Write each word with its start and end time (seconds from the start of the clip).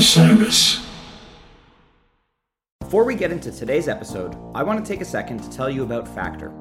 Osiris. 0.00 0.82
Before 2.80 3.04
we 3.04 3.14
get 3.14 3.30
into 3.30 3.52
today's 3.52 3.86
episode, 3.86 4.34
I 4.54 4.62
want 4.62 4.82
to 4.82 4.90
take 4.90 5.02
a 5.02 5.04
second 5.04 5.42
to 5.42 5.50
tell 5.50 5.68
you 5.68 5.82
about 5.82 6.08
Factor. 6.08 6.54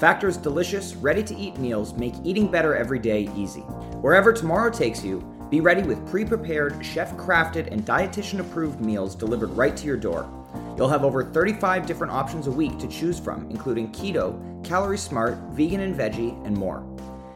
Factor's 0.00 0.36
delicious, 0.36 0.96
ready 0.96 1.22
to 1.22 1.36
eat 1.36 1.56
meals 1.56 1.94
make 1.94 2.14
eating 2.24 2.50
better 2.50 2.74
every 2.74 2.98
day 2.98 3.30
easy. 3.36 3.60
Wherever 4.00 4.32
tomorrow 4.32 4.72
takes 4.72 5.04
you, 5.04 5.20
be 5.52 5.60
ready 5.60 5.84
with 5.84 6.04
pre 6.08 6.24
prepared, 6.24 6.84
chef 6.84 7.16
crafted, 7.16 7.70
and 7.70 7.86
dietitian 7.86 8.40
approved 8.40 8.80
meals 8.80 9.14
delivered 9.14 9.50
right 9.50 9.76
to 9.76 9.86
your 9.86 9.96
door. 9.96 10.28
You'll 10.76 10.88
have 10.88 11.04
over 11.04 11.22
35 11.22 11.86
different 11.86 12.12
options 12.12 12.48
a 12.48 12.50
week 12.50 12.76
to 12.80 12.88
choose 12.88 13.20
from, 13.20 13.48
including 13.50 13.92
keto, 13.92 14.34
calorie 14.64 14.98
smart, 14.98 15.38
vegan 15.52 15.82
and 15.82 15.96
veggie, 15.96 16.44
and 16.44 16.56
more. 16.56 16.84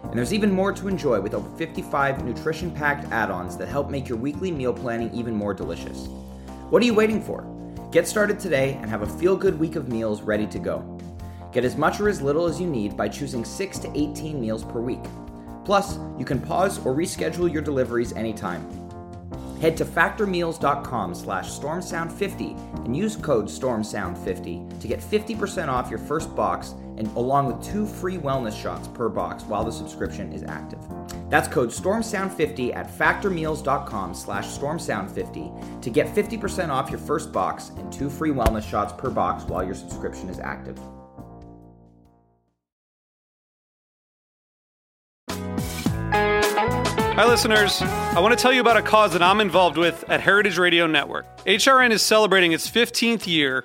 And 0.05 0.15
there's 0.15 0.33
even 0.33 0.51
more 0.51 0.73
to 0.73 0.89
enjoy 0.89 1.21
with 1.21 1.35
over 1.35 1.49
55 1.57 2.25
nutrition 2.25 2.71
packed 2.71 3.11
add 3.13 3.31
ons 3.31 3.57
that 3.57 3.69
help 3.69 3.91
make 3.91 4.09
your 4.09 4.19
weekly 4.19 4.51
meal 4.51 4.73
planning 4.73 5.13
even 5.13 5.35
more 5.35 5.53
delicious. 5.53 6.07
What 6.71 6.83
are 6.83 6.87
you 6.87 6.95
waiting 6.95 7.23
for? 7.23 7.45
Get 7.91 8.07
started 8.07 8.39
today 8.39 8.79
and 8.81 8.91
have 8.91 9.03
a 9.03 9.19
feel 9.19 9.37
good 9.37 9.59
week 9.59 9.77
of 9.77 9.89
meals 9.89 10.23
ready 10.23 10.47
to 10.47 10.59
go. 10.59 10.99
Get 11.53 11.65
as 11.65 11.77
much 11.77 12.01
or 12.01 12.09
as 12.09 12.21
little 12.21 12.47
as 12.47 12.61
you 12.61 12.67
need 12.67 12.97
by 12.97 13.09
choosing 13.09 13.45
6 13.45 13.79
to 13.79 13.99
18 13.99 14.41
meals 14.41 14.65
per 14.65 14.81
week. 14.81 15.05
Plus, 15.65 15.99
you 16.19 16.25
can 16.25 16.41
pause 16.41 16.79
or 16.85 16.95
reschedule 16.95 17.53
your 17.53 17.63
deliveries 17.63 18.13
anytime. 18.13 18.67
Head 19.61 19.77
to 19.79 19.85
factormeals.com 19.85 21.15
slash 21.15 21.51
stormsound50 21.51 22.85
and 22.85 22.97
use 22.97 23.17
code 23.17 23.47
stormsound50 23.47 24.81
to 24.81 24.89
get 24.89 25.01
50% 25.01 25.69
off 25.69 25.91
your 25.91 25.99
first 25.99 26.35
box 26.37 26.75
and 26.99 27.09
along 27.17 27.47
with 27.47 27.65
two 27.65 27.87
free 27.87 28.19
wellness 28.19 28.61
shots 28.61 28.89
per 28.89 29.09
box 29.09 29.45
while 29.45 29.65
the 29.65 29.73
subscription 29.73 30.33
is 30.33 30.43
active. 30.43 30.81
That's 31.31 31.49
code 31.49 31.71
stormsound50 31.71 32.75
at 32.75 32.91
factormeals.com 32.91 34.15
slash 34.15 34.47
stormsound50 34.47 35.81
to 35.83 35.91
get 35.91 36.15
50% 36.15 36.69
off 36.69 36.91
your 36.91 37.01
first 37.01 37.33
box 37.33 37.71
and 37.77 37.93
two 37.93 38.11
free 38.11 38.31
wellness 38.31 38.69
shots 38.69 38.93
per 38.93 39.11
box 39.11 39.45
while 39.45 39.65
your 39.65 39.75
subscription 39.75 40.29
is 40.29 40.39
active. 40.39 40.79
Hi, 47.19 47.27
listeners. 47.27 47.83
I 47.83 48.21
want 48.21 48.39
to 48.39 48.41
tell 48.41 48.53
you 48.53 48.61
about 48.61 48.77
a 48.77 48.83
cause 48.83 49.13
that 49.13 49.25
I'm 49.25 49.41
involved 49.41 49.77
with 49.77 50.09
at 50.09 50.21
Heritage 50.21 50.57
Radio 50.57 50.87
Network. 50.87 51.27
HRN 51.47 51.91
is 51.91 52.01
celebrating 52.01 52.53
its 52.53 52.71
15th 52.71 53.27
year, 53.27 53.65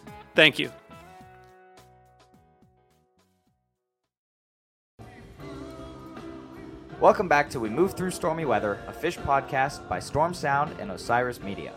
Thank 0.33 0.59
you. 0.59 0.71
Welcome 7.01 7.27
back 7.27 7.49
to 7.49 7.59
We 7.59 7.69
Move 7.69 7.93
Through 7.93 8.11
Stormy 8.11 8.45
Weather, 8.45 8.79
a 8.87 8.93
Phish 8.93 9.17
podcast 9.23 9.89
by 9.89 9.99
Storm 9.99 10.35
Sound 10.35 10.79
and 10.79 10.91
Osiris 10.91 11.41
Media. 11.41 11.73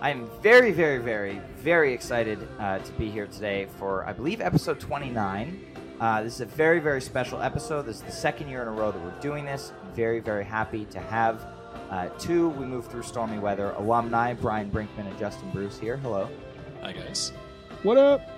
I 0.00 0.10
am 0.10 0.28
very, 0.42 0.72
very, 0.72 0.98
very, 0.98 1.40
very 1.56 1.92
excited 1.92 2.38
uh, 2.58 2.78
to 2.78 2.92
be 2.92 3.10
here 3.10 3.26
today 3.26 3.66
for, 3.78 4.06
I 4.06 4.12
believe, 4.14 4.40
episode 4.40 4.80
29. 4.80 5.64
Uh, 6.00 6.22
this 6.22 6.36
is 6.36 6.40
a 6.40 6.46
very, 6.46 6.80
very 6.80 7.00
special 7.00 7.42
episode. 7.42 7.82
This 7.82 7.96
is 7.96 8.02
the 8.02 8.12
second 8.12 8.48
year 8.48 8.62
in 8.62 8.68
a 8.68 8.72
row 8.72 8.90
that 8.90 9.00
we're 9.02 9.20
doing 9.20 9.44
this. 9.44 9.72
very, 9.94 10.20
very 10.20 10.44
happy 10.44 10.86
to 10.86 10.98
have 10.98 11.46
uh, 11.90 12.08
two 12.18 12.48
We 12.48 12.64
Move 12.64 12.86
Through 12.86 13.02
Stormy 13.02 13.38
Weather 13.38 13.70
alumni, 13.72 14.32
Brian 14.32 14.70
Brinkman 14.70 15.06
and 15.06 15.18
Justin 15.18 15.50
Bruce 15.50 15.78
here. 15.78 15.98
Hello. 15.98 16.28
Hi, 16.80 16.92
guys. 16.92 17.32
What 17.84 17.98
up? 17.98 18.30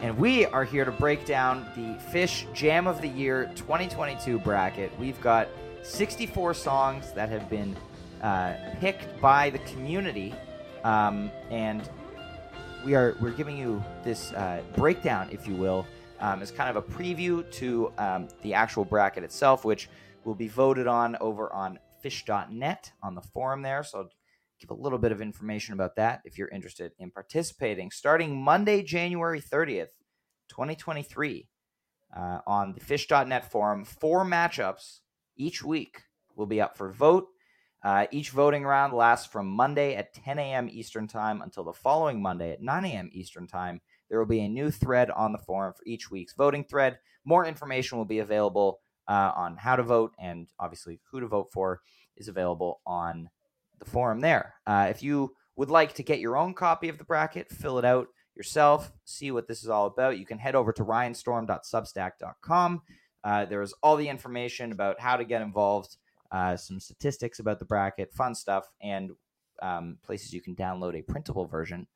And 0.00 0.16
we 0.16 0.46
are 0.46 0.64
here 0.64 0.86
to 0.86 0.90
break 0.90 1.26
down 1.26 1.66
the 1.76 2.02
Phish 2.10 2.50
Jam 2.54 2.86
of 2.86 3.02
the 3.02 3.08
Year 3.08 3.52
2022 3.56 4.38
bracket. 4.38 4.90
We've 4.98 5.20
got 5.20 5.48
64 5.82 6.54
songs 6.54 7.12
that 7.12 7.28
have 7.28 7.50
been 7.50 7.76
uh, 8.22 8.54
picked 8.80 9.20
by 9.20 9.50
the 9.50 9.58
community, 9.58 10.34
um, 10.82 11.30
and 11.50 11.90
we 12.86 12.94
are 12.94 13.14
we're 13.20 13.32
giving 13.32 13.58
you 13.58 13.84
this 14.02 14.32
uh, 14.32 14.62
breakdown, 14.74 15.28
if 15.30 15.46
you 15.46 15.56
will, 15.56 15.86
um, 16.20 16.40
as 16.40 16.50
kind 16.50 16.74
of 16.74 16.76
a 16.76 16.82
preview 16.82 17.44
to 17.52 17.92
um, 17.98 18.28
the 18.40 18.54
actual 18.54 18.86
bracket 18.86 19.24
itself, 19.24 19.66
which 19.66 19.90
will 20.24 20.34
be 20.34 20.48
voted 20.48 20.86
on 20.86 21.16
over 21.20 21.52
on 21.52 21.78
Phish.net 22.02 22.92
on 23.02 23.14
the 23.14 23.20
forum 23.20 23.60
there. 23.60 23.84
So 23.84 24.08
give 24.60 24.70
a 24.70 24.74
little 24.74 24.98
bit 24.98 25.12
of 25.12 25.20
information 25.20 25.74
about 25.74 25.96
that 25.96 26.20
if 26.24 26.38
you're 26.38 26.48
interested 26.48 26.92
in 26.98 27.10
participating. 27.10 27.90
Starting 27.90 28.42
Monday, 28.42 28.82
January 28.82 29.40
30th, 29.40 29.88
2023, 30.48 31.48
uh, 32.16 32.38
on 32.46 32.72
the 32.72 32.80
Phish.net 32.80 33.50
forum, 33.50 33.84
four 33.84 34.24
matchups 34.24 35.00
each 35.36 35.62
week 35.62 36.02
will 36.36 36.46
be 36.46 36.60
up 36.60 36.76
for 36.76 36.90
vote. 36.90 37.28
Uh, 37.82 38.06
each 38.10 38.30
voting 38.30 38.64
round 38.64 38.94
lasts 38.94 39.26
from 39.26 39.46
Monday 39.46 39.94
at 39.94 40.14
10 40.14 40.38
a.m. 40.38 40.68
Eastern 40.70 41.06
Time 41.06 41.42
until 41.42 41.64
the 41.64 41.72
following 41.72 42.22
Monday 42.22 42.52
at 42.52 42.62
9 42.62 42.84
a.m. 42.86 43.10
Eastern 43.12 43.46
Time. 43.46 43.80
There 44.08 44.18
will 44.18 44.26
be 44.26 44.40
a 44.40 44.48
new 44.48 44.70
thread 44.70 45.10
on 45.10 45.32
the 45.32 45.38
forum 45.38 45.74
for 45.76 45.82
each 45.86 46.10
week's 46.10 46.34
voting 46.34 46.64
thread. 46.64 46.98
More 47.26 47.44
information 47.44 47.98
will 47.98 48.04
be 48.06 48.20
available 48.20 48.80
uh, 49.06 49.32
on 49.36 49.56
how 49.56 49.76
to 49.76 49.82
vote 49.82 50.12
and 50.18 50.48
obviously 50.58 51.00
who 51.10 51.20
to 51.20 51.26
vote 51.26 51.48
for 51.52 51.82
is 52.16 52.28
available 52.28 52.80
on 52.86 53.28
forum 53.84 54.20
there. 54.20 54.54
Uh, 54.66 54.88
if 54.90 55.02
you 55.02 55.34
would 55.56 55.70
like 55.70 55.94
to 55.94 56.02
get 56.02 56.20
your 56.20 56.36
own 56.36 56.54
copy 56.54 56.88
of 56.88 56.98
the 56.98 57.04
bracket, 57.04 57.50
fill 57.50 57.78
it 57.78 57.84
out 57.84 58.08
yourself, 58.36 58.92
see 59.04 59.30
what 59.30 59.46
this 59.46 59.62
is 59.62 59.68
all 59.68 59.86
about, 59.86 60.18
you 60.18 60.26
can 60.26 60.38
head 60.38 60.54
over 60.54 60.72
to 60.72 60.84
ryanstorm.substack.com. 60.84 62.82
Uh, 63.22 63.44
there 63.44 63.62
is 63.62 63.72
all 63.82 63.96
the 63.96 64.08
information 64.08 64.72
about 64.72 65.00
how 65.00 65.16
to 65.16 65.24
get 65.24 65.40
involved, 65.40 65.96
uh, 66.32 66.56
some 66.56 66.80
statistics 66.80 67.38
about 67.38 67.58
the 67.58 67.64
bracket, 67.64 68.12
fun 68.12 68.34
stuff, 68.34 68.68
and 68.82 69.12
um, 69.62 69.98
places 70.04 70.32
you 70.32 70.42
can 70.42 70.56
download 70.56 70.98
a 70.98 71.02
printable 71.02 71.46
version 71.46 71.86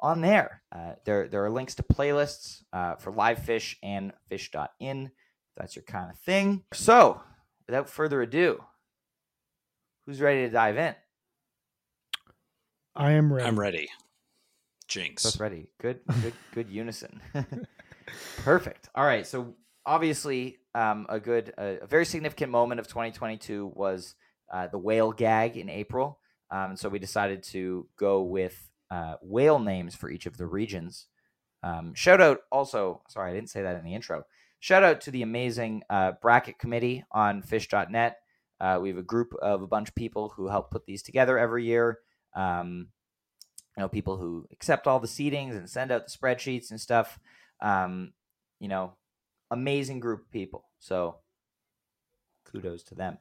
on 0.00 0.20
there. 0.20 0.62
Uh, 0.70 0.92
there, 1.04 1.28
there 1.28 1.44
are 1.44 1.50
links 1.50 1.74
to 1.74 1.82
playlists 1.82 2.62
uh, 2.72 2.94
for 2.96 3.10
LivePhish 3.10 3.76
and 3.82 4.12
phish.in. 4.30 5.10
That's 5.56 5.76
your 5.76 5.84
kind 5.84 6.10
of 6.10 6.18
thing. 6.18 6.64
So, 6.72 7.20
without 7.66 7.88
further 7.88 8.20
ado, 8.22 8.62
who's 10.04 10.20
ready 10.20 10.42
to 10.42 10.50
dive 10.50 10.76
in? 10.76 10.94
I 12.96 13.12
am 13.12 13.32
ready. 13.32 13.48
I'm 13.48 13.58
ready. 13.58 13.88
Jinx. 14.88 15.24
Both 15.24 15.40
ready. 15.40 15.68
Good, 15.80 16.00
good, 16.22 16.32
good 16.54 16.70
unison. 16.70 17.20
Perfect. 18.38 18.88
All 18.94 19.04
right. 19.04 19.26
So 19.26 19.54
obviously, 19.84 20.58
um, 20.74 21.06
a 21.08 21.18
good, 21.18 21.52
a, 21.58 21.82
a 21.82 21.86
very 21.86 22.04
significant 22.04 22.52
moment 22.52 22.80
of 22.80 22.86
2022 22.86 23.72
was 23.74 24.14
uh, 24.52 24.68
the 24.68 24.78
whale 24.78 25.12
gag 25.12 25.56
in 25.56 25.68
April. 25.68 26.18
Um, 26.50 26.76
so 26.76 26.88
we 26.88 26.98
decided 26.98 27.42
to 27.44 27.88
go 27.98 28.22
with 28.22 28.70
uh, 28.90 29.14
whale 29.22 29.58
names 29.58 29.94
for 29.94 30.10
each 30.10 30.26
of 30.26 30.36
the 30.36 30.46
regions. 30.46 31.06
Um, 31.62 31.94
shout 31.94 32.20
out 32.20 32.40
also, 32.52 33.02
sorry, 33.08 33.30
I 33.30 33.34
didn't 33.34 33.50
say 33.50 33.62
that 33.62 33.76
in 33.76 33.84
the 33.84 33.94
intro. 33.94 34.24
Shout 34.60 34.84
out 34.84 35.00
to 35.02 35.10
the 35.10 35.22
amazing 35.22 35.82
uh, 35.90 36.12
bracket 36.22 36.58
committee 36.58 37.04
on 37.10 37.42
phish.net. 37.42 38.18
Uh, 38.60 38.78
we 38.80 38.88
have 38.88 38.98
a 38.98 39.02
group 39.02 39.34
of 39.42 39.62
a 39.62 39.66
bunch 39.66 39.88
of 39.88 39.94
people 39.94 40.32
who 40.36 40.48
help 40.48 40.70
put 40.70 40.86
these 40.86 41.02
together 41.02 41.38
every 41.38 41.64
year. 41.64 41.98
Um, 42.34 42.88
you 43.76 43.82
know, 43.82 43.88
people 43.88 44.16
who 44.16 44.46
accept 44.52 44.86
all 44.86 45.00
the 45.00 45.08
seedings 45.08 45.56
and 45.56 45.68
send 45.68 45.90
out 45.90 46.06
the 46.06 46.16
spreadsheets 46.16 46.70
and 46.70 46.80
stuff. 46.80 47.18
Um, 47.60 48.12
you 48.60 48.68
know, 48.68 48.94
amazing 49.50 50.00
group 50.00 50.22
of 50.22 50.30
people. 50.30 50.64
So 50.78 51.16
kudos 52.44 52.82
to 52.84 52.94
them. 52.94 53.18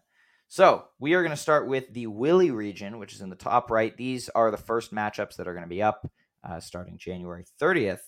So 0.47 0.85
we 0.99 1.15
are 1.15 1.23
going 1.23 1.31
to 1.31 1.37
start 1.37 1.67
with 1.67 1.91
the 1.93 2.07
Willie 2.07 2.51
region, 2.51 2.99
which 2.99 3.13
is 3.13 3.21
in 3.21 3.29
the 3.29 3.35
top 3.35 3.71
right. 3.71 3.95
These 3.97 4.29
are 4.29 4.51
the 4.51 4.57
first 4.57 4.93
matchups 4.93 5.37
that 5.37 5.47
are 5.47 5.53
going 5.53 5.65
to 5.65 5.69
be 5.69 5.81
up 5.81 6.07
uh, 6.47 6.59
starting 6.59 6.97
January 6.97 7.45
30th. 7.59 8.01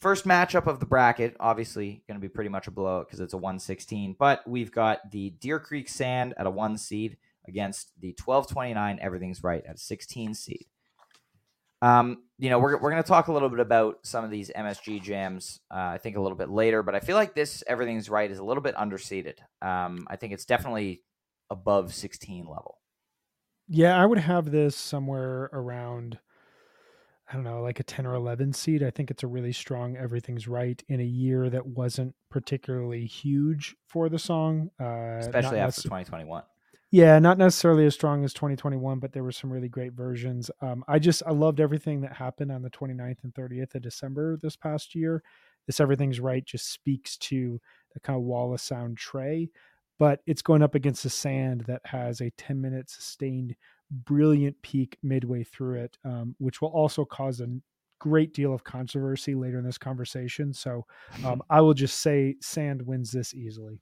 First 0.00 0.26
matchup 0.26 0.66
of 0.66 0.80
the 0.80 0.86
bracket, 0.86 1.36
obviously 1.40 2.04
going 2.06 2.20
to 2.20 2.24
be 2.24 2.28
pretty 2.28 2.50
much 2.50 2.68
a 2.68 2.70
blowout 2.70 3.06
because 3.06 3.20
it's 3.20 3.32
a 3.32 3.38
116. 3.38 4.14
But 4.18 4.46
we've 4.46 4.70
got 4.70 5.10
the 5.10 5.30
Deer 5.30 5.58
Creek 5.58 5.88
Sand 5.88 6.34
at 6.36 6.46
a 6.46 6.50
one 6.50 6.76
seed 6.78 7.16
against 7.46 7.92
the 8.00 8.16
1229 8.24 8.98
Everything's 9.00 9.42
Right 9.42 9.64
at 9.68 9.78
16 9.78 10.34
seed. 10.34 10.66
Um, 11.82 12.22
you 12.38 12.48
know, 12.48 12.58
we're, 12.58 12.80
we're 12.80 12.90
going 12.90 13.02
to 13.02 13.06
talk 13.06 13.28
a 13.28 13.32
little 13.32 13.50
bit 13.50 13.60
about 13.60 13.98
some 14.04 14.24
of 14.24 14.30
these 14.30 14.50
MSG 14.56 15.02
jams, 15.02 15.60
uh, 15.70 15.76
I 15.76 15.98
think 15.98 16.16
a 16.16 16.20
little 16.20 16.38
bit 16.38 16.48
later, 16.48 16.82
but 16.82 16.94
I 16.94 17.00
feel 17.00 17.16
like 17.16 17.34
this 17.34 17.62
Everything's 17.66 18.08
Right 18.08 18.30
is 18.30 18.38
a 18.38 18.44
little 18.44 18.62
bit 18.62 18.74
underseated. 18.74 19.34
Um, 19.60 20.06
I 20.08 20.16
think 20.16 20.32
it's 20.32 20.46
definitely 20.46 21.02
above 21.50 21.92
16 21.92 22.46
level. 22.46 22.78
Yeah, 23.68 24.00
I 24.00 24.06
would 24.06 24.18
have 24.18 24.50
this 24.50 24.76
somewhere 24.76 25.50
around, 25.52 26.18
I 27.30 27.34
don't 27.34 27.44
know, 27.44 27.60
like 27.60 27.80
a 27.80 27.84
10 27.84 28.06
or 28.06 28.14
11 28.14 28.54
seed. 28.54 28.82
I 28.82 28.90
think 28.90 29.10
it's 29.10 29.22
a 29.22 29.26
really 29.26 29.52
strong 29.52 29.96
Everything's 29.96 30.48
Right 30.48 30.82
in 30.88 31.00
a 31.00 31.04
year 31.04 31.50
that 31.50 31.66
wasn't 31.66 32.14
particularly 32.30 33.04
huge 33.04 33.76
for 33.86 34.08
the 34.08 34.18
song. 34.18 34.70
Uh, 34.80 35.18
Especially 35.18 35.58
after 35.58 35.82
2021. 35.82 36.44
Yeah, 36.94 37.18
not 37.18 37.38
necessarily 37.38 37.86
as 37.86 37.94
strong 37.94 38.22
as 38.22 38.32
2021, 38.34 39.00
but 39.00 39.12
there 39.12 39.24
were 39.24 39.32
some 39.32 39.52
really 39.52 39.68
great 39.68 39.94
versions. 39.94 40.48
Um, 40.60 40.84
I 40.86 41.00
just 41.00 41.24
I 41.26 41.32
loved 41.32 41.58
everything 41.58 42.00
that 42.02 42.12
happened 42.12 42.52
on 42.52 42.62
the 42.62 42.70
29th 42.70 43.24
and 43.24 43.34
30th 43.34 43.74
of 43.74 43.82
December 43.82 44.36
this 44.36 44.54
past 44.54 44.94
year. 44.94 45.20
This 45.66 45.80
everything's 45.80 46.20
right 46.20 46.44
just 46.46 46.70
speaks 46.70 47.16
to 47.16 47.60
the 47.94 47.98
kind 47.98 48.16
of 48.16 48.22
wall 48.22 48.54
of 48.54 48.60
sound 48.60 48.96
Trey, 48.96 49.50
but 49.98 50.20
it's 50.28 50.40
going 50.40 50.62
up 50.62 50.76
against 50.76 51.02
the 51.02 51.10
sand 51.10 51.62
that 51.62 51.80
has 51.84 52.20
a 52.20 52.30
10 52.38 52.60
minute 52.60 52.88
sustained 52.88 53.56
brilliant 53.90 54.54
peak 54.62 54.96
midway 55.02 55.42
through 55.42 55.80
it, 55.80 55.98
um, 56.04 56.36
which 56.38 56.62
will 56.62 56.68
also 56.68 57.04
cause 57.04 57.40
a 57.40 57.48
great 57.98 58.32
deal 58.32 58.54
of 58.54 58.62
controversy 58.62 59.34
later 59.34 59.58
in 59.58 59.64
this 59.64 59.78
conversation. 59.78 60.52
So 60.52 60.86
um, 61.24 61.42
I 61.50 61.60
will 61.60 61.74
just 61.74 62.02
say 62.02 62.36
sand 62.40 62.82
wins 62.82 63.10
this 63.10 63.34
easily. 63.34 63.80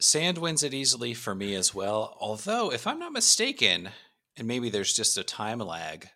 Sand 0.00 0.38
wins 0.38 0.62
it 0.62 0.74
easily 0.74 1.14
for 1.14 1.34
me 1.34 1.54
as 1.54 1.74
well. 1.74 2.16
Although, 2.20 2.72
if 2.72 2.86
I'm 2.86 2.98
not 2.98 3.12
mistaken, 3.12 3.90
and 4.36 4.48
maybe 4.48 4.68
there's 4.68 4.92
just 4.94 5.16
a 5.16 5.24
time 5.24 5.60
lag, 5.60 6.08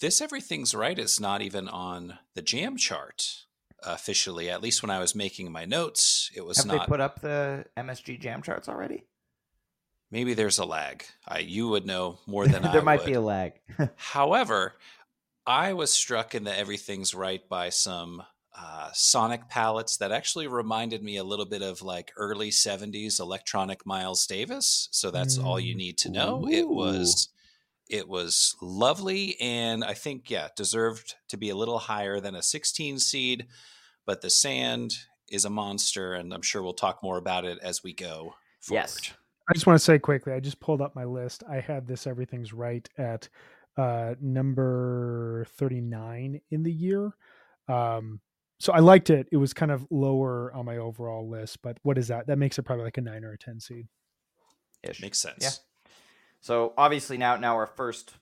this 0.00 0.20
Everything's 0.20 0.74
Right 0.74 0.98
is 0.98 1.20
not 1.20 1.42
even 1.42 1.68
on 1.68 2.18
the 2.34 2.42
jam 2.42 2.76
chart 2.76 3.24
officially. 3.82 4.50
At 4.50 4.62
least 4.62 4.82
when 4.82 4.90
I 4.90 4.98
was 4.98 5.14
making 5.14 5.52
my 5.52 5.64
notes, 5.64 6.30
it 6.34 6.44
was 6.44 6.58
Have 6.58 6.66
not. 6.66 6.80
they 6.80 6.86
put 6.86 7.00
up 7.00 7.20
the 7.20 7.64
MSG 7.76 8.20
jam 8.20 8.42
charts 8.42 8.68
already? 8.68 9.04
Maybe 10.10 10.34
there's 10.34 10.58
a 10.58 10.64
lag. 10.64 11.04
I, 11.26 11.38
you 11.38 11.68
would 11.68 11.86
know 11.86 12.18
more 12.26 12.46
than 12.48 12.64
I 12.64 12.72
there 12.72 12.82
might 12.82 13.00
would. 13.00 13.06
be 13.06 13.12
a 13.14 13.20
lag. 13.20 13.52
However, 13.96 14.74
I 15.46 15.72
was 15.72 15.92
struck 15.92 16.34
in 16.34 16.44
the 16.44 16.56
Everything's 16.58 17.14
Right 17.14 17.48
by 17.48 17.68
some 17.70 18.22
uh, 18.62 18.90
sonic 18.92 19.48
palettes 19.48 19.96
that 19.98 20.12
actually 20.12 20.46
reminded 20.46 21.02
me 21.02 21.16
a 21.16 21.24
little 21.24 21.46
bit 21.46 21.62
of 21.62 21.82
like 21.82 22.12
early 22.16 22.50
70s 22.50 23.20
electronic 23.20 23.86
Miles 23.86 24.26
Davis. 24.26 24.88
So 24.90 25.10
that's 25.10 25.38
mm. 25.38 25.44
all 25.44 25.58
you 25.58 25.74
need 25.74 25.96
to 25.98 26.10
know. 26.10 26.44
Ooh. 26.44 26.50
It 26.50 26.68
was 26.68 27.28
it 27.88 28.08
was 28.08 28.54
lovely 28.60 29.36
and 29.40 29.82
I 29.82 29.94
think 29.94 30.30
yeah, 30.30 30.48
deserved 30.56 31.14
to 31.28 31.36
be 31.36 31.50
a 31.50 31.56
little 31.56 31.78
higher 31.78 32.20
than 32.20 32.34
a 32.34 32.42
16 32.42 32.98
seed, 32.98 33.46
but 34.06 34.20
the 34.20 34.30
sand 34.30 34.94
is 35.30 35.44
a 35.44 35.50
monster 35.50 36.14
and 36.14 36.32
I'm 36.34 36.42
sure 36.42 36.62
we'll 36.62 36.72
talk 36.74 37.02
more 37.02 37.18
about 37.18 37.44
it 37.44 37.58
as 37.62 37.82
we 37.82 37.92
go 37.92 38.34
forward. 38.60 38.82
Yes. 38.82 39.12
I 39.48 39.54
just 39.54 39.66
want 39.66 39.78
to 39.78 39.84
say 39.84 39.98
quickly, 39.98 40.32
I 40.32 40.40
just 40.40 40.60
pulled 40.60 40.80
up 40.80 40.94
my 40.94 41.04
list. 41.04 41.42
I 41.48 41.60
had 41.60 41.86
this 41.86 42.06
everything's 42.06 42.52
right 42.52 42.88
at 42.98 43.28
uh 43.76 44.14
number 44.20 45.46
39 45.56 46.40
in 46.50 46.62
the 46.62 46.72
year. 46.72 47.12
Um 47.68 48.20
so 48.60 48.72
I 48.72 48.78
liked 48.78 49.10
it. 49.10 49.26
It 49.32 49.38
was 49.38 49.52
kind 49.52 49.72
of 49.72 49.84
lower 49.90 50.52
on 50.54 50.64
my 50.66 50.76
overall 50.76 51.28
list, 51.28 51.62
but 51.62 51.78
what 51.82 51.98
is 51.98 52.08
that? 52.08 52.28
That 52.28 52.38
makes 52.38 52.58
it 52.58 52.62
probably 52.62 52.84
like 52.84 52.98
a 52.98 53.00
nine 53.00 53.24
or 53.24 53.32
a 53.32 53.38
ten 53.38 53.58
seed. 53.58 53.88
Ish. 54.82 55.02
Makes 55.02 55.18
sense. 55.18 55.42
Yeah. 55.42 55.90
So 56.40 56.74
obviously 56.78 57.18
now 57.18 57.36
now 57.36 57.56
our 57.56 57.66
first 57.66 58.14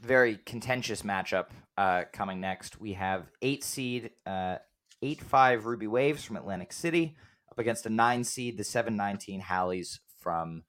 very 0.00 0.38
contentious 0.44 1.02
matchup 1.02 1.46
uh, 1.78 2.04
coming 2.12 2.40
next. 2.40 2.80
We 2.80 2.94
have 2.94 3.30
eight 3.40 3.62
seed 3.62 4.10
uh, 4.26 4.56
eight 5.00 5.20
five 5.20 5.64
Ruby 5.64 5.86
Waves 5.86 6.24
from 6.24 6.36
Atlantic 6.36 6.72
City 6.72 7.16
up 7.50 7.58
against 7.58 7.86
a 7.86 7.90
nine 7.90 8.24
seed 8.24 8.58
the 8.58 8.64
seven 8.64 8.96
nineteen 8.96 9.40
Hallies 9.40 10.00
from 10.18 10.64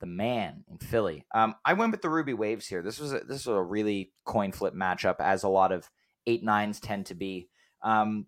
the 0.00 0.06
Mann 0.06 0.64
in 0.68 0.78
Philly. 0.78 1.24
Um, 1.32 1.54
I 1.64 1.74
went 1.74 1.92
with 1.92 2.02
the 2.02 2.10
Ruby 2.10 2.34
Waves 2.34 2.66
here. 2.66 2.82
This 2.82 2.98
was 2.98 3.12
a, 3.12 3.20
this 3.20 3.46
was 3.46 3.56
a 3.56 3.62
really 3.62 4.12
coin 4.24 4.50
flip 4.50 4.74
matchup, 4.74 5.16
as 5.20 5.44
a 5.44 5.48
lot 5.48 5.72
of 5.72 5.88
eight 6.26 6.42
nines 6.42 6.80
tend 6.80 7.06
to 7.06 7.14
be. 7.14 7.48
Um, 7.82 8.26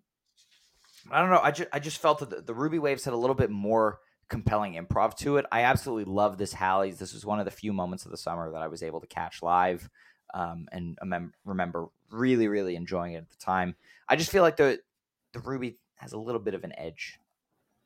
I 1.11 1.21
don't 1.21 1.29
know. 1.29 1.39
I 1.41 1.51
just 1.51 1.69
I 1.71 1.79
just 1.79 1.99
felt 1.99 2.19
that 2.19 2.45
the, 2.45 2.53
Ruby 2.53 2.79
Waves 2.79 3.05
had 3.05 3.13
a 3.13 3.17
little 3.17 3.35
bit 3.35 3.49
more 3.49 3.99
compelling 4.27 4.73
improv 4.73 5.15
to 5.17 5.37
it. 5.37 5.45
I 5.51 5.61
absolutely 5.61 6.11
love 6.11 6.37
this 6.37 6.53
Hallies. 6.53 6.97
This 6.97 7.13
was 7.13 7.25
one 7.25 7.39
of 7.39 7.45
the 7.45 7.51
few 7.51 7.73
moments 7.73 8.05
of 8.05 8.11
the 8.11 8.17
summer 8.17 8.51
that 8.51 8.61
I 8.61 8.67
was 8.67 8.81
able 8.81 9.01
to 9.01 9.07
catch 9.07 9.43
live, 9.43 9.89
um, 10.33 10.67
and 10.71 10.97
remember 11.45 11.87
really 12.11 12.47
really 12.47 12.75
enjoying 12.75 13.13
it 13.13 13.17
at 13.17 13.29
the 13.29 13.37
time. 13.37 13.75
I 14.09 14.15
just 14.15 14.31
feel 14.31 14.41
like 14.41 14.57
the 14.57 14.79
the 15.33 15.39
Ruby 15.39 15.77
has 15.95 16.13
a 16.13 16.17
little 16.17 16.41
bit 16.41 16.53
of 16.53 16.63
an 16.63 16.73
edge 16.77 17.19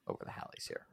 over 0.08 0.24
the 0.24 0.32
Hallies 0.32 0.68
here. 0.68 0.86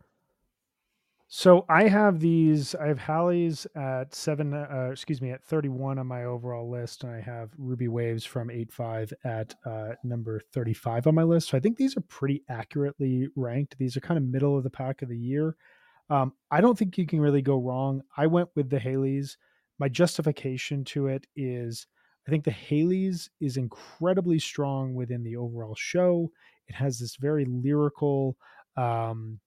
So 1.29 1.67
I 1.69 1.89
have 1.89 2.21
these. 2.21 2.77
I 2.77 2.87
have 2.87 3.01
Hallies 3.01 3.67
at 3.75 4.15
seven. 4.15 4.55
Uh, 4.55 4.91
excuse 4.93 5.21
me, 5.21 5.33
at 5.33 5.43
thirty-one 5.43 5.99
on 5.99 6.07
my 6.07 6.25
overall 6.25 6.71
list, 6.71 7.03
and 7.03 7.13
I 7.13 7.21
have 7.21 7.51
Ruby 7.59 7.89
Waves 7.89 8.25
from 8.25 8.49
eight 8.49 8.73
five 8.73 9.13
at 9.25 9.53
uh, 9.65 9.95
number 10.05 10.41
thirty-five 10.53 11.09
on 11.09 11.17
my 11.17 11.25
list. 11.25 11.49
So 11.49 11.57
I 11.57 11.61
think 11.61 11.77
these 11.77 11.97
are 11.97 12.03
pretty 12.03 12.45
accurately 12.49 13.29
ranked. 13.35 13.77
These 13.77 13.97
are 13.97 14.01
kind 14.01 14.19
of 14.19 14.25
middle 14.25 14.57
of 14.57 14.63
the 14.63 14.71
pack 14.71 15.03
of 15.03 15.09
the 15.09 15.19
year. 15.19 15.57
Um, 16.11 16.33
I 16.53 16.61
don't 16.61 16.79
think 16.79 16.97
you 16.97 17.07
can 17.07 17.21
really 17.21 17.43
go 17.43 17.59
wrong. 17.59 18.03
I 18.17 18.29
went 18.29 18.49
with 18.55 18.71
the 18.71 18.79
Haleys. 18.79 19.37
My 19.81 19.89
justification 19.89 20.85
to 20.85 21.09
it 21.09 21.27
is 21.35 21.89
I 22.29 22.31
think 22.31 22.45
the 22.45 22.53
Haleys 22.53 23.31
is 23.41 23.57
incredibly 23.57 24.39
strong 24.39 24.95
within 24.95 25.25
the 25.25 25.37
overall 25.37 25.75
show. 25.75 26.31
It 26.69 26.77
has 26.77 27.01
this 27.01 27.17
very 27.17 27.47
lyrical. 27.47 28.37
Um, 28.77 29.41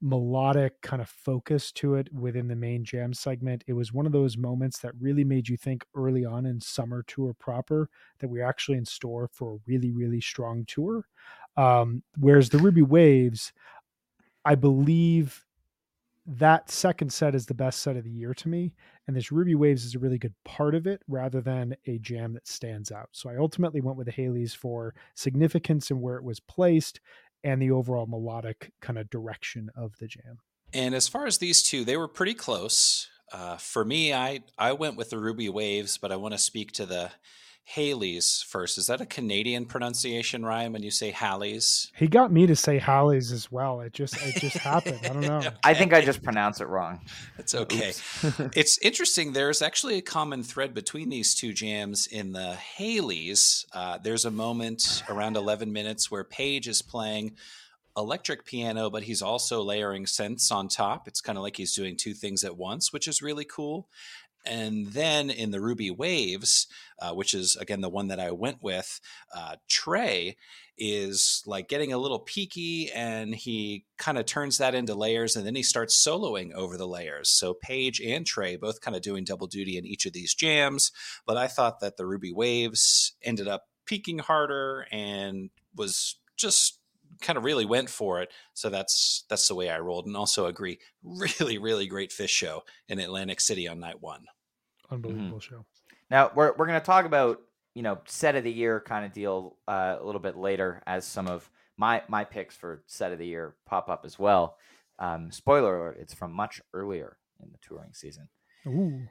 melodic 0.00 0.80
kind 0.82 1.00
of 1.00 1.08
focus 1.08 1.72
to 1.72 1.94
it 1.94 2.12
within 2.12 2.48
the 2.48 2.56
main 2.56 2.84
jam 2.84 3.14
segment. 3.14 3.64
It 3.66 3.72
was 3.72 3.92
one 3.92 4.06
of 4.06 4.12
those 4.12 4.36
moments 4.36 4.78
that 4.80 4.92
really 5.00 5.24
made 5.24 5.48
you 5.48 5.56
think 5.56 5.84
early 5.94 6.24
on 6.24 6.46
in 6.46 6.60
summer 6.60 7.02
tour 7.06 7.34
proper 7.34 7.88
that 8.18 8.28
we're 8.28 8.46
actually 8.46 8.78
in 8.78 8.84
store 8.84 9.28
for 9.32 9.54
a 9.54 9.58
really, 9.66 9.90
really 9.90 10.20
strong 10.20 10.64
tour. 10.66 11.06
Um, 11.56 12.02
whereas 12.18 12.50
the 12.50 12.58
Ruby 12.58 12.82
Waves, 12.82 13.52
I 14.44 14.54
believe 14.54 15.46
that 16.26 16.70
second 16.70 17.12
set 17.12 17.36
is 17.36 17.46
the 17.46 17.54
best 17.54 17.82
set 17.82 17.96
of 17.96 18.02
the 18.02 18.10
year 18.10 18.34
to 18.34 18.48
me. 18.48 18.74
And 19.06 19.16
this 19.16 19.30
Ruby 19.30 19.54
Waves 19.54 19.84
is 19.84 19.94
a 19.94 19.98
really 20.00 20.18
good 20.18 20.34
part 20.44 20.74
of 20.74 20.86
it 20.86 21.00
rather 21.06 21.40
than 21.40 21.76
a 21.86 21.98
jam 21.98 22.32
that 22.32 22.48
stands 22.48 22.90
out. 22.90 23.08
So 23.12 23.30
I 23.30 23.36
ultimately 23.36 23.80
went 23.80 23.96
with 23.96 24.06
the 24.06 24.12
Haleys 24.12 24.54
for 24.54 24.94
significance 25.14 25.90
and 25.90 26.02
where 26.02 26.16
it 26.16 26.24
was 26.24 26.40
placed 26.40 27.00
and 27.46 27.62
the 27.62 27.70
overall 27.70 28.06
melodic 28.06 28.72
kind 28.82 28.98
of 28.98 29.08
direction 29.08 29.70
of 29.76 29.92
the 30.00 30.08
jam. 30.08 30.38
And 30.74 30.96
as 30.96 31.06
far 31.06 31.26
as 31.26 31.38
these 31.38 31.62
two, 31.62 31.84
they 31.84 31.96
were 31.96 32.08
pretty 32.08 32.34
close. 32.34 33.08
Uh, 33.32 33.56
for 33.56 33.84
me, 33.84 34.12
I 34.12 34.40
I 34.58 34.72
went 34.72 34.96
with 34.96 35.10
the 35.10 35.18
Ruby 35.18 35.48
Waves, 35.48 35.96
but 35.96 36.10
I 36.10 36.16
want 36.16 36.34
to 36.34 36.38
speak 36.38 36.72
to 36.72 36.86
the 36.86 37.12
Haleys 37.74 38.44
first. 38.44 38.78
Is 38.78 38.86
that 38.86 39.00
a 39.00 39.06
Canadian 39.06 39.66
pronunciation, 39.66 40.44
Ryan? 40.44 40.72
When 40.72 40.82
you 40.82 40.90
say 40.90 41.10
Hallies, 41.10 41.90
he 41.96 42.06
got 42.06 42.30
me 42.30 42.46
to 42.46 42.54
say 42.54 42.78
Hallies 42.78 43.32
as 43.32 43.50
well. 43.50 43.80
It 43.80 43.92
just 43.92 44.14
it 44.24 44.36
just 44.40 44.58
happened. 44.58 45.00
I 45.02 45.08
don't 45.08 45.20
know. 45.22 45.38
okay. 45.38 45.50
I 45.64 45.74
think 45.74 45.92
I 45.92 46.00
just 46.04 46.22
pronounce 46.22 46.60
it 46.60 46.68
wrong. 46.68 47.00
It's 47.38 47.54
okay. 47.54 47.92
it's 48.54 48.78
interesting. 48.78 49.32
There's 49.32 49.62
actually 49.62 49.96
a 49.98 50.02
common 50.02 50.42
thread 50.44 50.74
between 50.74 51.08
these 51.08 51.34
two 51.34 51.52
jams 51.52 52.06
in 52.06 52.32
the 52.32 52.56
Haleys. 52.78 53.64
Uh, 53.72 53.98
there's 53.98 54.24
a 54.24 54.30
moment 54.30 55.02
around 55.08 55.36
11 55.36 55.72
minutes 55.72 56.10
where 56.10 56.22
Page 56.24 56.68
is 56.68 56.82
playing 56.82 57.34
electric 57.96 58.44
piano, 58.44 58.90
but 58.90 59.04
he's 59.04 59.22
also 59.22 59.62
layering 59.62 60.04
synths 60.04 60.52
on 60.52 60.68
top. 60.68 61.08
It's 61.08 61.20
kind 61.20 61.38
of 61.38 61.42
like 61.42 61.56
he's 61.56 61.74
doing 61.74 61.96
two 61.96 62.12
things 62.12 62.44
at 62.44 62.56
once, 62.56 62.92
which 62.92 63.08
is 63.08 63.22
really 63.22 63.44
cool. 63.44 63.88
And 64.46 64.88
then 64.88 65.30
in 65.30 65.50
the 65.50 65.60
Ruby 65.60 65.90
Waves, 65.90 66.66
uh, 67.00 67.12
which 67.12 67.34
is 67.34 67.56
again 67.56 67.80
the 67.80 67.88
one 67.88 68.08
that 68.08 68.20
I 68.20 68.30
went 68.30 68.62
with, 68.62 69.00
uh, 69.34 69.56
Trey 69.68 70.36
is 70.78 71.42
like 71.46 71.68
getting 71.68 71.92
a 71.92 71.98
little 71.98 72.18
peaky 72.18 72.90
and 72.92 73.34
he 73.34 73.84
kind 73.96 74.18
of 74.18 74.26
turns 74.26 74.58
that 74.58 74.74
into 74.74 74.94
layers 74.94 75.34
and 75.34 75.46
then 75.46 75.54
he 75.54 75.62
starts 75.62 75.96
soloing 75.96 76.52
over 76.52 76.76
the 76.76 76.86
layers. 76.86 77.30
So 77.30 77.54
Page 77.54 78.00
and 78.00 78.26
Trey 78.26 78.56
both 78.56 78.80
kind 78.80 78.96
of 78.96 79.02
doing 79.02 79.24
double 79.24 79.46
duty 79.46 79.78
in 79.78 79.86
each 79.86 80.06
of 80.06 80.12
these 80.12 80.34
jams. 80.34 80.92
But 81.26 81.36
I 81.36 81.46
thought 81.46 81.80
that 81.80 81.96
the 81.96 82.06
Ruby 82.06 82.32
Waves 82.32 83.14
ended 83.22 83.48
up 83.48 83.64
peaking 83.86 84.18
harder 84.18 84.86
and 84.90 85.50
was 85.74 86.18
just 86.36 86.78
kind 87.20 87.36
of 87.36 87.44
really 87.44 87.64
went 87.64 87.88
for 87.88 88.20
it. 88.20 88.30
So 88.54 88.68
that's 88.68 89.24
that's 89.28 89.48
the 89.48 89.54
way 89.54 89.70
I 89.70 89.78
rolled, 89.78 90.06
and 90.06 90.16
also 90.16 90.46
agree. 90.46 90.78
Really, 91.08 91.56
really 91.56 91.86
great 91.86 92.10
Phish 92.10 92.30
show 92.30 92.62
in 92.88 92.98
Atlantic 92.98 93.40
City 93.40 93.68
on 93.68 93.78
night 93.78 94.02
one. 94.02 94.24
Unbelievable 94.90 95.38
mm-hmm. 95.38 95.54
show. 95.54 95.64
Now 96.10 96.30
we're 96.34 96.52
we're 96.56 96.66
going 96.66 96.80
to 96.80 96.86
talk 96.86 97.04
about 97.04 97.40
you 97.74 97.82
know 97.82 97.98
set 98.06 98.36
of 98.36 98.44
the 98.44 98.52
year 98.52 98.80
kind 98.80 99.04
of 99.04 99.12
deal 99.12 99.56
uh, 99.68 99.96
a 100.00 100.04
little 100.04 100.20
bit 100.20 100.36
later 100.36 100.82
as 100.86 101.04
some 101.04 101.28
of 101.28 101.50
my 101.76 102.02
my 102.08 102.24
picks 102.24 102.56
for 102.56 102.82
set 102.86 103.12
of 103.12 103.18
the 103.18 103.26
year 103.26 103.54
pop 103.66 103.88
up 103.88 104.04
as 104.04 104.18
well. 104.18 104.56
Um, 104.98 105.30
spoiler 105.30 105.76
alert: 105.76 105.98
it's 106.00 106.14
from 106.14 106.32
much 106.32 106.60
earlier 106.72 107.16
in 107.42 107.50
the 107.52 107.58
touring 107.60 107.92
season. 107.92 108.28
Ooh. 108.66 109.02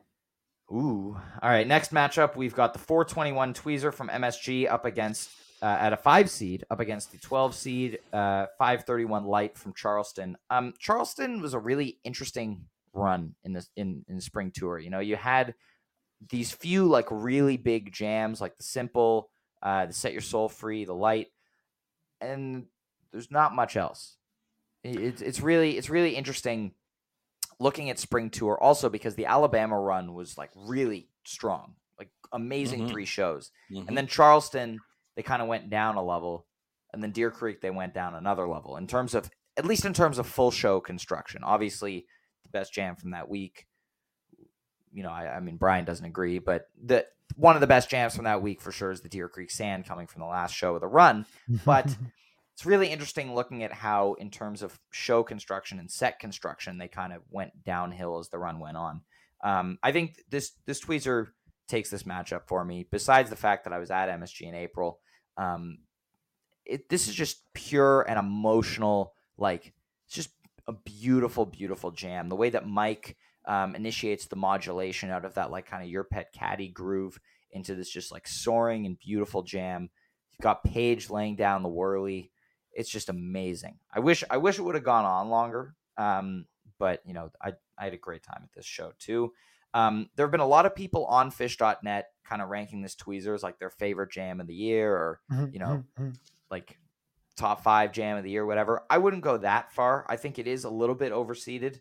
Ooh. 0.71 1.15
All 1.43 1.49
right. 1.49 1.67
Next 1.67 1.93
matchup, 1.93 2.35
we've 2.35 2.55
got 2.55 2.73
the 2.73 2.79
421 2.79 3.53
Tweezer 3.53 3.93
from 3.93 4.09
MSG 4.09 4.67
up 4.69 4.83
against 4.85 5.29
uh, 5.61 5.77
at 5.79 5.93
a 5.93 5.97
five 5.97 6.29
seed 6.29 6.63
up 6.69 6.79
against 6.79 7.11
the 7.11 7.17
12 7.19 7.55
seed 7.55 7.99
uh, 8.11 8.47
531 8.57 9.25
Light 9.25 9.57
from 9.57 9.73
Charleston. 9.73 10.37
Um, 10.49 10.73
Charleston 10.79 11.41
was 11.41 11.53
a 11.53 11.59
really 11.59 11.99
interesting 12.03 12.65
run 12.95 13.35
in 13.43 13.53
this 13.53 13.69
in 13.75 14.03
in 14.07 14.21
spring 14.21 14.51
tour. 14.53 14.79
You 14.79 14.89
know, 14.89 14.99
you 14.99 15.15
had 15.15 15.53
these 16.29 16.51
few 16.51 16.87
like 16.87 17.07
really 17.09 17.57
big 17.57 17.91
jams 17.91 18.41
like 18.41 18.55
the 18.57 18.63
simple, 18.63 19.29
uh, 19.61 19.87
the 19.87 19.93
set 19.93 20.13
your 20.13 20.21
soul 20.21 20.49
free, 20.49 20.85
the 20.85 20.93
light, 20.93 21.27
and 22.21 22.65
there's 23.11 23.31
not 23.31 23.55
much 23.55 23.75
else. 23.75 24.17
It's 24.83 25.21
it's 25.21 25.41
really 25.41 25.77
it's 25.77 25.89
really 25.89 26.15
interesting 26.15 26.73
looking 27.59 27.89
at 27.89 27.99
spring 27.99 28.29
tour 28.29 28.57
also 28.61 28.89
because 28.89 29.15
the 29.15 29.25
Alabama 29.25 29.79
run 29.79 30.13
was 30.13 30.37
like 30.37 30.51
really 30.55 31.09
strong, 31.25 31.75
like 31.97 32.09
amazing 32.31 32.81
mm-hmm. 32.81 32.89
three 32.89 33.05
shows, 33.05 33.51
mm-hmm. 33.71 33.87
and 33.87 33.97
then 33.97 34.07
Charleston 34.07 34.79
they 35.15 35.23
kind 35.23 35.41
of 35.41 35.47
went 35.47 35.69
down 35.69 35.95
a 35.95 36.03
level, 36.03 36.45
and 36.93 37.01
then 37.01 37.11
Deer 37.11 37.31
Creek 37.31 37.61
they 37.61 37.71
went 37.71 37.93
down 37.93 38.15
another 38.15 38.47
level 38.47 38.77
in 38.77 38.87
terms 38.87 39.15
of 39.15 39.29
at 39.57 39.65
least 39.65 39.85
in 39.85 39.93
terms 39.93 40.17
of 40.17 40.27
full 40.27 40.51
show 40.51 40.79
construction. 40.79 41.43
Obviously, 41.43 42.05
best 42.59 42.73
jam 42.73 42.95
from 42.95 43.11
that 43.11 43.29
week 43.29 43.67
you 44.95 45.03
know, 45.03 45.09
I, 45.09 45.35
I 45.35 45.39
mean, 45.41 45.57
Brian 45.57 45.85
doesn't 45.85 46.05
agree, 46.05 46.39
but 46.39 46.69
the 46.81 47.05
one 47.35 47.55
of 47.55 47.61
the 47.61 47.67
best 47.67 47.89
jams 47.89 48.15
from 48.15 48.23
that 48.23 48.41
week 48.41 48.61
for 48.61 48.71
sure 48.71 48.91
is 48.91 49.01
the 49.01 49.09
Deer 49.09 49.27
Creek 49.27 49.51
Sand 49.51 49.85
coming 49.85 50.07
from 50.07 50.21
the 50.21 50.27
last 50.27 50.55
show 50.55 50.73
of 50.73 50.81
the 50.81 50.87
run. 50.87 51.25
But 51.65 51.95
it's 52.53 52.65
really 52.65 52.87
interesting 52.87 53.35
looking 53.35 53.63
at 53.63 53.73
how, 53.73 54.13
in 54.13 54.31
terms 54.31 54.63
of 54.63 54.79
show 54.91 55.21
construction 55.21 55.79
and 55.79 55.91
set 55.91 56.19
construction, 56.19 56.77
they 56.77 56.87
kind 56.87 57.11
of 57.11 57.21
went 57.29 57.63
downhill 57.65 58.19
as 58.19 58.29
the 58.29 58.39
run 58.39 58.59
went 58.59 58.77
on. 58.77 59.01
Um, 59.43 59.77
I 59.83 59.91
think 59.91 60.15
this 60.29 60.53
this 60.65 60.79
tweezer 60.79 61.27
takes 61.67 61.89
this 61.89 62.03
matchup 62.03 62.47
for 62.47 62.63
me. 62.63 62.87
Besides 62.89 63.29
the 63.29 63.35
fact 63.35 63.65
that 63.65 63.73
I 63.73 63.79
was 63.79 63.91
at 63.91 64.07
MSG 64.07 64.47
in 64.47 64.55
April, 64.55 64.99
um, 65.37 65.79
it, 66.65 66.87
this 66.87 67.09
is 67.09 67.13
just 67.13 67.41
pure 67.53 68.03
and 68.07 68.17
emotional. 68.17 69.13
Like 69.37 69.73
it's 70.05 70.15
just 70.15 70.29
a 70.67 70.73
beautiful, 70.73 71.45
beautiful 71.45 71.91
jam. 71.91 72.29
The 72.29 72.35
way 72.35 72.49
that 72.49 72.67
Mike 72.67 73.17
um, 73.45 73.75
initiates 73.75 74.25
the 74.25 74.35
modulation 74.35 75.11
out 75.11 75.25
of 75.25 75.35
that 75.35 75.51
like 75.51 75.65
kind 75.65 75.83
of 75.83 75.89
your 75.89 76.03
pet 76.03 76.33
caddy 76.33 76.67
groove 76.67 77.19
into 77.51 77.75
this 77.75 77.89
just 77.89 78.11
like 78.11 78.27
soaring 78.27 78.85
and 78.85 78.99
beautiful 78.99 79.43
jam. 79.43 79.89
You've 80.31 80.43
got 80.43 80.63
Page 80.63 81.09
laying 81.09 81.35
down 81.35 81.63
the 81.63 81.69
whirly. 81.69 82.31
It's 82.73 82.89
just 82.89 83.09
amazing. 83.09 83.79
I 83.93 83.99
wish 83.99 84.23
I 84.29 84.37
wish 84.37 84.59
it 84.59 84.63
would 84.63 84.75
have 84.75 84.83
gone 84.83 85.05
on 85.05 85.29
longer. 85.29 85.75
Um, 85.97 86.45
but 86.77 87.01
you 87.05 87.13
know, 87.13 87.31
I 87.41 87.53
I 87.77 87.85
had 87.85 87.93
a 87.93 87.97
great 87.97 88.23
time 88.23 88.41
at 88.43 88.53
this 88.53 88.65
show 88.65 88.91
too. 88.99 89.31
Um, 89.73 90.09
there 90.15 90.25
have 90.25 90.31
been 90.31 90.39
a 90.39 90.47
lot 90.47 90.65
of 90.65 90.75
people 90.75 91.05
on 91.05 91.31
Phish.net 91.31 92.07
kind 92.23 92.41
of 92.41 92.49
ranking 92.49 92.81
this 92.81 92.95
tweezers 92.95 93.43
like 93.43 93.59
their 93.59 93.69
favorite 93.69 94.11
jam 94.11 94.39
of 94.39 94.47
the 94.47 94.53
year, 94.53 94.91
or 94.91 95.19
mm-hmm, 95.31 95.53
you 95.53 95.59
know, 95.59 95.83
mm-hmm. 95.99 96.11
like 96.49 96.77
top 97.35 97.63
five 97.63 97.91
jam 97.91 98.17
of 98.17 98.23
the 98.23 98.31
year, 98.31 98.45
whatever. 98.45 98.83
I 98.89 98.97
wouldn't 98.97 99.23
go 99.23 99.37
that 99.37 99.71
far. 99.71 100.05
I 100.07 100.15
think 100.15 100.39
it 100.39 100.47
is 100.47 100.63
a 100.63 100.69
little 100.69 100.95
bit 100.95 101.11
overseeded 101.11 101.79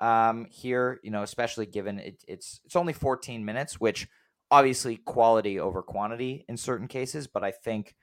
um, 0.00 0.46
here, 0.50 1.00
you 1.02 1.10
know, 1.10 1.22
especially 1.22 1.66
given 1.66 1.98
it, 1.98 2.24
it's 2.26 2.60
it's 2.64 2.76
only 2.76 2.92
14 2.92 3.44
minutes, 3.44 3.80
which 3.80 4.08
obviously 4.50 4.96
quality 4.96 5.58
over 5.58 5.82
quantity 5.82 6.44
in 6.48 6.56
certain 6.56 6.88
cases, 6.88 7.26
but 7.26 7.44
I 7.44 7.50
think 7.50 7.94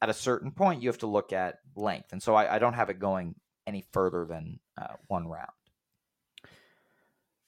at 0.00 0.08
a 0.08 0.14
certain 0.14 0.52
point 0.52 0.82
you 0.82 0.88
have 0.88 0.98
to 0.98 1.06
look 1.06 1.32
at 1.32 1.56
length, 1.74 2.12
and 2.12 2.22
so 2.22 2.34
I, 2.34 2.56
I 2.56 2.58
don't 2.58 2.74
have 2.74 2.90
it 2.90 2.98
going 2.98 3.34
any 3.66 3.84
further 3.92 4.24
than 4.24 4.60
uh, 4.80 4.94
one 5.08 5.26
round. 5.26 5.50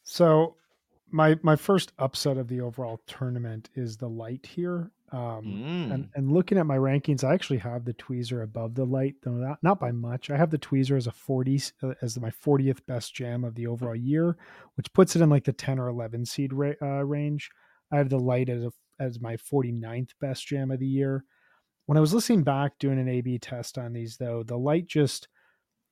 So 0.02 0.56
my 1.10 1.38
my 1.42 1.56
first 1.56 1.92
upset 1.98 2.36
of 2.36 2.48
the 2.48 2.60
overall 2.60 3.00
tournament 3.06 3.70
is 3.74 3.96
the 3.96 4.08
light 4.08 4.46
here. 4.46 4.90
Um, 5.12 5.44
mm. 5.44 5.92
and, 5.92 6.08
and 6.14 6.32
looking 6.32 6.56
at 6.56 6.66
my 6.66 6.76
rankings, 6.76 7.24
I 7.24 7.34
actually 7.34 7.58
have 7.58 7.84
the 7.84 7.94
tweezer 7.94 8.44
above 8.44 8.74
the 8.74 8.84
light, 8.84 9.16
though 9.22 9.32
not, 9.32 9.58
not 9.62 9.80
by 9.80 9.90
much. 9.90 10.30
I 10.30 10.36
have 10.36 10.50
the 10.50 10.58
tweezer 10.58 10.96
as 10.96 11.08
a 11.08 11.12
40 11.12 11.62
uh, 11.82 11.94
as 12.00 12.18
my 12.20 12.30
40th 12.30 12.86
best 12.86 13.14
jam 13.14 13.42
of 13.44 13.54
the 13.56 13.66
overall 13.66 13.96
year, 13.96 14.36
which 14.76 14.92
puts 14.92 15.16
it 15.16 15.22
in 15.22 15.28
like 15.28 15.44
the 15.44 15.52
10 15.52 15.78
or 15.80 15.88
11 15.88 16.26
seed 16.26 16.52
ra- 16.52 16.72
uh, 16.80 17.04
range. 17.04 17.50
I 17.92 17.96
have 17.96 18.08
the 18.08 18.18
light 18.18 18.48
as 18.48 18.62
a, 18.62 18.70
as 19.00 19.20
my 19.20 19.36
49th 19.36 20.10
best 20.20 20.46
jam 20.46 20.70
of 20.70 20.78
the 20.78 20.86
year. 20.86 21.24
When 21.86 21.98
I 21.98 22.00
was 22.00 22.14
listening 22.14 22.44
back 22.44 22.78
doing 22.78 23.00
an 23.00 23.08
A/B 23.08 23.38
test 23.38 23.78
on 23.78 23.92
these, 23.92 24.16
though, 24.16 24.44
the 24.44 24.56
light 24.56 24.86
just 24.86 25.26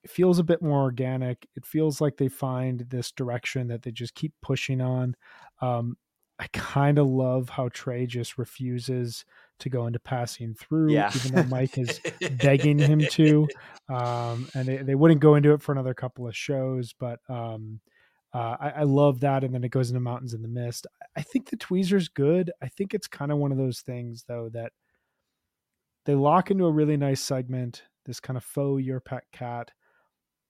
feels 0.06 0.38
a 0.38 0.44
bit 0.44 0.62
more 0.62 0.80
organic. 0.80 1.48
It 1.56 1.66
feels 1.66 2.00
like 2.00 2.16
they 2.16 2.28
find 2.28 2.86
this 2.88 3.10
direction 3.10 3.66
that 3.68 3.82
they 3.82 3.90
just 3.90 4.14
keep 4.14 4.32
pushing 4.42 4.80
on. 4.80 5.16
Um, 5.60 5.96
I 6.38 6.46
kind 6.52 6.98
of 6.98 7.08
love 7.08 7.48
how 7.48 7.68
Trey 7.70 8.06
just 8.06 8.38
refuses 8.38 9.24
to 9.58 9.68
go 9.68 9.86
into 9.86 9.98
passing 9.98 10.54
through, 10.54 10.92
yeah. 10.92 11.10
even 11.14 11.34
though 11.34 11.42
Mike 11.44 11.76
is 11.78 12.00
begging 12.40 12.78
him 12.78 13.00
to. 13.10 13.48
Um, 13.88 14.48
and 14.54 14.66
they, 14.66 14.76
they 14.78 14.94
wouldn't 14.94 15.20
go 15.20 15.34
into 15.34 15.52
it 15.52 15.62
for 15.62 15.72
another 15.72 15.94
couple 15.94 16.28
of 16.28 16.36
shows, 16.36 16.92
but 16.92 17.18
um, 17.28 17.80
uh, 18.32 18.56
I, 18.60 18.70
I, 18.70 18.82
love 18.84 19.20
that. 19.20 19.42
And 19.42 19.52
then 19.52 19.64
it 19.64 19.70
goes 19.70 19.90
into 19.90 20.00
Mountains 20.00 20.34
in 20.34 20.42
the 20.42 20.48
Mist. 20.48 20.86
I 21.16 21.22
think 21.22 21.50
the 21.50 21.56
tweezer's 21.56 22.08
good. 22.08 22.52
I 22.62 22.68
think 22.68 22.94
it's 22.94 23.08
kind 23.08 23.32
of 23.32 23.38
one 23.38 23.50
of 23.50 23.58
those 23.58 23.80
things, 23.80 24.24
though, 24.28 24.48
that 24.50 24.72
they 26.04 26.14
lock 26.14 26.50
into 26.50 26.66
a 26.66 26.72
really 26.72 26.96
nice 26.96 27.20
segment, 27.20 27.82
this 28.04 28.20
kind 28.20 28.36
of 28.36 28.44
faux 28.44 28.84
your 28.84 29.00
pet 29.00 29.24
cat. 29.32 29.72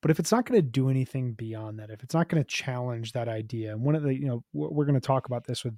But 0.00 0.10
if 0.10 0.20
it's 0.20 0.30
not 0.30 0.46
going 0.46 0.60
to 0.60 0.66
do 0.66 0.90
anything 0.90 1.32
beyond 1.32 1.78
that, 1.78 1.90
if 1.90 2.02
it's 2.02 2.14
not 2.14 2.28
going 2.28 2.42
to 2.42 2.48
challenge 2.48 3.12
that 3.12 3.28
idea, 3.28 3.72
and 3.72 3.82
one 3.82 3.96
of 3.96 4.02
the, 4.02 4.14
you 4.14 4.26
know, 4.26 4.44
we're 4.52 4.84
going 4.84 4.94
to 4.94 5.06
talk 5.06 5.26
about 5.26 5.44
this 5.46 5.64
with 5.64 5.74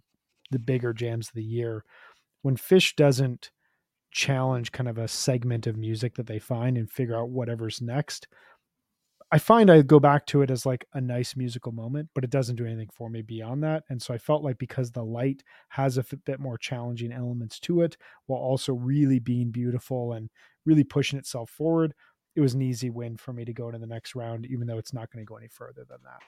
the 0.51 0.59
bigger 0.59 0.93
jams 0.93 1.29
of 1.29 1.35
the 1.35 1.43
year, 1.43 1.85
when 2.43 2.57
Phish 2.57 2.97
doesn't 2.97 3.51
challenge 4.11 4.73
kind 4.73 4.89
of 4.89 4.99
a 4.99 5.09
segment 5.09 5.67
of 5.67 5.77
music 5.77 6.17
that 6.17 6.27
they 6.27 6.39
find 6.39 6.77
and 6.77 6.91
figure 6.91 7.17
out 7.17 7.31
whatever's 7.31 7.81
next, 7.81 8.27
I 9.33 9.39
find 9.39 9.71
I 9.71 9.83
go 9.83 10.01
back 10.01 10.27
to 10.27 10.43
it 10.43 10.51
as 10.51 10.67
like 10.67 10.85
a 10.93 11.01
nice 11.01 11.37
musical 11.37 11.71
moment, 11.71 12.09
but 12.15 12.25
it 12.25 12.31
doesn't 12.31 12.57
do 12.57 12.67
anything 12.67 12.89
for 12.93 13.09
me 13.09 13.23
beyond 13.23 13.63
that. 13.63 13.85
And 13.89 14.03
so 14.03 14.13
I 14.13 14.19
felt 14.19 14.43
like 14.43 14.59
because 14.59 14.91
the 14.91 15.05
light 15.05 15.45
has 15.69 15.99
a 15.99 16.05
bit 16.27 16.41
more 16.41 16.59
challenging 16.59 17.13
elements 17.13 17.61
to 17.61 17.83
it, 17.83 17.97
while 18.27 18.41
also 18.41 18.73
really 18.73 19.21
being 19.21 19.53
beautiful 19.53 20.15
and 20.15 20.29
really 20.67 20.83
pushing 20.83 21.19
itself 21.19 21.49
forward, 21.49 21.95
it 22.37 22.41
was 22.41 22.55
an 22.55 22.63
easy 22.63 22.91
win 22.91 23.17
for 23.17 23.33
me 23.33 23.45
to 23.45 23.53
go 23.53 23.67
into 23.67 23.79
the 23.79 23.87
next 23.87 24.15
round, 24.15 24.47
even 24.47 24.67
though 24.67 24.79
it's 24.79 24.93
not 24.93 25.11
going 25.13 25.25
to 25.25 25.29
go 25.29 25.37
any 25.37 25.49
further 25.49 25.85
than 25.89 25.99
that. 26.05 26.21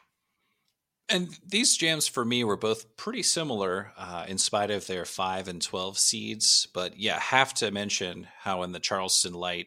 And 1.09 1.29
these 1.47 1.77
jams 1.77 2.09
for 2.09 2.25
me 2.25 2.43
were 2.43 2.57
both 2.57 2.97
pretty 2.97 3.23
similar, 3.23 3.93
uh, 3.99 4.25
in 4.29 4.39
spite 4.39 4.71
of 4.71 4.87
their 4.87 5.05
five 5.05 5.47
and 5.49 5.61
twelve 5.61 5.99
seeds. 5.99 6.67
But 6.73 6.99
yeah, 6.99 7.19
have 7.19 7.53
to 7.55 7.71
mention 7.71 8.29
how 8.41 8.63
in 8.63 8.73
the 8.73 8.81
Charleston 8.81 9.35
Light, 9.35 9.67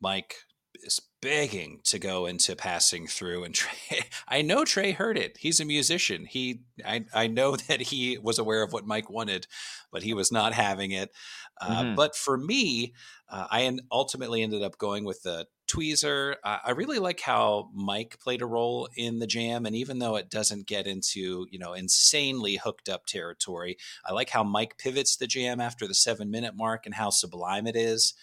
Mike 0.00 0.36
is 0.82 1.00
begging 1.20 1.80
to 1.84 1.98
go 1.98 2.26
into 2.26 2.56
passing 2.56 3.06
through, 3.06 3.44
and 3.44 3.54
Trey, 3.54 4.00
I 4.28 4.42
know 4.42 4.64
Trey 4.64 4.92
heard 4.92 5.18
it. 5.18 5.36
He's 5.38 5.60
a 5.60 5.64
musician. 5.64 6.24
He, 6.24 6.62
I, 6.84 7.04
I 7.12 7.26
know 7.26 7.56
that 7.68 7.80
he 7.80 8.18
was 8.18 8.38
aware 8.38 8.62
of 8.62 8.72
what 8.72 8.86
Mike 8.86 9.10
wanted, 9.10 9.46
but 9.92 10.02
he 10.02 10.14
was 10.14 10.32
not 10.32 10.54
having 10.54 10.92
it. 10.92 11.10
Uh, 11.60 11.82
mm-hmm. 11.82 11.94
But 11.96 12.16
for 12.16 12.38
me, 12.38 12.94
uh, 13.28 13.46
I 13.50 13.76
ultimately 13.90 14.42
ended 14.42 14.62
up 14.62 14.78
going 14.78 15.04
with 15.04 15.22
the 15.22 15.46
tweezer. 15.68 16.36
Uh, 16.42 16.58
I 16.64 16.70
really 16.72 16.98
like 16.98 17.20
how 17.20 17.70
Mike 17.74 18.18
played 18.20 18.42
a 18.42 18.46
role 18.46 18.88
in 18.96 19.18
the 19.18 19.26
jam, 19.26 19.66
and 19.66 19.76
even 19.76 19.98
though 19.98 20.16
it 20.16 20.30
doesn't 20.30 20.66
get 20.66 20.86
into 20.86 21.46
you 21.50 21.58
know 21.58 21.72
insanely 21.74 22.56
hooked 22.56 22.88
up 22.88 23.06
territory, 23.06 23.76
I 24.04 24.12
like 24.12 24.30
how 24.30 24.42
Mike 24.42 24.78
pivots 24.78 25.16
the 25.16 25.26
jam 25.26 25.60
after 25.60 25.86
the 25.86 25.94
seven 25.94 26.30
minute 26.30 26.54
mark 26.56 26.86
and 26.86 26.94
how 26.94 27.10
sublime 27.10 27.66
it 27.66 27.76
is. 27.76 28.14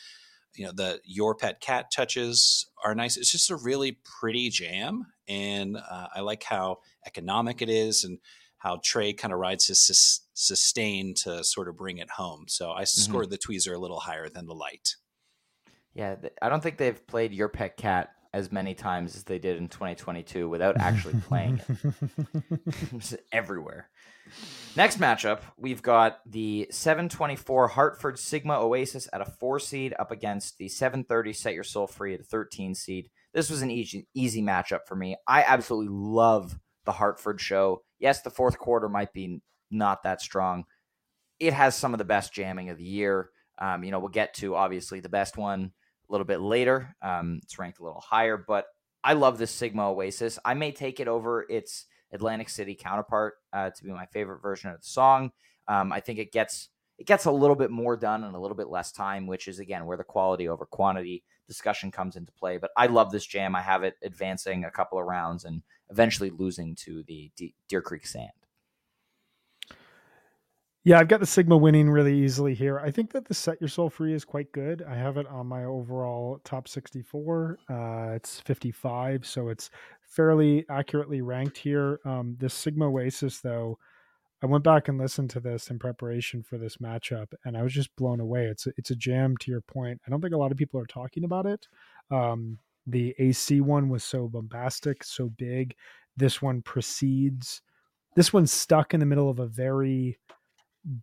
You 0.55 0.65
know, 0.65 0.71
the 0.71 1.01
your 1.03 1.35
pet 1.35 1.61
cat 1.61 1.91
touches 1.91 2.67
are 2.83 2.95
nice. 2.95 3.17
It's 3.17 3.31
just 3.31 3.51
a 3.51 3.55
really 3.55 3.99
pretty 4.19 4.49
jam, 4.49 5.07
and 5.27 5.77
uh, 5.77 6.07
I 6.15 6.21
like 6.21 6.43
how 6.43 6.79
economic 7.05 7.61
it 7.61 7.69
is 7.69 8.03
and 8.03 8.19
how 8.57 8.79
Trey 8.83 9.13
kind 9.13 9.31
of 9.31 9.39
rides 9.39 9.67
his 9.67 9.85
sus- 9.85 10.21
sustain 10.33 11.13
to 11.13 11.43
sort 11.43 11.67
of 11.67 11.77
bring 11.77 11.99
it 11.99 12.09
home. 12.11 12.45
So 12.47 12.71
I 12.71 12.81
mm-hmm. 12.81 13.01
scored 13.01 13.29
the 13.29 13.37
tweezer 13.37 13.75
a 13.75 13.79
little 13.79 13.99
higher 13.99 14.27
than 14.27 14.47
the 14.47 14.55
light. 14.55 14.95
Yeah, 15.95 16.15
I 16.41 16.49
don't 16.49 16.61
think 16.61 16.77
they've 16.77 17.07
played 17.07 17.33
Your 17.33 17.47
Pet 17.47 17.77
Cat 17.77 18.09
as 18.33 18.51
many 18.51 18.75
times 18.75 19.15
as 19.15 19.23
they 19.23 19.39
did 19.39 19.55
in 19.55 19.69
2022 19.69 20.49
without 20.49 20.75
actually 20.77 21.13
playing 21.21 21.61
it. 21.69 23.23
everywhere. 23.31 23.89
Next 24.75 24.99
matchup, 24.99 25.39
we've 25.57 25.81
got 25.81 26.19
the 26.29 26.67
724 26.69 27.69
Hartford 27.69 28.19
Sigma 28.19 28.59
Oasis 28.59 29.07
at 29.13 29.21
a 29.21 29.25
four 29.25 29.57
seed 29.57 29.95
up 29.97 30.11
against 30.11 30.57
the 30.57 30.67
730 30.67 31.31
Set 31.31 31.53
Your 31.53 31.63
Soul 31.63 31.87
Free 31.87 32.13
at 32.13 32.19
a 32.19 32.23
13 32.23 32.75
seed. 32.75 33.09
This 33.33 33.49
was 33.49 33.61
an 33.61 33.71
easy, 33.71 34.05
easy 34.13 34.41
matchup 34.41 34.81
for 34.85 34.97
me. 34.97 35.15
I 35.25 35.43
absolutely 35.43 35.93
love 35.93 36.59
the 36.83 36.91
Hartford 36.91 37.39
show. 37.39 37.83
Yes, 37.99 38.21
the 38.21 38.29
fourth 38.29 38.57
quarter 38.57 38.89
might 38.89 39.13
be 39.13 39.39
not 39.71 40.03
that 40.03 40.19
strong. 40.19 40.65
It 41.39 41.53
has 41.53 41.73
some 41.73 41.93
of 41.93 41.99
the 41.99 42.03
best 42.03 42.33
jamming 42.33 42.69
of 42.69 42.77
the 42.77 42.83
year. 42.83 43.29
Um, 43.59 43.85
you 43.85 43.91
know, 43.91 43.99
we'll 43.99 44.09
get 44.09 44.33
to 44.35 44.55
obviously 44.55 44.99
the 44.99 45.07
best 45.07 45.37
one 45.37 45.71
a 46.07 46.11
little 46.11 46.25
bit 46.25 46.41
later. 46.41 46.95
Um, 47.01 47.39
it's 47.43 47.57
ranked 47.57 47.79
a 47.79 47.83
little 47.83 48.01
higher, 48.01 48.37
but 48.37 48.65
I 49.03 49.13
love 49.13 49.37
this 49.37 49.51
Sigma 49.51 49.91
Oasis. 49.91 50.39
I 50.43 50.53
may 50.53 50.71
take 50.71 50.99
it 50.99 51.07
over 51.07 51.45
its 51.49 51.85
Atlantic 52.11 52.49
City 52.49 52.75
counterpart 52.75 53.35
uh, 53.53 53.69
to 53.69 53.83
be 53.83 53.91
my 53.91 54.05
favorite 54.07 54.41
version 54.41 54.69
of 54.71 54.81
the 54.81 54.87
song. 54.87 55.31
Um, 55.67 55.91
I 55.91 55.99
think 55.99 56.19
it 56.19 56.31
gets 56.31 56.69
it 56.97 57.07
gets 57.07 57.25
a 57.25 57.31
little 57.31 57.57
bit 57.57 57.71
more 57.71 57.97
done 57.97 58.23
in 58.23 58.33
a 58.33 58.39
little 58.39 58.55
bit 58.55 58.69
less 58.69 58.91
time, 58.91 59.27
which 59.27 59.47
is 59.47 59.59
again 59.59 59.85
where 59.85 59.97
the 59.97 60.03
quality 60.03 60.47
over 60.47 60.65
quantity 60.65 61.23
discussion 61.47 61.91
comes 61.91 62.15
into 62.15 62.31
play. 62.31 62.57
But 62.57 62.71
I 62.77 62.87
love 62.87 63.11
this 63.11 63.25
jam. 63.25 63.55
I 63.55 63.61
have 63.61 63.83
it 63.83 63.95
advancing 64.01 64.63
a 64.63 64.71
couple 64.71 64.97
of 64.97 65.05
rounds 65.05 65.45
and 65.45 65.61
eventually 65.89 66.29
losing 66.29 66.75
to 66.75 67.03
the 67.03 67.31
D- 67.35 67.53
Deer 67.67 67.81
Creek 67.81 68.07
Sand. 68.07 68.31
Yeah, 70.87 70.99
I've 70.99 71.07
got 71.07 71.19
the 71.19 71.25
Sigma 71.25 71.57
winning 71.57 71.89
really 71.89 72.15
easily 72.15 72.53
here. 72.53 72.77
I 72.77 72.91
think 72.91 73.11
that 73.13 73.25
the 73.25 73.33
Set 73.33 73.59
Your 73.59 73.69
Soul 73.69 73.89
Free 73.89 74.13
is 74.13 74.23
quite 74.23 74.51
good. 74.51 74.85
I 74.87 74.93
have 74.93 75.17
it 75.17 75.25
on 75.25 75.47
my 75.47 75.63
overall 75.63 76.39
top 76.43 76.67
64. 76.67 77.57
Uh, 77.67 78.13
it's 78.13 78.39
55, 78.41 79.25
so 79.25 79.49
it's 79.49 79.71
fairly 80.03 80.63
accurately 80.69 81.21
ranked 81.21 81.57
here. 81.57 81.99
Um, 82.05 82.37
this 82.39 82.53
Sigma 82.53 82.85
Oasis, 82.85 83.39
though, 83.39 83.79
I 84.43 84.45
went 84.45 84.63
back 84.63 84.87
and 84.87 84.99
listened 84.99 85.31
to 85.31 85.39
this 85.39 85.71
in 85.71 85.79
preparation 85.79 86.43
for 86.43 86.59
this 86.59 86.77
matchup, 86.77 87.33
and 87.45 87.57
I 87.57 87.63
was 87.63 87.73
just 87.73 87.95
blown 87.95 88.19
away. 88.19 88.45
It's 88.45 88.67
a, 88.67 88.73
it's 88.77 88.91
a 88.91 88.95
jam. 88.95 89.37
To 89.37 89.49
your 89.49 89.61
point, 89.61 89.99
I 90.05 90.11
don't 90.11 90.21
think 90.21 90.35
a 90.35 90.37
lot 90.37 90.51
of 90.51 90.57
people 90.59 90.79
are 90.79 90.85
talking 90.85 91.23
about 91.23 91.47
it. 91.47 91.67
Um, 92.11 92.59
the 92.85 93.15
AC 93.17 93.59
one 93.59 93.89
was 93.89 94.03
so 94.03 94.27
bombastic, 94.27 95.03
so 95.03 95.29
big. 95.29 95.75
This 96.15 96.43
one 96.43 96.61
precedes. 96.61 97.63
This 98.15 98.31
one's 98.31 98.53
stuck 98.53 98.93
in 98.93 98.99
the 98.99 99.07
middle 99.07 99.31
of 99.31 99.39
a 99.39 99.47
very 99.47 100.19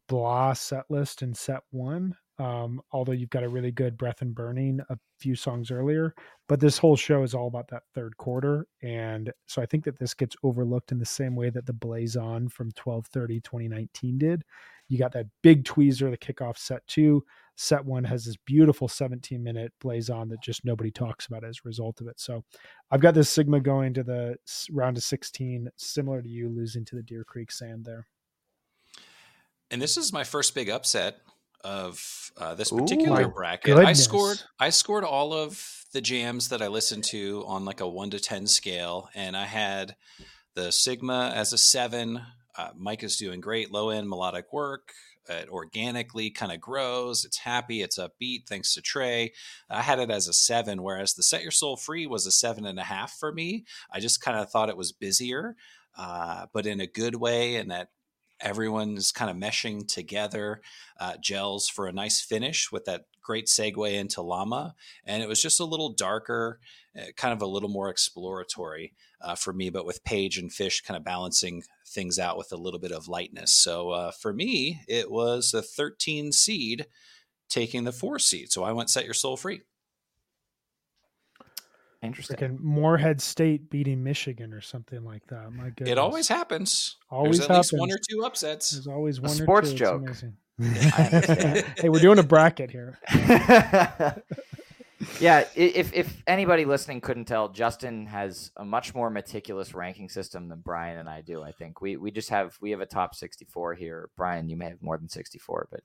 blah 0.08 0.52
set 0.52 0.84
list 0.90 1.22
in 1.22 1.34
set 1.34 1.62
one. 1.70 2.16
Um, 2.38 2.80
although 2.92 3.12
you've 3.12 3.30
got 3.30 3.44
a 3.44 3.48
really 3.48 3.70
good 3.70 3.96
breath 3.96 4.22
and 4.22 4.34
burning 4.34 4.80
a 4.88 4.98
few 5.20 5.36
songs 5.36 5.70
earlier, 5.70 6.14
but 6.48 6.60
this 6.60 6.78
whole 6.78 6.96
show 6.96 7.22
is 7.22 7.34
all 7.34 7.46
about 7.46 7.68
that 7.68 7.82
third 7.94 8.16
quarter. 8.16 8.66
And 8.82 9.30
so 9.46 9.62
I 9.62 9.66
think 9.66 9.84
that 9.84 9.98
this 9.98 10.14
gets 10.14 10.34
overlooked 10.42 10.92
in 10.92 10.98
the 10.98 11.04
same 11.04 11.36
way 11.36 11.50
that 11.50 11.66
the 11.66 11.72
Blaze 11.72 12.16
On 12.16 12.48
from 12.48 12.68
1230 12.68 13.40
2019 13.40 14.18
did. 14.18 14.42
You 14.88 14.98
got 14.98 15.12
that 15.12 15.26
big 15.42 15.64
tweezer, 15.64 16.10
the 16.10 16.18
kickoff 16.18 16.58
set 16.58 16.86
two. 16.86 17.24
Set 17.56 17.84
one 17.84 18.02
has 18.04 18.24
this 18.24 18.36
beautiful 18.44 18.88
17 18.88 19.42
minute 19.42 19.72
Blaze 19.80 20.10
On 20.10 20.28
that 20.30 20.42
just 20.42 20.64
nobody 20.64 20.90
talks 20.90 21.26
about 21.26 21.44
as 21.44 21.58
a 21.58 21.68
result 21.68 22.00
of 22.00 22.08
it. 22.08 22.18
So 22.18 22.42
I've 22.90 23.00
got 23.00 23.14
this 23.14 23.28
Sigma 23.28 23.60
going 23.60 23.94
to 23.94 24.02
the 24.02 24.36
round 24.70 24.96
of 24.96 25.02
16, 25.02 25.68
similar 25.76 26.22
to 26.22 26.28
you 26.28 26.48
losing 26.48 26.84
to 26.86 26.96
the 26.96 27.02
Deer 27.02 27.24
Creek 27.24 27.52
Sand 27.52 27.84
there. 27.84 28.06
And 29.72 29.80
this 29.80 29.96
is 29.96 30.12
my 30.12 30.22
first 30.22 30.54
big 30.54 30.68
upset 30.68 31.16
of 31.64 32.30
uh, 32.36 32.54
this 32.54 32.70
particular 32.70 33.22
Ooh, 33.22 33.30
bracket. 33.30 33.78
I 33.78 33.94
scored 33.94 34.42
I 34.60 34.68
scored 34.68 35.02
all 35.02 35.32
of 35.32 35.86
the 35.94 36.02
jams 36.02 36.50
that 36.50 36.60
I 36.60 36.68
listened 36.68 37.04
to 37.04 37.42
on 37.46 37.64
like 37.64 37.80
a 37.80 37.88
one 37.88 38.10
to 38.10 38.20
ten 38.20 38.46
scale, 38.46 39.08
and 39.14 39.34
I 39.34 39.46
had 39.46 39.96
the 40.54 40.70
Sigma 40.72 41.32
as 41.34 41.54
a 41.54 41.58
seven. 41.58 42.20
Uh, 42.56 42.68
Mike 42.76 43.02
is 43.02 43.16
doing 43.16 43.40
great, 43.40 43.72
low 43.72 43.88
end 43.88 44.10
melodic 44.10 44.52
work. 44.52 44.92
It 45.26 45.48
organically 45.48 46.28
kind 46.30 46.52
of 46.52 46.60
grows. 46.60 47.24
It's 47.24 47.38
happy. 47.38 47.80
It's 47.80 47.98
upbeat. 47.98 48.46
Thanks 48.46 48.74
to 48.74 48.82
Trey, 48.82 49.32
I 49.70 49.80
had 49.80 50.00
it 50.00 50.10
as 50.10 50.28
a 50.28 50.34
seven, 50.34 50.82
whereas 50.82 51.14
the 51.14 51.22
Set 51.22 51.42
Your 51.42 51.50
Soul 51.50 51.76
Free 51.76 52.06
was 52.06 52.26
a 52.26 52.32
seven 52.32 52.66
and 52.66 52.78
a 52.78 52.84
half 52.84 53.12
for 53.18 53.32
me. 53.32 53.64
I 53.90 54.00
just 54.00 54.20
kind 54.20 54.38
of 54.38 54.50
thought 54.50 54.68
it 54.68 54.76
was 54.76 54.92
busier, 54.92 55.56
uh, 55.96 56.46
but 56.52 56.66
in 56.66 56.80
a 56.80 56.86
good 56.86 57.14
way, 57.14 57.56
and 57.56 57.70
that 57.70 57.88
everyone's 58.42 59.12
kind 59.12 59.30
of 59.30 59.36
meshing 59.36 59.86
together, 59.86 60.60
uh, 61.00 61.16
gels 61.20 61.68
for 61.68 61.86
a 61.86 61.92
nice 61.92 62.20
finish 62.20 62.70
with 62.70 62.84
that 62.84 63.04
great 63.22 63.46
segue 63.46 63.92
into 63.92 64.20
Llama. 64.20 64.74
And 65.04 65.22
it 65.22 65.28
was 65.28 65.40
just 65.40 65.60
a 65.60 65.64
little 65.64 65.92
darker, 65.94 66.58
uh, 66.98 67.12
kind 67.16 67.32
of 67.32 67.40
a 67.40 67.46
little 67.46 67.68
more 67.68 67.88
exploratory 67.88 68.94
uh, 69.20 69.34
for 69.36 69.52
me, 69.52 69.70
but 69.70 69.86
with 69.86 70.04
Page 70.04 70.38
and 70.38 70.52
Fish 70.52 70.80
kind 70.82 70.96
of 70.96 71.04
balancing 71.04 71.62
things 71.86 72.18
out 72.18 72.36
with 72.36 72.52
a 72.52 72.56
little 72.56 72.80
bit 72.80 72.92
of 72.92 73.08
lightness. 73.08 73.54
So 73.54 73.90
uh, 73.90 74.10
for 74.10 74.32
me, 74.32 74.80
it 74.88 75.10
was 75.10 75.54
a 75.54 75.62
13 75.62 76.32
seed 76.32 76.86
taking 77.48 77.84
the 77.84 77.92
four 77.92 78.18
seed. 78.18 78.50
So 78.50 78.64
I 78.64 78.72
went 78.72 78.90
Set 78.90 79.04
Your 79.04 79.14
Soul 79.14 79.36
Free. 79.36 79.62
Interesting. 82.02 82.36
Freaking 82.36 82.60
Moorhead 82.60 83.20
State 83.20 83.70
beating 83.70 84.02
Michigan 84.02 84.52
or 84.52 84.60
something 84.60 85.04
like 85.04 85.24
that. 85.28 85.52
My 85.52 85.70
goodness. 85.70 85.90
It 85.90 85.98
always 85.98 86.26
happens. 86.26 86.96
Always 87.10 87.38
There's 87.38 87.50
at 87.50 87.56
least 87.56 87.72
one 87.74 87.92
or 87.92 87.98
two 88.10 88.24
upsets. 88.24 88.70
There's 88.70 88.88
always 88.88 89.20
one 89.20 89.30
or 89.30 89.34
sports 89.34 89.68
two. 89.68 89.74
It's 89.74 89.80
joke. 89.80 90.02
amazing. 90.02 90.36
Hey, 91.76 91.88
we're 91.88 92.00
doing 92.00 92.18
a 92.18 92.24
bracket 92.24 92.70
here. 92.70 92.98
yeah, 95.20 95.44
if 95.54 95.92
if 95.94 96.22
anybody 96.26 96.64
listening 96.64 97.00
couldn't 97.00 97.26
tell, 97.26 97.48
Justin 97.48 98.06
has 98.06 98.50
a 98.56 98.64
much 98.64 98.94
more 98.94 99.08
meticulous 99.08 99.72
ranking 99.72 100.08
system 100.08 100.48
than 100.48 100.60
Brian 100.60 100.98
and 100.98 101.08
I 101.08 101.20
do. 101.20 101.42
I 101.42 101.52
think 101.52 101.80
we 101.80 101.96
we 101.96 102.10
just 102.10 102.30
have 102.30 102.56
we 102.60 102.72
have 102.72 102.80
a 102.80 102.86
top 102.86 103.14
sixty 103.14 103.44
four 103.44 103.74
here. 103.74 104.10
Brian, 104.16 104.48
you 104.48 104.56
may 104.56 104.66
have 104.66 104.82
more 104.82 104.98
than 104.98 105.08
sixty 105.08 105.38
four, 105.38 105.68
but 105.70 105.80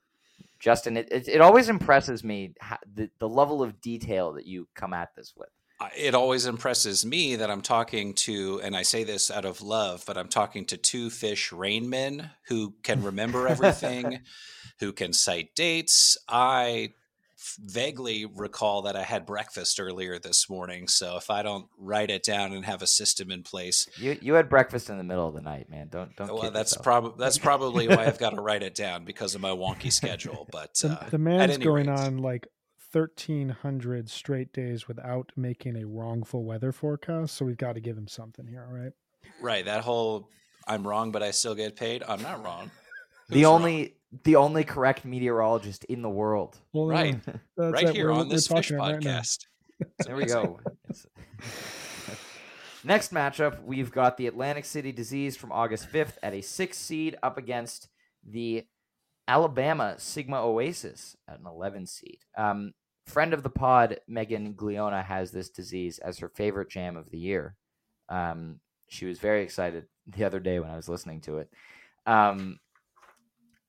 Justin, 0.59 0.97
it, 0.97 1.07
it 1.11 1.27
it 1.27 1.41
always 1.41 1.69
impresses 1.69 2.23
me 2.23 2.53
how, 2.59 2.77
the 2.93 3.09
the 3.19 3.29
level 3.29 3.61
of 3.61 3.79
detail 3.81 4.33
that 4.33 4.47
you 4.47 4.67
come 4.75 4.93
at 4.93 5.15
this 5.15 5.33
with. 5.35 5.49
I- 5.79 5.91
it 5.95 6.15
always 6.15 6.45
impresses 6.47 7.05
me 7.05 7.35
that 7.35 7.51
I'm 7.51 7.61
talking 7.61 8.13
to, 8.15 8.59
and 8.63 8.75
I 8.75 8.81
say 8.81 9.03
this 9.03 9.29
out 9.29 9.45
of 9.45 9.61
love, 9.61 10.03
but 10.07 10.17
I'm 10.17 10.27
talking 10.29 10.65
to 10.65 10.77
two 10.77 11.09
Phish 11.09 11.51
rainmen 11.51 12.31
who 12.47 12.73
can 12.83 13.03
remember 13.03 13.47
everything, 13.47 14.21
who 14.79 14.91
can 14.93 15.13
cite 15.13 15.53
dates. 15.55 16.17
I 16.27 16.93
vaguely 17.59 18.25
recall 18.25 18.81
that 18.83 18.95
I 18.95 19.03
had 19.03 19.25
breakfast 19.25 19.79
earlier 19.79 20.17
this 20.19 20.49
morning, 20.49 20.87
so 20.87 21.17
if 21.17 21.29
I 21.29 21.43
don't 21.43 21.67
write 21.77 22.09
it 22.09 22.23
down 22.23 22.51
and 22.53 22.65
have 22.65 22.81
a 22.81 22.87
system 22.87 23.29
in 23.31 23.43
place, 23.43 23.87
You 23.97 24.17
you 24.21 24.33
had 24.33 24.49
breakfast 24.49 24.89
in 24.89 24.97
the 24.97 25.03
middle 25.03 25.27
of 25.27 25.35
the 25.35 25.41
night, 25.41 25.69
man. 25.69 25.87
Don't 25.89 26.15
don't. 26.15 26.33
well, 26.33 26.51
that's 26.51 26.75
probably 26.75 27.13
that's 27.19 27.37
probably 27.37 27.87
why 27.87 28.05
I've 28.05 28.17
got 28.19 28.31
to 28.31 28.41
write 28.41 28.63
it 28.63 28.73
down 28.75 29.05
because 29.05 29.35
of 29.35 29.41
my 29.41 29.51
wonky 29.51 29.91
schedule. 29.91 30.47
But 30.51 30.75
The, 30.75 30.89
uh, 30.89 31.09
the 31.09 31.15
at 31.15 31.19
man's 31.21 31.53
any 31.53 31.63
going 31.65 31.87
rate- 31.87 31.99
on 31.99 32.17
like 32.17 32.47
1,300 33.01 34.09
straight 34.09 34.51
days 34.53 34.87
without 34.87 35.31
making 35.35 35.75
a 35.77 35.85
wrongful 35.85 36.43
weather 36.43 36.71
forecast. 36.71 37.35
So 37.35 37.45
we've 37.45 37.57
got 37.57 37.73
to 37.73 37.79
give 37.81 37.97
him 37.97 38.07
something 38.07 38.45
here, 38.47 38.65
all 38.69 38.75
right? 38.77 38.91
right. 39.41 39.65
That 39.65 39.83
whole 39.83 40.29
I'm 40.67 40.85
wrong, 40.87 41.11
but 41.11 41.23
I 41.23 41.31
still 41.31 41.55
get 41.55 41.75
paid. 41.75 42.03
I'm 42.07 42.21
not 42.21 42.43
wrong. 42.43 42.71
Who's 43.29 43.35
the 43.39 43.43
wrong? 43.45 43.53
only 43.55 43.93
the 44.23 44.35
only 44.37 44.63
correct 44.63 45.03
meteorologist 45.05 45.83
in 45.85 46.01
the 46.01 46.09
world. 46.09 46.57
Well, 46.73 46.87
Right. 46.87 47.19
right 47.57 47.83
it. 47.83 47.95
here 47.95 48.07
We're- 48.07 48.19
on 48.21 48.27
we're 48.29 48.33
this 48.35 48.47
Phish 48.47 48.69
talking 48.69 48.75
it 48.77 48.79
right 48.79 49.03
now. 49.03 49.19
podcast. 49.19 49.45
There 50.05 50.15
we 50.15 50.25
go. 50.25 50.59
Next 52.83 53.11
matchup, 53.13 53.63
we've 53.63 53.91
got 53.91 54.17
the 54.17 54.27
Atlantic 54.27 54.65
City 54.65 54.91
Disease 54.91 55.35
from 55.35 55.51
August 55.51 55.91
5th 55.91 56.13
at 56.23 56.33
a 56.33 56.41
six 56.41 56.77
seed 56.77 57.17
up 57.21 57.37
against 57.37 57.89
the 58.25 58.63
Alabama 59.27 59.95
Sigma 59.97 60.41
Oasis 60.41 61.15
at 61.27 61.39
an 61.39 61.45
11 61.47 61.85
seed. 61.87 62.19
Um, 62.37 62.71
friend 63.07 63.33
of 63.33 63.41
the 63.41 63.49
pod, 63.49 63.99
Megan 64.07 64.53
Gliona, 64.53 65.03
has 65.03 65.31
this 65.31 65.49
disease 65.49 65.97
as 65.99 66.19
her 66.19 66.29
favorite 66.29 66.69
jam 66.69 66.95
of 66.95 67.09
the 67.09 67.17
year. 67.17 67.55
Um, 68.09 68.59
she 68.87 69.05
was 69.05 69.19
very 69.19 69.41
excited 69.43 69.85
the 70.07 70.23
other 70.23 70.39
day 70.39 70.59
when 70.59 70.69
I 70.69 70.75
was 70.75 70.89
listening 70.89 71.21
to 71.21 71.39
it. 71.39 71.49
Um, 72.05 72.59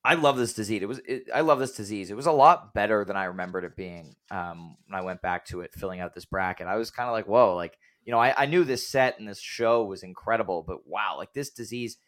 I 0.04 0.14
love 0.14 0.36
this 0.36 0.52
disease. 0.52 0.82
It 0.82 0.88
was 0.88 1.00
it, 1.00 1.28
I 1.34 1.40
love 1.40 1.58
this 1.58 1.76
disease. 1.76 2.10
It 2.10 2.16
was 2.16 2.26
a 2.26 2.32
lot 2.32 2.72
better 2.72 3.04
than 3.04 3.16
I 3.16 3.24
remembered 3.24 3.64
it 3.64 3.76
being 3.76 4.14
um, 4.30 4.76
when 4.86 4.98
I 4.98 5.02
went 5.02 5.20
back 5.22 5.44
to 5.46 5.60
it, 5.60 5.74
filling 5.74 6.00
out 6.00 6.14
this 6.14 6.24
bracket. 6.24 6.66
I 6.66 6.76
was 6.76 6.90
kind 6.90 7.08
of 7.08 7.12
like, 7.12 7.26
whoa, 7.26 7.54
like 7.54 7.78
you 8.04 8.12
know, 8.12 8.18
I, 8.18 8.32
I 8.36 8.46
knew 8.46 8.64
this 8.64 8.88
set 8.88 9.18
and 9.18 9.28
this 9.28 9.40
show 9.40 9.84
was 9.84 10.02
incredible, 10.02 10.64
but 10.66 10.86
wow, 10.86 11.16
like 11.18 11.34
this 11.34 11.50
disease, 11.50 11.98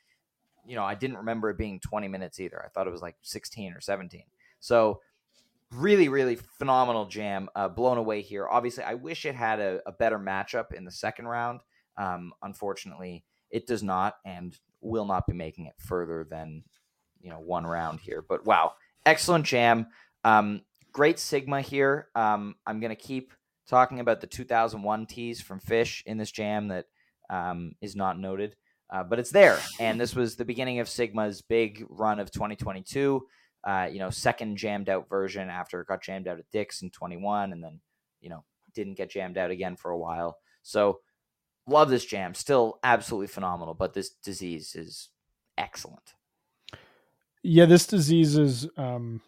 you 0.64 0.74
know, 0.74 0.84
I 0.84 0.94
didn't 0.94 1.18
remember 1.18 1.50
it 1.50 1.58
being 1.58 1.78
20 1.78 2.08
minutes 2.08 2.40
either. 2.40 2.62
I 2.64 2.68
thought 2.68 2.86
it 2.86 2.92
was 2.92 3.02
like 3.02 3.16
16 3.20 3.74
or 3.74 3.82
17. 3.82 4.22
So 4.60 5.00
really, 5.72 6.08
really 6.08 6.36
phenomenal 6.36 7.06
jam. 7.06 7.48
Uh, 7.54 7.68
blown 7.68 7.98
away 7.98 8.22
here. 8.22 8.48
Obviously, 8.48 8.84
I 8.84 8.94
wish 8.94 9.24
it 9.24 9.34
had 9.34 9.60
a, 9.60 9.80
a 9.86 9.92
better 9.92 10.18
matchup 10.18 10.72
in 10.72 10.84
the 10.84 10.90
second 10.90 11.26
round. 11.26 11.60
Um, 11.96 12.32
unfortunately, 12.42 13.24
it 13.50 13.66
does 13.66 13.82
not, 13.82 14.14
and 14.24 14.56
will 14.80 15.04
not 15.04 15.26
be 15.26 15.34
making 15.34 15.66
it 15.66 15.74
further 15.78 16.26
than 16.28 16.64
you 17.20 17.30
know 17.30 17.40
one 17.40 17.66
round 17.66 18.00
here. 18.00 18.24
But 18.26 18.46
wow, 18.46 18.72
excellent 19.04 19.44
jam. 19.44 19.86
Um, 20.24 20.62
great 20.92 21.18
Sigma 21.18 21.60
here. 21.60 22.08
Um, 22.14 22.54
I'm 22.66 22.80
gonna 22.80 22.96
keep 22.96 23.32
talking 23.68 24.00
about 24.00 24.20
the 24.20 24.26
2001 24.26 25.06
tees 25.06 25.40
from 25.40 25.60
Fish 25.60 26.02
in 26.06 26.18
this 26.18 26.30
jam 26.32 26.68
that 26.68 26.86
um, 27.28 27.72
is 27.80 27.94
not 27.94 28.18
noted. 28.18 28.56
uh, 28.90 29.04
but 29.04 29.18
it's 29.18 29.30
there. 29.30 29.58
And 29.78 30.00
this 30.00 30.14
was 30.14 30.36
the 30.36 30.44
beginning 30.44 30.80
of 30.80 30.88
Sigma's 30.88 31.42
big 31.42 31.84
run 31.88 32.18
of 32.18 32.30
2022. 32.32 33.24
Uh, 33.62 33.88
you 33.90 33.98
know, 33.98 34.10
second 34.10 34.56
jammed 34.56 34.88
out 34.88 35.08
version 35.08 35.48
after 35.50 35.80
it 35.80 35.86
got 35.86 36.02
jammed 36.02 36.26
out 36.26 36.38
at 36.38 36.50
Dick's 36.50 36.82
in 36.82 36.90
21, 36.90 37.52
and 37.52 37.62
then 37.62 37.80
you 38.20 38.30
know 38.30 38.44
didn't 38.74 38.94
get 38.94 39.10
jammed 39.10 39.36
out 39.38 39.50
again 39.50 39.76
for 39.76 39.90
a 39.90 39.98
while. 39.98 40.38
So 40.62 41.00
love 41.66 41.90
this 41.90 42.04
jam, 42.04 42.34
still 42.34 42.78
absolutely 42.82 43.26
phenomenal. 43.26 43.74
But 43.74 43.94
this 43.94 44.10
disease 44.10 44.74
is 44.74 45.10
excellent. 45.58 46.14
Yeah, 47.42 47.64
this 47.66 47.86
disease 47.86 48.36
is 48.36 48.68
um, 48.76 49.22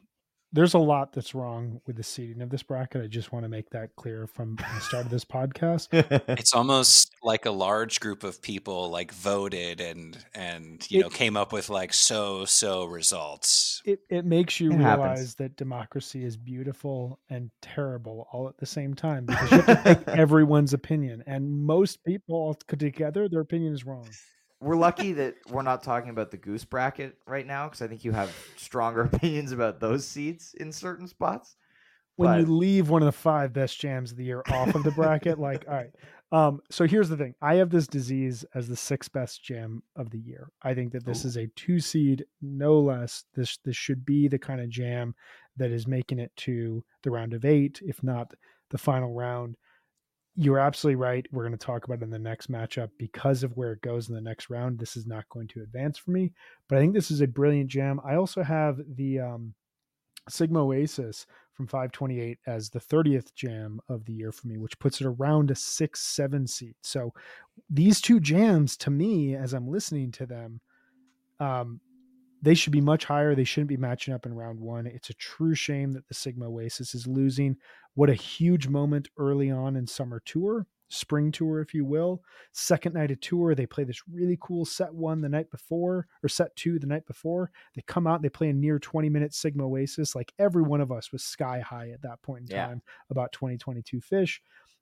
there's 0.53 0.75
a 0.75 0.79
lot 0.79 1.13
that's 1.13 1.35
wrong 1.35 1.81
with 1.87 1.97
the 1.97 2.03
seating 2.03 2.43
of 2.43 2.51
this 2.51 2.63
bracket. 2.63 3.03
I 3.03 3.07
just 3.07 3.33
want 3.33 3.45
to 3.45 3.49
make 3.49 3.71
that 3.71 3.97
clear 3.97 4.27
from 4.27 4.57
the 4.57 4.81
start 4.81 5.07
of 5.07 5.11
this 5.11 5.25
podcast. 5.25 5.89
it's 6.39 6.53
almost 6.53 7.15
like 7.23 7.47
a 7.47 7.51
large 7.51 8.01
group 8.01 8.23
of 8.23 8.43
people 8.43 8.91
like 8.91 9.13
voted 9.13 9.81
and 9.81 10.19
and 10.35 10.87
you 10.91 11.01
it, 11.01 11.03
know 11.05 11.09
came 11.09 11.37
up 11.37 11.53
with 11.53 11.71
like 11.71 11.95
so 11.95 12.45
so 12.45 12.85
results. 12.85 13.83
It 13.85 14.01
it 14.11 14.25
makes 14.25 14.61
you 14.61 14.73
it 14.73 14.77
realize 14.77 14.99
happens. 14.99 15.35
that 15.37 15.57
democracy 15.57 16.25
is 16.25 16.37
beautiful 16.37 17.19
and 17.31 17.51
terrible 17.63 18.29
all 18.33 18.49
at 18.49 18.59
the 18.59 18.67
same 18.67 18.95
time 18.95 19.25
because 19.27 19.51
you 19.51 19.61
have 19.63 19.85
to 19.85 19.95
pick 19.97 20.09
everyone's 20.17 20.75
opinion, 20.75 21.23
and 21.27 21.65
most 21.65 22.05
people 22.05 22.55
together 22.69 23.29
their 23.29 23.41
opinion 23.41 23.73
is 23.73 23.87
wrong 23.87 24.09
we're 24.63 24.77
lucky 24.77 25.13
that 25.15 25.35
we're 25.51 25.63
not 25.63 25.83
talking 25.83 26.11
about 26.11 26.31
the 26.31 26.37
goose 26.37 26.65
bracket 26.65 27.17
right 27.27 27.47
now 27.47 27.67
because 27.67 27.83
I 27.83 27.89
think 27.89 28.05
you 28.05 28.13
have 28.13 28.35
stronger 28.57 29.03
opinions 29.13 29.53
about 29.53 29.81
those 29.81 30.07
seeds 30.07 30.55
in 30.59 30.73
certain 30.73 31.09
spots. 31.09 31.57
When 32.17 32.31
but... 32.31 32.41
you 32.41 32.57
leave 32.57 32.89
one 32.89 33.03
of 33.03 33.07
the 33.07 33.13
five 33.13 33.53
best 33.53 33.81
jams 33.81 34.13
of 34.13 34.19
the 34.19 34.25
year 34.25 34.43
off 34.51 34.75
of 34.75 34.85
the 34.85 34.91
bracket, 34.93 35.39
like, 35.39 35.65
all 35.69 35.75
right. 35.75 35.91
Um, 36.31 36.61
so 36.71 36.87
here's 36.87 37.11
the 37.11 37.17
thing: 37.17 37.35
I 37.43 37.57
have 37.57 37.69
this 37.69 37.87
disease 37.87 38.45
as 38.55 38.67
the 38.67 38.77
sixth 38.77 39.13
best 39.13 39.45
jam 39.45 39.83
of 39.97 40.11
the 40.11 40.19
year. 40.19 40.51
I 40.63 40.73
think 40.73 40.93
that 40.93 41.05
this 41.05 41.25
Ooh. 41.25 41.29
is 41.29 41.37
a 41.37 41.49
two 41.57 41.79
seed, 41.79 42.25
no 42.41 42.81
less. 42.81 43.25
This 43.35 43.59
this 43.65 43.77
should 43.77 44.07
be 44.07 44.29
the 44.29 44.39
kind 44.39 44.61
of 44.61 44.71
jam 44.71 45.15
that 45.59 45.71
is 45.71 45.87
making 45.87 46.21
it 46.21 46.33
to 46.37 46.83
the 47.03 47.11
round 47.11 47.35
of 47.35 47.45
eight, 47.45 47.83
if 47.85 48.03
not 48.03 48.33
the 48.71 48.79
final 48.79 49.13
round 49.13 49.57
you're 50.37 50.59
absolutely 50.59 50.97
right. 50.97 51.27
We're 51.31 51.47
going 51.47 51.59
to 51.59 51.67
talk 51.67 51.85
about 51.85 51.99
it 51.99 52.05
in 52.05 52.11
the 52.11 52.19
next 52.19 52.51
matchup 52.51 52.91
because 52.99 53.43
of 53.43 53.57
where 53.57 53.73
it 53.73 53.83
goes 53.83 54.09
in 54.09 54.15
the 54.15 54.21
next 54.21 54.49
round. 54.49 54.79
This 54.79 54.97
is 54.97 55.07
not 55.07 55.29
going 55.29 55.49
to 55.49 55.63
advance 55.63 55.99
for 55.99 56.11
me, 56.11 56.33
but 56.69 56.79
I 56.79 56.81
think 56.81 56.95
this 56.95 57.11
is 57.11 57.21
a 57.21 57.27
brilliant 57.27 57.69
jam. 57.69 58.01
I 58.05 58.15
also 58.15 58.43
have 58.43 58.81
the 58.97 59.21
um, 59.21 59.55
Sigma 60.29 60.65
Oasis 60.65 61.27
from 61.53 61.67
528 61.67 62.39
as 62.47 62.71
the 62.71 62.81
30th 62.81 63.35
jam 63.35 63.81
of 63.89 64.05
the 64.07 64.13
year 64.15 64.33
for 64.33 64.49
me, 64.49 64.57
which 64.57 64.79
puts 64.79 65.01
it 65.01 65.07
around 65.07 65.51
a 65.51 65.55
six, 65.55 66.01
seven 66.01 66.47
seat. 66.47 66.77
So 66.83 67.13
these 67.69 68.01
two 68.01 68.19
jams, 68.19 68.77
to 68.79 68.91
me, 68.91 69.37
as 69.37 69.53
I'm 69.53 69.69
listening 69.69 70.13
to 70.13 70.27
them, 70.27 70.61
um, 71.41 71.81
they 72.41 72.55
should 72.55 72.73
be 72.73 72.81
much 72.81 73.05
higher. 73.05 73.35
They 73.35 73.45
shouldn't 73.45 73.69
be 73.69 73.77
matching 73.77 74.13
up 74.13 74.27
in 74.27 74.35
round 74.35 74.59
one. 74.59 74.87
It's 74.87 75.11
a 75.11 75.15
true 75.15 75.55
shame 75.55 75.93
that 75.93 76.09
the 76.09 76.15
Sigma 76.15 76.47
Oasis 76.49 76.95
is 76.95 77.07
losing. 77.07 77.57
What 77.95 78.11
a 78.11 78.15
huge 78.15 78.69
moment 78.69 79.09
early 79.19 79.51
on 79.51 79.77
in 79.77 79.87
summer 79.87 80.23
tour, 80.25 80.67
spring 80.89 81.31
tour, 81.31 81.61
if 81.61 81.75
you 81.75 81.85
will. 81.85 82.23
Second 82.53 82.95
night 82.95 83.11
of 83.11 83.21
tour, 83.21 83.55
they 83.55 83.67
play 83.67 83.85
this 83.85 84.03
really 84.11 84.39
cool 84.41 84.65
set 84.65 84.95
one 84.95 85.21
the 85.21 85.29
night 85.29 85.51
before, 85.51 86.07
or 86.23 86.29
set 86.29 86.55
two 86.57 86.79
the 86.79 86.87
night 86.87 87.07
before. 87.07 87.51
They 87.75 87.83
come 87.87 88.07
out, 88.07 88.23
they 88.23 88.31
play 88.31 88.49
a 88.49 88.55
near 88.55 88.79
20 88.79 89.11
minute 89.11 89.35
Sigma 89.35 89.67
Oasis. 89.67 90.15
Like 90.15 90.33
every 90.39 90.63
one 90.63 90.81
of 90.81 90.91
us 90.91 91.13
was 91.13 91.23
sky 91.23 91.61
high 91.61 91.91
at 91.91 92.03
that 92.03 92.23
point 92.23 92.51
in 92.51 92.57
time 92.57 92.83
about 93.11 93.33
2022 93.33 94.01
Phish. 94.01 94.39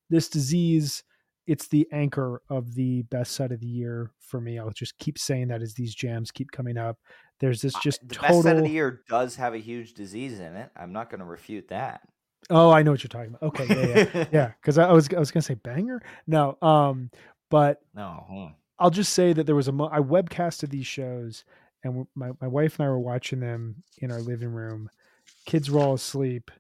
This 0.09 0.29
disease, 0.29 1.03
it's 1.47 1.67
the 1.67 1.89
anchor 1.93 2.43
of 2.49 2.75
the 2.75 3.03
best 3.03 3.33
set 3.33 3.51
of 3.51 3.59
the 3.61 3.67
year 3.67 4.13
for 4.21 4.41
me. 4.41 4.59
I'll 4.59 4.71
just 4.71 4.99
keep 4.99 5.19
saying 5.19 5.49
that 5.49 5.63
as 5.63 5.75
these 5.75 5.95
jams 5.95 6.31
keep 6.31 6.53
coming 6.53 6.77
up. 6.77 6.99
There's 7.41 7.61
this 7.63 7.75
just 7.83 8.07
the 8.07 8.15
total... 8.15 8.37
best 8.37 8.43
set 8.45 8.57
of 8.57 8.65
the 8.65 8.71
year 8.71 9.03
does 9.09 9.35
have 9.37 9.55
a 9.55 9.59
huge 9.59 9.95
disease 9.95 10.39
in 10.39 10.55
it. 10.55 10.71
I'm 10.77 10.93
not 10.93 11.11
going 11.11 11.21
to 11.21 11.27
refute 11.27 11.69
that. 11.69 12.03
Oh, 12.51 12.71
I 12.71 12.83
know 12.83 12.91
what 12.91 13.03
you're 13.03 13.09
talking 13.09 13.35
about. 13.35 13.43
Okay, 13.43 13.67
yeah, 13.69 14.09
yeah, 14.15 14.25
yeah. 14.33 14.53
Because 14.61 14.79
I, 14.79 14.89
I, 14.89 14.93
was 14.93 15.09
I 15.15 15.19
was 15.19 15.31
gonna 15.31 15.43
say 15.43 15.55
banger. 15.55 16.03
No, 16.27 16.59
um, 16.61 17.11
but 17.49 17.81
no. 17.95 18.27
Hmm. 18.29 18.47
I'll 18.79 18.91
just 18.91 19.13
say 19.13 19.33
that 19.33 19.47
there 19.47 19.55
was 19.55 19.69
a 19.69 19.73
mo- 19.73 19.91
I 19.93 20.01
webcasted 20.01 20.71
these 20.71 20.87
shows, 20.87 21.45
and 21.85 22.07
my 22.15 22.31
my 22.41 22.49
wife 22.49 22.79
and 22.79 22.87
I 22.87 22.91
were 22.91 22.99
watching 22.99 23.41
them 23.41 23.83
in 23.99 24.11
our 24.11 24.21
living 24.21 24.51
room. 24.51 24.91
Kids 25.47 25.71
were 25.71 25.81
all 25.81 25.95
asleep. 25.95 26.51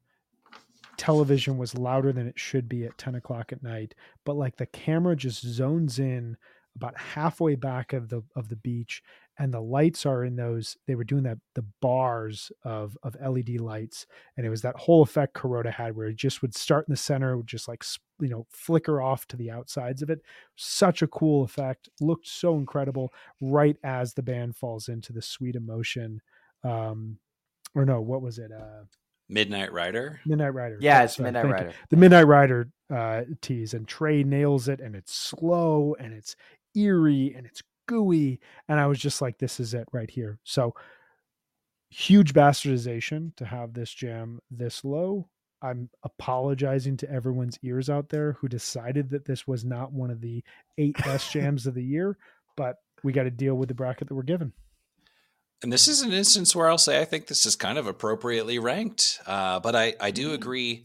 Television 0.96 1.57
was 1.57 1.76
louder 1.76 2.12
than 2.12 2.26
it 2.26 2.38
should 2.38 2.68
be 2.68 2.85
at 2.85 2.98
10 2.98 3.14
o'clock 3.14 3.53
at 3.53 3.62
night, 3.62 3.94
but 4.26 4.37
like 4.37 4.57
the 4.57 4.66
camera 4.66 5.16
just 5.16 5.42
zones 5.42 5.98
in 5.98 6.37
about 6.76 6.96
halfway 6.98 7.55
back 7.55 7.94
of 7.94 8.09
the 8.09 8.22
of 8.37 8.48
the 8.48 8.57
beach 8.57 9.03
and 9.38 9.55
the 9.55 9.61
lights 9.61 10.05
are 10.05 10.25
in 10.25 10.37
those 10.37 10.77
they 10.87 10.95
were 10.95 11.05
doing 11.05 11.23
that 11.23 11.38
the 11.55 11.64
bars 11.81 12.53
of 12.64 12.97
of 13.03 13.16
led 13.21 13.49
lights 13.61 14.07
and 14.37 14.47
it 14.47 14.51
was 14.51 14.62
that 14.62 14.77
whole 14.77 15.03
effect 15.03 15.35
Kuroda 15.35 15.73
had 15.73 15.97
where 15.97 16.09
it 16.09 16.16
just 16.16 16.43
would 16.43 16.55
start 16.55 16.87
in 16.88 16.93
the 16.93 16.97
center 16.97 17.37
would 17.37 17.47
just 17.47 17.69
like 17.69 17.85
you 18.21 18.29
know 18.29 18.47
flicker 18.51 19.01
off 19.01 19.27
to 19.29 19.37
the 19.37 19.51
outsides 19.51 20.03
of 20.03 20.11
it 20.11 20.21
such 20.57 21.03
a 21.03 21.09
cool 21.09 21.45
effect 21.45 21.88
looked 22.01 22.27
so 22.27 22.57
incredible 22.57 23.12
right 23.40 23.77
as 23.83 24.14
the 24.14 24.23
band 24.23 24.57
falls 24.57 24.88
into 24.88 25.12
the 25.12 25.23
sweet 25.23 25.57
emotion 25.57 26.21
um 26.64 27.19
or 27.75 27.85
no 27.85 28.01
what 28.01 28.23
was 28.23 28.38
it 28.38 28.53
uh 28.53 28.85
Midnight 29.31 29.73
Rider. 29.73 30.19
Midnight 30.27 30.55
Rider. 30.55 30.77
Yeah, 30.81 31.05
it's 31.05 31.19
Midnight 31.19 31.47
Rider. 31.47 31.69
You. 31.69 31.75
The 31.90 31.97
Midnight 31.97 32.27
Rider 32.27 32.69
uh, 32.93 33.23
tease, 33.40 33.75
and 33.75 33.87
Trey 33.87 34.25
nails 34.25 34.66
it, 34.66 34.81
and 34.81 34.97
it's 34.97 35.14
slow, 35.14 35.95
and 36.01 36.12
it's 36.12 36.35
eerie, 36.75 37.33
and 37.37 37.47
it's 37.47 37.62
gooey. 37.90 38.38
And 38.68 38.79
I 38.79 38.87
was 38.87 39.00
just 39.00 39.20
like, 39.20 39.38
this 39.38 39.59
is 39.59 39.74
it 39.74 39.88
right 39.90 40.09
here. 40.09 40.38
So 40.44 40.74
huge 41.90 42.33
bastardization 42.33 43.35
to 43.35 43.44
have 43.44 43.74
this 43.74 43.92
jam 43.92 44.40
this 44.48 44.85
low. 44.85 45.29
I'm 45.61 45.90
apologizing 46.05 46.96
to 46.98 47.11
everyone's 47.11 47.59
ears 47.62 47.90
out 47.90 48.09
there 48.09 48.35
who 48.35 48.48
decided 48.48 49.11
that 49.11 49.24
this 49.24 49.46
was 49.46 49.64
not 49.64 49.92
one 49.92 50.11
of 50.11 50.20
the 50.20 50.44
eight 50.79 50.96
best 50.98 51.33
jams 51.33 51.66
of 51.66 51.74
the 51.74 51.83
year, 51.83 52.16
but 52.57 52.76
we 53.03 53.12
got 53.12 53.24
to 53.24 53.31
deal 53.31 53.57
with 53.57 53.68
the 53.68 53.74
bracket 53.74 54.09
that 54.09 54.14
we're 54.14 54.22
given. 54.22 54.53
And 55.62 55.72
this 55.72 55.88
is 55.88 56.00
an 56.00 56.12
instance 56.12 56.55
where 56.55 56.70
I'll 56.70 56.79
say 56.79 57.03
I 57.03 57.05
think 57.05 57.26
this 57.26 57.44
is 57.44 57.57
kind 57.57 57.76
of 57.76 57.88
appropriately 57.88 58.59
ranked, 58.61 59.18
uh, 59.26 59.59
but 59.59 59.74
I, 59.74 59.94
I 60.00 60.12
do 60.12 60.26
mm-hmm. 60.26 60.35
agree 60.35 60.85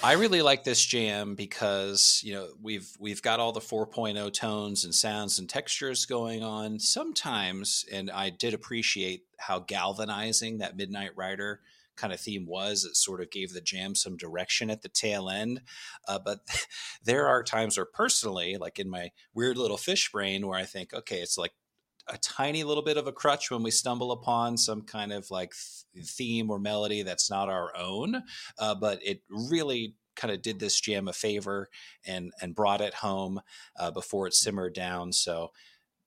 I 0.00 0.12
really 0.12 0.42
like 0.42 0.62
this 0.62 0.84
jam 0.84 1.34
because 1.34 2.20
you 2.24 2.32
know 2.32 2.50
we've 2.62 2.88
we've 3.00 3.20
got 3.20 3.40
all 3.40 3.50
the 3.50 3.60
4.0 3.60 4.32
tones 4.32 4.84
and 4.84 4.94
sounds 4.94 5.40
and 5.40 5.48
textures 5.48 6.06
going 6.06 6.44
on. 6.44 6.78
Sometimes, 6.78 7.84
and 7.92 8.08
I 8.08 8.30
did 8.30 8.54
appreciate 8.54 9.24
how 9.38 9.58
galvanizing 9.58 10.58
that 10.58 10.76
Midnight 10.76 11.16
Rider 11.16 11.60
kind 11.96 12.12
of 12.12 12.20
theme 12.20 12.46
was. 12.46 12.84
It 12.84 12.96
sort 12.96 13.20
of 13.20 13.32
gave 13.32 13.52
the 13.52 13.60
jam 13.60 13.96
some 13.96 14.16
direction 14.16 14.70
at 14.70 14.82
the 14.82 14.88
tail 14.88 15.28
end. 15.28 15.62
Uh, 16.06 16.20
but 16.24 16.38
there 17.04 17.26
are 17.26 17.42
times 17.42 17.76
where, 17.76 17.84
personally, 17.84 18.56
like 18.56 18.78
in 18.78 18.88
my 18.88 19.10
weird 19.34 19.58
little 19.58 19.76
Phish 19.76 20.12
brain, 20.12 20.46
where 20.46 20.58
I 20.58 20.64
think, 20.64 20.94
okay, 20.94 21.18
it's 21.18 21.36
like 21.36 21.54
a 22.08 22.18
tiny 22.18 22.64
little 22.64 22.82
bit 22.82 22.96
of 22.96 23.06
a 23.06 23.12
crutch 23.12 23.50
when 23.50 23.62
we 23.62 23.70
stumble 23.70 24.12
upon 24.12 24.56
some 24.56 24.82
kind 24.82 25.12
of 25.12 25.30
like 25.30 25.52
theme 26.04 26.50
or 26.50 26.58
melody 26.58 27.02
that's 27.02 27.30
not 27.30 27.48
our 27.48 27.76
own, 27.76 28.22
uh, 28.58 28.74
but 28.74 29.00
it 29.04 29.22
really 29.28 29.94
kind 30.16 30.32
of 30.32 30.42
did 30.42 30.58
this 30.58 30.80
jam 30.80 31.08
a 31.08 31.12
favor 31.12 31.68
and 32.06 32.32
and 32.42 32.54
brought 32.54 32.80
it 32.80 32.94
home 32.94 33.40
uh, 33.78 33.90
before 33.90 34.26
it 34.26 34.34
simmered 34.34 34.74
down. 34.74 35.12
So 35.12 35.52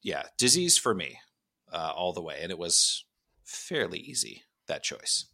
yeah, 0.01 0.23
disease 0.37 0.77
for 0.77 0.93
me 0.93 1.17
uh, 1.71 1.93
all 1.95 2.13
the 2.13 2.21
way, 2.21 2.39
and 2.41 2.51
it 2.51 2.57
was 2.57 3.05
fairly 3.43 3.99
easy 3.99 4.43
that 4.67 4.83
choice. 4.83 5.25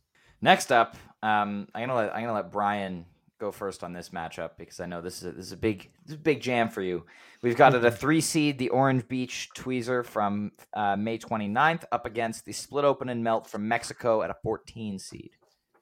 Next 0.41 0.71
up, 0.71 0.95
um, 1.23 1.67
I'm 1.73 1.84
gonna 1.84 1.95
let 1.95 2.15
I'm 2.15 2.21
gonna 2.21 2.34
let 2.34 2.51
Brian 2.51 3.06
go 3.39 3.52
first 3.52 3.84
on 3.84 3.93
this 3.93 4.10
matchup 4.10 4.52
because 4.58 4.80
I 4.80 4.86
know 4.86 5.02
this 5.02 5.21
is 5.21 5.28
a, 5.28 5.32
this 5.32 5.45
is 5.47 5.52
a 5.52 5.58
big 5.58 5.89
this 6.06 6.13
is 6.13 6.15
a 6.15 6.23
big 6.23 6.41
jam 6.41 6.69
for 6.69 6.82
you. 6.82 7.06
We've 7.41 7.56
got 7.56 7.76
at 7.76 7.86
a 7.86 7.91
three 7.91 8.21
seed 8.21 8.58
the 8.58 8.69
Orange 8.69 9.08
Beach 9.08 9.50
Tweezer 9.56 10.06
from 10.06 10.52
uh, 10.73 10.95
May 10.95 11.17
29th 11.17 11.84
up 11.91 12.06
against 12.06 12.45
the 12.45 12.54
Split 12.54 12.86
Open 12.86 13.10
and 13.10 13.23
Melt 13.23 13.47
from 13.47 13.67
Mexico 13.67 14.21
at 14.21 14.30
a 14.30 14.36
14 14.43 15.00
seed. 15.00 15.32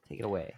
Take 0.08 0.20
it 0.20 0.24
away. 0.24 0.54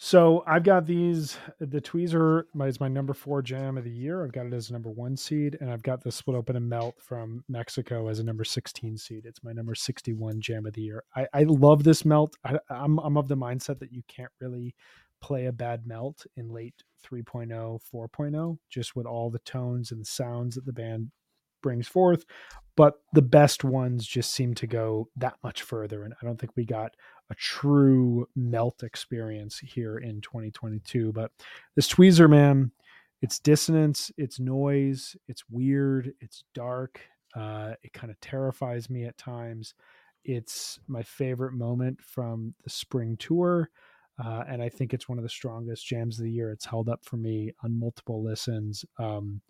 So 0.00 0.44
I've 0.46 0.62
got 0.62 0.86
these. 0.86 1.36
The 1.58 1.80
Tweezer 1.80 2.44
is 2.62 2.78
my 2.78 2.86
number 2.86 3.12
four 3.12 3.42
jam 3.42 3.76
of 3.76 3.82
the 3.82 3.90
year. 3.90 4.24
I've 4.24 4.30
got 4.30 4.46
it 4.46 4.52
as 4.54 4.70
a 4.70 4.72
number 4.72 4.90
one 4.90 5.16
seed, 5.16 5.58
and 5.60 5.68
I've 5.68 5.82
got 5.82 6.04
the 6.04 6.12
Split 6.12 6.36
Open 6.36 6.54
and 6.54 6.68
Melt 6.68 6.94
from 7.00 7.42
Mexico 7.48 8.06
as 8.06 8.20
a 8.20 8.24
number 8.24 8.44
16 8.44 8.96
seed. 8.96 9.26
It's 9.26 9.42
my 9.42 9.52
number 9.52 9.74
61 9.74 10.40
jam 10.40 10.66
of 10.66 10.74
the 10.74 10.82
year. 10.82 11.02
I, 11.16 11.26
I 11.34 11.42
love 11.42 11.82
this 11.82 12.04
melt. 12.04 12.36
I, 12.44 12.60
I'm 12.70 12.98
I'm 12.98 13.16
of 13.16 13.26
the 13.26 13.36
mindset 13.36 13.80
that 13.80 13.92
you 13.92 14.02
can't 14.06 14.30
really 14.40 14.76
play 15.20 15.46
a 15.46 15.52
bad 15.52 15.86
melt 15.86 16.26
in 16.36 16.48
late 16.50 16.82
3.0, 17.04 17.80
4.0, 17.92 18.58
just 18.70 18.96
with 18.96 19.06
all 19.06 19.30
the 19.30 19.38
tones 19.40 19.92
and 19.92 20.00
the 20.00 20.04
sounds 20.04 20.54
that 20.54 20.66
the 20.66 20.72
band 20.72 21.10
brings 21.62 21.88
forth. 21.88 22.24
But 22.76 22.94
the 23.12 23.22
best 23.22 23.64
ones 23.64 24.06
just 24.06 24.32
seem 24.32 24.54
to 24.54 24.66
go 24.66 25.08
that 25.16 25.36
much 25.42 25.62
further. 25.62 26.04
And 26.04 26.14
I 26.22 26.24
don't 26.26 26.38
think 26.38 26.52
we 26.56 26.64
got 26.64 26.92
a 27.30 27.34
true 27.34 28.28
melt 28.36 28.82
experience 28.82 29.58
here 29.58 29.98
in 29.98 30.20
2022. 30.20 31.12
But 31.12 31.32
this 31.74 31.88
Tweezer, 31.88 32.30
man, 32.30 32.70
it's 33.20 33.40
dissonance, 33.40 34.12
it's 34.16 34.38
noise, 34.38 35.16
it's 35.26 35.42
weird, 35.50 36.12
it's 36.20 36.44
dark, 36.54 37.00
Uh, 37.34 37.74
it 37.82 37.92
kind 37.92 38.10
of 38.10 38.18
terrifies 38.20 38.88
me 38.88 39.04
at 39.04 39.18
times. 39.18 39.74
It's 40.24 40.78
my 40.88 41.02
favorite 41.02 41.52
moment 41.52 42.00
from 42.02 42.54
the 42.64 42.70
spring 42.70 43.16
tour. 43.18 43.70
Uh, 44.22 44.44
and 44.48 44.62
I 44.62 44.68
think 44.68 44.92
it's 44.92 45.08
one 45.08 45.18
of 45.18 45.22
the 45.22 45.30
strongest 45.30 45.86
jams 45.86 46.18
of 46.18 46.24
the 46.24 46.30
year. 46.30 46.50
It's 46.50 46.64
held 46.64 46.88
up 46.88 47.04
for 47.04 47.16
me 47.16 47.52
on 47.62 47.78
multiple 47.78 48.22
listens. 48.22 48.84
Um, 48.98 49.40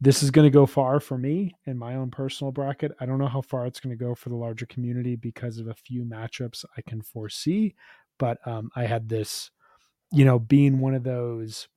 this 0.00 0.22
is 0.22 0.30
going 0.30 0.46
to 0.46 0.50
go 0.50 0.66
far 0.66 1.00
for 1.00 1.16
me 1.16 1.54
in 1.66 1.78
my 1.78 1.94
own 1.94 2.10
personal 2.10 2.52
bracket. 2.52 2.92
I 3.00 3.06
don't 3.06 3.18
know 3.18 3.28
how 3.28 3.42
far 3.42 3.66
it's 3.66 3.80
going 3.80 3.96
to 3.96 4.04
go 4.04 4.14
for 4.14 4.28
the 4.28 4.36
larger 4.36 4.66
community 4.66 5.16
because 5.16 5.58
of 5.58 5.68
a 5.68 5.74
few 5.74 6.04
matchups 6.04 6.64
I 6.76 6.82
can 6.82 7.02
foresee. 7.02 7.74
But 8.18 8.38
um, 8.46 8.70
I 8.74 8.84
had 8.84 9.08
this, 9.08 9.50
you 10.12 10.24
know, 10.24 10.38
being 10.38 10.80
one 10.80 10.94
of 10.94 11.04
those 11.04 11.68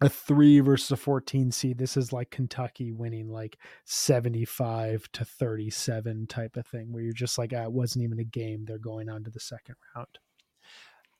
a 0.00 0.08
three 0.08 0.60
versus 0.60 0.90
a 0.90 0.96
14 0.96 1.50
seed. 1.50 1.78
This 1.78 1.96
is 1.96 2.12
like 2.12 2.30
Kentucky 2.30 2.92
winning 2.92 3.28
like 3.28 3.58
75 3.84 5.08
to 5.12 5.24
37 5.24 6.26
type 6.26 6.56
of 6.56 6.66
thing 6.66 6.92
where 6.92 7.02
you're 7.02 7.12
just 7.12 7.38
like, 7.38 7.52
ah, 7.56 7.64
it 7.64 7.72
wasn't 7.72 8.04
even 8.04 8.18
a 8.18 8.24
game. 8.24 8.64
They're 8.64 8.78
going 8.78 9.08
on 9.08 9.24
to 9.24 9.30
the 9.30 9.40
second 9.40 9.76
round. 9.94 10.18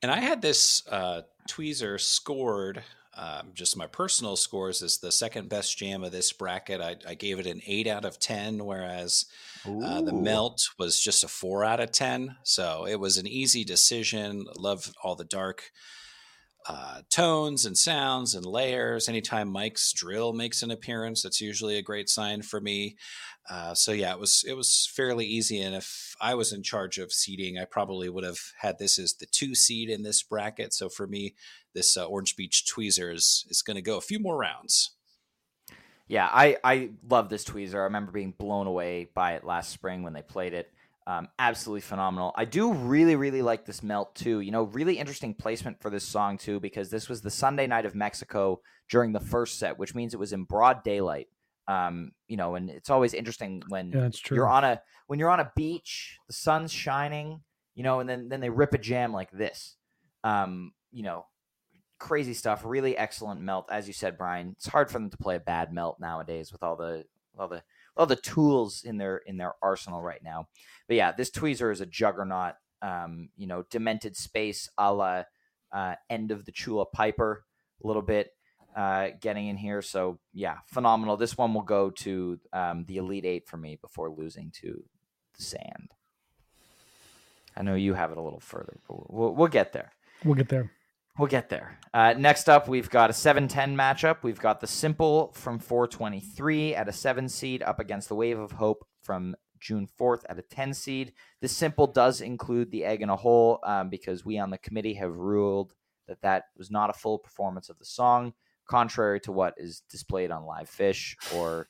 And 0.05 0.11
I 0.11 0.21
had 0.21 0.43
this 0.43 0.87
uh, 0.89 1.23
tweezer 1.49 1.99
scored, 1.99 2.83
um, 3.17 3.53
just 3.55 3.75
my 3.75 3.87
personal 3.87 4.37
scores 4.37 4.83
as 4.83 4.99
the 4.99 5.11
second 5.11 5.49
best 5.49 5.79
jam 5.79 6.05
of 6.05 6.13
this 6.13 6.31
bracket. 6.31 6.83
I, 6.83 6.97
I 7.09 7.15
gave 7.15 7.39
it 7.39 7.47
an 7.47 7.63
eight 7.67 7.87
out 7.87 8.05
of 8.05 8.19
10, 8.19 8.67
whereas 8.67 9.25
uh, 9.65 10.03
the 10.03 10.13
melt 10.13 10.69
was 10.79 11.01
just 11.01 11.25
a 11.25 11.29
four 11.29 11.65
out 11.65 11.81
of 11.81 11.91
10. 11.91 12.37
So 12.43 12.87
it 12.87 13.01
was 13.01 13.17
an 13.17 13.27
easy 13.27 13.65
decision. 13.65 14.45
Love 14.59 14.93
all 15.03 15.15
the 15.15 15.25
dark 15.25 15.73
uh, 16.67 17.03
tones 17.11 17.67
and 17.67 17.77
sounds 17.77 18.35
and 18.35 18.47
layers. 18.47 19.09
Anytime 19.09 19.49
Mike's 19.49 19.93
drill 19.93 20.33
makes 20.33 20.63
an 20.63 20.71
appearance, 20.71 21.23
that's 21.23 21.41
usually 21.41 21.77
a 21.77 21.83
great 21.83 22.09
sign 22.09 22.43
for 22.43 22.61
me. 22.61 22.97
Uh, 23.51 23.75
so 23.75 23.93
yeah, 23.93 24.13
it 24.13 24.19
was 24.19 24.45
it 24.49 24.55
was 24.55 24.91
fairly 24.95 25.27
easy. 25.27 25.61
And 25.61 25.75
if 25.75 26.15
I 26.21 26.35
was 26.35 26.53
in 26.53 26.63
charge 26.63 26.99
of 26.99 27.13
seeding, 27.13 27.59
I 27.59 27.67
probably 27.67 28.09
would 28.09 28.25
have 28.25 28.39
had 28.61 28.79
this 28.79 28.99
as 28.99 29.15
the 29.15 29.27
two 29.27 29.55
seed 29.55 29.91
in 29.91 30.03
this 30.03 30.23
bracket. 30.23 30.73
So 30.73 30.89
for 30.89 31.07
me, 31.07 31.35
this 31.75 31.97
uh, 31.97 32.07
Orange 32.07 32.37
Beach 32.37 32.65
Tweezer 32.67 33.13
is 33.15 33.45
is 33.51 33.63
going 33.63 33.77
to 33.77 33.83
go 33.83 33.99
a 33.99 34.03
few 34.03 34.19
more 34.19 34.39
rounds. 34.39 34.93
Yeah, 36.07 36.29
I 36.31 36.57
I 36.63 36.91
love 37.09 37.29
this 37.29 37.45
tweezer. 37.45 37.77
I 37.77 37.85
remember 37.85 38.13
being 38.13 38.35
blown 38.37 38.67
away 38.67 39.09
by 39.15 39.35
it 39.35 39.45
last 39.45 39.71
spring 39.71 40.03
when 40.03 40.13
they 40.13 40.23
played 40.23 40.53
it. 40.53 40.71
Um, 41.07 41.29
absolutely 41.39 41.83
phenomenal. 41.83 42.33
I 42.35 42.47
do 42.47 42.73
really, 42.73 43.15
really 43.15 43.43
like 43.43 43.67
this 43.67 43.83
melt 43.83 44.15
too. 44.15 44.41
You 44.41 44.51
know, 44.51 44.65
really 44.65 44.99
interesting 44.99 45.35
placement 45.35 45.81
for 45.83 45.91
this 45.91 46.05
song 46.05 46.39
too, 46.39 46.61
because 46.61 46.89
this 46.89 47.09
was 47.11 47.21
the 47.21 47.31
Sunday 47.31 47.67
night 47.67 47.85
of 47.85 47.95
Mexico 47.95 48.61
during 48.89 49.13
the 49.13 49.21
first 49.21 49.59
set, 49.59 49.79
which 49.79 49.95
means 49.95 50.15
it 50.15 50.21
was 50.21 50.33
in 50.33 50.45
broad 50.45 50.83
daylight. 50.83 51.29
Um, 51.69 52.13
you 52.27 52.37
know, 52.39 52.55
and 52.55 52.71
it's 52.71 52.91
always 52.91 53.13
interesting 53.15 53.63
when 53.69 53.91
Yeah, 53.93 54.09
you're 54.31 54.49
on 54.49 54.65
a 54.65 54.83
when 55.07 55.19
you're 55.19 55.31
on 55.31 55.41
a 55.41 55.53
beach, 55.55 56.19
the 56.27 56.33
sun's 56.33 56.73
shining, 56.73 57.43
you 57.75 57.83
know, 57.83 58.01
and 58.01 58.09
then 58.09 58.29
then 58.31 58.41
they 58.41 58.51
rip 58.51 58.73
a 58.73 58.79
jam 58.79 59.13
like 59.13 59.31
this. 59.31 59.77
Um, 60.25 60.73
you 60.91 61.03
know, 61.03 61.27
crazy 61.99 62.35
stuff. 62.35 62.63
Really 62.65 62.97
excellent 62.97 63.41
melt, 63.41 63.69
as 63.71 63.87
you 63.87 63.93
said, 63.93 64.19
Brian. 64.19 64.51
It's 64.57 64.69
hard 64.69 64.91
for 64.91 64.99
them 64.99 65.11
to 65.11 65.17
play 65.19 65.37
a 65.37 65.41
bad 65.41 65.73
melt 65.73 65.99
nowadays 66.01 66.53
with 66.53 66.63
all 66.63 66.77
the 66.77 67.05
all 67.39 67.49
the 67.49 67.63
all 67.97 68.07
the 68.07 68.17
tools 68.17 68.83
in 68.85 68.97
their 68.99 69.19
in 69.19 69.37
their 69.37 69.55
arsenal 69.63 70.03
right 70.03 70.23
now. 70.23 70.49
But 70.89 70.97
yeah, 70.97 71.13
this 71.13 71.31
tweezer 71.31 71.73
is 71.73 71.81
a 71.81 71.87
juggernaut. 71.87 72.55
Um, 72.83 73.31
you 73.37 73.47
know, 73.47 73.65
demented 73.71 74.17
space 74.17 74.69
a 74.77 74.93
la 74.93 75.23
uh, 75.73 75.95
end 76.11 76.31
of 76.31 76.45
the 76.45 76.53
Chula 76.53 76.85
Piper 76.87 77.45
a 77.83 77.87
little 77.87 78.03
bit 78.03 78.31
uh, 78.77 79.09
getting 79.21 79.49
in 79.49 79.57
here. 79.57 79.83
So 79.83 80.19
yeah, 80.33 80.59
phenomenal. 80.67 81.17
This 81.17 81.39
one 81.39 81.55
will 81.55 81.63
go 81.63 81.91
to 81.91 82.39
um, 82.53 82.85
the 82.87 82.99
Elite 82.99 83.25
Eight 83.25 83.47
for 83.47 83.57
me 83.57 83.77
before 83.81 84.11
losing 84.11 84.51
to 84.63 84.83
the 85.37 85.43
Sand. 85.43 85.93
I 87.57 87.63
know 87.63 87.75
you 87.75 87.95
have 87.95 88.11
it 88.11 88.19
a 88.19 88.23
little 88.23 88.41
further, 88.41 88.81
but 88.89 89.13
we'll, 89.13 89.33
we'll 89.35 89.49
get 89.49 89.73
there. 89.73 89.93
We'll 90.25 90.35
get 90.35 90.49
there. 90.49 90.73
We'll 91.17 91.29
get 91.29 91.49
there. 91.49 91.79
Uh, 91.93 92.15
next 92.19 92.49
up, 92.49 92.67
we've 92.67 92.91
got 92.91 93.09
a 93.09 93.13
7 93.13 93.47
10 93.47 93.77
matchup. 93.77 94.25
We've 94.25 94.41
got 94.41 94.61
the 94.61 94.67
Simple 94.67 95.33
from 95.35 95.61
423 95.61 96.75
at 96.75 96.89
a 96.89 96.93
7 96.93 97.29
seed 97.29 97.63
up 97.63 97.79
against 97.79 98.09
the 98.09 98.17
Wave 98.17 98.39
of 98.39 98.53
Hope 98.53 98.85
from 99.01 99.37
June 99.61 99.89
4th 100.01 100.25
at 100.29 100.41
a 100.41 100.43
10 100.43 100.75
seed. 100.75 101.13
The 101.41 101.47
Simple 101.47 101.87
does 101.87 102.21
include 102.21 102.73
the 102.73 102.85
egg 102.85 103.01
in 103.01 103.11
a 103.11 103.17
hole 103.17 103.61
um, 103.63 103.91
because 103.91 104.25
we 104.25 104.39
on 104.39 104.51
the 104.51 104.59
committee 104.59 104.95
have 104.95 105.15
ruled 105.15 105.73
that 106.09 106.21
that 106.23 106.47
was 106.57 106.71
not 106.71 106.91
a 106.91 106.95
full 106.95 107.21
performance 107.21 107.69
of 107.69 107.79
the 107.79 107.85
song, 107.85 108.35
contrary 108.69 109.21
to 109.21 109.31
what 109.31 109.55
is 109.57 109.83
displayed 109.89 110.33
on 110.33 110.43
LivePhish 110.43 111.15
or 111.37 111.69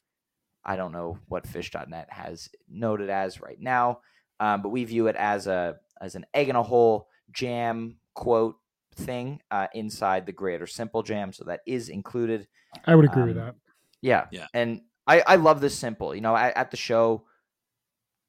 I 0.65 0.77
don't 0.77 0.93
know 0.93 1.19
what 1.29 1.47
phish.net 1.47 2.09
has 2.09 2.49
noted 2.67 3.11
as 3.11 3.43
right 3.43 3.61
now. 3.61 4.01
Um, 4.41 4.63
but 4.63 4.71
we 4.71 4.85
view 4.85 5.07
it 5.09 5.17
as 5.17 5.47
a 5.47 5.77
as 6.01 6.15
an 6.15 6.25
egg 6.33 6.49
in 6.49 6.57
a 6.57 6.63
hole 6.63 7.09
jam 7.31 7.99
quote 8.15 8.57
thing 8.95 9.41
uh, 9.51 9.67
inside 9.75 10.27
the 10.27 10.33
greater 10.33 10.67
simple 10.67 11.03
jam 11.03 11.33
so 11.33 11.45
that 11.45 11.61
is 11.67 11.89
included 11.89 12.49
I 12.85 12.95
would 12.95 13.05
agree 13.05 13.25
with 13.25 13.37
Um, 13.37 13.45
that. 13.45 13.55
yeah 14.01 14.27
Yeah. 14.31 14.47
and 14.55 14.83
i 15.07 15.23
i 15.27 15.37
love 15.37 15.61
this 15.61 15.77
simple 15.79 16.15
you 16.15 16.21
know 16.21 16.37
at, 16.37 16.57
at 16.57 16.71
the 16.71 16.77
show 16.77 17.27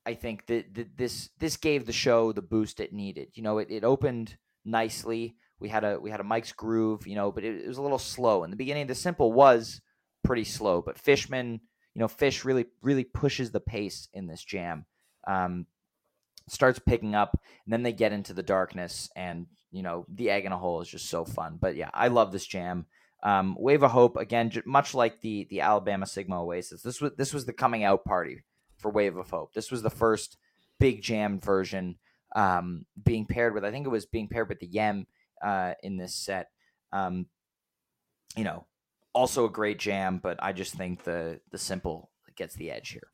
i 0.05 0.13
think 0.13 0.45
that, 0.47 0.73
that 0.73 0.97
this 0.97 1.29
this 1.39 1.57
gave 1.57 1.85
the 1.85 1.93
show 1.93 2.31
the 2.31 2.41
boost 2.41 2.79
it 2.79 2.93
needed 2.93 3.29
you 3.33 3.43
know 3.43 3.57
it, 3.57 3.69
it 3.71 3.83
opened 3.83 4.37
nicely 4.63 5.35
we 5.59 5.69
had 5.69 5.83
a 5.83 5.99
we 5.99 6.09
had 6.11 6.19
a 6.19 6.23
mike's 6.23 6.51
groove 6.51 7.07
you 7.07 7.15
know 7.15 7.31
but 7.31 7.43
it, 7.43 7.63
it 7.63 7.67
was 7.67 7.77
a 7.77 7.81
little 7.81 7.99
slow 7.99 8.43
in 8.43 8.51
the 8.51 8.57
beginning 8.57 8.87
the 8.87 8.95
simple 8.95 9.31
was 9.33 9.81
pretty 10.23 10.43
slow 10.43 10.81
but 10.81 10.97
fishman 10.97 11.59
you 11.93 11.99
know 11.99 12.07
fish 12.07 12.43
really 12.45 12.65
really 12.81 13.03
pushes 13.03 13.51
the 13.51 13.59
pace 13.59 14.07
in 14.13 14.27
this 14.27 14.43
jam 14.43 14.85
um 15.27 15.65
starts 16.47 16.79
picking 16.79 17.15
up 17.15 17.39
and 17.65 17.73
then 17.73 17.83
they 17.83 17.93
get 17.93 18.11
into 18.11 18.33
the 18.33 18.43
darkness 18.43 19.09
and 19.15 19.47
you 19.75 19.83
know 19.83 20.05
the 20.07 20.29
egg 20.29 20.45
in 20.45 20.51
a 20.51 20.57
hole 20.57 20.81
is 20.81 20.87
just 20.87 21.09
so 21.09 21.25
fun. 21.25 21.57
But 21.59 21.75
yeah 21.75 21.89
i 21.93 22.07
love 22.07 22.31
this 22.31 22.45
jam. 22.45 22.85
Um, 23.23 23.55
wave 23.57 23.83
of 23.83 23.91
hope 23.91 24.17
again 24.17 24.51
much 24.65 24.93
like 24.93 25.21
the 25.21 25.47
the 25.49 25.61
alabama 25.61 26.05
sigma 26.05 26.43
oasis 26.43 26.83
this 26.83 27.01
was 27.01 27.13
this 27.17 27.33
was 27.33 27.45
the 27.45 27.53
coming 27.53 27.83
out 27.83 28.05
party 28.05 28.43
for 28.77 28.91
wave 28.91 29.17
of 29.17 29.29
hope. 29.29 29.53
This 29.53 29.71
was 29.71 29.81
the 29.81 29.89
first 29.89 30.37
big 30.79 31.01
jam 31.01 31.39
version 31.39 31.97
um, 32.35 32.85
being 33.03 33.25
paired 33.25 33.53
with 33.53 33.65
i 33.65 33.71
think 33.71 33.85
it 33.85 33.89
was 33.89 34.05
being 34.05 34.27
paired 34.27 34.49
with 34.49 34.59
the 34.59 34.67
yem 34.67 35.07
uh, 35.43 35.73
in 35.83 35.97
this 35.97 36.15
set. 36.15 36.47
Um, 36.91 37.27
you 38.35 38.43
know 38.43 38.65
also 39.13 39.45
a 39.45 39.49
great 39.49 39.79
jam 39.79 40.19
but 40.21 40.37
i 40.43 40.51
just 40.51 40.73
think 40.73 41.05
the 41.05 41.39
the 41.51 41.57
simple 41.57 42.11
gets 42.35 42.55
the 42.55 42.71
edge 42.71 42.89
here. 42.89 43.09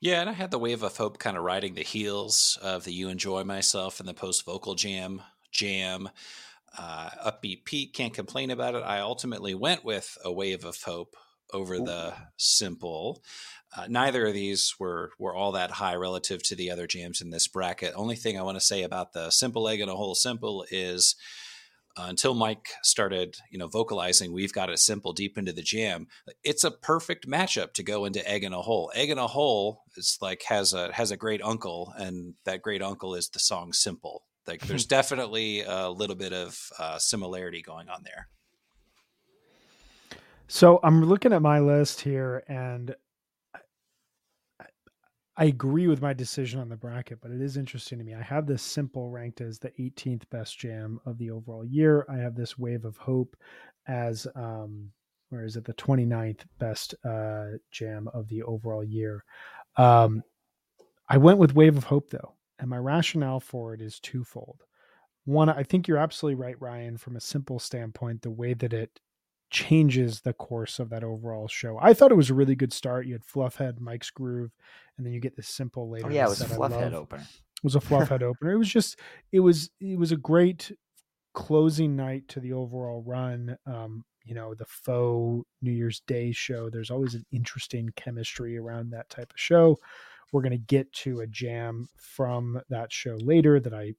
Yeah, 0.00 0.20
and 0.20 0.30
I 0.30 0.34
had 0.34 0.50
the 0.50 0.58
wave 0.58 0.82
of 0.82 0.96
hope 0.96 1.18
kind 1.18 1.36
of 1.36 1.42
riding 1.42 1.74
the 1.74 1.82
heels 1.82 2.58
of 2.62 2.84
the 2.84 2.92
You 2.92 3.08
Enjoy 3.08 3.44
Myself 3.44 3.98
and 3.98 4.08
the 4.08 4.14
post 4.14 4.44
vocal 4.44 4.74
jam 4.74 5.22
jam. 5.56 6.08
Uh, 6.78 7.10
upbeat 7.24 7.64
Pete 7.64 7.94
can't 7.94 8.14
complain 8.14 8.50
about 8.50 8.74
it. 8.74 8.82
I 8.82 9.00
ultimately 9.00 9.54
went 9.54 9.84
with 9.84 10.18
a 10.24 10.30
wave 10.30 10.64
of 10.64 10.82
hope 10.82 11.16
over 11.52 11.78
the 11.78 12.14
simple. 12.36 13.22
Uh, 13.76 13.86
neither 13.88 14.26
of 14.26 14.34
these 14.34 14.74
were 14.78 15.12
were 15.18 15.34
all 15.34 15.52
that 15.52 15.72
high 15.72 15.94
relative 15.94 16.42
to 16.42 16.56
the 16.56 16.70
other 16.70 16.86
jams 16.86 17.20
in 17.20 17.30
this 17.30 17.48
bracket. 17.48 17.94
Only 17.96 18.16
thing 18.16 18.38
I 18.38 18.42
want 18.42 18.56
to 18.56 18.64
say 18.64 18.82
about 18.82 19.12
the 19.12 19.30
simple 19.30 19.68
egg 19.68 19.80
in 19.80 19.88
a 19.88 19.94
hole 19.94 20.14
simple 20.14 20.64
is 20.70 21.16
uh, 21.96 22.06
until 22.08 22.34
Mike 22.34 22.68
started, 22.82 23.36
you 23.50 23.58
know, 23.58 23.68
vocalizing, 23.68 24.32
we've 24.32 24.52
got 24.52 24.68
it 24.68 24.78
simple 24.78 25.14
deep 25.14 25.38
into 25.38 25.52
the 25.52 25.62
jam. 25.62 26.08
It's 26.44 26.64
a 26.64 26.70
perfect 26.70 27.26
matchup 27.26 27.72
to 27.74 27.82
go 27.82 28.04
into 28.04 28.28
egg 28.28 28.44
in 28.44 28.52
a 28.52 28.60
hole. 28.60 28.92
Egg 28.94 29.10
in 29.10 29.18
a 29.18 29.26
hole 29.26 29.82
is 29.96 30.18
like 30.20 30.42
has 30.48 30.74
a 30.74 30.92
has 30.92 31.10
a 31.10 31.16
great 31.16 31.42
uncle, 31.42 31.94
and 31.96 32.34
that 32.44 32.62
great 32.62 32.82
uncle 32.82 33.14
is 33.14 33.28
the 33.28 33.38
song 33.38 33.72
simple. 33.72 34.24
Like 34.46 34.62
there's 34.66 34.86
definitely 34.86 35.62
a 35.62 35.88
little 35.88 36.16
bit 36.16 36.32
of 36.32 36.58
uh, 36.78 36.98
similarity 36.98 37.62
going 37.62 37.88
on 37.88 38.02
there. 38.04 38.28
So 40.48 40.78
I'm 40.84 41.04
looking 41.04 41.32
at 41.32 41.42
my 41.42 41.58
list 41.58 42.00
here, 42.02 42.44
and 42.46 42.94
I- 43.54 44.66
I 45.36 45.44
agree 45.46 45.88
with 45.88 46.00
my 46.00 46.12
decision 46.12 46.60
on 46.60 46.68
the 46.68 46.76
bracket, 46.76 47.20
but 47.20 47.32
it 47.32 47.40
is 47.40 47.56
interesting 47.56 47.98
to 47.98 48.04
me. 48.04 48.14
I 48.14 48.22
have 48.22 48.46
this 48.46 48.62
simple 48.62 49.10
ranked 49.10 49.40
as 49.40 49.58
the 49.58 49.72
18th 49.80 50.28
best 50.30 50.56
jam 50.58 51.00
of 51.04 51.18
the 51.18 51.30
overall 51.32 51.64
year. 51.64 52.06
I 52.08 52.18
have 52.18 52.36
this 52.36 52.56
Wave 52.56 52.84
of 52.84 52.96
Hope 52.96 53.36
as, 53.88 54.28
um, 54.36 54.92
where 55.30 55.44
is 55.44 55.56
it, 55.56 55.64
the 55.64 55.74
29th 55.74 56.44
best 56.58 56.94
uh, 57.04 57.58
jam 57.72 58.08
of 58.14 58.28
the 58.28 58.44
overall 58.44 58.84
year. 58.84 59.24
Um, 59.76 60.22
I 61.08 61.16
went 61.18 61.38
with 61.38 61.54
Wave 61.56 61.76
of 61.76 61.84
Hope 61.84 62.10
though, 62.10 62.35
and 62.58 62.70
my 62.70 62.78
rationale 62.78 63.40
for 63.40 63.74
it 63.74 63.80
is 63.80 64.00
twofold. 64.00 64.62
One, 65.24 65.48
I 65.48 65.62
think 65.62 65.88
you're 65.88 65.98
absolutely 65.98 66.40
right, 66.40 66.60
Ryan, 66.60 66.96
from 66.96 67.16
a 67.16 67.20
simple 67.20 67.58
standpoint, 67.58 68.22
the 68.22 68.30
way 68.30 68.54
that 68.54 68.72
it 68.72 69.00
changes 69.50 70.20
the 70.20 70.32
course 70.32 70.78
of 70.78 70.90
that 70.90 71.04
overall 71.04 71.48
show. 71.48 71.78
I 71.80 71.94
thought 71.94 72.12
it 72.12 72.16
was 72.16 72.30
a 72.30 72.34
really 72.34 72.54
good 72.54 72.72
start. 72.72 73.06
You 73.06 73.14
had 73.14 73.24
Fluffhead, 73.24 73.80
Mike's 73.80 74.10
Groove, 74.10 74.52
and 74.96 75.06
then 75.06 75.12
you 75.12 75.20
get 75.20 75.36
this 75.36 75.48
simple 75.48 75.90
later. 75.90 76.06
oh 76.06 76.10
yeah 76.10 76.26
it 76.26 76.30
was 76.30 76.42
I 76.42 76.46
fluffhead 76.46 76.92
opener 76.92 77.22
It 77.22 77.64
was 77.64 77.76
a 77.76 77.80
Fluffhead 77.80 78.22
opener. 78.22 78.52
It 78.52 78.58
was 78.58 78.68
just 78.68 78.98
it 79.32 79.40
was 79.40 79.70
it 79.80 79.98
was 79.98 80.12
a 80.12 80.16
great 80.16 80.72
closing 81.34 81.96
night 81.96 82.26
to 82.28 82.40
the 82.40 82.52
overall 82.52 83.02
run. 83.06 83.56
Um, 83.66 84.04
you 84.24 84.34
know 84.34 84.54
the 84.54 84.66
faux 84.66 85.46
New 85.62 85.70
Year's 85.72 86.00
Day 86.06 86.32
show. 86.32 86.68
There's 86.68 86.90
always 86.90 87.14
an 87.14 87.24
interesting 87.30 87.90
chemistry 87.96 88.58
around 88.58 88.90
that 88.90 89.08
type 89.08 89.32
of 89.32 89.38
show. 89.40 89.78
We're 90.32 90.42
going 90.42 90.52
to 90.52 90.58
get 90.58 90.92
to 90.94 91.20
a 91.20 91.26
jam 91.26 91.88
from 91.96 92.60
that 92.68 92.92
show 92.92 93.16
later 93.16 93.60
that 93.60 93.74
I 93.74 93.94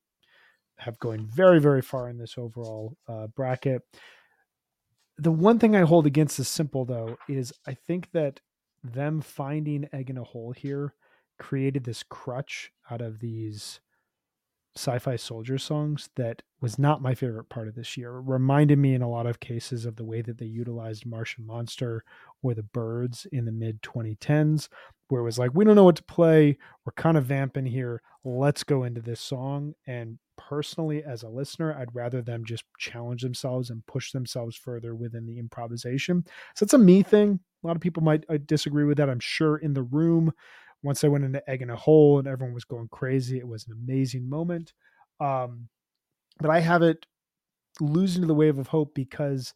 have 0.77 0.99
going 0.99 1.25
very 1.25 1.59
very 1.59 1.81
far 1.81 2.09
in 2.09 2.17
this 2.17 2.37
overall 2.37 2.95
uh, 3.07 3.27
bracket. 3.27 3.81
The 5.17 5.31
one 5.31 5.57
thing 5.57 5.75
I 5.75 5.81
hold 5.81 6.05
against 6.05 6.39
is 6.39 6.47
simple 6.47 6.85
though 6.85 7.17
is 7.27 7.51
I 7.65 7.73
think 7.73 8.11
that 8.11 8.39
them 8.83 9.21
finding 9.21 9.89
egg 9.91 10.09
in 10.09 10.17
a 10.17 10.23
hole 10.23 10.51
here 10.51 10.93
created 11.39 11.83
this 11.83 12.03
crutch 12.03 12.71
out 12.89 13.01
of 13.01 13.19
these 13.19 13.79
sci-fi 14.77 15.15
soldier 15.15 15.57
songs 15.57 16.09
that 16.15 16.43
was 16.61 16.77
not 16.77 17.01
my 17.01 17.15
favorite 17.15 17.49
part 17.49 17.67
of 17.67 17.75
this 17.75 17.97
year. 17.97 18.17
It 18.17 18.23
reminded 18.25 18.77
me 18.77 18.93
in 18.93 19.01
a 19.01 19.09
lot 19.09 19.25
of 19.25 19.39
cases 19.39 19.85
of 19.85 19.95
the 19.95 20.05
way 20.05 20.21
that 20.21 20.37
they 20.37 20.45
utilized 20.45 21.05
Martian 21.05 21.45
Monster 21.45 22.03
or 22.43 22.53
the 22.53 22.63
Birds 22.63 23.25
in 23.31 23.45
the 23.45 23.51
mid 23.51 23.81
2010s, 23.81 24.69
where 25.09 25.21
it 25.21 25.25
was 25.25 25.39
like, 25.39 25.51
we 25.53 25.65
don't 25.65 25.75
know 25.75 25.83
what 25.83 25.95
to 25.97 26.03
play. 26.03 26.57
We're 26.85 26.93
kind 26.93 27.17
of 27.17 27.25
vamping 27.25 27.65
here. 27.65 28.01
Let's 28.23 28.63
go 28.63 28.83
into 28.83 29.01
this 29.01 29.21
song. 29.21 29.73
And 29.85 30.19
personally, 30.37 31.03
as 31.03 31.23
a 31.23 31.29
listener, 31.29 31.73
I'd 31.73 31.95
rather 31.95 32.21
them 32.21 32.45
just 32.45 32.63
challenge 32.77 33.21
themselves 33.21 33.69
and 33.69 33.85
push 33.85 34.11
themselves 34.11 34.55
further 34.55 34.95
within 34.95 35.25
the 35.25 35.39
improvisation. 35.39 36.25
So 36.55 36.63
it's 36.63 36.73
a 36.73 36.77
me 36.77 37.03
thing. 37.03 37.39
A 37.63 37.67
lot 37.67 37.75
of 37.75 37.81
people 37.81 38.03
might 38.03 38.25
uh, 38.29 38.37
disagree 38.45 38.83
with 38.83 38.97
that. 38.97 39.09
I'm 39.09 39.19
sure 39.19 39.57
in 39.57 39.73
the 39.73 39.83
room 39.83 40.31
once 40.83 41.03
I 41.03 41.07
went 41.07 41.25
into 41.25 41.49
Egg 41.49 41.61
in 41.61 41.69
a 41.69 41.75
Hole 41.75 42.19
and 42.19 42.27
everyone 42.27 42.53
was 42.53 42.65
going 42.65 42.87
crazy, 42.91 43.39
it 43.39 43.47
was 43.47 43.65
an 43.67 43.73
amazing 43.73 44.29
moment. 44.29 44.73
Um, 45.19 45.69
but 46.39 46.51
I 46.51 46.59
have 46.59 46.83
it 46.83 47.05
losing 47.81 48.21
to 48.21 48.27
the 48.27 48.35
Wave 48.35 48.59
of 48.59 48.67
Hope 48.67 48.93
because 48.93 49.53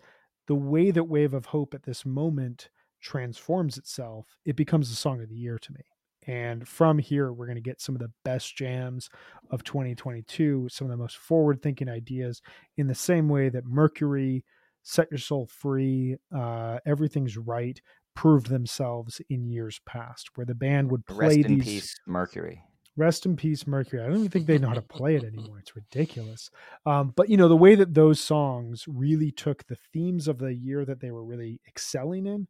the 0.48 0.56
way 0.56 0.92
that 0.92 1.04
Wave 1.04 1.34
of 1.34 1.46
Hope 1.46 1.74
at 1.74 1.84
this 1.84 2.06
moment 2.06 2.70
transforms 3.02 3.78
itself, 3.78 4.28
it 4.46 4.56
becomes 4.56 4.90
the 4.90 4.96
song 4.96 5.22
of 5.22 5.30
the 5.30 5.36
year 5.36 5.60
to 5.60 5.74
me. 5.74 5.82
And 6.28 6.68
from 6.68 7.00
here, 7.00 7.34
we're 7.34 7.48
going 7.48 7.56
to 7.56 7.62
get 7.62 7.82
some 7.82 7.96
of 7.96 8.02
the 8.02 8.12
best 8.24 8.56
jams 8.56 9.10
of 9.50 9.64
2022, 9.64 10.68
some 10.70 10.86
of 10.86 10.92
the 10.92 10.98
most 10.98 11.18
forward 11.18 11.62
thinking 11.62 11.90
ideas 11.90 12.42
in 12.78 12.88
the 12.88 12.96
same 12.96 13.28
way 13.28 13.50
that 13.50 13.66
Mercury, 13.66 14.46
Set 14.84 15.10
Your 15.10 15.18
Soul 15.18 15.48
Free, 15.48 16.16
uh, 16.36 16.78
Everything's 16.86 17.38
Right 17.38 17.82
proved 18.16 18.48
themselves 18.48 19.22
in 19.30 19.46
years 19.46 19.80
past, 19.86 20.30
where 20.36 20.46
the 20.46 20.56
band 20.56 20.92
would 20.92 21.06
play 21.06 21.38
Rest 21.38 21.38
these. 21.38 21.46
in 21.46 21.62
peace, 21.62 21.96
Mercury. 22.06 22.62
Rest 22.98 23.26
in 23.26 23.36
peace, 23.36 23.66
Mercury. 23.66 24.02
I 24.02 24.08
don't 24.08 24.18
even 24.18 24.30
think 24.30 24.48
they 24.48 24.58
know 24.58 24.68
how 24.68 24.74
to 24.74 24.82
play 24.82 25.16
it 25.16 25.24
anymore. 25.24 25.60
It's 25.60 25.76
ridiculous. 25.76 26.52
Um, 26.86 27.14
but 27.16 27.30
you 27.30 27.38
know, 27.38 27.48
the 27.48 27.56
way 27.56 27.74
that 27.76 27.94
those 27.94 28.20
songs 28.20 28.84
really 28.88 29.32
took 29.32 29.66
the 29.66 29.78
themes 29.94 30.28
of 30.28 30.40
the 30.40 30.54
year 30.54 30.84
that 30.86 31.00
they 31.00 31.10
were 31.10 31.24
really 31.24 31.62
excelling 31.68 32.28
in 32.28 32.48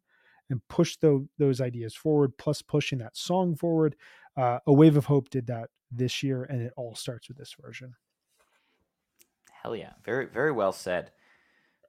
and 0.52 0.60
push 0.68 0.96
the, 0.98 1.26
those 1.38 1.60
ideas 1.60 1.94
forward, 1.96 2.38
plus 2.38 2.62
pushing 2.62 2.98
that 3.00 3.16
song 3.16 3.56
forward. 3.56 3.96
Uh, 4.36 4.58
a 4.66 4.72
Wave 4.72 4.96
of 4.96 5.06
Hope 5.06 5.28
did 5.30 5.48
that 5.48 5.70
this 5.90 6.22
year, 6.22 6.44
and 6.44 6.62
it 6.62 6.72
all 6.76 6.94
starts 6.94 7.26
with 7.28 7.36
this 7.36 7.56
version. 7.60 7.94
Hell 9.62 9.74
yeah. 9.74 9.92
Very, 10.04 10.26
very 10.26 10.52
well 10.52 10.72
said. 10.72 11.10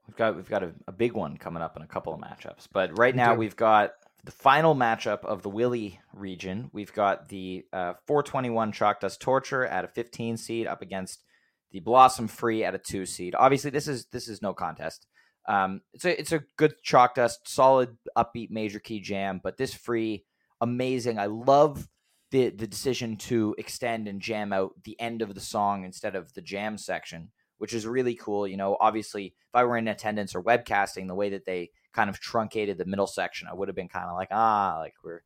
We've 0.08 0.18
got 0.18 0.36
we've 0.36 0.50
got 0.50 0.64
a, 0.64 0.74
a 0.88 0.92
big 0.92 1.14
one 1.14 1.38
coming 1.38 1.64
up 1.64 1.78
in 1.78 1.82
a 1.84 1.88
couple 1.88 2.14
of 2.14 2.20
matchups. 2.20 2.68
But 2.74 2.98
right 2.98 3.14
We 3.14 3.18
now 3.18 3.34
do. 3.34 3.40
we've 3.40 3.56
got 3.56 3.92
the 4.26 4.32
final 4.32 4.76
matchup 4.76 5.24
of 5.26 5.42
the 5.44 5.50
Willie 5.50 6.00
region. 6.14 6.70
We've 6.74 6.94
got 6.94 7.30
the 7.30 7.66
uh, 7.72 7.94
421 8.08 8.72
Chalk 8.74 9.00
Dust 9.00 9.22
Torture 9.22 9.66
at 9.66 9.86
a 9.86 9.88
15 9.88 10.38
seed 10.38 10.68
up 10.68 10.82
against 10.82 11.24
the 11.72 11.80
Blossom 11.80 12.28
Free 12.28 12.64
at 12.64 12.76
a 12.76 12.78
two 12.78 13.06
seed. 13.06 13.34
Obviously, 13.38 13.72
this 13.72 13.88
is 13.88 14.06
this 14.08 14.28
is 14.28 14.42
no 14.42 14.54
contest. 14.54 15.08
Um, 15.48 15.82
it's 15.94 16.06
a 16.06 16.20
it's 16.20 16.32
a 16.32 16.44
good 16.58 16.76
Chalk 16.84 17.16
Dust, 17.16 17.48
solid 17.48 17.98
upbeat 18.18 18.52
major 18.52 18.80
key 18.80 19.00
jam. 19.00 19.42
But 19.44 19.58
this 19.58 19.74
free, 19.74 20.26
amazing. 20.62 21.20
I 21.20 21.26
love 21.26 21.88
the 22.32 22.50
the 22.50 22.68
decision 22.68 23.18
to 23.18 23.56
extend 23.58 24.08
and 24.08 24.22
jam 24.22 24.54
out 24.54 24.72
the 24.84 25.00
end 25.00 25.22
of 25.22 25.34
the 25.36 25.42
song 25.42 25.84
instead 25.84 26.16
of 26.16 26.34
the 26.34 26.42
jam 26.42 26.78
section 26.78 27.30
which 27.64 27.74
is 27.74 27.88
really 27.88 28.14
cool. 28.16 28.46
You 28.46 28.58
know, 28.58 28.76
obviously, 28.82 29.28
if 29.28 29.56
I 29.56 29.64
were 29.64 29.78
in 29.78 29.88
attendance 29.88 30.36
or 30.36 30.44
webcasting, 30.44 31.08
the 31.08 31.16
way 31.16 31.30
that 31.30 31.46
they 31.46 31.70
kind 31.94 32.10
of 32.10 32.20
truncated 32.20 32.78
the 32.78 32.84
middle 32.84 33.08
section, 33.08 33.48
I 33.50 33.54
would 33.54 33.70
have 33.70 33.76
been 33.76 33.88
kind 33.88 34.10
of 34.10 34.16
like, 34.18 34.28
ah, 34.32 34.76
like 34.80 34.96
we're 35.02 35.22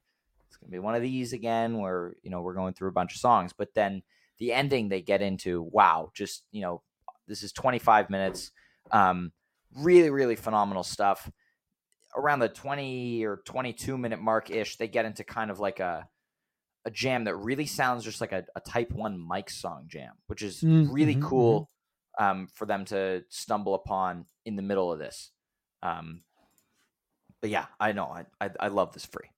it's 0.47 0.56
gonna 0.58 0.69
be 0.69 0.77
one 0.77 0.93
of 0.93 1.01
these 1.01 1.34
again, 1.34 1.80
where 1.80 2.13
you 2.21 2.30
know 2.30 2.41
we're 2.41 2.53
going 2.53 2.75
through 2.75 2.89
a 2.89 2.93
bunch 2.93 3.15
of 3.15 3.19
songs. 3.19 3.53
But 3.58 3.73
then 3.73 4.03
the 4.38 4.53
ending 4.53 4.88
they 4.88 5.01
get 5.01 5.23
into, 5.23 5.63
wow, 5.63 6.12
just 6.13 6.43
you 6.51 6.62
know, 6.62 6.84
this 7.27 7.41
is 7.41 7.51
25 7.53 8.12
minutes, 8.12 8.51
um, 8.91 9.32
really, 9.75 10.10
really 10.10 10.36
phenomenal 10.36 10.84
stuff. 10.84 11.30
Around 12.15 12.39
the 12.39 12.49
20 12.49 13.25
or 13.25 13.38
22 13.45 13.97
minute 13.97 14.19
mark 14.21 14.49
ish, 14.49 14.77
they 14.77 14.88
get 14.88 15.06
into 15.06 15.23
kind 15.23 15.51
of 15.51 15.60
like 15.60 15.80
a 15.80 16.08
a 16.86 16.91
jam 16.91 17.25
that 17.25 17.36
really 17.36 17.65
sounds 17.65 18.03
just 18.03 18.21
like 18.21 18.32
a, 18.32 18.45
a 18.56 18.62
type 18.62 18.91
one 18.91 19.19
Mike 19.19 19.49
song 19.49 19.86
jam, 19.88 20.15
which 20.27 20.41
is 20.41 20.63
Mm, 20.63 20.86
really 20.86 21.15
mhm, 21.15 21.21
cool 21.21 21.69
um, 22.19 22.47
for 22.47 22.65
them 22.65 22.86
to 22.86 23.23
stumble 23.30 23.75
upon 23.75 24.25
in 24.45 24.56
the 24.56 24.62
middle 24.63 24.91
of 24.91 24.99
this. 24.99 25.32
Um, 25.84 26.23
but 27.41 27.49
yeah, 27.49 27.67
I 27.80 27.91
know 27.91 28.06
I, 28.06 28.25
I 28.41 28.49
I 28.60 28.67
love 28.69 28.93
this 28.93 29.06
free. 29.06 29.30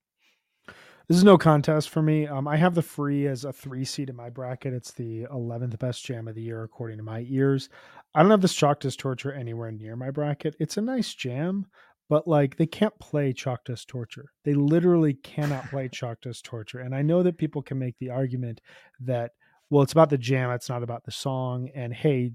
This 1.08 1.16
is 1.16 1.24
no 1.24 1.36
contest 1.36 1.90
for 1.90 2.02
me. 2.02 2.26
Um, 2.26 2.46
I 2.46 2.56
have 2.56 2.74
the 2.74 2.82
free 2.82 3.26
as 3.26 3.44
a 3.44 3.52
three 3.52 3.84
seed 3.84 4.10
in 4.10 4.16
my 4.16 4.30
bracket. 4.30 4.72
It's 4.72 4.92
the 4.92 5.26
11th 5.30 5.76
best 5.76 6.04
jam 6.04 6.28
of 6.28 6.36
the 6.36 6.42
year, 6.42 6.62
according 6.62 6.98
to 6.98 7.02
my 7.02 7.26
ears. 7.28 7.68
I 8.14 8.22
don't 8.22 8.30
have 8.30 8.40
this 8.40 8.54
Chalk 8.54 8.80
Dust 8.80 8.98
Torture 8.98 9.32
anywhere 9.32 9.70
near 9.70 9.94
my 9.96 10.10
bracket. 10.10 10.56
It's 10.58 10.76
a 10.76 10.82
nice 10.82 11.14
jam, 11.14 11.66
but 12.08 12.26
like 12.26 12.56
they 12.56 12.66
can't 12.66 12.98
play 12.98 13.32
Chalk 13.32 13.64
Dust 13.64 13.88
Torture. 13.88 14.26
They 14.44 14.54
literally 14.54 15.14
cannot 15.14 15.68
play 15.70 15.88
Chalk 15.92 16.20
Dust 16.20 16.44
Torture. 16.44 16.80
And 16.80 16.94
I 16.94 17.02
know 17.02 17.22
that 17.22 17.38
people 17.38 17.62
can 17.62 17.78
make 17.78 17.96
the 17.98 18.10
argument 18.10 18.60
that, 19.00 19.32
well, 19.70 19.82
it's 19.82 19.92
about 19.92 20.10
the 20.10 20.18
jam, 20.18 20.50
it's 20.50 20.68
not 20.68 20.82
about 20.82 21.04
the 21.04 21.12
song. 21.12 21.70
And 21.72 21.94
hey, 21.94 22.32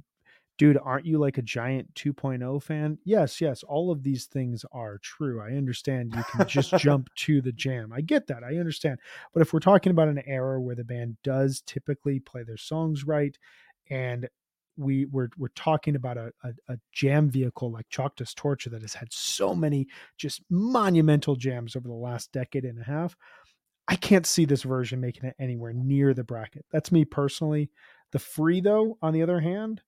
dude, 0.57 0.79
aren't 0.81 1.05
you 1.05 1.17
like 1.17 1.37
a 1.37 1.41
giant 1.41 1.93
2.0 1.95 2.63
fan? 2.63 2.97
Yes, 3.03 3.41
yes, 3.41 3.61
all 3.63 3.91
of 3.91 4.01
these 4.01 4.27
things 4.27 4.63
are 4.71 4.97
true. 4.99 5.41
I 5.41 5.57
understand 5.57 6.13
you 6.15 6.23
can 6.31 6.47
just 6.47 6.71
jump 6.77 7.09
to 7.17 7.41
the 7.41 7.51
jam. 7.51 7.91
I 7.93 7.99
get 7.99 8.27
that. 8.27 8.45
I 8.45 8.55
understand. 8.55 8.99
But 9.33 9.41
if 9.41 9.51
we're 9.51 9.59
talking 9.59 9.91
about 9.91 10.07
an 10.07 10.23
era 10.25 10.61
where 10.61 10.75
the 10.75 10.85
band 10.85 11.17
does 11.21 11.61
typically 11.65 12.21
play 12.21 12.43
their 12.43 12.55
songs 12.55 13.03
right 13.03 13.37
and 13.89 14.29
we 14.77 15.05
we're 15.05 15.29
we're 15.37 15.47
talking 15.49 15.95
about 15.95 16.17
a, 16.17 16.31
a, 16.43 16.73
a 16.73 16.77
jam 16.91 17.29
vehicle 17.29 17.71
like 17.71 17.87
Dust 17.89 18.37
Torture 18.37 18.69
that 18.71 18.81
has 18.81 18.93
had 18.93 19.11
so 19.11 19.55
many 19.55 19.87
just 20.17 20.41
monumental 20.49 21.35
jams 21.35 21.75
over 21.75 21.87
the 21.87 21.93
last 21.93 22.31
decade 22.31 22.65
and 22.65 22.79
a 22.79 22.83
half. 22.83 23.15
I 23.87 23.95
can't 23.95 24.25
see 24.25 24.45
this 24.45 24.63
version 24.63 24.99
making 24.99 25.25
it 25.25 25.35
anywhere 25.39 25.73
near 25.73 26.13
the 26.13 26.23
bracket. 26.23 26.65
That's 26.71 26.91
me 26.91 27.05
personally. 27.05 27.69
The 28.11 28.19
free 28.19 28.61
though, 28.61 28.97
on 29.01 29.13
the 29.13 29.21
other 29.21 29.39
hand, 29.39 29.81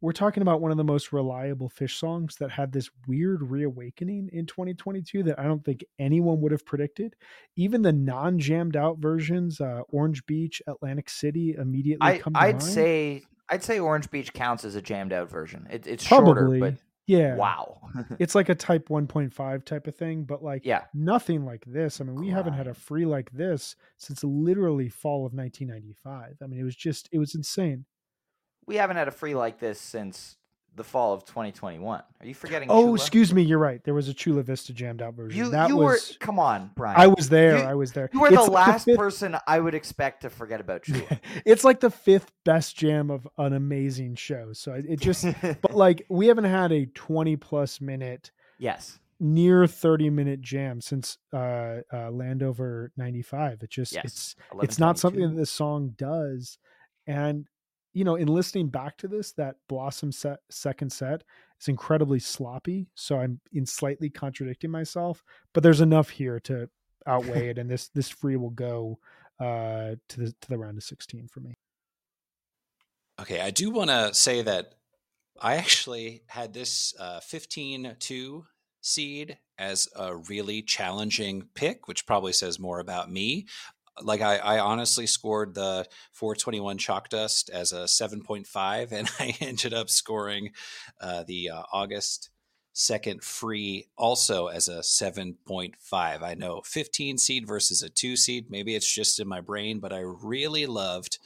we're 0.00 0.12
talking 0.12 0.42
about 0.42 0.60
one 0.60 0.70
of 0.70 0.76
the 0.76 0.84
most 0.84 1.12
reliable 1.12 1.70
Phish 1.70 1.98
songs 1.98 2.36
that 2.36 2.50
had 2.50 2.72
this 2.72 2.90
weird 3.06 3.42
reawakening 3.50 4.28
in 4.32 4.46
2022 4.46 5.22
that 5.24 5.38
I 5.38 5.44
don't 5.44 5.64
think 5.64 5.84
anyone 5.98 6.40
would 6.42 6.52
have 6.52 6.66
predicted. 6.66 7.14
Even 7.56 7.82
the 7.82 7.92
non-jammed 7.92 8.76
out 8.76 8.98
versions, 8.98 9.60
uh, 9.60 9.82
Orange 9.88 10.24
Beach, 10.26 10.60
Atlantic 10.66 11.08
City, 11.08 11.54
immediately 11.58 12.06
I 12.06 12.18
come 12.18 12.34
to 12.34 12.40
I'd 12.40 12.56
mind. 12.56 12.62
say 12.62 13.22
I'd 13.48 13.62
say 13.62 13.78
Orange 13.78 14.10
Beach 14.10 14.32
counts 14.32 14.64
as 14.64 14.74
a 14.74 14.82
jammed 14.82 15.12
out 15.12 15.30
version. 15.30 15.66
It, 15.70 15.86
it's 15.86 16.06
probably, 16.06 16.58
shorter, 16.58 16.72
but 16.72 16.74
yeah, 17.06 17.36
wow, 17.36 17.78
it's 18.18 18.34
like 18.34 18.48
a 18.48 18.54
Type 18.54 18.88
1.5 18.88 19.64
type 19.64 19.86
of 19.86 19.94
thing, 19.94 20.24
but 20.24 20.42
like 20.42 20.66
yeah, 20.66 20.82
nothing 20.92 21.44
like 21.44 21.64
this. 21.64 22.00
I 22.00 22.04
mean, 22.04 22.16
we 22.16 22.28
haven't 22.28 22.54
had 22.54 22.66
a 22.66 22.74
free 22.74 23.06
like 23.06 23.30
this 23.30 23.76
since 23.96 24.24
literally 24.24 24.88
fall 24.88 25.24
of 25.24 25.32
1995. 25.32 26.36
I 26.42 26.46
mean, 26.46 26.60
it 26.60 26.64
was 26.64 26.76
just 26.76 27.08
it 27.12 27.18
was 27.18 27.34
insane. 27.34 27.84
We 28.66 28.76
haven't 28.76 28.96
had 28.96 29.08
a 29.08 29.12
free 29.12 29.34
like 29.34 29.58
this 29.58 29.80
since 29.80 30.36
the 30.74 30.84
fall 30.84 31.14
of 31.14 31.24
2021. 31.24 32.02
Are 32.20 32.26
you 32.26 32.34
forgetting? 32.34 32.68
Oh, 32.70 32.82
Chula? 32.82 32.94
excuse 32.96 33.32
me, 33.32 33.40
you're 33.42 33.58
right. 33.58 33.82
There 33.82 33.94
was 33.94 34.08
a 34.08 34.14
Chula 34.14 34.42
Vista 34.42 34.74
jammed 34.74 35.00
out 35.00 35.14
version. 35.14 35.38
You 35.38 35.50
that 35.52 35.70
you 35.70 35.76
was 35.78 36.10
were 36.20 36.24
come 36.26 36.38
on, 36.38 36.70
Brian. 36.76 37.00
I 37.00 37.06
was 37.06 37.30
there. 37.30 37.56
You- 37.58 37.64
I 37.64 37.74
was 37.74 37.92
there. 37.92 38.10
you 38.12 38.20
were 38.20 38.26
It's 38.26 38.36
the 38.36 38.42
like 38.50 38.66
last 38.66 38.84
fifth- 38.84 38.98
person 38.98 39.36
I 39.46 39.58
would 39.58 39.74
expect 39.74 40.22
to 40.22 40.30
forget 40.30 40.60
about 40.60 40.82
Chula. 40.82 41.20
it's 41.46 41.64
like 41.64 41.80
the 41.80 41.90
fifth 41.90 42.30
best 42.44 42.76
jam 42.76 43.10
of 43.10 43.26
an 43.38 43.54
amazing 43.54 44.16
show. 44.16 44.52
So 44.52 44.74
it 44.74 44.84
it 44.86 45.00
just, 45.00 45.24
but 45.62 45.74
like 45.74 46.04
we 46.10 46.26
haven't 46.26 46.44
had 46.44 46.72
a 46.72 46.84
20 46.86 47.36
plus 47.36 47.80
minute, 47.80 48.30
yes, 48.58 48.98
near 49.18 49.66
30 49.66 50.10
minute 50.10 50.42
jam 50.42 50.82
since 50.82 51.16
uh, 51.32 51.76
uh 51.90 52.10
Landover 52.10 52.92
95. 52.98 53.62
It 53.62 53.70
just, 53.70 53.94
Yes. 53.94 54.04
it's, 54.04 54.36
it's 54.62 54.78
not 54.78 54.98
something 54.98 55.22
that 55.22 55.36
the 55.36 55.46
song 55.46 55.94
does. 55.96 56.58
And, 57.06 57.46
you 57.96 58.04
know, 58.04 58.16
in 58.16 58.28
listening 58.28 58.68
back 58.68 58.98
to 58.98 59.08
this, 59.08 59.32
that 59.32 59.56
Blossom 59.70 60.12
set 60.12 60.40
second 60.50 60.92
set 60.92 61.24
is 61.58 61.68
incredibly 61.68 62.18
sloppy. 62.18 62.88
So 62.94 63.18
I'm 63.18 63.40
in 63.54 63.64
slightly 63.64 64.10
contradicting 64.10 64.70
myself, 64.70 65.24
but 65.54 65.62
there's 65.62 65.80
enough 65.80 66.10
here 66.10 66.38
to 66.40 66.68
outweigh 67.06 67.48
it. 67.50 67.56
And 67.56 67.70
this, 67.70 67.88
this 67.88 68.10
free 68.10 68.36
will 68.36 68.50
go 68.50 68.98
uh 69.40 69.96
to 70.08 70.20
the 70.20 70.34
to 70.40 70.48
the 70.48 70.58
round 70.58 70.76
of 70.76 70.84
16 70.84 71.28
for 71.28 71.40
me. 71.40 71.54
Okay, 73.18 73.40
I 73.40 73.50
do 73.50 73.70
want 73.70 73.88
to 73.88 74.12
say 74.12 74.42
that 74.42 74.74
I 75.40 75.56
actually 75.56 76.22
had 76.26 76.52
this 76.52 76.94
uh, 77.00 77.20
15 77.20 77.96
2 77.98 78.44
seed 78.82 79.38
as 79.58 79.88
a 79.96 80.16
really 80.16 80.60
challenging 80.60 81.48
pick, 81.54 81.88
which 81.88 82.06
probably 82.06 82.32
says 82.32 82.58
more 82.58 82.78
about 82.78 83.10
me. 83.10 83.46
Like 84.02 84.20
I, 84.20 84.36
I 84.36 84.58
honestly 84.58 85.06
scored 85.06 85.54
the 85.54 85.86
421 86.12 86.78
chalk 86.78 87.08
dust 87.08 87.50
as 87.50 87.72
a 87.72 87.84
7.5, 87.84 88.92
and 88.92 89.08
I 89.18 89.34
ended 89.40 89.74
up 89.74 89.90
scoring 89.90 90.50
uh, 91.00 91.24
the 91.26 91.50
uh, 91.50 91.62
August 91.72 92.30
second 92.72 93.24
free 93.24 93.88
also 93.96 94.48
as 94.48 94.68
a 94.68 94.80
7.5. 94.80 95.74
I 95.92 96.34
know 96.34 96.60
15 96.64 97.16
seed 97.16 97.46
versus 97.46 97.82
a 97.82 97.88
two 97.88 98.16
seed. 98.16 98.50
Maybe 98.50 98.74
it's 98.74 98.92
just 98.92 99.18
in 99.18 99.26
my 99.26 99.40
brain, 99.40 99.80
but 99.80 99.94
I 99.94 100.00
really 100.00 100.66
loved 100.66 101.18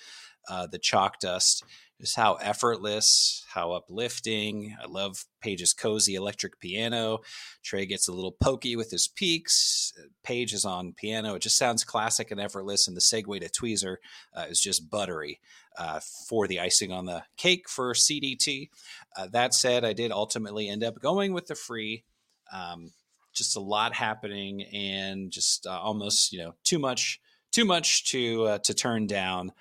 uh, 0.48 0.68
the 0.68 0.78
chalk 0.78 1.18
dust 1.18 1.64
just 2.00 2.16
how 2.16 2.34
effortless, 2.34 3.44
how 3.48 3.72
uplifting. 3.72 4.74
I 4.82 4.86
love 4.86 5.26
Page's 5.40 5.74
cozy 5.74 6.14
electric 6.14 6.58
piano. 6.58 7.18
Trey 7.62 7.84
gets 7.84 8.08
a 8.08 8.12
little 8.12 8.32
pokey 8.32 8.74
with 8.74 8.90
his 8.90 9.06
peaks. 9.06 9.92
Page 10.22 10.54
is 10.54 10.64
on 10.64 10.94
piano. 10.94 11.34
It 11.34 11.42
just 11.42 11.58
sounds 11.58 11.84
classic 11.84 12.30
and 12.30 12.40
effortless. 12.40 12.88
And 12.88 12.96
the 12.96 13.02
segue 13.02 13.40
to 13.40 13.48
Tweezer 13.48 13.96
uh, 14.34 14.46
is 14.48 14.60
just 14.60 14.90
buttery 14.90 15.40
uh, 15.76 16.00
for 16.28 16.48
the 16.48 16.60
icing 16.60 16.90
on 16.90 17.04
the 17.04 17.22
cake 17.36 17.68
for 17.68 17.92
CDT. 17.92 18.70
Uh, 19.16 19.28
that 19.32 19.52
said, 19.52 19.84
I 19.84 19.92
did 19.92 20.10
ultimately 20.10 20.68
end 20.68 20.82
up 20.82 21.00
going 21.00 21.32
with 21.34 21.46
the 21.46 21.54
free. 21.54 22.04
Um, 22.52 22.92
just 23.32 23.56
a 23.56 23.60
lot 23.60 23.94
happening 23.94 24.62
and 24.62 25.30
just 25.30 25.66
uh, 25.66 25.78
almost, 25.78 26.32
you 26.32 26.38
know, 26.38 26.54
too 26.64 26.78
much, 26.78 27.20
too 27.52 27.64
much 27.64 28.10
to 28.10 28.44
uh, 28.44 28.58
to 28.58 28.74
turn 28.74 29.06
down. 29.06 29.52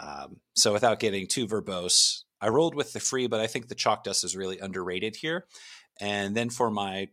Um, 0.00 0.40
so 0.54 0.72
without 0.72 1.00
getting 1.00 1.26
too 1.26 1.46
verbose, 1.46 2.22
I 2.40 2.48
rolled 2.48 2.74
with 2.74 2.92
the 2.92 3.00
free, 3.00 3.26
but 3.26 3.40
I 3.40 3.46
think 3.46 3.68
the 3.68 3.74
chalk 3.74 4.04
dust 4.04 4.24
is 4.24 4.36
really 4.36 4.58
underrated 4.58 5.16
here. 5.16 5.46
And 6.00 6.36
then 6.36 6.50
for 6.50 6.70
my 6.70 7.08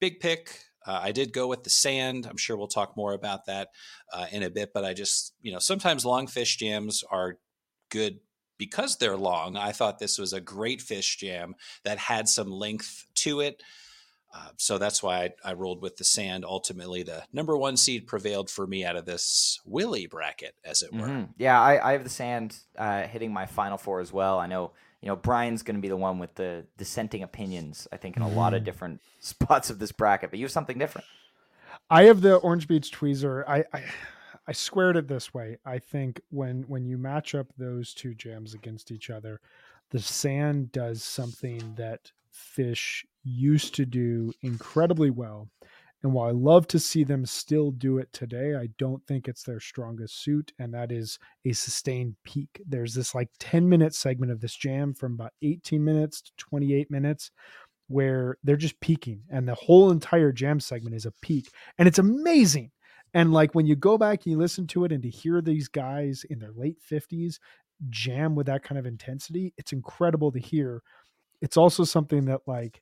big 0.00 0.20
pick, 0.20 0.58
uh, 0.86 0.98
I 1.02 1.12
did 1.12 1.32
go 1.32 1.46
with 1.46 1.64
the 1.64 1.70
sand. 1.70 2.26
I'm 2.26 2.38
sure 2.38 2.56
we'll 2.56 2.66
talk 2.66 2.96
more 2.96 3.12
about 3.12 3.46
that 3.46 3.68
uh, 4.12 4.26
in 4.32 4.42
a 4.42 4.50
bit, 4.50 4.70
but 4.72 4.84
I 4.84 4.94
just, 4.94 5.34
you 5.42 5.52
know, 5.52 5.58
sometimes 5.58 6.06
long 6.06 6.26
Phish 6.26 6.56
jams 6.56 7.04
are 7.10 7.38
good 7.90 8.20
because 8.56 8.96
they're 8.96 9.16
long. 9.16 9.56
I 9.56 9.72
thought 9.72 9.98
this 9.98 10.18
was 10.18 10.32
a 10.32 10.40
great 10.40 10.80
Phish 10.80 11.18
jam 11.18 11.54
that 11.84 11.98
had 11.98 12.28
some 12.28 12.50
length 12.50 13.06
to 13.16 13.40
it. 13.40 13.62
Uh, 14.32 14.50
so 14.56 14.78
that's 14.78 15.02
why 15.02 15.24
I, 15.44 15.50
I, 15.50 15.52
rolled 15.54 15.82
with 15.82 15.96
the 15.96 16.04
sand. 16.04 16.44
Ultimately, 16.44 17.02
the 17.02 17.24
number 17.32 17.56
one 17.56 17.76
seed 17.76 18.06
prevailed 18.06 18.48
for 18.48 18.64
me 18.64 18.84
out 18.84 18.94
of 18.94 19.04
this 19.04 19.60
Willie 19.64 20.06
bracket, 20.06 20.54
as 20.64 20.82
it 20.82 20.92
were. 20.92 21.00
Mm-hmm. 21.00 21.32
Yeah, 21.36 21.60
I, 21.60 21.90
I, 21.90 21.92
have 21.92 22.04
the 22.04 22.10
sand 22.10 22.56
uh, 22.78 23.02
hitting 23.02 23.32
my 23.32 23.46
final 23.46 23.76
four 23.76 24.00
as 24.00 24.12
well. 24.12 24.38
I 24.38 24.46
know, 24.46 24.70
you 25.00 25.08
know, 25.08 25.16
Brian's 25.16 25.64
going 25.64 25.74
to 25.74 25.82
be 25.82 25.88
the 25.88 25.96
one 25.96 26.20
with 26.20 26.36
the 26.36 26.64
dissenting 26.78 27.24
opinions. 27.24 27.88
I 27.90 27.96
think 27.96 28.16
in 28.16 28.22
a 28.22 28.26
mm-hmm. 28.26 28.36
lot 28.36 28.54
of 28.54 28.58
mm-hmm. 28.58 28.66
different 28.66 29.00
spots 29.20 29.68
of 29.68 29.80
this 29.80 29.90
bracket, 29.90 30.30
but 30.30 30.38
you 30.38 30.44
have 30.44 30.52
something 30.52 30.78
different. 30.78 31.06
I 31.88 32.04
have 32.04 32.20
the 32.20 32.36
Orange 32.36 32.68
Beach 32.68 32.92
Tweezer. 32.92 33.42
I, 33.48 33.64
I 33.72 33.82
I 34.46 34.52
squared 34.52 34.96
it 34.96 35.06
this 35.06 35.32
way. 35.32 35.58
I 35.64 35.78
think 35.78 36.20
when 36.30 36.62
when 36.62 36.84
you 36.84 36.98
match 36.98 37.34
up 37.34 37.46
those 37.56 37.94
two 37.94 38.14
jams 38.14 38.54
against 38.54 38.90
each 38.90 39.10
other, 39.10 39.40
the 39.90 40.00
sand 40.00 40.72
does 40.72 41.02
something 41.02 41.74
that 41.76 42.12
Phish 42.34 43.04
used 43.24 43.74
to 43.76 43.86
do 43.86 44.32
incredibly 44.42 45.10
well. 45.10 45.48
And 46.02 46.14
while 46.14 46.28
I 46.28 46.32
love 46.32 46.66
to 46.68 46.78
see 46.78 47.04
them 47.04 47.26
still 47.26 47.72
do 47.72 47.98
it 47.98 48.10
today, 48.12 48.54
I 48.54 48.68
don't 48.78 49.06
think 49.06 49.28
it's 49.28 49.42
their 49.42 49.60
strongest 49.60 50.22
suit, 50.22 50.50
and 50.58 50.72
that 50.72 50.90
is 50.90 51.18
a 51.44 51.52
sustained 51.52 52.16
peak. 52.24 52.48
There's 52.66 52.94
this 52.94 53.14
like 53.14 53.28
10 53.38 53.68
minute 53.68 53.94
segment 53.94 54.32
of 54.32 54.40
this 54.40 54.54
jam 54.54 54.94
from 54.94 55.12
about 55.14 55.32
18 55.42 55.84
minutes 55.84 56.22
to 56.22 56.32
28 56.38 56.90
minutes 56.90 57.30
where 57.88 58.38
they're 58.44 58.56
just 58.56 58.80
peaking, 58.80 59.20
and 59.30 59.46
the 59.46 59.54
whole 59.54 59.90
entire 59.90 60.32
jam 60.32 60.58
segment 60.58 60.96
is 60.96 61.04
a 61.04 61.12
peak. 61.20 61.50
And 61.78 61.86
it's 61.86 61.98
amazing. 61.98 62.70
And 63.12 63.32
like 63.32 63.54
when 63.54 63.66
you 63.66 63.76
go 63.76 63.98
back 63.98 64.24
and 64.24 64.32
you 64.32 64.38
listen 64.38 64.66
to 64.68 64.84
it 64.84 64.92
and 64.92 65.02
to 65.02 65.10
hear 65.10 65.42
these 65.42 65.68
guys 65.68 66.24
in 66.30 66.38
their 66.38 66.52
late 66.54 66.78
50s 66.90 67.38
jam 67.88 68.34
with 68.34 68.46
that 68.46 68.62
kind 68.62 68.78
of 68.78 68.86
intensity, 68.86 69.52
it's 69.58 69.72
incredible 69.72 70.30
to 70.32 70.38
hear. 70.38 70.82
It's 71.42 71.56
also 71.56 71.84
something 71.84 72.26
that 72.26 72.42
like 72.46 72.80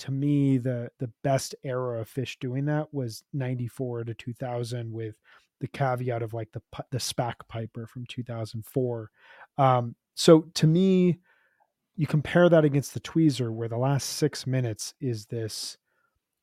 to 0.00 0.10
me 0.10 0.58
the 0.58 0.90
the 0.98 1.10
best 1.22 1.54
era 1.62 2.00
of 2.00 2.08
Phish 2.08 2.38
doing 2.40 2.64
that 2.66 2.92
was 2.92 3.22
94 3.32 4.04
to 4.04 4.14
2000 4.14 4.92
with 4.92 5.16
the 5.60 5.68
caveat 5.68 6.22
of 6.22 6.32
like 6.32 6.50
the 6.52 6.62
the 6.90 6.98
SPAC 6.98 7.34
Piper 7.48 7.86
from 7.86 8.06
2004 8.06 9.10
um, 9.58 9.94
so 10.14 10.42
to 10.54 10.66
me 10.66 11.18
you 11.96 12.06
compare 12.06 12.48
that 12.48 12.64
against 12.64 12.94
the 12.94 13.00
tweezer 13.00 13.52
where 13.52 13.68
the 13.68 13.76
last 13.76 14.08
6 14.10 14.46
minutes 14.46 14.94
is 15.00 15.26
this 15.26 15.76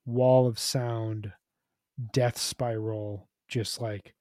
wall 0.05 0.47
of 0.47 0.59
sound 0.59 1.33
death 2.13 2.37
spiral 2.37 3.27
just 3.47 3.81
like 3.81 4.13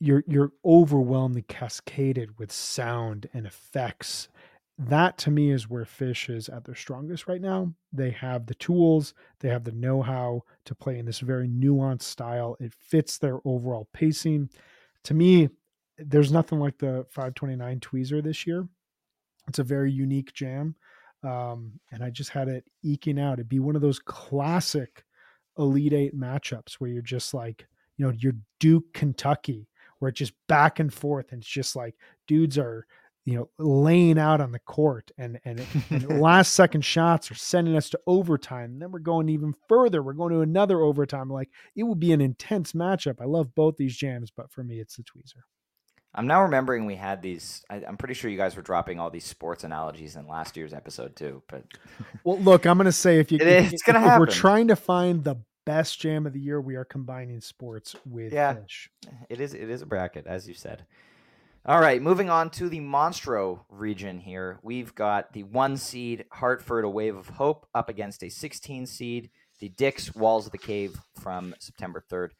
you're 0.00 0.24
you're 0.26 0.52
overwhelmingly 0.64 1.42
cascaded 1.42 2.38
with 2.38 2.50
sound 2.50 3.28
and 3.34 3.46
effects 3.46 4.28
that 4.78 5.18
to 5.18 5.30
me 5.30 5.50
is 5.50 5.68
where 5.68 5.84
Phish 5.84 6.32
is 6.34 6.48
at 6.48 6.64
their 6.64 6.74
strongest 6.74 7.26
right 7.26 7.40
now. 7.40 7.72
They 7.92 8.10
have 8.12 8.46
the 8.46 8.54
tools, 8.54 9.12
they 9.40 9.48
have 9.48 9.64
the 9.64 9.72
know 9.72 10.02
how 10.02 10.42
to 10.66 10.74
play 10.74 10.98
in 10.98 11.06
this 11.06 11.18
very 11.18 11.48
nuanced 11.48 12.02
style. 12.02 12.56
It 12.60 12.72
fits 12.72 13.18
their 13.18 13.40
overall 13.44 13.88
pacing. 13.92 14.50
To 15.04 15.14
me, 15.14 15.48
there's 15.98 16.30
nothing 16.30 16.60
like 16.60 16.78
the 16.78 17.06
529 17.10 17.80
tweezer 17.80 18.22
this 18.22 18.46
year. 18.46 18.68
It's 19.48 19.58
a 19.58 19.64
very 19.64 19.90
unique 19.90 20.32
jam. 20.32 20.76
Um, 21.24 21.80
and 21.90 22.04
I 22.04 22.10
just 22.10 22.30
had 22.30 22.48
it 22.48 22.64
eking 22.84 23.18
out. 23.18 23.34
It'd 23.34 23.48
be 23.48 23.58
one 23.58 23.74
of 23.74 23.82
those 23.82 23.98
classic 23.98 25.04
Elite 25.58 25.92
Eight 25.92 26.16
matchups 26.16 26.74
where 26.74 26.90
you're 26.90 27.02
just 27.02 27.34
like, 27.34 27.66
you 27.96 28.06
know, 28.06 28.12
you're 28.16 28.36
Duke, 28.60 28.92
Kentucky, 28.92 29.68
where 29.98 30.10
it's 30.10 30.20
just 30.20 30.34
back 30.46 30.78
and 30.78 30.94
forth. 30.94 31.32
And 31.32 31.42
it's 31.42 31.50
just 31.50 31.74
like 31.74 31.96
dudes 32.28 32.56
are 32.56 32.86
you 33.28 33.36
know 33.36 33.50
laying 33.58 34.18
out 34.18 34.40
on 34.40 34.52
the 34.52 34.58
court 34.60 35.10
and 35.18 35.38
and, 35.44 35.62
and 35.90 36.20
last 36.20 36.54
second 36.54 36.82
shots 36.82 37.30
are 37.30 37.34
sending 37.34 37.76
us 37.76 37.90
to 37.90 38.00
overtime. 38.06 38.70
And 38.72 38.82
then 38.82 38.90
we're 38.90 39.00
going 39.00 39.28
even 39.28 39.54
further. 39.68 40.02
We're 40.02 40.14
going 40.14 40.32
to 40.32 40.40
another 40.40 40.80
overtime. 40.80 41.28
Like 41.28 41.50
it 41.76 41.82
would 41.82 42.00
be 42.00 42.12
an 42.12 42.22
intense 42.22 42.72
matchup. 42.72 43.20
I 43.20 43.26
love 43.26 43.54
both 43.54 43.76
these 43.76 43.94
jams 43.94 44.30
but 44.34 44.50
for 44.50 44.64
me 44.64 44.80
it's 44.80 44.96
the 44.96 45.02
tweezer. 45.02 45.42
I'm 46.14 46.26
now 46.26 46.42
remembering 46.42 46.86
we 46.86 46.96
had 46.96 47.20
these 47.20 47.62
I, 47.68 47.80
am 47.80 47.98
pretty 47.98 48.14
sure 48.14 48.30
you 48.30 48.38
guys 48.38 48.56
were 48.56 48.62
dropping 48.62 48.98
all 48.98 49.10
these 49.10 49.26
sports 49.26 49.62
analogies 49.62 50.16
in 50.16 50.26
last 50.26 50.56
year's 50.56 50.72
episode 50.72 51.14
too 51.14 51.42
but 51.48 51.64
well 52.24 52.38
look 52.38 52.64
i'm 52.64 52.78
gonna 52.78 52.90
say 52.90 53.20
if 53.20 53.30
you 53.30 53.36
it 53.38 53.46
if, 53.46 53.72
it's 53.74 53.82
gonna 53.82 53.98
if 53.98 54.04
happen. 54.06 54.20
we're 54.20 54.26
trying 54.26 54.68
to 54.68 54.74
find 54.74 55.22
the 55.22 55.36
best 55.66 56.00
jam 56.00 56.26
of 56.26 56.32
the 56.32 56.40
year 56.40 56.62
we 56.62 56.76
are 56.76 56.84
combining 56.84 57.42
sports 57.42 57.94
with 58.06 58.32
yeah. 58.32 58.56
it 59.28 59.38
is 59.38 59.52
it 59.52 59.68
is 59.68 59.82
a 59.82 59.86
bracket 59.86 60.26
as 60.26 60.48
you 60.48 60.54
said 60.54 60.86
all 61.68 61.80
right, 61.82 62.00
moving 62.00 62.30
on 62.30 62.48
to 62.48 62.70
the 62.70 62.80
Monstro 62.80 63.60
region 63.68 64.20
here. 64.20 64.58
We've 64.62 64.94
got 64.94 65.34
the 65.34 65.42
one 65.42 65.76
seed 65.76 66.24
Hartford, 66.32 66.86
a 66.86 66.88
wave 66.88 67.14
of 67.14 67.28
hope, 67.28 67.66
up 67.74 67.90
against 67.90 68.22
a 68.22 68.30
16 68.30 68.86
seed, 68.86 69.28
the 69.60 69.68
Dicks 69.68 70.14
Walls 70.14 70.46
of 70.46 70.52
the 70.52 70.56
Cave 70.56 70.98
from 71.20 71.54
September 71.60 72.02
3rd. 72.10 72.30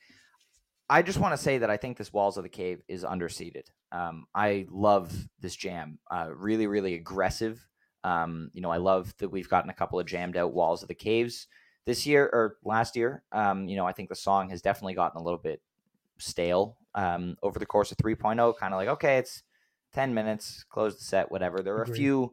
I 0.88 1.02
just 1.02 1.18
want 1.18 1.34
to 1.34 1.42
say 1.42 1.58
that 1.58 1.68
I 1.68 1.76
think 1.76 1.98
this 1.98 2.10
Walls 2.10 2.38
of 2.38 2.42
the 2.42 2.48
Cave 2.48 2.80
is 2.88 3.04
underseeded. 3.04 3.64
Um, 3.92 4.24
I 4.34 4.66
love 4.70 5.12
this 5.38 5.54
jam. 5.54 5.98
Uh, 6.10 6.30
really, 6.34 6.66
really 6.66 6.94
aggressive. 6.94 7.62
Um, 8.04 8.50
you 8.54 8.62
know, 8.62 8.70
I 8.70 8.78
love 8.78 9.12
that 9.18 9.28
we've 9.28 9.50
gotten 9.50 9.68
a 9.68 9.74
couple 9.74 10.00
of 10.00 10.06
jammed 10.06 10.38
out 10.38 10.54
Walls 10.54 10.80
of 10.80 10.88
the 10.88 10.94
Caves 10.94 11.48
this 11.84 12.06
year 12.06 12.24
or 12.32 12.56
last 12.64 12.96
year. 12.96 13.22
Um, 13.32 13.68
you 13.68 13.76
know, 13.76 13.84
I 13.84 13.92
think 13.92 14.08
the 14.08 14.14
song 14.14 14.48
has 14.48 14.62
definitely 14.62 14.94
gotten 14.94 15.20
a 15.20 15.22
little 15.22 15.38
bit 15.38 15.60
stale 16.18 16.76
um, 16.94 17.36
over 17.42 17.58
the 17.58 17.66
course 17.66 17.90
of 17.92 17.98
3.0. 17.98 18.56
Kind 18.56 18.74
of 18.74 18.78
like, 18.78 18.88
okay, 18.88 19.18
it's 19.18 19.42
10 19.94 20.14
minutes, 20.14 20.64
close 20.68 20.96
the 20.98 21.04
set, 21.04 21.30
whatever. 21.30 21.60
There 21.60 21.76
are 21.76 21.82
Agreed. 21.82 21.94
a 21.94 21.96
few 21.96 22.32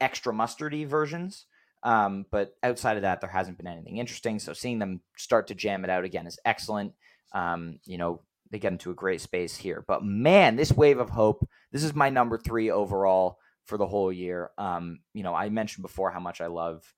extra 0.00 0.32
mustardy 0.32 0.86
versions, 0.86 1.46
um, 1.82 2.26
but 2.30 2.56
outside 2.62 2.96
of 2.96 3.02
that, 3.02 3.20
there 3.20 3.30
hasn't 3.30 3.56
been 3.56 3.66
anything 3.66 3.98
interesting. 3.98 4.38
So 4.38 4.52
seeing 4.52 4.78
them 4.78 5.00
start 5.16 5.48
to 5.48 5.54
jam 5.54 5.84
it 5.84 5.90
out 5.90 6.04
again 6.04 6.26
is 6.26 6.38
excellent. 6.44 6.92
Um, 7.32 7.78
you 7.84 7.98
know, 7.98 8.20
they 8.50 8.58
get 8.58 8.72
into 8.72 8.90
a 8.90 8.94
great 8.94 9.20
space 9.20 9.56
here. 9.56 9.84
But 9.86 10.04
man, 10.04 10.56
this 10.56 10.72
wave 10.72 10.98
of 10.98 11.10
hope, 11.10 11.48
this 11.72 11.82
is 11.82 11.94
my 11.94 12.10
number 12.10 12.38
three 12.38 12.70
overall 12.70 13.38
for 13.64 13.78
the 13.78 13.86
whole 13.86 14.12
year. 14.12 14.50
Um, 14.58 15.00
you 15.12 15.22
know, 15.22 15.34
I 15.34 15.48
mentioned 15.48 15.82
before 15.82 16.10
how 16.10 16.20
much 16.20 16.40
I 16.40 16.46
love 16.46 16.94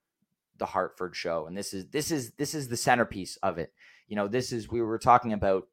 the 0.59 0.67
Hartford 0.67 1.14
show, 1.14 1.47
and 1.47 1.57
this 1.57 1.73
is 1.73 1.87
this 1.89 2.11
is 2.11 2.33
this 2.33 2.55
is 2.55 2.69
the 2.69 2.77
centerpiece 2.77 3.37
of 3.43 3.59
it. 3.59 3.73
You 4.09 4.17
know, 4.17 4.29
this 4.29 4.53
is 4.53 4.71
we 4.71 4.83
were 4.83 4.99
talking 4.99 5.33
about 5.33 5.67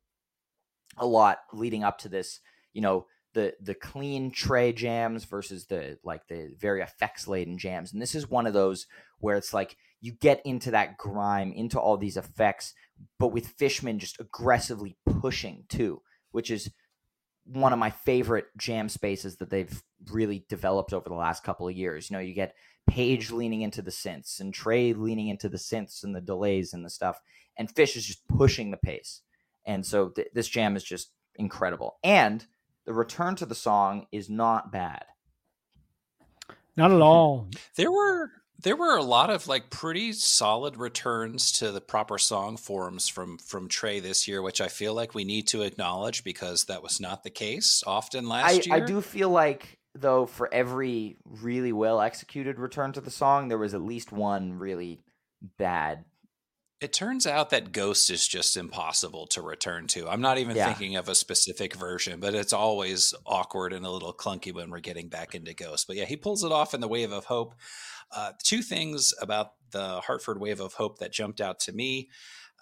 a 0.98 1.06
lot 1.06 1.39
leading 1.52 1.84
up 1.84 2.00
to 2.00 2.10
this. 2.10 2.39
You 2.74 2.82
know, 2.82 3.08
the 3.34 3.54
the 3.62 3.74
clean 3.74 4.32
Trey 4.32 4.74
jams 4.74 5.26
versus 5.26 5.66
the 5.66 5.98
like 6.04 6.28
the 6.28 6.54
very 6.60 6.82
effects 6.82 7.28
laden 7.28 7.58
jams, 7.58 7.94
and 7.94 8.02
this 8.02 8.16
is 8.16 8.30
one 8.30 8.48
of 8.48 8.54
those 8.54 8.88
where 9.20 9.36
it's 9.38 9.54
like 9.54 9.78
you 10.02 10.12
get 10.12 10.41
into 10.46 10.72
that 10.72 10.98
grime, 10.98 11.54
into 11.54 11.80
all 11.80 11.98
these 11.98 12.18
effects, 12.18 12.74
but 13.20 13.30
with 13.30 13.48
Fishman 13.48 14.00
just 14.00 14.20
aggressively 14.20 14.98
pushing 15.06 15.64
too, 15.70 16.02
which 16.32 16.52
is 16.52 16.72
one 17.46 17.74
of 17.74 17.80
my 17.80 17.89
favorite 17.89 18.48
jam 18.58 18.89
spaces 18.89 19.38
that 19.38 19.50
they've 19.50 19.82
really 20.12 20.46
developed 20.50 20.94
over 20.94 21.10
the 21.10 21.16
last 21.16 21.44
couple 21.44 21.68
of 21.68 21.76
years. 21.76 22.10
You 22.10 22.16
know, 22.16 22.22
you 22.22 22.34
get 22.34 22.56
Page 22.86 23.32
leaning 23.32 23.62
into 23.62 23.82
the 23.82 23.91
synths 23.91 24.41
and 24.41 24.54
Trey 24.54 24.91
leaning 24.91 25.30
into 25.30 25.48
the 25.48 25.58
synths 25.58 26.04
and 26.04 26.14
the 26.14 26.20
delays 26.20 26.74
and 26.74 26.84
the 26.84 26.89
stuff, 26.89 27.22
and 27.58 27.72
Fish 27.72 27.96
is 27.96 28.06
just 28.06 28.28
pushing 28.28 28.72
the 28.72 28.78
pace. 28.78 29.22
And 29.66 29.86
so 29.86 30.09
th- 30.09 30.30
this 30.34 30.47
jam 30.47 30.76
is 30.76 30.84
just 30.84 31.11
incredible. 31.36 31.97
And 32.03 32.45
the 32.86 32.93
return 32.93 33.36
to 33.36 33.45
the 33.45 33.55
song 33.55 34.07
is 34.11 34.30
not 34.30 34.72
bad. 34.72 35.05
Not 36.76 36.91
at 36.91 37.01
all. 37.01 37.49
There 37.76 37.91
were 37.91 38.30
there 38.59 38.76
were 38.76 38.97
a 38.97 39.03
lot 39.03 39.30
of 39.30 39.47
like 39.47 39.70
pretty 39.70 40.14
solid 40.14 40.78
returns 40.78 41.51
to 41.53 41.72
the 41.72 41.82
proper 41.82 42.18
song 42.18 42.57
forms 42.57 43.07
from 43.07 43.38
from 43.38 43.68
Trey 43.68 43.99
this 43.99 44.28
year, 44.28 44.41
which 44.41 44.61
I 44.61 44.68
feel 44.68 44.93
like 44.93 45.14
we 45.14 45.24
need 45.24 45.47
to 45.47 45.61
acknowledge 45.61 46.24
because 46.24 46.66
that 46.66 46.84
was 46.84 46.99
not 46.99 47.24
the 47.24 47.30
case 47.30 47.84
often 47.86 48.28
last 48.28 48.68
I, 48.70 48.76
year. 48.76 48.76
I 48.76 48.80
do 48.80 49.01
feel 49.01 49.30
like 49.30 49.80
though 49.95 50.26
for 50.26 50.51
every 50.53 51.18
really 51.26 51.74
well 51.74 52.01
executed 52.01 52.59
return 52.59 52.93
to 52.93 53.01
the 53.01 53.11
song, 53.11 53.47
there 53.47 53.57
was 53.57 53.74
at 53.74 53.82
least 53.82 54.11
one 54.11 54.53
really 54.53 55.01
bad. 55.57 56.05
It 56.84 56.92
turns 56.92 57.26
out 57.26 57.50
that 57.52 57.72
Ghost 57.72 58.10
is 58.12 58.28
just 58.28 58.58
impossible 58.58 59.26
to 59.28 59.42
return 59.42 59.88
to. 59.88 60.10
I'm 60.10 60.20
not 60.20 60.38
even 60.38 60.58
Yeah. 60.58 60.66
thinking 60.68 60.98
of 60.98 61.08
a 61.08 61.16
specific 61.16 61.76
version, 61.76 62.20
but 62.20 62.36
it's 62.36 62.52
always 62.52 63.14
awkward 63.26 63.72
and 63.72 63.86
a 63.86 63.90
little 63.90 64.14
clunky 64.14 64.54
when 64.54 64.70
we're 64.70 64.82
getting 64.82 65.08
back 65.08 65.34
into 65.34 65.54
Ghost. 65.54 65.88
But 65.88 65.96
yeah, 65.96 66.04
he 66.06 66.18
pulls 66.18 66.44
it 66.44 66.52
off 66.52 66.74
in 66.74 66.82
the 66.82 66.90
Wave 66.90 67.14
of 67.14 67.24
Hope. 67.26 67.56
Uh, 68.12 68.34
two 68.44 68.62
things 68.62 69.14
about 69.22 69.54
the 69.72 70.02
Hartford 70.02 70.42
Wave 70.42 70.60
of 70.60 70.74
Hope 70.74 71.00
that 71.00 71.14
jumped 71.14 71.40
out 71.40 71.62
to 71.62 71.72
me. 71.72 72.10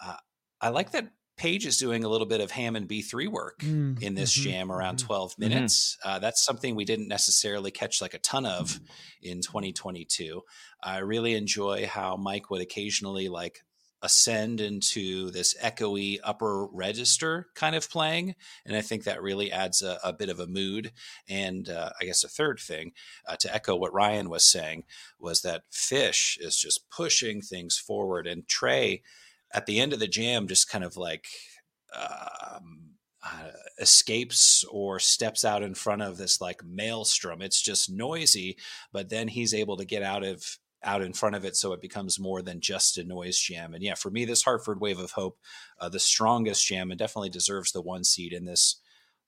Uh, 0.00 0.16
I 0.60 0.68
like 0.68 0.92
that 0.92 1.10
Page 1.38 1.64
is 1.66 1.78
doing 1.78 2.04
a 2.04 2.08
little 2.08 2.26
bit 2.26 2.42
of 2.42 2.50
Hammond 2.52 2.88
B3 2.88 3.26
work 3.26 3.60
Mm, 3.60 4.00
in 4.02 4.14
this 4.14 4.38
mhm, 4.38 4.42
jam 4.42 4.70
around 4.70 4.96
mhm. 4.98 5.06
12 5.06 5.38
minutes. 5.38 5.96
Uh, 6.04 6.18
that's 6.18 6.42
something 6.44 6.76
we 6.76 6.84
didn't 6.84 7.08
necessarily 7.08 7.70
catch 7.70 8.00
like 8.02 8.12
a 8.14 8.18
ton 8.18 8.44
of 8.46 8.78
in 9.22 9.40
2022. 9.40 10.42
I 10.82 10.98
really 10.98 11.34
enjoy 11.34 11.86
how 11.86 12.16
Mike 12.16 12.50
would 12.50 12.60
occasionally 12.60 13.28
like 13.30 13.64
ascend 14.02 14.60
into 14.60 15.30
this 15.30 15.54
echoey 15.62 16.18
upper 16.24 16.66
register 16.66 17.46
kind 17.54 17.76
of 17.76 17.88
playing. 17.88 18.34
And 18.66 18.76
I 18.76 18.80
think 18.80 19.04
that 19.04 19.22
really 19.22 19.52
adds 19.52 19.80
a, 19.80 19.98
a 20.02 20.12
bit 20.12 20.28
of 20.28 20.40
a 20.40 20.46
mood. 20.46 20.92
And 21.28 21.68
uh, 21.68 21.90
I 22.00 22.04
guess 22.04 22.24
a 22.24 22.28
third 22.28 22.58
thing 22.58 22.92
uh, 23.26 23.36
to 23.36 23.54
echo 23.54 23.76
what 23.76 23.94
Ryan 23.94 24.28
was 24.28 24.50
saying 24.50 24.84
was 25.18 25.42
that 25.42 25.62
Fish 25.70 26.36
is 26.40 26.56
just 26.56 26.90
pushing 26.90 27.40
things 27.40 27.78
forward. 27.78 28.26
And 28.26 28.46
Trey, 28.48 29.02
at 29.54 29.66
the 29.66 29.80
end 29.80 29.92
of 29.92 30.00
the 30.00 30.08
jam, 30.08 30.48
just 30.48 30.68
kind 30.68 30.84
of 30.84 30.96
like, 30.96 31.26
um, 31.94 32.92
uh, 33.24 33.52
escapes 33.78 34.64
or 34.70 34.98
steps 34.98 35.44
out 35.44 35.62
in 35.62 35.74
front 35.74 36.02
of 36.02 36.18
this 36.18 36.40
like 36.40 36.64
maelstrom. 36.64 37.40
It's 37.40 37.62
just 37.62 37.88
noisy, 37.88 38.56
but 38.92 39.10
then 39.10 39.28
he's 39.28 39.54
able 39.54 39.76
to 39.76 39.84
get 39.84 40.02
out 40.02 40.24
of 40.24 40.58
out 40.84 41.02
in 41.02 41.12
front 41.12 41.36
of 41.36 41.44
it 41.44 41.56
so 41.56 41.72
it 41.72 41.80
becomes 41.80 42.18
more 42.18 42.42
than 42.42 42.60
just 42.60 42.98
a 42.98 43.04
noise 43.04 43.38
jam. 43.38 43.74
And 43.74 43.82
yeah, 43.82 43.94
for 43.94 44.10
me, 44.10 44.24
this 44.24 44.42
Hartford 44.42 44.80
Wave 44.80 44.98
of 44.98 45.12
Hope, 45.12 45.38
uh, 45.80 45.88
the 45.88 46.00
strongest 46.00 46.66
jam, 46.66 46.90
and 46.90 46.98
definitely 46.98 47.30
deserves 47.30 47.72
the 47.72 47.82
one 47.82 48.04
seed 48.04 48.32
in 48.32 48.44
this 48.44 48.80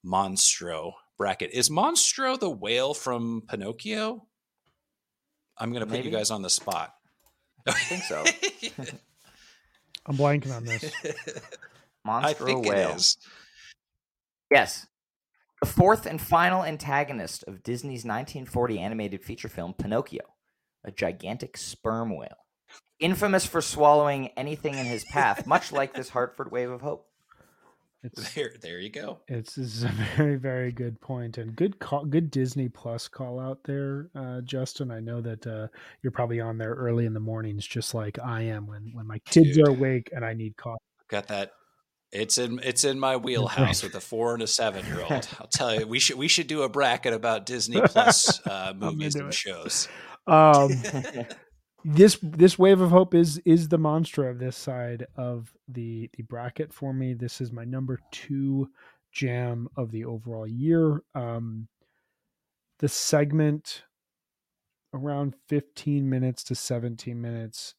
Monstro 0.05 0.93
bracket. 1.17 1.51
Is 1.53 1.69
Monstro 1.69 2.39
the 2.39 2.49
whale 2.49 2.93
from 2.93 3.43
Pinocchio? 3.47 4.27
I'm 5.57 5.71
going 5.71 5.81
to 5.81 5.85
put 5.85 5.93
Maybe. 5.93 6.09
you 6.09 6.15
guys 6.15 6.31
on 6.31 6.41
the 6.41 6.49
spot. 6.49 6.93
I 7.67 7.71
think 7.71 8.03
so. 8.03 8.23
I'm 10.05 10.17
blanking 10.17 10.55
on 10.55 10.65
this. 10.65 10.83
Monstro 12.07 12.23
I 12.23 12.33
think 12.33 12.67
whale. 12.67 12.89
it 12.91 12.95
is. 12.97 13.17
Yes. 14.51 14.85
The 15.61 15.67
fourth 15.67 16.05
and 16.05 16.21
final 16.21 16.63
antagonist 16.63 17.43
of 17.47 17.63
Disney's 17.63 18.05
1940 18.05 18.79
animated 18.79 19.23
feature 19.23 19.49
film 19.49 19.73
Pinocchio, 19.73 20.21
a 20.85 20.91
gigantic 20.91 21.57
sperm 21.57 22.15
whale. 22.15 22.37
Infamous 22.99 23.45
for 23.45 23.61
swallowing 23.61 24.29
anything 24.37 24.75
in 24.75 24.85
his 24.85 25.03
path, 25.05 25.45
much 25.45 25.71
like 25.73 25.93
this 25.93 26.09
Hartford 26.09 26.51
Wave 26.51 26.69
of 26.69 26.81
Hope. 26.81 27.07
It's 28.03 28.33
There, 28.35 28.53
there 28.61 28.79
you 28.79 28.89
go. 28.89 29.19
it's 29.27 29.55
this 29.55 29.75
is 29.75 29.83
a 29.83 29.89
very 30.15 30.35
very 30.37 30.71
good 30.71 31.01
point 31.01 31.37
and 31.37 31.55
good 31.55 31.79
call, 31.79 32.05
good 32.05 32.31
Disney 32.31 32.69
Plus 32.69 33.07
call 33.07 33.39
out 33.39 33.59
there, 33.65 34.09
uh, 34.15 34.41
Justin. 34.41 34.91
I 34.91 34.99
know 35.01 35.19
that 35.21 35.45
uh, 35.45 35.67
you're 36.03 36.11
probably 36.11 36.39
on 36.39 36.57
there 36.57 36.73
early 36.73 37.05
in 37.05 37.13
the 37.13 37.19
mornings, 37.19 37.65
just 37.65 37.93
like 37.93 38.17
I 38.19 38.43
am 38.43 38.67
when 38.67 38.91
when 38.93 39.07
my 39.07 39.19
kids 39.25 39.55
Dude. 39.57 39.67
are 39.67 39.71
awake 39.71 40.11
and 40.15 40.23
I 40.23 40.33
need 40.33 40.55
coffee. 40.55 40.79
Got 41.09 41.27
that. 41.27 41.51
It's 42.11 42.37
in 42.37 42.59
it's 42.63 42.85
in 42.85 42.97
my 42.99 43.17
wheelhouse 43.17 43.83
with 43.83 43.95
a 43.95 43.99
four 43.99 44.35
and 44.35 44.43
a 44.43 44.47
seven 44.47 44.85
year 44.85 45.01
old. 45.01 45.27
I'll 45.39 45.47
tell 45.51 45.77
you, 45.77 45.85
we 45.85 45.99
should 45.99 46.17
we 46.17 46.27
should 46.29 46.47
do 46.47 46.61
a 46.61 46.69
bracket 46.69 47.13
about 47.13 47.45
Disney 47.45 47.81
Plus 47.81 48.39
uh, 48.47 48.73
movies 48.77 49.15
and 49.15 49.27
it. 49.27 49.33
shows. 49.33 49.89
Um, 50.27 50.71
this 51.85 52.17
this 52.21 52.57
wave 52.57 52.81
of 52.81 52.89
hope 52.89 53.13
is 53.13 53.37
is 53.45 53.67
the 53.67 53.77
monster 53.77 54.27
of 54.27 54.39
this 54.39 54.57
side 54.57 55.05
of 55.15 55.53
the 55.67 56.09
the 56.17 56.23
bracket 56.23 56.73
for 56.73 56.93
me. 56.93 57.13
This 57.13 57.41
is 57.41 57.51
my 57.51 57.65
number 57.65 57.99
two 58.11 58.69
jam 59.11 59.67
of 59.77 59.91
the 59.91 60.05
overall 60.05 60.47
year. 60.47 61.01
Um, 61.13 61.67
the 62.79 62.87
segment 62.87 63.83
around 64.93 65.35
15 65.49 66.09
minutes 66.09 66.43
to 66.45 66.55
17 66.55 67.19
minutes 67.19 67.75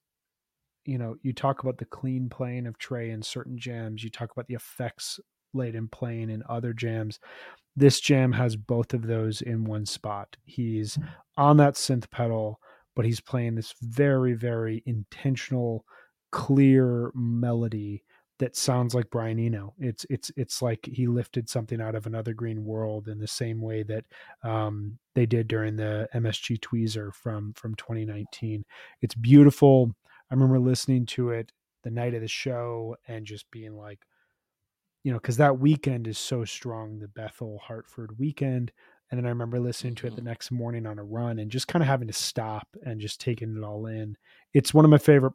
you 0.84 0.98
know 0.98 1.16
you 1.22 1.32
talk 1.32 1.62
about 1.62 1.78
the 1.78 1.84
clean 1.86 2.28
playing 2.28 2.66
of 2.66 2.78
Trey 2.78 3.10
in 3.10 3.22
certain 3.22 3.58
jams 3.58 4.04
you 4.04 4.10
talk 4.10 4.30
about 4.32 4.46
the 4.48 4.54
effects 4.54 5.18
laden 5.56 5.88
playing 5.88 6.30
in 6.30 6.42
other 6.48 6.72
jams 6.72 7.18
this 7.76 8.00
jam 8.00 8.32
has 8.32 8.56
both 8.56 8.94
of 8.94 9.06
those 9.06 9.40
in 9.42 9.64
one 9.64 9.86
spot 9.86 10.36
he's 10.44 10.98
on 11.36 11.56
that 11.56 11.74
synth 11.74 12.10
pedal 12.10 12.60
but 12.94 13.04
he's 13.04 13.20
playing 13.20 13.54
this 13.54 13.74
very 13.82 14.34
very 14.34 14.82
intentional 14.86 15.84
clear 16.30 17.10
melody 17.14 18.02
that 18.38 18.56
sounds 18.56 18.94
like 18.94 19.10
Brian 19.10 19.38
Eno. 19.38 19.74
It's 19.78 20.04
it's 20.10 20.30
it's 20.36 20.60
like 20.60 20.84
he 20.84 21.06
lifted 21.06 21.48
something 21.48 21.80
out 21.80 21.94
of 21.94 22.06
another 22.06 22.34
green 22.34 22.64
world 22.64 23.08
in 23.08 23.18
the 23.18 23.26
same 23.26 23.60
way 23.60 23.82
that 23.84 24.04
um, 24.42 24.98
they 25.14 25.26
did 25.26 25.48
during 25.48 25.76
the 25.76 26.08
MSG 26.14 26.60
Tweezer 26.60 27.14
from 27.14 27.54
from 27.54 27.74
2019. 27.76 28.64
It's 29.00 29.14
beautiful. 29.14 29.94
I 30.30 30.34
remember 30.34 30.58
listening 30.58 31.06
to 31.06 31.30
it 31.30 31.52
the 31.82 31.90
night 31.90 32.14
of 32.14 32.20
the 32.20 32.28
show 32.28 32.96
and 33.08 33.24
just 33.24 33.50
being 33.50 33.76
like, 33.76 34.00
you 35.06 35.12
know, 35.12 35.18
because 35.18 35.36
that 35.36 35.60
weekend 35.60 36.08
is 36.08 36.18
so 36.18 36.44
strong, 36.44 36.98
the 36.98 37.06
Bethel 37.06 37.60
Hartford 37.62 38.18
weekend. 38.18 38.72
And 39.08 39.16
then 39.16 39.24
I 39.24 39.28
remember 39.28 39.60
listening 39.60 39.94
to 39.94 40.08
it 40.08 40.16
the 40.16 40.20
next 40.20 40.50
morning 40.50 40.84
on 40.84 40.98
a 40.98 41.04
run 41.04 41.38
and 41.38 41.48
just 41.48 41.68
kind 41.68 41.80
of 41.80 41.86
having 41.86 42.08
to 42.08 42.12
stop 42.12 42.66
and 42.82 43.00
just 43.00 43.20
taking 43.20 43.56
it 43.56 43.62
all 43.62 43.86
in. 43.86 44.16
It's 44.52 44.74
one 44.74 44.84
of 44.84 44.90
my 44.90 44.98
favorite 44.98 45.34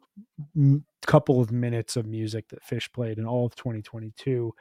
m- 0.54 0.84
couple 1.06 1.40
of 1.40 1.50
minutes 1.50 1.96
of 1.96 2.04
music 2.04 2.50
that 2.50 2.62
Phish 2.62 2.92
played 2.92 3.16
in 3.16 3.24
all 3.24 3.46
of 3.46 3.56
2022. 3.56 4.52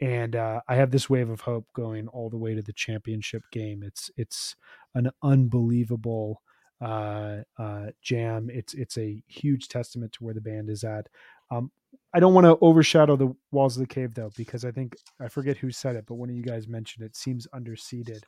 And 0.00 0.34
uh, 0.34 0.62
I 0.66 0.74
have 0.74 0.90
this 0.90 1.08
wave 1.08 1.30
of 1.30 1.42
hope 1.42 1.68
going 1.72 2.08
all 2.08 2.28
the 2.28 2.36
way 2.36 2.56
to 2.56 2.62
the 2.62 2.72
championship 2.72 3.44
game. 3.52 3.84
It's 3.84 4.10
it's 4.16 4.56
an 4.96 5.12
unbelievable 5.22 6.42
uh, 6.80 7.42
uh, 7.56 7.86
jam. 8.02 8.50
It's 8.52 8.74
it's 8.74 8.98
a 8.98 9.22
huge 9.28 9.68
testament 9.68 10.14
to 10.14 10.24
where 10.24 10.34
the 10.34 10.40
band 10.40 10.70
is 10.70 10.82
at. 10.82 11.08
Um, 11.52 11.70
I 12.14 12.20
don't 12.20 12.34
want 12.34 12.46
to 12.46 12.58
overshadow 12.60 13.16
the 13.16 13.34
walls 13.50 13.76
of 13.76 13.80
the 13.80 13.86
cave 13.94 14.14
though, 14.14 14.30
because 14.36 14.64
I 14.64 14.70
think 14.70 14.96
I 15.20 15.28
forget 15.28 15.56
who 15.56 15.70
said 15.70 15.96
it, 15.96 16.06
but 16.06 16.14
one 16.16 16.30
of 16.30 16.36
you 16.36 16.42
guys 16.42 16.68
mentioned 16.68 17.04
it 17.06 17.16
seems 17.16 17.46
underseeded. 17.54 18.22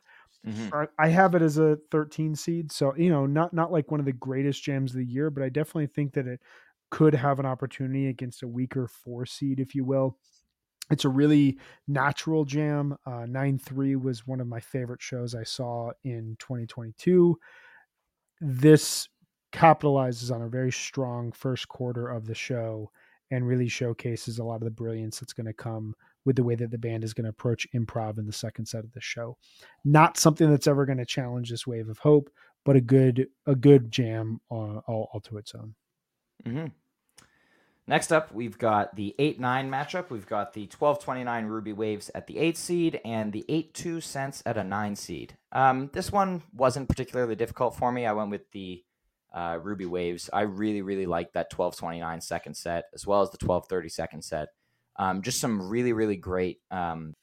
Mhm. 0.45 0.73
I- 0.97 1.07
have 1.09 1.35
it 1.35 1.41
as 1.41 1.57
a 1.57 1.77
13 1.91 2.35
seed, 2.35 2.71
so 2.71 2.95
you 2.95 3.09
know, 3.09 3.25
not 3.25 3.53
not 3.53 3.71
like 3.71 3.91
one 3.91 3.99
of 3.99 4.05
the 4.05 4.13
greatest 4.13 4.63
jams 4.63 4.91
of 4.91 4.97
the 4.97 5.05
year, 5.05 5.29
but 5.29 5.43
I 5.43 5.49
definitely 5.49 5.87
think 5.87 6.13
that 6.13 6.27
it 6.27 6.41
could 6.91 7.13
have 7.13 7.39
an 7.39 7.45
opportunity 7.45 8.07
against 8.07 8.43
a 8.43 8.47
weaker 8.47 8.87
four 8.87 9.25
seed, 9.25 9.59
if 9.59 9.75
you 9.75 9.83
will. 9.85 10.17
It's 10.91 11.05
a 11.05 11.09
really 11.09 11.59
natural 11.87 12.45
jam. 12.45 12.97
Uh, 13.05 13.25
9 13.27 13.59
3 13.59 13.95
was 13.95 14.25
one 14.27 14.41
of 14.41 14.47
my 14.47 14.59
favorite 14.59 15.01
shows 15.01 15.35
I 15.35 15.43
saw 15.43 15.91
in 16.03 16.35
2022. 16.39 17.39
This 18.41 19.09
capitalizes 19.51 20.33
on 20.33 20.41
a 20.41 20.49
very 20.49 20.71
strong 20.71 21.31
first 21.31 21.67
quarter 21.67 22.07
of 22.07 22.25
the 22.25 22.35
show 22.35 22.91
and 23.31 23.47
really 23.47 23.67
showcases 23.67 24.39
a 24.39 24.43
lot 24.43 24.55
of 24.55 24.63
the 24.63 24.71
brilliance 24.71 25.19
that's 25.19 25.33
going 25.33 25.47
to 25.47 25.53
come 25.53 25.95
with 26.25 26.35
the 26.35 26.43
way 26.43 26.55
that 26.55 26.71
the 26.71 26.77
band 26.77 27.03
is 27.03 27.13
going 27.13 27.25
to 27.25 27.29
approach 27.29 27.67
improv 27.73 28.17
in 28.17 28.25
the 28.25 28.33
second 28.33 28.65
set 28.65 28.83
of 28.83 28.91
the 28.91 29.01
show. 29.01 29.37
Not 29.85 30.17
something 30.17 30.49
that's 30.49 30.67
ever 30.67 30.85
going 30.85 30.97
to 30.97 31.05
challenge 31.05 31.49
this 31.49 31.67
wave 31.67 31.89
of 31.89 31.97
hope, 31.99 32.29
but 32.65 32.75
a 32.75 32.81
good 32.81 33.27
a 33.45 33.55
good 33.55 33.91
jam 33.91 34.41
uh, 34.51 34.79
all, 34.87 35.09
all 35.13 35.21
to 35.21 35.37
its 35.37 35.55
own. 35.55 35.75
Mm-hmm. 36.45 36.67
Next 37.87 38.11
up, 38.11 38.31
we've 38.31 38.59
got 38.59 38.95
the 38.95 39.15
8 39.17 39.39
9 39.39 39.71
matchup. 39.71 40.11
We've 40.11 40.27
got 40.27 40.53
the 40.53 40.67
12 40.67 41.03
29 41.03 41.45
Ruby 41.45 41.73
Waves 41.73 42.11
at 42.13 42.27
the 42.27 42.37
8 42.37 42.55
seed 42.55 43.01
and 43.03 43.33
the 43.33 43.43
8 43.49 43.73
2 43.73 44.01
Cents 44.01 44.43
at 44.45 44.57
a 44.57 44.63
9 44.63 44.95
seed. 44.95 45.35
Um, 45.51 45.89
this 45.91 46.11
one 46.11 46.43
wasn't 46.53 46.87
particularly 46.87 47.35
difficult 47.35 47.75
for 47.75 47.91
me. 47.91 48.05
I 48.05 48.13
went 48.13 48.29
with 48.29 48.51
the 48.51 48.83
uh, 49.33 49.59
Ruby 49.61 49.85
Waves. 49.85 50.29
I 50.31 50.41
really, 50.41 50.81
really 50.81 51.05
like 51.05 51.33
that 51.33 51.49
12 51.49 51.75
29 51.77 52.21
second 52.21 52.55
set 52.55 52.85
as 52.93 53.05
well 53.05 53.21
as 53.21 53.31
the 53.31 53.37
12 53.37 53.67
30 53.67 53.89
second 53.89 54.21
set. 54.23 54.49
Um, 54.95 55.21
just 55.21 55.39
some 55.39 55.69
really, 55.69 55.93
really 55.93 56.17
great 56.17 56.59
um, 56.71 57.15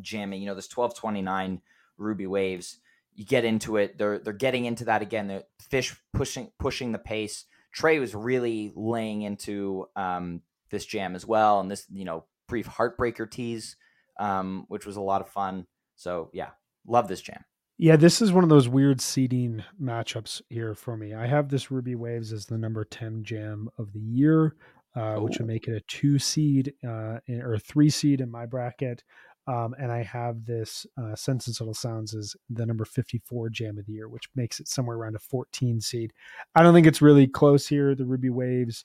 jamming. 0.00 0.40
You 0.40 0.46
know, 0.46 0.54
this 0.54 0.68
12 0.68 0.96
29 0.96 1.60
Ruby 1.98 2.26
Waves, 2.26 2.78
you 3.14 3.24
get 3.24 3.44
into 3.44 3.76
it. 3.76 3.98
They're 3.98 4.18
they're 4.18 4.32
getting 4.32 4.64
into 4.64 4.86
that 4.86 5.02
again. 5.02 5.28
The 5.28 5.44
fish 5.60 5.96
pushing 6.12 6.50
pushing 6.58 6.92
the 6.92 6.98
pace. 6.98 7.44
Trey 7.72 7.98
was 7.98 8.14
really 8.14 8.72
laying 8.74 9.22
into 9.22 9.86
um, 9.96 10.42
this 10.70 10.86
jam 10.86 11.14
as 11.14 11.26
well, 11.26 11.60
and 11.60 11.70
this 11.70 11.86
you 11.92 12.04
know 12.04 12.24
brief 12.48 12.66
heartbreaker 12.66 13.30
tease, 13.30 13.76
um, 14.18 14.64
which 14.68 14.86
was 14.86 14.96
a 14.96 15.00
lot 15.00 15.20
of 15.20 15.28
fun. 15.28 15.66
So 15.96 16.30
yeah, 16.32 16.50
love 16.86 17.08
this 17.08 17.20
jam. 17.20 17.44
Yeah, 17.76 17.96
this 17.96 18.22
is 18.22 18.32
one 18.32 18.44
of 18.44 18.50
those 18.50 18.68
weird 18.68 19.00
seeding 19.00 19.64
matchups 19.82 20.40
here 20.48 20.74
for 20.76 20.96
me. 20.96 21.12
I 21.12 21.26
have 21.26 21.48
this 21.48 21.72
Ruby 21.72 21.96
Waves 21.96 22.32
as 22.32 22.46
the 22.46 22.56
number 22.56 22.84
10 22.84 23.24
jam 23.24 23.68
of 23.78 23.92
the 23.92 24.00
year, 24.00 24.54
uh, 24.94 25.16
which 25.16 25.38
would 25.38 25.48
make 25.48 25.66
it 25.66 25.74
a 25.74 25.80
two 25.80 26.20
seed 26.20 26.72
uh, 26.86 27.18
or 27.28 27.58
three 27.58 27.90
seed 27.90 28.20
in 28.20 28.30
my 28.30 28.46
bracket. 28.46 29.02
Um, 29.48 29.74
and 29.78 29.90
I 29.90 30.04
have 30.04 30.44
this 30.44 30.86
uh, 30.96 31.16
Sense 31.16 31.48
and 31.48 31.56
Subtle 31.56 31.74
Sounds 31.74 32.14
as 32.14 32.36
the 32.48 32.64
number 32.64 32.84
54 32.84 33.50
jam 33.50 33.76
of 33.76 33.86
the 33.86 33.92
year, 33.92 34.08
which 34.08 34.30
makes 34.36 34.60
it 34.60 34.68
somewhere 34.68 34.96
around 34.96 35.16
a 35.16 35.18
14 35.18 35.80
seed. 35.80 36.12
I 36.54 36.62
don't 36.62 36.74
think 36.74 36.86
it's 36.86 37.02
really 37.02 37.26
close 37.26 37.66
here. 37.66 37.96
The 37.96 38.06
Ruby 38.06 38.30
Waves, 38.30 38.84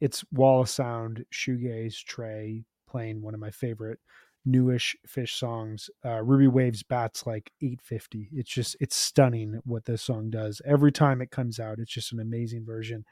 it's 0.00 0.24
Wall 0.32 0.60
of 0.60 0.68
Sound, 0.68 1.24
Shoegaze, 1.32 2.02
Trey 2.04 2.64
playing 2.88 3.22
one 3.22 3.32
of 3.32 3.40
my 3.40 3.50
favorite 3.50 4.00
newish 4.44 4.96
Phish 5.08 5.30
songs. 5.38 5.88
Uh, 6.04 6.22
Ruby 6.22 6.46
Waves 6.46 6.82
bats 6.82 7.26
like 7.26 7.50
850. 7.60 8.30
It's 8.32 8.50
just 8.50 8.76
it's 8.80 8.96
stunning 8.96 9.60
what 9.64 9.84
this 9.84 10.02
song 10.02 10.30
does. 10.30 10.60
Every 10.64 10.92
time 10.92 11.20
it 11.20 11.30
comes 11.30 11.58
out, 11.58 11.78
it's 11.78 11.92
just 11.92 12.12
an 12.12 12.20
amazing 12.20 12.64
version. 12.64 13.04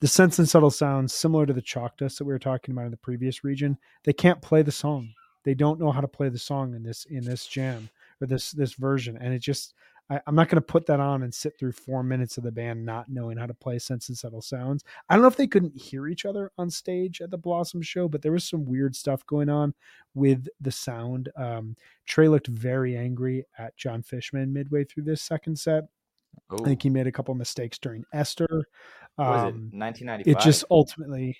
The 0.00 0.08
sense 0.08 0.38
and 0.38 0.48
subtle 0.48 0.70
sounds 0.70 1.14
similar 1.14 1.46
to 1.46 1.52
the 1.52 1.62
chalk 1.62 1.96
dust 1.96 2.18
that 2.18 2.24
we 2.24 2.32
were 2.32 2.38
talking 2.38 2.72
about 2.72 2.84
in 2.84 2.90
the 2.90 2.98
previous 2.98 3.44
region. 3.44 3.78
They 4.04 4.12
can't 4.12 4.42
play 4.42 4.62
the 4.62 4.72
song. 4.72 5.08
They 5.44 5.54
don't 5.54 5.80
know 5.80 5.92
how 5.92 6.00
to 6.00 6.08
play 6.08 6.28
the 6.28 6.38
song 6.38 6.74
in 6.74 6.82
this 6.82 7.06
in 7.06 7.24
this 7.24 7.46
jam 7.46 7.88
or 8.20 8.26
this 8.26 8.50
this 8.50 8.74
version, 8.74 9.16
and 9.16 9.32
it 9.32 9.38
just 9.38 9.74
I, 10.08 10.20
am 10.26 10.34
not 10.34 10.48
going 10.48 10.56
to 10.56 10.60
put 10.60 10.86
that 10.86 11.00
on 11.00 11.22
and 11.22 11.34
sit 11.34 11.58
through 11.58 11.72
four 11.72 12.02
minutes 12.02 12.38
of 12.38 12.44
the 12.44 12.52
band 12.52 12.84
not 12.84 13.08
knowing 13.08 13.36
how 13.36 13.46
to 13.46 13.54
play 13.54 13.78
Sense 13.78 14.08
and 14.08 14.16
Subtle 14.16 14.40
Sounds. 14.40 14.84
I 15.08 15.14
don't 15.14 15.22
know 15.22 15.28
if 15.28 15.36
they 15.36 15.46
couldn't 15.46 15.76
hear 15.76 16.06
each 16.06 16.24
other 16.24 16.52
on 16.58 16.70
stage 16.70 17.20
at 17.20 17.30
the 17.30 17.38
Blossom 17.38 17.82
show, 17.82 18.08
but 18.08 18.22
there 18.22 18.32
was 18.32 18.44
some 18.44 18.64
weird 18.64 18.94
stuff 18.94 19.26
going 19.26 19.48
on 19.48 19.74
with 20.14 20.48
the 20.60 20.70
sound. 20.70 21.30
Um, 21.36 21.76
Trey 22.06 22.28
looked 22.28 22.46
very 22.46 22.96
angry 22.96 23.44
at 23.58 23.76
John 23.76 24.02
Fishman 24.02 24.52
midway 24.52 24.84
through 24.84 25.04
this 25.04 25.22
second 25.22 25.58
set. 25.58 25.84
Ooh. 26.52 26.58
I 26.60 26.64
think 26.64 26.82
he 26.82 26.90
made 26.90 27.06
a 27.06 27.12
couple 27.12 27.34
mistakes 27.34 27.78
during 27.78 28.04
Esther. 28.12 28.66
Um, 29.18 29.26
was 29.26 29.42
it 29.42 29.74
1995? 29.74 30.26
It 30.26 30.40
just 30.40 30.64
ultimately 30.70 31.36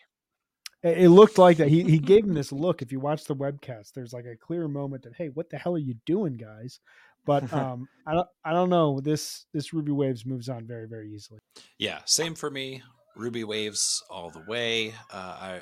it 0.82 1.08
looked 1.08 1.38
like 1.38 1.56
that 1.56 1.68
he 1.68 1.82
he 1.82 1.98
gave 1.98 2.24
him 2.24 2.34
this 2.34 2.52
look 2.52 2.82
if 2.82 2.92
you 2.92 3.00
watch 3.00 3.24
the 3.24 3.34
webcast 3.34 3.92
there's 3.92 4.12
like 4.12 4.26
a 4.26 4.36
clear 4.36 4.68
moment 4.68 5.02
that 5.02 5.14
hey 5.16 5.28
what 5.30 5.48
the 5.50 5.56
hell 5.56 5.74
are 5.74 5.78
you 5.78 5.94
doing 6.04 6.36
guys 6.36 6.80
but 7.26 7.52
um, 7.52 7.88
I 8.06 8.14
don't 8.14 8.28
I 8.44 8.52
don't 8.52 8.70
know. 8.70 9.00
This 9.00 9.44
this 9.52 9.74
Ruby 9.74 9.92
Waves 9.92 10.24
moves 10.24 10.48
on 10.48 10.66
very 10.66 10.88
very 10.88 11.12
easily. 11.12 11.40
Yeah, 11.78 11.98
same 12.06 12.34
for 12.34 12.50
me. 12.50 12.82
Ruby 13.16 13.44
Waves 13.44 14.02
all 14.08 14.30
the 14.30 14.44
way. 14.48 14.94
Uh, 15.12 15.16
I 15.40 15.60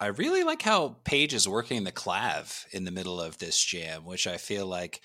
I 0.00 0.06
really 0.08 0.44
like 0.44 0.62
how 0.62 0.96
Page 1.04 1.34
is 1.34 1.48
working 1.48 1.84
the 1.84 1.92
clav 1.92 2.64
in 2.72 2.84
the 2.84 2.90
middle 2.90 3.20
of 3.20 3.38
this 3.38 3.62
jam, 3.62 4.04
which 4.04 4.26
I 4.26 4.36
feel 4.36 4.66
like 4.66 5.00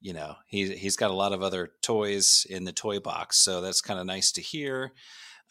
you 0.00 0.12
know 0.12 0.36
he 0.46 0.74
he's 0.74 0.96
got 0.96 1.10
a 1.10 1.14
lot 1.14 1.32
of 1.32 1.42
other 1.42 1.72
toys 1.82 2.46
in 2.48 2.64
the 2.64 2.72
toy 2.72 3.00
box, 3.00 3.38
so 3.38 3.60
that's 3.60 3.80
kind 3.80 4.00
of 4.00 4.06
nice 4.06 4.32
to 4.32 4.40
hear. 4.40 4.92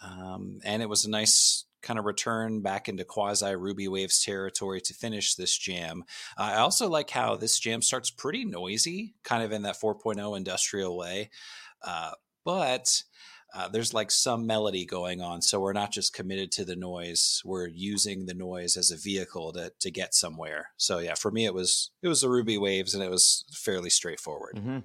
Um, 0.01 0.59
and 0.63 0.81
it 0.81 0.89
was 0.89 1.05
a 1.05 1.09
nice 1.09 1.65
kind 1.83 1.99
of 1.99 2.05
return 2.05 2.61
back 2.61 2.89
into 2.89 3.03
quasi 3.03 3.55
Ruby 3.55 3.87
Waves 3.87 4.23
territory 4.23 4.81
to 4.81 4.93
finish 4.93 5.35
this 5.35 5.55
jam. 5.55 6.03
Uh, 6.37 6.53
I 6.53 6.55
also 6.55 6.89
like 6.89 7.09
how 7.09 7.35
this 7.35 7.59
jam 7.59 7.81
starts 7.81 8.09
pretty 8.09 8.45
noisy, 8.45 9.13
kind 9.23 9.43
of 9.43 9.51
in 9.51 9.61
that 9.63 9.79
4.0 9.79 10.35
industrial 10.35 10.97
way. 10.97 11.29
Uh, 11.81 12.11
but 12.45 13.03
uh, 13.53 13.67
there's 13.67 13.93
like 13.93 14.09
some 14.09 14.47
melody 14.47 14.85
going 14.85 15.21
on. 15.21 15.41
So 15.41 15.59
we're 15.59 15.73
not 15.73 15.91
just 15.91 16.13
committed 16.13 16.51
to 16.53 16.65
the 16.65 16.75
noise. 16.75 17.41
We're 17.45 17.67
using 17.67 18.25
the 18.25 18.33
noise 18.33 18.77
as 18.77 18.89
a 18.89 18.97
vehicle 18.97 19.53
to, 19.53 19.71
to 19.79 19.91
get 19.91 20.15
somewhere. 20.15 20.71
So 20.77 20.97
yeah, 20.99 21.13
for 21.13 21.29
me, 21.29 21.45
it 21.45 21.53
was, 21.53 21.91
it 22.01 22.07
was 22.07 22.21
the 22.21 22.29
Ruby 22.29 22.57
Waves 22.57 22.95
and 22.95 23.03
it 23.03 23.11
was 23.11 23.45
fairly 23.51 23.91
straightforward. 23.91 24.55
Mm-hmm. 24.55 24.79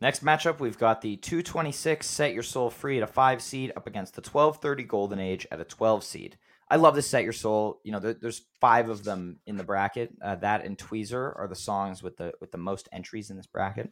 Next 0.00 0.24
matchup, 0.24 0.60
we've 0.60 0.78
got 0.78 1.00
the 1.00 1.16
226 1.16 2.06
Set 2.06 2.32
Your 2.32 2.44
Soul 2.44 2.70
Free 2.70 2.98
at 2.98 3.02
a 3.02 3.08
five 3.08 3.42
seed 3.42 3.72
up 3.76 3.86
against 3.86 4.14
the 4.14 4.20
1230 4.20 4.84
Golden 4.84 5.18
Age 5.18 5.46
at 5.50 5.60
a 5.60 5.64
12 5.64 6.04
seed. 6.04 6.38
I 6.70 6.76
love 6.76 6.94
this 6.94 7.08
Set 7.08 7.24
Your 7.24 7.32
Soul. 7.32 7.80
You 7.82 7.92
know, 7.92 7.98
there, 7.98 8.14
there's 8.14 8.42
five 8.60 8.90
of 8.90 9.02
them 9.02 9.40
in 9.46 9.56
the 9.56 9.64
bracket. 9.64 10.14
Uh, 10.22 10.36
that 10.36 10.64
and 10.64 10.78
Tweezer 10.78 11.36
are 11.36 11.48
the 11.48 11.56
songs 11.56 12.02
with 12.02 12.16
the 12.16 12.32
with 12.40 12.52
the 12.52 12.58
most 12.58 12.88
entries 12.92 13.30
in 13.30 13.36
this 13.36 13.46
bracket. 13.46 13.90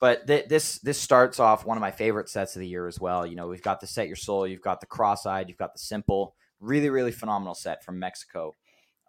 But 0.00 0.26
th- 0.26 0.48
this 0.48 0.78
this 0.80 1.00
starts 1.00 1.40
off 1.40 1.64
one 1.64 1.78
of 1.78 1.80
my 1.80 1.92
favorite 1.92 2.28
sets 2.28 2.54
of 2.56 2.60
the 2.60 2.68
year 2.68 2.86
as 2.86 3.00
well. 3.00 3.24
You 3.24 3.36
know, 3.36 3.48
we've 3.48 3.62
got 3.62 3.80
the 3.80 3.86
Set 3.86 4.08
Your 4.08 4.16
Soul, 4.16 4.46
you've 4.46 4.60
got 4.60 4.80
the 4.80 4.86
Cross-eyed, 4.86 5.48
you've 5.48 5.58
got 5.58 5.72
the 5.72 5.78
Simple. 5.78 6.34
Really, 6.60 6.90
really 6.90 7.12
phenomenal 7.12 7.54
set 7.54 7.84
from 7.84 7.98
Mexico, 7.98 8.54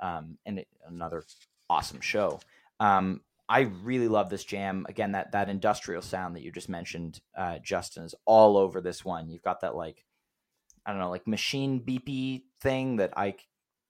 um, 0.02 0.38
and 0.46 0.60
it, 0.60 0.68
another 0.86 1.24
awesome 1.70 2.02
show. 2.02 2.40
Um, 2.80 3.22
I 3.50 3.62
really 3.84 4.08
love 4.08 4.30
this 4.30 4.44
jam. 4.44 4.86
Again, 4.90 5.14
that 5.14 5.32
that 5.32 5.50
industrial 5.50 6.02
sound 6.02 6.36
that 6.36 6.44
you 6.44 6.52
just 6.52 6.70
mentioned, 6.70 7.22
uh, 7.38 7.60
Justin, 7.60 8.04
is 8.04 8.16
all 8.26 8.58
over 8.58 8.82
this 8.82 9.06
one. 9.06 9.30
You've 9.30 9.44
got 9.44 9.62
that 9.62 9.76
like, 9.76 10.04
I 10.86 10.92
don't 10.92 11.00
know, 11.00 11.10
like 11.10 11.28
machine 11.28 11.82
beepy 11.82 12.44
thing 12.62 12.98
that 12.98 13.14
I 13.16 13.36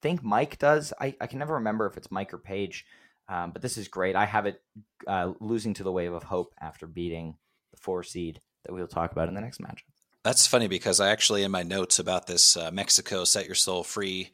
think 0.01 0.23
Mike 0.23 0.59
does. 0.59 0.93
I, 0.99 1.15
I 1.19 1.27
can 1.27 1.39
never 1.39 1.55
remember 1.55 1.87
if 1.87 1.97
it's 1.97 2.11
Mike 2.11 2.33
or 2.33 2.37
Page, 2.37 2.85
um, 3.29 3.51
but 3.51 3.61
this 3.61 3.77
is 3.77 3.87
great. 3.87 4.15
I 4.15 4.25
have 4.25 4.45
it 4.45 4.61
uh, 5.07 5.33
losing 5.39 5.73
to 5.75 5.83
the 5.83 5.91
wave 5.91 6.13
of 6.13 6.23
hope 6.23 6.53
after 6.61 6.85
beating 6.85 7.35
the 7.71 7.77
four 7.77 8.03
seed 8.03 8.41
that 8.65 8.73
we'll 8.73 8.87
talk 8.87 9.11
about 9.11 9.27
in 9.27 9.33
the 9.33 9.41
next 9.41 9.59
match. 9.59 9.83
That's 10.23 10.45
funny 10.45 10.67
because 10.67 10.99
I 10.99 11.09
actually 11.09 11.43
in 11.43 11.51
my 11.51 11.63
notes 11.63 11.99
about 11.99 12.27
this 12.27 12.57
uh, 12.57 12.69
Mexico 12.71 13.23
Set 13.23 13.45
Your 13.45 13.55
Soul 13.55 13.83
Free 13.83 14.31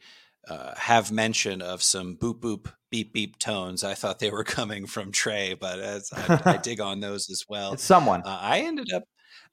uh, 0.48 0.74
have 0.76 1.10
mention 1.12 1.62
of 1.62 1.82
some 1.82 2.16
boop 2.16 2.40
boop 2.40 2.72
beep 2.90 3.12
beep 3.12 3.38
tones. 3.38 3.82
I 3.84 3.94
thought 3.94 4.18
they 4.18 4.30
were 4.30 4.44
coming 4.58 4.86
from 4.86 5.12
Trey, 5.12 5.54
but 5.54 5.78
as 5.78 6.10
I, 6.12 6.40
I 6.44 6.56
dig 6.56 6.80
on 6.80 7.00
those 7.00 7.30
as 7.30 7.44
well. 7.48 7.74
It's 7.74 7.82
someone. 7.82 8.22
Uh, 8.22 8.38
I 8.40 8.60
ended 8.60 8.92
up 8.92 9.04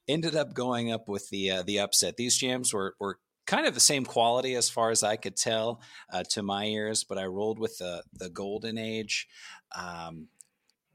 ended 0.07 0.35
up 0.35 0.53
going 0.53 0.91
up 0.91 1.07
with 1.07 1.29
the 1.29 1.51
uh, 1.51 1.63
the 1.63 1.79
upset. 1.79 2.17
These 2.17 2.37
jams 2.37 2.73
were 2.73 2.95
were 2.99 3.17
kind 3.47 3.65
of 3.65 3.73
the 3.73 3.79
same 3.79 4.05
quality 4.05 4.55
as 4.55 4.69
far 4.69 4.91
as 4.91 5.03
I 5.03 5.15
could 5.15 5.35
tell 5.35 5.81
uh, 6.11 6.23
to 6.29 6.43
my 6.43 6.65
ears, 6.65 7.03
but 7.03 7.17
I 7.17 7.25
rolled 7.25 7.59
with 7.59 7.77
the 7.77 8.03
the 8.13 8.29
golden 8.29 8.77
age. 8.77 9.27
Um, 9.75 10.27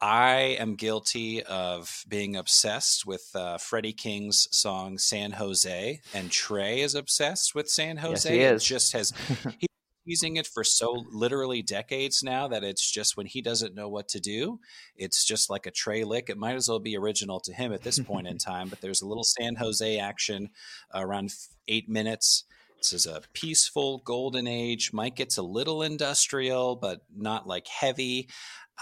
I 0.00 0.56
am 0.58 0.74
guilty 0.74 1.42
of 1.42 2.04
being 2.06 2.36
obsessed 2.36 3.06
with 3.06 3.30
uh, 3.34 3.56
Freddie 3.58 3.94
King's 3.94 4.46
song 4.50 4.98
"San 4.98 5.32
Jose," 5.32 6.00
and 6.12 6.30
Trey 6.30 6.80
is 6.80 6.94
obsessed 6.94 7.54
with 7.54 7.68
"San 7.68 7.96
Jose." 7.98 8.28
Yes, 8.28 8.38
he 8.38 8.40
is. 8.40 8.62
It 8.62 8.66
just 8.66 8.92
has 8.92 9.12
he 9.58 9.66
using 10.06 10.36
it 10.36 10.46
for 10.46 10.64
so 10.64 11.04
literally 11.10 11.60
decades 11.60 12.22
now 12.22 12.48
that 12.48 12.64
it's 12.64 12.90
just 12.90 13.16
when 13.16 13.26
he 13.26 13.42
doesn't 13.42 13.74
know 13.74 13.88
what 13.88 14.08
to 14.08 14.20
do, 14.20 14.60
it's 14.96 15.24
just 15.24 15.50
like 15.50 15.66
a 15.66 15.70
Trey 15.70 16.04
lick. 16.04 16.30
It 16.30 16.38
might 16.38 16.54
as 16.54 16.68
well 16.68 16.78
be 16.78 16.96
original 16.96 17.40
to 17.40 17.52
him 17.52 17.72
at 17.72 17.82
this 17.82 17.98
point 17.98 18.28
in 18.28 18.38
time. 18.38 18.68
But 18.68 18.80
there's 18.80 19.02
a 19.02 19.06
little 19.06 19.24
San 19.24 19.56
Jose 19.56 19.98
action 19.98 20.50
uh, 20.94 21.00
around 21.00 21.34
eight 21.68 21.88
minutes. 21.88 22.44
This 22.78 22.92
is 22.92 23.06
a 23.06 23.22
peaceful 23.32 23.98
golden 24.04 24.46
age. 24.46 24.92
Mike 24.92 25.16
gets 25.16 25.38
a 25.38 25.42
little 25.42 25.82
industrial, 25.82 26.76
but 26.76 27.00
not 27.14 27.46
like 27.46 27.66
heavy. 27.66 28.28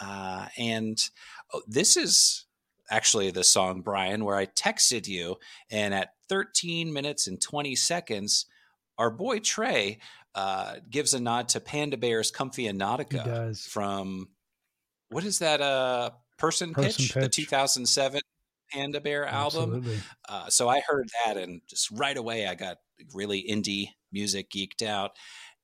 Uh, 0.00 0.48
and 0.58 0.98
oh, 1.52 1.62
this 1.66 1.96
is 1.96 2.44
actually 2.90 3.30
the 3.30 3.44
song, 3.44 3.80
Brian, 3.80 4.24
where 4.24 4.36
I 4.36 4.46
texted 4.46 5.06
you, 5.06 5.36
and 5.70 5.94
at 5.94 6.10
13 6.28 6.92
minutes 6.92 7.26
and 7.26 7.40
20 7.40 7.74
seconds, 7.76 8.46
our 8.98 9.10
boy 9.10 9.38
Trey 9.38 9.98
uh, 10.35 10.76
gives 10.91 11.14
a 11.14 11.20
nod 11.20 11.49
to 11.51 11.61
Panda 11.61 11.97
Bear's 11.97 12.30
Comfy 12.30 12.66
and 12.66 12.80
Nautica 12.80 13.68
from 13.68 14.28
what 15.11 15.24
is 15.24 15.39
that? 15.39 15.61
Uh, 15.61 16.11
Person, 16.39 16.74
Person 16.74 17.05
Pitch, 17.05 17.14
Pitch, 17.14 17.22
the 17.22 17.28
2007 17.28 18.20
Panda 18.72 19.01
Bear 19.01 19.24
album. 19.26 19.85
Uh, 20.28 20.49
so 20.49 20.68
I 20.68 20.80
heard 20.80 21.09
that, 21.24 21.37
and 21.37 21.61
just 21.68 21.91
right 21.93 22.16
away 22.16 22.47
I 22.47 22.55
got 22.55 22.78
really 23.12 23.45
indie 23.49 23.91
music 24.11 24.51
geeked 24.51 24.82
out, 24.82 25.12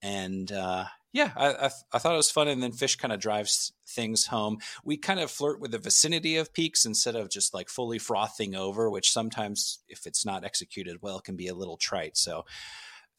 and 0.03 0.51
uh, 0.53 0.85
yeah, 1.13 1.33
I, 1.35 1.49
I, 1.49 1.71
I, 1.93 1.99
thought 1.99 2.15
it 2.15 2.19
was 2.19 2.31
fun. 2.31 2.47
And 2.49 2.63
then 2.63 2.73
Fish 2.73 2.97
kind 2.97 3.13
of 3.13 3.19
drives 3.19 3.73
things 3.89 4.27
home. 4.27 4.59
We 4.85 4.97
kind 4.97 5.19
of 5.19 5.31
flirt 5.31 5.61
with 5.61 5.73
the 5.73 5.79
vicinity 5.79 6.37
of 6.37 6.53
peaks 6.53 6.85
instead 6.85 7.17
of 7.17 7.31
just 7.31 7.53
like 7.53 7.69
fully 7.69 7.99
frothing 7.99 8.55
over, 8.55 8.89
which 8.89 9.11
sometimes, 9.11 9.81
if 9.89 10.07
it's 10.07 10.25
not 10.25 10.45
executed 10.45 10.99
well, 11.03 11.21
can 11.21 11.37
be 11.37 11.49
a 11.49 11.55
little 11.55 11.77
trite. 11.77 12.17
So 12.17 12.45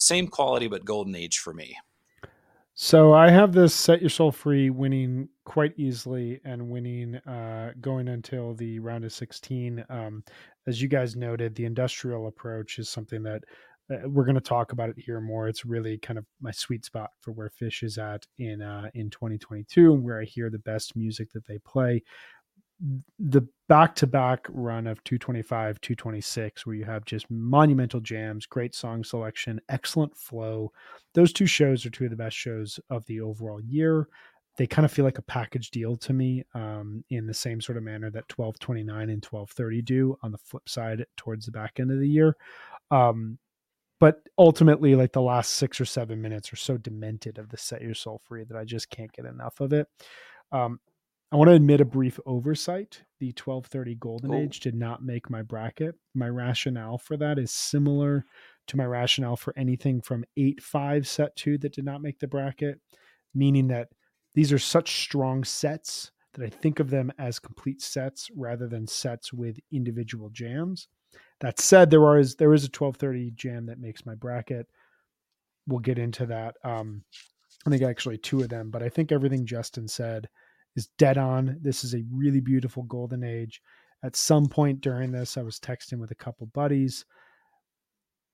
same 0.02 0.28
quality 0.28 0.68
but 0.68 0.84
golden 0.84 1.16
age 1.16 1.38
for 1.38 1.54
me. 1.54 1.78
So 2.74 3.14
I 3.14 3.30
have 3.30 3.54
this 3.54 3.76
set 3.76 4.02
your 4.02 4.10
soul 4.10 4.32
free 4.32 4.70
winning 4.70 5.30
quite 5.44 5.74
easily 5.78 6.40
and 6.44 6.70
winning 6.70 7.18
uh, 7.18 7.74
going 7.80 8.08
until 8.08 8.56
the 8.56 8.80
round 8.80 9.04
of 9.06 9.14
16. 9.14 9.86
Um, 9.90 10.24
as 10.66 10.82
you 10.82 10.88
guys 10.88 11.16
noted, 11.16 11.54
the 11.54 11.66
industrial 11.66 12.28
approach 12.28 12.80
is 12.80 12.90
something 12.90 13.22
that 13.24 13.44
uh, 13.92 14.08
we're 14.08 14.26
going 14.26 14.36
to 14.36 14.42
talk 14.42 14.72
about 14.72 14.90
it 14.90 14.98
here 14.98 15.22
more. 15.22 15.48
It's 15.48 15.66
really 15.66 15.98
kind 15.98 16.18
of 16.18 16.26
my 16.40 16.52
sweet 16.52 16.86
spot 16.86 17.12
for 17.20 17.32
where 17.34 17.50
Phish 17.50 17.84
is 17.84 17.98
at 17.98 18.26
in 18.40 18.62
uh, 18.62 18.90
in 18.94 19.10
2022 19.10 19.94
and 19.94 20.04
where 20.04 20.20
I 20.20 20.26
hear 20.26 20.50
the 20.50 20.60
best 20.60 20.96
music 20.96 21.32
that 21.34 21.46
they 21.46 21.60
play. 21.60 22.02
The 23.20 23.48
back 23.68 23.96
to 23.96 24.08
back 24.08 24.46
run 24.50 24.88
of 24.88 25.04
225, 25.04 25.80
226, 25.82 26.66
where 26.66 26.76
you 26.76 26.86
have 26.86 27.06
just 27.06 27.30
monumental 27.30 28.00
jams, 28.00 28.46
great 28.46 28.74
song 28.74 29.04
selection, 29.04 29.62
excellent 29.70 30.16
flow. 30.18 30.72
Those 31.14 31.32
two 31.32 31.46
shows 31.46 31.86
are 31.86 31.90
two 31.90 32.06
of 32.06 32.10
the 32.10 32.16
best 32.16 32.36
shows 32.36 32.80
of 32.90 33.06
the 33.06 33.22
overall 33.22 33.62
year. 33.62 34.08
They 34.58 34.68
kind 34.68 34.86
of 34.86 34.92
feel 34.92 35.06
like 35.06 35.18
a 35.18 35.24
package 35.24 35.72
deal 35.72 35.96
to 35.98 36.14
me 36.14 36.44
um, 36.54 37.04
in 37.10 37.26
the 37.26 37.34
same 37.34 37.62
sort 37.62 37.78
of 37.78 37.84
manner 37.84 38.10
that 38.10 38.38
1229 38.38 39.10
and 39.10 39.24
1230 39.24 39.82
do 39.84 40.18
on 40.24 40.32
the 40.32 40.38
flip 40.38 40.68
side 40.68 41.06
towards 41.16 41.46
the 41.46 41.52
back 41.52 41.80
end 41.80 41.92
of 41.92 42.00
the 42.00 42.10
year. 42.10 42.36
Um, 42.90 43.38
but 44.00 44.24
ultimately, 44.38 44.96
like 44.96 45.14
the 45.14 45.22
last 45.22 45.54
six 45.54 45.80
or 45.80 45.86
seven 45.86 46.22
minutes 46.22 46.52
are 46.52 46.58
so 46.58 46.76
demented 46.76 47.38
of 47.38 47.50
the 47.50 47.58
Set 47.58 47.84
Your 47.84 47.94
Soul 47.94 48.20
Free 48.26 48.44
that 48.46 48.58
I 48.58 48.66
just 48.66 48.90
can't 48.90 49.12
get 49.14 49.26
enough 49.26 49.62
of 49.62 49.74
it. 49.74 49.88
Um, 50.52 50.80
I 51.32 51.38
want 51.38 51.50
to 51.50 51.56
admit 51.56 51.80
a 51.80 51.86
brief 51.86 52.20
oversight. 52.26 53.04
The 53.20 53.28
1230 53.28 53.96
Golden 53.96 54.34
Age 54.34 54.60
did 54.60 54.76
not 54.76 55.04
make 55.04 55.30
my 55.30 55.42
bracket. 55.42 55.96
My 56.14 56.28
rationale 56.28 56.98
for 56.98 57.16
that 57.18 57.40
is 57.40 57.52
similar 57.52 58.26
to 58.68 58.78
my 58.78 58.84
rationale 58.84 59.38
for 59.38 59.54
anything 59.58 60.02
from 60.02 60.26
8 60.36 60.62
5 60.62 61.08
set 61.08 61.36
2 61.38 61.58
that 61.60 61.74
did 61.74 61.86
not 61.86 62.02
make 62.02 62.20
the 62.20 62.28
bracket, 62.28 62.82
meaning 63.34 63.70
that 63.70 63.90
these 64.34 64.52
are 64.52 64.60
such 64.60 65.04
strong 65.04 65.46
sets 65.46 66.12
that 66.34 66.44
I 66.44 66.50
think 66.50 66.80
of 66.80 66.90
them 66.90 67.12
as 67.18 67.40
complete 67.40 67.82
sets 67.82 68.30
rather 68.36 68.68
than 68.68 68.86
sets 68.88 69.32
with 69.32 69.58
individual 69.72 70.30
jams. 70.30 70.90
That 71.40 71.60
said, 71.60 71.90
there 71.90 72.18
is 72.18 72.36
there 72.36 72.54
is 72.54 72.64
a 72.64 72.68
1230 72.68 73.32
jam 73.32 73.66
that 73.68 73.80
makes 73.80 74.06
my 74.06 74.16
bracket. 74.16 74.68
We'll 75.66 75.80
get 75.80 76.00
into 76.00 76.26
that. 76.26 76.56
Um, 76.64 77.04
I 77.66 77.70
think 77.70 77.84
actually 77.84 78.18
two 78.18 78.42
of 78.42 78.50
them, 78.50 78.70
but 78.70 78.84
I 78.84 78.90
think 78.90 79.12
everything 79.12 79.46
Justin 79.46 79.88
said 79.88 80.28
is 80.76 80.88
dead 80.98 81.18
on. 81.18 81.58
This 81.62 81.84
is 81.84 81.94
a 81.94 82.04
really 82.12 82.40
beautiful 82.40 82.84
golden 82.84 83.24
age. 83.24 83.62
At 84.04 84.16
some 84.16 84.48
point 84.48 84.82
during 84.82 85.12
this, 85.12 85.38
I 85.38 85.44
was 85.44 85.60
texting 85.60 86.00
with 86.00 86.12
a 86.12 86.16
couple 86.16 86.48
buddies, 86.48 87.06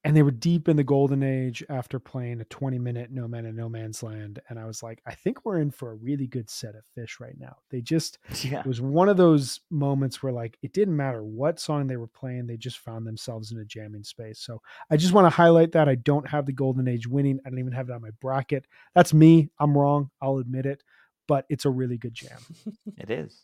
and 0.04 0.16
they 0.16 0.24
were 0.24 0.32
deep 0.32 0.70
in 0.70 0.78
the 0.78 0.84
golden 0.84 1.24
age 1.24 1.62
after 1.68 2.00
playing 2.00 2.40
a 2.40 2.46
20 2.46 2.80
minute 2.80 3.12
No 3.12 3.28
Man 3.28 3.46
and 3.46 3.58
No 3.58 3.68
Man's 3.68 4.02
Land. 4.02 4.40
And 4.48 4.58
I 4.58 4.64
was 4.64 4.82
like, 4.82 5.02
I 5.06 5.14
think 5.14 5.44
we're 5.44 5.60
in 5.60 5.72
for 5.72 5.92
a 5.92 5.96
really 5.96 6.28
good 6.28 6.50
set 6.50 6.76
of 6.76 6.86
Phish 6.96 7.20
right 7.20 7.36
now. 7.38 7.58
They 7.70 7.82
just, 7.82 8.18
yeah. 8.44 8.62
it 8.62 8.66
was 8.66 8.80
one 8.80 9.10
of 9.10 9.18
those 9.18 9.60
moments 9.70 10.24
where, 10.24 10.32
like, 10.32 10.58
it 10.62 10.72
didn't 10.72 10.96
matter 10.96 11.26
what 11.26 11.60
song 11.60 11.88
they 11.88 11.98
were 11.98 12.08
playing, 12.08 12.48
they 12.48 12.56
just 12.56 12.78
found 12.78 13.06
themselves 13.06 13.52
in 13.52 13.60
a 13.60 13.66
jamming 13.66 14.06
space. 14.06 14.40
So 14.40 14.62
I 14.90 14.96
just 14.96 15.12
want 15.12 15.26
to 15.26 15.36
highlight 15.36 15.74
that. 15.74 15.90
I 15.90 15.96
don't 15.96 16.30
have 16.30 16.46
the 16.46 16.54
golden 16.54 16.88
age 16.88 17.08
winning. 17.08 17.40
I 17.46 17.50
don't 17.50 17.60
even 17.60 17.74
have 17.74 17.90
it 17.90 17.94
on 17.94 18.02
my 18.02 18.12
bracket. 18.22 18.66
That's 18.96 19.14
me. 19.14 19.50
I'm 19.60 19.78
wrong. 19.78 20.12
I'll 20.22 20.38
admit 20.38 20.66
it 20.66 20.84
but 21.28 21.46
it's 21.50 21.66
a 21.66 21.70
really 21.70 21.98
good 21.98 22.14
jam. 22.14 22.40
it 22.98 23.10
is. 23.10 23.44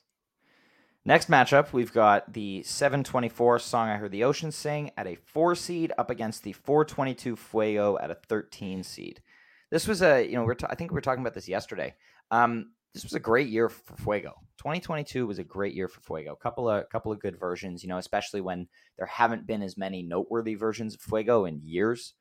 Next 1.06 1.30
matchup, 1.30 1.74
we've 1.74 1.92
got 1.92 2.32
the 2.32 2.64
724 2.64 3.60
song 3.60 3.90
I 3.90 3.98
Heard 3.98 4.12
the 4.12 4.24
Ocean 4.24 4.52
Sing 4.54 4.92
at 4.96 5.06
a 5.06 5.16
four 5.16 5.54
seed 5.54 5.92
up 5.98 6.10
against 6.10 6.44
the 6.44 6.54
422 6.54 7.36
Fuego 7.36 7.98
at 7.98 8.10
a 8.10 8.16
13 8.16 8.84
seed. 8.84 9.22
This 9.70 9.86
was 9.86 10.02
a, 10.02 10.26
you 10.26 10.36
know, 10.36 10.46
we're 10.46 10.54
t- 10.54 10.66
I 10.70 10.76
think 10.76 10.92
we 10.92 10.96
were 10.96 11.02
talking 11.02 11.22
about 11.22 11.34
this 11.34 11.50
yesterday. 11.50 11.94
Um, 12.32 12.72
this 12.94 13.04
was 13.04 13.14
a 13.14 13.20
great 13.20 13.50
year 13.50 13.68
for 13.68 13.98
Fuego. 13.98 14.36
2022 14.60 15.28
was 15.28 15.40
a 15.40 15.44
great 15.44 15.74
year 15.74 15.90
for 15.90 16.00
Fuego. 16.02 16.36
Couple 16.36 16.70
of 16.70 16.88
couple 16.90 17.12
of 17.12 17.20
good 17.20 17.38
versions, 17.38 17.84
you 17.84 17.90
know, 17.90 17.98
especially 17.98 18.40
when 18.40 18.68
there 18.98 19.08
haven't 19.08 19.48
been 19.48 19.64
as 19.64 19.78
many 19.78 20.04
noteworthy 20.04 20.56
versions 20.56 20.94
of 20.94 21.02
Fuego 21.02 21.46
in 21.46 21.60
years. 21.64 22.14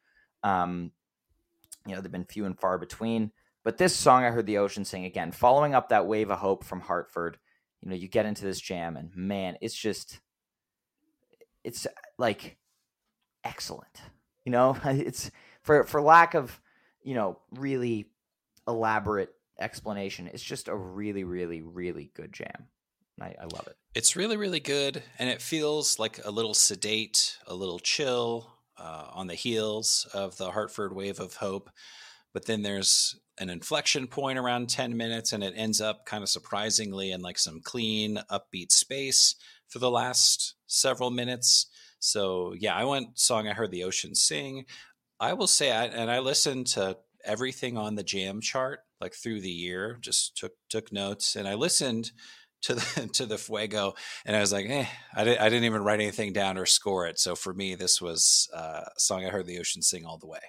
Um, 0.43 0.91
you 1.87 1.95
know, 1.95 2.01
they've 2.01 2.11
been 2.11 2.25
few 2.25 2.47
and 2.47 2.59
far 2.59 2.79
between. 2.79 3.31
But 3.65 3.79
this 3.79 3.95
song 3.95 4.25
I 4.25 4.31
heard 4.31 4.47
the 4.47 4.59
ocean 4.59 4.85
sing 4.85 5.05
again, 5.05 5.31
following 5.31 5.75
up 5.75 5.89
that 5.89 6.07
wave 6.07 6.31
of 6.31 6.39
hope 6.39 6.65
from 6.65 6.81
Hartford. 6.81 7.39
You 7.81 7.91
know, 7.91 7.97
you 7.97 8.09
get 8.09 8.27
into 8.27 8.45
this 8.45 8.61
jam, 8.61 8.97
and 8.97 9.15
man, 9.15 9.57
it's 9.61 9.75
just, 9.75 10.21
it's 11.65 11.87
like 12.19 12.59
excellent. 13.45 14.03
You 14.45 14.53
know, 14.53 14.77
it's 14.85 15.31
for 15.63 15.85
for 15.85 16.03
lack 16.03 16.35
of, 16.35 16.61
you 17.03 17.15
know, 17.15 17.39
really 17.53 18.07
elaborate 18.67 19.31
explanation. 19.59 20.29
It's 20.33 20.43
just 20.43 20.69
a 20.69 20.77
really, 20.77 21.25
really, 21.25 21.63
really 21.63 22.11
good 22.15 22.33
jam. 22.33 22.69
I, 23.21 23.35
I 23.41 23.45
love 23.45 23.67
it. 23.67 23.77
It's 23.95 24.17
really, 24.17 24.37
really 24.37 24.61
good, 24.61 25.03
and 25.19 25.29
it 25.29 25.43
feels 25.43 25.99
like 25.99 26.21
a 26.25 26.31
little 26.31 26.55
sedate, 26.55 27.39
a 27.47 27.55
little 27.55 27.79
chill 27.79 28.51
uh, 28.77 29.09
on 29.13 29.27
the 29.27 29.35
heels 29.35 30.09
of 30.13 30.37
the 30.39 30.51
Hartford 30.51 30.95
wave 30.95 31.21
of 31.21 31.37
hope. 31.37 31.71
But 32.33 32.47
then 32.47 32.62
there's 32.62 33.16
an 33.39 33.51
inflection 33.51 34.07
point 34.07 34.39
around 34.39 34.68
10 34.68 34.97
minutes 34.97 35.33
and 35.33 35.43
it 35.43 35.55
ends 35.57 35.80
up 35.80 36.07
kind 36.07 36.22
of 36.22 36.28
surprisingly 36.28 37.12
in 37.12 37.20
like 37.20 37.39
some 37.39 37.61
clean 37.62 38.18
upbeat 38.30 38.70
space 38.70 39.35
for 39.68 39.78
the 39.78 39.91
last 39.91 40.55
several 40.66 41.11
minutes. 41.11 41.66
So 41.99 42.55
yeah 42.59 42.74
i 42.74 42.85
went 42.85 43.18
song 43.18 43.49
i 43.49 43.53
heard 43.53 43.70
the 43.70 43.85
ocean 43.85 44.14
sing. 44.14 44.64
I 45.18 45.35
will 45.35 45.47
say 45.47 45.70
I, 45.72 45.85
and 45.85 46.11
i 46.11 46.18
listened 46.18 46.66
to 46.68 46.99
everything 47.24 47.78
on 47.78 47.95
the 47.95 48.03
jam 48.03 48.41
chart 48.41 48.80
like 49.01 49.14
through 49.14 49.41
the 49.41 49.51
year 49.51 49.99
just 50.01 50.37
took 50.37 50.53
took 50.68 50.93
notes 50.93 51.37
and 51.37 51.47
i 51.47 51.55
listened 51.55 52.11
to 52.62 52.74
the 52.74 53.11
to 53.12 53.26
the 53.26 53.39
fuego 53.39 53.95
and 54.26 54.37
i 54.37 54.41
was 54.41 54.53
like 54.53 54.66
eh 54.68 54.87
i, 55.14 55.24
did, 55.24 55.39
I 55.39 55.49
didn't 55.49 55.64
even 55.64 55.85
write 55.85 56.01
anything 56.01 56.33
down 56.33 56.59
or 56.59 56.66
score 56.66 57.07
it. 57.07 57.18
So 57.18 57.35
for 57.35 57.55
me 57.55 57.74
this 57.76 58.01
was 58.03 58.49
uh, 58.55 58.85
song 58.99 59.24
i 59.24 59.30
heard 59.30 59.47
the 59.47 59.59
ocean 59.59 59.83
sing 59.83 60.05
all 60.05 60.18
the 60.18 60.26
way 60.26 60.41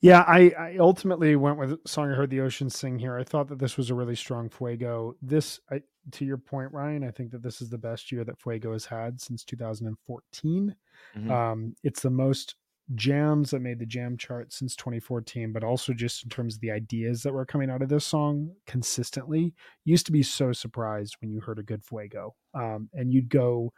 yeah, 0.00 0.24
I, 0.26 0.52
I 0.58 0.76
ultimately 0.78 1.36
went 1.36 1.58
with 1.58 1.78
song 1.86 2.10
I 2.10 2.14
heard 2.14 2.30
the 2.30 2.40
ocean 2.40 2.68
sing 2.68 2.98
here. 2.98 3.16
I 3.16 3.24
thought 3.24 3.48
that 3.48 3.58
this 3.58 3.76
was 3.76 3.90
a 3.90 3.94
really 3.94 4.14
strong 4.14 4.50
Fuego. 4.50 5.14
This, 5.22 5.58
I, 5.70 5.80
to 6.12 6.24
your 6.24 6.36
point, 6.36 6.72
Ryan, 6.72 7.02
I 7.02 7.10
think 7.10 7.30
that 7.30 7.42
this 7.42 7.62
is 7.62 7.70
the 7.70 7.78
best 7.78 8.12
year 8.12 8.22
that 8.24 8.40
Fuego 8.40 8.72
has 8.72 8.84
had 8.84 9.20
since 9.20 9.42
2014. 9.44 10.76
Mm-hmm. 11.16 11.30
Um, 11.30 11.74
it's 11.82 12.02
the 12.02 12.10
most 12.10 12.56
jams 12.94 13.50
that 13.50 13.62
made 13.62 13.78
the 13.78 13.86
jam 13.86 14.18
chart 14.18 14.52
since 14.52 14.76
2014, 14.76 15.52
but 15.52 15.64
also 15.64 15.94
just 15.94 16.24
in 16.24 16.28
terms 16.30 16.54
of 16.54 16.60
the 16.60 16.70
ideas 16.70 17.22
that 17.22 17.32
were 17.32 17.46
coming 17.46 17.70
out 17.70 17.82
of 17.82 17.88
this 17.88 18.04
song 18.04 18.50
consistently. 18.66 19.54
Used 19.84 20.06
to 20.06 20.12
be 20.12 20.22
so 20.22 20.52
surprised 20.52 21.16
when 21.20 21.30
you 21.30 21.40
heard 21.40 21.58
a 21.58 21.64
good 21.64 21.84
Fuego, 21.84 22.34
um, 22.54 22.90
and 22.92 23.12
you'd 23.12 23.30
go 23.30 23.72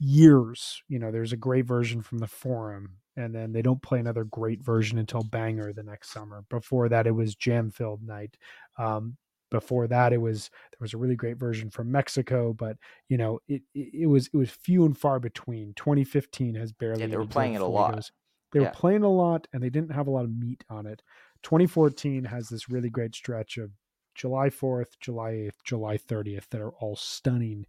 years. 0.00 0.82
You 0.88 0.98
know, 0.98 1.12
there's 1.12 1.32
a 1.32 1.36
great 1.36 1.66
version 1.66 2.02
from 2.02 2.18
the 2.18 2.26
forum 2.26 2.98
and 3.16 3.34
then 3.34 3.52
they 3.52 3.62
don't 3.62 3.82
play 3.82 4.00
another 4.00 4.24
great 4.24 4.62
version 4.62 4.98
until 4.98 5.22
banger 5.22 5.72
the 5.72 5.82
next 5.82 6.10
summer. 6.10 6.44
Before 6.48 6.88
that 6.88 7.06
it 7.06 7.14
was 7.14 7.34
jam 7.34 7.70
filled 7.70 8.02
night. 8.02 8.36
Um, 8.78 9.16
before 9.50 9.86
that 9.86 10.14
it 10.14 10.20
was 10.20 10.48
there 10.70 10.78
was 10.80 10.94
a 10.94 10.96
really 10.96 11.14
great 11.14 11.36
version 11.36 11.68
from 11.68 11.92
mexico 11.92 12.54
but 12.54 12.74
you 13.10 13.18
know 13.18 13.38
it, 13.48 13.60
it, 13.74 13.90
it 13.92 14.06
was 14.06 14.28
it 14.28 14.36
was 14.36 14.50
few 14.50 14.86
and 14.86 14.96
far 14.96 15.20
between. 15.20 15.74
2015 15.74 16.54
has 16.54 16.72
barely 16.72 17.02
yeah, 17.02 17.06
they 17.06 17.16
were 17.18 17.26
playing 17.26 17.54
it 17.54 17.60
a 17.60 17.66
lot. 17.66 18.10
They 18.52 18.60
yeah. 18.60 18.68
were 18.68 18.72
playing 18.72 19.02
a 19.02 19.08
lot 19.08 19.46
and 19.52 19.62
they 19.62 19.70
didn't 19.70 19.92
have 19.92 20.06
a 20.06 20.10
lot 20.10 20.24
of 20.24 20.36
meat 20.36 20.64
on 20.70 20.86
it. 20.86 21.02
2014 21.42 22.24
has 22.24 22.48
this 22.48 22.68
really 22.68 22.90
great 22.90 23.14
stretch 23.14 23.58
of 23.58 23.70
july 24.14 24.50
4th 24.50 24.98
july 25.00 25.32
8th 25.32 25.62
july 25.64 25.96
30th 25.96 26.48
that 26.50 26.60
are 26.60 26.72
all 26.80 26.96
stunning 26.96 27.64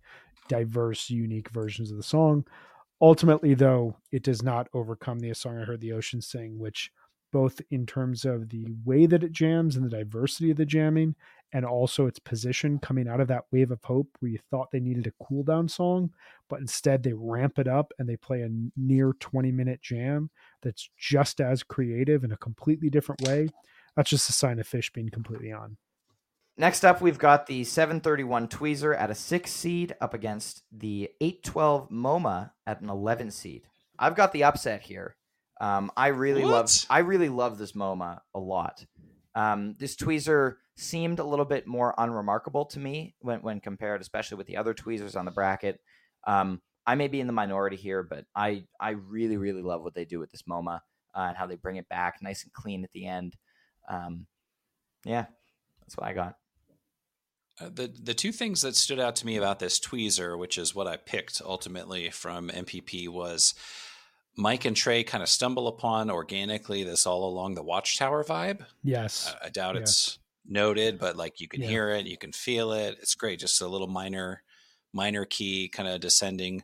diverse 0.50 1.10
unique 1.10 1.50
versions 1.50 1.90
of 1.90 1.98
the 1.98 2.04
song 2.04 2.46
Ultimately, 3.02 3.54
though, 3.54 3.98
it 4.12 4.24
does 4.24 4.42
not 4.42 4.68
overcome 4.74 5.20
the 5.20 5.34
song 5.34 5.58
I 5.58 5.66
heard 5.66 5.82
the 5.82 5.94
ocean 5.94 6.22
sing, 6.22 6.58
which 6.58 6.92
both 7.34 7.60
in 7.72 7.86
terms 7.86 8.26
of 8.26 8.50
the 8.50 8.68
way 8.86 9.08
that 9.08 9.24
it 9.24 9.32
jams 9.32 9.76
and 9.76 9.84
the 9.84 9.90
diversity 9.90 10.52
of 10.52 10.58
the 10.58 10.66
jamming, 10.66 11.16
and 11.52 11.66
also 11.66 12.06
its 12.06 12.20
position 12.20 12.80
coming 12.80 13.08
out 13.08 13.20
of 13.20 13.28
that 13.28 13.46
wave 13.52 13.72
of 13.72 13.84
hope 13.84 14.08
where 14.20 14.32
you 14.32 14.40
thought 14.50 14.72
they 14.72 14.80
needed 14.80 15.08
a 15.08 15.24
cool 15.24 15.44
down 15.44 15.68
song, 15.68 16.12
but 16.50 16.60
instead 16.60 17.04
they 17.04 17.14
ramp 17.14 17.60
it 17.60 17.68
up 17.68 17.92
and 18.00 18.08
they 18.08 18.16
play 18.16 18.42
a 18.42 18.50
near 18.76 19.14
20 19.20 19.52
minute 19.52 19.82
jam 19.82 20.30
that's 20.62 20.90
just 20.98 21.42
as 21.42 21.64
creative 21.64 22.24
in 22.24 22.32
a 22.32 22.38
completely 22.38 22.90
different 22.90 23.22
way. 23.22 23.48
That's 23.96 24.10
just 24.10 24.30
a 24.30 24.34
sign 24.34 24.60
of 24.60 24.68
Phish 24.68 24.94
being 24.94 25.10
completely 25.10 25.52
on. 25.52 25.78
Next 26.56 26.86
up, 26.86 27.02
we've 27.02 27.18
got 27.18 27.48
the 27.48 27.64
731 27.64 28.48
Tweezer 28.48 29.00
at 29.00 29.10
a 29.10 29.16
six 29.16 29.52
seed 29.52 29.96
up 30.00 30.14
against 30.14 30.64
the 30.72 31.10
812 31.20 31.90
MoMA 31.90 32.52
at 32.68 32.82
an 32.82 32.90
11 32.90 33.32
seed. 33.32 33.64
I've 33.98 34.16
got 34.16 34.34
the 34.34 34.44
upset 34.44 34.82
here. 34.82 35.16
Um, 35.60 35.92
I 35.96 36.08
really 36.08 36.44
love 36.44 36.70
I 36.90 37.00
really 37.00 37.30
love 37.30 37.58
this 37.58 37.72
MoMA 37.72 38.20
a 38.36 38.40
lot. 38.40 38.86
Um, 39.36 39.76
this 39.80 39.96
tweezer 39.96 40.56
seemed 40.76 41.20
a 41.20 41.24
little 41.24 41.46
bit 41.46 41.66
more 41.66 41.94
unremarkable 41.98 42.66
to 42.66 42.80
me 42.80 43.16
when, 43.20 43.42
when 43.42 43.60
compared, 43.60 44.02
especially 44.02 44.38
with 44.38 44.48
the 44.48 44.58
other 44.58 44.74
tweezers 44.74 45.16
on 45.16 45.26
the 45.26 45.32
bracket. 45.32 45.80
Um, 46.28 46.62
I 46.86 46.96
may 46.96 47.08
be 47.08 47.20
in 47.20 47.28
the 47.28 47.34
minority 47.34 47.78
here, 47.78 48.04
but 48.04 48.26
I 48.36 48.66
I 48.80 48.92
really 48.92 49.38
really 49.38 49.62
love 49.62 49.82
what 49.82 49.96
they 49.96 50.06
do 50.06 50.20
with 50.20 50.32
this 50.32 50.44
MoMA 50.44 50.82
uh, 51.16 51.20
and 51.20 51.38
how 51.38 51.48
they 51.48 51.56
bring 51.56 51.78
it 51.78 51.90
back 51.90 52.18
nice 52.22 52.44
and 52.44 52.54
clean 52.54 52.84
at 52.84 52.92
the 52.92 53.08
end. 53.08 53.36
Um, 53.90 54.28
yeah, 55.06 55.26
that's 55.82 55.98
what 55.98 56.08
I 56.08 56.14
got. 56.14 56.36
Uh, 57.60 57.70
the 57.74 57.94
the 58.02 58.14
two 58.14 58.32
things 58.32 58.62
that 58.62 58.76
stood 58.76 59.00
out 59.00 59.16
to 59.18 59.26
me 59.26 59.38
about 59.38 59.60
this 59.60 59.80
tweezer, 59.80 60.38
which 60.38 60.58
is 60.58 60.74
what 60.74 60.88
I 60.88 60.98
picked 60.98 61.42
ultimately 61.44 62.10
from 62.10 62.50
MPP, 62.50 63.10
was 63.10 63.54
Mike 64.36 64.66
and 64.66 64.76
Trey 64.76 65.04
kind 65.04 65.22
of 65.22 65.30
stumble 65.30 65.68
upon 65.68 66.10
organically 66.10 66.84
this 66.84 67.06
all 67.06 67.28
along 67.28 67.56
the 67.56 67.64
Watchtower 67.64 68.24
vibe. 68.24 68.66
Yes, 68.84 69.34
I, 69.42 69.48
I 69.48 69.50
doubt 69.50 69.76
yes. 69.76 69.82
it's 69.82 70.20
noted, 70.48 70.98
but 70.98 71.16
like 71.16 71.40
you 71.40 71.48
can 71.48 71.62
yeah. 71.62 71.68
hear 71.68 71.90
it, 71.90 72.08
you 72.08 72.18
can 72.18 72.32
feel 72.32 72.72
it. 72.72 72.98
It's 73.02 73.16
great. 73.16 73.40
Just 73.40 73.62
a 73.62 73.68
little 73.68 73.88
minor 73.88 74.42
minor 74.92 75.26
key, 75.26 75.70
kind 75.70 75.88
of 75.88 76.02
descending 76.02 76.64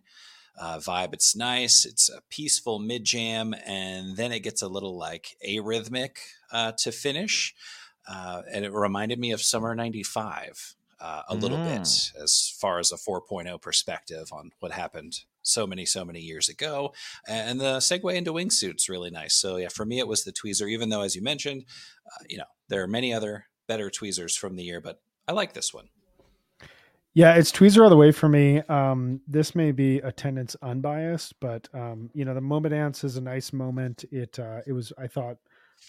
uh, 0.59 0.77
vibe. 0.77 1.13
It's 1.13 1.35
nice. 1.35 1.85
It's 1.85 2.09
a 2.09 2.21
peaceful 2.29 2.79
mid 2.79 3.03
jam, 3.03 3.53
and 3.65 4.17
then 4.17 4.31
it 4.31 4.41
gets 4.41 4.61
a 4.61 4.67
little 4.67 4.97
like 4.97 5.37
arrhythmic 5.47 6.17
uh, 6.51 6.73
to 6.79 6.91
finish. 6.91 7.53
Uh, 8.07 8.41
and 8.51 8.65
it 8.65 8.73
reminded 8.73 9.19
me 9.19 9.31
of 9.31 9.41
Summer 9.41 9.75
'95 9.75 10.75
uh, 11.01 11.23
a 11.29 11.35
little 11.35 11.57
bit 11.57 11.81
Mm. 11.81 12.23
as 12.23 12.53
far 12.59 12.79
as 12.79 12.91
a 12.91 12.97
4.0 12.97 13.61
perspective 13.61 14.29
on 14.31 14.51
what 14.59 14.71
happened 14.71 15.21
so 15.41 15.65
many, 15.65 15.85
so 15.85 16.03
many 16.03 16.19
years 16.19 16.49
ago. 16.49 16.93
And 17.27 17.59
the 17.59 17.77
segue 17.77 18.13
into 18.13 18.33
wingsuits 18.33 18.89
really 18.89 19.09
nice. 19.09 19.35
So 19.35 19.55
yeah, 19.57 19.69
for 19.69 19.85
me 19.85 19.99
it 19.99 20.07
was 20.07 20.23
the 20.23 20.31
tweezer. 20.33 20.69
Even 20.69 20.89
though, 20.89 21.01
as 21.01 21.15
you 21.15 21.21
mentioned, 21.21 21.65
uh, 22.05 22.23
you 22.27 22.37
know 22.37 22.45
there 22.67 22.83
are 22.83 22.87
many 22.87 23.13
other 23.13 23.45
better 23.67 23.89
tweezers 23.89 24.35
from 24.35 24.55
the 24.55 24.63
year, 24.63 24.81
but 24.81 25.01
I 25.27 25.31
like 25.31 25.53
this 25.53 25.73
one. 25.73 25.89
Yeah, 27.15 27.33
it's 27.35 27.51
tweezer 27.51 27.83
all 27.83 27.89
the 27.89 27.97
way 27.97 28.11
for 28.11 28.29
me. 28.29 28.59
Um, 28.69 29.21
this 29.27 29.55
may 29.55 29.71
be 29.71 29.97
attendance 29.97 30.55
unbiased, 30.61 31.33
but 31.39 31.67
um, 31.73 32.09
you 32.13 32.23
know, 32.23 32.33
the 32.35 32.39
Moma 32.39 32.69
Dance 32.69 33.03
is 33.03 33.17
a 33.17 33.21
nice 33.21 33.51
moment. 33.51 34.05
It 34.11 34.37
uh, 34.37 34.61
it 34.67 34.73
was 34.73 34.93
I 34.97 35.07
thought 35.07 35.37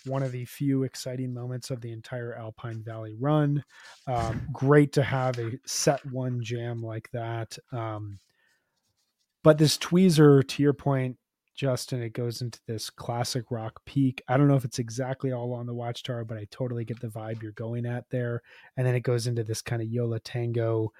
one 0.06 0.22
of 0.22 0.32
the 0.32 0.44
few 0.44 0.82
exciting 0.82 1.32
moments 1.32 1.70
of 1.70 1.80
the 1.80 1.92
entire 1.92 2.34
Alpine 2.34 2.82
Valley 2.82 3.14
run. 3.18 3.62
Um, 4.06 4.46
great 4.52 4.92
to 4.94 5.02
have 5.02 5.38
a 5.38 5.52
set 5.66 6.04
one 6.06 6.42
jam 6.42 6.82
like 6.82 7.10
that. 7.12 7.56
Um, 7.72 8.18
but 9.42 9.58
this 9.58 9.78
tweezer, 9.78 10.46
to 10.46 10.62
your 10.62 10.72
point, 10.72 11.16
Justin, 11.54 12.02
it 12.02 12.14
goes 12.14 12.40
into 12.40 12.60
this 12.66 12.88
classic 12.88 13.50
rock 13.50 13.80
peak. 13.84 14.22
I 14.28 14.36
don't 14.36 14.48
know 14.48 14.56
if 14.56 14.64
it's 14.64 14.78
exactly 14.78 15.32
all 15.32 15.52
on 15.52 15.66
the 15.66 15.74
Watchtower, 15.74 16.24
but 16.24 16.38
I 16.38 16.46
totally 16.50 16.84
get 16.84 17.00
the 17.00 17.08
vibe 17.08 17.42
you're 17.42 17.52
going 17.52 17.84
at 17.84 18.04
there. 18.10 18.40
And 18.76 18.86
then 18.86 18.94
it 18.94 19.02
goes 19.02 19.26
into 19.26 19.44
this 19.44 19.60
kind 19.60 19.82
of 19.82 19.88
Yo 19.88 20.06
La 20.06 20.18
Tengo 20.24 20.92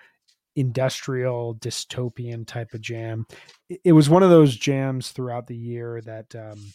industrial 0.56 1.54
dystopian 1.56 2.46
type 2.46 2.74
of 2.74 2.80
jam. 2.80 3.26
It, 3.84 3.92
was 3.92 4.10
one 4.10 4.22
of 4.22 4.30
those 4.30 4.54
jams 4.54 5.10
throughout 5.10 5.46
the 5.46 5.56
year 5.56 6.00
that 6.02 6.34
um, 6.34 6.72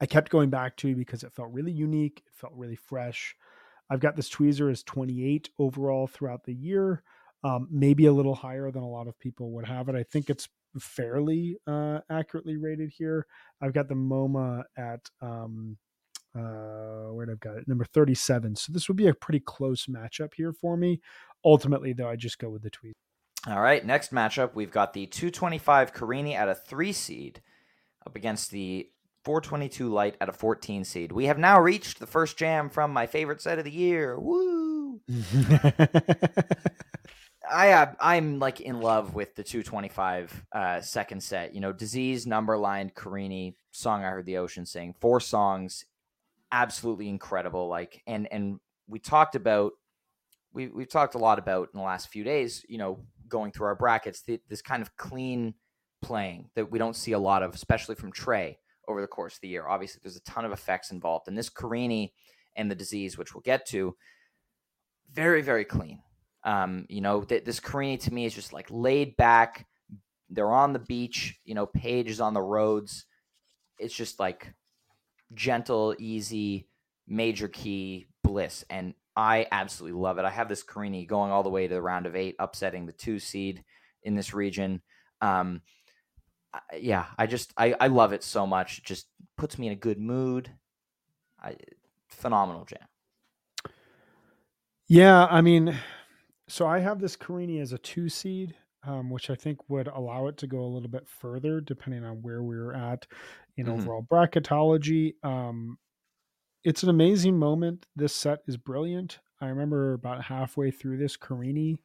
I 0.00 0.06
kept 0.06 0.30
going 0.30 0.50
back 0.50 0.76
to 0.78 0.94
because 0.94 1.22
it 1.22 1.32
felt 1.32 1.52
really 1.52 1.72
unique. 1.72 2.22
It 2.26 2.32
felt 2.34 2.52
really 2.56 2.76
fresh. 2.76 3.36
I've 3.90 4.00
got 4.00 4.16
this 4.16 4.30
tweezer 4.30 4.70
as 4.70 4.82
28 4.84 5.50
overall 5.58 6.06
throughout 6.06 6.44
the 6.44 6.54
year, 6.54 7.02
um, 7.42 7.68
maybe 7.70 8.06
a 8.06 8.12
little 8.12 8.34
higher 8.34 8.70
than 8.70 8.82
a 8.82 8.88
lot 8.88 9.08
of 9.08 9.18
people 9.18 9.50
would 9.52 9.66
have 9.66 9.88
it. 9.88 9.96
I 9.96 10.04
think 10.04 10.30
it's 10.30 10.48
fairly 10.78 11.56
uh, 11.66 11.98
accurately 12.08 12.56
rated 12.56 12.90
here. 12.90 13.26
I've 13.60 13.72
got 13.72 13.88
the 13.88 13.94
MoMA 13.94 14.62
at 14.78 15.10
um, 15.20 15.76
uh, 16.36 17.10
where 17.12 17.28
I've 17.28 17.40
got 17.40 17.56
it 17.56 17.66
number 17.66 17.84
37. 17.84 18.54
So 18.56 18.72
this 18.72 18.86
would 18.88 18.96
be 18.96 19.08
a 19.08 19.14
pretty 19.14 19.40
close 19.40 19.86
matchup 19.86 20.34
here 20.36 20.52
for 20.52 20.76
me. 20.76 21.00
Ultimately, 21.44 21.92
though, 21.92 22.08
I 22.08 22.16
just 22.16 22.38
go 22.38 22.48
with 22.48 22.62
the 22.62 22.70
tweet. 22.70 22.94
All 23.46 23.60
right, 23.60 23.84
next 23.84 24.12
matchup, 24.12 24.54
we've 24.54 24.70
got 24.70 24.92
the 24.92 25.06
225 25.06 25.94
Carini 25.94 26.34
at 26.34 26.48
a 26.48 26.54
three 26.54 26.92
seed 26.92 27.40
up 28.06 28.14
against 28.14 28.50
the 28.50 28.90
422 29.24 29.88
Light 29.88 30.16
at 30.20 30.28
a 30.28 30.32
14 30.32 30.84
seed. 30.84 31.12
We 31.12 31.26
have 31.26 31.38
now 31.38 31.60
reached 31.60 31.98
the 31.98 32.06
first 32.06 32.36
jam 32.36 32.70
from 32.70 32.92
my 32.92 33.06
favorite 33.06 33.42
set 33.42 33.58
of 33.58 33.64
the 33.64 33.70
year. 33.70 34.18
Woo! 34.18 35.00
I 37.52 37.66
have, 37.66 37.96
I'm 38.00 38.38
like 38.38 38.60
in 38.60 38.80
love 38.80 39.14
with 39.14 39.34
the 39.34 39.42
225 39.42 40.46
uh, 40.52 40.80
second 40.80 41.22
set. 41.22 41.54
You 41.54 41.60
know, 41.60 41.72
disease, 41.72 42.26
number 42.26 42.56
line, 42.56 42.92
Carini, 42.94 43.56
song 43.72 44.04
I 44.04 44.10
heard 44.10 44.26
the 44.26 44.38
ocean 44.38 44.64
sing, 44.64 44.94
four 45.00 45.20
songs, 45.20 45.84
absolutely 46.52 47.08
incredible. 47.08 47.68
Like, 47.68 48.02
and 48.06 48.28
and 48.30 48.60
we 48.88 49.00
talked 49.00 49.34
about 49.34 49.72
we 50.52 50.68
we've 50.68 50.88
talked 50.88 51.14
a 51.14 51.18
lot 51.18 51.38
about 51.38 51.70
in 51.74 51.78
the 51.78 51.84
last 51.84 52.08
few 52.08 52.24
days. 52.24 52.64
You 52.68 52.78
know, 52.78 53.00
going 53.28 53.52
through 53.52 53.66
our 53.66 53.74
brackets, 53.74 54.22
the, 54.22 54.40
this 54.48 54.62
kind 54.62 54.80
of 54.80 54.96
clean 54.96 55.54
playing 56.02 56.50
that 56.54 56.70
we 56.70 56.78
don't 56.78 56.96
see 56.96 57.12
a 57.12 57.18
lot 57.18 57.42
of, 57.42 57.54
especially 57.54 57.94
from 57.94 58.12
Trey 58.12 58.58
over 58.90 59.00
the 59.00 59.06
course 59.06 59.34
of 59.34 59.40
the 59.40 59.48
year. 59.48 59.66
Obviously, 59.66 60.00
there's 60.02 60.16
a 60.16 60.22
ton 60.22 60.44
of 60.44 60.52
effects 60.52 60.90
involved, 60.90 61.28
and 61.28 61.36
this 61.36 61.48
Carini 61.48 62.12
and 62.56 62.70
the 62.70 62.74
disease, 62.74 63.16
which 63.16 63.34
we'll 63.34 63.42
get 63.42 63.66
to, 63.68 63.96
very 65.12 65.42
very 65.42 65.64
clean. 65.64 66.00
Um, 66.44 66.86
you 66.88 67.00
know, 67.00 67.22
th- 67.22 67.44
this 67.44 67.60
Carini 67.60 67.98
to 67.98 68.14
me 68.14 68.24
is 68.24 68.34
just 68.34 68.52
like 68.52 68.66
laid 68.70 69.16
back. 69.16 69.66
They're 70.28 70.52
on 70.52 70.72
the 70.72 70.78
beach. 70.78 71.38
You 71.44 71.54
know, 71.54 71.66
Page 71.66 72.08
is 72.08 72.20
on 72.20 72.34
the 72.34 72.42
roads. 72.42 73.06
It's 73.78 73.94
just 73.94 74.20
like 74.20 74.52
gentle, 75.34 75.94
easy, 75.98 76.68
major 77.06 77.48
key 77.48 78.08
bliss, 78.22 78.64
and 78.70 78.94
I 79.16 79.46
absolutely 79.50 80.00
love 80.00 80.18
it. 80.18 80.24
I 80.24 80.30
have 80.30 80.48
this 80.48 80.62
Carini 80.62 81.04
going 81.04 81.30
all 81.30 81.42
the 81.42 81.50
way 81.50 81.66
to 81.66 81.74
the 81.74 81.82
round 81.82 82.06
of 82.06 82.16
eight, 82.16 82.36
upsetting 82.38 82.86
the 82.86 82.92
two 82.92 83.18
seed 83.18 83.64
in 84.02 84.14
this 84.14 84.32
region. 84.32 84.82
Um, 85.20 85.60
yeah, 86.78 87.06
I 87.18 87.26
just 87.26 87.52
I, 87.56 87.74
I 87.80 87.86
love 87.88 88.12
it 88.12 88.22
so 88.22 88.46
much. 88.46 88.78
It 88.78 88.84
just 88.84 89.06
puts 89.36 89.58
me 89.58 89.66
in 89.68 89.72
a 89.72 89.76
good 89.76 89.98
mood. 89.98 90.50
I, 91.42 91.56
phenomenal 92.08 92.64
jam. 92.64 92.86
Yeah, 94.86 95.26
I 95.26 95.40
mean, 95.40 95.76
so 96.48 96.66
I 96.66 96.80
have 96.80 97.00
this 97.00 97.16
Carini 97.16 97.60
as 97.60 97.72
a 97.72 97.78
two 97.78 98.08
seed, 98.08 98.56
um, 98.82 99.10
which 99.10 99.30
I 99.30 99.34
think 99.34 99.68
would 99.68 99.86
allow 99.88 100.26
it 100.26 100.36
to 100.38 100.46
go 100.46 100.60
a 100.60 100.66
little 100.72 100.88
bit 100.88 101.06
further 101.08 101.60
depending 101.60 102.04
on 102.04 102.22
where 102.22 102.42
we 102.42 102.56
were 102.56 102.74
at 102.74 103.06
in 103.56 103.66
Mhm. 103.66 103.72
overall 103.72 104.02
bracketology. 104.10 105.14
Um, 105.24 105.78
it's 106.64 106.82
an 106.82 106.88
amazing 106.90 107.38
moment. 107.38 107.86
This 107.96 108.14
set 108.14 108.40
is 108.46 108.56
brilliant. 108.56 109.20
I 109.40 109.48
remember 109.48 109.94
about 109.94 110.22
halfway 110.24 110.70
through 110.70 110.98
this 110.98 111.16
Carini, 111.16 111.78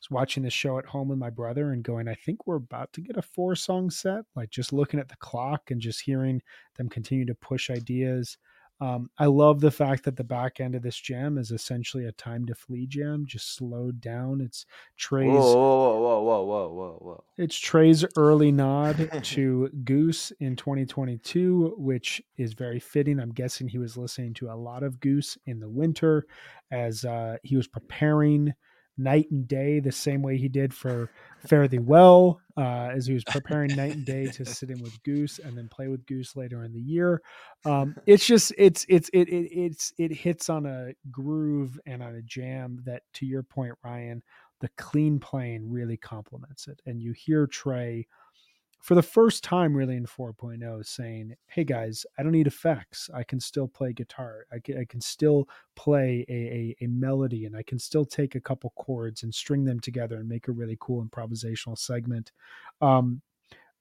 was 0.00 0.10
watching 0.10 0.42
the 0.42 0.50
show 0.50 0.78
at 0.78 0.86
home 0.86 1.08
with 1.08 1.18
my 1.18 1.30
brother 1.30 1.72
and 1.72 1.84
going, 1.84 2.08
I 2.08 2.14
think 2.14 2.46
we're 2.46 2.56
about 2.56 2.92
to 2.94 3.00
get 3.00 3.16
a 3.16 3.22
four 3.22 3.54
song 3.54 3.90
set. 3.90 4.22
Like 4.34 4.50
just 4.50 4.72
looking 4.72 5.00
at 5.00 5.08
the 5.08 5.16
clock 5.16 5.70
and 5.70 5.80
just 5.80 6.00
hearing 6.00 6.40
them 6.76 6.88
continue 6.88 7.26
to 7.26 7.34
push 7.34 7.70
ideas. 7.70 8.38
Um, 8.82 9.10
I 9.18 9.26
love 9.26 9.60
the 9.60 9.70
fact 9.70 10.04
that 10.04 10.16
the 10.16 10.24
back 10.24 10.58
end 10.58 10.74
of 10.74 10.80
this 10.80 10.96
jam 10.96 11.36
is 11.36 11.50
essentially 11.50 12.06
a 12.06 12.12
time 12.12 12.46
to 12.46 12.54
flee 12.54 12.86
jam, 12.86 13.26
just 13.26 13.54
slowed 13.54 14.00
down. 14.00 14.40
It's 14.40 14.64
Trey's 14.96 15.28
Whoa, 15.28 15.52
whoa, 15.54 16.00
whoa, 16.00 16.22
whoa, 16.22 16.44
whoa, 16.44 16.68
whoa, 16.68 16.98
whoa. 17.02 17.24
it's 17.36 17.58
Trey's 17.58 18.06
early 18.16 18.50
nod 18.50 19.10
to 19.22 19.68
Goose 19.84 20.32
in 20.40 20.56
2022, 20.56 21.74
which 21.76 22.22
is 22.38 22.54
very 22.54 22.80
fitting. 22.80 23.20
I'm 23.20 23.32
guessing 23.32 23.68
he 23.68 23.76
was 23.76 23.98
listening 23.98 24.32
to 24.34 24.48
a 24.48 24.56
lot 24.56 24.82
of 24.82 24.98
Goose 24.98 25.36
in 25.44 25.60
the 25.60 25.68
winter 25.68 26.24
as 26.70 27.04
uh, 27.04 27.36
he 27.42 27.56
was 27.56 27.68
preparing 27.68 28.54
night 29.02 29.30
and 29.30 29.48
day 29.48 29.80
the 29.80 29.92
same 29.92 30.22
way 30.22 30.36
he 30.36 30.48
did 30.48 30.74
for 30.74 31.10
Fare 31.46 31.66
Thee 31.68 31.78
Well, 31.78 32.40
uh, 32.56 32.90
as 32.94 33.06
he 33.06 33.14
was 33.14 33.24
preparing 33.24 33.74
night 33.74 33.94
and 33.94 34.04
day 34.04 34.26
to 34.26 34.44
sit 34.44 34.70
in 34.70 34.80
with 34.82 35.02
Goose 35.02 35.38
and 35.38 35.56
then 35.56 35.68
play 35.68 35.88
with 35.88 36.06
Goose 36.06 36.36
later 36.36 36.64
in 36.64 36.72
the 36.72 36.80
year. 36.80 37.22
Um, 37.64 37.96
it's 38.06 38.26
just 38.26 38.52
it's 38.58 38.84
it's 38.88 39.08
it, 39.12 39.28
it 39.28 39.50
it's 39.52 39.92
it 39.98 40.12
hits 40.12 40.48
on 40.48 40.66
a 40.66 40.92
groove 41.10 41.78
and 41.86 42.02
on 42.02 42.14
a 42.14 42.22
jam 42.22 42.82
that, 42.84 43.02
to 43.14 43.26
your 43.26 43.42
point, 43.42 43.74
Ryan, 43.84 44.22
the 44.60 44.68
clean 44.76 45.18
playing 45.18 45.70
really 45.70 45.96
complements 45.96 46.68
it. 46.68 46.80
And 46.86 47.00
you 47.00 47.12
hear 47.12 47.46
Trey 47.46 48.06
for 48.80 48.94
the 48.94 49.02
first 49.02 49.44
time 49.44 49.76
really 49.76 49.96
in 49.96 50.06
4.0 50.06 50.86
saying, 50.86 51.34
Hey 51.46 51.64
guys, 51.64 52.06
I 52.18 52.22
don't 52.22 52.32
need 52.32 52.46
effects. 52.46 53.10
I 53.14 53.22
can 53.22 53.38
still 53.38 53.68
play 53.68 53.92
guitar. 53.92 54.46
I 54.52 54.58
can, 54.58 54.78
I 54.78 54.84
can 54.84 55.00
still 55.00 55.48
play 55.76 56.24
a, 56.28 56.32
a, 56.32 56.76
a 56.84 56.88
melody 56.88 57.44
and 57.44 57.56
I 57.56 57.62
can 57.62 57.78
still 57.78 58.04
take 58.04 58.34
a 58.34 58.40
couple 58.40 58.72
chords 58.76 59.22
and 59.22 59.34
string 59.34 59.64
them 59.64 59.80
together 59.80 60.16
and 60.16 60.28
make 60.28 60.48
a 60.48 60.52
really 60.52 60.78
cool 60.80 61.04
improvisational 61.04 61.78
segment. 61.78 62.32
Um, 62.80 63.20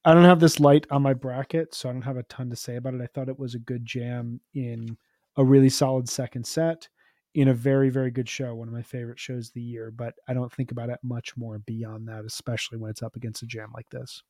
I 0.05 0.13
don't 0.13 0.25
have 0.25 0.39
this 0.39 0.59
light 0.59 0.85
on 0.91 1.01
my 1.01 1.13
bracket, 1.13 1.73
so 1.73 1.89
I 1.89 1.93
don't 1.93 2.01
have 2.01 2.17
a 2.17 2.23
ton 2.23 2.49
to 2.49 2.55
say 2.55 2.77
about 2.77 2.93
it. 2.93 3.01
I 3.01 3.07
thought 3.07 3.29
it 3.29 3.39
was 3.39 3.55
a 3.55 3.59
good 3.59 3.85
jam 3.85 4.39
in 4.53 4.97
a 5.37 5.43
really 5.43 5.69
solid 5.69 6.07
second 6.09 6.45
set 6.45 6.87
in 7.35 7.49
a 7.49 7.53
very 7.53 7.89
very 7.89 8.09
good 8.09 8.27
show 8.27 8.55
one 8.55 8.67
of 8.67 8.73
my 8.73 8.81
favorite 8.81 9.19
shows 9.19 9.49
of 9.49 9.53
the 9.53 9.61
year 9.61 9.91
but 9.91 10.15
i 10.27 10.33
don't 10.33 10.51
think 10.51 10.71
about 10.71 10.89
it 10.89 10.99
much 11.03 11.37
more 11.37 11.59
beyond 11.59 12.07
that 12.07 12.25
especially 12.25 12.77
when 12.77 12.89
it's 12.89 13.03
up 13.03 13.15
against 13.15 13.43
a 13.43 13.45
jam 13.45 13.69
like 13.75 13.89
this 13.91 14.23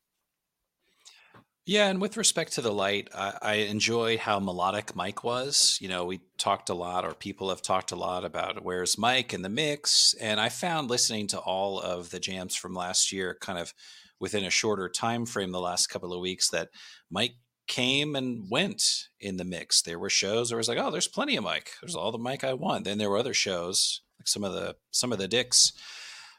Yeah, 1.66 1.88
and 1.88 2.00
with 2.00 2.16
respect 2.16 2.54
to 2.54 2.62
the 2.62 2.72
light, 2.72 3.08
I, 3.14 3.38
I 3.42 3.54
enjoy 3.54 4.18
how 4.18 4.40
melodic 4.40 4.96
Mike 4.96 5.22
was. 5.22 5.78
You 5.80 5.88
know, 5.88 6.04
we 6.04 6.20
talked 6.38 6.70
a 6.70 6.74
lot, 6.74 7.04
or 7.04 7.14
people 7.14 7.50
have 7.50 7.62
talked 7.62 7.92
a 7.92 7.96
lot 7.96 8.24
about 8.24 8.64
where's 8.64 8.98
Mike 8.98 9.34
in 9.34 9.42
the 9.42 9.48
mix, 9.48 10.14
and 10.20 10.40
I 10.40 10.48
found 10.48 10.90
listening 10.90 11.26
to 11.28 11.38
all 11.38 11.78
of 11.78 12.10
the 12.10 12.18
jams 12.18 12.56
from 12.56 12.74
last 12.74 13.12
year, 13.12 13.36
kind 13.40 13.58
of 13.58 13.74
within 14.18 14.44
a 14.44 14.50
shorter 14.50 14.88
time 14.88 15.26
frame, 15.26 15.52
the 15.52 15.60
last 15.60 15.88
couple 15.88 16.12
of 16.12 16.20
weeks, 16.20 16.48
that 16.48 16.70
Mike 17.10 17.34
came 17.66 18.16
and 18.16 18.50
went 18.50 19.08
in 19.20 19.36
the 19.36 19.44
mix. 19.44 19.82
There 19.82 19.98
were 19.98 20.10
shows 20.10 20.50
where 20.50 20.58
I 20.58 20.60
was 20.60 20.68
like, 20.68 20.78
oh, 20.78 20.90
there's 20.90 21.06
plenty 21.08 21.36
of 21.36 21.44
Mike. 21.44 21.72
There's 21.80 21.94
all 21.94 22.10
the 22.10 22.18
Mike 22.18 22.42
I 22.42 22.54
want. 22.54 22.84
Then 22.84 22.98
there 22.98 23.08
were 23.10 23.18
other 23.18 23.34
shows, 23.34 24.00
like 24.18 24.26
some 24.26 24.44
of 24.44 24.52
the 24.52 24.76
some 24.90 25.12
of 25.12 25.18
the 25.18 25.28
Dicks 25.28 25.72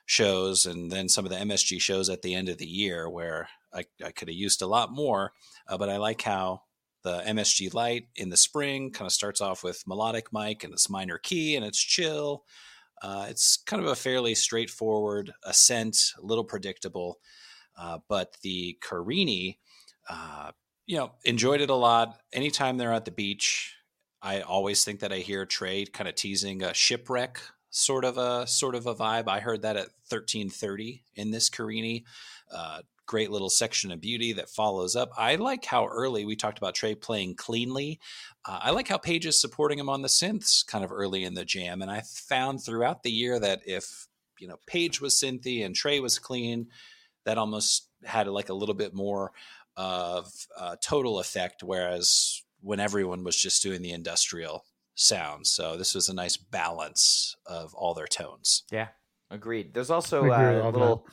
shows, 0.06 0.66
and 0.66 0.92
then 0.92 1.08
some 1.08 1.26
of 1.26 1.32
the 1.32 1.38
MSG 1.38 1.80
shows 1.80 2.10
at 2.10 2.22
the 2.22 2.36
end 2.36 2.50
of 2.50 2.58
the 2.58 2.68
year 2.68 3.10
where 3.10 3.48
I, 3.74 3.86
I 4.04 4.12
could 4.12 4.28
have 4.28 4.36
used 4.36 4.62
a 4.62 4.68
lot 4.68 4.92
more. 4.92 5.34
Uh, 5.68 5.78
but 5.78 5.90
I 5.90 5.98
like 5.98 6.22
how 6.22 6.64
the 7.04 7.22
MSG 7.22 7.74
Light 7.74 8.08
in 8.16 8.30
the 8.30 8.38
spring 8.38 8.92
kind 8.92 9.08
of 9.08 9.12
starts 9.12 9.42
off 9.42 9.64
with 9.64 9.88
melodic 9.88 10.32
Mike 10.32 10.64
and 10.64 10.74
this 10.74 10.90
minor 10.90 11.18
key, 11.18 11.56
and 11.56 11.66
it's 11.66 11.80
chill. 11.80 12.44
Uh, 13.02 13.26
it's 13.30 13.58
kind 13.58 13.82
of 13.82 13.90
a 13.90 13.96
fairly 13.96 14.36
straightforward 14.36 15.34
ascent, 15.44 16.14
a 16.22 16.26
little 16.26 16.44
predictable, 16.44 17.20
uh, 17.76 17.98
but 18.08 18.38
the 18.44 18.78
Carini, 18.82 19.60
uh, 20.08 20.52
you 20.86 20.98
know, 20.98 21.14
enjoyed 21.26 21.62
it 21.62 21.72
a 21.72 21.76
lot. 21.76 22.20
Anytime 22.32 22.78
they're 22.78 22.94
at 22.94 23.06
the 23.06 23.12
beach, 23.12 23.76
I 24.22 24.42
always 24.42 24.84
think 24.84 25.00
that 25.00 25.12
I 25.12 25.18
hear 25.18 25.48
Trey 25.48 25.86
kind 25.86 26.08
of 26.08 26.14
teasing 26.14 26.62
a 26.62 26.76
shipwreck 26.76 27.42
sort 27.72 28.06
of 28.06 28.18
a 28.18 28.46
sort 28.46 28.76
of 28.76 28.86
a 28.86 28.94
vibe. 28.94 29.28
I 29.28 29.40
heard 29.40 29.64
that 29.64 29.78
at 29.78 29.88
1330 30.10 31.04
in 31.16 31.32
this 31.32 31.50
Carini. 31.50 32.06
Uh, 32.54 32.82
great 33.12 33.30
little 33.30 33.50
section 33.50 33.92
of 33.92 34.00
beauty 34.00 34.32
that 34.32 34.50
follows 34.50 34.96
up. 34.96 35.12
I 35.18 35.36
like 35.36 35.66
how 35.66 35.86
early 35.86 36.24
we 36.24 36.38
talked 36.38 36.58
about 36.58 36.76
Trey 36.76 36.96
playing 36.96 37.36
cleanly. 37.36 38.00
Uh, 38.46 38.60
I 38.62 38.72
like 38.72 38.88
how 38.88 38.98
Page 38.98 39.26
is 39.26 39.40
supporting 39.40 39.78
him 39.78 39.90
on 39.90 40.02
the 40.02 40.08
synths 40.08 40.66
kind 40.66 40.86
of 40.86 40.94
early 40.94 41.26
in 41.26 41.34
the 41.34 41.44
jam. 41.44 41.82
And 41.82 41.92
I 41.92 42.04
found 42.06 42.64
throughout 42.64 43.04
the 43.04 43.12
year 43.12 43.38
that 43.38 43.64
if 43.66 44.08
you 44.40 44.48
know 44.48 44.56
Page 44.66 45.02
was 45.02 45.14
synthy 45.14 45.66
and 45.66 45.76
Trey 45.76 46.00
was 46.00 46.20
clean, 46.20 46.68
that 47.26 47.38
almost 47.38 47.90
had 48.06 48.28
like 48.28 48.48
a 48.48 48.54
little 48.54 48.76
bit 48.76 48.94
more 48.94 49.34
of 49.76 50.32
uh, 50.58 50.78
total 50.82 51.20
effect. 51.20 51.64
Whereas 51.64 52.42
when 52.62 52.80
everyone 52.80 53.26
was 53.26 53.36
just 53.36 53.62
doing 53.62 53.82
the 53.82 53.92
industrial 53.92 54.64
sound, 54.96 55.48
so 55.48 55.76
this 55.76 55.94
was 55.94 56.08
a 56.08 56.16
nice 56.16 56.38
balance 56.38 57.36
of 57.46 57.74
all 57.74 57.94
their 57.94 58.08
tones. 58.08 58.64
Yeah, 58.72 58.88
agreed. 59.30 59.74
There's 59.74 59.92
also 59.92 60.24
a 60.24 60.62
uh, 60.62 60.72
little 60.72 61.06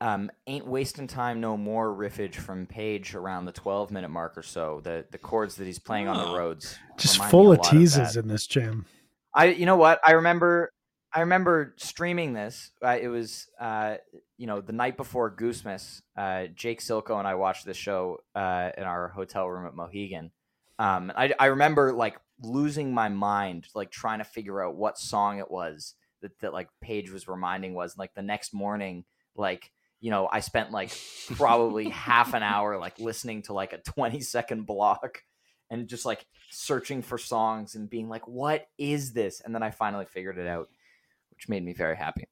um, 0.00 0.30
"Ain't 0.46 0.66
Wasting 0.66 1.06
Time 1.06 1.40
No 1.40 1.56
More" 1.56 1.94
riffage 1.94 2.34
from 2.34 2.66
Page 2.66 3.14
around 3.14 3.46
the 3.46 3.52
12 3.52 3.90
minute 3.90 4.10
mark 4.10 4.36
or 4.36 4.42
so. 4.42 4.80
The 4.82 5.06
the 5.10 5.18
chords 5.18 5.56
that 5.56 5.64
he's 5.64 5.78
playing 5.78 6.08
on 6.08 6.16
the 6.16 6.32
oh. 6.32 6.36
Roads, 6.36 6.78
just 6.98 7.22
full 7.24 7.52
of 7.52 7.62
teases 7.62 8.16
of 8.16 8.24
in 8.24 8.28
this 8.28 8.46
jam. 8.46 8.86
I, 9.34 9.46
you 9.46 9.66
know 9.66 9.76
what? 9.76 10.00
I 10.06 10.12
remember 10.12 10.72
I 11.16 11.20
remember 11.20 11.72
streaming 11.78 12.34
this. 12.34 12.72
Uh, 12.84 12.98
it 13.00 13.08
was, 13.08 13.46
uh, 13.58 13.96
you 14.36 14.46
know, 14.46 14.60
the 14.60 14.74
night 14.74 14.98
before 14.98 15.34
Goosemas. 15.34 16.02
Uh, 16.14 16.48
Jake 16.54 16.82
Silko 16.82 17.18
and 17.18 17.26
I 17.26 17.36
watched 17.36 17.64
this 17.64 17.78
show 17.78 18.18
uh, 18.34 18.70
in 18.76 18.84
our 18.84 19.08
hotel 19.08 19.48
room 19.48 19.66
at 19.66 19.74
Mohegan. 19.74 20.30
Um, 20.78 21.10
I, 21.16 21.32
I 21.38 21.46
remember 21.46 21.94
like 21.94 22.18
losing 22.42 22.92
my 22.92 23.08
mind, 23.08 23.68
like 23.74 23.90
trying 23.90 24.18
to 24.18 24.24
figure 24.24 24.62
out 24.62 24.76
what 24.76 24.98
song 24.98 25.38
it 25.38 25.50
was 25.50 25.94
that, 26.20 26.38
that 26.40 26.52
like 26.52 26.68
Page 26.82 27.10
was 27.10 27.26
reminding 27.26 27.72
was. 27.72 27.96
Like 27.96 28.12
the 28.12 28.20
next 28.20 28.52
morning, 28.52 29.06
like 29.34 29.72
you 30.06 30.12
know, 30.12 30.28
I 30.30 30.38
spent 30.38 30.70
like 30.70 30.96
probably 31.34 31.88
half 31.88 32.32
an 32.32 32.44
hour 32.44 32.78
like 32.78 33.00
listening 33.00 33.42
to 33.42 33.52
like 33.52 33.72
a 33.72 33.78
20 33.78 34.20
second 34.20 34.64
block 34.64 35.24
and 35.68 35.88
just 35.88 36.06
like 36.06 36.24
searching 36.48 37.02
for 37.02 37.18
songs 37.18 37.74
and 37.74 37.90
being 37.90 38.08
like, 38.08 38.28
what 38.28 38.68
is 38.78 39.14
this? 39.14 39.40
And 39.40 39.52
then 39.52 39.64
I 39.64 39.72
finally 39.72 40.04
figured 40.04 40.38
it 40.38 40.46
out 40.46 40.68
which 41.32 41.48
made 41.48 41.64
me 41.64 41.72
very 41.72 41.96
happy. 41.96 42.28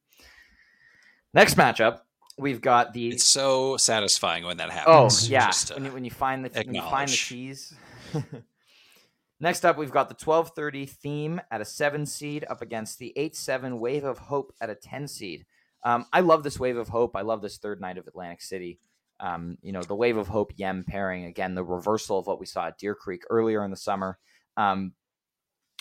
Next 1.35 1.57
matchup, 1.57 2.03
we've 2.39 2.61
got 2.61 2.93
the. 2.93 3.09
It's 3.09 3.25
so 3.25 3.77
satisfying 3.77 4.45
when 4.45 4.59
that 4.59 4.69
oh, 4.69 4.73
happens. 4.73 5.27
Oh 5.27 5.33
yeah, 5.33 5.49
uh, 5.49 5.75
when 5.75 5.85
you, 5.85 5.91
when 5.91 6.05
you 6.05 6.13
find 6.13 6.45
the 6.45 6.63
when 6.65 6.77
you 6.77 6.83
find 6.83 7.09
the 7.09 7.17
cheese. 7.17 7.75
Next 9.41 9.65
up, 9.65 9.77
we've 9.77 9.91
got 9.91 10.09
the 10.09 10.15
1230 10.15 10.87
theme 10.87 11.41
at 11.51 11.61
a 11.61 11.65
seven 11.65 12.07
seed 12.07 12.47
up 12.49 12.63
against 12.63 13.01
the 13.01 13.13
eight 13.17 13.35
seven 13.35 13.81
Wave 13.81 14.05
of 14.05 14.19
Hope 14.19 14.55
at 14.61 14.71
a 14.71 14.77
ten 14.77 15.09
seed. 15.09 15.45
Um, 15.85 16.07
I 16.13 16.21
love 16.21 16.43
this 16.43 16.59
Wave 16.59 16.77
of 16.77 16.89
Hope. 16.89 17.15
I 17.15 17.21
love 17.21 17.43
this 17.43 17.59
third 17.59 17.81
night 17.81 17.99
of 17.99 18.07
Atlantic 18.07 18.41
City. 18.41 18.79
Um, 19.21 19.59
you 19.63 19.73
know, 19.73 19.83
the 19.83 19.95
Wave 19.95 20.17
of 20.17 20.29
Hope 20.29 20.53
Yem 20.57 20.85
pairing 20.85 21.27
again, 21.27 21.55
the 21.55 21.65
reversal 21.65 22.19
of 22.19 22.27
what 22.27 22.41
we 22.41 22.47
saw 22.47 22.67
at 22.67 22.79
Deer 22.79 22.95
Creek 22.95 23.23
earlier 23.31 23.65
in 23.65 23.71
the 23.71 23.77
summer. 23.77 24.19
Um, 24.57 24.93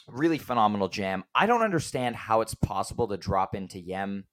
really 0.07 0.37
phenomenal 0.37 0.89
jam. 0.89 1.23
I 1.33 1.45
don't 1.45 1.61
understand 1.61 2.15
how 2.15 2.41
it's 2.41 2.55
possible 2.55 3.07
to 3.07 3.17
drop 3.17 3.55
into 3.55 3.79
Yem 3.79 4.25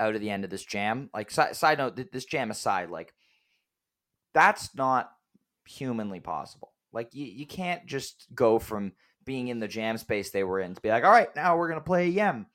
out 0.00 0.14
of 0.14 0.20
the 0.20 0.30
end 0.30 0.44
of 0.44 0.50
this 0.50 0.64
jam. 0.64 1.10
Like 1.12 1.30
side, 1.30 1.56
side 1.56 1.78
note, 1.78 2.00
this 2.12 2.24
jam 2.24 2.50
aside, 2.50 2.90
like 2.90 3.12
that's 4.34 4.74
not 4.74 5.10
humanly 5.66 6.20
possible. 6.20 6.72
Like 6.92 7.14
you, 7.14 7.26
you 7.26 7.46
can't 7.46 7.86
just 7.86 8.26
go 8.34 8.58
from 8.58 8.92
being 9.24 9.48
in 9.48 9.60
the 9.60 9.68
jam 9.68 9.98
space 9.98 10.30
they 10.30 10.42
were 10.42 10.60
in 10.60 10.74
to 10.74 10.80
be 10.80 10.88
like, 10.88 11.04
all 11.04 11.10
right, 11.10 11.34
now 11.36 11.56
we're 11.56 11.68
gonna 11.68 11.80
play 11.80 12.08
Yem 12.08 12.46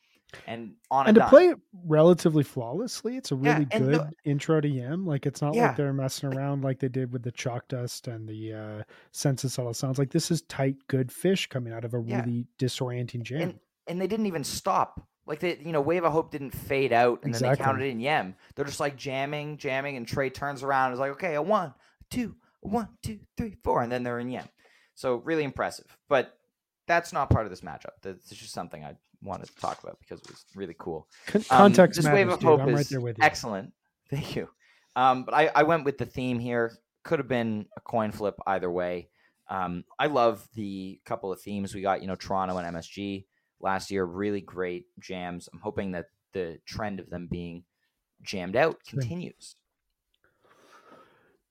and 0.47 0.73
on 0.91 1.07
and 1.07 1.15
to 1.15 1.27
play 1.27 1.47
it 1.47 1.57
relatively 1.85 2.43
flawlessly. 2.43 3.17
It's 3.17 3.31
a 3.31 3.35
really 3.35 3.67
yeah, 3.71 3.79
good 3.79 3.93
the, 3.93 4.11
intro 4.23 4.61
to 4.61 4.67
Yem. 4.67 5.05
Like 5.05 5.25
it's 5.25 5.41
not 5.41 5.53
yeah. 5.53 5.67
like 5.67 5.77
they're 5.77 5.93
messing 5.93 6.33
around 6.33 6.63
like 6.63 6.79
they 6.79 6.87
did 6.87 7.11
with 7.11 7.23
the 7.23 7.31
chalk 7.31 7.67
dust 7.67 8.07
and 8.07 8.27
the 8.27 8.53
uh, 8.53 8.83
census 9.11 9.57
all 9.59 9.73
sounds. 9.73 9.97
Like 9.97 10.11
this 10.11 10.31
is 10.31 10.41
tight, 10.43 10.75
good 10.87 11.09
Phish 11.09 11.49
coming 11.49 11.73
out 11.73 11.85
of 11.85 11.93
a 11.93 11.99
really 11.99 12.47
yeah. 12.59 12.67
disorienting 12.67 13.23
jam. 13.23 13.41
And, 13.41 13.59
and, 13.87 14.01
they 14.01 14.07
didn't 14.07 14.25
even 14.25 14.43
stop. 14.43 15.05
Like 15.25 15.39
they, 15.39 15.57
you 15.57 15.71
know, 15.71 15.81
Wave 15.81 16.03
of 16.03 16.11
Hope 16.11 16.31
didn't 16.31 16.51
fade 16.51 16.91
out, 16.91 17.23
and 17.23 17.33
exactly. 17.33 17.47
then 17.47 17.57
they 17.57 17.63
counted 17.63 17.85
in 17.85 17.99
Yem. 17.99 18.35
They're 18.55 18.65
just 18.65 18.79
like 18.79 18.97
jamming, 18.97 19.57
jamming, 19.57 19.95
and 19.95 20.07
Trey 20.07 20.29
turns 20.29 20.63
around 20.63 20.87
and 20.87 20.93
is 20.95 20.99
like, 20.99 21.11
okay, 21.13 21.35
a 21.35 21.41
one, 21.41 21.73
two, 22.09 22.35
a 22.63 22.67
one, 22.67 22.89
two, 23.01 23.19
three, 23.37 23.55
four, 23.63 23.81
and 23.81 23.91
then 23.91 24.03
they're 24.03 24.19
in 24.19 24.29
Yem. 24.29 24.47
So 24.95 25.15
really 25.15 25.43
impressive. 25.43 25.97
But 26.09 26.37
that's 26.87 27.13
not 27.13 27.29
part 27.29 27.45
of 27.45 27.49
this 27.49 27.61
matchup. 27.61 27.95
That's 28.01 28.29
just 28.29 28.53
something 28.53 28.83
I 28.83 28.95
wanted 29.23 29.47
to 29.47 29.55
talk 29.55 29.81
about 29.81 29.97
because 29.99 30.19
it 30.21 30.29
was 30.29 30.45
really 30.55 30.75
cool. 30.77 31.07
Context 31.27 31.51
um, 31.51 31.87
this 31.87 32.05
matters, 32.05 32.13
wave 32.15 32.29
of 32.29 32.39
dude. 32.39 32.47
hope 32.47 32.61
I'm 32.61 32.69
is 32.69 32.75
right 32.75 32.87
there 32.89 33.01
with 33.01 33.17
you. 33.17 33.23
excellent. 33.23 33.73
Thank 34.09 34.35
you. 34.35 34.49
Um, 34.95 35.23
but 35.23 35.33
I, 35.33 35.49
I 35.55 35.63
went 35.63 35.85
with 35.85 35.97
the 35.97 36.05
theme 36.05 36.39
here. 36.39 36.77
Could 37.03 37.19
have 37.19 37.27
been 37.27 37.65
a 37.75 37.81
coin 37.81 38.11
flip 38.11 38.35
either 38.45 38.69
way. 38.69 39.09
Um, 39.49 39.83
I 39.99 40.07
love 40.07 40.47
the 40.53 40.99
couple 41.05 41.31
of 41.31 41.41
themes 41.41 41.73
we 41.73 41.81
got. 41.81 42.01
You 42.01 42.07
know, 42.07 42.15
Toronto 42.15 42.57
and 42.57 42.75
MSG 42.75 43.25
last 43.59 43.91
year, 43.91 44.05
really 44.05 44.41
great 44.41 44.85
jams. 44.99 45.49
I'm 45.53 45.59
hoping 45.59 45.91
that 45.91 46.05
the 46.33 46.59
trend 46.65 46.99
of 46.99 47.09
them 47.09 47.27
being 47.29 47.63
jammed 48.21 48.55
out 48.55 48.83
continues. 48.87 49.55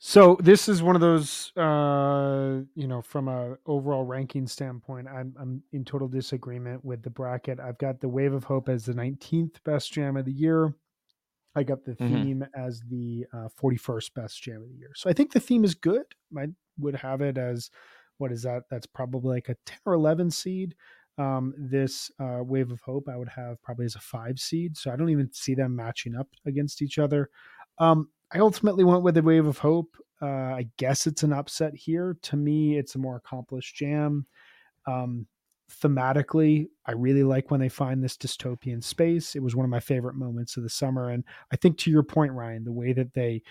So 0.05 0.37
this 0.43 0.69
is 0.69 0.83
one 0.83 0.97
of 0.97 1.01
those, 1.01 1.57
uh, 1.57 2.63
you 2.75 2.89
know, 2.89 3.03
from 3.03 3.29
a 3.29 3.55
overall 3.67 4.03
ranking 4.03 4.49
standpoint, 4.49 5.07
I'm 5.07 5.33
I'm 5.39 5.63
in 5.71 5.85
total 5.85 6.09
disagreement 6.09 6.85
with 6.85 7.05
the 7.05 7.09
bracket. 7.09 7.61
I've 7.61 7.79
got 7.79 8.01
the 8.01 8.09
Wave 8.09 8.33
of 8.33 8.43
Hope 8.43 8.69
as 8.69 8.85
the 8.85 8.95
19th 8.95 9.63
best 9.65 9.93
jam 9.93 10.17
of 10.17 10.25
the 10.25 10.33
year. 10.33 10.75
I 11.55 11.63
got 11.63 11.85
the 11.85 11.93
mm-hmm. 11.93 12.15
theme 12.15 12.47
as 12.57 12.83
the 12.91 13.27
uh, 13.33 13.47
41st 13.63 14.15
best 14.15 14.43
jam 14.43 14.63
of 14.63 14.71
the 14.71 14.75
year. 14.75 14.91
So 14.97 15.09
I 15.09 15.13
think 15.13 15.31
the 15.31 15.39
theme 15.39 15.63
is 15.63 15.77
good. 15.77 16.07
I 16.37 16.49
would 16.81 16.97
have 16.97 17.21
it 17.21 17.39
as 17.39 17.71
what 18.19 18.33
is 18.33 18.43
that? 18.43 18.65
That's 18.73 18.87
probably 18.87 19.37
like 19.37 19.51
a 19.51 19.57
10 19.67 19.79
or 19.87 19.93
11 19.93 20.33
seed. 20.33 20.75
Um, 21.17 21.55
this 21.57 22.11
uh, 22.19 22.41
Wave 22.43 22.73
of 22.73 22.81
Hope 22.81 23.09
I 23.09 23.17
would 23.17 23.29
have 23.29 23.63
probably 23.63 23.85
as 23.85 23.95
a 23.95 24.01
five 24.01 24.41
seed. 24.41 24.77
So 24.77 24.91
I 24.91 24.97
don't 24.97 25.11
even 25.11 25.33
see 25.33 25.55
them 25.55 25.77
matching 25.77 26.17
up 26.17 26.27
against 26.45 26.83
each 26.83 26.99
other. 26.99 27.31
Um, 27.79 28.09
I 28.35 28.39
ultimately 28.39 28.85
went 28.85 29.03
with 29.03 29.17
a 29.17 29.23
Wave 29.23 29.47
of 29.47 29.59
Hope. 29.59 29.97
Uh, 30.21 30.27
I 30.27 30.69
guess 30.79 31.07
it's 31.07 31.23
an 31.23 31.33
upset 31.33 31.75
here. 31.75 32.17
To 32.23 32.37
me, 32.37 32.79
it's 32.79 32.95
a 32.95 32.99
more 32.99 33.17
accomplished 33.17 33.77
jam. 33.77 34.27
Um, 34.87 35.27
thematically, 35.71 36.69
I 36.87 36.93
really 36.93 37.25
like 37.25 37.51
when 37.51 37.61
they 37.61 37.69
find 37.69 38.03
this 38.03 38.17
dystopian 38.17 38.83
space. 38.83 39.35
It 39.35 39.43
was 39.43 39.57
one 39.57 39.65
of 39.65 39.71
my 39.71 39.81
favorite 39.81 40.15
moments 40.15 40.57
of 40.57 40.63
the 40.63 40.71
summer. 40.71 41.11
And 41.11 41.25
I 41.53 41.57
think 41.57 41.77
to 41.79 41.91
your 41.91 42.03
point, 42.03 42.33
Ryan, 42.33 42.65
the 42.65 42.73
way 42.73 42.93
that 42.93 43.15
they 43.15 43.43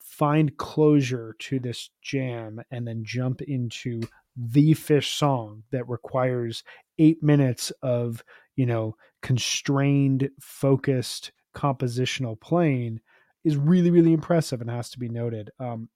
find 0.00 0.56
closure 0.56 1.36
to 1.38 1.60
this 1.60 1.90
jam 2.02 2.60
and 2.70 2.86
then 2.86 3.04
jump 3.04 3.42
into 3.42 4.00
the 4.36 4.72
Phish 4.72 5.16
song 5.16 5.62
that 5.70 5.88
requires 5.88 6.64
eight 6.98 7.22
minutes 7.22 7.70
of, 7.82 8.24
you 8.56 8.66
know, 8.66 8.96
constrained, 9.22 10.30
focused 10.40 11.32
compositional 11.54 12.40
playing 12.40 13.00
is 13.44 13.56
really 13.56 13.90
really 13.90 14.12
impressive 14.12 14.60
and 14.60 14.70
has 14.70 14.90
to 14.90 14.98
be 14.98 15.08
noted. 15.08 15.50
Um, 15.58 15.88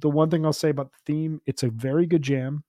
the 0.00 0.10
one 0.10 0.30
thing 0.30 0.44
I'll 0.44 0.52
say 0.52 0.70
about 0.70 0.92
the 0.92 1.12
theme, 1.12 1.40
it's 1.46 1.62
a 1.62 1.70
very 1.70 2.06
good 2.06 2.22
jam. 2.22 2.64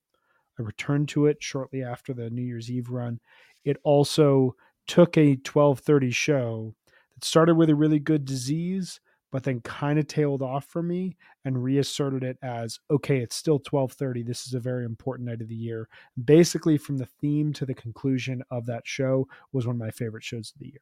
I 0.60 0.64
returned 0.64 1.10
to 1.10 1.28
it 1.28 1.42
shortly 1.42 1.84
after 1.84 2.14
the 2.14 2.30
New 2.30 2.42
Year's 2.42 2.72
Eve 2.72 2.90
run. 2.90 3.20
It 3.64 3.78
also 3.84 4.56
took 4.88 5.18
a 5.18 5.36
1230 5.36 6.12
show 6.12 6.76
that 7.16 7.24
started 7.24 7.56
with 7.56 7.70
a 7.70 7.76
really 7.76 8.00
good 8.00 8.26
disease, 8.26 9.00
but 9.32 9.44
then 9.44 9.62
kind 9.62 9.98
of 9.98 10.08
tailed 10.08 10.42
off 10.42 10.66
for 10.66 10.84
me 10.84 11.16
and 11.46 11.64
reasserted 11.64 12.24
it 12.24 12.38
as 12.42 12.80
okay, 12.90 13.20
it's 13.20 13.36
still 13.36 13.56
1230. 13.56 14.24
This 14.24 14.46
is 14.46 14.54
a 14.54 14.60
very 14.60 14.86
important 14.86 15.30
night 15.30 15.42
of 15.42 15.48
the 15.48 15.56
year. 15.56 15.88
Basically, 16.26 16.78
from 16.78 16.98
the 16.98 17.08
theme 17.22 17.54
to 17.54 17.66
the 17.66 17.74
conclusion 17.74 18.44
of 18.52 18.66
that 18.66 18.86
show 18.86 19.28
was 19.54 19.68
one 19.68 19.76
of 19.76 19.80
my 19.80 19.92
favorite 19.92 20.24
shows 20.24 20.52
of 20.54 20.60
the 20.60 20.68
year. 20.68 20.82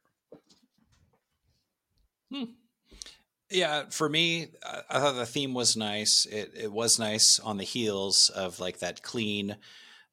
Hmm. 2.32 2.52
Yeah, 3.50 3.84
for 3.90 4.08
me, 4.08 4.48
I 4.88 5.00
thought 5.00 5.14
the 5.16 5.26
theme 5.26 5.54
was 5.54 5.76
nice. 5.76 6.24
It 6.26 6.52
it 6.54 6.72
was 6.72 6.98
nice 6.98 7.40
on 7.40 7.56
the 7.56 7.64
heels 7.64 8.30
of 8.30 8.60
like 8.60 8.78
that 8.78 9.02
clean 9.02 9.56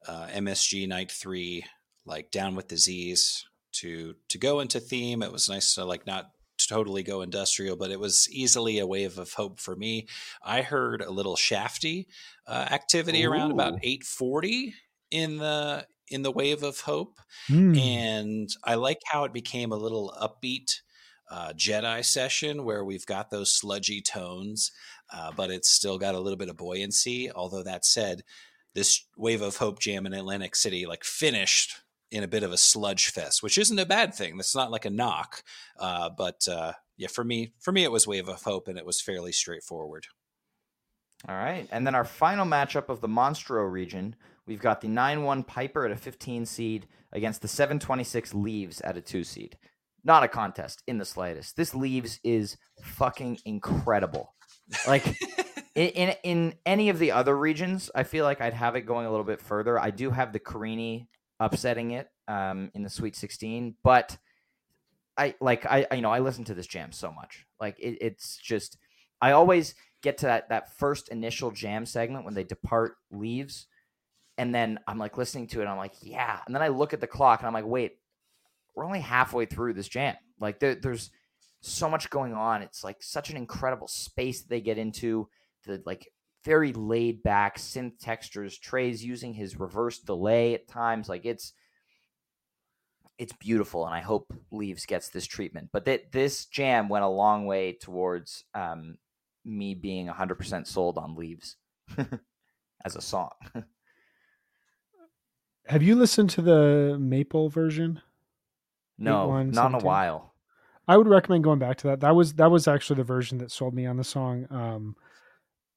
uh, 0.06 0.26
MSG 0.28 0.88
Night 0.88 1.10
Three, 1.12 1.64
like 2.04 2.30
down 2.30 2.56
with 2.56 2.68
disease 2.68 3.44
to 3.74 4.16
to 4.28 4.38
go 4.38 4.60
into 4.60 4.80
theme. 4.80 5.22
It 5.22 5.30
was 5.32 5.48
nice 5.48 5.74
to 5.76 5.84
like 5.84 6.06
not 6.06 6.32
totally 6.68 7.04
go 7.04 7.22
industrial, 7.22 7.76
but 7.76 7.92
it 7.92 8.00
was 8.00 8.28
easily 8.30 8.80
a 8.80 8.86
wave 8.86 9.18
of 9.18 9.32
hope 9.34 9.60
for 9.60 9.76
me. 9.76 10.08
I 10.42 10.62
heard 10.62 11.00
a 11.00 11.10
little 11.10 11.36
shafty 11.36 12.08
uh, 12.46 12.66
activity 12.70 13.24
Ooh. 13.24 13.30
around 13.30 13.52
about 13.52 13.78
eight 13.82 14.02
forty 14.04 14.74
in 15.12 15.36
the 15.38 15.86
in 16.08 16.22
the 16.22 16.32
Wave 16.32 16.62
of 16.62 16.80
Hope, 16.80 17.20
Mm. 17.50 17.78
and 17.78 18.48
I 18.64 18.74
like 18.76 18.98
how 19.04 19.24
it 19.24 19.32
became 19.32 19.72
a 19.72 19.76
little 19.76 20.12
upbeat 20.20 20.80
uh, 21.30 21.52
Jedi 21.54 22.04
session 22.04 22.64
where 22.64 22.84
we've 22.84 23.06
got 23.06 23.30
those 23.30 23.52
sludgy 23.52 24.00
tones, 24.00 24.72
uh, 25.12 25.30
but 25.36 25.50
it's 25.50 25.70
still 25.70 25.98
got 25.98 26.14
a 26.14 26.20
little 26.20 26.36
bit 26.36 26.48
of 26.48 26.56
buoyancy. 26.56 27.30
Although 27.30 27.62
that 27.62 27.84
said, 27.84 28.22
this 28.74 29.04
Wave 29.16 29.42
of 29.42 29.56
Hope 29.56 29.80
jam 29.80 30.06
in 30.06 30.12
Atlantic 30.12 30.54
City 30.54 30.86
like 30.86 31.04
finished 31.04 31.82
in 32.10 32.22
a 32.22 32.28
bit 32.28 32.42
of 32.42 32.52
a 32.52 32.56
sludge 32.56 33.08
fest, 33.08 33.42
which 33.42 33.58
isn't 33.58 33.78
a 33.78 33.86
bad 33.86 34.14
thing. 34.14 34.36
That's 34.36 34.54
not 34.54 34.70
like 34.70 34.84
a 34.84 34.90
knock, 34.90 35.42
uh, 35.78 36.10
but 36.16 36.46
uh, 36.48 36.72
yeah, 36.96 37.08
for 37.08 37.24
me, 37.24 37.52
for 37.60 37.72
me, 37.72 37.84
it 37.84 37.92
was 37.92 38.06
Wave 38.06 38.28
of 38.28 38.42
Hope, 38.42 38.68
and 38.68 38.78
it 38.78 38.86
was 38.86 39.00
fairly 39.00 39.32
straightforward. 39.32 40.06
All 41.28 41.34
right. 41.34 41.66
And 41.72 41.86
then 41.86 41.94
our 41.94 42.04
final 42.04 42.46
matchup 42.46 42.88
of 42.88 43.00
the 43.00 43.08
Monstro 43.08 43.70
region, 43.70 44.14
we've 44.46 44.60
got 44.60 44.80
the 44.80 44.88
9 44.88 45.22
1 45.24 45.42
Piper 45.44 45.84
at 45.84 45.90
a 45.90 45.96
15 45.96 46.46
seed 46.46 46.86
against 47.12 47.42
the 47.42 47.48
726 47.48 48.34
Leaves 48.34 48.80
at 48.82 48.96
a 48.96 49.00
2 49.00 49.24
seed. 49.24 49.58
Not 50.08 50.24
a 50.24 50.28
contest 50.28 50.82
in 50.86 50.96
the 50.96 51.04
slightest. 51.04 51.54
This 51.54 51.74
Leaves 51.74 52.18
is 52.24 52.56
fucking 52.82 53.40
incredible. 53.44 54.34
Like, 54.86 55.04
in, 55.74 55.88
in, 55.88 56.14
in 56.24 56.54
any 56.64 56.88
of 56.88 56.98
the 56.98 57.12
other 57.12 57.36
regions, 57.36 57.90
I 57.94 58.04
feel 58.04 58.24
like 58.24 58.40
I'd 58.40 58.54
have 58.54 58.74
it 58.74 58.80
going 58.80 59.04
a 59.06 59.10
little 59.10 59.26
bit 59.26 59.42
further. 59.42 59.78
I 59.78 59.90
do 59.90 60.10
have 60.10 60.32
the 60.32 60.38
Carini 60.38 61.10
upsetting 61.38 61.90
it 61.90 62.08
um, 62.26 62.70
in 62.74 62.82
the 62.82 62.88
Sweet 62.88 63.16
16, 63.16 63.76
but 63.84 64.16
I 65.18 65.34
like 65.40 65.66
I, 65.66 65.86
I 65.90 65.96
you 65.96 66.00
know 66.00 66.12
I 66.12 66.20
listen 66.20 66.44
to 66.44 66.54
this 66.54 66.66
jam 66.66 66.92
so 66.92 67.12
much. 67.12 67.44
Like 67.60 67.78
it, 67.78 67.98
it's 68.00 68.38
just 68.38 68.78
I 69.20 69.32
always 69.32 69.74
get 70.02 70.16
to 70.18 70.26
that 70.26 70.48
that 70.48 70.78
first 70.78 71.08
initial 71.08 71.50
jam 71.50 71.84
segment 71.84 72.24
when 72.24 72.34
they 72.34 72.44
depart 72.44 72.96
leaves, 73.10 73.66
and 74.38 74.54
then 74.54 74.78
I'm 74.86 74.98
like 74.98 75.18
listening 75.18 75.48
to 75.48 75.60
it. 75.60 75.66
I'm 75.66 75.76
like, 75.76 75.94
yeah, 76.00 76.38
and 76.46 76.54
then 76.54 76.62
I 76.62 76.68
look 76.68 76.94
at 76.94 77.00
the 77.00 77.06
clock 77.06 77.40
and 77.40 77.46
I'm 77.46 77.52
like, 77.52 77.66
wait, 77.66 77.98
we're 78.78 78.84
only 78.84 79.00
halfway 79.00 79.44
through 79.44 79.72
this 79.72 79.88
jam. 79.88 80.14
Like 80.38 80.60
there, 80.60 80.76
there's 80.76 81.10
so 81.62 81.90
much 81.90 82.10
going 82.10 82.32
on. 82.32 82.62
It's 82.62 82.84
like 82.84 83.02
such 83.02 83.28
an 83.28 83.36
incredible 83.36 83.88
space 83.88 84.42
that 84.42 84.48
they 84.48 84.60
get 84.60 84.78
into. 84.78 85.28
The 85.66 85.82
like 85.84 86.06
very 86.44 86.72
laid 86.72 87.24
back 87.24 87.58
synth 87.58 87.98
textures. 87.98 88.56
Trey's 88.56 89.04
using 89.04 89.34
his 89.34 89.58
reverse 89.58 89.98
delay 89.98 90.54
at 90.54 90.68
times. 90.68 91.08
Like 91.08 91.26
it's 91.26 91.54
it's 93.18 93.32
beautiful, 93.32 93.84
and 93.84 93.92
I 93.92 94.00
hope 94.00 94.32
Leaves 94.52 94.86
gets 94.86 95.08
this 95.08 95.26
treatment. 95.26 95.70
But 95.72 95.86
that 95.86 96.12
this 96.12 96.46
jam 96.46 96.88
went 96.88 97.04
a 97.04 97.08
long 97.08 97.46
way 97.46 97.72
towards 97.72 98.44
um, 98.54 98.96
me 99.44 99.74
being 99.74 100.06
100% 100.06 100.68
sold 100.68 100.98
on 100.98 101.16
Leaves 101.16 101.56
as 102.84 102.94
a 102.94 103.02
song. 103.02 103.30
Have 105.66 105.82
you 105.82 105.96
listened 105.96 106.30
to 106.30 106.42
the 106.42 106.96
Maple 107.00 107.48
version? 107.48 108.00
No, 108.98 109.42
not 109.42 109.70
in 109.70 109.74
a 109.74 109.84
while. 109.84 110.34
I 110.86 110.96
would 110.96 111.06
recommend 111.06 111.44
going 111.44 111.58
back 111.58 111.76
to 111.78 111.88
that. 111.88 112.00
That 112.00 112.16
was 112.16 112.34
that 112.34 112.50
was 112.50 112.66
actually 112.66 112.96
the 112.96 113.04
version 113.04 113.38
that 113.38 113.50
sold 113.50 113.74
me 113.74 113.86
on 113.86 113.96
the 113.96 114.04
song. 114.04 114.46
Um, 114.50 114.96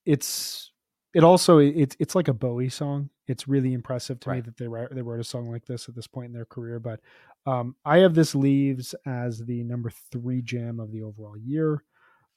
it's 0.05 0.71
it 1.13 1.23
also 1.23 1.57
it's 1.57 1.95
it's 1.99 2.15
like 2.15 2.29
a 2.29 2.33
Bowie 2.33 2.69
song. 2.69 3.09
It's 3.27 3.47
really 3.47 3.73
impressive 3.73 4.19
to 4.21 4.31
me 4.31 4.41
that 4.41 4.57
they 4.57 4.67
wrote 4.67 4.93
they 4.93 5.01
wrote 5.01 5.19
a 5.19 5.25
song 5.25 5.51
like 5.51 5.65
this 5.65 5.89
at 5.89 5.95
this 5.95 6.07
point 6.07 6.27
in 6.27 6.33
their 6.33 6.45
career. 6.45 6.79
But 6.79 7.01
um, 7.45 7.75
I 7.83 7.97
have 7.99 8.13
this 8.13 8.35
leaves 8.35 8.95
as 9.05 9.39
the 9.39 9.63
number 9.63 9.91
three 10.11 10.41
jam 10.41 10.79
of 10.79 10.91
the 10.91 11.03
overall 11.03 11.37
year. 11.37 11.83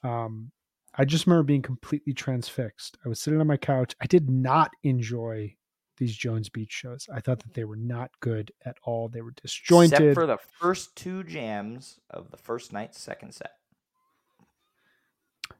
Um, 0.02 0.50
I 0.96 1.04
just 1.04 1.26
remember 1.26 1.44
being 1.44 1.62
completely 1.62 2.12
transfixed. 2.12 2.98
I 3.04 3.08
was 3.08 3.20
sitting 3.20 3.40
on 3.40 3.46
my 3.46 3.56
couch. 3.56 3.94
I 4.00 4.06
did 4.06 4.28
not 4.30 4.70
enjoy 4.82 5.54
these 5.96 6.16
Jones 6.16 6.48
Beach 6.48 6.72
shows. 6.72 7.08
I 7.12 7.20
thought 7.20 7.38
that 7.40 7.54
they 7.54 7.64
were 7.64 7.76
not 7.76 8.10
good 8.20 8.50
at 8.64 8.76
all. 8.84 9.08
They 9.08 9.20
were 9.22 9.32
disjointed. 9.42 9.92
Except 10.00 10.14
for 10.14 10.26
the 10.26 10.38
first 10.38 10.96
two 10.96 11.22
jams 11.24 11.98
of 12.10 12.30
the 12.30 12.36
first 12.36 12.72
night's 12.72 13.00
second 13.00 13.32
set. 13.34 13.52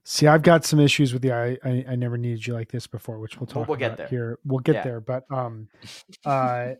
See, 0.03 0.27
I've 0.27 0.43
got 0.43 0.65
some 0.65 0.81
issues 0.81 1.13
with 1.13 1.23
the 1.23 1.33
I, 1.33 1.59
I 1.65 1.85
I 1.91 1.97
never 1.97 2.17
needed 2.19 2.47
you 2.47 2.55
like 2.55 2.71
this 2.71 2.87
before, 2.87 3.19
which 3.19 3.39
we'll 3.39 3.47
We'll- 3.47 3.55
talk 3.65 3.69
we'll 3.69 3.79
get 3.79 3.87
about 3.95 3.99
there. 3.99 4.09
here. 4.09 4.39
We'll 4.45 4.61
get 4.61 4.77
Yeah. 4.77 4.83
there, 4.85 5.01
but 5.01 5.25
um, 5.31 5.69
uh, 6.25 6.75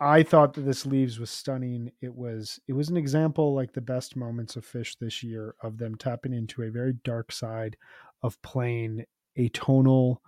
I 0.00 0.22
thought 0.24 0.54
that 0.54 0.62
this 0.62 0.84
leaves 0.84 1.18
was 1.20 1.30
stunning. 1.30 1.90
It 2.00 2.14
was 2.14 2.60
it 2.68 2.72
was 2.74 2.88
an 2.90 2.96
example 2.96 3.54
like 3.54 3.72
the 3.72 3.80
best 3.80 4.16
moments 4.16 4.56
of 4.56 4.66
Phish 4.66 4.98
this 4.98 5.22
year 5.22 5.54
of 5.62 5.78
them 5.78 5.96
tapping 5.96 6.32
into 6.32 6.62
a 6.62 6.70
very 6.70 6.92
dark 7.04 7.30
side 7.32 7.76
of 8.22 8.40
playing 8.42 9.04
atonal, 9.38 10.18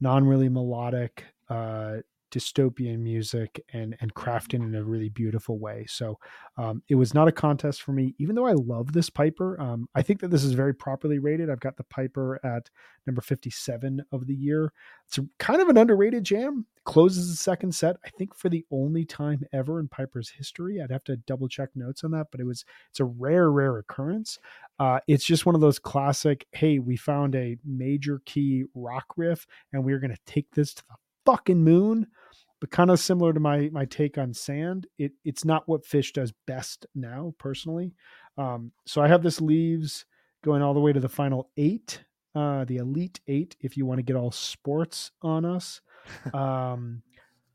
non 0.00 0.24
really 0.26 0.48
melodic, 0.48 1.24
uh, 1.48 1.96
dystopian 2.34 2.98
music 2.98 3.64
and 3.72 3.96
and 4.00 4.12
crafting 4.14 4.64
in 4.64 4.74
a 4.74 4.82
really 4.82 5.08
beautiful 5.08 5.58
way. 5.58 5.86
So 5.88 6.18
um, 6.56 6.82
it 6.88 6.96
was 6.96 7.14
not 7.14 7.28
a 7.28 7.32
contest 7.32 7.82
for 7.82 7.92
me, 7.92 8.14
even 8.18 8.34
though 8.34 8.46
I 8.46 8.52
love 8.52 8.92
this 8.92 9.08
Piper. 9.08 9.60
Um, 9.60 9.88
I 9.94 10.02
think 10.02 10.20
that 10.20 10.32
this 10.32 10.42
is 10.42 10.52
very 10.52 10.74
properly 10.74 11.20
rated. 11.20 11.48
I've 11.48 11.60
got 11.60 11.76
the 11.76 11.84
Piper 11.84 12.40
at 12.44 12.68
number 13.06 13.20
57 13.20 14.02
of 14.10 14.26
the 14.26 14.34
year. 14.34 14.72
It's 15.06 15.20
kind 15.38 15.62
of 15.62 15.68
an 15.68 15.78
underrated 15.78 16.24
jam. 16.24 16.66
Closes 16.84 17.30
the 17.30 17.36
second 17.36 17.74
set, 17.74 17.96
I 18.04 18.10
think, 18.10 18.34
for 18.34 18.48
the 18.48 18.64
only 18.70 19.04
time 19.04 19.42
ever 19.52 19.78
in 19.78 19.88
Piper's 19.88 20.28
history. 20.28 20.82
I'd 20.82 20.90
have 20.90 21.04
to 21.04 21.16
double 21.16 21.48
check 21.48 21.70
notes 21.74 22.04
on 22.04 22.10
that, 22.10 22.26
but 22.30 22.40
it 22.40 22.44
was 22.44 22.64
it's 22.90 23.00
a 23.00 23.04
rare, 23.04 23.52
rare 23.52 23.78
occurrence. 23.78 24.38
Uh, 24.80 24.98
it's 25.06 25.24
just 25.24 25.46
one 25.46 25.54
of 25.54 25.60
those 25.60 25.78
classic. 25.78 26.46
Hey, 26.52 26.80
we 26.80 26.96
found 26.96 27.36
a 27.36 27.56
major 27.64 28.20
key 28.26 28.64
rock 28.74 29.06
riff, 29.16 29.46
and 29.72 29.84
we're 29.84 30.00
going 30.00 30.10
to 30.10 30.18
take 30.26 30.50
this 30.50 30.74
to 30.74 30.82
the 30.88 30.94
fucking 31.24 31.62
moon 31.62 32.06
but 32.60 32.70
kind 32.70 32.90
of 32.90 32.98
similar 33.00 33.32
to 33.32 33.40
my 33.40 33.68
my 33.72 33.84
take 33.84 34.16
on 34.18 34.32
sand 34.32 34.86
it 34.98 35.12
it's 35.24 35.44
not 35.44 35.68
what 35.68 35.84
Phish 35.84 36.12
does 36.12 36.32
best 36.46 36.86
now 36.94 37.34
personally. 37.38 37.94
Um 38.38 38.72
so 38.86 39.02
i 39.02 39.08
have 39.08 39.22
this 39.22 39.40
leaves 39.40 40.06
going 40.42 40.62
all 40.62 40.74
the 40.74 40.80
way 40.80 40.92
to 40.92 41.00
the 41.00 41.08
final 41.08 41.50
eight 41.56 42.02
uh 42.34 42.64
the 42.64 42.78
elite 42.78 43.20
eight 43.28 43.56
if 43.60 43.76
you 43.76 43.86
want 43.86 43.98
to 43.98 44.02
get 44.02 44.16
all 44.16 44.30
sports 44.30 45.10
on 45.22 45.44
us. 45.44 45.80
Um 46.34 47.02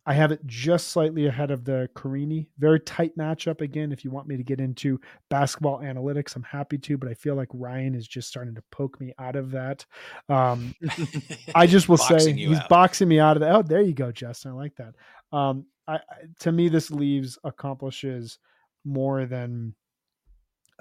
I 0.09 0.13
have 0.13 0.31
it 0.31 0.43
just 0.47 0.87
slightly 0.87 1.27
ahead 1.27 1.51
of 1.51 1.65
the 1.65 1.87
Carini. 1.93 2.49
Very 2.57 2.79
tight 2.79 3.15
matchup 3.15 3.61
again. 3.61 3.91
If 3.91 4.03
you 4.03 4.09
want 4.09 4.27
me 4.27 4.37
to 4.37 4.43
get 4.43 4.59
into 4.59 4.99
basketball 5.29 5.81
analytics, 5.81 6.35
I'm 6.35 6.41
happy 6.41 6.79
to, 6.79 6.97
but 6.97 7.07
I 7.07 7.13
feel 7.13 7.35
like 7.35 7.49
Ryan 7.53 7.93
is 7.93 8.07
just 8.07 8.27
starting 8.27 8.55
to 8.55 8.63
poke 8.71 8.99
me 8.99 9.13
out 9.19 9.35
of 9.35 9.51
that. 9.51 9.85
Um, 10.27 10.73
I 11.55 11.67
just 11.67 11.87
will 11.87 11.97
say 11.97 12.33
he's 12.33 12.57
out. 12.57 12.69
boxing 12.69 13.07
me 13.07 13.19
out 13.19 13.37
of 13.37 13.41
that. 13.41 13.55
Oh, 13.55 13.61
there 13.61 13.83
you 13.83 13.93
go, 13.93 14.11
Justin. 14.11 14.49
I 14.49 14.55
like 14.55 14.75
that. 14.77 14.95
Um, 15.31 15.67
I, 15.87 15.97
I 15.97 16.01
to 16.39 16.51
me, 16.51 16.69
this 16.69 16.89
leaves 16.89 17.37
accomplishes 17.43 18.39
more 18.83 19.27
than 19.27 19.75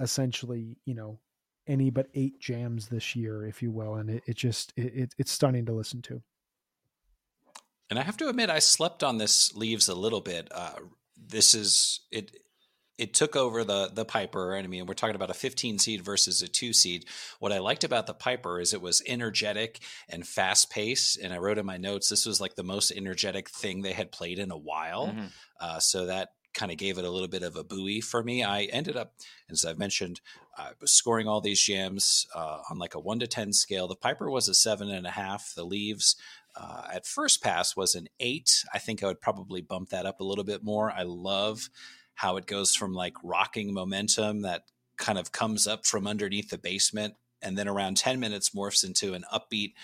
essentially, 0.00 0.78
you 0.86 0.94
know, 0.94 1.18
any 1.66 1.90
but 1.90 2.06
eight 2.14 2.40
jams 2.40 2.88
this 2.88 3.14
year, 3.14 3.46
if 3.46 3.62
you 3.62 3.70
will, 3.72 3.96
and 3.96 4.08
it, 4.08 4.22
it 4.26 4.36
just 4.36 4.72
it, 4.74 4.94
it, 4.94 5.14
it's 5.18 5.32
stunning 5.32 5.66
to 5.66 5.74
listen 5.74 6.00
to. 6.00 6.22
And 7.90 7.98
I 7.98 8.02
have 8.02 8.16
to 8.18 8.28
admit, 8.28 8.50
I 8.50 8.58
slept 8.58 9.02
on 9.02 9.18
this 9.18 9.54
leaves 9.54 9.88
a 9.88 9.94
little 9.94 10.20
bit. 10.20 10.48
Uh, 10.52 10.74
this 11.16 11.54
is 11.54 12.00
it. 12.10 12.32
It 12.98 13.14
took 13.14 13.36
over 13.36 13.62
the 13.62 13.90
the 13.94 14.04
Piper, 14.04 14.54
and 14.54 14.64
I 14.64 14.68
mean, 14.68 14.86
we're 14.86 14.94
talking 14.94 15.14
about 15.14 15.30
a 15.30 15.34
15 15.34 15.78
seed 15.78 16.04
versus 16.04 16.42
a 16.42 16.48
two 16.48 16.72
seed. 16.72 17.04
What 17.38 17.52
I 17.52 17.58
liked 17.58 17.84
about 17.84 18.06
the 18.06 18.14
Piper 18.14 18.60
is 18.60 18.74
it 18.74 18.82
was 18.82 19.02
energetic 19.06 19.78
and 20.08 20.26
fast 20.26 20.68
paced. 20.70 21.16
And 21.16 21.32
I 21.32 21.38
wrote 21.38 21.58
in 21.58 21.66
my 21.66 21.76
notes, 21.76 22.08
this 22.08 22.26
was 22.26 22.40
like 22.40 22.56
the 22.56 22.64
most 22.64 22.90
energetic 22.90 23.48
thing 23.48 23.82
they 23.82 23.92
had 23.92 24.10
played 24.10 24.38
in 24.40 24.50
a 24.50 24.58
while. 24.58 25.08
Mhm. 25.08 25.30
Uh, 25.60 25.78
so 25.78 26.06
that 26.06 26.30
kind 26.54 26.72
of 26.72 26.78
gave 26.78 26.98
it 26.98 27.04
a 27.04 27.10
little 27.10 27.28
bit 27.28 27.44
of 27.44 27.54
a 27.54 27.62
buoy 27.62 28.00
for 28.00 28.22
me. 28.22 28.42
I 28.42 28.64
ended 28.64 28.96
up, 28.96 29.14
as 29.48 29.64
I've 29.64 29.78
mentioned, 29.78 30.20
I 30.56 30.70
was 30.80 30.90
scoring 30.90 31.28
all 31.28 31.40
these 31.40 31.60
jams 31.62 32.26
uh, 32.34 32.62
on 32.68 32.78
like 32.78 32.96
a 32.96 33.00
one 33.00 33.20
to 33.20 33.28
ten 33.28 33.52
scale. 33.52 33.86
The 33.86 33.94
Piper 33.94 34.28
was 34.28 34.48
a 34.48 34.54
seven 34.54 34.90
and 34.90 35.06
a 35.06 35.10
half. 35.12 35.52
The 35.54 35.64
Leaves 35.64 36.16
uh, 36.58 36.82
at 36.92 37.06
first 37.06 37.42
pass 37.42 37.76
was 37.76 37.94
an 37.94 38.08
eight. 38.18 38.64
I 38.74 38.78
think 38.78 39.02
I 39.02 39.06
would 39.06 39.20
probably 39.20 39.62
bump 39.62 39.90
that 39.90 40.06
up 40.06 40.20
a 40.20 40.24
little 40.24 40.44
bit 40.44 40.64
more. 40.64 40.90
I 40.90 41.04
love 41.04 41.70
how 42.14 42.36
it 42.36 42.46
goes 42.46 42.74
from 42.74 42.92
like 42.92 43.14
rocking 43.22 43.72
momentum 43.72 44.42
that 44.42 44.62
kind 44.98 45.18
of 45.18 45.30
comes 45.30 45.68
up 45.68 45.86
from 45.86 46.08
underneath 46.08 46.50
the 46.50 46.58
basement 46.58 47.14
and 47.40 47.56
then 47.56 47.68
around 47.68 47.96
10 47.96 48.18
minutes 48.18 48.50
morphs 48.50 48.84
into 48.84 49.14
an 49.14 49.24
upbeat 49.32 49.74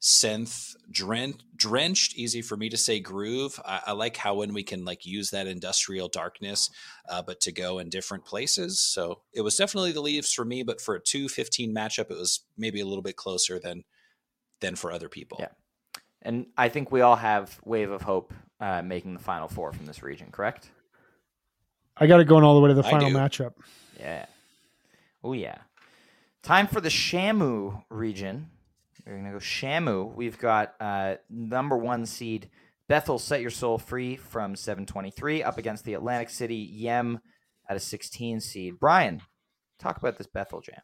synth 0.00 0.76
dren- 0.90 1.40
drenched 1.56 2.14
easy 2.14 2.42
for 2.42 2.56
me 2.56 2.68
to 2.68 2.76
say 2.76 3.00
groove 3.00 3.58
I, 3.64 3.80
I 3.86 3.92
like 3.92 4.16
how 4.16 4.34
when 4.34 4.52
we 4.52 4.62
can 4.62 4.84
like 4.84 5.06
use 5.06 5.30
that 5.30 5.46
industrial 5.46 6.08
darkness 6.08 6.70
uh, 7.08 7.22
but 7.22 7.40
to 7.40 7.52
go 7.52 7.78
in 7.78 7.88
different 7.88 8.26
places 8.26 8.80
so 8.80 9.22
it 9.32 9.40
was 9.40 9.56
definitely 9.56 9.92
the 9.92 10.02
leaves 10.02 10.32
for 10.32 10.44
me 10.44 10.62
but 10.62 10.80
for 10.80 10.94
a 10.94 11.00
215 11.00 11.74
matchup 11.74 12.10
it 12.10 12.18
was 12.18 12.44
maybe 12.56 12.80
a 12.80 12.86
little 12.86 13.02
bit 13.02 13.16
closer 13.16 13.58
than 13.58 13.82
than 14.60 14.76
for 14.76 14.92
other 14.92 15.08
people 15.08 15.38
Yeah. 15.40 15.48
And 16.22 16.46
I 16.56 16.68
think 16.68 16.90
we 16.90 17.00
all 17.00 17.16
have 17.16 17.58
Wave 17.64 17.90
of 17.90 18.02
Hope 18.02 18.32
uh, 18.60 18.82
making 18.82 19.14
the 19.14 19.20
final 19.20 19.48
four 19.48 19.72
from 19.72 19.86
this 19.86 20.02
region, 20.02 20.28
correct? 20.30 20.70
I 21.96 22.06
got 22.06 22.20
it 22.20 22.26
going 22.26 22.44
all 22.44 22.54
the 22.54 22.60
way 22.60 22.68
to 22.68 22.74
the 22.74 22.84
I 22.84 22.90
final 22.90 23.10
do. 23.10 23.16
matchup. 23.16 23.54
Yeah. 23.98 24.26
Oh 25.22 25.32
yeah. 25.32 25.58
Time 26.42 26.66
for 26.66 26.80
the 26.80 26.88
Shamu 26.88 27.82
region. 27.90 28.50
We're 29.06 29.16
gonna 29.16 29.32
go 29.32 29.38
Shamu. 29.38 30.14
We've 30.14 30.38
got 30.38 30.74
uh, 30.80 31.16
number 31.30 31.76
one 31.76 32.06
seed 32.06 32.50
Bethel 32.88 33.18
Set 33.18 33.40
Your 33.40 33.50
Soul 33.50 33.78
Free 33.78 34.16
from 34.16 34.54
723 34.54 35.42
up 35.42 35.58
against 35.58 35.84
the 35.84 35.94
Atlantic 35.94 36.30
City 36.30 36.56
Yem 36.56 37.20
at 37.68 37.76
a 37.76 37.80
16 37.80 38.40
seed. 38.40 38.78
Brian, 38.80 39.22
talk 39.78 39.96
about 39.98 40.16
this 40.16 40.26
Bethel 40.26 40.60
jam. 40.60 40.80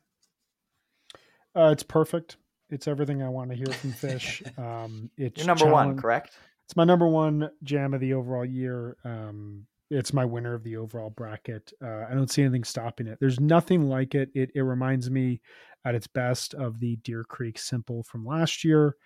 Uh, 1.57 1.71
it's 1.71 1.83
perfect. 1.83 2.37
It's 2.75 2.89
everything 2.89 3.23
I 3.23 3.29
want 3.29 3.51
to 3.51 3.57
hear 3.57 3.67
from 3.67 3.93
Phish. 3.93 4.43
Um, 4.59 5.11
it's 5.17 5.39
Your 5.39 5.47
number 5.47 5.67
one, 5.67 5.97
correct? 5.97 6.37
It's 6.67 6.77
my 6.77 6.85
number 6.85 7.07
one 7.07 7.51
jam 7.63 7.95
of 7.95 8.01
the 8.01 8.15
overall 8.15 8.45
year. 8.45 8.97
Um, 9.05 9.67
it's 9.91 10.13
my 10.13 10.25
winner 10.25 10.55
of 10.55 10.65
the 10.65 10.77
overall 10.77 11.11
bracket. 11.11 11.73
Uh, 11.83 12.05
I 12.11 12.15
don't 12.15 12.31
see 12.31 12.43
anything 12.43 12.65
stopping 12.65 13.07
it. 13.07 13.19
There's 13.21 13.39
nothing 13.39 13.85
like 13.85 14.15
it. 14.15 14.31
It 14.35 14.51
it 14.55 14.63
reminds 14.63 15.11
me 15.11 15.41
at 15.85 15.95
its 15.95 16.07
best 16.07 16.55
of 16.55 16.81
the 16.81 16.97
Deer 16.97 17.23
Creek 17.23 17.59
Simple 17.59 18.03
from 18.03 18.25
last 18.27 18.65
year. 18.65 18.97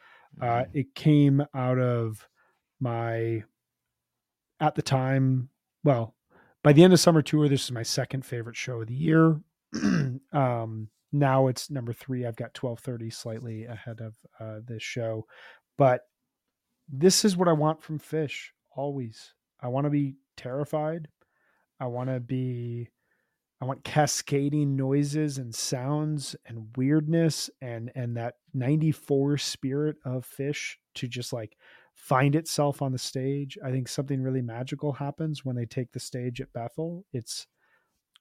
Uh, 0.41 0.45
Mm. 0.47 0.67
it 0.75 0.95
came 0.95 1.45
out 1.55 1.79
of 1.79 2.27
my 2.81 3.43
at 4.61 4.75
the 4.77 4.83
time. 4.83 5.49
Well, 5.85 6.15
by 6.63 6.73
the 6.73 6.85
end 6.85 6.93
of 6.93 7.01
summer 7.01 7.23
tour, 7.23 7.49
this 7.49 7.65
is 7.65 7.73
my 7.73 7.83
second 7.83 8.25
favorite 8.25 8.57
show 8.57 8.81
of 8.83 8.87
the 8.89 8.95
year. 8.95 9.41
um, 10.33 10.89
now 11.13 11.49
it's 11.49 11.71
number 11.71 11.93
three. 11.93 12.27
I've 12.27 12.37
got 12.37 12.55
twelve 12.55 12.81
thirty, 12.81 13.11
slightly 13.11 13.65
ahead 13.65 14.01
of 14.01 14.17
uh, 14.41 14.61
this 14.67 14.83
show, 14.83 15.27
but 15.77 16.03
this 16.89 17.25
is 17.25 17.37
what 17.37 17.49
I 17.49 17.53
want 17.53 17.83
from 17.83 17.99
Phish 17.99 18.49
always. 18.75 19.35
I 19.61 19.69
want 19.69 19.85
to 19.85 19.91
be 19.91 20.17
terrified. 20.37 21.09
I 21.81 21.87
want 21.87 22.11
to 22.11 22.21
be 22.21 22.89
I 23.61 23.65
want 23.65 23.85
cascading 23.85 24.77
noises 24.77 25.39
and 25.39 25.55
sounds 25.55 26.37
and 26.47 26.67
weirdness 26.77 27.51
and 27.61 27.91
and 27.95 28.17
that 28.17 28.35
94 28.55 29.39
spirit 29.39 29.97
of 30.05 30.27
Phish 30.27 30.75
to 30.95 31.09
just 31.09 31.33
like 31.33 31.57
find 31.95 32.37
itself 32.37 32.83
on 32.83 32.93
the 32.93 32.99
stage. 32.99 33.59
I 33.65 33.71
think 33.71 33.89
something 33.89 34.23
really 34.23 34.43
magical 34.43 34.93
happens 34.93 35.45
when 35.45 35.57
they 35.57 35.67
take 35.67 35.91
the 35.93 36.01
stage 36.01 36.41
at 36.41 36.53
Bethel. 36.53 37.05
It's 37.13 37.47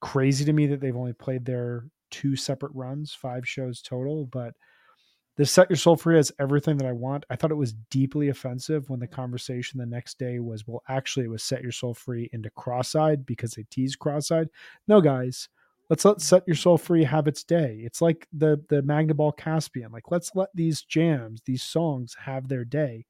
crazy 0.00 0.44
to 0.44 0.52
me 0.52 0.66
that 0.66 0.80
they've 0.80 0.96
only 0.96 1.12
played 1.12 1.44
there 1.44 1.84
two 2.10 2.36
separate 2.36 2.72
runs, 2.74 3.12
five 3.12 3.46
shows 3.46 3.82
total, 3.82 4.26
but 4.26 4.54
this 5.36 5.52
set 5.52 5.70
your 5.70 5.76
soul 5.76 5.94
free 5.94 6.16
has 6.16 6.32
everything 6.40 6.76
that 6.78 6.88
I 6.88 6.92
want. 6.92 7.24
I 7.30 7.36
thought 7.36 7.52
it 7.52 7.56
was 7.56 7.74
deeply 7.90 8.28
offensive 8.28 8.90
when 8.90 8.98
the 8.98 9.06
conversation 9.06 9.78
the 9.78 9.86
next 9.86 10.18
day 10.18 10.40
was, 10.40 10.66
well, 10.66 10.82
actually, 10.88 11.26
it 11.26 11.30
was 11.30 11.44
set 11.44 11.62
your 11.62 11.70
soul 11.70 11.94
free 11.94 12.28
into 12.32 12.50
cross-eyed 12.50 13.24
because 13.24 13.52
they 13.52 13.64
teased 13.70 14.00
cross-eyed. 14.00 14.48
No, 14.88 15.00
guys, 15.00 15.48
let's 15.90 16.04
let 16.04 16.20
set 16.20 16.42
your 16.46 16.56
soul 16.56 16.76
free 16.76 17.04
have 17.04 17.28
its 17.28 17.44
day. 17.44 17.80
It's 17.84 18.02
like 18.02 18.26
the 18.32 18.60
the 18.68 18.82
Magnaball 18.82 19.36
Caspian. 19.36 19.92
Like 19.92 20.10
let's 20.10 20.34
let 20.34 20.48
these 20.54 20.82
jams, 20.82 21.40
these 21.44 21.62
songs 21.62 22.16
have 22.18 22.48
their 22.48 22.64
day. 22.64 23.06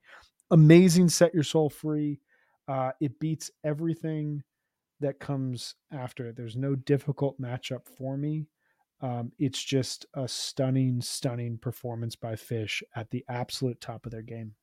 Amazing, 0.50 1.08
set 1.08 1.32
your 1.32 1.42
soul 1.42 1.70
free. 1.70 2.20
Uh, 2.68 2.92
it 3.00 3.18
beats 3.18 3.50
everything 3.64 4.42
that 5.00 5.18
comes 5.18 5.74
after 5.92 6.26
it. 6.26 6.36
There's 6.36 6.56
no 6.56 6.74
difficult 6.74 7.40
matchup 7.40 7.86
for 7.96 8.16
me. 8.16 8.46
Um, 9.00 9.32
it's 9.38 9.62
just 9.62 10.06
a 10.14 10.26
stunning, 10.26 11.00
stunning 11.00 11.58
performance 11.58 12.16
by 12.16 12.34
Phish 12.34 12.82
at 12.96 13.10
the 13.10 13.24
absolute 13.28 13.80
top 13.80 14.06
of 14.06 14.12
their 14.12 14.22
game. 14.22 14.54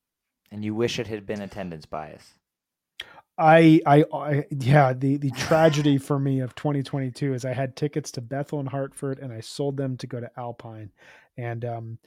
And 0.52 0.64
you 0.64 0.76
wish 0.76 1.00
it 1.00 1.08
had 1.08 1.26
been 1.26 1.42
attendance 1.42 1.86
bias. 1.86 2.34
I, 3.38 3.82
I, 3.86 4.06
I, 4.14 4.46
yeah, 4.50 4.94
the 4.94 5.18
the 5.18 5.32
tragedy 5.32 5.98
for 5.98 6.18
me 6.18 6.40
of 6.40 6.56
2022 6.56 7.34
is 7.34 7.44
I 7.44 7.52
had 7.54 7.76
tickets 7.76 8.12
to 8.12 8.22
Bethel 8.22 8.62
and 8.62 8.70
Hartford, 8.70 9.20
and 9.20 9.34
I 9.34 9.42
sold 9.42 9.76
them 9.76 9.98
to 9.98 10.08
go 10.08 10.22
to 10.22 10.32
Alpine, 10.38 10.92
and 11.38 11.66
um, 11.66 11.98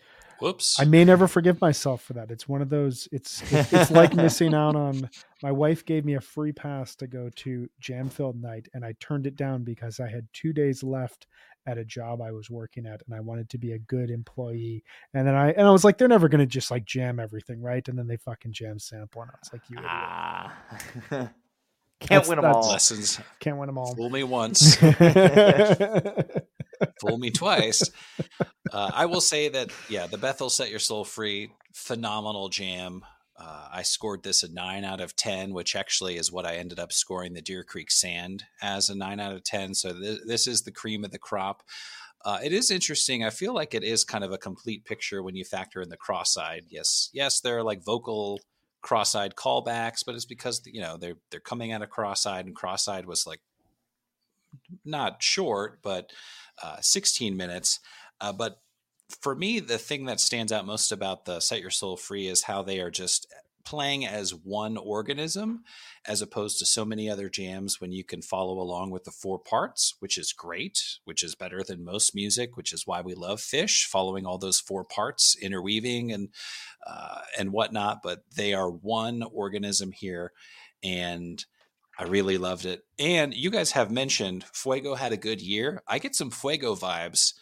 Whoops. 0.40 0.78
I 0.80 0.84
may 0.84 1.04
never 1.04 1.26
forgive 1.26 1.60
myself 1.60 2.02
for 2.02 2.12
that. 2.12 2.30
It's 2.30 2.48
one 2.48 2.62
of 2.62 2.68
those. 2.68 3.08
It's 3.10 3.42
it's, 3.52 3.72
it's 3.72 3.90
like 3.90 4.14
missing 4.14 4.54
out 4.54 4.76
on. 4.76 5.10
My 5.42 5.50
wife 5.50 5.84
gave 5.84 6.04
me 6.04 6.14
a 6.14 6.20
free 6.20 6.52
pass 6.52 6.94
to 6.96 7.06
go 7.06 7.28
to 7.36 7.68
Jam 7.80 8.08
Filled 8.08 8.40
Night, 8.40 8.68
and 8.72 8.84
I 8.84 8.94
turned 9.00 9.26
it 9.26 9.36
down 9.36 9.64
because 9.64 9.98
I 9.98 10.08
had 10.08 10.28
two 10.32 10.52
days 10.52 10.82
left 10.82 11.26
at 11.68 11.78
a 11.78 11.84
job 11.84 12.20
I 12.22 12.32
was 12.32 12.50
working 12.50 12.86
at, 12.86 13.02
and 13.06 13.14
I 13.14 13.20
wanted 13.20 13.50
to 13.50 13.58
be 13.58 13.72
a 13.72 13.78
good 13.78 14.10
employee. 14.10 14.82
And 15.14 15.26
then 15.26 15.34
I 15.34 15.50
and 15.52 15.66
I 15.66 15.70
was 15.70 15.84
like, 15.84 15.98
they're 15.98 16.08
never 16.08 16.28
going 16.28 16.40
to 16.40 16.46
just 16.46 16.70
like 16.70 16.84
jam 16.84 17.20
everything, 17.20 17.60
right? 17.60 17.86
And 17.86 17.98
then 17.98 18.06
they 18.06 18.16
fucking 18.16 18.52
jam 18.52 18.78
sample, 18.78 19.22
and 19.22 19.30
I 19.30 19.34
was 19.40 19.52
like, 19.52 19.62
you 19.68 19.76
idiot. 19.76 19.90
Ah. 19.92 20.56
Can't 22.00 22.10
That's- 22.10 22.28
win 22.28 22.36
them 22.40 22.52
all. 22.54 22.68
Lessons. 22.70 23.20
can't 23.40 23.56
win 23.58 23.66
them 23.66 23.76
all. 23.76 23.92
Fool 23.96 24.08
me 24.08 24.22
once, 24.22 24.76
fool 27.00 27.18
me 27.18 27.30
twice. 27.32 27.82
Uh, 28.72 28.90
I 28.94 29.06
will 29.06 29.20
say 29.20 29.48
that, 29.48 29.70
yeah, 29.88 30.06
the 30.06 30.16
Bethel 30.18 30.48
Set 30.48 30.70
Your 30.70 30.78
Soul 30.78 31.04
Free, 31.04 31.50
phenomenal 31.74 32.50
jam. 32.50 33.04
Uh, 33.38 33.68
I 33.72 33.82
scored 33.82 34.24
this 34.24 34.42
a 34.42 34.52
nine 34.52 34.84
out 34.84 35.00
of 35.00 35.14
10, 35.14 35.54
which 35.54 35.76
actually 35.76 36.16
is 36.16 36.32
what 36.32 36.44
I 36.44 36.56
ended 36.56 36.80
up 36.80 36.92
scoring 36.92 37.34
the 37.34 37.42
Deer 37.42 37.62
Creek 37.62 37.90
Sand 37.90 38.44
as 38.60 38.88
a 38.88 38.96
nine 38.96 39.20
out 39.20 39.32
of 39.32 39.44
10. 39.44 39.74
So 39.74 39.92
th- 39.92 40.20
this 40.26 40.46
is 40.46 40.62
the 40.62 40.72
cream 40.72 41.04
of 41.04 41.12
the 41.12 41.18
crop. 41.18 41.62
Uh, 42.24 42.40
it 42.42 42.52
is 42.52 42.70
interesting. 42.70 43.24
I 43.24 43.30
feel 43.30 43.54
like 43.54 43.74
it 43.74 43.84
is 43.84 44.02
kind 44.02 44.24
of 44.24 44.32
a 44.32 44.38
complete 44.38 44.84
picture 44.84 45.22
when 45.22 45.36
you 45.36 45.44
factor 45.44 45.80
in 45.80 45.88
the 45.88 45.96
cross-eyed. 45.96 46.64
Yes, 46.68 47.10
yes, 47.12 47.40
there 47.40 47.56
are 47.58 47.62
like 47.62 47.84
vocal 47.84 48.40
cross-eyed 48.82 49.36
callbacks, 49.36 50.04
but 50.04 50.16
it's 50.16 50.24
because 50.24 50.60
you 50.66 50.80
know 50.80 50.96
they're 50.96 51.18
they're 51.30 51.38
coming 51.38 51.72
out 51.72 51.82
of 51.82 51.90
cross-eyed, 51.90 52.44
and 52.44 52.56
cross-eyed 52.56 53.06
was 53.06 53.24
like 53.24 53.40
not 54.84 55.22
short, 55.22 55.78
but 55.82 56.10
uh, 56.62 56.78
16 56.80 57.36
minutes. 57.36 57.78
Uh, 58.20 58.32
but 58.32 58.60
for 59.22 59.34
me, 59.34 59.60
the 59.60 59.78
thing 59.78 60.04
that 60.06 60.20
stands 60.20 60.52
out 60.52 60.66
most 60.66 60.92
about 60.92 61.24
the 61.24 61.40
Set 61.40 61.60
Your 61.60 61.70
Soul 61.70 61.96
Free 61.96 62.26
is 62.26 62.42
how 62.42 62.62
they 62.62 62.80
are 62.80 62.90
just 62.90 63.26
playing 63.64 64.06
as 64.06 64.34
one 64.34 64.78
organism 64.78 65.62
as 66.06 66.22
opposed 66.22 66.58
to 66.58 66.64
so 66.64 66.86
many 66.86 67.10
other 67.10 67.28
jams 67.28 67.82
when 67.82 67.92
you 67.92 68.02
can 68.02 68.22
follow 68.22 68.58
along 68.58 68.90
with 68.90 69.04
the 69.04 69.10
four 69.10 69.38
parts, 69.38 69.94
which 70.00 70.16
is 70.16 70.32
great, 70.32 70.82
which 71.04 71.22
is 71.22 71.34
better 71.34 71.62
than 71.62 71.84
most 71.84 72.14
music, 72.14 72.56
which 72.56 72.72
is 72.72 72.86
why 72.86 73.02
we 73.02 73.14
love 73.14 73.40
Phish, 73.40 73.84
following 73.84 74.24
all 74.24 74.38
those 74.38 74.58
four 74.58 74.84
parts, 74.84 75.36
interweaving 75.40 76.10
and 76.10 76.30
uh, 76.86 77.20
and 77.38 77.52
whatnot. 77.52 77.98
But 78.02 78.22
they 78.34 78.54
are 78.54 78.70
one 78.70 79.22
organism 79.22 79.92
here, 79.92 80.32
and 80.82 81.44
I 81.98 82.04
really 82.04 82.38
loved 82.38 82.64
it. 82.64 82.86
And 82.98 83.34
you 83.34 83.50
guys 83.50 83.72
have 83.72 83.90
mentioned 83.90 84.46
Fuego 84.54 84.94
had 84.94 85.12
a 85.12 85.18
good 85.18 85.42
year. 85.42 85.82
I 85.86 85.98
get 85.98 86.14
some 86.14 86.30
Fuego 86.30 86.74
vibes 86.74 87.34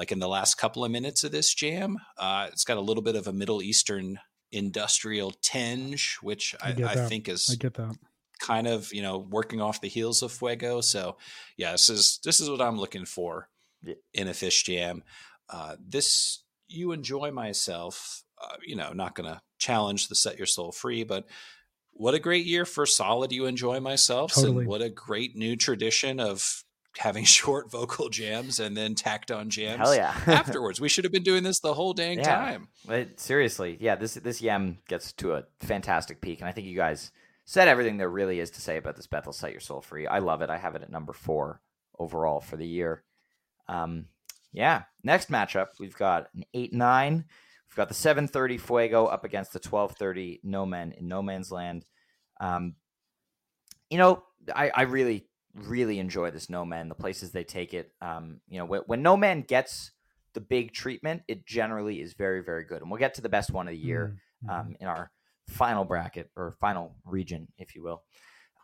like 0.00 0.12
in 0.12 0.18
the 0.18 0.26
last 0.28 0.54
couple 0.54 0.82
of 0.82 0.90
minutes 0.90 1.24
of 1.24 1.30
this 1.30 1.52
jam. 1.52 1.98
Uh, 2.16 2.48
it's 2.50 2.64
got 2.64 2.78
a 2.78 2.80
little 2.80 3.02
bit 3.02 3.16
of 3.16 3.26
a 3.26 3.34
Middle 3.34 3.60
Eastern 3.60 4.18
industrial 4.50 5.30
tinge, 5.42 6.16
which 6.22 6.54
I 6.62 6.70
I, 6.70 6.92
I, 6.92 6.94
think 7.06 7.28
is 7.28 7.50
I 7.52 7.56
get 7.56 7.74
that. 7.74 7.94
kind 8.40 8.66
of 8.66 8.90
you 8.94 9.02
know 9.02 9.18
working 9.18 9.60
off 9.60 9.82
the 9.82 9.88
heels 9.88 10.22
of 10.22 10.32
Fuego. 10.32 10.80
So 10.80 11.18
yeah, 11.58 11.72
this 11.72 11.90
is 11.90 12.18
this 12.24 12.40
is 12.40 12.48
what 12.48 12.62
I'm 12.62 12.78
looking 12.78 13.04
for 13.04 13.50
Yeah. 13.82 13.96
in 14.14 14.26
a 14.26 14.32
Phish 14.32 14.64
jam. 14.64 15.02
Uh, 15.50 15.76
this 15.86 16.44
you 16.66 16.92
enjoy 16.92 17.30
myself. 17.30 18.24
Uh, 18.42 18.56
you 18.66 18.76
know, 18.76 18.94
not 18.94 19.14
going 19.14 19.28
to 19.30 19.38
challenge 19.58 20.08
the 20.08 20.14
set 20.14 20.38
your 20.38 20.46
soul 20.46 20.72
free, 20.72 21.04
but 21.04 21.26
what 21.92 22.14
a 22.14 22.18
great 22.18 22.46
year 22.46 22.64
for 22.64 22.86
solid. 22.86 23.32
You 23.32 23.44
enjoy 23.44 23.80
myself, 23.80 24.32
Totally. 24.32 24.60
and 24.60 24.66
what 24.66 24.80
a 24.80 24.88
great 24.88 25.36
new 25.36 25.56
tradition 25.56 26.18
of 26.20 26.64
having 26.98 27.24
short 27.38 27.70
vocal 27.70 28.08
jams 28.08 28.60
and 28.60 28.76
then 28.76 28.94
tacked 28.94 29.30
on 29.30 29.48
jams 29.50 29.78
Hell 29.78 29.94
yeah. 29.94 30.14
afterwards. 30.26 30.80
We 30.80 30.88
should 30.88 31.04
have 31.04 31.12
been 31.12 31.22
doing 31.22 31.42
this 31.42 31.60
the 31.60 31.74
whole 31.74 31.92
dang 31.94 32.18
Yeah. 32.18 32.24
time. 32.34 32.68
But 32.86 33.20
seriously, 33.20 33.76
yeah, 33.80 33.94
this 33.96 34.14
this 34.14 34.40
yam 34.42 34.78
gets 34.88 35.12
to 35.14 35.34
a 35.34 35.44
fantastic 35.60 36.20
peak, 36.20 36.40
and 36.40 36.48
I 36.48 36.52
think 36.52 36.66
you 36.66 36.76
guys 36.76 37.10
said 37.44 37.68
everything 37.68 37.96
there 37.96 38.08
really 38.08 38.38
is 38.40 38.50
to 38.52 38.60
say 38.60 38.76
about 38.76 38.96
this 38.96 39.06
Bethel 39.06 39.32
Set 39.32 39.50
Your 39.52 39.60
Soul 39.60 39.80
Free. 39.80 40.06
I 40.06 40.18
love 40.20 40.42
it. 40.42 40.50
I 40.50 40.58
have 40.58 40.74
it 40.74 40.82
at 40.82 40.90
number 40.90 41.12
four 41.12 41.60
overall 41.98 42.40
for 42.40 42.56
the 42.56 42.66
year. 42.66 43.02
Um, 43.68 44.06
yeah. 44.52 44.82
Next 45.04 45.30
matchup, 45.30 45.68
we've 45.78 45.96
got 45.96 46.28
an 46.34 46.44
eight 46.54 46.72
nine. 46.72 47.24
We've 47.68 47.76
got 47.76 47.88
the 47.88 47.94
seven 47.94 48.26
thirty 48.26 48.58
Fuego 48.58 49.06
up 49.06 49.24
against 49.24 49.52
the 49.52 49.60
twelve 49.60 49.92
thirty 49.92 50.40
No 50.42 50.66
Men 50.66 50.92
in 50.92 51.06
No 51.06 51.22
Man's 51.22 51.52
Land. 51.52 51.84
Um, 52.40 52.74
you 53.90 53.98
know, 53.98 54.22
I, 54.54 54.70
I 54.74 54.82
really 54.82 55.26
really 55.54 55.98
enjoy 55.98 56.30
this 56.30 56.48
No 56.50 56.64
Man. 56.64 56.88
The 56.88 56.94
places 56.94 57.30
they 57.32 57.44
take 57.44 57.74
it. 57.74 57.92
Um, 58.00 58.40
you 58.48 58.58
know, 58.58 58.64
when, 58.64 58.80
when 58.86 59.02
No 59.02 59.16
Man 59.16 59.42
gets 59.42 59.92
the 60.34 60.40
big 60.40 60.72
treatment, 60.72 61.22
it 61.28 61.44
generally 61.46 62.00
is 62.00 62.14
very, 62.14 62.42
very 62.42 62.64
good. 62.64 62.82
And 62.82 62.90
we'll 62.90 63.00
get 63.00 63.14
to 63.14 63.22
the 63.22 63.28
best 63.28 63.50
one 63.50 63.66
of 63.66 63.72
the 63.72 63.78
year 63.78 64.16
Mhm. 64.44 64.50
um, 64.50 64.76
in 64.80 64.86
our 64.86 65.10
final 65.48 65.84
bracket 65.84 66.30
or 66.36 66.56
final 66.60 66.94
region, 67.04 67.48
if 67.58 67.74
you 67.74 67.82
will. 67.82 68.02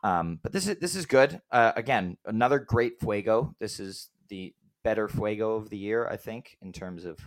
Um, 0.05 0.39
but 0.43 0.53
this 0.53 0.69
is 0.69 0.79
this 0.79 0.95
is 0.95 1.07
good. 1.07 1.41
Uh, 1.51 1.73
again, 1.75 2.17
another 2.25 2.61
great 2.61 3.01
Fuego. 3.01 3.55
This 3.59 3.81
is 3.81 4.11
the 4.29 4.55
better 4.85 5.09
Fuego 5.09 5.57
of 5.57 5.69
the 5.71 5.77
year, 5.79 6.07
I 6.07 6.17
think, 6.17 6.57
in 6.63 6.73
terms 6.73 7.05
of 7.05 7.19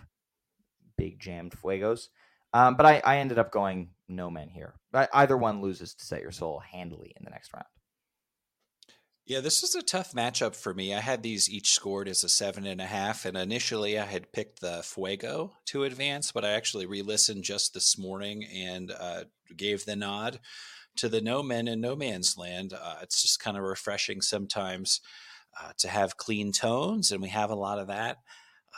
big 0.96 1.18
jammed 1.20 1.52
Fuegos. 1.52 2.08
Um, 2.54 2.76
but 2.76 2.86
I, 2.86 3.02
I 3.04 3.18
ended 3.18 3.38
up 3.38 3.52
going 3.52 3.90
No 4.08 4.30
Man 4.30 4.48
here. 4.48 4.74
I, 4.94 5.08
either 5.12 5.36
one 5.36 5.60
loses 5.60 5.94
to 5.94 6.04
Set 6.06 6.22
Your 6.22 6.32
Soul 6.32 6.60
handily 6.60 7.12
in 7.16 7.24
the 7.24 7.30
next 7.30 7.52
round. 7.52 7.66
Yeah, 9.30 9.38
this 9.38 9.62
was 9.62 9.76
a 9.76 9.82
tough 9.82 10.12
matchup 10.12 10.56
for 10.56 10.74
me. 10.74 10.92
I 10.92 10.98
had 10.98 11.22
these 11.22 11.48
each 11.48 11.70
scored 11.70 12.08
as 12.08 12.24
a 12.24 12.28
seven 12.28 12.66
and 12.66 12.80
a 12.80 12.84
half, 12.84 13.24
and 13.24 13.36
initially 13.36 13.96
I 13.96 14.04
had 14.04 14.32
picked 14.32 14.60
the 14.60 14.82
Fuego 14.82 15.52
to 15.66 15.84
advance, 15.84 16.32
but 16.32 16.44
I 16.44 16.50
actually 16.50 16.86
re-listened 16.86 17.44
just 17.44 17.72
this 17.72 17.96
morning 17.96 18.44
and 18.52 18.90
uh, 18.90 19.26
gave 19.56 19.84
the 19.84 19.94
nod 19.94 20.40
to 20.96 21.08
the 21.08 21.20
no 21.20 21.44
men 21.44 21.68
and 21.68 21.80
no 21.80 21.94
man's 21.94 22.36
land. 22.36 22.72
Uh, 22.72 22.96
it's 23.02 23.22
just 23.22 23.38
kind 23.38 23.56
of 23.56 23.62
refreshing 23.62 24.20
sometimes 24.20 25.00
uh, 25.62 25.70
to 25.78 25.86
have 25.86 26.16
clean 26.16 26.50
tones, 26.50 27.12
and 27.12 27.22
we 27.22 27.28
have 27.28 27.50
a 27.50 27.54
lot 27.54 27.78
of 27.78 27.86
that. 27.86 28.16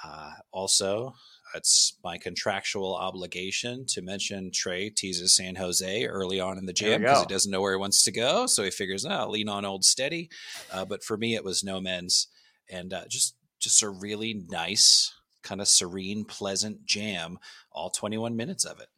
Uh, 0.04 0.32
also, 0.52 1.14
it's 1.54 1.98
my 2.02 2.18
contractual 2.18 2.94
obligation 2.94 3.84
to 3.88 4.02
mention 4.02 4.50
Trey 4.52 4.90
teases 4.90 5.36
San 5.36 5.54
Jose 5.56 6.06
early 6.06 6.40
on 6.40 6.58
in 6.58 6.66
the 6.66 6.72
jam 6.72 7.00
because 7.00 7.20
he 7.20 7.26
doesn't 7.26 7.50
know 7.50 7.60
where 7.60 7.72
he 7.72 7.78
wants 7.78 8.02
to 8.04 8.12
go. 8.12 8.46
So 8.46 8.62
he 8.62 8.70
figures, 8.70 9.04
oh, 9.04 9.28
lean 9.28 9.48
on 9.48 9.64
old 9.64 9.84
steady. 9.84 10.30
Uh, 10.72 10.84
but 10.84 11.04
for 11.04 11.16
me, 11.16 11.34
it 11.34 11.44
was 11.44 11.62
no 11.62 11.80
men's 11.80 12.28
and 12.70 12.92
uh, 12.92 13.04
just 13.08 13.36
just 13.60 13.82
a 13.82 13.88
really 13.88 14.42
nice, 14.48 15.12
kind 15.42 15.60
of 15.60 15.68
serene, 15.68 16.24
pleasant 16.24 16.84
jam. 16.84 17.38
All 17.70 17.90
21 17.90 18.36
minutes 18.36 18.64
of 18.64 18.80
it 18.80 18.88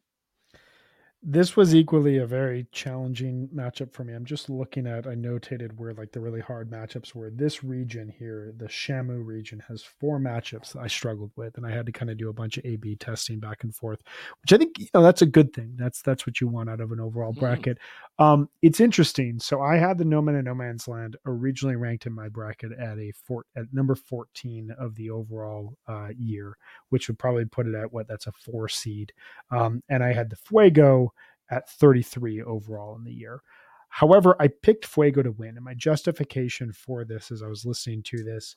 this 1.27 1.57
was 1.57 1.73
equally 1.73 2.19
a 2.19 2.27
very 2.27 2.67
challenging 2.71 3.49
matchup 3.53 3.91
for 3.91 4.03
me. 4.03 4.13
I'm 4.13 4.25
just 4.25 4.47
looking 4.47 4.85
at, 4.85 5.07
I 5.07 5.15
notated 5.15 5.75
where 5.75 5.91
like 5.91 6.11
the 6.11 6.19
really 6.19 6.39
hard 6.39 6.69
matchups 6.69 7.15
were. 7.15 7.31
This 7.31 7.63
region 7.63 8.13
here, 8.19 8.53
the 8.57 8.67
Shamu 8.67 9.25
region, 9.25 9.59
has 9.67 9.81
four 9.81 10.19
matchups 10.19 10.73
that 10.73 10.81
I 10.81 10.87
struggled 10.87 11.31
with, 11.35 11.57
and 11.57 11.65
I 11.65 11.71
had 11.71 11.87
to 11.87 11.91
kind 11.91 12.11
of 12.11 12.19
do 12.19 12.29
a 12.29 12.33
bunch 12.33 12.59
of 12.59 12.65
A/B 12.65 12.97
testing 12.97 13.39
back 13.39 13.63
and 13.63 13.73
forth, 13.73 14.03
which 14.43 14.53
I 14.53 14.57
think 14.57 14.77
you 14.77 14.85
know 14.93 15.01
that's 15.01 15.23
a 15.23 15.25
good 15.25 15.51
thing. 15.51 15.73
That's 15.75 16.03
that's 16.03 16.27
what 16.27 16.39
you 16.39 16.47
want 16.47 16.69
out 16.69 16.79
of 16.79 16.91
an 16.91 16.99
overall 16.99 17.31
mm-hmm. 17.31 17.39
bracket. 17.39 17.79
Um, 18.19 18.47
it's 18.61 18.79
interesting. 18.79 19.39
So 19.39 19.61
I 19.61 19.77
had 19.77 19.97
the 19.97 20.05
No 20.05 20.21
Man 20.21 20.35
and 20.35 20.45
No 20.45 20.53
Man's 20.53 20.87
Land 20.87 21.17
originally 21.25 21.75
ranked 21.75 22.05
in 22.05 22.13
my 22.13 22.29
bracket 22.29 22.71
at 22.73 22.99
a 22.99 23.11
four, 23.11 23.45
at 23.55 23.65
number 23.73 23.95
14 23.95 24.69
of 24.77 24.93
the 24.93 25.09
overall 25.09 25.75
uh, 25.87 26.09
year, 26.15 26.55
which 26.89 27.07
would 27.07 27.17
probably 27.17 27.45
put 27.45 27.65
it 27.65 27.73
at 27.73 27.91
what 27.91 28.07
that's 28.07 28.27
a 28.27 28.31
four 28.31 28.69
seed. 28.69 29.11
Um, 29.49 29.81
and 29.89 30.03
I 30.03 30.13
had 30.13 30.29
the 30.29 30.35
Fuego 30.35 31.11
at 31.49 31.69
33 31.69 32.41
overall 32.43 32.95
in 32.95 33.03
the 33.03 33.13
year. 33.13 33.41
However, 33.89 34.35
I 34.39 34.49
picked 34.49 34.85
Fuego 34.85 35.23
to 35.23 35.31
win, 35.31 35.55
and 35.55 35.63
my 35.63 35.73
justification 35.73 36.73
for 36.73 37.05
this 37.05 37.31
as 37.31 37.41
I 37.41 37.47
was 37.47 37.65
listening 37.65 38.03
to 38.07 38.23
this, 38.23 38.55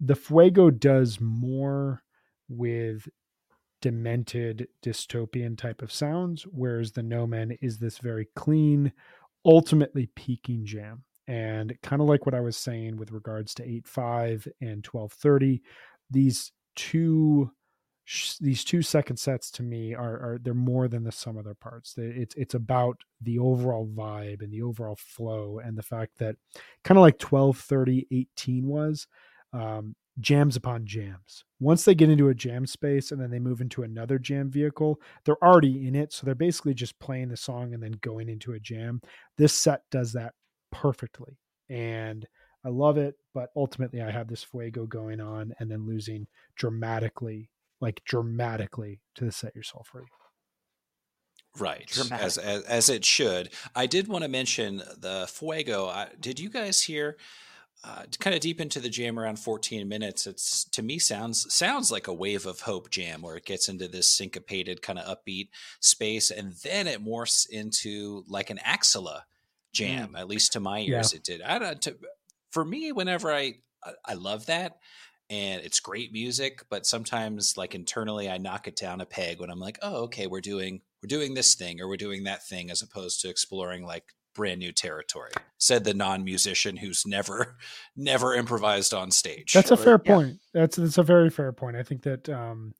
the 0.00 0.14
Fuego 0.14 0.70
does 0.70 1.20
more 1.20 2.02
with 2.48 3.08
demented 3.80 4.68
dystopian 4.82 5.56
type 5.56 5.82
of 5.82 5.92
sounds, 5.92 6.42
whereas 6.42 6.92
the 6.92 7.02
No 7.02 7.28
is 7.62 7.78
this 7.78 7.98
very 7.98 8.28
clean, 8.34 8.92
ultimately 9.44 10.10
peaking 10.14 10.64
jam. 10.64 11.04
And 11.26 11.76
kind 11.82 12.00
of 12.00 12.08
like 12.08 12.26
what 12.26 12.34
I 12.34 12.40
was 12.40 12.56
saying 12.56 12.96
with 12.96 13.12
regards 13.12 13.54
to 13.54 13.62
8.5 13.62 14.48
and 14.60 14.82
12.30, 14.82 15.60
these 16.10 16.52
two 16.74 17.50
these 18.40 18.64
two 18.64 18.80
second 18.80 19.18
sets 19.18 19.50
to 19.50 19.62
me 19.62 19.94
are, 19.94 20.14
are 20.14 20.38
they're 20.42 20.54
more 20.54 20.88
than 20.88 21.04
the 21.04 21.12
sum 21.12 21.36
of 21.36 21.44
their 21.44 21.54
parts. 21.54 21.94
It's 21.98 22.34
it's 22.36 22.54
about 22.54 22.98
the 23.20 23.38
overall 23.38 23.86
vibe 23.86 24.42
and 24.42 24.50
the 24.50 24.62
overall 24.62 24.96
flow 24.96 25.60
and 25.62 25.76
the 25.76 25.82
fact 25.82 26.18
that 26.18 26.36
kind 26.84 26.96
of 26.96 27.02
like 27.02 27.18
12, 27.18 27.58
30, 27.58 28.06
18 28.10 28.66
was 28.66 29.06
um, 29.52 29.94
jams 30.20 30.56
upon 30.56 30.86
jams. 30.86 31.44
Once 31.60 31.84
they 31.84 31.94
get 31.94 32.08
into 32.08 32.30
a 32.30 32.34
jam 32.34 32.66
space 32.66 33.12
and 33.12 33.20
then 33.20 33.30
they 33.30 33.38
move 33.38 33.60
into 33.60 33.82
another 33.82 34.18
jam 34.18 34.50
vehicle, 34.50 35.00
they're 35.24 35.44
already 35.44 35.86
in 35.86 35.94
it. 35.94 36.12
So 36.12 36.24
they're 36.24 36.34
basically 36.34 36.74
just 36.74 36.98
playing 36.98 37.28
the 37.28 37.36
song 37.36 37.74
and 37.74 37.82
then 37.82 37.98
going 38.00 38.30
into 38.30 38.54
a 38.54 38.60
jam. 38.60 39.02
This 39.36 39.52
set 39.52 39.82
does 39.90 40.12
that 40.14 40.32
perfectly. 40.72 41.38
And 41.68 42.26
I 42.64 42.70
love 42.70 42.96
it, 42.96 43.16
but 43.34 43.50
ultimately 43.54 44.00
I 44.00 44.10
have 44.10 44.28
this 44.28 44.42
fuego 44.42 44.86
going 44.86 45.20
on 45.20 45.52
and 45.58 45.70
then 45.70 45.86
losing 45.86 46.26
dramatically 46.56 47.50
like 47.80 48.02
dramatically 48.04 49.00
to 49.16 49.30
set 49.30 49.54
yourself 49.54 49.88
free. 49.88 50.04
Right, 51.58 51.90
as, 52.12 52.38
as, 52.38 52.64
as 52.64 52.88
it 52.88 53.04
should. 53.04 53.50
I 53.74 53.86
did 53.86 54.06
want 54.06 54.22
to 54.22 54.28
mention 54.28 54.78
the 54.78 55.28
Fuego. 55.28 55.86
I, 55.86 56.08
did 56.20 56.38
you 56.38 56.50
guys 56.50 56.82
hear? 56.82 57.16
Uh, 57.84 58.02
kind 58.18 58.34
of 58.34 58.40
deep 58.40 58.60
into 58.60 58.80
the 58.80 58.88
jam 58.88 59.20
around 59.20 59.38
14 59.38 59.88
minutes 59.88 60.26
it's 60.26 60.64
to 60.64 60.82
me 60.82 60.98
sounds 60.98 61.46
sounds 61.54 61.92
like 61.92 62.08
a 62.08 62.12
wave 62.12 62.44
of 62.44 62.62
hope 62.62 62.90
jam 62.90 63.22
where 63.22 63.36
it 63.36 63.44
gets 63.44 63.68
into 63.68 63.86
this 63.86 64.08
syncopated 64.12 64.82
kind 64.82 64.98
of 64.98 65.16
upbeat 65.16 65.50
space 65.78 66.32
and 66.32 66.54
then 66.64 66.88
it 66.88 67.04
morphs 67.04 67.48
into 67.48 68.24
like 68.26 68.50
an 68.50 68.58
axilla 68.64 69.24
jam 69.72 70.08
mm. 70.08 70.18
at 70.18 70.26
least 70.26 70.52
to 70.52 70.58
my 70.58 70.80
ears 70.80 71.12
yeah. 71.12 71.18
it 71.18 71.22
did 71.22 71.40
i 71.42 71.56
don't 71.56 71.80
to, 71.80 71.96
for 72.50 72.64
me 72.64 72.90
whenever 72.90 73.32
i 73.32 73.54
i 74.04 74.14
love 74.14 74.46
that 74.46 74.78
and 75.30 75.62
it's 75.62 75.80
great 75.80 76.12
music 76.12 76.62
but 76.70 76.86
sometimes 76.86 77.56
like 77.56 77.74
internally 77.74 78.30
i 78.30 78.38
knock 78.38 78.66
it 78.66 78.76
down 78.76 79.00
a 79.00 79.06
peg 79.06 79.40
when 79.40 79.50
i'm 79.50 79.60
like 79.60 79.78
oh 79.82 80.04
okay 80.04 80.26
we're 80.26 80.40
doing 80.40 80.80
we're 81.02 81.08
doing 81.08 81.34
this 81.34 81.54
thing 81.54 81.80
or 81.80 81.88
we're 81.88 81.96
doing 81.96 82.24
that 82.24 82.46
thing 82.46 82.70
as 82.70 82.82
opposed 82.82 83.20
to 83.20 83.28
exploring 83.28 83.84
like 83.84 84.14
brand 84.38 84.60
new 84.60 84.72
territory. 84.72 85.32
Said 85.58 85.82
the 85.82 85.92
non-musician 85.92 86.76
who's 86.76 87.04
never 87.04 87.56
never 87.96 88.34
improvised 88.34 88.94
on 88.94 89.10
stage. 89.10 89.52
That's 89.52 89.72
a 89.72 89.76
fair 89.76 90.00
yeah. 90.04 90.14
point. 90.14 90.38
That's 90.54 90.76
that's 90.76 90.96
a 90.96 91.02
very 91.02 91.28
fair 91.28 91.52
point. 91.52 91.76
I 91.76 91.82
think 91.82 92.02
that 92.02 92.28
um 92.30 92.72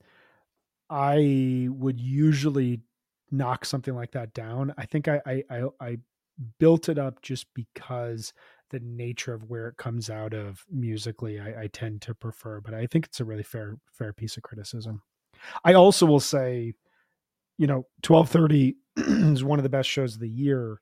i 0.90 1.68
would 1.70 2.00
usually 2.00 2.80
knock 3.30 3.66
something 3.66 3.94
like 3.94 4.12
that 4.12 4.32
down. 4.32 4.72
I 4.78 4.86
think 4.86 5.08
i 5.08 5.20
i 5.26 5.42
i, 5.50 5.62
I 5.80 5.98
built 6.58 6.88
it 6.88 6.98
up 6.98 7.20
just 7.20 7.46
because 7.54 8.32
the 8.70 8.80
nature 8.80 9.34
of 9.34 9.44
where 9.44 9.68
it 9.68 9.76
comes 9.76 10.10
out 10.10 10.34
of 10.34 10.64
musically 10.70 11.40
I, 11.40 11.62
I 11.62 11.66
tend 11.68 12.02
to 12.02 12.14
prefer 12.14 12.60
but 12.60 12.74
i 12.74 12.86
think 12.86 13.06
it's 13.06 13.20
a 13.20 13.24
really 13.24 13.42
fair 13.42 13.78
fair 13.92 14.12
piece 14.12 14.36
of 14.36 14.42
criticism. 14.42 15.02
I 15.64 15.74
also 15.74 16.06
will 16.06 16.20
say 16.20 16.74
you 17.58 17.66
know 17.66 17.86
1230 18.06 18.76
is 19.36 19.44
one 19.44 19.58
of 19.58 19.62
the 19.62 19.68
best 19.68 19.88
shows 19.88 20.14
of 20.14 20.20
the 20.20 20.28
year. 20.28 20.80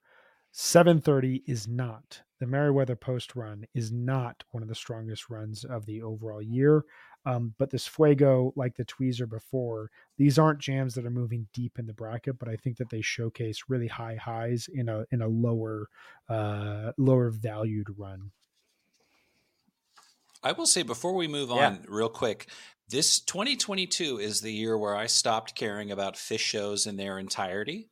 730 0.52 1.42
is 1.46 1.68
not. 1.68 2.22
The 2.40 2.46
Merriweather 2.46 2.96
Post 2.96 3.36
run 3.36 3.66
is 3.74 3.92
not 3.92 4.42
one 4.52 4.62
of 4.62 4.68
the 4.68 4.74
strongest 4.74 5.28
runs 5.28 5.64
of 5.64 5.84
the 5.84 6.02
overall 6.02 6.40
year. 6.40 6.84
Um, 7.26 7.54
but 7.58 7.70
this 7.70 7.88
Fuego, 7.88 8.52
like 8.54 8.76
the 8.76 8.84
Tweezer 8.84 9.28
before, 9.28 9.90
these 10.16 10.38
aren't 10.38 10.60
jams 10.60 10.94
that 10.94 11.04
are 11.04 11.10
moving 11.10 11.48
deep 11.52 11.76
in 11.76 11.86
the 11.86 11.92
bracket, 11.92 12.38
but 12.38 12.48
I 12.48 12.54
think 12.54 12.76
that 12.76 12.88
they 12.88 13.00
showcase 13.00 13.64
really 13.68 13.88
high 13.88 14.14
highs 14.14 14.68
in 14.72 14.88
a 14.88 15.04
in 15.10 15.20
a 15.20 15.26
lower 15.26 15.88
uh, 16.28 16.92
lower 16.96 17.30
valued 17.30 17.88
run. 17.98 18.30
I 20.42 20.52
will 20.52 20.66
say 20.66 20.84
before 20.84 21.14
we 21.14 21.26
move 21.26 21.50
on, 21.50 21.58
yeah. 21.58 21.78
real 21.88 22.08
quick, 22.08 22.46
this 22.88 23.18
2022 23.18 24.18
is 24.18 24.40
the 24.40 24.52
year 24.52 24.78
where 24.78 24.94
I 24.94 25.06
stopped 25.06 25.56
caring 25.56 25.90
about 25.90 26.14
Phish 26.14 26.38
shows 26.38 26.86
in 26.86 26.96
their 26.96 27.18
entirety 27.18 27.90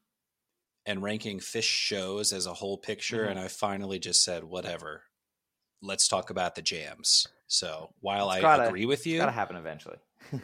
and 0.87 1.03
ranking 1.03 1.41
Phish 1.41 1.63
shows 1.63 2.33
as 2.33 2.47
a 2.47 2.55
whole 2.55 2.79
picture. 2.79 3.23
Mm-hmm. 3.23 3.31
And 3.31 3.41
I 3.41 3.49
finally 3.49 3.99
just 3.99 4.23
said, 4.23 4.45
whatever, 4.45 5.03
let's 5.83 6.07
talk 6.07 6.31
about 6.31 6.55
the 6.55 6.63
jams. 6.63 7.27
So 7.55 7.91
while 8.01 8.31
it's 8.31 8.39
I 8.39 8.41
gotta, 8.41 8.67
agree 8.67 8.85
with 8.85 9.07
you, 9.07 9.15
it's 9.15 9.21
gotta 9.21 9.33
happen 9.33 9.57
eventually. 9.57 9.97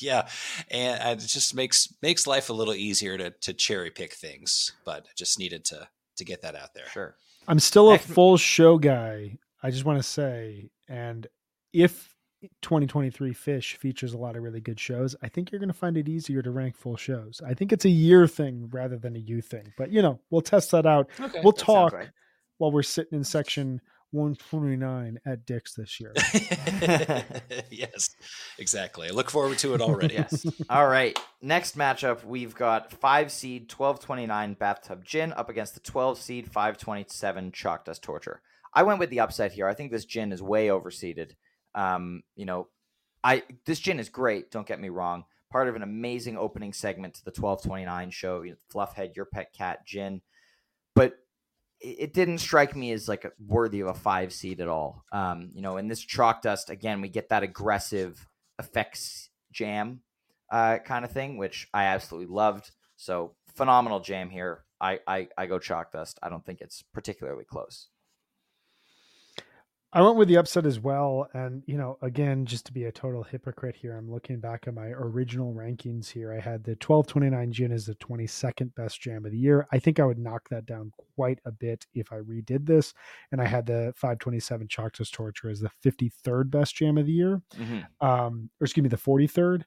yeah, 0.00 0.28
and 0.70 1.20
it 1.20 1.26
just 1.26 1.54
makes 1.54 1.92
makes 2.00 2.26
life 2.26 2.48
a 2.48 2.52
little 2.52 2.74
easier 2.74 3.18
to 3.18 3.30
to 3.30 3.52
cherry 3.52 3.90
pick 3.90 4.14
things. 4.14 4.72
But 4.84 5.06
I 5.06 5.10
just 5.16 5.38
needed 5.38 5.64
to 5.66 5.88
to 6.16 6.24
get 6.24 6.42
that 6.42 6.54
out 6.54 6.74
there. 6.74 6.86
Sure. 6.92 7.16
I'm 7.48 7.58
still 7.58 7.92
a 7.92 7.98
full 7.98 8.36
show 8.36 8.78
guy. 8.78 9.38
I 9.62 9.70
just 9.70 9.84
want 9.84 9.98
to 9.98 10.08
say, 10.08 10.70
and 10.88 11.26
if 11.72 12.14
2023 12.62 13.34
Phish 13.34 13.76
features 13.76 14.14
a 14.14 14.18
lot 14.18 14.36
of 14.36 14.42
really 14.42 14.60
good 14.60 14.78
shows, 14.78 15.16
I 15.22 15.28
think 15.28 15.50
you're 15.50 15.58
going 15.58 15.68
to 15.68 15.74
find 15.74 15.96
it 15.96 16.08
easier 16.08 16.40
to 16.40 16.50
rank 16.50 16.76
full 16.76 16.96
shows. 16.96 17.42
I 17.44 17.54
think 17.54 17.72
it's 17.72 17.84
a 17.84 17.90
year 17.90 18.26
thing 18.26 18.70
rather 18.72 18.96
than 18.96 19.16
a 19.16 19.18
you 19.18 19.42
thing. 19.42 19.72
But 19.76 19.90
you 19.90 20.02
know, 20.02 20.20
we'll 20.30 20.40
test 20.40 20.70
that 20.70 20.86
out. 20.86 21.10
Okay, 21.18 21.40
we'll 21.42 21.52
talk 21.52 21.92
right. 21.92 22.10
while 22.58 22.70
we're 22.70 22.82
sitting 22.82 23.18
in 23.18 23.24
section 23.24 23.80
129 24.14 25.18
at 25.26 25.44
Dick's 25.44 25.74
this 25.74 26.00
year. 26.00 26.12
yes, 27.70 28.14
exactly. 28.58 29.08
I 29.08 29.10
look 29.10 29.30
forward 29.30 29.58
to 29.58 29.74
it 29.74 29.80
already. 29.80 30.14
yes. 30.14 30.46
All 30.70 30.86
right. 30.86 31.18
Next 31.42 31.76
matchup, 31.76 32.24
we've 32.24 32.54
got 32.54 32.92
five 32.92 33.32
seed 33.32 33.62
1229 33.70 34.54
Bathtub 34.54 35.04
Gin 35.04 35.32
up 35.32 35.50
against 35.50 35.74
the 35.74 35.80
12 35.80 36.18
seed 36.18 36.46
527 36.46 37.52
Chalk 37.52 37.84
Dust 37.84 38.02
Torture. 38.02 38.40
I 38.72 38.84
went 38.84 38.98
with 38.98 39.10
the 39.10 39.20
upset 39.20 39.52
here. 39.52 39.68
I 39.68 39.74
think 39.74 39.90
this 39.90 40.04
gin 40.04 40.32
is 40.32 40.42
way 40.42 40.68
overseeded. 40.68 41.32
Um, 41.74 42.22
you 42.36 42.44
know, 42.44 42.68
I 43.22 43.42
this 43.66 43.80
gin 43.80 44.00
is 44.00 44.08
great. 44.08 44.50
Don't 44.50 44.66
get 44.66 44.80
me 44.80 44.88
wrong. 44.88 45.24
Part 45.50 45.68
of 45.68 45.76
an 45.76 45.82
amazing 45.82 46.36
opening 46.36 46.72
segment 46.72 47.14
to 47.14 47.24
the 47.24 47.30
1229 47.30 48.10
show. 48.10 48.42
You 48.42 48.52
know, 48.52 48.56
Fluffhead, 48.72 49.14
your 49.16 49.26
pet 49.26 49.52
cat, 49.56 49.86
gin, 49.86 50.16
but 50.16 50.22
it, 51.80 52.14
didn't 52.14 52.38
strike 52.38 52.74
me 52.74 52.92
as 52.92 53.08
like 53.08 53.30
worthy 53.38 53.80
of 53.80 53.88
a 53.88 53.94
five 53.94 54.32
seed 54.32 54.60
at 54.60 54.68
all. 54.68 55.04
Um, 55.12 55.50
you 55.54 55.62
know, 55.62 55.76
in 55.76 55.88
this 55.88 56.00
chalk 56.00 56.42
dust 56.42 56.70
again, 56.70 57.00
we 57.00 57.08
get 57.08 57.28
that 57.28 57.42
aggressive 57.42 58.26
effects 58.58 59.30
jam 59.52 60.00
uh, 60.50 60.78
kind 60.78 61.04
of 61.04 61.10
thing, 61.10 61.36
which 61.36 61.68
I 61.74 61.84
absolutely 61.84 62.34
loved. 62.34 62.70
So 62.96 63.34
phenomenal 63.54 64.00
jam 64.00 64.30
here. 64.30 64.64
I, 64.80 65.00
I 65.06 65.28
I 65.38 65.46
go 65.46 65.58
chalk 65.58 65.92
dust. 65.92 66.18
I 66.22 66.28
don't 66.28 66.44
think 66.44 66.60
it's 66.60 66.82
particularly 66.82 67.44
close. 67.44 67.88
I 69.94 70.02
went 70.02 70.16
with 70.16 70.26
the 70.26 70.38
upset 70.38 70.66
as 70.66 70.80
well. 70.80 71.28
And, 71.34 71.62
you 71.66 71.78
know, 71.78 71.98
again, 72.02 72.46
just 72.46 72.66
to 72.66 72.72
be 72.72 72.84
a 72.84 72.92
total 72.92 73.22
hypocrite 73.22 73.76
here, 73.76 73.96
I'm 73.96 74.10
looking 74.10 74.40
back 74.40 74.66
at 74.66 74.74
my 74.74 74.86
original 74.88 75.54
rankings 75.54 76.10
here. 76.10 76.32
I 76.32 76.40
had 76.40 76.64
the 76.64 76.72
1229 76.72 77.52
Gin 77.52 77.70
as 77.70 77.86
the 77.86 77.94
22nd 77.94 78.74
best 78.74 79.00
jam 79.00 79.24
of 79.24 79.30
the 79.30 79.38
year. 79.38 79.68
I 79.72 79.78
think 79.78 80.00
I 80.00 80.04
would 80.04 80.18
knock 80.18 80.48
that 80.50 80.66
down 80.66 80.90
quite 81.14 81.38
a 81.46 81.52
bit 81.52 81.86
if 81.94 82.12
I 82.12 82.16
redid 82.16 82.66
this. 82.66 82.92
And 83.30 83.40
I 83.40 83.46
had 83.46 83.66
the 83.66 83.92
527 83.94 84.66
Chalk 84.66 84.94
Dust 84.94 85.14
Torture 85.14 85.48
as 85.48 85.60
the 85.60 85.70
53rd 85.84 86.50
best 86.50 86.74
jam 86.74 86.98
of 86.98 87.06
the 87.06 87.12
year, 87.12 87.40
mm-hmm. 87.56 88.06
um, 88.06 88.50
or 88.60 88.64
excuse 88.64 88.82
me, 88.82 88.88
the 88.88 88.96
43rd. 88.96 89.62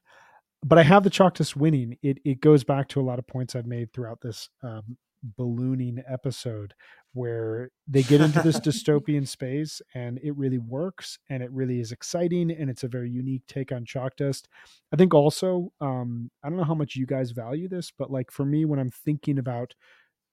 But 0.62 0.76
I 0.76 0.82
have 0.82 1.04
the 1.04 1.10
Dust 1.10 1.56
winning. 1.56 1.96
It, 2.02 2.18
it 2.26 2.42
goes 2.42 2.64
back 2.64 2.88
to 2.88 3.00
a 3.00 3.02
lot 3.02 3.18
of 3.18 3.26
points 3.26 3.56
I've 3.56 3.64
made 3.64 3.94
throughout 3.94 4.20
this 4.20 4.50
um, 4.62 4.98
ballooning 5.22 6.02
episode 6.06 6.74
where 7.14 7.70
they 7.86 8.02
get 8.02 8.20
into 8.20 8.40
this 8.42 8.60
dystopian 8.60 9.26
space 9.26 9.80
and 9.94 10.18
it 10.22 10.36
really 10.36 10.58
works 10.58 11.18
and 11.28 11.42
it 11.42 11.50
really 11.50 11.80
is 11.80 11.92
exciting 11.92 12.50
and 12.50 12.68
it's 12.70 12.84
a 12.84 12.88
very 12.88 13.10
unique 13.10 13.42
take 13.48 13.72
on 13.72 13.84
chalk 13.84 14.16
dust 14.16 14.48
i 14.92 14.96
think 14.96 15.14
also 15.14 15.72
um, 15.80 16.30
i 16.42 16.48
don't 16.48 16.58
know 16.58 16.64
how 16.64 16.74
much 16.74 16.96
you 16.96 17.06
guys 17.06 17.30
value 17.30 17.68
this 17.68 17.90
but 17.96 18.10
like 18.10 18.30
for 18.30 18.44
me 18.44 18.64
when 18.64 18.78
i'm 18.78 18.90
thinking 18.90 19.38
about 19.38 19.74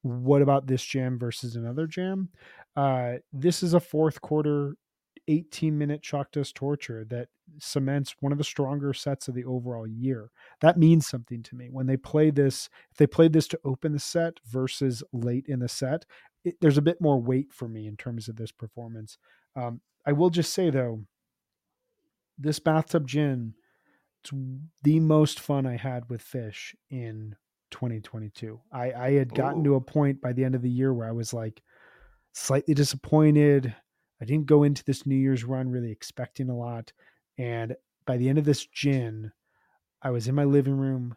what 0.02 0.41
about 0.41 0.68
this 0.68 0.84
jam 0.84 1.18
versus 1.18 1.56
another 1.56 1.88
jam 1.88 2.30
uh, 2.76 3.14
this 3.34 3.64
is 3.64 3.73
a 3.73 3.80
fourth 3.80 4.22
quarter 4.22 4.76
18 5.27 5.77
minute 5.77 6.02
chalk 6.02 6.31
dust 6.31 6.56
torture 6.56 7.06
that 7.10 7.30
cements 7.60 8.15
one 8.19 8.31
of 8.31 8.38
the 8.38 8.43
stronger 8.43 8.93
sets 8.93 9.27
of 9.27 9.35
the 9.35 9.45
overall 9.45 9.88
year. 9.88 10.31
That 10.61 10.77
means 10.77 11.07
something 11.07 11.43
to 11.43 11.56
me. 11.56 11.69
When 11.72 11.88
they 11.88 11.97
play 11.97 12.30
this, 12.30 12.69
if 12.91 12.97
they 12.97 13.07
played 13.07 13.34
this 13.34 13.47
to 13.49 13.60
open 13.64 13.93
the 13.93 13.99
set 13.99 14.39
versus 14.45 15.03
late 15.14 15.45
in 15.47 15.60
the 15.60 15.69
set, 15.69 16.06
it, 16.45 16.55
there's 16.61 16.77
a 16.77 16.84
bit 16.84 17.01
more 17.01 17.19
weight 17.19 17.51
for 17.51 17.67
me 17.67 17.88
in 17.88 17.97
terms 17.97 18.30
of 18.30 18.38
this 18.38 18.51
performance. 18.51 19.17
Um, 19.55 19.81
I 20.05 20.13
will 20.13 20.30
just 20.30 20.53
say 20.53 20.69
though, 20.69 21.01
this 22.38 22.59
bathtub 22.59 23.07
gin, 23.07 23.55
it's 24.23 24.31
the 24.84 24.99
most 24.99 25.39
fun 25.39 25.65
I 25.65 25.77
had 25.77 26.09
with 26.09 26.23
Phish 26.23 26.76
in 26.89 27.35
2022. 27.72 28.59
I, 28.72 28.91
I 28.91 29.11
had 29.13 29.34
gotten 29.34 29.61
Ooh. 29.61 29.72
to 29.72 29.76
a 29.76 29.81
point 29.81 30.22
by 30.22 30.34
the 30.34 30.43
end 30.43 30.55
of 30.55 30.61
the 30.61 30.69
year 30.69 30.93
where 30.93 31.07
I 31.07 31.13
was 31.13 31.34
like 31.34 31.61
slightly 32.34 32.73
disappointed. 32.73 33.73
I 34.22 34.26
didn't 34.26 34.45
go 34.45 34.63
into 34.63 34.84
this 34.84 35.05
New 35.05 35.15
Year's 35.15 35.43
run 35.43 35.69
really 35.69 35.91
expecting 35.91 36.49
a 36.49 36.57
lot. 36.57 36.91
And 37.38 37.76
by 38.05 38.17
the 38.17 38.30
end 38.30 38.38
of 38.38 38.45
this 38.45 38.65
gin, 38.65 39.31
I 40.01 40.11
was 40.11 40.27
in 40.27 40.35
my 40.35 40.43
living 40.43 40.77
room 40.77 41.15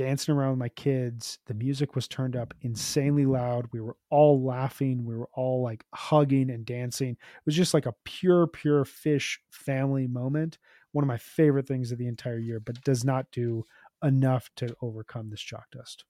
dancing 0.00 0.34
around 0.34 0.52
with 0.52 0.58
my 0.58 0.70
kids. 0.70 1.38
The 1.44 1.52
music 1.52 1.94
was 1.94 2.08
turned 2.08 2.34
up 2.34 2.54
insanely 2.62 3.26
loud. 3.26 3.66
We 3.70 3.82
were 3.82 3.96
all 4.08 4.42
laughing. 4.42 5.04
We 5.04 5.14
were 5.14 5.28
all 5.34 5.62
like 5.62 5.84
hugging 5.94 6.48
and 6.48 6.64
dancing. 6.64 7.10
It 7.10 7.18
was 7.44 7.54
just 7.54 7.74
like 7.74 7.84
a 7.84 7.94
pure, 8.04 8.46
pure 8.46 8.86
Phish 8.86 9.36
family 9.50 10.06
moment. 10.06 10.56
One 10.92 11.04
of 11.04 11.08
my 11.08 11.18
favorite 11.18 11.68
things 11.68 11.92
of 11.92 11.98
the 11.98 12.06
entire 12.06 12.38
year, 12.38 12.60
but 12.60 12.82
does 12.82 13.04
not 13.04 13.30
do 13.30 13.64
enough 14.02 14.48
to 14.56 14.74
overcome 14.80 15.28
this 15.28 15.42
chalk 15.42 15.66
dust. 15.70 16.06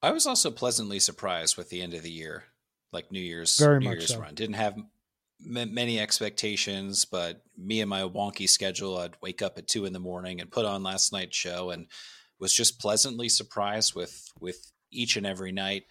I 0.00 0.12
was 0.12 0.26
also 0.26 0.50
pleasantly 0.50 0.98
surprised 0.98 1.58
with 1.58 1.68
the 1.68 1.82
end 1.82 1.92
of 1.92 2.02
the 2.02 2.10
year, 2.10 2.44
like 2.90 3.12
New 3.12 3.20
Year's 3.20 3.58
Very 3.58 3.80
New 3.80 3.90
Year's 3.90 4.08
so. 4.08 4.20
run. 4.20 4.34
Didn't 4.34 4.54
have 4.54 4.78
many 5.40 6.00
expectations, 6.00 7.04
but 7.04 7.42
me 7.56 7.80
and 7.80 7.90
my 7.90 8.02
wonky 8.02 8.48
schedule, 8.48 8.98
I'd 8.98 9.16
wake 9.22 9.42
up 9.42 9.58
at 9.58 9.68
two 9.68 9.84
in 9.84 9.92
the 9.92 10.00
morning 10.00 10.40
and 10.40 10.50
put 10.50 10.64
on 10.64 10.82
last 10.82 11.12
night's 11.12 11.36
show, 11.36 11.70
and 11.70 11.86
was 12.38 12.52
just 12.52 12.80
pleasantly 12.80 13.28
surprised 13.28 13.94
with 13.94 14.32
with 14.40 14.72
each 14.90 15.16
and 15.16 15.26
every 15.26 15.52
night. 15.52 15.84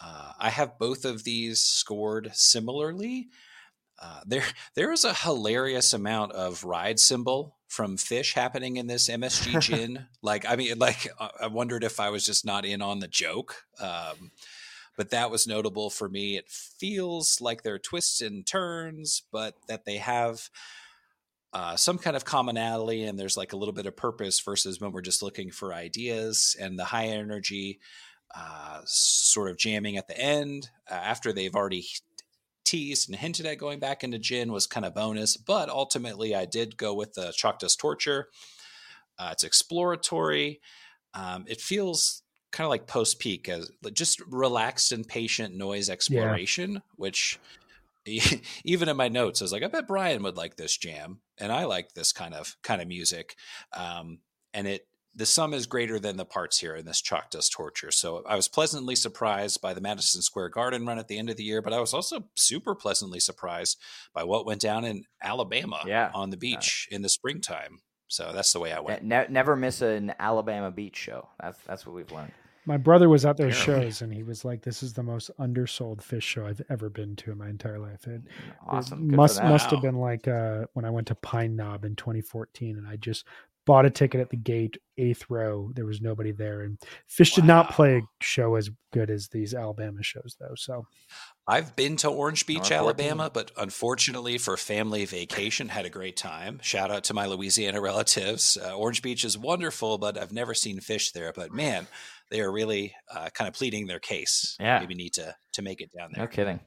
Uh, 0.00 0.32
I 0.38 0.50
have 0.50 0.78
both 0.78 1.04
of 1.04 1.24
these 1.24 1.60
scored 1.60 2.30
similarly. 2.34 3.28
Uh, 4.00 4.20
there, 4.26 4.44
there 4.74 4.92
is 4.92 5.04
a 5.04 5.14
hilarious 5.14 5.92
amount 5.92 6.32
of 6.32 6.64
ride 6.64 6.98
cymbal 6.98 7.56
from 7.68 7.96
Fish 7.96 8.34
happening 8.34 8.76
in 8.76 8.86
this 8.86 9.08
MSG 9.08 9.60
gin. 9.60 10.06
like, 10.20 10.44
I 10.48 10.56
mean, 10.56 10.78
like 10.78 11.08
I 11.40 11.46
wondered 11.46 11.84
if 11.84 12.00
I 12.00 12.10
was 12.10 12.26
just 12.26 12.44
not 12.44 12.64
in 12.64 12.82
on 12.82 12.98
the 12.98 13.08
joke. 13.08 13.64
Um, 13.80 14.32
but 14.96 15.10
that 15.10 15.30
was 15.30 15.46
notable 15.46 15.90
for 15.90 16.08
me. 16.08 16.36
It 16.36 16.48
feels 16.48 17.40
like 17.40 17.62
there 17.62 17.74
are 17.74 17.78
twists 17.78 18.20
and 18.20 18.46
turns, 18.46 19.22
but 19.32 19.54
that 19.68 19.84
they 19.84 19.96
have 19.96 20.48
uh, 21.54 21.76
some 21.76 21.98
kind 21.98 22.16
of 22.16 22.24
commonality 22.24 23.04
and 23.04 23.16
there's 23.16 23.36
like 23.36 23.52
a 23.52 23.56
little 23.56 23.72
bit 23.72 23.86
of 23.86 23.96
purpose 23.96 24.40
versus 24.40 24.80
when 24.80 24.90
we're 24.90 25.00
just 25.00 25.22
looking 25.22 25.52
for 25.52 25.72
ideas 25.72 26.56
and 26.60 26.76
the 26.76 26.84
high 26.84 27.06
energy 27.06 27.78
uh, 28.34 28.80
sort 28.84 29.48
of 29.48 29.56
jamming 29.56 29.96
at 29.96 30.08
the 30.08 30.18
end 30.18 30.68
uh, 30.90 30.94
after 30.94 31.32
they've 31.32 31.54
already 31.54 31.86
teased 32.64 33.08
and 33.08 33.18
hinted 33.20 33.46
at 33.46 33.58
going 33.58 33.78
back 33.78 34.02
into 34.02 34.18
gin 34.18 34.50
was 34.50 34.66
kind 34.66 34.84
of 34.84 34.94
bonus 34.94 35.36
but 35.36 35.68
ultimately 35.68 36.34
i 36.34 36.44
did 36.44 36.76
go 36.76 36.92
with 36.92 37.14
the 37.14 37.32
dust 37.60 37.78
torture 37.78 38.26
uh, 39.20 39.28
it's 39.30 39.44
exploratory 39.44 40.60
um, 41.12 41.44
it 41.46 41.60
feels 41.60 42.23
kind 42.54 42.64
of 42.64 42.70
like 42.70 42.86
post 42.86 43.18
peak 43.18 43.48
as 43.48 43.70
just 43.92 44.20
relaxed 44.30 44.92
and 44.92 45.06
patient 45.06 45.54
noise 45.54 45.90
exploration, 45.90 46.74
yeah. 46.74 46.80
which 46.96 47.38
even 48.64 48.88
in 48.88 48.96
my 48.96 49.08
notes, 49.08 49.42
I 49.42 49.44
was 49.44 49.52
like, 49.52 49.62
I 49.62 49.68
bet 49.68 49.88
Brian 49.88 50.22
would 50.22 50.36
like 50.36 50.56
this 50.56 50.76
jam, 50.76 51.20
and 51.38 51.50
I 51.50 51.64
like 51.64 51.94
this 51.94 52.12
kind 52.12 52.32
of 52.32 52.56
kind 52.62 52.80
of 52.80 52.88
music. 52.88 53.36
Um, 53.72 54.20
and 54.52 54.68
it 54.68 54.86
the 55.16 55.26
sum 55.26 55.54
is 55.54 55.66
greater 55.66 56.00
than 56.00 56.16
the 56.16 56.24
parts 56.24 56.58
here 56.58 56.74
in 56.74 56.86
this 56.86 57.00
chalk 57.00 57.30
dust 57.30 57.52
torture. 57.52 57.90
So 57.90 58.24
I 58.26 58.34
was 58.34 58.48
pleasantly 58.48 58.96
surprised 58.96 59.60
by 59.60 59.72
the 59.72 59.80
Madison 59.80 60.22
Square 60.22 60.48
Garden 60.50 60.86
run 60.86 60.98
at 60.98 61.06
the 61.06 61.18
end 61.18 61.30
of 61.30 61.36
the 61.36 61.44
year, 61.44 61.62
but 61.62 61.72
I 61.72 61.78
was 61.78 61.94
also 61.94 62.24
super 62.34 62.74
pleasantly 62.74 63.20
surprised 63.20 63.78
by 64.12 64.24
what 64.24 64.44
went 64.44 64.60
down 64.60 64.84
in 64.84 65.04
Alabama 65.22 65.84
yeah. 65.86 66.10
on 66.14 66.30
the 66.30 66.36
beach 66.36 66.88
uh, 66.90 66.96
in 66.96 67.02
the 67.02 67.08
springtime. 67.08 67.80
So 68.08 68.32
that's 68.34 68.52
the 68.52 68.60
way 68.60 68.72
I 68.72 68.80
went. 68.80 69.04
Ne- 69.04 69.26
never 69.28 69.54
miss 69.54 69.82
an 69.82 70.14
Alabama 70.18 70.70
beach 70.70 70.96
show. 70.96 71.28
That's 71.40 71.58
that's 71.64 71.86
what 71.86 71.94
we've 71.94 72.10
learned. 72.10 72.32
My 72.66 72.76
brother 72.76 73.08
was 73.08 73.24
at 73.24 73.36
those 73.36 73.54
shows 73.66 74.02
and 74.02 74.12
he 74.12 74.22
was 74.22 74.44
like, 74.44 74.62
"This 74.62 74.82
is 74.82 74.92
the 74.92 75.02
most 75.02 75.30
undersold 75.38 76.00
Phish 76.00 76.22
show 76.22 76.46
I've 76.46 76.62
ever 76.68 76.88
been 76.88 77.16
to 77.16 77.32
in 77.32 77.38
my 77.38 77.48
entire 77.48 77.78
life." 77.78 78.06
It, 78.06 78.22
awesome. 78.66 79.10
It 79.10 79.16
must 79.16 79.42
must 79.42 79.70
have 79.70 79.82
been 79.82 79.98
like 79.98 80.28
uh, 80.28 80.66
when 80.72 80.84
I 80.84 80.90
went 80.90 81.08
to 81.08 81.14
Pine 81.14 81.56
Knob 81.56 81.84
in 81.84 81.96
2014, 81.96 82.76
and 82.76 82.86
I 82.86 82.96
just 82.96 83.24
bought 83.66 83.86
a 83.86 83.90
ticket 83.90 84.20
at 84.20 84.30
the 84.30 84.36
gate, 84.36 84.76
eighth 84.98 85.24
row. 85.28 85.70
There 85.74 85.86
was 85.86 86.00
nobody 86.00 86.32
there, 86.32 86.62
and 86.62 86.78
Phish 87.08 87.32
wow. 87.32 87.36
did 87.36 87.44
not 87.44 87.70
play 87.70 87.98
a 87.98 88.02
show 88.20 88.56
as 88.56 88.70
good 88.92 89.10
as 89.10 89.28
these 89.28 89.54
Alabama 89.54 90.02
shows, 90.02 90.36
though. 90.38 90.54
So, 90.56 90.86
I've 91.46 91.76
been 91.76 91.96
to 91.98 92.08
Orange 92.08 92.46
Beach, 92.46 92.70
Alabama, 92.70 93.30
but 93.32 93.50
unfortunately 93.56 94.38
for 94.38 94.56
family 94.56 95.04
vacation, 95.04 95.68
had 95.68 95.84
a 95.84 95.90
great 95.90 96.16
time. 96.16 96.58
Shout 96.62 96.90
out 96.90 97.04
to 97.04 97.14
my 97.14 97.26
Louisiana 97.26 97.80
relatives. 97.82 98.56
Uh, 98.56 98.74
Orange 98.74 99.02
Beach 99.02 99.24
is 99.24 99.36
wonderful, 99.36 99.98
but 99.98 100.16
I've 100.16 100.32
never 100.32 100.54
seen 100.54 100.80
Phish 100.80 101.12
there. 101.12 101.32
But 101.34 101.52
man, 101.52 101.86
they 102.34 102.40
are 102.40 102.50
really 102.50 102.92
uh, 103.14 103.28
kind 103.32 103.46
of 103.46 103.54
pleading 103.54 103.86
their 103.86 104.00
case. 104.00 104.56
Yeah, 104.58 104.80
maybe 104.80 104.96
need 104.96 105.12
to 105.14 105.36
to 105.52 105.62
make 105.62 105.80
it 105.80 105.90
down 105.96 106.10
there. 106.12 106.24
No 106.24 106.28
kidding. 106.28 106.58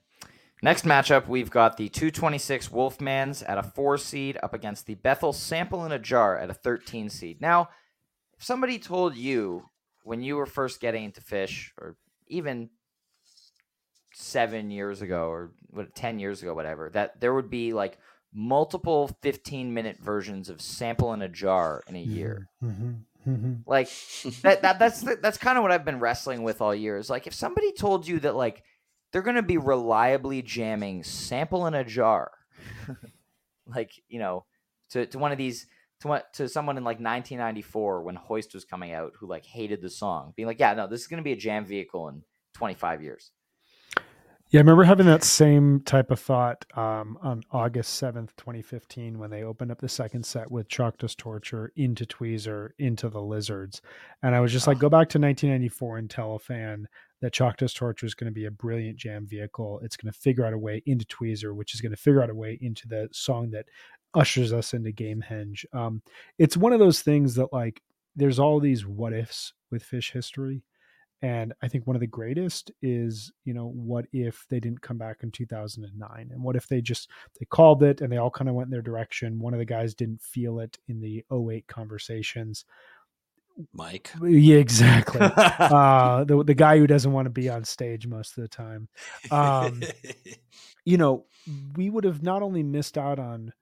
Next 0.64 0.86
matchup, 0.86 1.28
we've 1.28 1.52
got 1.52 1.78
the 1.78 1.88
226 1.90 2.70
Wolfmans 2.70 3.44
at 3.48 3.60
a 3.60 3.64
four 3.64 3.98
seed 3.98 4.40
up 4.42 4.54
against 4.54 4.88
the 4.88 4.96
Bethel 4.96 5.34
Sample 5.34 5.86
in 5.86 5.92
a 5.92 6.00
Jar 6.00 6.38
at 6.38 6.50
a 6.50 6.54
13 6.54 7.10
seed. 7.10 7.42
Now, 7.42 7.70
if 8.36 8.44
somebody 8.44 8.80
told 8.80 9.16
you 9.16 9.66
when 10.04 10.24
you 10.24 10.36
were 10.38 10.46
first 10.48 10.80
getting 10.80 11.04
into 11.04 11.22
Phish, 11.22 11.68
or 11.78 11.98
even 12.28 12.70
seven 14.14 14.72
years 14.72 15.02
ago, 15.02 15.28
or 15.30 15.52
what, 15.70 15.94
10 15.94 16.18
years 16.18 16.42
ago, 16.42 16.54
whatever, 16.56 16.90
that 16.92 17.20
there 17.20 17.34
would 17.34 17.52
be 17.52 17.74
like 17.74 18.00
multiple 18.34 19.10
15 19.22 19.74
minute 19.74 19.98
versions 20.00 20.50
of 20.50 20.62
Sample 20.62 21.14
in 21.14 21.22
a 21.22 21.30
Jar 21.30 21.84
in 21.88 21.96
a 21.96 22.02
year. 22.02 22.50
Mm-hmm. 22.64 22.94
Mm-hmm. 23.28 23.54
Like 23.66 23.90
that, 24.42 24.62
that 24.62 24.80
that's 24.80 25.02
the, 25.02 25.18
that's 25.22 25.38
kind 25.38 25.58
of 25.58 25.62
what 25.62 25.72
I've 25.72 25.84
been 25.84 26.00
wrestling 26.00 26.44
with 26.44 26.62
all 26.62 26.74
year. 26.74 26.98
Is 26.98 27.10
like 27.10 27.28
if 27.28 27.34
somebody 27.34 27.74
told 27.74 28.08
you 28.08 28.20
that 28.22 28.36
like 28.36 28.64
they're 29.12 29.22
going 29.22 29.36
to 29.36 29.44
be 29.44 29.58
reliably 29.58 30.42
jamming 30.42 31.04
"Sample 31.04 31.68
in 31.68 31.74
a 31.74 31.84
Jar," 31.84 32.32
like 33.68 33.92
you 34.08 34.20
know, 34.20 34.46
to 34.92 35.06
to 35.08 35.20
one 35.20 35.34
of 35.34 35.38
these 35.38 35.68
to 36.02 36.24
to 36.34 36.48
someone 36.48 36.78
in 36.78 36.84
like 36.84 37.00
1994 37.00 38.04
when 38.04 38.16
Hoist 38.16 38.54
was 38.54 38.64
coming 38.64 38.94
out 38.94 39.14
who 39.20 39.28
like 39.28 39.46
hated 39.46 39.82
the 39.82 39.90
song, 39.90 40.34
being 40.36 40.48
like, 40.48 40.60
yeah, 40.60 40.74
no, 40.74 40.88
this 40.88 41.02
is 41.02 41.08
going 41.08 41.18
to 41.18 41.24
be 41.24 41.34
a 41.34 41.38
jam 41.38 41.66
vehicle 41.66 42.08
in 42.08 42.24
25 42.54 43.04
years. 43.04 43.32
Yeah, 44.50 44.60
I 44.60 44.62
remember 44.62 44.86
having 44.86 45.08
that 45.08 45.26
same 45.26 45.82
type 45.82 46.10
of 46.10 46.22
thought 46.22 46.66
um, 46.74 47.18
on 47.22 47.44
August 47.52 48.02
7th, 48.02 48.30
2015, 48.38 49.20
when 49.20 49.30
they 49.30 49.44
opened 49.44 49.72
up 49.72 49.82
the 49.82 49.90
second 49.90 50.26
set 50.26 50.50
with 50.50 50.70
Dust 50.70 51.18
Torture 51.18 51.74
into 51.76 52.06
Tweezer, 52.06 52.70
into 52.80 53.10
the 53.10 53.22
Lizards. 53.22 53.82
And 54.24 54.34
I 54.34 54.40
was 54.40 54.54
just 54.54 54.66
like, 54.66 54.80
go 54.80 54.88
back 54.88 55.10
to 55.10 55.20
1994 55.20 55.98
and 55.98 56.10
tell 56.10 56.36
a 56.36 56.40
fan 56.40 56.88
that 57.20 57.34
Dust 57.34 57.76
Torture 57.76 58.06
is 58.06 58.14
going 58.16 58.32
to 58.32 58.34
be 58.34 58.46
a 58.46 58.52
brilliant 58.52 58.98
jam 58.98 59.28
vehicle. 59.28 59.82
It's 59.84 59.98
going 59.98 60.14
to 60.14 60.18
figure 60.18 60.46
out 60.46 60.54
a 60.54 60.58
way 60.58 60.82
into 60.86 61.06
Tweezer, 61.08 61.54
which 61.54 61.74
is 61.74 61.82
going 61.82 61.92
to 61.92 61.98
figure 61.98 62.24
out 62.24 62.30
a 62.30 62.36
way 62.36 62.58
into 62.62 62.88
the 62.88 63.10
song 63.12 63.50
that 63.52 63.66
ushers 64.14 64.54
us 64.54 64.74
into 64.74 64.94
Gamehenge. 64.94 65.66
Um, 65.74 66.02
it's 66.38 66.56
one 66.56 66.72
of 66.72 66.80
those 66.80 67.02
things 67.02 67.36
that, 67.36 67.52
like, 67.52 67.82
there's 68.16 68.40
all 68.40 68.62
these 68.62 68.86
what 68.86 69.12
ifs 69.12 69.52
with 69.72 69.84
fish 69.84 70.14
history 70.14 70.64
And 71.22 71.54
I 71.64 71.68
think 71.68 71.88
one 71.88 71.96
of 71.96 72.00
the 72.00 72.08
greatest 72.08 72.72
is, 72.82 73.32
you 73.44 73.54
know, 73.54 73.72
what 73.74 74.06
if 74.14 74.46
they 74.50 74.60
didn't 74.60 74.82
come 74.82 74.98
back 74.98 75.18
in 75.24 75.32
2009? 75.32 76.30
And 76.32 76.44
what 76.44 76.56
if 76.56 76.68
they 76.68 76.80
just 76.80 77.10
they 77.40 77.46
called 77.46 77.82
it 77.82 78.02
and 78.02 78.12
they 78.12 78.18
all 78.18 78.30
kind 78.30 78.50
of 78.50 78.56
went 78.56 78.68
in 78.68 78.72
their 78.72 78.84
direction? 78.84 79.40
One 79.40 79.54
of 79.54 79.60
the 79.60 79.66
guys 79.66 79.96
didn't 79.96 80.22
feel 80.22 80.60
it 80.60 80.78
in 80.88 81.02
the 81.02 81.26
08 81.32 81.66
conversations. 81.68 82.66
Mike. 83.74 84.12
Yeah, 84.22 84.58
exactly. 84.58 85.20
uh, 85.34 86.24
the 86.24 86.44
the 86.44 86.54
guy 86.54 86.78
who 86.78 86.86
doesn't 86.86 87.12
want 87.12 87.26
to 87.26 87.32
be 87.32 87.50
on 87.50 87.64
stage 87.64 88.06
most 88.06 88.38
of 88.38 88.44
the 88.44 88.48
time. 88.48 88.88
Um, 89.32 89.82
you 90.86 90.98
know, 90.98 91.26
we 91.76 91.90
would 91.90 92.04
have 92.04 92.22
not 92.22 92.44
only 92.44 92.62
missed 92.62 92.98
out 92.98 93.18
on 93.18 93.54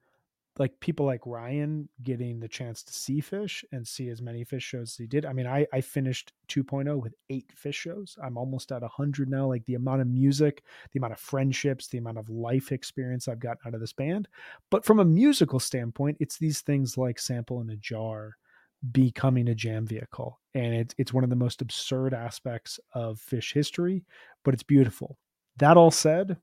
like 0.58 0.78
people 0.80 1.06
like 1.06 1.26
Ryan 1.26 1.88
getting 2.02 2.40
the 2.40 2.48
chance 2.48 2.82
to 2.82 2.92
see 2.92 3.20
Phish 3.20 3.64
and 3.72 3.86
see 3.86 4.08
as 4.08 4.22
many 4.22 4.44
Phish 4.44 4.62
shows 4.62 4.92
as 4.92 4.96
he 4.96 5.06
did. 5.06 5.26
I 5.26 5.32
mean, 5.32 5.46
I, 5.46 5.66
I 5.72 5.80
finished 5.80 6.32
2.0 6.48 7.02
with 7.02 7.14
eight 7.30 7.50
Phish 7.62 7.74
shows. 7.74 8.16
I'm 8.22 8.38
almost 8.38 8.72
at 8.72 8.82
100 8.82 9.28
now. 9.28 9.46
Like 9.46 9.64
the 9.66 9.74
amount 9.74 10.00
of 10.00 10.06
music, 10.06 10.62
the 10.92 10.98
amount 10.98 11.12
of 11.12 11.20
friendships, 11.20 11.88
the 11.88 11.98
amount 11.98 12.18
of 12.18 12.30
life 12.30 12.72
experience 12.72 13.28
I've 13.28 13.40
gotten 13.40 13.66
out 13.66 13.74
of 13.74 13.80
this 13.80 13.92
band. 13.92 14.28
But 14.70 14.84
from 14.84 15.00
a 15.00 15.04
musical 15.04 15.60
standpoint, 15.60 16.16
it's 16.20 16.38
these 16.38 16.62
things 16.62 16.96
like 16.96 17.18
Sample 17.18 17.60
in 17.60 17.70
a 17.70 17.76
Jar 17.76 18.36
becoming 18.92 19.48
a 19.48 19.54
jam 19.54 19.86
vehicle. 19.86 20.40
And 20.54 20.74
it's, 20.74 20.94
it's 20.98 21.12
one 21.12 21.24
of 21.24 21.30
the 21.30 21.36
most 21.36 21.60
absurd 21.60 22.14
aspects 22.14 22.80
of 22.94 23.18
Phish 23.18 23.52
history, 23.52 24.04
but 24.44 24.54
it's 24.54 24.62
beautiful. 24.62 25.18
That 25.58 25.76
all 25.76 25.90
said, 25.90 26.36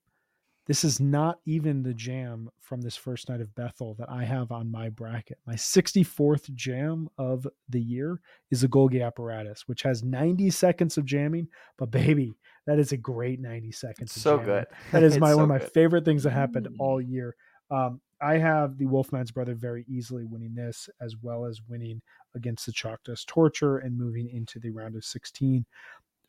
this 0.66 0.84
is 0.86 1.00
not 1.00 1.40
even 1.46 1.84
the 1.84 1.94
jam 1.94 2.50
from 2.62 2.80
this 2.82 2.96
first 2.96 3.28
night 3.30 3.42
of 3.42 3.54
Bethel 3.56 3.96
that 4.00 4.10
I 4.10 4.24
have 4.24 4.52
on 4.52 4.72
my 4.72 4.90
bracket. 4.90 5.38
My 5.46 5.56
64th 5.56 6.54
jam 6.54 7.10
of 7.18 7.46
the 7.70 7.82
year 7.82 8.22
is 8.50 8.64
a 8.64 8.68
Golgi 8.70 9.06
apparatus, 9.06 9.68
which 9.68 9.82
has 9.84 10.04
90 10.04 10.50
seconds 10.52 10.98
of 10.98 11.06
jamming. 11.06 11.48
But 11.78 11.92
baby, 11.92 12.34
that 12.66 12.80
is 12.80 12.94
a 12.94 12.98
great 12.98 13.42
90 13.42 13.72
seconds. 13.74 14.14
so 14.14 14.38
good. 14.38 14.66
That 14.94 15.04
is 15.04 15.18
my 15.20 15.32
so 15.32 15.36
one 15.38 15.44
of 15.44 15.50
my 15.50 15.60
good. 15.60 15.72
favorite 15.74 16.06
things 16.06 16.24
that 16.24 16.32
happened 16.32 16.68
Mm. 16.68 16.76
all 16.80 17.02
year. 17.02 17.36
Um, 17.70 18.00
I 18.22 18.38
have 18.38 18.78
the 18.78 18.86
Wolfman's 18.86 19.32
Brother 19.32 19.56
very 19.56 19.84
easily 19.90 20.24
winning 20.24 20.56
this, 20.56 20.90
as 21.02 21.18
well 21.22 21.46
as 21.46 21.60
winning 21.68 22.02
against 22.36 22.66
the 22.66 22.98
Dust 23.04 23.28
Torture 23.28 23.80
and 23.80 23.98
moving 23.98 24.30
into 24.30 24.60
the 24.60 24.70
round 24.70 24.96
of 24.96 25.04
16. 25.04 25.66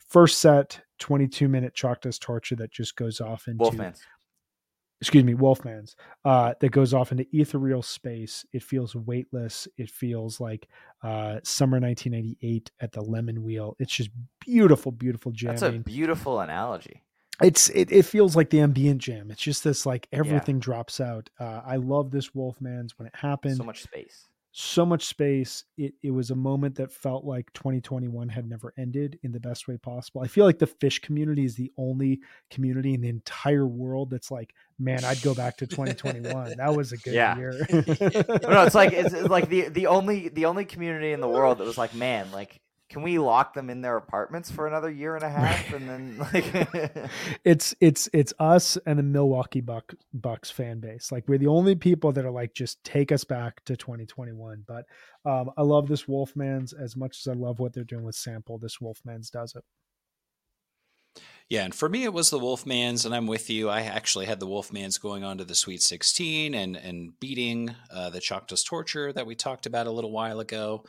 First 0.09 0.39
set, 0.39 0.81
22 0.99 1.49
minute 1.49 1.73
Chalk 1.75 2.01
Dust 2.01 2.21
Torture 2.21 2.57
that 2.57 2.73
just 2.73 2.97
goes 2.97 3.21
off 3.21 3.47
into 3.47 3.63
Wolfman's. 3.63 4.03
Excuse 5.01 5.25
me, 5.25 5.35
Wolfman's, 5.35 5.97
uh, 6.25 6.55
that 6.61 6.71
goes 6.71 6.95
off 6.95 7.13
into 7.13 7.27
ethereal 7.33 7.83
space. 7.83 8.45
It 8.53 8.63
feels 8.63 8.95
weightless. 8.95 9.69
It 9.77 9.91
feels 9.91 10.41
like 10.41 10.69
uh, 11.03 11.41
summer 11.43 11.79
1998 11.79 12.71
at 12.81 12.93
the 12.93 13.03
Lemon 13.03 13.43
Wheel. 13.43 13.77
It's 13.79 13.93
just 13.93 14.11
beautiful, 14.41 14.93
beautiful 14.93 15.33
jamming. 15.33 15.61
That's 15.61 15.77
a 15.77 15.79
beautiful 15.79 16.41
analogy. 16.41 17.03
it's 17.43 17.69
it, 17.71 17.91
it 17.91 18.05
feels 18.05 18.37
like 18.37 18.51
the 18.51 18.61
ambient 18.61 19.01
jam. 19.03 19.31
It's 19.31 19.43
just 19.43 19.65
this 19.65 19.85
like 19.85 20.07
everything 20.13 20.59
drops 20.61 21.01
out. 21.01 21.29
Uh, 21.39 21.61
I 21.67 21.77
love 21.77 22.11
this 22.11 22.35
Wolfman's 22.35 22.99
when 22.99 23.07
it 23.07 23.15
happened 23.17 23.57
So 23.57 23.65
much 23.65 23.83
space. 23.83 24.29
So 24.57 24.87
much 24.87 25.07
space. 25.07 25.65
It 25.77 25.95
it 26.05 26.13
was 26.13 26.31
a 26.31 26.37
moment 26.37 26.77
that 26.77 26.93
felt 26.93 27.25
like 27.25 27.53
2021 27.55 28.29
had 28.29 28.49
never 28.49 28.73
ended 28.79 29.19
in 29.25 29.33
the 29.33 29.41
best 29.41 29.67
way 29.67 29.77
possible. 29.77 30.21
I 30.23 30.29
feel 30.29 30.45
like 30.45 30.61
the 30.61 30.69
Phish 30.69 31.03
community 31.03 31.45
is 31.45 31.57
the 31.57 31.73
only 31.77 32.21
community 32.51 32.95
in 32.95 33.01
the 33.01 33.09
entire 33.09 33.67
world 33.67 34.11
that's 34.11 34.31
like, 34.31 34.55
man, 34.79 35.05
I'd 35.05 35.21
go 35.23 35.35
back 35.35 35.57
to 35.57 35.67
2021. 35.67 36.55
That 36.57 36.73
was 36.73 36.93
a 36.93 36.97
good 36.99 37.15
Yeah. 37.15 37.37
year. 37.37 37.67
No, 38.49 38.63
it's 38.63 38.77
like 38.77 38.93
it's, 38.93 39.13
it's 39.13 39.29
like 39.29 39.49
the 39.49 39.71
the 39.71 39.89
only 39.89 40.29
the 40.29 40.45
only 40.45 40.65
community 40.67 41.11
in 41.11 41.21
the 41.21 41.29
world 41.29 41.59
that 41.59 41.65
was 41.65 41.77
like, 41.77 41.93
man, 41.93 42.31
like, 42.31 42.61
can 42.95 43.03
we 43.03 43.19
lock 43.19 43.55
them 43.55 43.71
in 43.71 43.81
their 43.81 43.97
apartments 43.97 44.53
for 44.53 44.69
another 44.69 44.89
year 44.89 45.17
and 45.17 45.25
a 45.25 45.29
half, 45.29 45.73
and 45.73 45.89
then 45.89 46.17
like, 46.17 47.11
it's 47.45 47.75
it's 47.81 48.09
it's 48.13 48.33
us 48.39 48.79
and 48.87 49.01
the 49.01 49.03
Milwaukee 49.03 49.61
Buck 49.61 49.95
Bucks 50.13 50.49
fan 50.49 50.79
base. 50.79 51.11
Like 51.11 51.25
we're 51.27 51.39
the 51.39 51.49
only 51.49 51.75
people 51.75 52.13
that 52.13 52.25
are 52.25 52.31
like, 52.31 52.55
just 52.55 52.85
take 52.85 53.11
us 53.11 53.25
back 53.25 53.65
to 53.65 53.77
2021. 53.77 54.63
But 54.69 54.85
um, 55.25 55.51
I 55.57 55.63
love 55.63 55.89
this 55.89 56.07
Wolfman's 56.07 56.73
as 56.73 56.95
much 56.95 57.19
as 57.19 57.27
I 57.27 57.33
love 57.33 57.59
what 57.59 57.73
they're 57.73 57.83
doing 57.83 58.05
with 58.05 58.15
Sample. 58.15 58.59
This 58.59 58.81
Wolfman's 58.81 59.29
does 59.29 59.57
it. 59.57 59.65
Yeah, 61.51 61.65
and 61.65 61.75
for 61.75 61.91
me, 61.91 62.05
it 62.05 62.13
was 62.13 62.31
the 62.31 62.39
Wolfmans, 62.39 63.05
and 63.05 63.15
I'm 63.15 63.27
with 63.27 63.51
you. 63.51 63.69
I 63.69 63.83
actually 63.83 64.25
had 64.25 64.41
the 64.41 64.47
Wolfmans 64.47 65.01
going 65.01 65.25
on 65.25 65.37
to 65.39 65.45
the 65.45 65.55
Sweet 65.55 65.83
16 65.83 66.55
and 66.55 66.75
and 66.75 67.13
beating 67.21 67.75
uh, 67.93 68.09
the 68.09 68.21
Chalk 68.21 68.49
Dust 68.49 68.67
Torture 68.67 69.13
that 69.13 69.27
we 69.27 69.35
talked 69.35 69.67
about 69.67 69.87
a 69.87 69.91
little 69.91 70.11
while 70.11 70.41
ago. 70.41 70.85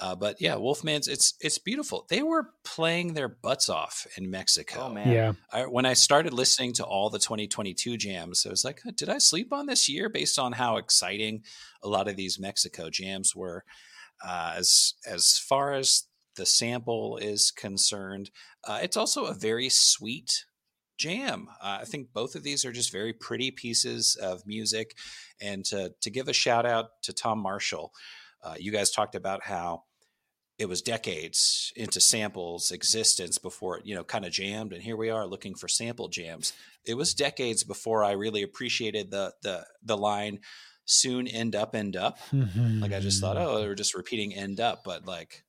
Uh, 0.00 0.16
but 0.16 0.40
yeah, 0.40 0.54
Wolfmans, 0.54 1.08
it's 1.08 1.34
it's 1.40 1.58
beautiful. 1.58 2.06
They 2.08 2.22
were 2.22 2.50
playing 2.64 3.14
their 3.14 3.28
butts 3.28 3.68
off 3.68 4.04
in 4.16 4.28
Mexico. 4.30 4.86
oh 4.86 4.88
man, 4.92 5.12
Yeah. 5.12 5.32
I, 5.52 5.62
when 5.66 5.86
I 5.86 5.92
started 5.92 6.32
listening 6.32 6.72
to 6.74 6.84
all 6.84 7.08
the 7.08 7.20
2022 7.20 7.96
jams, 7.96 8.44
I 8.44 8.50
was 8.50 8.64
like, 8.64 8.82
did 8.96 9.08
I 9.08 9.18
sleep 9.18 9.52
on 9.52 9.66
this 9.66 9.88
year 9.88 10.08
based 10.08 10.40
on 10.40 10.52
how 10.52 10.76
exciting 10.76 11.44
a 11.84 11.88
lot 11.88 12.08
of 12.08 12.16
these 12.16 12.38
Mexico 12.38 12.90
jams 12.90 13.36
were? 13.36 13.64
Uh, 14.22 14.54
as 14.56 14.94
as 15.06 15.38
far 15.38 15.72
as 15.72 16.09
the 16.40 16.46
sample 16.46 17.18
is 17.18 17.50
concerned, 17.50 18.30
uh, 18.66 18.78
it's 18.82 18.96
also 18.96 19.26
a 19.26 19.34
very 19.34 19.68
sweet 19.68 20.46
jam. 20.98 21.48
Uh, 21.62 21.78
I 21.82 21.84
think 21.84 22.12
both 22.14 22.34
of 22.34 22.42
these 22.42 22.64
are 22.64 22.72
just 22.72 22.90
very 22.90 23.12
pretty 23.12 23.50
pieces 23.50 24.16
of 24.16 24.46
music. 24.46 24.96
And 25.40 25.64
to, 25.66 25.92
to 26.00 26.10
give 26.10 26.28
a 26.28 26.32
shout 26.32 26.64
out 26.64 26.86
to 27.02 27.12
Tom 27.12 27.38
Marshall, 27.40 27.92
uh, 28.42 28.54
you 28.58 28.72
guys 28.72 28.90
talked 28.90 29.14
about 29.14 29.44
how 29.44 29.84
it 30.58 30.68
was 30.68 30.82
decades 30.82 31.72
into 31.76 32.00
samples 32.00 32.70
existence 32.70 33.38
before 33.38 33.78
it 33.78 33.86
you 33.86 33.94
know 33.94 34.04
kind 34.04 34.26
of 34.26 34.32
jammed 34.32 34.74
and 34.74 34.82
here 34.82 34.96
we 34.96 35.08
are 35.08 35.26
looking 35.26 35.54
for 35.54 35.68
sample 35.68 36.08
jams 36.08 36.52
it 36.84 36.94
was 36.98 37.14
decades 37.14 37.64
before 37.64 38.04
i 38.04 38.12
really 38.12 38.42
appreciated 38.42 39.10
the 39.10 39.32
the 39.42 39.64
the 39.82 39.96
line 39.96 40.38
soon 40.84 41.26
end 41.26 41.54
up 41.56 41.74
end 41.74 41.96
up 41.96 42.18
like 42.32 42.92
i 42.92 43.00
just 43.00 43.22
thought 43.22 43.36
Mm-hmm. 43.38 43.46
oh 43.56 43.58
they 43.62 43.68
were 43.68 43.74
just 43.74 43.94
repeating 43.94 44.34
end 44.34 44.60
up 44.60 44.82
but 44.84 45.06
like 45.06 45.44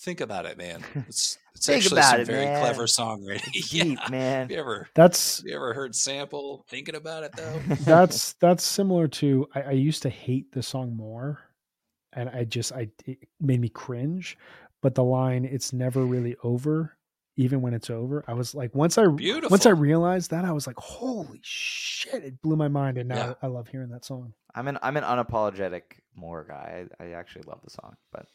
think 0.00 0.20
about 0.20 0.46
it 0.46 0.56
man 0.58 0.82
it's 1.08 1.38
it's 1.54 1.66
Think 1.66 1.82
actually 1.84 1.98
about 1.98 2.10
some 2.12 2.20
it, 2.20 2.26
very 2.26 2.44
man. 2.46 2.60
clever 2.62 2.84
songwriting 2.84 3.50
It's 3.52 3.72
yeah. 3.74 3.84
deep, 3.84 3.98
man. 4.10 4.40
have 4.42 4.50
you 4.50 4.58
ever 4.58 4.88
That's 4.94 5.38
have 5.38 5.46
you 5.46 5.56
ever 5.56 5.74
heard 5.74 5.94
sample 5.94 6.64
thinking 6.68 6.94
about 6.94 7.22
it 7.24 7.32
though 7.36 7.60
that's 7.84 8.32
that's 8.34 8.64
similar 8.64 9.08
to 9.08 9.46
I, 9.54 9.62
I 9.62 9.70
used 9.72 10.02
to 10.02 10.08
hate 10.10 10.52
the 10.52 10.62
song 10.62 10.96
more 10.96 11.38
and 12.12 12.28
i 12.30 12.44
just 12.44 12.72
i 12.72 12.88
it 13.06 13.18
made 13.40 13.60
me 13.60 13.68
cringe 13.68 14.38
but 14.82 14.94
the 14.94 15.04
line 15.04 15.44
it's 15.44 15.72
never 15.72 16.04
really 16.06 16.34
over 16.42 16.96
even 17.36 17.60
when 17.62 17.74
it's 17.74 17.90
over 17.90 18.24
i 18.26 18.32
was 18.32 18.54
like 18.54 18.74
once 18.74 18.96
i 18.98 19.06
beautiful 19.06 19.50
once 19.50 19.66
i 19.66 19.70
realized 19.70 20.30
that 20.30 20.44
i 20.44 20.52
was 20.52 20.66
like 20.66 20.76
holy 20.78 21.40
shit 21.42 22.24
it 22.24 22.40
blew 22.42 22.56
my 22.56 22.68
mind 22.68 22.96
and 22.98 23.08
now 23.08 23.16
Yeah. 23.16 23.34
i 23.42 23.46
love 23.48 23.68
hearing 23.68 23.90
that 23.90 24.04
song 24.04 24.32
I'm 24.52 24.66
an 24.66 24.78
I'm 24.82 24.96
an 24.96 25.04
unapologetic 25.04 25.82
more 26.16 26.44
guy. 26.44 26.86
I, 26.98 27.04
I 27.04 27.08
actually 27.12 27.44
love 27.46 27.60
the 27.62 27.70
song, 27.70 27.94
but 28.10 28.26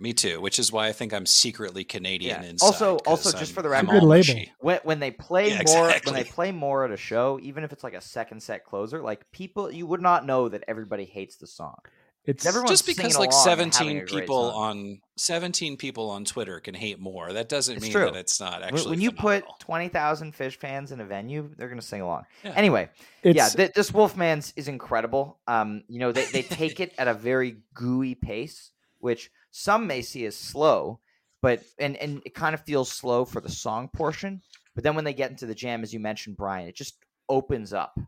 me 0.00 0.12
too 0.12 0.40
which 0.40 0.58
is 0.58 0.72
why 0.72 0.86
i 0.88 0.92
think 0.92 1.12
i'm 1.12 1.26
secretly 1.26 1.84
canadian 1.84 2.42
Yeah. 2.42 2.48
inside, 2.50 2.66
Also- 2.66 2.96
also, 3.06 3.30
just 3.32 3.50
I'm- 3.50 3.54
for 3.54 3.62
the 3.62 3.68
I'm 3.68 3.86
record- 3.86 4.00
Good 4.00 4.06
label. 4.06 4.40
when 4.60 4.80
when 4.84 5.00
they 5.00 5.10
play 5.10 5.50
Yeah, 5.50 5.62
more 5.66 5.92
when 6.04 6.14
they 6.14 6.24
play 6.24 6.52
more 6.52 6.84
at 6.84 6.90
a 6.90 6.96
show, 6.96 7.38
even 7.42 7.64
if 7.64 7.72
it's 7.72 7.84
like 7.84 7.94
a 7.94 8.00
second 8.00 8.42
set 8.42 8.64
closer, 8.64 9.00
like 9.02 9.30
people 9.32 9.70
you 9.70 9.86
would 9.86 10.00
not 10.02 10.24
know 10.26 10.48
that 10.48 10.64
everybody 10.68 11.04
hates 11.04 11.36
the 11.36 11.46
song. 11.46 11.76
it's 12.24 12.44
Everyone's 12.44 12.70
just 12.70 12.86
because 12.86 13.18
like 13.18 13.30
along 13.30 13.42
and 13.48 13.50
having 13.50 13.72
17 13.72 14.06
people 14.06 14.36
on 14.50 15.00
17 15.16 15.76
people 15.78 16.10
on 16.10 16.24
twitter 16.26 16.60
can 16.60 16.74
hate 16.74 16.98
more 16.98 17.32
that 17.32 17.48
doesn't 17.48 17.76
It's 17.76 17.82
mean 17.84 17.92
true. 17.92 18.04
that 18.06 18.16
it's 18.16 18.38
not 18.40 18.62
actually 18.62 18.90
when 18.90 19.00
you 19.00 19.10
put 19.10 19.40
phenomenal. 19.42 19.56
twenty 19.58 19.88
thousand 19.88 20.34
Phish 20.34 20.56
fans 20.56 20.92
in 20.92 21.00
a 21.00 21.04
venue, 21.04 21.50
they're 21.56 21.68
gonna 21.68 21.80
sing 21.82 22.00
along. 22.02 22.24
Yeah. 22.44 22.52
Anyway, 22.56 22.90
it's 23.22 23.36
yeah, 23.36 23.48
th- 23.48 23.72
this 23.72 23.90
Wolfman's 23.90 24.52
is 24.56 24.68
incredible. 24.68 25.38
Um, 25.46 25.82
you 25.88 25.98
know, 25.98 26.12
they, 26.12 26.26
they 26.26 26.42
take 26.42 26.78
it 26.80 26.92
at 26.98 27.08
a 27.08 27.14
very 27.14 27.56
gooey 27.74 28.14
pace, 28.14 28.70
which 28.98 29.30
some 29.50 29.86
may 29.86 30.02
see 30.02 30.24
as 30.26 30.36
slow, 30.36 31.00
but 31.42 31.62
and 31.78 31.96
and 31.96 32.22
it 32.24 32.34
kind 32.34 32.54
of 32.54 32.64
feels 32.64 32.90
slow 32.90 33.24
for 33.24 33.40
the 33.40 33.50
song 33.50 33.88
portion. 33.88 34.42
But 34.74 34.84
then 34.84 34.94
when 34.94 35.04
they 35.04 35.14
get 35.14 35.30
into 35.30 35.46
the 35.46 35.54
jam, 35.54 35.82
as 35.82 35.92
you 35.92 36.00
mentioned, 36.00 36.36
Brian, 36.36 36.68
it 36.68 36.76
just 36.76 36.96
opens 37.28 37.72
up. 37.72 37.98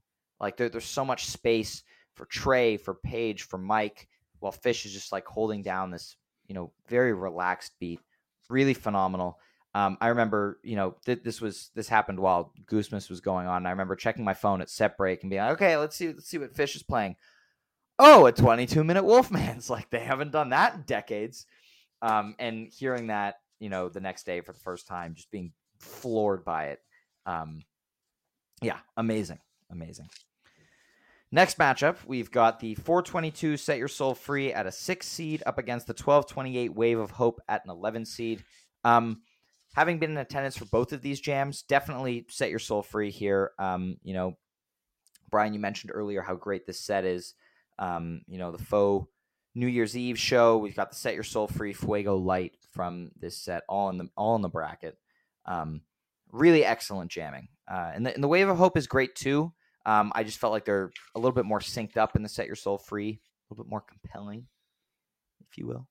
Like 0.40 0.56
there, 0.56 0.68
there's 0.68 0.84
so 0.84 1.04
much 1.04 1.26
space 1.26 1.82
for 2.14 2.26
Trey, 2.26 2.76
for 2.76 2.94
Page, 2.94 3.42
for 3.42 3.58
Mike, 3.58 4.08
while 4.40 4.52
Fish 4.52 4.86
is 4.86 4.92
just 4.92 5.12
like 5.12 5.26
holding 5.26 5.62
down 5.62 5.90
this, 5.90 6.16
you 6.46 6.54
know, 6.54 6.72
very 6.88 7.12
relaxed 7.12 7.72
beat. 7.80 8.00
Really 8.50 8.74
phenomenal. 8.74 9.38
Um, 9.74 9.96
I 10.00 10.08
remember, 10.08 10.60
you 10.62 10.76
know, 10.76 10.96
th- 11.06 11.22
this 11.22 11.40
was 11.40 11.70
this 11.74 11.88
happened 11.88 12.20
while 12.20 12.52
Goosemas 12.66 13.08
was 13.08 13.20
going 13.20 13.46
on. 13.46 13.64
I 13.64 13.70
remember 13.70 13.96
checking 13.96 14.24
my 14.24 14.34
phone 14.34 14.60
at 14.60 14.68
set 14.68 14.98
break 14.98 15.22
and 15.22 15.30
being 15.30 15.40
like, 15.40 15.52
okay, 15.52 15.76
let's 15.78 15.96
see, 15.96 16.08
let's 16.08 16.28
see 16.28 16.38
what 16.38 16.54
Phish 16.54 16.76
is 16.76 16.82
playing. 16.82 17.16
Oh, 18.04 18.26
a 18.26 18.32
22 18.32 18.82
minute 18.82 19.04
Wolfman's 19.04 19.70
like 19.70 19.88
they 19.90 20.00
haven't 20.00 20.32
done 20.32 20.50
that 20.50 20.74
in 20.74 20.82
decades. 20.82 21.46
Um, 22.02 22.34
and 22.40 22.66
hearing 22.66 23.06
that, 23.06 23.36
you 23.60 23.68
know, 23.68 23.88
the 23.88 24.00
next 24.00 24.26
day 24.26 24.40
for 24.40 24.52
the 24.52 24.58
first 24.58 24.88
time, 24.88 25.14
just 25.14 25.30
being 25.30 25.52
floored 25.78 26.44
by 26.44 26.70
it. 26.70 26.80
Um, 27.26 27.62
yeah, 28.60 28.78
amazing, 28.96 29.38
amazing. 29.70 30.08
Next 31.30 31.58
matchup, 31.58 31.98
we've 32.04 32.32
got 32.32 32.58
the 32.58 32.74
422 32.74 33.56
Set 33.56 33.78
Your 33.78 33.86
Soul 33.86 34.16
Free 34.16 34.52
at 34.52 34.66
a 34.66 34.72
six 34.72 35.06
seed 35.06 35.44
up 35.46 35.58
against 35.58 35.86
the 35.86 35.92
1228 35.92 36.74
Wave 36.74 36.98
of 36.98 37.12
Hope 37.12 37.40
at 37.48 37.64
an 37.64 37.70
11 37.70 38.04
seed. 38.04 38.42
Um, 38.82 39.22
having 39.74 40.00
been 40.00 40.10
in 40.10 40.18
attendance 40.18 40.56
for 40.56 40.64
both 40.64 40.92
of 40.92 41.02
these 41.02 41.20
jams, 41.20 41.62
definitely 41.62 42.26
set 42.28 42.50
your 42.50 42.58
soul 42.58 42.82
free 42.82 43.12
here. 43.12 43.52
Um, 43.60 43.98
you 44.02 44.12
know, 44.12 44.36
Brian, 45.30 45.54
you 45.54 45.60
mentioned 45.60 45.92
earlier 45.94 46.20
how 46.20 46.34
great 46.34 46.66
this 46.66 46.80
set 46.80 47.04
is. 47.04 47.34
Um, 47.78 48.22
you 48.26 48.38
know, 48.38 48.52
the 48.52 48.62
faux 48.62 49.08
New 49.54 49.66
Year's 49.66 49.96
Eve 49.96 50.18
show. 50.18 50.58
We've 50.58 50.76
got 50.76 50.90
the 50.90 50.96
Set 50.96 51.14
Your 51.14 51.24
Soul 51.24 51.46
Free 51.46 51.72
Fuego 51.72 52.16
Light 52.16 52.56
from 52.72 53.10
this 53.18 53.36
set, 53.36 53.62
all 53.68 53.90
in 53.90 53.98
the 53.98 54.08
all 54.16 54.36
in 54.36 54.42
the 54.42 54.48
bracket. 54.48 54.96
Um, 55.46 55.82
really 56.30 56.64
excellent 56.64 57.10
jamming. 57.10 57.48
Uh, 57.70 57.92
and, 57.94 58.06
the, 58.06 58.14
and 58.14 58.22
the 58.22 58.28
Wave 58.28 58.48
of 58.48 58.56
Hope 58.56 58.76
is 58.76 58.86
great 58.86 59.14
too. 59.14 59.52
Um, 59.84 60.12
I 60.14 60.24
just 60.24 60.38
felt 60.38 60.52
like 60.52 60.64
they're 60.64 60.90
a 61.14 61.18
little 61.18 61.32
bit 61.32 61.44
more 61.44 61.60
synced 61.60 61.96
up 61.96 62.16
in 62.16 62.22
the 62.22 62.28
Set 62.28 62.46
Your 62.46 62.56
Soul 62.56 62.78
Free, 62.78 63.08
a 63.10 63.54
little 63.54 63.64
bit 63.64 63.70
more 63.70 63.82
compelling, 63.82 64.46
if 65.48 65.58
you 65.58 65.66
will. 65.66 65.86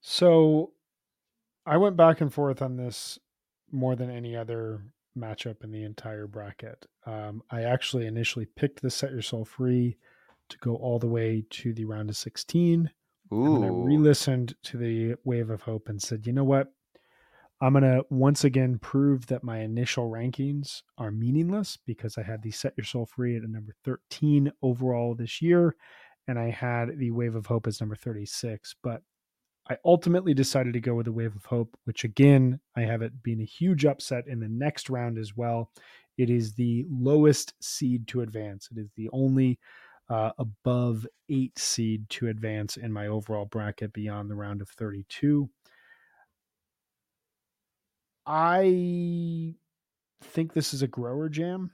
So 0.00 0.72
I 1.66 1.76
went 1.78 1.96
back 1.96 2.20
and 2.20 2.32
forth 2.32 2.62
on 2.62 2.76
this 2.76 3.18
more 3.70 3.96
than 3.96 4.10
any 4.10 4.36
other 4.36 4.82
matchup 5.16 5.64
in 5.64 5.72
the 5.72 5.84
entire 5.84 6.26
bracket. 6.26 6.86
Um, 7.06 7.42
I 7.50 7.62
actually 7.62 8.06
initially 8.06 8.46
picked 8.46 8.82
the 8.82 8.90
Set 8.90 9.10
Your 9.10 9.22
Soul 9.22 9.44
Free 9.44 9.96
to 10.48 10.58
go 10.58 10.76
all 10.76 10.98
the 10.98 11.06
way 11.06 11.44
to 11.50 11.72
the 11.72 11.84
round 11.84 12.10
of 12.10 12.16
16. 12.16 12.90
Ooh. 13.32 13.56
And 13.56 13.64
I 13.64 13.68
re-listened 13.68 14.54
to 14.64 14.76
the 14.76 15.16
Wave 15.24 15.50
of 15.50 15.62
Hope 15.62 15.88
and 15.88 16.00
said, 16.00 16.26
you 16.26 16.32
know 16.32 16.44
what? 16.44 16.72
I'm 17.60 17.72
gonna 17.72 18.02
once 18.08 18.44
again 18.44 18.78
prove 18.78 19.26
that 19.26 19.42
my 19.42 19.58
initial 19.58 20.08
rankings 20.08 20.82
are 20.96 21.10
meaningless 21.10 21.76
because 21.86 22.16
I 22.16 22.22
had 22.22 22.40
the 22.42 22.52
Set 22.52 22.74
Your 22.76 22.84
Soul 22.84 23.04
Free 23.04 23.36
at 23.36 23.42
a 23.42 23.50
number 23.50 23.74
13 23.84 24.52
overall 24.62 25.16
this 25.16 25.42
year, 25.42 25.74
and 26.28 26.38
I 26.38 26.50
had 26.50 26.96
the 26.98 27.10
Wave 27.10 27.34
of 27.34 27.46
Hope 27.46 27.66
as 27.66 27.80
number 27.80 27.96
36. 27.96 28.76
But 28.80 29.02
I 29.68 29.76
ultimately 29.84 30.34
decided 30.34 30.72
to 30.74 30.80
go 30.80 30.94
with 30.94 31.06
the 31.06 31.12
Wave 31.12 31.34
of 31.34 31.44
Hope, 31.44 31.76
which 31.84 32.04
again, 32.04 32.60
I 32.76 32.82
have 32.82 33.02
it 33.02 33.22
being 33.24 33.40
a 33.40 33.44
huge 33.44 33.84
upset 33.84 34.28
in 34.28 34.38
the 34.38 34.48
next 34.48 34.88
round 34.88 35.18
as 35.18 35.36
well. 35.36 35.72
It 36.16 36.30
is 36.30 36.54
the 36.54 36.86
lowest 36.88 37.54
seed 37.60 38.06
to 38.08 38.20
advance. 38.20 38.68
It 38.70 38.78
is 38.78 38.90
the 38.96 39.10
only 39.12 39.58
uh, 40.08 40.32
above 40.38 41.06
eight 41.28 41.58
seed 41.58 42.08
to 42.10 42.28
advance 42.28 42.76
in 42.76 42.92
my 42.92 43.06
overall 43.06 43.44
bracket 43.44 43.92
beyond 43.92 44.30
the 44.30 44.34
round 44.34 44.62
of 44.62 44.68
32. 44.70 45.48
I 48.26 49.54
think 50.22 50.52
this 50.52 50.74
is 50.74 50.82
a 50.82 50.88
grower 50.88 51.28
jam. 51.28 51.70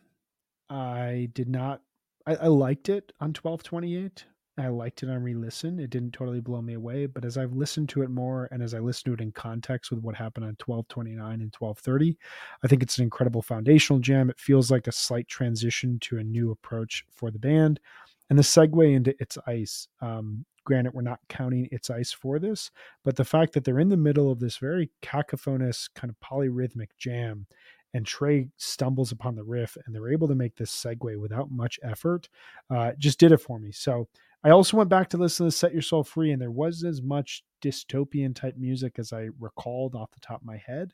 I 0.70 1.28
did 1.32 1.48
not, 1.48 1.82
I, 2.27 2.36
I 2.36 2.47
liked 2.47 2.89
it 2.89 3.12
on 3.20 3.28
1228. 3.28 4.27
I 4.56 4.69
liked 4.69 5.02
it 5.02 5.11
on 5.11 5.20
re 5.20 5.35
listen. 5.35 5.81
It 5.81 5.90
didn't 5.90 6.12
totally 6.12 6.40
blow 6.40 6.62
me 6.62 6.74
away, 6.74 7.06
but 7.06 7.24
as 7.24 7.36
I've 7.36 7.55
listened 7.55 7.89
to 7.90 8.02
it 8.02 8.11
more 8.11 8.48
and 8.52 8.62
as 8.62 8.73
I 8.73 8.78
listen 8.78 9.05
to 9.06 9.15
it 9.15 9.20
in 9.20 9.32
context 9.32 9.90
with 9.90 10.01
what 10.01 10.15
happened 10.15 10.44
on 10.44 10.56
1229 10.65 11.40
and 11.40 11.52
1230, 11.59 12.16
I 12.62 12.69
think 12.69 12.82
it's 12.82 12.98
an 12.98 13.05
incredible 13.05 13.43
foundational 13.43 13.98
jam. 13.98 14.31
It 14.31 14.39
feels 14.39 14.70
like 14.70 14.86
a 14.86 14.93
slight 14.93 15.27
transition 15.27 15.98
to 16.02 16.19
a 16.19 16.24
new 16.24 16.52
approach 16.52 17.05
for 17.11 17.32
the 17.32 17.39
band 17.39 17.81
and 18.30 18.38
the 18.38 18.42
segue 18.42 18.94
into 18.94 19.14
It's 19.18 19.38
Ice. 19.46 19.88
Um, 20.01 20.44
granted, 20.64 20.94
we're 20.94 21.02
not 21.02 21.20
counting 21.28 21.68
It's 21.70 21.90
Ice 21.90 22.12
for 22.12 22.38
this, 22.38 22.70
but 23.05 23.16
the 23.16 23.24
fact 23.24 23.52
that 23.52 23.64
they're 23.64 23.80
in 23.80 23.88
the 23.88 23.96
middle 23.96 24.30
of 24.30 24.40
this 24.40 24.56
very 24.56 24.90
cacophonous 25.02 25.88
kind 25.94 26.10
of 26.10 26.16
polyrhythmic 26.26 26.88
jam 26.98 27.46
and 27.92 28.05
Trey 28.05 28.48
stumbles 28.56 29.12
upon 29.12 29.36
the 29.36 29.44
riff 29.44 29.76
and 29.86 29.94
they're 29.94 30.12
able 30.12 30.26
to 30.28 30.34
make 30.34 30.56
this 30.56 30.72
segue 30.72 31.20
without 31.20 31.51
much 31.51 31.78
effort, 31.82 32.28
uh, 32.70 32.92
just 32.98 33.20
did 33.20 33.32
it 33.32 33.40
for 33.40 33.59
me. 33.60 33.70
So 33.70 34.09
I 34.44 34.51
also 34.51 34.76
went 34.76 34.90
back 34.90 35.09
to 35.10 35.16
listen 35.16 35.46
to 35.46 35.51
Set 35.51 35.72
Your 35.72 35.80
Soul 35.80 36.05
Free, 36.05 36.30
and 36.30 36.42
there 36.42 36.51
was 36.51 36.84
as 36.84 37.01
much 37.01 37.42
dystopian 37.62 38.34
type 38.34 38.56
music 38.59 38.98
as 38.98 39.10
I 39.10 39.28
recalled 39.40 39.94
off 39.94 40.10
the 40.10 40.20
top 40.20 40.42
of 40.42 40.46
my 40.46 40.59
head. 40.59 40.92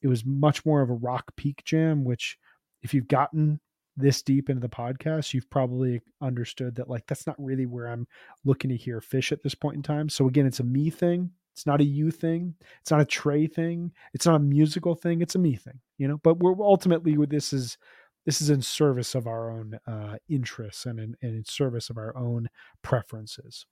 It 0.00 0.08
was 0.08 0.24
much 0.24 0.64
more 0.64 0.80
of 0.80 0.88
a 0.88 0.94
rock 0.94 1.36
peak 1.36 1.62
jam, 1.64 2.02
which, 2.02 2.38
if 2.82 2.94
you've 2.94 3.08
gotten 3.08 3.60
this 3.98 4.22
deep 4.22 4.48
into 4.48 4.60
the 4.60 4.68
podcast, 4.68 5.34
you've 5.34 5.50
probably 5.50 6.00
understood 6.20 6.76
that 6.76 6.88
like 6.88 7.06
that's 7.06 7.26
not 7.26 7.36
really 7.38 7.66
where 7.66 7.88
I'm 7.88 8.06
looking 8.44 8.70
to 8.70 8.76
hear 8.76 9.00
Phish 9.00 9.32
at 9.32 9.42
this 9.42 9.54
point 9.54 9.76
in 9.76 9.82
time. 9.82 10.08
So 10.08 10.28
again, 10.28 10.46
it's 10.46 10.60
a 10.60 10.64
me 10.64 10.90
thing. 10.90 11.30
It's 11.52 11.66
not 11.66 11.80
a 11.80 11.84
you 11.84 12.12
thing. 12.12 12.54
It's 12.80 12.92
not 12.92 13.00
a 13.00 13.04
Trey 13.04 13.48
thing. 13.48 13.92
It's 14.14 14.26
not 14.26 14.36
a 14.36 14.40
musical 14.40 14.94
thing. 14.94 15.20
It's 15.20 15.34
a 15.34 15.40
me 15.40 15.56
thing, 15.56 15.80
you 15.98 16.06
know. 16.06 16.18
But 16.18 16.38
we're 16.38 16.54
ultimately 16.60 17.18
with 17.18 17.30
this 17.30 17.52
is 17.52 17.76
this 18.24 18.40
is 18.40 18.50
in 18.50 18.62
service 18.62 19.14
of 19.14 19.26
our 19.26 19.50
own 19.50 19.80
uh, 19.86 20.16
interests 20.28 20.86
and 20.86 21.00
in, 21.00 21.16
and 21.20 21.34
in 21.34 21.44
service 21.44 21.90
of 21.90 21.98
our 21.98 22.16
own 22.16 22.48
preferences. 22.82 23.66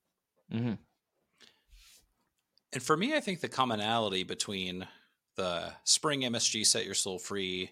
Mm-hmm. 0.52 0.74
And 2.72 2.82
for 2.82 2.96
me, 2.96 3.14
I 3.14 3.20
think 3.20 3.40
the 3.40 3.48
commonality 3.48 4.24
between 4.24 4.88
the 5.36 5.72
spring 5.84 6.22
MSG 6.22 6.66
Set 6.66 6.84
Your 6.84 6.94
Soul 6.94 7.18
Free 7.18 7.70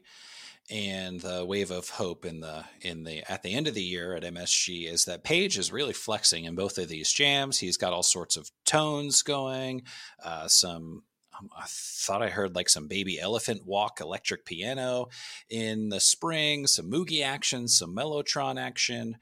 and 0.70 1.20
the 1.20 1.44
wave 1.44 1.70
of 1.70 1.90
hope 1.90 2.24
in 2.24 2.40
the 2.40 2.64
in 2.80 3.04
the 3.04 3.30
at 3.30 3.42
the 3.42 3.54
end 3.54 3.68
of 3.68 3.74
the 3.74 3.82
year 3.82 4.14
at 4.14 4.22
MSG 4.22 4.90
is 4.90 5.04
that 5.04 5.24
Page 5.24 5.58
is 5.58 5.72
really 5.72 5.92
flexing 5.92 6.44
in 6.44 6.54
both 6.54 6.78
of 6.78 6.88
these 6.88 7.12
jams. 7.12 7.58
He's 7.58 7.76
got 7.76 7.92
all 7.92 8.02
sorts 8.02 8.36
of 8.36 8.50
tones 8.64 9.22
going, 9.22 9.82
uh, 10.22 10.48
some. 10.48 11.02
Um, 11.36 11.50
I 11.58 11.64
thought 11.66 12.22
I 12.22 12.28
heard 12.28 12.54
like 12.54 12.68
some 12.68 12.86
baby 12.86 13.18
elephant 13.18 13.66
walk 13.66 14.00
electric 14.00 14.44
piano 14.44 15.08
in 15.50 15.88
the 15.88 15.98
spring, 15.98 16.68
some 16.68 16.88
Moogie 16.88 17.24
action, 17.24 17.66
some 17.66 17.92
Mellotron 17.92 18.56
action, 18.56 19.16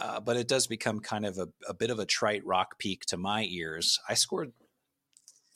uh, 0.00 0.20
but 0.20 0.36
it 0.36 0.46
does 0.46 0.68
become 0.68 1.00
kind 1.00 1.26
of 1.26 1.38
a, 1.38 1.48
a 1.68 1.74
bit 1.74 1.90
of 1.90 1.98
a 1.98 2.06
trite 2.06 2.46
rock 2.46 2.78
peak 2.78 3.04
to 3.06 3.16
my 3.16 3.42
ears. 3.50 3.98
I 4.08 4.14
scored 4.14 4.52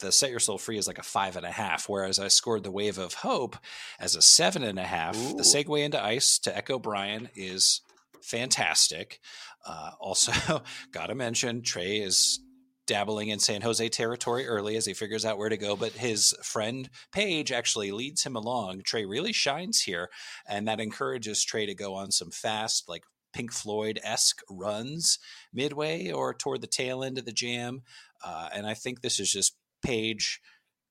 the 0.00 0.12
set 0.12 0.30
your 0.30 0.40
soul 0.40 0.58
free 0.58 0.78
is 0.78 0.86
like 0.86 0.98
a 0.98 1.02
five 1.02 1.36
and 1.36 1.46
a 1.46 1.50
half, 1.50 1.88
whereas 1.88 2.18
I 2.18 2.28
scored 2.28 2.64
the 2.64 2.70
wave 2.70 2.98
of 2.98 3.14
hope 3.14 3.56
as 3.98 4.14
a 4.14 4.22
seven 4.22 4.62
and 4.62 4.78
a 4.78 4.84
half. 4.84 5.16
Ooh. 5.16 5.36
The 5.36 5.42
segue 5.42 5.84
into 5.84 6.02
ice 6.02 6.38
to 6.40 6.56
echo 6.56 6.78
Brian 6.78 7.28
is 7.34 7.82
fantastic. 8.22 9.20
Uh, 9.66 9.90
also, 10.00 10.62
gotta 10.92 11.14
mention 11.14 11.62
Trey 11.62 11.98
is 11.98 12.40
dabbling 12.86 13.28
in 13.28 13.38
San 13.38 13.62
Jose 13.62 13.88
territory 13.90 14.48
early 14.48 14.76
as 14.76 14.84
he 14.84 14.94
figures 14.94 15.24
out 15.24 15.38
where 15.38 15.48
to 15.48 15.56
go, 15.56 15.76
but 15.76 15.92
his 15.92 16.34
friend 16.42 16.90
Page 17.12 17.52
actually 17.52 17.92
leads 17.92 18.24
him 18.24 18.34
along. 18.34 18.82
Trey 18.82 19.04
really 19.04 19.32
shines 19.32 19.82
here, 19.82 20.10
and 20.48 20.66
that 20.66 20.80
encourages 20.80 21.44
Trey 21.44 21.66
to 21.66 21.74
go 21.74 21.94
on 21.94 22.10
some 22.10 22.32
fast, 22.32 22.88
like 22.88 23.04
Pink 23.32 23.52
Floyd 23.52 24.00
esque 24.02 24.40
runs 24.50 25.18
midway 25.52 26.10
or 26.10 26.34
toward 26.34 26.62
the 26.62 26.66
tail 26.66 27.04
end 27.04 27.18
of 27.18 27.24
the 27.24 27.32
jam. 27.32 27.82
Uh, 28.24 28.48
and 28.52 28.66
I 28.66 28.74
think 28.74 29.00
this 29.00 29.20
is 29.20 29.30
just 29.30 29.56
Page 29.82 30.40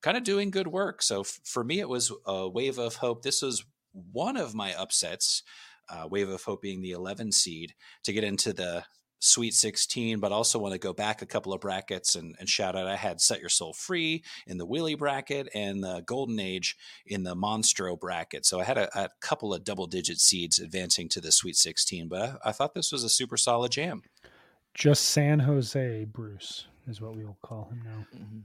kind 0.01 0.17
of 0.17 0.23
doing 0.23 0.51
good 0.51 0.67
work. 0.67 1.01
So 1.01 1.21
f- 1.21 1.39
for 1.43 1.63
me, 1.63 1.79
it 1.79 1.89
was 1.89 2.11
a 2.25 2.47
wave 2.47 2.77
of 2.77 2.95
hope. 2.95 3.21
This 3.21 3.41
was 3.41 3.65
one 3.91 4.37
of 4.37 4.55
my 4.55 4.73
upsets, 4.73 5.43
uh, 5.89 6.07
wave 6.09 6.29
of 6.29 6.43
hope 6.43 6.61
being 6.61 6.81
the 6.81 6.91
11 6.91 7.31
seed 7.31 7.73
to 8.03 8.13
get 8.13 8.23
into 8.23 8.53
the 8.53 8.85
Sweet 9.21 9.53
16, 9.53 10.19
but 10.21 10.31
also 10.31 10.59
want 10.59 10.71
to 10.71 10.79
go 10.79 10.93
back 10.93 11.21
a 11.21 11.25
couple 11.25 11.51
of 11.51 11.59
brackets 11.59 12.15
and, 12.15 12.35
and, 12.39 12.47
shout 12.47 12.77
out 12.77 12.87
I 12.87 12.95
had 12.95 13.19
Set 13.19 13.41
Your 13.41 13.49
Soul 13.49 13.73
Free 13.73 14.23
in 14.47 14.57
the 14.57 14.65
Willy 14.65 14.95
bracket 14.95 15.49
and 15.53 15.83
the 15.83 16.01
Golden 16.05 16.39
Age 16.39 16.77
in 17.05 17.23
the 17.23 17.35
Monstro 17.35 17.99
bracket. 17.99 18.45
So 18.45 18.61
I 18.61 18.63
had 18.63 18.77
a, 18.77 18.97
a 18.97 19.09
couple 19.19 19.53
of 19.53 19.65
double 19.65 19.87
digit 19.87 20.19
seeds 20.19 20.57
advancing 20.57 21.09
to 21.09 21.19
the 21.19 21.33
Sweet 21.33 21.57
16, 21.57 22.07
but 22.07 22.21
I, 22.21 22.49
I 22.49 22.51
thought 22.53 22.73
this 22.73 22.93
was 22.93 23.03
a 23.03 23.09
super 23.09 23.35
solid 23.35 23.73
jam. 23.73 24.03
Just 24.73 25.03
San 25.05 25.39
Jose 25.39 26.05
Bruce 26.05 26.67
is 26.87 27.01
what 27.01 27.13
we 27.13 27.25
will 27.25 27.39
call 27.41 27.65
him 27.65 27.81
now. 27.83 28.17
Mm-hmm. 28.17 28.39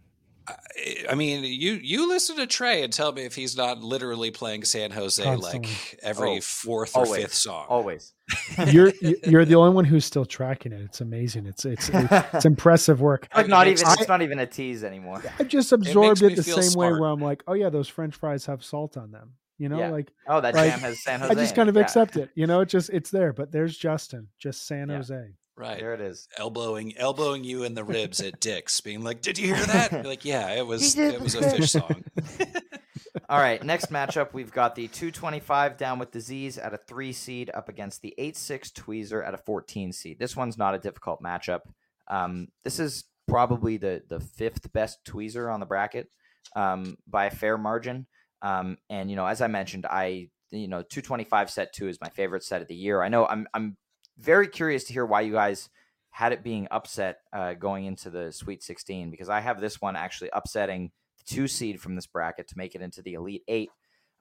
I 1.08 1.14
mean, 1.14 1.44
you 1.44 1.74
you 1.74 2.08
listen 2.08 2.36
to 2.36 2.46
Trey 2.46 2.82
and 2.82 2.92
tell 2.92 3.12
me 3.12 3.22
if 3.22 3.34
he's 3.34 3.56
not 3.56 3.82
literally 3.82 4.30
playing 4.30 4.64
San 4.64 4.90
Jose 4.90 5.22
Constantly. 5.22 5.70
like 5.70 6.00
every 6.02 6.38
oh, 6.38 6.40
fourth 6.40 6.96
or 6.96 7.04
always, 7.04 7.22
fifth 7.22 7.34
song. 7.34 7.66
Always. 7.68 8.12
you're 8.66 8.92
you're 9.26 9.44
the 9.44 9.54
only 9.54 9.74
one 9.74 9.84
who's 9.84 10.04
still 10.04 10.26
tracking 10.26 10.72
it. 10.72 10.80
It's 10.82 11.00
amazing. 11.00 11.46
It's 11.46 11.64
it's 11.64 11.90
it's 11.92 12.44
impressive 12.44 13.00
work. 13.00 13.28
Like 13.34 13.48
not 13.48 13.68
even 13.68 13.84
it's 13.86 14.08
not 14.08 14.22
even 14.22 14.38
a 14.38 14.46
tease 14.46 14.84
anymore. 14.84 15.22
I 15.38 15.44
just 15.44 15.72
absorbed 15.72 16.22
it, 16.22 16.32
it 16.32 16.36
the 16.36 16.42
same 16.42 16.62
smart. 16.62 16.94
way 16.94 17.00
where 17.00 17.10
I'm 17.10 17.20
like, 17.20 17.42
oh 17.46 17.54
yeah, 17.54 17.70
those 17.70 17.88
French 17.88 18.14
fries 18.14 18.46
have 18.46 18.62
salt 18.62 18.96
on 18.96 19.10
them. 19.10 19.32
You 19.56 19.68
know, 19.68 19.78
yeah. 19.78 19.90
like 19.90 20.12
oh 20.26 20.40
that 20.40 20.54
like, 20.54 20.70
jam 20.70 20.80
has 20.80 21.02
San 21.02 21.20
Jose. 21.20 21.32
I 21.32 21.34
just 21.36 21.54
kind 21.54 21.68
of 21.68 21.76
yeah. 21.76 21.82
accept 21.82 22.16
it. 22.16 22.30
You 22.34 22.46
know, 22.46 22.60
it 22.60 22.68
just 22.68 22.90
it's 22.90 23.10
there. 23.10 23.32
But 23.32 23.52
there's 23.52 23.78
Justin, 23.78 24.28
just 24.38 24.66
San 24.66 24.88
yeah. 24.88 24.96
Jose. 24.96 25.32
Right. 25.56 25.78
There 25.78 25.94
it 25.94 26.00
is. 26.00 26.26
Elbowing 26.36 26.96
elbowing 26.96 27.44
you 27.44 27.62
in 27.62 27.74
the 27.74 27.84
ribs 27.84 28.20
at 28.20 28.40
Dick's, 28.40 28.80
being 28.80 29.04
like, 29.04 29.20
Did 29.20 29.38
you 29.38 29.54
hear 29.54 29.66
that? 29.66 29.92
You're 29.92 30.02
like, 30.02 30.24
yeah, 30.24 30.50
it 30.50 30.66
was 30.66 30.96
it 30.96 31.20
was 31.20 31.34
a 31.34 31.42
Phish 31.42 31.68
song. 31.68 32.04
All 33.28 33.38
right, 33.38 33.62
next 33.62 33.90
matchup, 33.90 34.32
we've 34.32 34.52
got 34.52 34.74
the 34.74 34.88
225 34.88 35.76
down 35.76 35.98
with 35.98 36.10
disease 36.10 36.58
at 36.58 36.74
a 36.74 36.76
three 36.76 37.12
seed 37.12 37.50
up 37.54 37.68
against 37.68 38.02
the 38.02 38.14
8 38.18 38.36
6 38.36 38.70
tweezer 38.72 39.26
at 39.26 39.34
a 39.34 39.38
14 39.38 39.92
seed. 39.92 40.18
This 40.18 40.36
one's 40.36 40.58
not 40.58 40.74
a 40.74 40.78
difficult 40.78 41.22
matchup. 41.22 41.60
Um, 42.08 42.48
this 42.64 42.78
is 42.78 43.04
probably 43.28 43.76
the, 43.76 44.02
the 44.08 44.20
fifth 44.20 44.72
best 44.72 44.98
tweezer 45.06 45.52
on 45.52 45.60
the 45.60 45.66
bracket 45.66 46.08
um, 46.56 46.96
by 47.06 47.26
a 47.26 47.30
fair 47.30 47.56
margin. 47.56 48.06
Um, 48.42 48.76
and, 48.90 49.08
you 49.08 49.16
know, 49.16 49.26
as 49.26 49.40
I 49.40 49.46
mentioned, 49.46 49.86
I, 49.86 50.28
you 50.50 50.68
know, 50.68 50.82
225 50.82 51.50
set 51.50 51.72
two 51.72 51.88
is 51.88 52.00
my 52.00 52.10
favorite 52.10 52.44
set 52.44 52.60
of 52.60 52.68
the 52.68 52.74
year. 52.74 53.02
I 53.02 53.08
know 53.08 53.26
I'm, 53.26 53.46
I'm 53.54 53.76
very 54.18 54.48
curious 54.48 54.84
to 54.84 54.92
hear 54.92 55.06
why 55.06 55.22
you 55.22 55.32
guys 55.32 55.68
had 56.10 56.32
it 56.32 56.44
being 56.44 56.68
upset 56.70 57.18
uh, 57.32 57.54
going 57.54 57.86
into 57.86 58.08
the 58.10 58.30
Sweet 58.30 58.62
16 58.62 59.10
because 59.10 59.28
I 59.28 59.40
have 59.40 59.60
this 59.60 59.80
one 59.80 59.96
actually 59.96 60.30
upsetting 60.32 60.92
the 61.18 61.24
two 61.24 61.48
seed 61.48 61.80
from 61.80 61.96
this 61.96 62.06
bracket 62.06 62.48
to 62.48 62.58
make 62.58 62.74
it 62.74 62.82
into 62.82 63.02
the 63.02 63.14
Elite 63.14 63.42
Eight. 63.48 63.70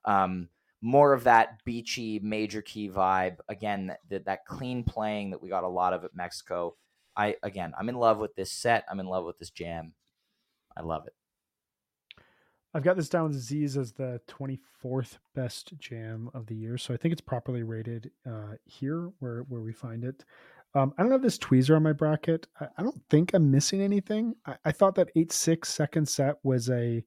Um, 0.05 0.49
more 0.81 1.13
of 1.13 1.23
that 1.25 1.63
beachy 1.63 2.19
major 2.19 2.61
key 2.61 2.89
vibe. 2.89 3.37
Again, 3.47 3.95
that, 4.09 4.25
that 4.25 4.45
clean 4.45 4.83
playing 4.83 5.29
that 5.29 5.41
we 5.41 5.49
got 5.49 5.63
a 5.63 5.69
lot 5.69 5.93
of 5.93 6.03
at 6.03 6.15
Mexico. 6.15 6.75
I 7.15 7.35
again, 7.43 7.73
I'm 7.77 7.89
in 7.89 7.95
love 7.95 8.17
with 8.17 8.35
this 8.35 8.51
set. 8.51 8.83
I'm 8.89 8.99
in 8.99 9.05
love 9.05 9.23
with 9.23 9.37
this 9.37 9.51
jam. 9.51 9.93
I 10.75 10.81
love 10.81 11.07
it. 11.07 11.13
I've 12.73 12.83
got 12.83 12.95
this 12.95 13.09
down 13.09 13.29
with 13.29 13.39
Z's 13.39 13.77
as 13.77 13.91
the 13.91 14.19
24th 14.27 15.19
best 15.35 15.77
jam 15.77 16.29
of 16.33 16.47
the 16.47 16.55
year, 16.55 16.77
so 16.77 16.93
I 16.93 16.97
think 16.97 17.11
it's 17.11 17.21
properly 17.21 17.63
rated 17.63 18.11
uh, 18.25 18.55
here 18.65 19.11
where 19.19 19.43
where 19.43 19.61
we 19.61 19.73
find 19.73 20.03
it. 20.03 20.25
Um, 20.75 20.93
I 20.97 21.03
don't 21.03 21.11
have 21.11 21.21
this 21.21 21.37
tweezer 21.37 21.75
on 21.75 21.83
my 21.83 21.93
bracket. 21.93 22.47
I, 22.59 22.67
I 22.77 22.83
don't 22.83 23.01
think 23.09 23.33
I'm 23.33 23.51
missing 23.51 23.81
anything. 23.81 24.33
I, 24.45 24.55
I 24.65 24.71
thought 24.71 24.95
that 24.95 25.11
eight 25.15 25.31
six 25.31 25.69
second 25.69 26.07
set 26.09 26.37
was 26.43 26.69
a 26.69 27.03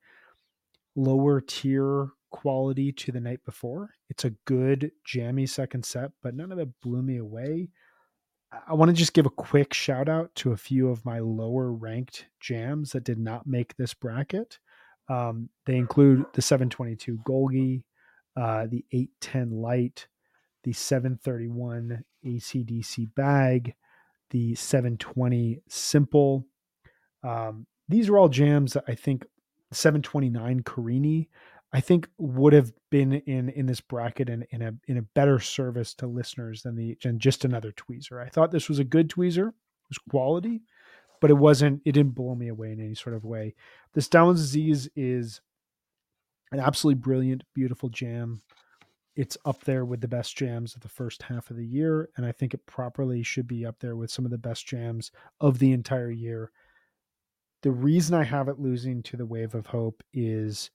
lower 0.94 1.40
tier 1.40 2.10
quality 2.30 2.92
to 2.92 3.12
the 3.12 3.20
night 3.20 3.44
before. 3.44 3.90
It's 4.08 4.24
a 4.24 4.30
good 4.44 4.92
jammy 5.04 5.46
second 5.46 5.84
set, 5.84 6.12
but 6.22 6.34
none 6.34 6.52
of 6.52 6.58
it 6.58 6.68
blew 6.80 7.02
me 7.02 7.16
away. 7.16 7.70
I 8.68 8.74
want 8.74 8.90
to 8.90 8.96
just 8.96 9.12
give 9.12 9.26
a 9.26 9.30
quick 9.30 9.74
shout 9.74 10.08
out 10.08 10.34
to 10.36 10.52
a 10.52 10.56
few 10.56 10.88
of 10.88 11.04
my 11.04 11.18
lower 11.18 11.72
ranked 11.72 12.26
jams 12.40 12.92
that 12.92 13.04
did 13.04 13.18
not 13.18 13.46
make 13.46 13.76
this 13.76 13.94
bracket. 13.94 14.58
Um, 15.08 15.48
they 15.66 15.76
include 15.76 16.24
the 16.34 16.42
722 16.42 17.18
Golgi, 17.26 17.82
uh, 18.36 18.66
the 18.66 18.84
810 18.92 19.50
Light, 19.50 20.08
the 20.64 20.72
731 20.72 22.04
ACDC 22.24 23.14
Bag, 23.14 23.74
the 24.30 24.54
720 24.54 25.62
Simple. 25.68 26.46
Um, 27.22 27.66
these 27.88 28.08
are 28.08 28.18
all 28.18 28.28
jams 28.28 28.72
that 28.72 28.84
I 28.88 28.94
think 28.94 29.24
729 29.72 30.62
Carini 30.62 31.28
I 31.72 31.80
think 31.80 32.08
would 32.16 32.52
have 32.52 32.72
been 32.90 33.12
in 33.12 33.48
in 33.50 33.66
this 33.66 33.80
bracket 33.80 34.30
and 34.30 34.46
in 34.50 34.62
a 34.62 34.72
in 34.88 34.96
a 34.96 35.02
better 35.02 35.38
service 35.38 35.94
to 35.96 36.06
listeners 36.06 36.62
than 36.62 36.76
the 36.76 36.96
than 37.02 37.18
just 37.18 37.44
another 37.44 37.72
tweezer. 37.72 38.24
I 38.24 38.28
thought 38.28 38.50
this 38.50 38.68
was 38.68 38.78
a 38.78 38.84
good 38.84 39.10
tweezer, 39.10 39.48
it 39.48 39.88
was 39.88 39.98
quality, 40.08 40.62
but 41.26 41.32
it 41.32 41.38
wasn't. 41.38 41.82
It 41.84 41.90
didn't 41.90 42.14
blow 42.14 42.36
me 42.36 42.46
away 42.46 42.70
in 42.70 42.78
any 42.78 42.94
sort 42.94 43.16
of 43.16 43.24
way. 43.24 43.56
This 43.94 44.06
Down's 44.06 44.40
disease 44.40 44.88
is 44.94 45.40
an 46.52 46.60
absolutely 46.60 47.00
brilliant, 47.00 47.42
beautiful 47.52 47.88
jam. 47.88 48.42
It's 49.16 49.36
up 49.44 49.64
there 49.64 49.84
with 49.84 50.00
the 50.00 50.06
best 50.06 50.36
jams 50.36 50.76
of 50.76 50.82
the 50.82 50.88
first 50.88 51.22
half 51.22 51.50
of 51.50 51.56
the 51.56 51.66
year, 51.66 52.10
and 52.16 52.24
I 52.24 52.30
think 52.30 52.54
it 52.54 52.64
properly 52.64 53.24
should 53.24 53.48
be 53.48 53.66
up 53.66 53.80
there 53.80 53.96
with 53.96 54.12
some 54.12 54.24
of 54.24 54.30
the 54.30 54.38
best 54.38 54.68
jams 54.68 55.10
of 55.40 55.58
the 55.58 55.72
entire 55.72 56.12
year. 56.12 56.52
The 57.64 57.72
reason 57.72 58.14
I 58.14 58.22
have 58.22 58.46
it 58.46 58.60
losing 58.60 59.02
to 59.02 59.16
the 59.16 59.26
Wave 59.26 59.56
of 59.56 59.66
Hope 59.66 60.04
is 60.12 60.70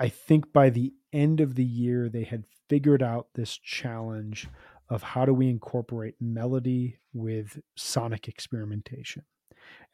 I 0.00 0.08
think 0.08 0.52
by 0.52 0.70
the 0.70 0.92
end 1.12 1.38
of 1.38 1.54
the 1.54 1.64
year, 1.64 2.08
they 2.08 2.24
had 2.24 2.42
figured 2.68 3.04
out 3.04 3.28
this 3.34 3.56
challenge 3.56 4.48
of 4.88 5.02
how 5.02 5.24
do 5.24 5.34
we 5.34 5.48
incorporate 5.48 6.14
melody 6.20 6.98
with 7.12 7.58
sonic 7.76 8.28
experimentation. 8.28 9.22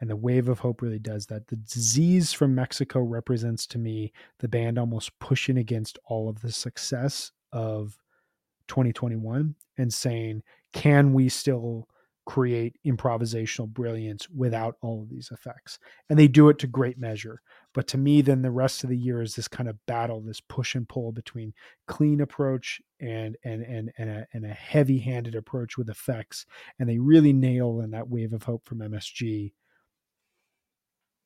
And 0.00 0.08
the 0.08 0.16
Wave 0.16 0.48
of 0.48 0.60
Hope 0.60 0.82
really 0.82 0.98
does 0.98 1.26
that. 1.26 1.48
The 1.48 1.56
disease 1.56 2.32
from 2.32 2.54
Mexico 2.54 3.00
represents 3.00 3.66
to 3.68 3.78
me 3.78 4.12
the 4.38 4.48
band 4.48 4.78
almost 4.78 5.18
pushing 5.18 5.58
against 5.58 5.98
all 6.04 6.28
of 6.28 6.40
the 6.42 6.52
success 6.52 7.32
of 7.52 7.96
2021 8.68 9.54
and 9.78 9.92
saying, 9.92 10.42
can 10.72 11.12
we 11.12 11.28
still 11.28 11.88
create 12.26 12.76
improvisational 12.86 13.68
brilliance 13.68 14.28
without 14.30 14.76
all 14.80 15.02
of 15.02 15.10
these 15.10 15.30
effects. 15.30 15.78
And 16.08 16.18
they 16.18 16.28
do 16.28 16.48
it 16.48 16.58
to 16.60 16.66
great 16.66 16.98
measure. 16.98 17.40
But 17.74 17.88
to 17.88 17.98
me, 17.98 18.22
then 18.22 18.42
the 18.42 18.50
rest 18.50 18.84
of 18.84 18.90
the 18.90 18.96
year 18.96 19.20
is 19.20 19.34
this 19.34 19.48
kind 19.48 19.68
of 19.68 19.84
battle, 19.86 20.20
this 20.20 20.40
push 20.40 20.74
and 20.74 20.88
pull 20.88 21.12
between 21.12 21.52
clean 21.86 22.20
approach 22.20 22.80
and 23.00 23.36
and 23.44 23.62
and 23.62 23.90
and 23.98 24.08
a, 24.08 24.26
and 24.32 24.46
a 24.46 24.54
heavy-handed 24.54 25.34
approach 25.34 25.76
with 25.76 25.90
effects. 25.90 26.46
And 26.78 26.88
they 26.88 26.98
really 26.98 27.32
nail 27.32 27.80
in 27.80 27.90
that 27.90 28.08
wave 28.08 28.32
of 28.32 28.44
hope 28.44 28.64
from 28.64 28.78
MSG 28.78 29.52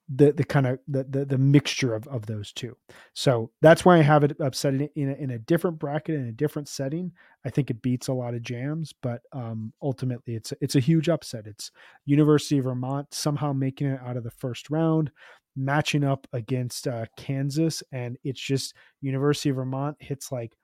the 0.08 0.32
the 0.32 0.44
kind 0.44 0.66
of 0.66 0.78
the, 0.88 1.04
the 1.04 1.24
the 1.24 1.38
mixture 1.38 1.94
of 1.94 2.06
of 2.08 2.26
those 2.26 2.52
two. 2.52 2.76
So 3.12 3.50
that's 3.60 3.84
why 3.84 3.98
I 3.98 4.02
have 4.02 4.24
it 4.24 4.40
upset 4.40 4.74
in 4.74 4.90
a, 4.96 5.12
in 5.14 5.30
a 5.30 5.38
different 5.38 5.78
bracket 5.78 6.14
in 6.14 6.26
a 6.26 6.32
different 6.32 6.68
setting. 6.68 7.12
I 7.44 7.50
think 7.50 7.70
it 7.70 7.82
beats 7.82 8.08
a 8.08 8.14
lot 8.14 8.34
of 8.34 8.42
jams, 8.42 8.94
but 9.02 9.20
um, 9.32 9.72
ultimately 9.82 10.34
it's 10.34 10.52
it's 10.60 10.76
a 10.76 10.80
huge 10.80 11.08
upset. 11.08 11.46
It's 11.46 11.70
University 12.06 12.58
of 12.58 12.64
Vermont 12.64 13.12
somehow 13.12 13.52
making 13.52 13.88
it 13.88 14.00
out 14.04 14.16
of 14.16 14.24
the 14.24 14.30
first 14.30 14.70
round, 14.70 15.10
matching 15.58 16.04
up 16.04 16.26
against 16.32 16.86
uh, 16.86 17.06
Kansas, 17.16 17.82
and 17.92 18.16
it's 18.22 18.40
just 18.40 18.74
University 19.00 19.50
of 19.50 19.56
Vermont 19.56 19.96
hits 20.00 20.30
like 20.30 20.56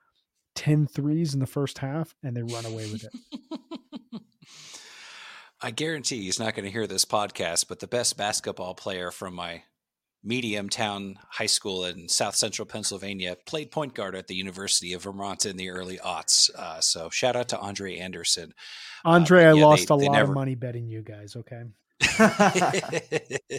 10 0.54 0.86
threes 0.86 1.34
in 1.34 1.40
the 1.40 1.46
first 1.46 1.78
half 1.78 2.14
and 2.22 2.36
they 2.36 2.42
run 2.42 2.64
away 2.64 2.90
with 2.90 3.04
it. 3.04 4.20
I 5.60 5.70
guarantee 5.70 6.22
he's 6.22 6.38
not 6.38 6.54
going 6.54 6.66
to 6.66 6.70
hear 6.70 6.86
this 6.86 7.04
podcast, 7.04 7.66
but 7.68 7.80
the 7.80 7.86
best 7.86 8.16
basketball 8.16 8.74
player 8.74 9.10
from 9.10 9.34
my 9.34 9.62
medium 10.22 10.68
town 10.68 11.18
high 11.28 11.46
school 11.46 11.84
in 11.84 12.08
south 12.08 12.34
central 12.34 12.66
Pennsylvania 12.66 13.36
played 13.46 13.70
point 13.70 13.94
guard 13.94 14.14
at 14.14 14.26
the 14.26 14.34
University 14.34 14.92
of 14.92 15.02
Vermont 15.02 15.46
in 15.46 15.56
the 15.56 15.70
early 15.70 15.98
aughts. 15.98 16.54
Uh, 16.54 16.80
so 16.80 17.10
shout 17.10 17.36
out 17.36 17.48
to 17.48 17.58
Andre 17.58 17.96
Anderson. 17.96 18.54
Uh, 19.04 19.10
Andre, 19.10 19.44
uh, 19.44 19.54
yeah, 19.54 19.64
I 19.64 19.66
lost 19.66 19.88
they, 19.88 19.94
a 19.94 19.96
lot 19.96 20.12
never... 20.12 20.32
of 20.32 20.34
money 20.34 20.54
betting 20.54 20.86
you 20.86 21.02
guys. 21.02 21.36
Okay. 21.36 21.62
uh, 22.18 23.58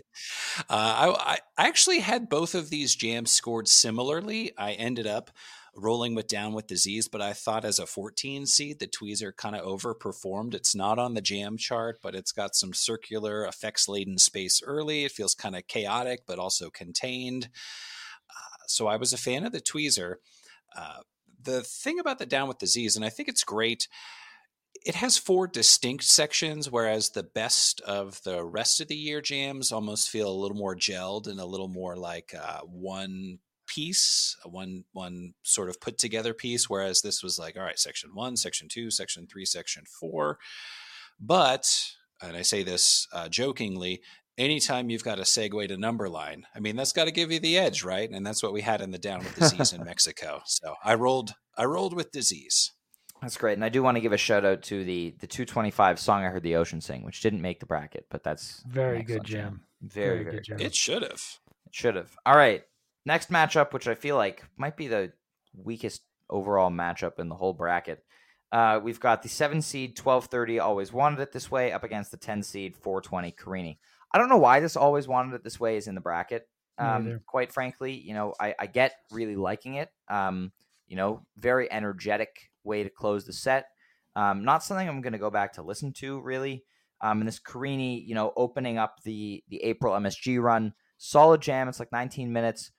I, 0.70 1.38
I 1.58 1.68
actually 1.68 2.00
had 2.00 2.30
both 2.30 2.56
of 2.56 2.70
these 2.70 2.96
jams 2.96 3.32
scored 3.32 3.68
similarly. 3.68 4.52
I 4.58 4.74
ended 4.74 5.08
up 5.08 5.32
rolling 5.76 6.16
with 6.16 6.28
Down 6.28 6.54
with 6.54 6.68
Disease, 6.68 7.08
but 7.08 7.22
I 7.22 7.34
thought 7.34 7.66
as 7.66 7.80
a 7.80 7.86
14 7.86 8.46
seed, 8.46 8.80
the 8.80 8.88
Tweezer 8.88 9.36
kind 9.36 9.56
of 9.56 9.66
overperformed. 9.66 10.54
It's 10.54 10.76
not 10.76 11.00
on 11.00 11.14
the 11.14 11.22
jam 11.22 11.58
chart, 11.58 12.00
but 12.02 12.16
it's 12.16 12.32
got 12.32 12.56
some 12.56 12.74
circular 12.74 13.46
effects 13.46 13.88
laden 13.88 14.18
space 14.18 14.62
early. 14.66 15.04
It 15.04 15.12
feels 15.12 15.36
kind 15.36 15.56
of 15.56 15.68
chaotic, 15.68 16.22
but 16.26 16.40
also 16.40 16.70
contained. 16.70 17.50
Uh, 18.30 18.64
so 18.68 18.88
I 18.88 18.96
was 18.96 19.14
a 19.14 19.18
fan 19.18 19.46
of 19.46 19.52
the 19.52 19.62
Tweezer. 19.62 20.16
Uh, 20.76 21.00
the 21.42 21.62
thing 21.62 22.00
about 22.00 22.20
the 22.20 22.26
Down 22.26 22.48
with 22.48 22.58
Disease, 22.58 22.96
and 22.96 23.06
I 23.06 23.10
think 23.10 23.30
it's 23.30 23.44
great 23.44 23.88
it 24.86 24.96
has 24.96 25.18
four 25.18 25.48
distinct 25.48 26.04
sections, 26.04 26.70
whereas 26.70 27.10
the 27.10 27.24
best 27.24 27.82
of 27.82 28.22
the 28.24 28.44
rest 28.44 28.82
of 28.82 28.88
the 28.88 28.96
year 28.96 29.22
jams 29.22 29.72
almost 29.72 30.10
feel 30.10 30.30
a 30.30 30.42
little 30.42 30.58
more 30.58 30.76
gelled 30.76 31.28
and 31.28 31.40
a 31.40 31.46
little 31.46 31.68
more 31.68 31.96
like 31.96 32.34
uh, 32.40 32.62
one 32.62 33.40
piece, 33.68 34.36
one 34.44 34.84
one 34.94 35.34
sort 35.44 35.70
of 35.70 35.80
put 35.82 35.98
together 35.98 36.34
piece. 36.34 36.70
Whereas 36.70 37.02
this 37.02 37.24
was 37.24 37.40
like, 37.40 37.58
all 37.58 37.64
right, 37.64 37.80
section 37.80 38.12
one, 38.14 38.38
section 38.38 38.68
two, 38.68 38.92
section 38.92 39.28
three, 39.28 39.46
section 39.46 39.84
four. 40.00 40.38
But, 41.20 41.72
and 42.22 42.36
I 42.36 42.42
say 42.42 42.64
this 42.64 43.08
uh, 43.14 43.30
jokingly, 43.30 44.02
anytime 44.38 44.90
you've 44.90 45.04
got 45.04 45.20
a 45.20 45.24
segue 45.24 45.68
to 45.70 45.78
number 45.78 46.10
line, 46.10 46.46
I 46.56 46.60
mean 46.60 46.76
that's 46.76 46.94
got 46.94 47.06
to 47.06 47.12
give 47.12 47.32
you 47.32 47.40
the 47.40 47.58
edge, 47.58 47.84
right? 47.84 48.10
And 48.10 48.26
that's 48.26 48.44
what 48.44 48.54
we 48.54 48.62
had 48.62 48.82
in 48.82 48.92
the 48.92 48.98
down 48.98 49.20
with 49.20 49.36
disease 49.36 49.74
in 49.74 49.84
Mexico. 49.86 50.42
So 50.46 50.76
I 50.84 50.96
rolled, 50.96 51.34
I 51.58 51.66
rolled 51.66 51.96
with 51.96 52.12
disease. 52.12 52.72
That's 53.22 53.38
great, 53.38 53.54
and 53.54 53.66
I 53.66 53.70
do 53.70 53.82
want 53.82 53.98
to 53.98 54.02
give 54.02 54.14
a 54.14 54.18
shout 54.18 54.46
out 54.46 54.62
to 54.64 54.84
the 54.84 55.16
the 55.20 55.28
225 55.28 56.00
song 56.00 56.24
I 56.24 56.30
heard 56.30 56.44
the 56.44 56.58
ocean 56.58 56.82
sing, 56.82 57.04
which 57.04 57.22
didn't 57.22 57.42
make 57.42 57.60
the 57.60 57.66
bracket, 57.66 58.06
but 58.10 58.24
that's 58.24 58.64
very 58.68 59.04
good 59.04 59.24
jam. 59.24 59.62
Very, 59.82 60.08
very, 60.08 60.24
very 60.24 60.36
good 60.36 60.44
jam. 60.44 60.60
It 60.60 60.76
should 60.76 61.02
have. 61.02 61.22
It 61.66 61.74
should 61.74 61.96
have. 61.96 62.16
All 62.26 62.36
right, 62.36 62.64
Next 63.06 63.30
matchup, 63.30 63.72
which 63.72 63.88
I 63.88 63.94
feel 63.94 64.16
like 64.16 64.44
might 64.58 64.76
be 64.76 64.88
the 64.88 65.14
weakest 65.56 66.02
overall 66.30 66.72
matchup 66.72 67.20
in 67.20 67.30
the 67.30 67.36
whole 67.36 67.54
bracket. 67.54 68.04
Uh, 68.52 68.80
we've 68.82 69.00
got 69.00 69.22
the 69.22 69.30
seven 69.30 69.62
seed 69.62 69.98
1230 69.98 70.60
always 70.60 70.92
wanted 70.92 71.20
it 71.20 71.32
this 71.32 71.52
way 71.52 71.72
up 71.72 71.84
against 71.84 72.10
the 72.12 72.18
10 72.18 72.42
seed 72.42 72.76
420 72.76 73.32
Carini. 73.32 73.80
I 74.12 74.18
don't 74.18 74.30
know 74.30 74.38
why 74.38 74.60
this 74.60 74.76
always 74.76 75.08
wanted 75.08 75.36
it 75.36 75.44
this 75.44 75.60
way 75.60 75.78
is 75.78 75.88
in 75.88 75.96
the 75.96 76.02
bracket. 76.02 76.48
Um, 76.78 77.22
quite 77.26 77.54
frankly, 77.54 77.94
you 77.94 78.14
know, 78.14 78.34
I, 78.40 78.56
I 78.60 78.66
get 78.66 78.94
really 79.12 79.36
liking 79.36 79.76
it. 79.76 79.90
Um, 80.10 80.52
you 80.88 80.96
know, 80.96 81.26
very 81.38 81.72
energetic 81.72 82.50
way 82.66 82.84
to 82.84 82.90
close 82.90 83.26
the 83.26 83.34
set. 83.34 83.68
Um, 84.16 84.44
not 84.44 84.64
something 84.64 84.88
I'm 84.88 85.02
going 85.02 85.14
to 85.14 85.20
go 85.20 85.30
back 85.30 85.54
to 85.54 85.62
listen 85.62 85.94
to 85.94 86.22
really. 86.22 86.64
Um, 87.02 87.20
and 87.20 87.28
this 87.28 87.40
Carini, 87.40 88.02
you 88.02 88.16
know, 88.16 88.34
opening 88.36 88.78
up 88.78 89.04
the 89.04 89.44
the 89.50 89.62
April 89.64 89.94
MSG 89.94 90.42
run, 90.42 90.74
solid 90.98 91.42
jam. 91.42 91.68
It's 91.68 91.80
like 91.80 91.92
19 91.92 92.32
minutes 92.32 92.72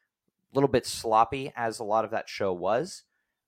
a 0.52 0.54
little 0.54 0.68
bit 0.68 0.86
sloppy 0.86 1.52
as 1.54 1.78
a 1.78 1.84
lot 1.84 2.04
of 2.04 2.12
that 2.12 2.28
show 2.28 2.52
was. 2.52 3.04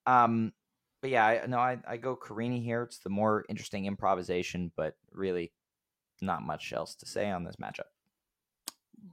Um, 0.07 0.53
but 1.01 1.11
yeah, 1.11 1.25
I, 1.25 1.47
no, 1.47 1.59
I, 1.59 1.79
I 1.87 1.97
go 1.97 2.17
Carini 2.17 2.61
here. 2.61 2.83
It's 2.83 2.99
the 2.99 3.11
more 3.11 3.45
interesting 3.49 3.87
improvisation, 3.87 4.73
but 4.77 4.95
really 5.13 5.53
not 6.21 6.43
much 6.43 6.73
else 6.73 6.95
to 6.97 7.07
say 7.07 7.31
on 7.31 7.45
this 7.45 7.57
matchup. 7.57 7.89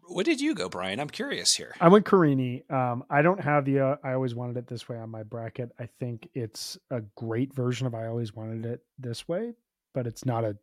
What 0.07 0.26
did 0.26 0.40
you 0.40 0.53
go, 0.53 0.70
Brian? 0.70 0.99
I'm 0.99 1.10
curious 1.10 1.56
here. 1.56 1.76
I 1.82 1.88
went 1.88 2.06
Carini. 2.06 2.64
Um, 2.70 3.03
I 3.10 3.22
don't 3.22 3.41
have 3.41 3.66
the. 3.66 3.80
Uh, 3.80 3.95
I 4.03 4.14
always 4.14 4.36
wanted 4.36 4.57
it 4.57 4.68
this 4.68 4.88
way 4.88 4.98
on 4.98 5.10
my 5.10 5.24
bracket. 5.24 5.72
I 5.80 5.90
think 5.99 6.30
it's 6.34 6.78
a 6.91 7.02
great 7.16 7.53
version 7.53 7.88
of 7.88 7.95
I 7.95 8.07
always 8.07 8.34
wanted 8.34 8.66
it 8.66 8.82
this 8.99 9.28
way, 9.28 9.53
but 9.94 10.07
it's 10.07 10.26
not 10.26 10.44
a 10.44 10.57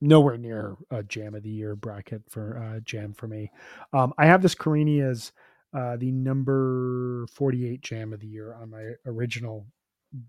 nowhere 0.00 0.36
near 0.36 0.76
a 0.90 1.02
jam 1.02 1.34
of 1.34 1.42
the 1.42 1.50
year 1.50 1.76
bracket 1.76 2.22
for 2.28 2.58
uh, 2.58 2.80
jam 2.80 3.12
for 3.12 3.26
me. 3.28 3.50
Um, 3.92 4.12
I 4.18 4.26
have 4.26 4.42
this 4.42 4.54
Carini 4.54 5.00
as 5.00 5.32
uh, 5.76 5.96
the 5.96 6.12
number 6.12 7.26
48 7.34 7.80
jam 7.82 8.12
of 8.12 8.20
the 8.20 8.26
year 8.26 8.54
on 8.54 8.70
my 8.70 8.92
original 9.04 9.66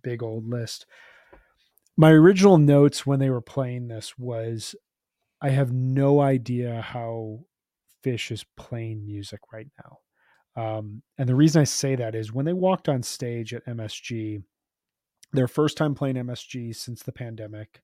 big 0.04 0.24
old 0.24 0.48
list. 0.48 0.86
My 1.96 2.12
original 2.12 2.58
notes 2.58 3.06
when 3.06 3.20
they 3.20 3.30
were 3.30 3.42
playing 3.42 3.88
this 3.88 4.18
was 4.18 4.76
I 5.42 5.50
have 5.50 5.72
no 5.72 6.20
idea 6.20 6.82
how 6.82 7.46
Phish 8.04 8.32
is 8.32 8.46
playing 8.56 9.06
music 9.06 9.40
right 9.52 9.68
now. 9.84 9.98
Um, 10.62 11.04
and 11.18 11.30
the 11.30 11.36
reason 11.36 11.62
I 11.62 11.66
say 11.66 11.96
that 11.96 12.16
is 12.16 12.34
when 12.34 12.46
they 12.46 12.54
walked 12.54 12.90
on 12.90 13.04
stage 13.04 13.54
at 13.54 13.66
MSG, 13.66 14.42
their 15.32 15.48
first 15.48 15.78
time 15.78 15.94
playing 15.94 16.16
MSG 16.16 16.76
since 16.76 17.04
the 17.04 17.12
pandemic, 17.12 17.82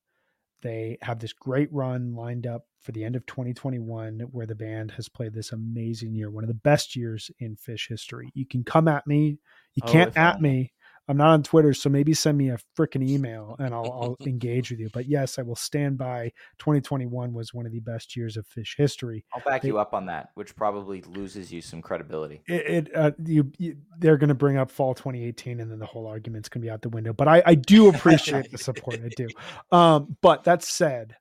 they 0.62 0.98
have 1.02 1.20
this 1.20 1.32
great 1.32 1.72
run 1.72 2.14
lined 2.14 2.46
up 2.46 2.66
for 2.80 2.92
the 2.92 3.04
end 3.04 3.16
of 3.16 3.24
2021 3.26 4.20
where 4.32 4.46
the 4.46 4.54
band 4.54 4.90
has 4.92 5.08
played 5.08 5.34
this 5.34 5.52
amazing 5.52 6.14
year, 6.14 6.30
one 6.30 6.44
of 6.44 6.48
the 6.48 6.54
best 6.54 6.96
years 6.96 7.30
in 7.38 7.56
Phish 7.56 7.88
history. 7.88 8.30
You 8.34 8.46
can 8.46 8.64
come 8.64 8.88
at 8.88 9.06
me, 9.06 9.38
you 9.74 9.82
oh, 9.84 9.90
can't 9.92 10.16
at 10.16 10.40
me, 10.40 10.72
I'm 11.06 11.16
not 11.18 11.28
on 11.28 11.42
Twitter, 11.42 11.74
so 11.74 11.90
maybe 11.90 12.14
send 12.14 12.38
me 12.38 12.50
a 12.50 12.58
freaking 12.78 13.06
email 13.06 13.56
and 13.58 13.74
I'll, 13.74 13.92
I'll, 14.02 14.16
engage 14.26 14.70
with 14.70 14.80
you. 14.80 14.88
But 14.92 15.06
yes, 15.06 15.38
I 15.38 15.42
will 15.42 15.56
stand 15.56 15.98
by. 15.98 16.32
2021 16.58 17.32
was 17.32 17.52
one 17.52 17.66
of 17.66 17.72
the 17.72 17.80
best 17.80 18.16
years 18.16 18.36
of 18.36 18.46
Phish 18.46 18.76
history. 18.76 19.24
I'll 19.34 19.42
back 19.42 19.62
they, 19.62 19.68
you 19.68 19.78
up 19.78 19.92
on 19.92 20.06
that, 20.06 20.30
which 20.34 20.56
probably 20.56 21.02
loses 21.02 21.52
you 21.52 21.60
some 21.60 21.82
credibility. 21.82 22.42
It, 22.46 22.66
it 22.66 22.96
uh, 22.96 23.10
you, 23.24 23.52
you, 23.58 23.76
they're 23.98 24.16
going 24.16 24.28
to 24.28 24.34
bring 24.34 24.56
up 24.56 24.70
fall 24.70 24.94
2018, 24.94 25.60
and 25.60 25.70
then 25.70 25.78
the 25.78 25.86
whole 25.86 26.06
argument's 26.06 26.48
going 26.48 26.62
to 26.62 26.66
be 26.66 26.70
out 26.70 26.82
the 26.82 26.88
window. 26.88 27.12
But 27.12 27.28
I, 27.28 27.42
I 27.44 27.54
do 27.54 27.88
appreciate 27.88 28.50
the 28.50 28.58
support. 28.58 29.00
I 29.04 29.10
do. 29.16 29.28
Um, 29.72 30.16
but 30.20 30.44
that 30.44 30.62
said, 30.62 31.16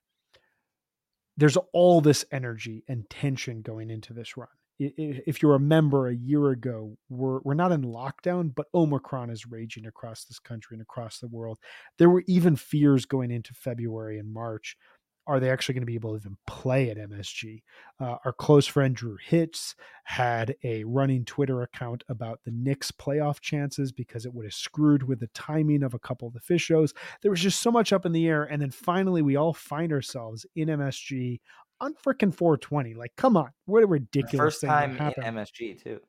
there's 1.38 1.58
all 1.72 2.02
this 2.02 2.26
energy 2.32 2.84
and 2.88 3.10
tension 3.10 3.62
going 3.62 3.90
into 3.90 4.14
this 4.14 4.38
run 4.38 4.48
if 4.80 5.42
you 5.42 5.50
remember 5.50 6.08
a 6.08 6.16
year 6.16 6.50
ago, 6.50 6.98
we're, 7.10 7.40
we're 7.44 7.54
not 7.54 7.72
in 7.72 7.84
lockdown, 7.84 8.54
but 8.54 8.68
Omicron 8.74 9.30
is 9.30 9.46
raging 9.46 9.86
across 9.86 10.26
this 10.26 10.40
country 10.40 10.76
and 10.76 10.82
across 10.82 11.20
the 11.20 11.28
world. 11.28 11.60
There 11.98 12.10
were 12.10 12.24
even 12.28 12.56
fears 12.56 13.06
going 13.06 13.32
into 13.32 13.54
February 13.54 14.20
and 14.20 14.34
March 14.34 14.78
are 15.26 15.40
they 15.40 15.50
actually 15.50 15.74
going 15.74 15.84
to 15.84 15.88
be 15.88 15.96
able 15.96 16.12
to 16.12 16.18
even 16.18 16.38
play 16.46 16.90
at 16.90 16.98
MSG? 16.98 17.64
Uh, 18.00 18.18
our 18.26 18.34
close 18.34 18.68
friend 18.68 18.96
Drew 18.96 19.18
Hitz 19.26 19.76
had 20.04 20.56
a 20.64 20.84
running 20.84 21.24
Twitter 21.24 21.62
account 21.62 22.04
about 22.10 22.42
the 22.44 22.52
Knicks 22.52 22.92
playoff 22.92 23.40
chances 23.40 23.92
because 23.92 24.26
it 24.26 24.34
would 24.34 24.46
have 24.46 24.54
screwed 24.54 25.04
with 25.04 25.22
the 25.22 25.28
timing 25.28 25.84
of 25.84 25.94
a 25.94 26.00
couple 26.00 26.28
of 26.28 26.34
the 26.34 26.42
Phish 26.42 26.62
shows. 26.62 26.94
There 27.22 27.32
was 27.32 27.40
just 27.40 27.62
so 27.62 27.72
much 27.72 27.94
up 27.94 28.06
in 28.06 28.12
the 28.12 28.28
air. 28.28 28.44
And 28.44 28.62
then 28.62 28.72
finally, 28.72 29.22
we 29.22 29.38
all 29.38 29.54
find 29.54 29.94
ourselves 29.94 30.46
in 30.56 30.68
MSG 30.68 31.40
on 31.80 31.94
freaking 31.96 32.34
420. 32.34 32.94
Like, 32.94 33.16
come 33.16 33.38
on. 33.38 33.52
What 33.66 33.84
a 33.84 33.88
ridiculous 33.88 34.56
First 34.56 34.62
time 34.62 34.92
in 34.92 34.98
MSG, 35.36 35.84
too. 35.84 36.00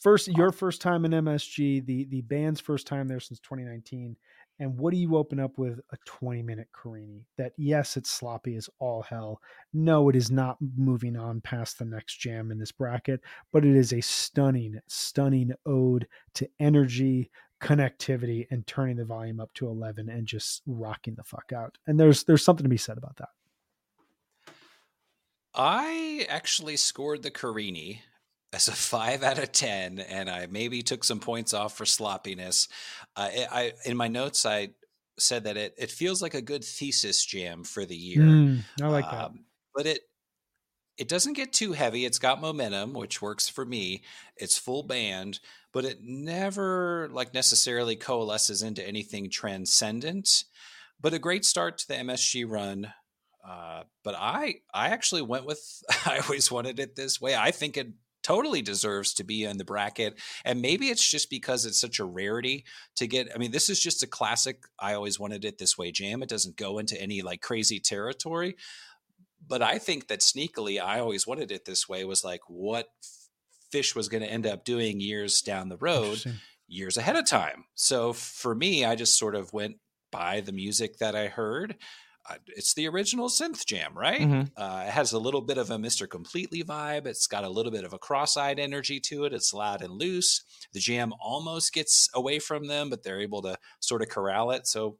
First, 0.00 0.28
your 0.28 0.50
first 0.50 0.80
time 0.80 1.04
in 1.04 1.12
MSG, 1.12 1.86
the 1.86 2.04
the 2.06 2.22
band's 2.22 2.60
first 2.60 2.88
time 2.88 3.06
there 3.06 3.20
since 3.20 3.38
2019 3.40 4.16
and 4.62 4.78
what 4.78 4.92
do 4.92 4.96
you 4.96 5.16
open 5.16 5.40
up 5.40 5.58
with? 5.58 5.80
A 5.90 5.96
20 6.04 6.42
minute 6.42 6.68
Carini 6.72 7.26
that, 7.36 7.52
yes, 7.56 7.96
it's 7.96 8.10
sloppy 8.10 8.54
as 8.54 8.70
all 8.78 9.02
hell. 9.02 9.40
No, 9.72 10.08
it 10.08 10.14
is 10.14 10.30
not 10.30 10.56
moving 10.76 11.16
on 11.16 11.40
past 11.40 11.78
the 11.78 11.84
next 11.84 12.18
jam 12.18 12.52
in 12.52 12.58
this 12.58 12.70
bracket, 12.70 13.20
but 13.52 13.64
it 13.64 13.74
is 13.74 13.92
a 13.92 14.00
stunning, 14.00 14.78
stunning 14.86 15.52
ode 15.66 16.06
to 16.34 16.48
energy, 16.60 17.30
connectivity, 17.60 18.46
and 18.52 18.66
turning 18.66 18.96
the 18.96 19.04
volume 19.04 19.40
up 19.40 19.52
to 19.54 19.66
11 19.66 20.08
and 20.08 20.28
just 20.28 20.62
rocking 20.66 21.16
the 21.16 21.24
fuck 21.24 21.52
out. 21.52 21.78
And 21.88 21.98
there's 21.98 22.22
there's 22.22 22.44
something 22.44 22.64
to 22.64 22.70
be 22.70 22.76
said 22.76 22.98
about 22.98 23.16
that. 23.16 23.30
I 25.54 26.26
actually 26.28 26.76
scored 26.76 27.22
the 27.22 27.30
Carini 27.30 28.02
as 28.52 28.68
a 28.68 28.72
five 28.72 29.22
out 29.22 29.38
of 29.38 29.52
ten, 29.52 29.98
and 29.98 30.30
I 30.30 30.46
maybe 30.46 30.82
took 30.82 31.04
some 31.04 31.20
points 31.20 31.54
off 31.54 31.76
for 31.76 31.86
sloppiness. 31.86 32.68
Uh, 33.16 33.28
I 33.50 33.72
in 33.84 33.96
my 33.96 34.08
notes 34.08 34.46
I 34.46 34.70
said 35.18 35.44
that 35.44 35.56
it 35.56 35.74
it 35.78 35.90
feels 35.90 36.22
like 36.22 36.34
a 36.34 36.42
good 36.42 36.64
thesis 36.64 37.24
jam 37.24 37.64
for 37.64 37.84
the 37.84 37.96
year. 37.96 38.22
Mm, 38.22 38.60
I 38.80 38.86
like 38.86 39.04
um, 39.06 39.12
that, 39.12 39.30
but 39.74 39.86
it 39.86 40.00
it 40.98 41.08
doesn't 41.08 41.32
get 41.34 41.52
too 41.52 41.72
heavy. 41.72 42.04
It's 42.04 42.18
got 42.18 42.40
momentum, 42.40 42.92
which 42.92 43.22
works 43.22 43.48
for 43.48 43.64
me. 43.64 44.02
It's 44.36 44.58
full 44.58 44.82
band, 44.82 45.40
but 45.72 45.84
it 45.84 46.00
never 46.02 47.08
like 47.12 47.34
necessarily 47.34 47.96
coalesces 47.96 48.62
into 48.62 48.86
anything 48.86 49.30
transcendent. 49.30 50.44
But 51.00 51.14
a 51.14 51.18
great 51.18 51.44
start 51.44 51.78
to 51.78 51.88
the 51.88 51.94
MSG 51.94 52.48
run. 52.48 52.92
Uh, 53.46 53.82
but 54.04 54.14
I 54.16 54.56
I 54.72 54.88
actually 54.88 55.22
went 55.22 55.46
with 55.46 55.82
I 56.06 56.18
always 56.18 56.50
wanted 56.50 56.78
it 56.78 56.96
this 56.96 57.20
way. 57.20 57.34
I 57.34 57.50
think 57.50 57.76
it 57.76 57.88
totally 58.22 58.62
deserves 58.62 59.14
to 59.14 59.24
be 59.24 59.44
in 59.44 59.58
the 59.58 59.64
bracket. 59.64 60.18
And 60.44 60.62
maybe 60.62 60.88
it's 60.88 61.08
just 61.08 61.28
because 61.28 61.66
it's 61.66 61.80
such 61.80 61.98
a 61.98 62.04
rarity 62.04 62.64
to 62.96 63.06
get. 63.06 63.28
I 63.34 63.38
mean, 63.38 63.50
this 63.50 63.68
is 63.68 63.80
just 63.80 64.02
a 64.02 64.06
classic. 64.06 64.62
I 64.78 64.94
always 64.94 65.18
wanted 65.18 65.44
it 65.44 65.58
this 65.58 65.76
way 65.76 65.90
jam. 65.90 66.22
It 66.22 66.28
doesn't 66.28 66.56
go 66.56 66.78
into 66.78 67.00
any 67.00 67.22
like 67.22 67.40
crazy 67.40 67.80
territory. 67.80 68.56
But 69.44 69.60
I 69.60 69.78
think 69.78 70.06
that 70.06 70.20
sneakily, 70.20 70.80
I 70.80 71.00
always 71.00 71.26
wanted 71.26 71.50
it 71.50 71.64
this 71.64 71.88
way 71.88 72.04
was 72.04 72.22
like 72.22 72.42
what 72.46 72.86
Phish 73.74 73.96
was 73.96 74.08
going 74.08 74.22
to 74.22 74.30
end 74.30 74.46
up 74.46 74.64
doing 74.64 75.00
years 75.00 75.40
down 75.40 75.68
the 75.68 75.76
road, 75.76 76.22
years 76.68 76.96
ahead 76.96 77.16
of 77.16 77.26
time. 77.26 77.64
So 77.74 78.12
for 78.12 78.54
me, 78.54 78.84
I 78.84 78.94
just 78.94 79.18
sort 79.18 79.34
of 79.34 79.52
went 79.52 79.76
by 80.12 80.40
the 80.40 80.52
music 80.52 80.98
that 80.98 81.16
I 81.16 81.26
heard 81.26 81.76
it's 82.46 82.74
the 82.74 82.88
original 82.88 83.28
synth 83.28 83.66
jam, 83.66 83.96
right? 83.96 84.20
Mm-hmm. 84.20 84.42
Uh, 84.56 84.84
it 84.86 84.90
has 84.90 85.12
a 85.12 85.18
little 85.18 85.40
bit 85.40 85.58
of 85.58 85.70
a 85.70 85.76
Mr. 85.76 86.08
Completely 86.08 86.62
vibe. 86.62 87.06
It's 87.06 87.26
got 87.26 87.44
a 87.44 87.48
little 87.48 87.72
bit 87.72 87.84
of 87.84 87.92
a 87.92 87.98
cross-eyed 87.98 88.58
energy 88.58 89.00
to 89.00 89.24
it. 89.24 89.32
It's 89.32 89.52
loud 89.52 89.82
and 89.82 89.92
loose. 89.92 90.44
The 90.72 90.80
jam 90.80 91.12
almost 91.20 91.72
gets 91.72 92.08
away 92.14 92.38
from 92.38 92.68
them, 92.68 92.90
but 92.90 93.02
they're 93.02 93.20
able 93.20 93.42
to 93.42 93.56
sort 93.80 94.02
of 94.02 94.08
corral 94.08 94.52
it. 94.52 94.66
So 94.66 94.98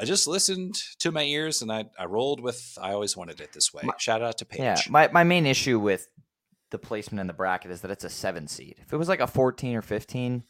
I 0.00 0.04
just 0.04 0.26
listened 0.26 0.76
to 1.00 1.10
my 1.10 1.24
ears 1.24 1.62
and 1.62 1.72
I, 1.72 1.86
I 1.98 2.04
rolled 2.04 2.40
with 2.40 2.76
I 2.80 2.92
always 2.92 3.16
wanted 3.16 3.40
it 3.40 3.52
this 3.52 3.72
way. 3.74 3.82
My, 3.84 3.94
Shout 3.98 4.22
out 4.22 4.38
to 4.38 4.44
Page. 4.44 4.60
Yeah, 4.60 4.76
my, 4.88 5.08
my 5.12 5.24
main 5.24 5.46
issue 5.46 5.78
with 5.78 6.06
the 6.70 6.78
placement 6.78 7.20
in 7.20 7.26
the 7.26 7.32
bracket 7.32 7.70
is 7.70 7.80
that 7.80 7.90
it's 7.90 8.04
a 8.04 8.10
seven 8.10 8.46
seed. 8.46 8.76
If 8.80 8.92
it 8.92 8.96
was 8.96 9.08
like 9.08 9.20
a 9.20 9.26
14 9.26 9.74
or 9.74 9.82
15, 9.82 10.44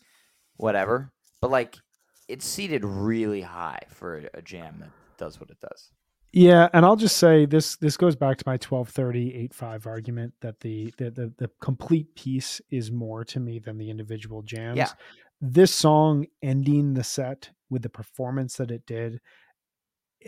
whatever. 0.56 1.12
But 1.40 1.50
like 1.50 1.78
it's 2.28 2.44
seated 2.44 2.84
really 2.84 3.40
high 3.40 3.80
for 3.88 4.28
a 4.34 4.42
jam 4.42 4.76
that 4.80 4.90
does 5.16 5.40
what 5.40 5.50
it 5.50 5.60
does. 5.60 5.90
Yeah, 6.32 6.68
and 6.72 6.84
I'll 6.84 6.96
just 6.96 7.16
say 7.16 7.46
this 7.46 7.76
this 7.76 7.96
goes 7.96 8.14
back 8.14 8.36
to 8.38 8.44
my 8.46 8.52
1230 8.52 9.48
8-5 9.48 9.86
argument 9.86 10.34
that 10.40 10.60
the, 10.60 10.92
the 10.98 11.10
the 11.10 11.32
the 11.38 11.50
complete 11.60 12.14
piece 12.14 12.60
is 12.70 12.92
more 12.92 13.24
to 13.24 13.40
me 13.40 13.58
than 13.58 13.78
the 13.78 13.90
individual 13.90 14.42
jams. 14.42 14.76
Yeah. 14.76 14.90
This 15.40 15.74
song 15.74 16.26
ending 16.42 16.94
the 16.94 17.04
set 17.04 17.50
with 17.70 17.82
the 17.82 17.88
performance 17.88 18.56
that 18.56 18.70
it 18.70 18.84
did 18.86 19.20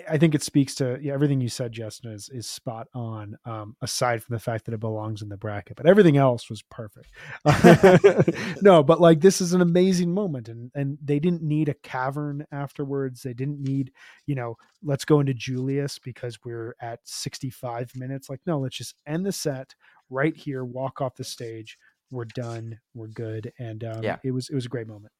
I 0.09 0.19
think 0.19 0.35
it 0.35 0.43
speaks 0.43 0.75
to 0.77 0.99
yeah, 1.01 1.13
everything 1.13 1.41
you 1.41 1.49
said, 1.49 1.73
Justin, 1.73 2.13
is 2.13 2.29
is 2.29 2.47
spot 2.47 2.89
on. 2.95 3.37
Um, 3.45 3.77
aside 3.81 4.23
from 4.23 4.35
the 4.35 4.41
fact 4.41 4.65
that 4.67 4.75
it 4.75 4.81
belongs 4.81 5.23
in 5.23 5.29
the 5.29 5.37
bracket, 5.37 5.77
but 5.77 5.87
everything 5.87 6.17
else 6.17 6.49
was 6.49 6.63
perfect. 6.63 7.09
no, 8.63 8.83
but 8.83 9.01
like 9.01 9.21
this 9.21 9.41
is 9.41 9.53
an 9.53 9.61
amazing 9.61 10.13
moment, 10.13 10.49
and 10.49 10.71
and 10.75 10.99
they 11.03 11.19
didn't 11.19 11.43
need 11.43 11.69
a 11.69 11.75
cavern 11.75 12.47
afterwards. 12.53 13.23
They 13.23 13.35
didn't 13.35 13.61
need, 13.61 13.93
you 14.27 14.35
know, 14.35 14.57
let's 14.83 15.05
go 15.05 15.21
into 15.21 15.35
Julius 15.35 15.99
because 15.99 16.39
we're 16.45 16.75
at 16.81 17.01
sixty 17.05 17.51
five 17.51 17.91
minutes. 17.97 18.29
Like, 18.31 18.41
no, 18.47 18.59
let's 18.59 18.77
just 18.77 18.95
end 19.07 19.27
the 19.27 19.33
set 19.33 19.75
right 20.09 20.37
here. 20.37 20.65
Walk 20.65 21.01
off 21.01 21.17
the 21.17 21.25
stage. 21.25 21.79
We're 22.11 22.25
done. 22.25 22.79
We're 22.95 23.09
good. 23.09 23.53
And 23.59 23.85
um, 23.85 24.03
yeah, 24.03 24.17
it 24.25 24.33
was 24.33 24.49
it 24.49 24.55
was 24.55 24.67
a 24.67 24.71
great 24.71 24.89
moment. 24.89 25.13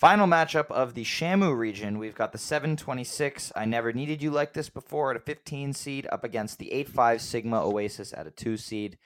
Final 0.00 0.26
matchup 0.26 0.70
of 0.70 0.94
the 0.94 1.04
Shamu 1.04 1.54
region, 1.54 1.98
we've 1.98 2.14
got 2.14 2.32
the 2.32 2.38
726. 2.38 3.52
I 3.54 3.66
never 3.66 3.92
needed 3.92 4.22
you 4.22 4.30
like 4.30 4.54
this 4.54 4.70
before 4.70 5.10
at 5.10 5.18
a 5.18 5.20
15 5.20 5.74
seed 5.74 6.08
up 6.10 6.24
against 6.24 6.58
the 6.58 6.72
85 6.72 7.20
Sigma 7.20 7.62
Oasis 7.62 8.14
at 8.14 8.26
a 8.26 8.30
2 8.30 8.56
seed. 8.56 8.96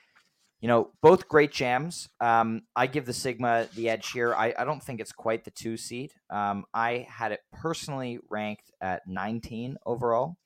You 0.61 0.69
know, 0.69 0.91
both 1.01 1.27
great 1.27 1.51
jams. 1.51 2.07
Um, 2.21 2.61
I 2.77 2.87
give 2.87 3.05
the 3.05 3.11
Sigma 3.11 3.67
the 3.75 3.89
edge 3.89 4.11
here. 4.11 4.33
I, 4.33 4.53
I 4.57 4.63
don't 4.63 4.81
think 4.81 5.01
it's 5.01 5.11
quite 5.11 5.43
the 5.43 5.51
2 5.51 5.75
seed. 5.75 6.13
Um, 6.29 6.63
I 6.73 7.05
had 7.09 7.33
it 7.33 7.41
personally 7.51 8.19
ranked 8.29 8.71
at 8.79 9.05
19 9.05 9.75
overall, 9.85 10.37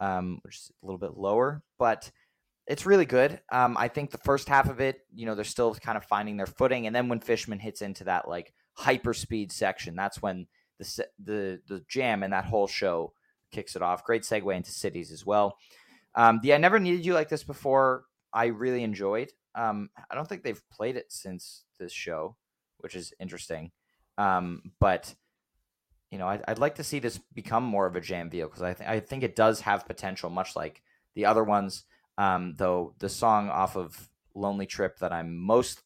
um, 0.00 0.40
which 0.42 0.56
is 0.56 0.70
a 0.82 0.86
little 0.86 0.98
bit 0.98 1.16
lower, 1.16 1.62
but 1.78 2.10
it's 2.66 2.84
really 2.84 3.06
good. 3.06 3.40
Um, 3.50 3.74
I 3.78 3.88
think 3.88 4.10
the 4.10 4.18
first 4.18 4.50
half 4.50 4.68
of 4.68 4.82
it, 4.82 5.00
you 5.14 5.24
know, 5.24 5.34
they're 5.34 5.44
still 5.44 5.74
kind 5.76 5.96
of 5.96 6.04
finding 6.04 6.36
their 6.36 6.46
footing. 6.46 6.86
And 6.86 6.94
then 6.94 7.08
when 7.08 7.20
Fishman 7.20 7.58
hits 7.58 7.80
into 7.80 8.04
that, 8.04 8.28
like, 8.28 8.52
hyperspeed 8.78 9.52
section. 9.52 9.96
That's 9.96 10.22
when 10.22 10.46
the 10.78 11.06
the 11.22 11.60
the 11.66 11.84
jam 11.88 12.22
and 12.22 12.32
that 12.32 12.44
whole 12.44 12.66
show 12.66 13.12
kicks 13.50 13.76
it 13.76 13.82
off. 13.82 14.04
Great 14.04 14.22
segue 14.22 14.54
into 14.54 14.70
cities 14.70 15.12
as 15.12 15.24
well. 15.26 15.56
Um, 16.14 16.40
the 16.42 16.54
I 16.54 16.58
never 16.58 16.78
needed 16.78 17.04
you 17.04 17.14
like 17.14 17.28
this 17.28 17.44
before. 17.44 18.04
I 18.32 18.46
really 18.46 18.82
enjoyed. 18.82 19.30
Um, 19.54 19.90
I 20.10 20.14
don't 20.14 20.28
think 20.28 20.42
they've 20.42 20.62
played 20.70 20.96
it 20.96 21.10
since 21.10 21.64
this 21.78 21.92
show, 21.92 22.36
which 22.78 22.94
is 22.94 23.12
interesting. 23.18 23.72
Um, 24.16 24.72
but 24.80 25.14
you 26.10 26.18
know, 26.18 26.26
I, 26.26 26.40
would 26.48 26.58
like 26.58 26.76
to 26.76 26.84
see 26.84 26.98
this 26.98 27.20
become 27.34 27.64
more 27.64 27.86
of 27.86 27.96
a 27.96 28.00
jam 28.00 28.30
vehicle 28.30 28.50
because 28.50 28.62
I, 28.62 28.72
th- 28.72 28.88
I 28.88 29.00
think 29.00 29.22
it 29.22 29.36
does 29.36 29.60
have 29.60 29.86
potential, 29.86 30.30
much 30.30 30.56
like 30.56 30.82
the 31.14 31.26
other 31.26 31.44
ones. 31.44 31.84
Um, 32.16 32.54
though 32.56 32.94
the 32.98 33.08
song 33.08 33.48
off 33.48 33.76
of 33.76 34.08
Lonely 34.34 34.66
Trip 34.66 34.98
that 34.98 35.12
I'm 35.12 35.36
most 35.36 35.82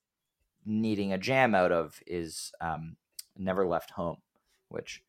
needing 0.65 1.13
a 1.13 1.19
jam 1.19 1.55
out 1.55 1.73
of 1.73 2.01
is 2.07 2.53
um, 2.61 2.97
Never 3.37 3.67
Left 3.67 3.91
Home, 3.93 4.19
which 4.69 5.03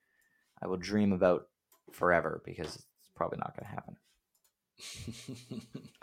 I 0.62 0.68
will 0.68 0.78
dream 0.78 1.12
about 1.12 1.48
forever 1.92 2.42
because 2.46 2.76
it's 2.76 3.10
probably 3.16 3.40
not 3.40 3.56
going 3.56 3.68
to 3.68 3.76
happen. 3.76 3.98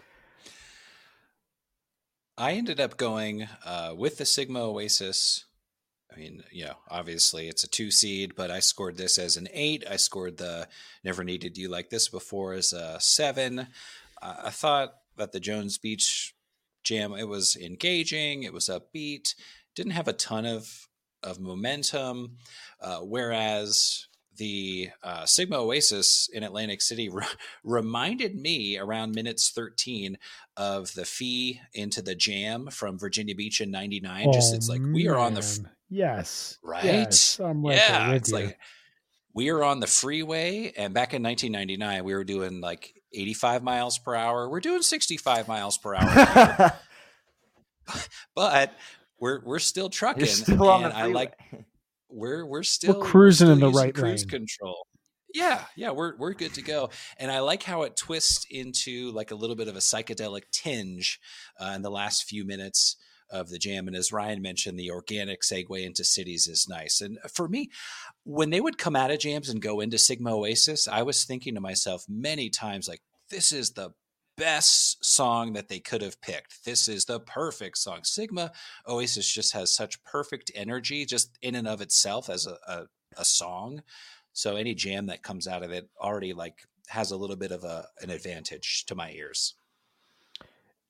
I 2.39 2.53
ended 2.53 2.81
up 2.81 2.97
going 2.97 3.49
uh, 3.65 3.95
with 3.97 4.17
the 4.17 4.25
Sigma 4.25 4.61
Oasis. 4.61 5.45
I 6.13 6.19
mean, 6.19 6.43
you 6.51 6.65
know, 6.65 6.77
obviously 6.89 7.49
it's 7.49 7.65
a 7.65 7.69
two 7.69 7.91
seed, 7.91 8.35
but 8.35 8.51
I 8.51 8.61
scored 8.61 8.97
this 8.97 9.19
as 9.19 9.37
an 9.37 9.49
eight. 9.53 9.85
I 9.89 9.97
scored 9.97 10.39
the 10.39 10.67
Never 11.05 11.23
Needed 11.23 11.59
You 11.59 11.69
Like 11.69 11.91
This 11.91 12.09
Before 12.09 12.55
as 12.55 12.73
a 12.73 12.99
seven. 12.99 13.67
Uh, 14.23 14.35
I 14.45 14.51
thought 14.51 14.95
that 15.17 15.33
the 15.33 15.41
Jones 15.41 15.77
Beach 15.79 16.35
jam, 16.83 17.13
it 17.15 17.29
was 17.29 17.57
engaging, 17.57 18.43
it 18.43 18.53
was 18.53 18.69
upbeat, 18.69 19.35
didn't 19.75 19.93
have 19.93 20.09
a 20.09 20.13
ton 20.13 20.47
of, 20.47 20.89
of 21.23 21.41
momentum. 21.41 22.37
Uh, 22.81 22.99
whereas 22.99 24.09
the 24.37 24.89
uh, 25.03 25.27
Sigma 25.27 25.59
Oasis 25.59 26.29
in 26.33 26.43
Atlantic 26.43 26.81
City 26.83 27.09
re- 27.13 27.25
reminded 27.63 28.35
me 28.35 28.79
around 28.79 29.15
minutes 29.15 29.51
13 29.51 30.19
of 30.57 30.93
the 30.95 31.05
fee 31.05 31.61
into 31.75 32.03
the 32.03 32.15
jam 32.15 32.69
from 32.69 32.99
Virginia 32.99 33.35
Beach 33.35 33.61
in 33.61 33.71
99. 33.71 34.27
Oh, 34.27 34.33
Just 34.33 34.55
it's 34.55 34.69
like 34.69 34.81
we 34.83 35.09
are 35.09 35.19
on 35.19 35.35
the. 35.35 35.41
F- 35.41 35.59
yes. 35.89 36.59
Right. 36.63 36.85
Yes, 36.85 37.39
right 37.39 37.77
yeah. 37.77 38.13
It's 38.13 38.31
you. 38.31 38.37
like 38.37 38.59
we 39.35 39.51
are 39.51 39.63
on 39.63 39.81
the 39.81 39.87
freeway. 39.87 40.73
And 40.77 40.95
back 40.95 41.15
in 41.15 41.23
1999, 41.23 42.05
we 42.05 42.15
were 42.15 42.25
doing 42.25 42.61
like 42.61 43.00
85 43.13 43.63
miles 43.63 43.99
per 43.99 44.15
hour. 44.15 44.49
We're 44.49 44.61
doing 44.61 44.83
65 44.83 45.49
miles 45.49 45.79
per 45.79 45.95
hour. 45.95 46.73
but 48.35 48.73
we're 49.19 49.41
we're 49.45 49.59
still 49.59 49.91
trucking. 49.91 50.21
You're 50.21 50.29
still 50.29 50.69
on 50.69 50.83
the 50.83 50.91
freeway. 50.91 51.03
I 51.03 51.13
like 51.13 51.35
we're 52.09 52.45
we're 52.47 52.63
still 52.63 52.99
we're 52.99 53.07
cruising 53.07 53.49
we're 53.49 53.57
still 53.57 53.69
in 53.69 53.73
the 53.73 53.79
right 53.79 53.95
cruise 53.95 54.23
lane. 54.23 54.29
control. 54.29 54.87
Yeah, 55.33 55.65
yeah, 55.77 55.91
we're 55.91 56.17
we're 56.17 56.35
good 56.35 56.55
to 56.55 56.63
go. 56.63 56.91
And 57.19 57.31
I 57.31 57.41
like 57.41 57.63
how 57.63 57.83
it 57.83 57.97
twists 57.97 58.47
into 58.51 59.13
like 59.13 59.31
a 59.31 59.37
little 59.37 59.57
bit 59.57 59.69
of 59.69 59.77
a 59.77 59.81
psychedelic 59.81 60.43
tinge 60.51 61.21
uh, 61.61 61.73
in 61.77 61.83
the 61.83 61.91
last 61.91 62.25
few 62.25 62.45
minutes 62.45 62.97
of 63.31 63.49
the 63.49 63.59
jam. 63.59 63.87
And 63.87 63.97
as 63.97 64.13
Ryan 64.13 64.43
mentioned, 64.43 64.79
the 64.79 64.91
organic 64.91 65.43
segue 65.43 65.85
into 65.85 66.05
cities 66.05 66.49
is 66.49 66.69
nice. 66.69 67.01
And 67.01 67.19
for 67.33 67.49
me, 67.49 67.71
when 68.25 68.51
they 68.51 68.61
would 68.61 68.79
come 68.79 68.97
out 68.97 69.11
of 69.11 69.19
jams 69.19 69.49
and 69.49 69.63
go 69.63 69.81
into 69.81 69.99
Sigma 69.99 70.35
Oasis, 70.35 70.89
I 70.89 71.03
was 71.03 71.25
thinking 71.25 71.55
to 71.55 71.61
myself 71.61 72.05
many 72.09 72.51
times, 72.51 72.89
like, 72.89 73.03
this 73.31 73.53
is 73.53 73.71
the 73.71 73.91
best 74.37 75.05
song 75.05 75.53
that 75.53 75.69
they 75.69 75.81
could 75.81 76.03
have 76.03 76.21
picked. 76.21 76.65
This 76.65 76.89
is 76.89 77.05
the 77.05 77.21
perfect 77.21 77.77
song. 77.79 78.01
Sigma 78.05 78.53
Oasis 78.89 79.31
just 79.31 79.53
has 79.53 79.75
such 79.75 80.03
perfect 80.03 80.51
energy, 80.55 81.05
just 81.05 81.37
in 81.43 81.55
and 81.55 81.69
of 81.69 81.81
itself 81.81 82.31
as 82.31 82.47
a, 82.47 82.57
a, 82.67 82.87
a 83.19 83.25
song. 83.25 83.83
So 84.33 84.57
any 84.57 84.75
jam 84.75 85.07
that 85.07 85.23
comes 85.23 85.47
out 85.47 85.63
of 85.63 85.71
it 85.73 85.89
already 86.01 86.33
like 86.33 86.63
has 86.89 87.11
a 87.11 87.17
little 87.17 87.37
bit 87.37 87.53
of 87.53 87.65
a 87.65 87.87
an 88.01 88.11
advantage 88.11 88.85
to 88.87 88.95
my 88.95 89.11
ears. 89.13 89.55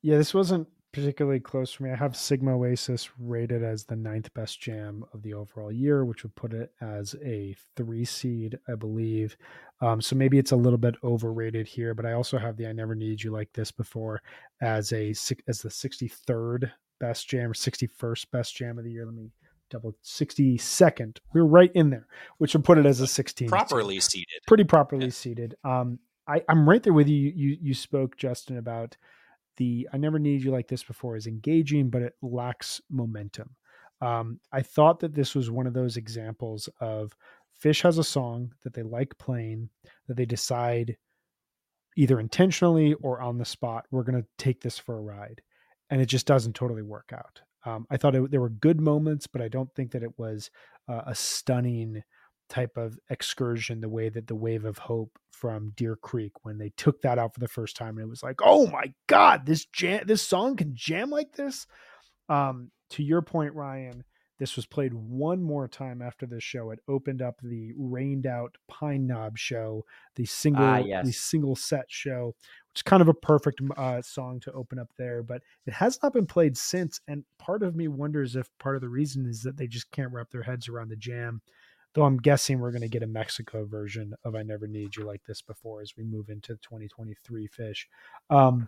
Yeah, 0.01 0.17
this 0.17 0.33
wasn't 0.33 0.67
particularly 0.91 1.39
close 1.39 1.71
for 1.71 1.83
me. 1.83 1.91
I 1.91 1.95
have 1.95 2.15
Sigma 2.15 2.55
Oasis 2.57 3.09
rated 3.17 3.63
as 3.63 3.85
the 3.85 3.95
ninth 3.95 4.33
best 4.33 4.59
jam 4.59 5.05
of 5.13 5.21
the 5.23 5.33
overall 5.33 5.71
year, 5.71 6.03
which 6.05 6.23
would 6.23 6.35
put 6.35 6.53
it 6.53 6.71
as 6.81 7.15
a 7.23 7.55
three 7.75 8.05
seed, 8.05 8.57
I 8.67 8.75
believe. 8.75 9.37
Um, 9.81 10.01
so 10.01 10.15
maybe 10.15 10.37
it's 10.37 10.51
a 10.51 10.57
little 10.57 10.77
bit 10.77 10.95
overrated 11.03 11.67
here, 11.67 11.93
but 11.93 12.05
I 12.05 12.13
also 12.13 12.37
have 12.37 12.57
the 12.57 12.67
I 12.67 12.73
Never 12.73 12.95
Needed 12.95 13.23
You 13.23 13.31
Like 13.31 13.51
This 13.53 13.71
Before 13.71 14.21
as 14.61 14.91
a 14.91 15.09
as 15.47 15.61
the 15.61 15.69
63rd 15.69 16.71
best 16.99 17.27
jam 17.27 17.49
or 17.49 17.53
61st 17.53 18.25
best 18.31 18.55
jam 18.55 18.77
of 18.77 18.83
the 18.83 18.91
year. 18.91 19.05
Let 19.05 19.15
me 19.15 19.31
double 19.69 19.95
62nd. 20.03 21.17
We're 21.33 21.45
right 21.45 21.71
in 21.73 21.89
there, 21.89 22.05
which 22.37 22.53
would 22.53 22.63
put 22.63 22.77
it 22.77 22.85
as 22.85 22.99
a 22.99 23.07
16. 23.07 23.47
Properly 23.47 23.99
seated. 23.99 24.41
Pretty 24.45 24.65
properly 24.65 25.05
yeah. 25.05 25.11
seated. 25.11 25.55
Um, 25.63 25.99
I, 26.27 26.43
I'm 26.47 26.69
right 26.69 26.83
there 26.83 26.93
with 26.93 27.07
you. 27.07 27.31
You 27.35 27.57
you 27.59 27.73
spoke, 27.73 28.17
Justin, 28.17 28.57
about 28.57 28.97
the 29.61 29.87
I 29.93 29.97
never 29.97 30.17
needed 30.17 30.43
you 30.43 30.49
like 30.49 30.67
this 30.67 30.83
before 30.83 31.15
is 31.15 31.27
engaging, 31.27 31.91
but 31.91 32.01
it 32.01 32.15
lacks 32.23 32.81
momentum. 32.89 33.55
Um, 34.01 34.39
I 34.51 34.63
thought 34.63 34.99
that 35.01 35.13
this 35.13 35.35
was 35.35 35.51
one 35.51 35.67
of 35.67 35.75
those 35.75 35.97
examples 35.97 36.67
of 36.79 37.15
Phish 37.63 37.83
has 37.83 37.99
a 37.99 38.03
song 38.03 38.51
that 38.63 38.73
they 38.73 38.81
like 38.81 39.15
playing 39.19 39.69
that 40.07 40.17
they 40.17 40.25
decide 40.25 40.97
either 41.95 42.19
intentionally 42.19 42.95
or 42.95 43.21
on 43.21 43.37
the 43.37 43.45
spot, 43.45 43.85
we're 43.91 44.01
going 44.01 44.19
to 44.19 44.27
take 44.39 44.61
this 44.61 44.79
for 44.79 44.97
a 44.97 45.01
ride. 45.01 45.43
And 45.91 46.01
it 46.01 46.07
just 46.07 46.25
doesn't 46.25 46.55
totally 46.55 46.81
work 46.81 47.11
out. 47.13 47.39
Um, 47.63 47.85
I 47.91 47.97
thought 47.97 48.15
it, 48.15 48.31
there 48.31 48.41
were 48.41 48.49
good 48.49 48.81
moments, 48.81 49.27
but 49.27 49.43
I 49.43 49.47
don't 49.47 49.71
think 49.75 49.91
that 49.91 50.01
it 50.01 50.17
was 50.17 50.49
uh, 50.87 51.01
a 51.05 51.13
stunning 51.13 52.01
type 52.51 52.75
of 52.75 52.99
excursion 53.09 53.79
the 53.79 53.87
way 53.87 54.09
that 54.09 54.27
the 54.27 54.35
wave 54.35 54.65
of 54.65 54.77
hope 54.77 55.17
from 55.31 55.71
deer 55.77 55.95
creek 55.95 56.33
when 56.43 56.57
they 56.57 56.69
took 56.75 57.01
that 57.01 57.17
out 57.17 57.33
for 57.33 57.39
the 57.39 57.47
first 57.47 57.77
time 57.77 57.97
and 57.97 58.05
it 58.05 58.09
was 58.09 58.21
like 58.21 58.41
oh 58.43 58.67
my 58.67 58.93
god 59.07 59.45
this 59.45 59.65
jam 59.65 60.03
this 60.05 60.21
song 60.21 60.55
can 60.55 60.75
jam 60.75 61.09
like 61.09 61.31
this? 61.31 61.65
Um 62.27 62.69
to 62.89 63.03
your 63.03 63.21
point 63.21 63.55
ryan 63.55 64.03
this 64.37 64.55
was 64.55 64.65
played 64.65 64.91
one 64.95 65.39
more 65.39 65.67
time 65.67 66.01
after 66.01 66.25
the 66.25 66.39
show. 66.39 66.71
It 66.71 66.79
opened 66.87 67.21
up 67.21 67.35
the 67.43 67.73
rained 67.77 68.25
out 68.25 68.57
pine 68.67 69.05
knob 69.05 69.37
show 69.37 69.85
the 70.15 70.25
single 70.25 70.65
ah, 70.65 70.77
yes. 70.77 71.05
the 71.05 71.11
single 71.11 71.55
set 71.55 71.85
show 71.87 72.33
which 72.71 72.79
is 72.79 72.81
kind 72.81 73.03
of 73.03 73.07
a 73.07 73.13
perfect 73.13 73.61
uh, 73.77 74.01
song 74.01 74.39
to 74.39 74.51
open 74.53 74.79
up 74.79 74.89
there 74.97 75.21
but 75.21 75.43
it 75.67 75.73
has 75.73 75.99
not 76.01 76.11
been 76.11 76.25
played 76.25 76.57
since 76.57 76.99
and 77.07 77.23
part 77.37 77.61
of 77.61 77.75
me 77.75 77.87
wonders 77.87 78.35
if 78.35 78.49
part 78.57 78.75
of 78.75 78.81
the 78.81 78.89
reason 78.89 79.27
is 79.27 79.43
that 79.43 79.57
they 79.57 79.67
just 79.67 79.91
can't 79.91 80.11
wrap 80.11 80.31
their 80.31 80.41
heads 80.41 80.67
around 80.67 80.89
the 80.89 80.95
jam 80.95 81.39
Though 81.93 82.03
I'm 82.03 82.17
guessing 82.17 82.59
we're 82.59 82.71
going 82.71 82.81
to 82.81 82.87
get 82.87 83.03
a 83.03 83.07
Mexico 83.07 83.65
version 83.65 84.13
of 84.23 84.35
I 84.35 84.43
Never 84.43 84.67
Need 84.67 84.95
You 84.95 85.03
Like 85.05 85.21
This 85.27 85.41
Before 85.41 85.81
as 85.81 85.93
we 85.97 86.03
move 86.03 86.29
into 86.29 86.55
2023 86.57 87.49
Phish. 87.49 87.85
Um, 88.29 88.67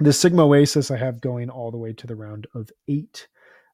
the 0.00 0.12
Sigma 0.12 0.44
Oasis 0.44 0.90
I 0.90 0.96
have 0.96 1.20
going 1.20 1.50
all 1.50 1.70
the 1.70 1.78
way 1.78 1.92
to 1.92 2.06
the 2.06 2.16
round 2.16 2.46
of 2.54 2.70
eight, 2.88 3.28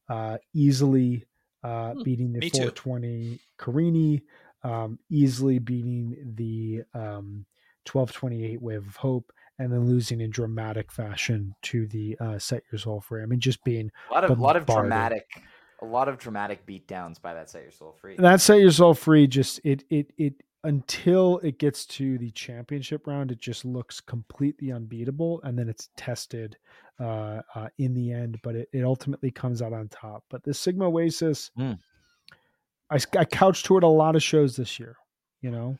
uh, 0.08 0.38
easily 0.54 1.26
uh, 1.64 1.92
hmm, 1.92 2.02
beating 2.02 2.32
the 2.32 2.48
420 2.50 3.34
too. 3.34 3.38
Carini, 3.56 4.22
um, 4.62 4.98
easily 5.10 5.58
beating 5.58 6.34
the 6.36 6.82
um, 6.94 7.46
1228 7.90 8.60
Wave 8.60 8.86
of 8.86 8.96
Hope, 8.96 9.32
and 9.58 9.72
then 9.72 9.86
losing 9.86 10.20
in 10.20 10.30
dramatic 10.30 10.92
fashion 10.92 11.54
to 11.62 11.86
the 11.88 12.16
uh, 12.20 12.38
Set 12.38 12.62
Your 12.70 12.78
Soul 12.78 13.00
Free. 13.00 13.22
I 13.22 13.26
mean, 13.26 13.40
just 13.40 13.62
being 13.64 13.90
a 14.10 14.14
lot 14.14 14.24
of, 14.24 14.30
a 14.30 14.40
lot 14.40 14.56
of 14.56 14.66
dramatic 14.66 15.26
a 15.80 15.86
lot 15.86 16.08
of 16.08 16.18
dramatic 16.18 16.66
beatdowns 16.66 17.20
by 17.20 17.34
that 17.34 17.50
set 17.50 17.62
your 17.62 17.70
soul 17.70 17.96
free. 18.00 18.16
That 18.18 18.40
set 18.40 18.60
your 18.60 18.70
soul 18.70 18.94
free 18.94 19.26
just 19.26 19.60
it 19.64 19.84
it 19.90 20.12
it 20.16 20.34
until 20.64 21.38
it 21.38 21.58
gets 21.58 21.86
to 21.86 22.18
the 22.18 22.30
championship 22.32 23.06
round, 23.06 23.30
it 23.30 23.38
just 23.38 23.64
looks 23.64 24.00
completely 24.00 24.72
unbeatable, 24.72 25.40
and 25.42 25.58
then 25.58 25.68
it's 25.68 25.88
tested 25.96 26.56
uh, 27.00 27.42
uh, 27.54 27.68
in 27.78 27.94
the 27.94 28.12
end, 28.12 28.38
but 28.42 28.56
it, 28.56 28.68
it 28.72 28.84
ultimately 28.84 29.30
comes 29.30 29.62
out 29.62 29.72
on 29.72 29.88
top. 29.88 30.24
But 30.28 30.42
the 30.42 30.52
Sigma 30.52 30.88
Oasis, 30.88 31.52
mm. 31.56 31.78
I, 32.90 32.98
I 33.16 33.24
couched 33.24 33.66
to 33.66 33.76
it 33.78 33.84
a 33.84 33.88
lot 33.88 34.16
of 34.16 34.22
shows 34.22 34.56
this 34.56 34.80
year, 34.80 34.96
you 35.42 35.50
know, 35.50 35.78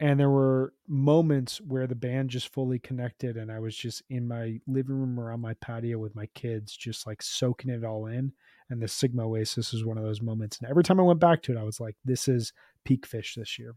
and 0.00 0.18
there 0.18 0.30
were 0.30 0.72
moments 0.88 1.60
where 1.60 1.86
the 1.86 1.94
band 1.94 2.30
just 2.30 2.52
fully 2.52 2.78
connected, 2.78 3.36
and 3.36 3.50
I 3.50 3.58
was 3.58 3.76
just 3.76 4.02
in 4.10 4.26
my 4.26 4.60
living 4.66 4.96
room 4.96 5.18
or 5.18 5.30
on 5.30 5.40
my 5.40 5.54
patio 5.54 5.98
with 5.98 6.16
my 6.16 6.26
kids, 6.34 6.76
just 6.76 7.06
like 7.06 7.22
soaking 7.22 7.70
it 7.70 7.84
all 7.84 8.06
in 8.06 8.32
and 8.70 8.82
the 8.82 8.88
Sigma 8.88 9.26
Oasis 9.26 9.72
was 9.72 9.84
one 9.84 9.98
of 9.98 10.04
those 10.04 10.22
moments. 10.22 10.58
And 10.58 10.68
every 10.68 10.84
time 10.84 11.00
I 11.00 11.04
went 11.04 11.20
back 11.20 11.42
to 11.42 11.52
it, 11.52 11.58
I 11.58 11.62
was 11.62 11.80
like, 11.80 11.96
this 12.04 12.28
is 12.28 12.52
peak 12.84 13.06
Phish 13.06 13.34
this 13.34 13.58
year. 13.58 13.74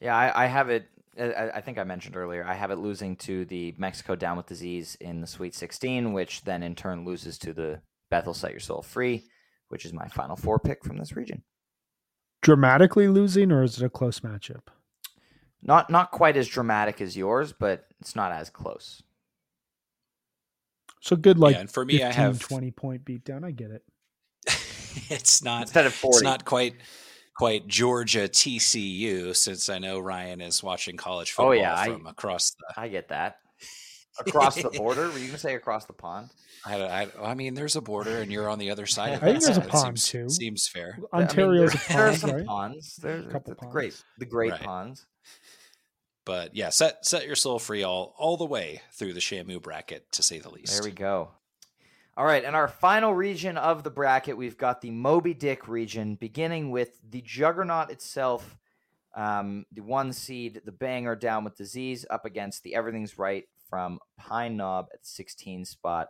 Yeah, 0.00 0.16
I, 0.16 0.44
I 0.44 0.46
have 0.46 0.70
it. 0.70 0.86
I, 1.18 1.50
I, 1.56 1.60
think 1.60 1.78
I 1.78 1.84
mentioned 1.84 2.16
earlier. 2.16 2.44
I 2.46 2.54
have 2.54 2.70
it 2.70 2.76
losing 2.76 3.16
to 3.16 3.44
the 3.44 3.74
Mexico 3.76 4.14
Down 4.14 4.36
with 4.36 4.46
Disease 4.46 4.96
in 5.00 5.20
the 5.20 5.26
Sweet 5.26 5.54
16, 5.54 6.12
which 6.12 6.42
then 6.44 6.62
in 6.62 6.74
turn 6.74 7.04
loses 7.04 7.36
to 7.38 7.52
the 7.52 7.82
Bethel 8.10 8.32
Set 8.32 8.52
Your 8.52 8.60
Soul 8.60 8.82
Free, 8.82 9.24
which 9.68 9.84
is 9.84 9.92
my 9.92 10.06
final 10.08 10.36
four 10.36 10.58
pick 10.58 10.84
from 10.84 10.98
this 10.98 11.16
region. 11.16 11.42
Dramatically 12.42 13.08
losing, 13.08 13.52
or 13.52 13.62
is 13.62 13.80
it 13.80 13.84
a 13.84 13.90
close 13.90 14.20
matchup? 14.20 14.62
Not 15.62 15.90
not 15.90 16.10
quite 16.10 16.36
as 16.36 16.48
dramatic 16.48 17.00
as 17.00 17.16
yours, 17.16 17.52
but 17.52 17.86
it's 18.00 18.16
not 18.16 18.32
as 18.32 18.48
close. 18.48 19.02
So 21.02 21.16
good, 21.16 21.38
like 21.38 21.54
yeah, 21.54 21.60
and 21.60 21.70
for 21.70 21.84
me, 21.84 21.94
15, 21.94 22.06
I 22.08 22.12
have 22.12 22.38
twenty 22.38 22.70
point 22.70 23.04
beatdown. 23.04 23.44
I 23.44 23.50
get 23.50 23.70
it. 23.70 23.82
it's 25.10 25.42
not 25.42 25.62
instead 25.62 25.86
of 25.86 25.94
40. 25.94 26.16
It's 26.16 26.22
not 26.22 26.44
quite 26.44 26.74
quite 27.34 27.66
Georgia 27.66 28.28
TCU 28.28 29.34
since 29.34 29.68
I 29.68 29.78
know 29.78 29.98
Ryan 29.98 30.40
is 30.40 30.62
watching 30.62 30.96
college 30.96 31.32
football 31.32 31.50
oh, 31.50 31.52
yeah, 31.52 31.84
from 31.84 32.06
I, 32.06 32.10
across 32.10 32.50
the. 32.50 32.80
I 32.80 32.88
get 32.88 33.08
that. 33.08 33.38
Across 34.18 34.62
the 34.62 34.70
border? 34.76 35.02
Were 35.02 35.12
you 35.12 35.26
going 35.26 35.30
to 35.32 35.38
say 35.38 35.54
across 35.54 35.86
the 35.86 35.92
pond? 35.92 36.30
I, 36.66 36.82
I, 36.82 37.08
I, 37.22 37.34
mean, 37.34 37.54
there's 37.54 37.76
a 37.76 37.80
border, 37.80 38.18
and 38.18 38.30
you're 38.30 38.48
on 38.48 38.58
the 38.58 38.70
other 38.70 38.86
side 38.86 39.14
of 39.14 39.22
it. 39.22 39.26
I 39.26 39.32
think 39.32 39.44
there's 39.44 39.56
a 39.56 39.60
pond 39.60 39.98
seems, 39.98 40.08
too. 40.08 40.28
Seems 40.28 40.68
fair. 40.68 40.98
Ontario's 41.12 41.74
I 41.74 41.74
mean, 41.74 41.74
a 41.74 41.78
pond, 41.78 41.88
there 41.88 42.08
are 42.08 42.16
some 42.16 42.30
right? 42.32 42.46
ponds. 42.46 42.96
There's 42.96 43.26
a 43.26 43.28
couple 43.28 43.50
the 43.50 43.56
ponds. 43.56 43.72
great, 43.72 44.04
the 44.18 44.26
great 44.26 44.52
Right. 44.52 44.60
ponds. 44.60 45.06
But 46.26 46.54
yeah, 46.54 46.68
set 46.68 47.04
set 47.06 47.26
your 47.26 47.34
soul 47.34 47.58
free 47.58 47.82
all 47.82 48.14
all 48.18 48.36
the 48.36 48.44
way 48.44 48.82
through 48.92 49.14
the 49.14 49.20
Shamu 49.20 49.60
bracket, 49.60 50.12
to 50.12 50.22
say 50.22 50.38
the 50.38 50.50
least. 50.50 50.72
There 50.74 50.84
we 50.84 50.94
go. 50.94 51.30
All 52.16 52.26
right, 52.26 52.44
and 52.44 52.54
our 52.54 52.68
final 52.68 53.14
region 53.14 53.56
of 53.56 53.82
the 53.82 53.90
bracket, 53.90 54.36
we've 54.36 54.58
got 54.58 54.82
the 54.82 54.90
Moby 54.90 55.32
Dick 55.32 55.66
region, 55.66 56.16
beginning 56.16 56.70
with 56.70 57.00
the 57.08 57.22
Juggernaut 57.22 57.90
itself, 57.90 58.58
um, 59.16 59.64
the 59.72 59.80
one 59.80 60.12
seed, 60.12 60.60
the 60.64 60.72
Bangor 60.72 61.16
down 61.16 61.44
with 61.44 61.56
disease, 61.56 62.04
up 62.10 62.26
against 62.26 62.62
the 62.62 62.74
Everything's 62.74 63.18
Right 63.18 63.44
from 63.70 64.00
Pine 64.18 64.56
Knob 64.56 64.88
at 64.92 65.06
16 65.06 65.64
spot. 65.64 66.08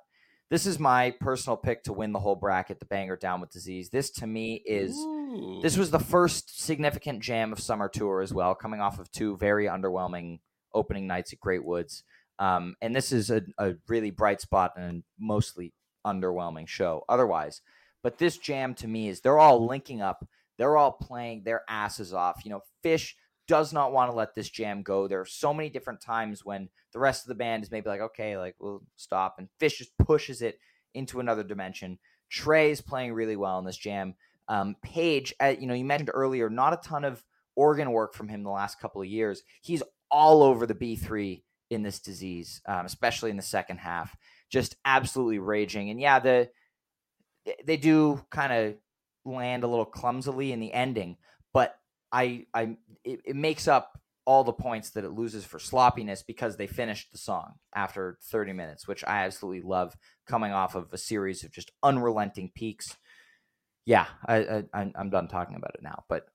This 0.51 0.66
is 0.66 0.81
my 0.81 1.15
personal 1.20 1.57
pick 1.57 1.85
to 1.85 1.93
win 1.93 2.12
the 2.12 2.19
whole 2.19 2.35
bracket, 2.35 2.81
the 2.81 2.87
Bangor 2.87 3.16
down 3.16 3.41
with 3.41 3.51
disease. 3.51 3.91
This 3.91 4.11
to 4.12 4.27
me 4.27 4.62
is 4.66 4.97
Ooh. 4.97 5.61
this 5.62 5.77
was 5.77 5.93
the 5.93 6.01
first 6.01 6.61
significant 6.61 7.20
jam 7.20 7.53
of 7.53 7.61
summer 7.61 7.89
tour 7.89 8.20
as 8.20 8.35
well, 8.35 8.57
coming 8.57 8.81
off 8.81 8.99
of 8.99 9.12
two 9.12 9.37
very 9.37 9.66
underwhelming 9.66 10.41
opening 10.74 11.07
nights 11.07 11.32
at 11.32 11.39
Great 11.39 11.65
Woods. 11.65 12.03
Um, 12.41 12.74
and 12.81 12.97
this 12.97 13.12
is 13.12 13.31
a, 13.31 13.43
a 13.59 13.74
really 13.87 14.11
bright 14.11 14.41
spot 14.41 14.73
and 14.77 15.05
mostly 15.20 15.73
underwhelming 16.05 16.66
show 16.66 17.05
otherwise. 17.09 17.61
But 18.03 18.19
this 18.19 18.39
jam 18.39 18.74
to 18.77 18.89
me 18.89 19.09
is 19.09 19.20
they're 19.20 19.39
all 19.39 19.66
linking 19.66 20.01
up. 20.01 20.27
They're 20.59 20.77
all 20.77 20.93
playing 20.93 21.45
their 21.45 21.62
asses 21.69 22.12
off. 22.12 22.43
You 22.45 22.51
know, 22.51 22.62
Fish 22.82 23.15
does 23.51 23.72
not 23.72 23.90
want 23.90 24.09
to 24.09 24.16
let 24.16 24.32
this 24.32 24.48
jam 24.48 24.81
go. 24.81 25.09
There 25.09 25.20
are 25.20 25.27
so 25.27 25.52
many 25.52 25.68
different 25.70 26.01
times 26.01 26.44
when 26.44 26.68
the 26.93 27.01
rest 27.01 27.24
of 27.24 27.31
the 27.31 27.35
band 27.35 27.64
is 27.64 27.70
maybe 27.72 27.89
like, 27.89 28.01
okay, 28.01 28.39
like 28.39 28.55
we'll 28.60 28.85
stop. 28.94 29.35
And 29.39 29.48
Fish 29.59 29.78
just 29.78 29.98
pushes 29.98 30.40
it 30.40 30.60
into 30.94 31.18
another 31.18 31.43
dimension. 31.43 31.98
Trey 32.31 32.70
is 32.70 32.81
playing 32.81 33.12
really 33.12 33.35
well 33.35 33.59
in 33.59 33.64
this 33.64 33.77
jam. 33.77 34.14
Um, 34.47 34.77
Page, 34.85 35.35
uh, 35.43 35.55
you 35.59 35.66
know, 35.66 35.74
you 35.74 35.85
mentioned 35.85 36.12
earlier, 36.14 36.48
not 36.48 36.74
a 36.74 36.89
ton 36.89 37.05
of 37.05 37.24
organ 37.56 37.90
work 37.90 38.14
from 38.14 38.28
him 38.28 38.44
the 38.44 38.51
last 38.51 38.78
couple 38.78 39.02
of 39.02 39.09
years. 39.09 39.43
He's 39.62 39.82
all 40.12 40.44
over 40.44 40.64
the 40.64 40.74
B3 40.74 41.43
in 41.70 41.82
this 41.82 41.98
disease, 41.98 42.60
um, 42.68 42.86
especially 42.86 43.31
in 43.31 43.36
the 43.36 43.43
second 43.43 43.78
half. 43.78 44.16
Just 44.48 44.77
absolutely 44.85 45.40
raging. 45.40 45.90
And 45.90 46.01
yeah, 46.01 46.20
the 46.20 46.51
they 47.64 47.78
do 47.78 48.24
kind 48.31 48.52
of 48.52 48.74
land 49.24 49.64
a 49.64 49.66
little 49.66 49.85
clumsily 49.85 50.52
in 50.52 50.60
the 50.60 50.72
ending, 50.72 51.16
but 51.52 51.80
I 52.12 52.47
I 52.55 52.77
it, 53.05 53.20
it 53.24 53.37
makes 53.37 53.69
up 53.69 53.99
all 54.27 54.45
the 54.45 54.53
points 54.53 54.91
that 54.91 55.05
it 55.05 55.11
loses 55.11 55.45
for 55.45 55.59
sloppiness 55.59 56.23
because 56.23 56.57
they 56.57 56.66
finished 56.66 57.11
the 57.11 57.19
song 57.19 57.55
after 57.74 58.19
30 58.24 58.53
minutes, 58.53 58.87
which 58.87 59.03
I 59.05 59.24
absolutely 59.24 59.62
love 59.62 59.97
coming 60.27 60.53
off 60.53 60.74
of 60.74 60.93
a 60.93 60.99
series 60.99 61.43
of 61.43 61.51
just 61.51 61.73
unrelenting 61.82 62.53
peaks. 62.55 62.97
Yeah, 63.87 64.07
I, 64.27 64.37
I 64.37 64.65
I'm- 64.74 64.93
I'm 64.95 65.11
done 65.11 65.27
talking 65.28 65.57
about 65.57 65.74
it 65.74 65.82
now, 65.82 66.05
but 66.09 66.27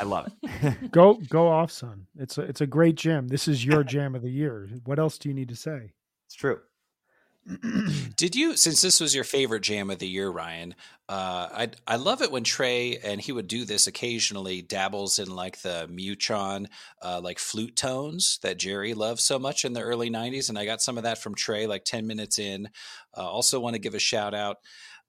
I 0.00 0.04
love 0.04 0.28
it. 0.42 0.90
Go 0.90 1.14
go 1.28 1.48
off, 1.48 1.70
son. 1.70 2.06
It's 2.18 2.36
a 2.38 2.42
it's 2.42 2.60
a 2.60 2.66
great 2.66 2.94
jam. 2.96 3.28
This 3.28 3.48
is 3.48 3.64
your 3.64 3.84
jam 3.94 4.14
of 4.14 4.22
the 4.22 4.30
year. 4.30 4.68
What 4.84 4.98
else 4.98 5.18
do 5.18 5.28
you 5.28 5.34
need 5.34 5.48
to 5.48 5.56
say? 5.56 5.92
it's 6.26 6.34
true. 6.34 6.58
Did 8.16 8.34
you, 8.34 8.56
since 8.56 8.82
this 8.82 9.00
was 9.00 9.14
your 9.14 9.24
favorite 9.24 9.62
jam 9.62 9.90
of 9.90 9.98
the 9.98 10.08
year, 10.08 10.28
Ryan? 10.28 10.74
Uh, 11.08 11.48
I 11.52 11.70
I 11.86 11.96
love 11.96 12.20
it 12.20 12.32
when 12.32 12.42
Trey 12.42 12.96
and 12.96 13.20
he 13.20 13.30
would 13.30 13.46
do 13.46 13.64
this 13.64 13.86
occasionally. 13.86 14.62
Dabbles 14.62 15.20
in 15.20 15.34
like 15.34 15.60
the 15.62 15.86
Mutron, 15.88 16.66
uh, 17.00 17.20
like 17.22 17.38
flute 17.38 17.76
tones 17.76 18.40
that 18.42 18.58
Jerry 18.58 18.94
loved 18.94 19.20
so 19.20 19.38
much 19.38 19.64
in 19.64 19.72
the 19.72 19.82
early 19.82 20.10
'90s, 20.10 20.48
and 20.48 20.58
I 20.58 20.64
got 20.64 20.82
some 20.82 20.96
of 20.96 21.04
that 21.04 21.18
from 21.18 21.36
Trey 21.36 21.68
like 21.68 21.84
ten 21.84 22.08
minutes 22.08 22.40
in. 22.40 22.68
Uh, 23.16 23.20
also, 23.20 23.60
want 23.60 23.74
to 23.74 23.80
give 23.80 23.94
a 23.94 24.00
shout 24.00 24.34
out 24.34 24.58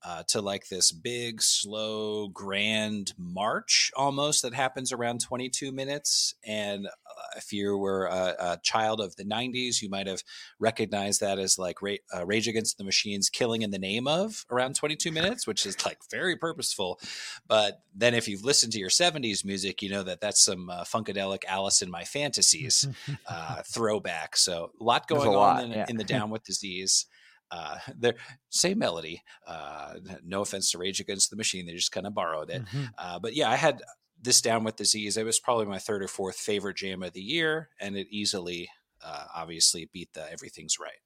uh, 0.07 0.23
to 0.25 0.39
like 0.39 0.69
this 0.69 0.93
big, 0.93 1.41
slow, 1.41 2.29
grand 2.29 3.13
march 3.17 3.91
almost 3.93 4.41
that 4.41 4.53
happens 4.53 4.93
around 4.93 5.19
22 5.19 5.73
minutes. 5.73 6.33
And 6.45 6.87
uh, 6.87 6.89
if 7.35 7.51
you 7.51 7.77
were 7.77 8.05
a, 8.05 8.35
a 8.39 8.59
child 8.63 9.01
of 9.01 9.17
the 9.17 9.25
90s, 9.25 9.81
you 9.81 9.89
might 9.89 10.07
have 10.07 10.23
recognized 10.59 11.19
that 11.19 11.39
as 11.39 11.59
like 11.59 11.81
Ra- 11.81 11.95
uh, 12.15 12.25
Rage 12.25 12.47
Against 12.47 12.77
the 12.77 12.85
Machine's 12.85 13.29
Killing 13.29 13.63
in 13.63 13.71
the 13.71 13.77
Name 13.77 14.07
of 14.07 14.45
around 14.49 14.75
22 14.77 15.11
minutes, 15.11 15.45
which 15.45 15.65
is 15.65 15.85
like 15.85 15.99
very 16.09 16.37
purposeful. 16.37 17.01
But 17.45 17.81
then 17.93 18.13
if 18.13 18.29
you've 18.29 18.45
listened 18.45 18.71
to 18.73 18.79
your 18.79 18.89
70s 18.89 19.43
music, 19.43 19.81
you 19.81 19.89
know 19.89 20.03
that 20.03 20.21
that's 20.21 20.41
some 20.41 20.69
uh, 20.69 20.85
Funkadelic 20.85 21.43
Alice 21.49 21.81
in 21.81 21.91
My 21.91 22.05
Fantasies 22.05 22.87
uh, 23.27 23.61
throwback. 23.65 24.37
So 24.37 24.71
a 24.79 24.83
lot 24.85 25.09
going 25.09 25.27
a 25.27 25.31
on 25.31 25.35
lot, 25.35 25.63
in, 25.65 25.71
yeah. 25.71 25.85
in 25.89 25.97
the 25.97 26.03
Down 26.05 26.29
with 26.29 26.45
Disease. 26.45 27.07
Uh, 27.51 27.77
their 27.97 28.15
same 28.49 28.79
melody. 28.79 29.21
Uh, 29.45 29.95
no 30.23 30.41
offense 30.41 30.71
to 30.71 30.77
Rage 30.77 30.99
Against 30.99 31.29
the 31.29 31.35
Machine, 31.35 31.65
they 31.65 31.73
just 31.73 31.91
kind 31.91 32.07
of 32.07 32.13
borrowed 32.13 32.49
it. 32.49 32.63
Mhm. 32.65 32.89
Uh, 32.97 33.19
but 33.19 33.35
yeah, 33.35 33.49
I 33.49 33.55
had 33.55 33.81
this 34.21 34.41
down 34.41 34.63
with 34.63 34.75
disease. 34.75 35.17
It 35.17 35.25
was 35.25 35.39
probably 35.39 35.65
my 35.65 35.79
third 35.79 36.03
or 36.03 36.07
fourth 36.07 36.37
favorite 36.37 36.77
jam 36.77 37.03
of 37.03 37.13
the 37.13 37.21
year, 37.21 37.69
and 37.79 37.95
it 37.97 38.07
easily, 38.09 38.69
uh, 39.01 39.25
obviously, 39.35 39.89
beat 39.93 40.13
the 40.13 40.29
Everything's 40.31 40.79
Right. 40.79 40.99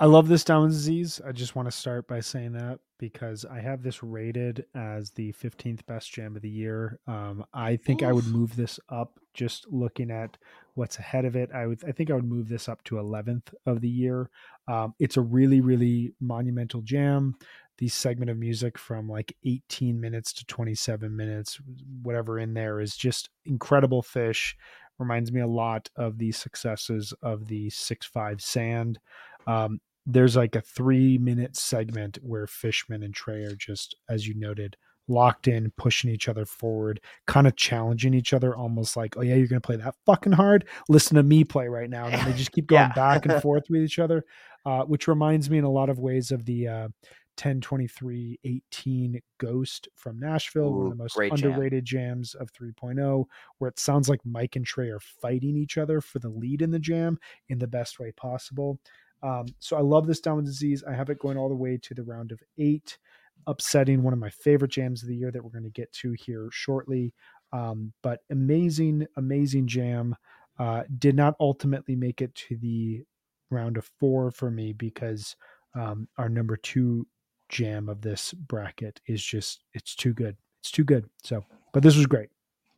I 0.00 0.06
love 0.06 0.28
this 0.28 0.44
down 0.44 0.66
disease. 0.70 1.20
I 1.26 1.32
just 1.32 1.54
want 1.54 1.70
to 1.70 1.76
start 1.76 2.08
by 2.08 2.20
saying 2.20 2.52
that 2.52 2.78
because 2.98 3.44
I 3.44 3.60
have 3.60 3.82
this 3.82 4.02
rated 4.02 4.64
as 4.74 5.10
the 5.10 5.30
15th 5.34 5.84
best 5.84 6.10
jam 6.10 6.36
of 6.36 6.40
the 6.40 6.48
year. 6.48 6.98
Um, 7.06 7.44
I 7.52 7.76
think 7.76 8.02
I 8.02 8.10
would 8.10 8.26
move 8.26 8.56
this 8.56 8.80
up 8.88 9.20
just 9.34 9.70
looking 9.70 10.10
at 10.10 10.38
what's 10.72 10.98
ahead 10.98 11.26
of 11.26 11.36
it. 11.36 11.50
I 11.54 11.66
would 11.66 11.84
I 11.86 11.92
think 11.92 12.10
I 12.10 12.14
would 12.14 12.24
move 12.24 12.48
this 12.48 12.66
up 12.66 12.82
to 12.84 12.94
11th 12.94 13.52
of 13.66 13.82
the 13.82 13.90
year. 13.90 14.30
Um, 14.68 14.94
it's 14.98 15.18
a 15.18 15.20
really 15.20 15.60
really 15.60 16.14
monumental 16.18 16.80
jam. 16.80 17.36
The 17.76 17.88
segment 17.88 18.30
of 18.30 18.38
music 18.38 18.78
from 18.78 19.06
like 19.06 19.36
18 19.44 20.00
minutes 20.00 20.32
to 20.32 20.46
27 20.46 21.14
minutes, 21.14 21.60
whatever 22.02 22.38
in 22.38 22.54
there 22.54 22.80
is 22.80 22.96
just 22.96 23.28
incredible 23.44 24.02
Phish. 24.02 24.54
Reminds 24.98 25.30
me 25.30 25.42
a 25.42 25.46
lot 25.46 25.90
of 25.96 26.16
the 26.16 26.32
successes 26.32 27.12
of 27.22 27.48
the 27.48 27.68
six 27.68 28.06
five 28.06 28.40
sand. 28.40 28.98
Um, 29.46 29.80
there's 30.12 30.36
like 30.36 30.54
a 30.56 30.60
three 30.60 31.18
minute 31.18 31.56
segment 31.56 32.18
where 32.22 32.46
Fishman 32.46 33.02
and 33.02 33.14
Trey 33.14 33.44
are 33.44 33.54
just, 33.56 33.94
as 34.08 34.26
you 34.26 34.34
noted, 34.34 34.76
locked 35.08 35.48
in, 35.48 35.72
pushing 35.76 36.10
each 36.10 36.28
other 36.28 36.44
forward, 36.46 37.00
kind 37.26 37.46
of 37.46 37.56
challenging 37.56 38.14
each 38.14 38.32
other, 38.32 38.56
almost 38.56 38.96
like, 38.96 39.16
oh 39.16 39.22
yeah, 39.22 39.34
you're 39.34 39.48
gonna 39.48 39.60
play 39.60 39.76
that 39.76 39.94
fucking 40.06 40.32
hard. 40.32 40.66
Listen 40.88 41.16
to 41.16 41.22
me 41.22 41.42
play 41.44 41.68
right 41.68 41.90
now. 41.90 42.06
And 42.06 42.26
they 42.32 42.36
just 42.36 42.52
keep 42.52 42.66
going 42.68 42.82
Yeah. 42.82 42.92
back 42.94 43.26
and 43.26 43.42
forth 43.42 43.64
with 43.68 43.82
each 43.82 43.98
other, 43.98 44.24
uh, 44.64 44.82
which 44.84 45.08
reminds 45.08 45.50
me 45.50 45.58
in 45.58 45.64
a 45.64 45.70
lot 45.70 45.90
of 45.90 45.98
ways 45.98 46.30
of 46.30 46.44
the 46.44 46.68
uh, 46.68 46.88
10 47.36 47.60
23 47.60 48.38
18 48.44 49.20
Ghost 49.38 49.88
from 49.96 50.18
Nashville, 50.20 50.72
one 50.74 50.84
of 50.84 50.90
the 50.90 51.02
most 51.02 51.14
great 51.14 51.34
jam. 51.34 51.50
underrated 51.50 51.84
jams 51.86 52.34
of 52.34 52.52
3.0, 52.52 53.24
where 53.58 53.68
it 53.68 53.78
sounds 53.78 54.08
like 54.08 54.20
Mike 54.24 54.56
and 54.56 54.66
Trey 54.66 54.90
are 54.90 55.00
fighting 55.00 55.56
each 55.56 55.78
other 55.78 56.00
for 56.00 56.18
the 56.18 56.28
lead 56.28 56.60
in 56.62 56.70
the 56.70 56.78
jam 56.78 57.18
in 57.48 57.58
the 57.58 57.66
best 57.66 57.98
way 57.98 58.12
possible. 58.12 58.78
Um, 59.22 59.46
so 59.58 59.76
I 59.76 59.80
love 59.80 60.06
this 60.06 60.20
down 60.20 60.44
disease. 60.44 60.82
I 60.88 60.94
have 60.94 61.10
it 61.10 61.18
going 61.18 61.36
all 61.36 61.48
the 61.48 61.54
way 61.54 61.78
to 61.82 61.94
the 61.94 62.02
round 62.02 62.32
of 62.32 62.40
eight, 62.58 62.98
upsetting 63.46 64.02
one 64.02 64.12
of 64.12 64.18
my 64.18 64.30
favorite 64.30 64.70
jams 64.70 65.02
of 65.02 65.08
the 65.08 65.16
year 65.16 65.30
that 65.30 65.42
we're 65.42 65.50
going 65.50 65.64
to 65.64 65.70
get 65.70 65.92
to 65.92 66.12
here 66.12 66.48
shortly. 66.52 67.12
Um, 67.52 67.92
but 68.02 68.20
amazing, 68.30 69.06
amazing 69.16 69.66
jam. 69.66 70.16
Uh, 70.58 70.82
did 70.98 71.16
not 71.16 71.34
ultimately 71.40 71.96
make 71.96 72.20
it 72.20 72.34
to 72.34 72.56
the 72.58 73.02
round 73.50 73.76
of 73.76 73.90
four 73.98 74.30
for 74.30 74.50
me 74.50 74.72
because 74.74 75.34
um, 75.74 76.06
our 76.18 76.28
number 76.28 76.56
two 76.56 77.06
jam 77.48 77.88
of 77.88 78.02
this 78.02 78.32
bracket 78.32 79.00
is 79.06 79.22
just 79.24 79.64
it's 79.72 79.94
too 79.94 80.12
good. 80.12 80.36
It's 80.60 80.70
too 80.70 80.84
good. 80.84 81.08
So, 81.24 81.44
but 81.72 81.82
this 81.82 81.96
was 81.96 82.06
great. 82.06 82.28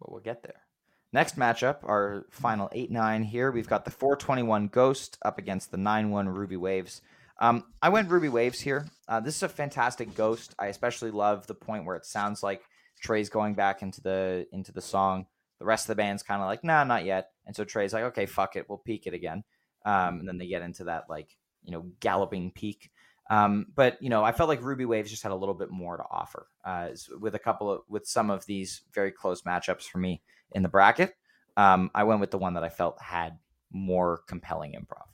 But 0.01 0.13
we'll 0.13 0.21
get 0.21 0.43
there. 0.43 0.61
Next 1.13 1.37
matchup, 1.39 1.85
our 1.85 2.27
final 2.31 2.71
8 2.73 2.91
9 2.91 3.23
here. 3.25 3.51
We've 3.51 3.69
got 3.69 3.85
the 3.85 3.91
421 3.91 4.69
Ghost 4.69 5.19
up 5.23 5.39
against 5.39 5.71
the 5.71 5.77
9 5.77 6.11
1 6.11 6.29
Ruby 6.29 6.57
Waves. 6.57 7.03
Um, 7.39 7.65
I 7.83 7.91
went 7.91 8.11
Ruby 8.11 8.29
Waves 8.29 8.61
here. 8.61 8.87
Uh, 9.09 9.21
this 9.21 9.37
is 9.37 9.43
a 9.43 9.49
fantastic 9.49 10.15
Ghost. 10.15 10.55
I 10.59 10.67
especially 10.67 11.11
love 11.11 11.47
the 11.47 11.55
point 11.55 11.85
where 11.85 11.97
it 11.97 12.07
sounds 12.07 12.43
like 12.43 12.63
Trey's 13.03 13.29
going 13.29 13.55
back 13.55 13.83
into 13.83 14.01
the 14.01 14.47
into 14.53 14.73
the 14.73 14.81
song. 14.81 15.27
The 15.59 15.67
rest 15.67 15.85
of 15.85 15.89
the 15.89 16.03
band's 16.03 16.23
kind 16.23 16.41
of 16.41 16.47
like, 16.47 16.65
nah, 16.65 16.85
not 16.85 17.05
yet. 17.05 17.31
And 17.47 17.55
so 17.55 17.65
Trey's 17.65 17.93
like, 17.93 18.05
okay, 18.05 18.27
fuck 18.27 18.57
it, 18.57 18.69
we'll 18.69 18.79
peak 18.79 19.07
it 19.07 19.15
again. 19.15 19.45
Um, 19.85 20.21
and 20.21 20.29
then 20.29 20.39
they 20.39 20.47
get 20.47 20.63
into 20.63 20.85
that 20.85 21.11
like 21.11 21.37
you 21.63 21.73
know 21.73 21.87
galloping 22.01 22.53
peak. 22.53 22.91
Um, 23.33 23.69
but 23.75 23.97
you 24.03 24.11
know, 24.11 24.23
I 24.23 24.33
felt 24.33 24.51
like 24.51 24.63
Ruby 24.63 24.85
Waves 24.85 25.09
just 25.11 25.23
had 25.23 25.33
a 25.33 25.35
little 25.35 25.55
bit 25.55 25.71
more 25.71 25.97
to 25.97 26.03
offer 26.11 26.49
uh, 26.67 26.89
with 27.19 27.35
a 27.35 27.39
couple 27.39 27.71
of 27.71 27.81
with 27.89 28.07
some 28.07 28.29
of 28.29 28.45
these 28.45 28.83
very 28.93 29.11
close 29.11 29.41
matchups 29.41 29.85
for 29.85 29.97
me 29.97 30.21
in 30.51 30.63
the 30.63 30.69
bracket. 30.69 31.15
Um, 31.57 31.91
I 31.95 32.05
went 32.05 32.21
with 32.21 32.31
the 32.31 32.37
one 32.37 32.53
that 32.55 32.63
I 32.63 32.69
felt 32.69 33.01
had 33.01 33.39
more 33.71 34.21
compelling 34.29 34.75
improv. 34.75 35.07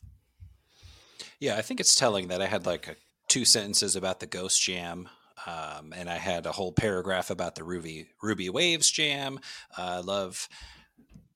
Yeah, 1.39 1.57
I 1.59 1.63
think 1.63 1.79
it's 1.79 1.95
telling 1.95 2.27
that 2.27 2.43
I 2.43 2.47
had 2.47 2.67
like 2.67 2.89
a, 2.89 2.97
two 3.29 3.45
sentences 3.45 3.95
about 3.95 4.19
the 4.19 4.27
Ghost 4.27 4.61
Jam. 4.61 5.09
Um, 5.47 5.95
and 5.97 6.11
I 6.11 6.17
had 6.17 6.47
a 6.47 6.53
whole 6.53 6.73
paragraph 6.73 7.31
about 7.31 7.55
the 7.55 7.63
Ruby 7.63 8.09
Ruby 8.21 8.51
Waves 8.51 8.91
Jam. 8.91 9.39
Uh, 9.79 9.83
I 9.83 10.01
love 10.01 10.49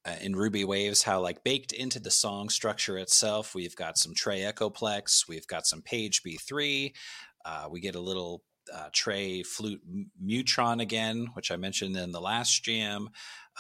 uh, 0.05 0.17
in 0.21 0.35
Ruby 0.35 0.65
Waves 0.65 1.03
how 1.03 1.21
like 1.21 1.45
baked 1.45 1.73
into 1.73 2.01
the 2.01 2.11
song 2.11 2.49
structure 2.49 2.99
itself, 2.99 3.55
we've 3.55 3.77
got 3.77 3.99
some 3.99 4.15
Trey 4.15 4.41
Echoplex, 4.41 5.29
we've 5.29 5.47
got 5.47 5.67
some 5.67 5.83
Page 5.83 6.23
B3, 6.23 6.93
uh, 7.45 7.69
we 7.71 7.81
get 7.81 7.95
a 7.95 8.01
little 8.01 8.43
uh, 8.73 8.89
Trey 8.93 9.43
flute 9.43 9.83
Mutron 10.23 10.81
again, 10.81 11.29
which 11.35 11.51
I 11.51 11.57
mentioned 11.57 11.97
in 11.97 12.13
the 12.13 12.21
last 12.21 12.63
jam, 12.63 13.11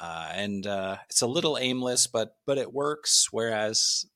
uh, 0.00 0.30
and 0.34 0.66
uh, 0.66 0.96
it's 1.08 1.22
a 1.22 1.26
little 1.26 1.58
aimless, 1.58 2.06
but 2.06 2.36
but 2.46 2.58
it 2.58 2.72
works. 2.72 3.28
Whereas 3.30 4.06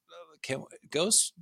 uh, 0.50 0.58
Ghost 0.90 1.32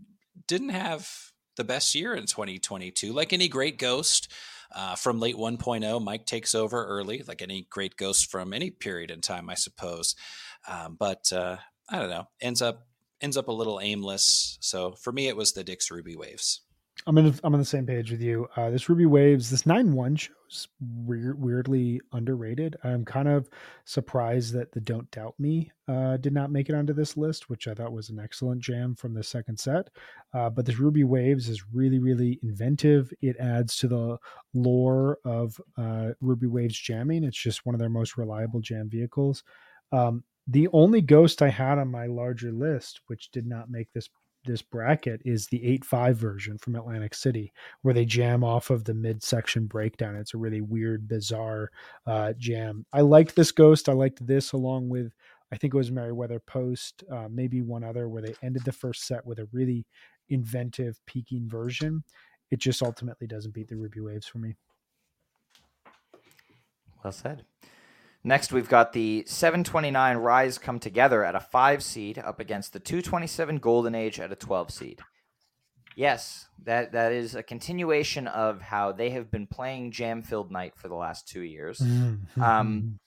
didn't 0.46 0.70
have 0.70 1.08
the 1.56 1.64
best 1.64 1.94
year 1.94 2.14
in 2.14 2.26
2022, 2.26 3.12
like 3.12 3.32
any 3.32 3.48
great 3.48 3.78
Ghost. 3.78 4.32
Uh, 4.76 4.96
from 4.96 5.20
late 5.20 5.36
1.0, 5.36 6.02
Mike 6.02 6.26
takes 6.26 6.52
over 6.52 6.84
early, 6.84 7.22
like 7.28 7.40
any 7.40 7.64
great 7.70 7.96
ghost 7.96 8.28
from 8.28 8.52
any 8.52 8.70
period 8.70 9.08
in 9.08 9.20
time, 9.20 9.48
I 9.48 9.54
suppose. 9.54 10.16
Um, 10.68 10.96
but 10.98 11.32
uh, 11.32 11.56
I 11.88 11.98
don't 11.98 12.10
know, 12.10 12.28
ends 12.40 12.62
up 12.62 12.86
ends 13.20 13.36
up 13.36 13.48
a 13.48 13.52
little 13.52 13.80
aimless. 13.82 14.58
So 14.60 14.92
for 14.92 15.12
me, 15.12 15.28
it 15.28 15.36
was 15.36 15.52
the 15.52 15.64
Dick's 15.64 15.90
Ruby 15.90 16.16
Waves. 16.16 16.60
I'm 17.06 17.18
in. 17.18 17.34
I'm 17.42 17.52
on 17.52 17.60
the 17.60 17.66
same 17.66 17.86
page 17.86 18.10
with 18.10 18.22
you. 18.22 18.46
Uh, 18.56 18.70
this 18.70 18.88
Ruby 18.88 19.04
Waves, 19.04 19.50
this 19.50 19.66
nine 19.66 19.92
one 19.92 20.16
shows 20.16 20.68
weird, 20.80 21.38
weirdly 21.38 22.00
underrated. 22.12 22.76
I'm 22.84 23.04
kind 23.04 23.28
of 23.28 23.48
surprised 23.84 24.54
that 24.54 24.72
the 24.72 24.80
Don't 24.80 25.10
Doubt 25.10 25.34
Me 25.38 25.70
uh, 25.88 26.16
did 26.18 26.32
not 26.32 26.52
make 26.52 26.68
it 26.68 26.74
onto 26.74 26.94
this 26.94 27.16
list, 27.16 27.50
which 27.50 27.66
I 27.68 27.74
thought 27.74 27.92
was 27.92 28.10
an 28.10 28.20
excellent 28.20 28.62
jam 28.62 28.94
from 28.94 29.12
the 29.12 29.24
second 29.24 29.58
set. 29.58 29.88
Uh, 30.32 30.48
but 30.48 30.64
this 30.64 30.78
Ruby 30.78 31.04
Waves 31.04 31.48
is 31.48 31.64
really, 31.72 31.98
really 31.98 32.38
inventive. 32.42 33.12
It 33.20 33.36
adds 33.38 33.76
to 33.78 33.88
the 33.88 34.16
lore 34.54 35.18
of 35.24 35.60
uh, 35.76 36.10
Ruby 36.20 36.46
Waves 36.46 36.78
jamming. 36.78 37.24
It's 37.24 37.36
just 37.36 37.66
one 37.66 37.74
of 37.74 37.80
their 37.80 37.90
most 37.90 38.16
reliable 38.16 38.60
jam 38.60 38.88
vehicles. 38.88 39.42
Um, 39.92 40.24
the 40.46 40.68
only 40.72 41.00
ghost 41.00 41.42
I 41.42 41.48
had 41.48 41.78
on 41.78 41.90
my 41.90 42.06
larger 42.06 42.52
list, 42.52 43.00
which 43.06 43.30
did 43.30 43.46
not 43.46 43.70
make 43.70 43.92
this 43.92 44.08
this 44.46 44.60
bracket, 44.60 45.22
is 45.24 45.46
the 45.46 45.64
eight 45.64 45.84
five 45.84 46.16
version 46.16 46.58
from 46.58 46.76
Atlantic 46.76 47.14
City, 47.14 47.52
where 47.80 47.94
they 47.94 48.04
jam 48.04 48.44
off 48.44 48.68
of 48.68 48.84
the 48.84 48.92
midsection 48.92 49.66
breakdown. 49.66 50.16
It's 50.16 50.34
a 50.34 50.38
really 50.38 50.60
weird, 50.60 51.08
bizarre 51.08 51.70
uh, 52.06 52.34
jam. 52.36 52.84
I 52.92 53.00
liked 53.00 53.36
this 53.36 53.52
ghost. 53.52 53.88
I 53.88 53.92
liked 53.92 54.26
this 54.26 54.52
along 54.52 54.90
with 54.90 55.12
I 55.52 55.56
think 55.56 55.72
it 55.72 55.76
was 55.76 55.92
Merriweather 55.92 56.40
Post, 56.40 57.04
uh, 57.10 57.28
maybe 57.30 57.62
one 57.62 57.84
other, 57.84 58.08
where 58.08 58.22
they 58.22 58.34
ended 58.42 58.64
the 58.64 58.72
first 58.72 59.06
set 59.06 59.24
with 59.24 59.38
a 59.38 59.48
really 59.52 59.86
inventive, 60.28 60.98
peaking 61.06 61.48
version. 61.48 62.02
It 62.50 62.58
just 62.58 62.82
ultimately 62.82 63.26
doesn't 63.26 63.54
beat 63.54 63.68
the 63.68 63.76
Ruby 63.76 64.00
Waves 64.00 64.26
for 64.26 64.38
me. 64.38 64.56
Well 67.02 67.12
said. 67.12 67.44
Next, 68.26 68.52
we've 68.52 68.68
got 68.68 68.94
the 68.94 69.24
729 69.26 70.16
Rise 70.16 70.56
come 70.56 70.80
together 70.80 71.22
at 71.22 71.34
a 71.34 71.40
five 71.40 71.82
seed 71.82 72.18
up 72.18 72.40
against 72.40 72.72
the 72.72 72.80
227 72.80 73.58
Golden 73.58 73.94
Age 73.94 74.18
at 74.18 74.32
a 74.32 74.36
12 74.36 74.70
seed. 74.70 75.00
Yes, 75.94 76.48
that 76.64 76.92
that 76.92 77.12
is 77.12 77.34
a 77.34 77.42
continuation 77.42 78.26
of 78.26 78.60
how 78.60 78.92
they 78.92 79.10
have 79.10 79.30
been 79.30 79.46
playing 79.46 79.92
Jam 79.92 80.22
Filled 80.22 80.50
Night 80.50 80.72
for 80.76 80.88
the 80.88 80.94
last 80.94 81.28
two 81.28 81.42
years. 81.42 81.78
Mm-hmm. 81.78 82.42
Um, 82.42 82.98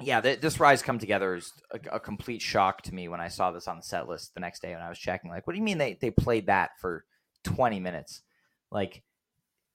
yeah, 0.00 0.20
th- 0.20 0.40
this 0.40 0.60
Rise 0.60 0.82
come 0.82 0.98
together 0.98 1.34
is 1.34 1.52
a, 1.72 1.96
a, 1.96 2.00
complete 2.00 2.40
shock 2.40 2.82
to 2.82 2.94
me 2.94 3.08
when 3.08 3.20
I 3.20 3.28
saw 3.28 3.50
this 3.50 3.66
on 3.66 3.76
the 3.76 3.82
set 3.82 4.08
list 4.08 4.34
the 4.34 4.40
next 4.40 4.60
day 4.60 4.72
when 4.72 4.82
I 4.82 4.88
was 4.88 4.98
checking. 4.98 5.30
Like, 5.30 5.46
what 5.46 5.54
do 5.54 5.58
you 5.58 5.64
mean 5.64 5.78
they 5.78 5.98
they 6.00 6.10
played 6.10 6.46
that 6.46 6.70
for 6.80 7.04
20 7.44 7.80
minutes? 7.80 8.22
Like, 8.70 9.02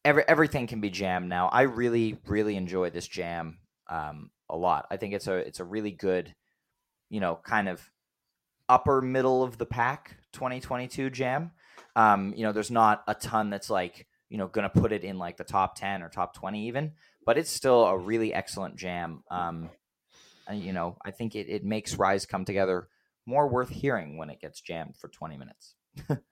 every 0.05 0.23
everything 0.27 0.65
can 0.65 0.81
be 0.81 0.89
jammed 0.89 1.29
now. 1.29 1.47
I 1.47 1.63
really 1.63 2.17
really 2.25 2.55
enjoy 2.55 2.89
this 2.89 3.07
jam. 3.07 3.59
Um, 3.87 4.31
a 4.51 4.57
lot. 4.57 4.85
I 4.91 4.97
think 4.97 5.13
it's 5.13 5.27
a 5.27 5.35
it's 5.35 5.59
a 5.59 5.63
really 5.63 5.91
good, 5.91 6.35
you 7.09 7.19
know, 7.19 7.39
kind 7.43 7.67
of 7.67 7.81
upper 8.69 9.01
middle 9.01 9.43
of 9.43 9.57
the 9.57 9.65
pack 9.65 10.17
2022 10.33 11.09
jam. 11.09 11.51
Um, 11.95 12.33
you 12.35 12.43
know, 12.43 12.51
there's 12.51 12.71
not 12.71 13.03
a 13.07 13.15
ton 13.15 13.49
that's 13.49 13.69
like, 13.69 14.07
you 14.29 14.37
know, 14.37 14.47
going 14.47 14.69
to 14.69 14.81
put 14.81 14.91
it 14.91 15.03
in 15.03 15.17
like 15.17 15.37
the 15.37 15.43
top 15.43 15.75
10 15.75 16.03
or 16.03 16.09
top 16.09 16.35
20 16.35 16.67
even, 16.67 16.93
but 17.25 17.37
it's 17.37 17.49
still 17.49 17.85
a 17.85 17.97
really 17.97 18.33
excellent 18.33 18.77
jam. 18.77 19.23
Um, 19.29 19.69
you 20.53 20.73
know, 20.73 20.97
I 21.03 21.11
think 21.11 21.35
it, 21.35 21.49
it 21.49 21.65
makes 21.65 21.95
Rise 21.95 22.25
come 22.25 22.45
together 22.45 22.87
more 23.25 23.47
worth 23.47 23.69
hearing 23.69 24.17
when 24.17 24.29
it 24.29 24.39
gets 24.39 24.61
jammed 24.61 24.95
for 24.97 25.09
20 25.09 25.37
minutes. 25.37 25.75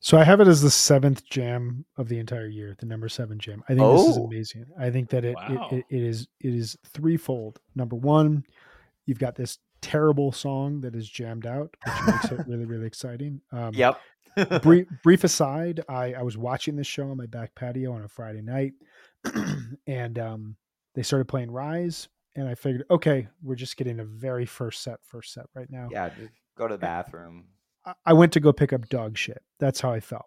So 0.00 0.16
I 0.16 0.24
have 0.24 0.40
it 0.40 0.46
as 0.46 0.62
the 0.62 0.70
seventh 0.70 1.24
jam 1.28 1.84
of 1.96 2.08
the 2.08 2.18
entire 2.18 2.46
year, 2.46 2.76
the 2.78 2.86
number 2.86 3.08
seven 3.08 3.38
jam. 3.38 3.64
I 3.68 3.72
think 3.72 3.82
oh. 3.82 3.96
this 3.96 4.10
is 4.10 4.18
oh. 4.18 4.26
amazing. 4.26 4.66
I 4.78 4.90
think 4.90 5.10
that 5.10 5.24
it, 5.24 5.36
wow. 5.36 5.68
it, 5.72 5.76
it, 5.78 5.84
it 5.90 6.02
is 6.02 6.28
it 6.40 6.54
is 6.54 6.76
threefold. 6.94 7.58
Number 7.74 7.96
one, 7.96 8.44
you've 9.06 9.18
got 9.18 9.34
this 9.34 9.58
terrible 9.80 10.32
song 10.32 10.80
that 10.82 10.94
is 10.94 11.08
jammed 11.08 11.46
out, 11.46 11.74
which 11.84 12.06
makes 12.06 12.24
it 12.32 12.46
really 12.46 12.64
really 12.64 12.86
exciting. 12.86 13.40
Um, 13.50 13.74
yep. 13.74 14.00
brief, 14.62 14.86
brief 15.02 15.24
aside, 15.24 15.80
I, 15.88 16.14
I 16.14 16.22
was 16.22 16.38
watching 16.38 16.76
this 16.76 16.86
show 16.86 17.10
on 17.10 17.16
my 17.16 17.26
back 17.26 17.54
patio 17.56 17.92
on 17.92 18.04
a 18.04 18.08
Friday 18.08 18.42
night, 18.42 18.74
and 19.88 20.18
um, 20.18 20.56
they 20.94 21.02
started 21.02 21.26
playing 21.26 21.50
Rise, 21.50 22.08
and 22.36 22.48
I 22.48 22.54
figured, 22.54 22.84
okay, 22.88 23.26
we're 23.42 23.56
just 23.56 23.76
getting 23.76 23.98
a 23.98 24.04
very 24.04 24.46
first 24.46 24.82
set, 24.82 25.00
first 25.02 25.32
set 25.32 25.46
right 25.54 25.70
now. 25.70 25.88
Yeah, 25.90 26.10
go 26.56 26.68
to 26.68 26.74
the 26.74 26.78
bathroom 26.78 27.46
I 28.04 28.12
went 28.12 28.32
to 28.32 28.40
go 28.40 28.52
pick 28.52 28.72
up 28.72 28.88
dog 28.88 29.16
shit. 29.16 29.42
That's 29.58 29.80
how 29.80 29.92
I 29.92 30.00
felt. 30.00 30.26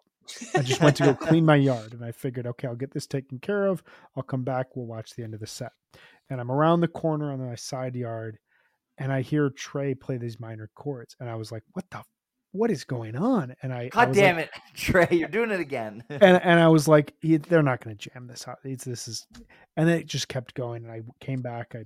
I 0.54 0.62
just 0.62 0.80
went 0.80 0.96
to 0.96 1.04
go 1.04 1.14
clean 1.14 1.44
my 1.44 1.56
yard 1.56 1.92
and 1.92 2.04
I 2.04 2.12
figured, 2.12 2.46
okay, 2.46 2.68
I'll 2.68 2.74
get 2.74 2.92
this 2.92 3.06
taken 3.06 3.38
care 3.38 3.66
of. 3.66 3.82
I'll 4.16 4.22
come 4.22 4.44
back. 4.44 4.76
We'll 4.76 4.86
watch 4.86 5.14
the 5.14 5.22
end 5.22 5.34
of 5.34 5.40
the 5.40 5.46
set. 5.46 5.72
And 6.30 6.40
I'm 6.40 6.50
around 6.50 6.80
the 6.80 6.88
corner 6.88 7.32
on 7.32 7.46
my 7.46 7.54
side 7.54 7.94
yard 7.94 8.38
and 8.98 9.12
I 9.12 9.22
hear 9.22 9.50
Trey 9.50 9.94
play 9.94 10.16
these 10.16 10.40
minor 10.40 10.70
chords. 10.74 11.16
And 11.20 11.28
I 11.28 11.34
was 11.34 11.50
like, 11.50 11.64
what 11.72 11.84
the, 11.90 12.02
what 12.52 12.70
is 12.70 12.84
going 12.84 13.16
on? 13.16 13.54
And 13.62 13.72
I, 13.72 13.88
God 13.88 14.10
I 14.10 14.12
damn 14.12 14.36
like, 14.36 14.46
it, 14.46 14.50
Trey, 14.74 15.08
you're 15.10 15.28
doing 15.28 15.50
it 15.50 15.60
again. 15.60 16.04
and, 16.10 16.22
and 16.42 16.60
I 16.60 16.68
was 16.68 16.86
like, 16.88 17.14
they're 17.22 17.62
not 17.62 17.82
going 17.82 17.96
to 17.96 18.10
jam 18.10 18.26
this 18.26 18.46
out. 18.46 18.58
It's, 18.64 18.84
this 18.84 19.08
is, 19.08 19.26
and 19.76 19.88
it 19.90 20.06
just 20.06 20.28
kept 20.28 20.54
going. 20.54 20.84
And 20.84 20.92
I 20.92 21.00
came 21.20 21.42
back. 21.42 21.74
I 21.74 21.84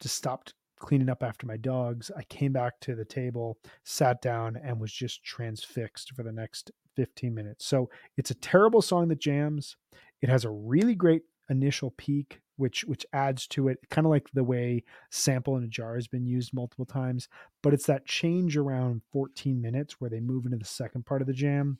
just 0.00 0.16
stopped 0.16 0.54
cleaning 0.82 1.08
up 1.08 1.22
after 1.22 1.46
my 1.46 1.56
dogs. 1.56 2.10
I 2.16 2.24
came 2.24 2.52
back 2.52 2.80
to 2.80 2.96
the 2.96 3.04
table, 3.04 3.56
sat 3.84 4.20
down, 4.20 4.56
and 4.62 4.80
was 4.80 4.92
just 4.92 5.22
transfixed 5.22 6.12
for 6.12 6.24
the 6.24 6.32
next 6.32 6.72
15 6.96 7.32
minutes. 7.32 7.64
So 7.64 7.88
it's 8.16 8.32
a 8.32 8.34
terrible 8.34 8.82
song 8.82 9.08
that 9.08 9.20
jams. 9.20 9.76
It 10.20 10.28
has 10.28 10.44
a 10.44 10.50
really 10.50 10.96
great 10.96 11.22
initial 11.48 11.92
peak, 11.92 12.40
which 12.56 12.84
which 12.84 13.06
adds 13.12 13.46
to 13.48 13.68
it, 13.68 13.78
kind 13.90 14.06
of 14.06 14.10
like 14.10 14.28
the 14.34 14.42
way 14.42 14.82
sample 15.10 15.56
in 15.56 15.62
a 15.62 15.68
jar 15.68 15.94
has 15.94 16.08
been 16.08 16.26
used 16.26 16.52
multiple 16.52 16.84
times. 16.84 17.28
But 17.62 17.74
it's 17.74 17.86
that 17.86 18.04
change 18.04 18.56
around 18.56 19.02
14 19.12 19.62
minutes 19.62 20.00
where 20.00 20.10
they 20.10 20.20
move 20.20 20.46
into 20.46 20.58
the 20.58 20.64
second 20.64 21.06
part 21.06 21.22
of 21.22 21.28
the 21.28 21.32
jam. 21.32 21.78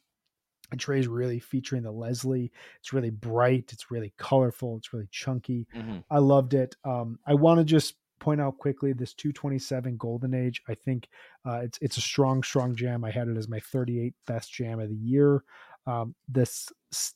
And 0.70 0.80
Trey's 0.80 1.08
really 1.08 1.40
featuring 1.40 1.82
the 1.82 1.90
Leslie. 1.90 2.50
It's 2.78 2.92
really 2.92 3.10
bright. 3.10 3.70
It's 3.72 3.90
really 3.90 4.14
colorful. 4.16 4.76
It's 4.78 4.92
really 4.92 5.08
chunky. 5.10 5.66
Mm-hmm. 5.76 5.98
I 6.08 6.18
loved 6.18 6.54
it. 6.54 6.76
Um, 6.84 7.18
I 7.26 7.34
want 7.34 7.58
to 7.58 7.64
just 7.64 7.94
point 8.22 8.40
out 8.40 8.56
quickly 8.56 8.92
this 8.92 9.14
227 9.14 9.96
Golden 9.96 10.32
Age. 10.32 10.62
I 10.68 10.74
think 10.74 11.08
uh, 11.44 11.60
it's 11.64 11.78
it's 11.82 11.96
a 11.96 12.00
strong, 12.00 12.42
strong 12.42 12.74
jam. 12.76 13.04
I 13.04 13.10
had 13.10 13.28
it 13.28 13.36
as 13.36 13.48
my 13.48 13.58
38th 13.58 14.14
best 14.26 14.52
jam 14.52 14.78
of 14.78 14.88
the 14.88 14.94
year. 14.94 15.42
Um, 15.86 16.14
this 16.28 16.68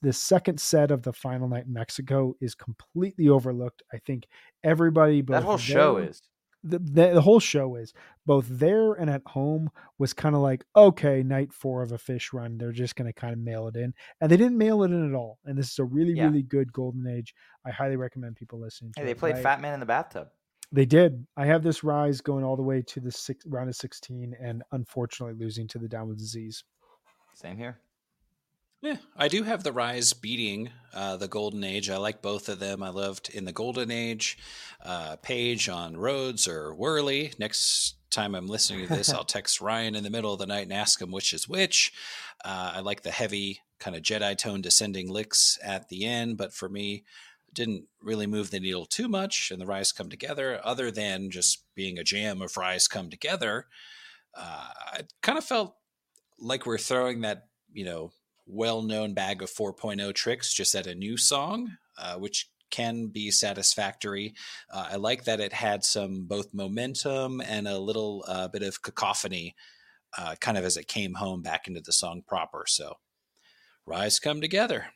this 0.02 0.18
second 0.18 0.58
set 0.58 0.90
of 0.90 1.02
the 1.02 1.12
final 1.12 1.48
night 1.48 1.66
in 1.66 1.72
Mexico 1.72 2.34
is 2.40 2.56
completely 2.56 3.28
overlooked. 3.28 3.84
I 3.92 3.98
think 3.98 4.26
everybody, 4.64 5.22
But 5.22 5.34
that 5.34 5.44
whole 5.44 5.58
show 5.58 5.98
is 5.98 6.22
the, 6.64 6.78
the, 6.80 7.10
the 7.14 7.20
whole 7.20 7.38
show 7.38 7.76
is 7.76 7.94
both 8.24 8.46
there 8.48 8.94
and 8.94 9.08
at 9.08 9.22
home 9.26 9.70
was 9.98 10.12
kind 10.12 10.34
of 10.34 10.40
like 10.40 10.64
okay 10.74 11.22
night 11.22 11.52
four 11.52 11.82
of 11.82 11.92
a 11.92 11.98
Phish 11.98 12.32
run 12.32 12.58
they're 12.58 12.72
just 12.72 12.96
going 12.96 13.06
to 13.06 13.12
kind 13.12 13.32
of 13.32 13.38
mail 13.38 13.68
it 13.68 13.76
in 13.76 13.94
and 14.20 14.30
they 14.30 14.36
didn't 14.36 14.58
mail 14.58 14.82
it 14.82 14.90
in 14.90 15.08
at 15.08 15.14
all 15.14 15.38
and 15.44 15.56
this 15.56 15.70
is 15.70 15.78
a 15.78 15.84
really 15.84 16.14
yeah. 16.14 16.24
really 16.24 16.42
good 16.42 16.72
golden 16.72 17.06
age 17.06 17.34
i 17.64 17.70
highly 17.70 17.96
recommend 17.96 18.36
people 18.36 18.58
listening 18.58 18.92
hey, 18.96 19.04
they 19.04 19.14
played 19.14 19.38
fat 19.38 19.60
man 19.60 19.74
in 19.74 19.80
the 19.80 19.86
bathtub 19.86 20.28
they 20.72 20.84
did. 20.84 21.26
I 21.36 21.46
have 21.46 21.62
this 21.62 21.84
rise 21.84 22.20
going 22.20 22.44
all 22.44 22.56
the 22.56 22.62
way 22.62 22.82
to 22.82 23.00
the 23.00 23.10
six, 23.10 23.44
round 23.46 23.68
of 23.68 23.76
16 23.76 24.34
and 24.40 24.62
unfortunately 24.72 25.36
losing 25.38 25.68
to 25.68 25.78
the 25.78 25.88
down 25.88 26.08
with 26.08 26.18
disease. 26.18 26.64
Same 27.34 27.56
here. 27.56 27.78
Yeah, 28.82 28.96
I 29.16 29.28
do 29.28 29.42
have 29.42 29.62
the 29.62 29.72
rise 29.72 30.12
beating 30.12 30.70
uh, 30.94 31.16
the 31.16 31.28
golden 31.28 31.64
age. 31.64 31.88
I 31.88 31.96
like 31.96 32.20
both 32.20 32.48
of 32.48 32.58
them. 32.58 32.82
I 32.82 32.90
loved 32.90 33.30
in 33.30 33.44
the 33.44 33.52
golden 33.52 33.90
age, 33.90 34.38
uh, 34.84 35.16
Page 35.16 35.68
on 35.68 35.96
Rhodes 35.96 36.46
or 36.46 36.74
Wurly. 36.74 37.36
Next 37.38 37.96
time 38.10 38.34
I'm 38.34 38.46
listening 38.46 38.86
to 38.86 38.94
this, 38.94 39.12
I'll 39.12 39.24
text 39.24 39.60
Ryan 39.60 39.94
in 39.94 40.04
the 40.04 40.10
middle 40.10 40.32
of 40.32 40.38
the 40.38 40.46
night 40.46 40.64
and 40.64 40.72
ask 40.72 41.00
him 41.00 41.10
which 41.10 41.32
is 41.32 41.48
which. 41.48 41.92
Uh, 42.44 42.72
I 42.76 42.80
like 42.80 43.02
the 43.02 43.10
heavy 43.10 43.60
kind 43.78 43.96
of 43.96 44.02
Jedi 44.02 44.36
tone 44.36 44.60
descending 44.60 45.10
licks 45.10 45.58
at 45.64 45.88
the 45.88 46.04
end, 46.04 46.36
but 46.36 46.52
for 46.52 46.68
me, 46.68 47.04
didn't 47.56 47.86
really 48.00 48.26
move 48.26 48.50
the 48.50 48.60
needle 48.60 48.86
too 48.86 49.08
much 49.08 49.50
and 49.50 49.60
the 49.60 49.66
rise 49.66 49.90
come 49.90 50.08
together 50.08 50.60
other 50.62 50.90
than 50.92 51.30
just 51.30 51.64
being 51.74 51.98
a 51.98 52.04
jam 52.04 52.40
of 52.40 52.56
rise 52.56 52.86
come 52.86 53.10
together 53.10 53.66
uh, 54.36 54.68
i 54.92 55.00
kind 55.22 55.38
of 55.38 55.44
felt 55.44 55.74
like 56.38 56.66
we're 56.66 56.78
throwing 56.78 57.22
that 57.22 57.48
you 57.72 57.84
know 57.84 58.12
well-known 58.46 59.14
bag 59.14 59.42
of 59.42 59.50
4.0 59.50 60.14
tricks 60.14 60.54
just 60.54 60.76
at 60.76 60.86
a 60.86 60.94
new 60.94 61.16
song 61.16 61.72
uh, 61.98 62.14
which 62.16 62.48
can 62.70 63.06
be 63.06 63.30
satisfactory. 63.30 64.34
Uh, 64.70 64.88
I 64.92 64.96
like 64.96 65.24
that 65.24 65.40
it 65.40 65.52
had 65.52 65.84
some 65.84 66.24
both 66.26 66.52
momentum 66.52 67.40
and 67.40 67.68
a 67.68 67.78
little 67.78 68.24
uh, 68.26 68.48
bit 68.48 68.62
of 68.62 68.82
cacophony, 68.82 69.54
uh, 70.18 70.34
kind 70.40 70.58
of 70.58 70.64
as 70.64 70.76
it 70.76 70.88
came 70.88 71.14
home 71.14 71.42
back 71.42 71.68
into 71.68 71.80
the 71.80 71.92
song 71.92 72.22
proper. 72.26 72.64
So, 72.66 72.94
rise 73.86 74.18
come 74.18 74.40
together. 74.40 74.86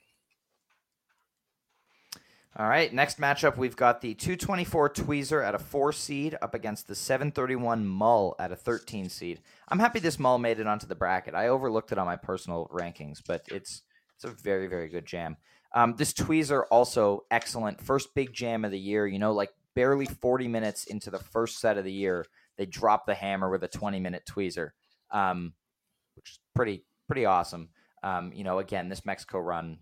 All 2.56 2.68
right, 2.68 2.93
next 2.93 3.20
matchup 3.20 3.56
we've 3.56 3.77
got 3.77 4.01
the 4.01 4.14
224 4.14 4.90
Tweezer 4.90 5.47
at 5.47 5.55
a 5.55 5.59
four 5.59 5.93
seed 5.93 6.36
up 6.43 6.52
against 6.52 6.89
the 6.89 6.97
731 6.97 7.86
Mull 7.86 8.35
at 8.40 8.51
a 8.51 8.56
13 8.56 9.09
seed. 9.09 9.40
I'm 9.68 9.78
happy 9.78 10.01
this 10.01 10.18
Mull 10.18 10.39
made 10.39 10.59
it 10.59 10.66
onto 10.66 10.89
the 10.89 10.97
bracket. 10.97 11.36
I 11.36 11.47
overlooked 11.47 11.93
it 11.93 11.98
on 11.98 12.06
my 12.06 12.16
personal 12.16 12.68
rankings, 12.72 13.22
but 13.24 13.43
it's 13.52 13.82
it's 14.16 14.24
a 14.24 14.31
very 14.31 14.66
very 14.66 14.89
good 14.89 15.06
jam. 15.06 15.36
Um, 15.77 15.94
this 15.97 16.12
Tweezer 16.12 16.64
also 16.72 17.24
excellent. 17.31 17.81
First 17.81 18.16
big 18.16 18.32
jam 18.32 18.64
of 18.64 18.72
the 18.72 18.81
year. 18.81 19.06
You 19.06 19.20
know, 19.20 19.32
like 19.32 19.51
barely 19.77 20.06
40 20.06 20.48
minutes 20.48 20.85
into 20.86 21.10
the 21.10 21.20
first 21.20 21.60
set 21.60 21.78
of 21.78 21.85
the 21.85 21.93
year, 21.93 22.27
they 22.59 22.66
drop 22.66 23.06
the 23.06 23.14
hammer 23.14 23.48
with 23.48 23.62
a 23.62 23.68
20 23.68 24.01
minute 24.01 24.24
Tweezer, 24.28 24.70
um, 25.12 25.52
which 26.16 26.31
is 26.31 26.40
pretty 26.56 26.85
pretty 27.06 27.27
awesome. 27.27 27.68
Um, 28.02 28.32
you 28.35 28.43
know, 28.43 28.59
again, 28.59 28.89
this 28.89 29.06
Mexico 29.06 29.39
run 29.39 29.78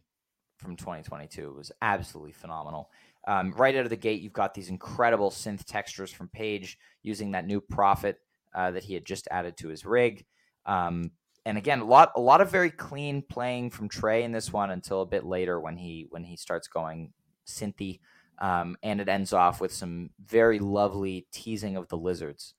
from 0.58 0.76
2022 0.76 1.54
was 1.54 1.72
absolutely 1.80 2.32
phenomenal. 2.32 2.90
Um, 3.26 3.52
right 3.52 3.74
out 3.74 3.84
of 3.84 3.90
the 3.90 3.96
gate, 3.96 4.22
you've 4.22 4.32
got 4.32 4.54
these 4.54 4.68
incredible 4.68 5.30
synth 5.30 5.64
textures 5.64 6.10
from 6.10 6.28
Page 6.28 6.78
using 7.02 7.32
that 7.32 7.46
new 7.46 7.60
Prophet 7.60 8.20
uh, 8.54 8.70
that 8.70 8.84
he 8.84 8.94
had 8.94 9.04
just 9.04 9.28
added 9.30 9.56
to 9.58 9.68
his 9.68 9.84
rig. 9.84 10.24
Um, 10.66 11.12
and 11.44 11.56
again, 11.56 11.80
a 11.80 11.84
lot 11.84 12.12
a 12.14 12.20
lot 12.20 12.40
of 12.40 12.50
very 12.50 12.70
clean 12.70 13.22
playing 13.22 13.70
from 13.70 13.88
Trey 13.88 14.22
in 14.22 14.32
this 14.32 14.52
one 14.52 14.70
until 14.70 15.02
a 15.02 15.06
bit 15.06 15.24
later 15.24 15.58
when 15.58 15.76
he 15.76 16.06
when 16.10 16.24
he 16.24 16.36
starts 16.36 16.68
going 16.68 17.12
synthy, 17.46 18.00
um, 18.38 18.76
and 18.82 19.00
it 19.00 19.08
ends 19.08 19.32
off 19.32 19.60
with 19.60 19.72
some 19.72 20.10
very 20.24 20.58
lovely 20.58 21.26
teasing 21.32 21.76
of 21.76 21.88
the 21.88 21.96
lizards. 21.96 22.54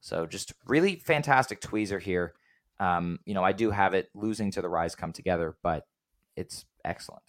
So 0.00 0.26
just 0.26 0.54
really 0.66 0.96
fantastic 0.96 1.60
tweezer 1.60 2.00
here. 2.00 2.34
Um, 2.78 3.18
you 3.26 3.34
know, 3.34 3.44
I 3.44 3.52
do 3.52 3.70
have 3.70 3.92
it 3.92 4.08
losing 4.14 4.50
to 4.52 4.62
the 4.62 4.70
rise 4.70 4.94
come 4.94 5.12
together, 5.12 5.56
but 5.62 5.86
it's 6.34 6.64
excellent. 6.84 7.24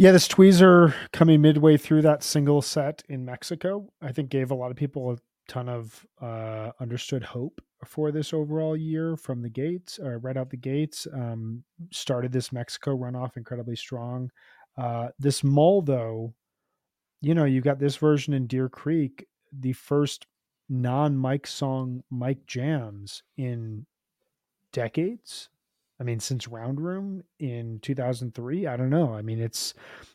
Yeah, 0.00 0.12
this 0.12 0.28
tweezer 0.28 0.94
coming 1.12 1.40
midway 1.40 1.76
through 1.76 2.02
that 2.02 2.22
single 2.22 2.62
set 2.62 3.02
in 3.08 3.24
Mexico, 3.24 3.92
I 4.00 4.12
think 4.12 4.30
gave 4.30 4.52
a 4.52 4.54
lot 4.54 4.70
of 4.70 4.76
people 4.76 5.10
a 5.10 5.16
ton 5.48 5.68
of 5.68 6.06
uh, 6.22 6.70
understood 6.78 7.24
hope 7.24 7.60
for 7.84 8.12
this 8.12 8.32
overall 8.32 8.76
year 8.76 9.16
from 9.16 9.42
the 9.42 9.48
gates, 9.48 9.98
or 9.98 10.20
right 10.20 10.36
out 10.36 10.50
the 10.50 10.56
gates. 10.56 11.08
Um, 11.12 11.64
started 11.90 12.30
this 12.30 12.52
Mexico 12.52 12.96
runoff 12.96 13.36
incredibly 13.36 13.74
strong. 13.74 14.30
Uh, 14.76 15.08
this 15.18 15.42
Mull, 15.42 15.82
though, 15.82 16.32
you 17.20 17.34
know, 17.34 17.44
you 17.44 17.60
got 17.60 17.80
this 17.80 17.96
version 17.96 18.34
in 18.34 18.46
Deer 18.46 18.68
Creek, 18.68 19.26
the 19.52 19.72
first 19.72 20.28
non 20.68 21.16
Mike 21.16 21.48
song 21.48 22.04
Mike 22.08 22.46
jams 22.46 23.24
in 23.36 23.84
decades. 24.72 25.48
I 26.00 26.04
mean, 26.04 26.20
since 26.20 26.46
Round 26.46 26.80
Room 26.80 27.24
in 27.40 27.80
2003, 27.82 28.66
I 28.66 28.76
don't 28.76 28.90
know. 28.90 29.14
I 29.14 29.22
mean, 29.22 29.40
it's 29.40 29.74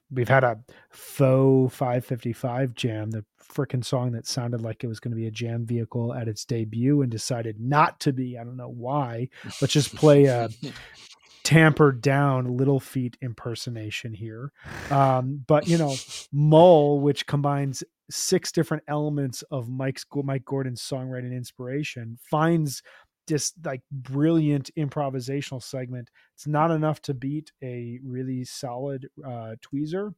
we've 0.09 0.29
had 0.29 0.43
a 0.43 0.59
faux 0.91 1.75
555 1.75 2.73
jam, 2.73 3.11
the 3.11 3.25
freaking 3.41 3.83
song 3.83 4.13
that 4.13 4.25
sounded 4.25 4.61
like 4.61 4.83
it 4.83 4.87
was 4.87 4.99
going 4.99 5.11
to 5.11 5.17
be 5.17 5.27
a 5.27 5.31
jam 5.31 5.65
vehicle 5.65 6.13
at 6.13 6.27
its 6.27 6.45
debut 6.45 7.01
and 7.01 7.11
decided 7.11 7.59
not 7.59 7.99
to 8.01 8.13
be. 8.13 8.37
I 8.37 8.43
don't 8.43 8.57
know 8.57 8.69
why. 8.69 9.29
Let's 9.61 9.73
just 9.73 9.95
play 9.95 10.25
a 10.25 10.49
tampered 11.43 12.01
down 12.01 12.57
Little 12.57 12.79
Feat 12.79 13.17
impersonation 13.21 14.13
here. 14.13 14.51
Um, 14.89 15.43
but 15.45 15.67
you 15.67 15.77
know, 15.77 15.95
Mull, 16.31 17.01
which 17.01 17.27
combines 17.27 17.83
six 18.09 18.51
different 18.51 18.83
elements 18.87 19.43
of 19.51 19.69
Mike's 19.69 20.05
Mike 20.23 20.45
Gordon's 20.45 20.81
songwriting 20.81 21.33
inspiration, 21.33 22.17
finds 22.29 22.81
just 23.27 23.53
like 23.65 23.81
brilliant 23.91 24.69
improvisational 24.77 25.61
segment. 25.61 26.09
It's 26.35 26.47
not 26.47 26.71
enough 26.71 27.01
to 27.03 27.13
beat 27.13 27.51
a 27.63 27.99
really 28.03 28.43
solid 28.45 29.07
uh, 29.25 29.55
tweezer. 29.61 30.13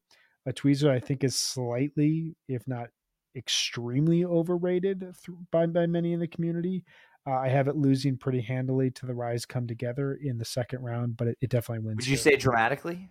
A 0.45 0.53
tweezer 0.53 0.89
I 0.89 0.99
think 0.99 1.23
is 1.23 1.35
slightly, 1.35 2.35
if 2.47 2.67
not 2.67 2.87
extremely 3.35 4.23
overrated 4.23 4.99
th- 4.99 5.37
by, 5.51 5.65
by 5.65 5.85
many 5.87 6.13
in 6.13 6.19
the 6.19 6.27
community. 6.27 6.83
Uh, 7.27 7.33
I 7.33 7.49
have 7.49 7.67
it 7.67 7.75
losing 7.75 8.17
pretty 8.17 8.41
handily 8.41 8.91
to 8.91 9.05
the 9.07 9.13
Rise 9.13 9.45
Come 9.45 9.65
Together 9.65 10.19
in 10.21 10.37
the 10.37 10.45
second 10.45 10.83
round, 10.83 11.17
but 11.17 11.29
it, 11.29 11.37
it 11.41 11.49
definitely 11.49 11.85
wins. 11.85 11.97
Would 11.97 12.07
you 12.07 12.17
say 12.17 12.35
dramatically, 12.35 13.09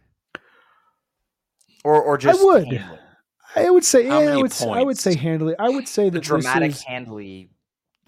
or 1.85 2.01
or 2.01 2.16
just 2.16 2.41
I 2.41 2.45
would. 2.45 2.69
Handily? 2.73 2.99
I 3.57 3.71
would 3.71 3.85
say 3.85 4.07
How 4.07 4.21
yeah. 4.21 4.35
I 4.35 4.37
would 4.37 4.53
say, 4.53 4.71
I 4.71 4.83
would 4.83 4.99
say 4.99 5.16
handily. 5.16 5.55
I 5.59 5.69
would 5.69 5.89
say 5.89 6.05
that 6.05 6.12
the 6.12 6.21
dramatic 6.21 6.71
is, 6.71 6.83
handily 6.83 7.51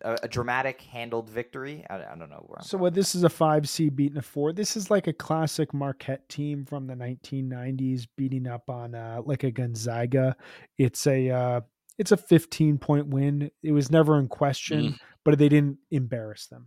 a, 0.02 0.18
a 0.24 0.28
dramatic 0.28 0.80
handled 0.82 1.30
victory. 1.30 1.84
I, 1.88 1.96
I 1.96 2.16
don't 2.16 2.30
know 2.30 2.44
where. 2.46 2.58
I'm 2.58 2.64
so 2.64 2.78
what? 2.78 2.94
This 2.94 3.14
is 3.14 3.24
a 3.24 3.28
five 3.28 3.68
C 3.68 3.88
beating 3.88 4.18
a 4.18 4.22
four. 4.22 4.52
This 4.52 4.76
is 4.76 4.90
like 4.90 5.06
a 5.06 5.12
classic 5.12 5.72
Marquette 5.72 6.28
team 6.28 6.64
from 6.64 6.86
the 6.86 6.94
1990s 6.94 8.06
beating 8.16 8.46
up 8.46 8.68
on 8.70 8.94
uh, 8.94 9.22
like 9.24 9.44
a 9.44 9.50
Gonzaga. 9.50 10.36
It's 10.78 11.06
a 11.06 11.30
uh, 11.30 11.60
it's 11.98 12.12
a 12.12 12.16
15 12.16 12.78
point 12.78 13.08
win. 13.08 13.50
It 13.62 13.72
was 13.72 13.90
never 13.90 14.18
in 14.18 14.28
question, 14.28 14.82
mm. 14.82 14.98
but 15.24 15.38
they 15.38 15.48
didn't 15.48 15.78
embarrass 15.90 16.46
them. 16.46 16.66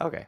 Okay. 0.00 0.26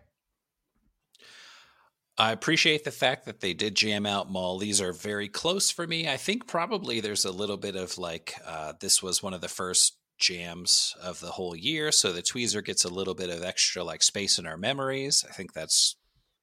I 2.21 2.33
appreciate 2.33 2.83
the 2.83 2.91
fact 2.91 3.27
that 3.27 3.41
they 3.41 3.55
did 3.55 3.77
jam 3.77 4.05
out 4.05 4.29
Mull. 4.29 4.59
These 4.59 4.81
are 4.81 4.93
very 4.93 5.29
close 5.29 5.71
for 5.71 5.87
me. 5.87 6.09
I 6.09 6.17
think 6.17 6.49
probably 6.49 7.01
there's 7.01 7.25
a 7.25 7.31
little 7.31 7.57
bit 7.57 7.77
of 7.77 7.97
like 7.97 8.35
uh, 8.45 8.73
this 8.81 9.03
was 9.03 9.23
one 9.23 9.35
of 9.35 9.41
the 9.41 9.49
first 9.49 9.97
jams 10.19 10.95
of 11.03 11.21
the 11.21 11.31
whole 11.31 11.57
year. 11.57 11.93
So 11.93 12.13
the 12.13 12.23
tweezer 12.23 12.65
gets 12.65 12.85
a 12.85 12.93
little 12.93 13.15
bit 13.15 13.31
of 13.31 13.43
extra 13.43 13.85
like 13.85 14.03
space 14.03 14.39
in 14.39 14.47
our 14.47 14.57
memories. 14.57 15.25
I 15.29 15.33
think 15.33 15.53
that's 15.53 15.97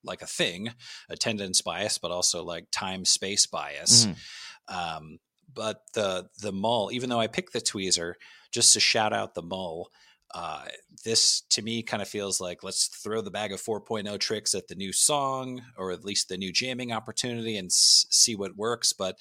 like 0.03 0.21
a 0.21 0.27
thing, 0.27 0.71
attendance 1.09 1.61
bias, 1.61 1.97
but 1.97 2.11
also 2.11 2.43
like 2.43 2.65
time 2.71 3.05
space 3.05 3.45
bias. 3.45 4.05
Mm-hmm. 4.05 4.75
Um, 4.75 5.19
but 5.53 5.81
the 5.93 6.27
the 6.41 6.51
Mull, 6.51 6.89
even 6.91 7.09
though 7.09 7.19
I 7.19 7.27
picked 7.27 7.53
the 7.53 7.61
tweezer, 7.61 8.13
just 8.51 8.73
to 8.73 8.79
shout 8.79 9.13
out 9.13 9.35
the 9.35 9.41
Mull, 9.41 9.89
uh, 10.33 10.65
this 11.03 11.41
to 11.49 11.61
me 11.61 11.81
kind 11.83 12.01
of 12.01 12.09
feels 12.09 12.41
like 12.41 12.63
let's 12.63 12.87
throw 12.87 13.21
the 13.21 13.31
bag 13.31 13.51
of 13.51 13.61
4.0 13.61 14.19
tricks 14.19 14.53
at 14.55 14.67
the 14.67 14.75
new 14.75 14.91
song 14.91 15.61
or 15.77 15.91
at 15.91 16.03
least 16.03 16.29
the 16.29 16.37
new 16.37 16.51
jamming 16.51 16.91
opportunity 16.91 17.57
and 17.57 17.67
s- 17.67 18.05
see 18.09 18.35
what 18.35 18.57
works. 18.57 18.91
But 18.91 19.17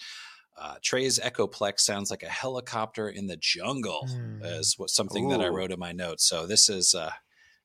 uh, 0.56 0.76
Trey's 0.82 1.18
Echoplex 1.18 1.80
sounds 1.80 2.10
like 2.10 2.22
a 2.22 2.28
helicopter 2.28 3.08
in 3.08 3.26
the 3.26 3.36
jungle, 3.36 4.08
mm. 4.08 4.44
is 4.58 4.78
what 4.78 4.90
something 4.90 5.26
Ooh. 5.26 5.30
that 5.30 5.40
I 5.40 5.48
wrote 5.48 5.72
in 5.72 5.78
my 5.78 5.92
notes. 5.92 6.24
So 6.24 6.46
this 6.46 6.68
is 6.68 6.94
uh, 6.94 7.10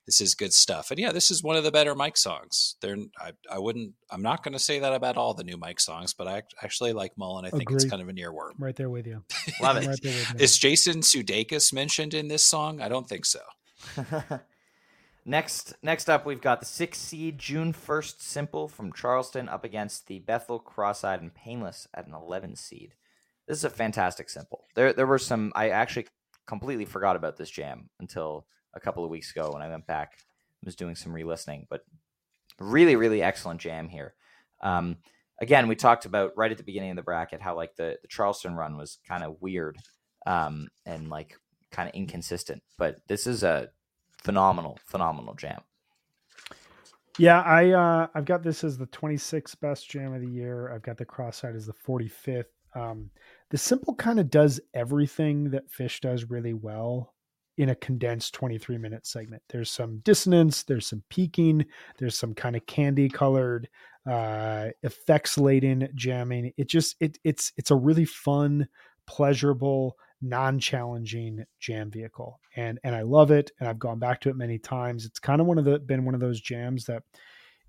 this 0.05 0.21
is 0.21 0.33
good 0.33 0.53
stuff. 0.53 0.89
And 0.89 0.99
yeah, 0.99 1.11
this 1.11 1.29
is 1.29 1.43
one 1.43 1.55
of 1.55 1.63
the 1.63 1.71
better 1.71 1.93
Mike 1.93 2.17
songs. 2.17 2.75
They're 2.81 2.97
I, 3.19 3.33
I 3.51 3.59
wouldn't 3.59 3.93
I'm 4.09 4.23
not 4.23 4.43
going 4.43 4.53
to 4.53 4.59
say 4.59 4.79
that 4.79 4.93
about 4.93 5.17
all 5.17 5.35
the 5.35 5.43
new 5.43 5.57
Mike 5.57 5.79
songs, 5.79 6.13
but 6.15 6.27
I 6.27 6.41
actually 6.63 6.93
like 6.93 7.15
Mullen. 7.15 7.45
I 7.45 7.51
think 7.51 7.63
Agreed. 7.63 7.75
it's 7.75 7.85
kind 7.85 8.01
of 8.01 8.09
a 8.09 8.13
near-worm. 8.13 8.55
Right 8.57 8.75
there 8.75 8.89
with 8.89 9.05
you. 9.05 9.23
Love 9.61 9.77
it. 9.77 9.87
Right 9.87 10.41
is 10.41 10.57
Jason 10.57 11.01
Sudeikis 11.01 11.71
mentioned 11.71 12.15
in 12.15 12.27
this 12.27 12.43
song? 12.43 12.81
I 12.81 12.89
don't 12.89 13.07
think 13.07 13.25
so. 13.25 13.41
Next, 15.25 15.75
next 15.83 16.09
up, 16.09 16.25
we've 16.25 16.41
got 16.41 16.59
the 16.59 16.65
six 16.65 16.97
seed 16.97 17.37
June 17.37 17.73
first 17.73 18.21
simple 18.21 18.67
from 18.67 18.93
Charleston 18.93 19.47
up 19.47 19.63
against 19.63 20.07
the 20.07 20.19
Bethel 20.19 20.59
Cross-eyed 20.59 21.21
and 21.21 21.33
Painless 21.33 21.87
at 21.93 22.07
an 22.07 22.13
eleven 22.13 22.55
seed. 22.55 22.95
This 23.47 23.57
is 23.57 23.63
a 23.63 23.69
fantastic 23.69 24.29
simple. 24.29 24.65
There, 24.75 24.93
there 24.93 25.07
were 25.07 25.19
some. 25.19 25.51
I 25.55 25.69
actually 25.69 26.07
completely 26.47 26.85
forgot 26.85 27.15
about 27.15 27.37
this 27.37 27.49
jam 27.49 27.89
until 27.99 28.47
a 28.73 28.79
couple 28.79 29.03
of 29.03 29.09
weeks 29.09 29.31
ago 29.31 29.51
when 29.51 29.61
I 29.61 29.69
went 29.69 29.85
back. 29.85 30.13
I 30.19 30.65
was 30.65 30.75
doing 30.75 30.95
some 30.95 31.13
re-listening, 31.13 31.67
but 31.69 31.81
really, 32.59 32.95
really 32.95 33.21
excellent 33.21 33.61
jam 33.61 33.87
here. 33.87 34.13
Um, 34.61 34.97
again, 35.39 35.67
we 35.67 35.75
talked 35.75 36.05
about 36.05 36.33
right 36.35 36.51
at 36.51 36.57
the 36.57 36.63
beginning 36.63 36.89
of 36.89 36.95
the 36.95 37.01
bracket 37.03 37.41
how 37.41 37.55
like 37.55 37.75
the, 37.75 37.97
the 38.01 38.07
Charleston 38.07 38.55
run 38.55 38.77
was 38.77 38.97
kind 39.07 39.23
of 39.23 39.41
weird 39.41 39.77
um, 40.25 40.67
and 40.85 41.09
like 41.09 41.37
kind 41.71 41.87
of 41.87 41.95
inconsistent, 41.95 42.61
but 42.77 42.99
this 43.07 43.25
is 43.25 43.43
a 43.43 43.69
phenomenal, 44.23 44.79
phenomenal 44.85 45.33
jam. 45.35 45.61
Yeah, 47.17 47.41
I 47.41 47.71
uh, 47.71 48.07
I've 48.15 48.25
got 48.25 48.43
this 48.43 48.63
as 48.63 48.77
the 48.77 48.87
26th 48.87 49.59
best 49.59 49.89
jam 49.89 50.13
of 50.13 50.21
the 50.21 50.29
year. 50.29 50.71
I've 50.73 50.83
got 50.83 50.97
the 50.97 51.05
cross-eyed 51.05 51.55
as 51.55 51.65
the 51.65 51.73
45th. 51.73 52.45
Um, 52.75 53.09
the 53.49 53.57
simple 53.57 53.93
kind 53.95 54.19
of 54.19 54.29
does 54.29 54.61
everything 54.73 55.49
that 55.49 55.69
Phish 55.69 55.99
does 55.99 56.29
really 56.29 56.53
well 56.53 57.13
in 57.57 57.69
a 57.69 57.75
condensed 57.75 58.33
23 58.35 58.77
minute 58.77 59.05
segment. 59.05 59.43
There's 59.49 59.69
some 59.69 59.99
dissonance, 60.05 60.63
there's 60.63 60.87
some 60.87 61.03
peaking, 61.09 61.65
there's 61.97 62.17
some 62.17 62.33
kind 62.33 62.55
of 62.55 62.65
candy 62.67 63.09
colored, 63.09 63.67
uh, 64.09 64.69
effects 64.83 65.37
laden 65.37 65.89
jamming. 65.93 66.53
It 66.55 66.69
just 66.69 66.95
it 67.01 67.17
it's 67.25 67.51
it's 67.57 67.71
a 67.71 67.75
really 67.75 68.05
fun, 68.05 68.65
pleasurable 69.07 69.97
non-challenging 70.21 71.45
jam 71.59 71.89
vehicle 71.89 72.41
and 72.57 72.77
and 72.83 72.93
I 72.93 73.03
love 73.03 73.31
it 73.31 73.51
and 73.59 73.69
I've 73.69 73.79
gone 73.79 73.99
back 73.99 74.19
to 74.21 74.29
it 74.29 74.35
many 74.35 74.59
times. 74.59 75.05
It's 75.05 75.19
kind 75.19 75.39
of 75.39 75.47
one 75.47 75.57
of 75.57 75.65
the 75.65 75.79
been 75.79 76.05
one 76.05 76.15
of 76.15 76.21
those 76.21 76.41
jams 76.41 76.85
that 76.85 77.03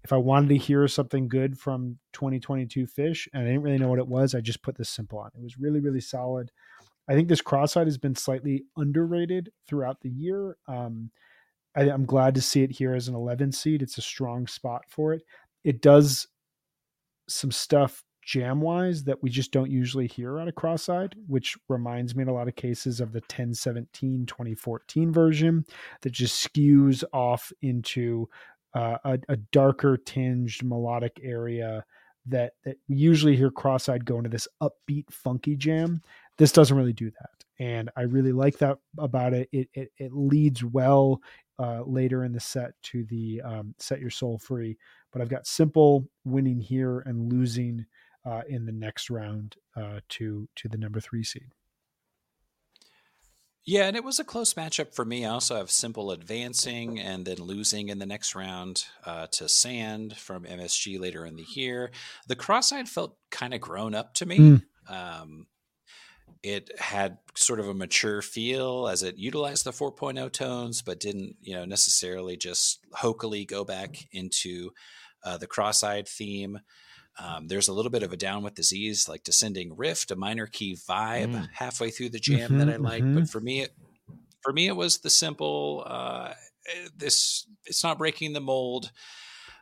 if 0.02 0.12
I 0.12 0.16
wanted 0.16 0.48
to 0.48 0.56
hear 0.56 0.86
something 0.88 1.28
good 1.28 1.58
from 1.58 1.98
2022 2.14 2.86
Phish 2.86 3.28
and 3.32 3.42
I 3.42 3.46
didn't 3.46 3.62
really 3.62 3.78
know 3.78 3.88
what 3.88 3.98
it 3.98 4.08
was, 4.08 4.34
I 4.34 4.40
just 4.40 4.62
put 4.62 4.76
this 4.76 4.88
simple 4.88 5.18
on. 5.18 5.30
It 5.34 5.42
was 5.42 5.58
really, 5.58 5.80
really 5.80 6.00
solid. 6.00 6.50
I 7.08 7.14
think 7.14 7.28
this 7.28 7.42
cross-eyed 7.42 7.86
has 7.86 7.98
been 7.98 8.14
slightly 8.14 8.64
underrated 8.76 9.50
throughout 9.66 10.00
the 10.00 10.08
year. 10.08 10.56
Um, 10.68 11.10
I, 11.76 11.82
am 11.82 12.04
glad 12.04 12.34
to 12.36 12.42
see 12.42 12.62
it 12.62 12.70
here 12.70 12.94
as 12.94 13.08
an 13.08 13.14
11 13.14 13.52
seed. 13.52 13.82
It's 13.82 13.98
a 13.98 14.02
strong 14.02 14.46
spot 14.46 14.84
for 14.88 15.12
it. 15.12 15.22
It 15.64 15.82
does 15.82 16.26
some 17.28 17.50
stuff 17.50 18.02
jam 18.22 18.60
wise 18.60 19.04
that 19.04 19.22
we 19.22 19.30
just 19.30 19.52
don't 19.52 19.70
usually 19.70 20.06
hear 20.06 20.38
out 20.38 20.48
of 20.48 20.54
cross-eyed 20.54 21.14
which 21.26 21.56
reminds 21.68 22.14
me 22.14 22.22
in 22.22 22.28
a 22.28 22.32
lot 22.34 22.48
of 22.48 22.56
cases 22.56 23.00
of 23.00 23.12
the 23.12 23.20
1017 23.20 24.26
2014 24.26 25.12
version 25.12 25.64
that 26.02 26.12
just 26.12 26.46
skews 26.46 27.02
off 27.12 27.52
into 27.62 28.28
uh, 28.74 28.98
a, 29.04 29.18
a, 29.28 29.36
darker 29.36 29.96
tinged 29.96 30.62
melodic 30.62 31.18
area 31.22 31.84
that 32.26 32.52
that 32.64 32.76
we 32.88 32.96
usually 32.96 33.34
hear 33.34 33.50
cross-eyed 33.50 34.04
go 34.04 34.18
into 34.18 34.30
this 34.30 34.46
upbeat 34.62 35.10
funky 35.10 35.56
jam. 35.56 36.00
This 36.38 36.52
doesn't 36.52 36.76
really 36.76 36.92
do 36.92 37.10
that 37.10 37.40
and 37.60 37.90
i 37.96 38.02
really 38.02 38.32
like 38.32 38.58
that 38.58 38.78
about 38.98 39.32
it. 39.34 39.48
It 39.52 39.68
it, 39.74 39.92
it 39.98 40.12
leads 40.12 40.64
well 40.64 41.20
uh, 41.58 41.82
later 41.84 42.24
in 42.24 42.32
the 42.32 42.40
set 42.40 42.72
to 42.84 43.04
the 43.04 43.42
um, 43.44 43.74
set 43.78 44.00
your 44.00 44.10
soul 44.10 44.38
free 44.38 44.78
but 45.12 45.20
i've 45.20 45.28
got 45.28 45.46
simple 45.46 46.08
winning 46.24 46.58
here 46.58 47.00
and 47.00 47.30
losing 47.30 47.84
uh, 48.24 48.42
in 48.48 48.66
the 48.66 48.72
next 48.72 49.10
round 49.10 49.56
uh, 49.76 50.00
to 50.08 50.48
to 50.56 50.68
the 50.68 50.78
number 50.78 51.00
three 51.00 51.24
seed. 51.24 51.52
Yeah, 53.66 53.84
and 53.84 53.96
it 53.96 54.04
was 54.04 54.18
a 54.18 54.24
close 54.24 54.54
matchup 54.54 54.94
for 54.94 55.04
me. 55.04 55.26
I 55.26 55.30
also 55.30 55.56
have 55.56 55.70
Simple 55.70 56.10
advancing 56.10 56.98
and 56.98 57.26
then 57.26 57.36
losing 57.36 57.88
in 57.88 57.98
the 57.98 58.06
next 58.06 58.34
round 58.34 58.84
uh, 59.04 59.26
to 59.32 59.48
Sand 59.48 60.16
from 60.16 60.44
MSG 60.44 60.98
later 60.98 61.26
in 61.26 61.36
the 61.36 61.44
year. 61.54 61.90
The 62.26 62.36
Cross-eyed 62.36 62.88
felt 62.88 63.16
kind 63.30 63.52
of 63.52 63.60
grown 63.60 63.94
up 63.94 64.14
to 64.14 64.26
me. 64.26 64.38
Mm. 64.38 64.62
Um, 64.88 65.46
it 66.42 66.70
had 66.80 67.18
sort 67.34 67.60
of 67.60 67.68
a 67.68 67.74
mature 67.74 68.22
feel 68.22 68.88
as 68.88 69.02
it 69.02 69.18
utilized 69.18 69.64
the 69.64 69.72
4.0 69.72 70.32
tones, 70.32 70.80
but 70.80 70.98
didn't, 70.98 71.36
you 71.42 71.54
know, 71.54 71.66
necessarily 71.66 72.38
just 72.38 72.80
hokily 72.92 73.46
go 73.46 73.62
back 73.62 74.08
into 74.10 74.70
uh, 75.22 75.36
the 75.36 75.46
cross-eyed 75.46 76.08
theme. 76.08 76.58
Um, 77.20 77.48
there's 77.48 77.68
a 77.68 77.74
little 77.74 77.90
bit 77.90 78.02
of 78.02 78.12
a 78.12 78.16
down 78.16 78.42
with 78.42 78.54
disease, 78.54 79.08
like 79.08 79.24
descending 79.24 79.76
rift, 79.76 80.10
a 80.10 80.16
minor 80.16 80.46
key 80.46 80.74
vibe 80.74 81.34
mm. 81.34 81.48
halfway 81.52 81.90
through 81.90 82.08
the 82.08 82.18
jam 82.18 82.50
mm-hmm, 82.50 82.58
that 82.58 82.70
I 82.70 82.76
like. 82.76 83.02
Mm-hmm. 83.02 83.14
But 83.14 83.28
for 83.28 83.40
me, 83.40 83.60
it, 83.60 83.74
for 84.40 84.52
me, 84.52 84.68
it 84.68 84.76
was 84.76 84.98
the 84.98 85.10
simple. 85.10 85.84
Uh, 85.86 86.32
eh, 86.66 86.88
this 86.96 87.46
it's 87.66 87.84
not 87.84 87.98
breaking 87.98 88.32
the 88.32 88.40
mold. 88.40 88.90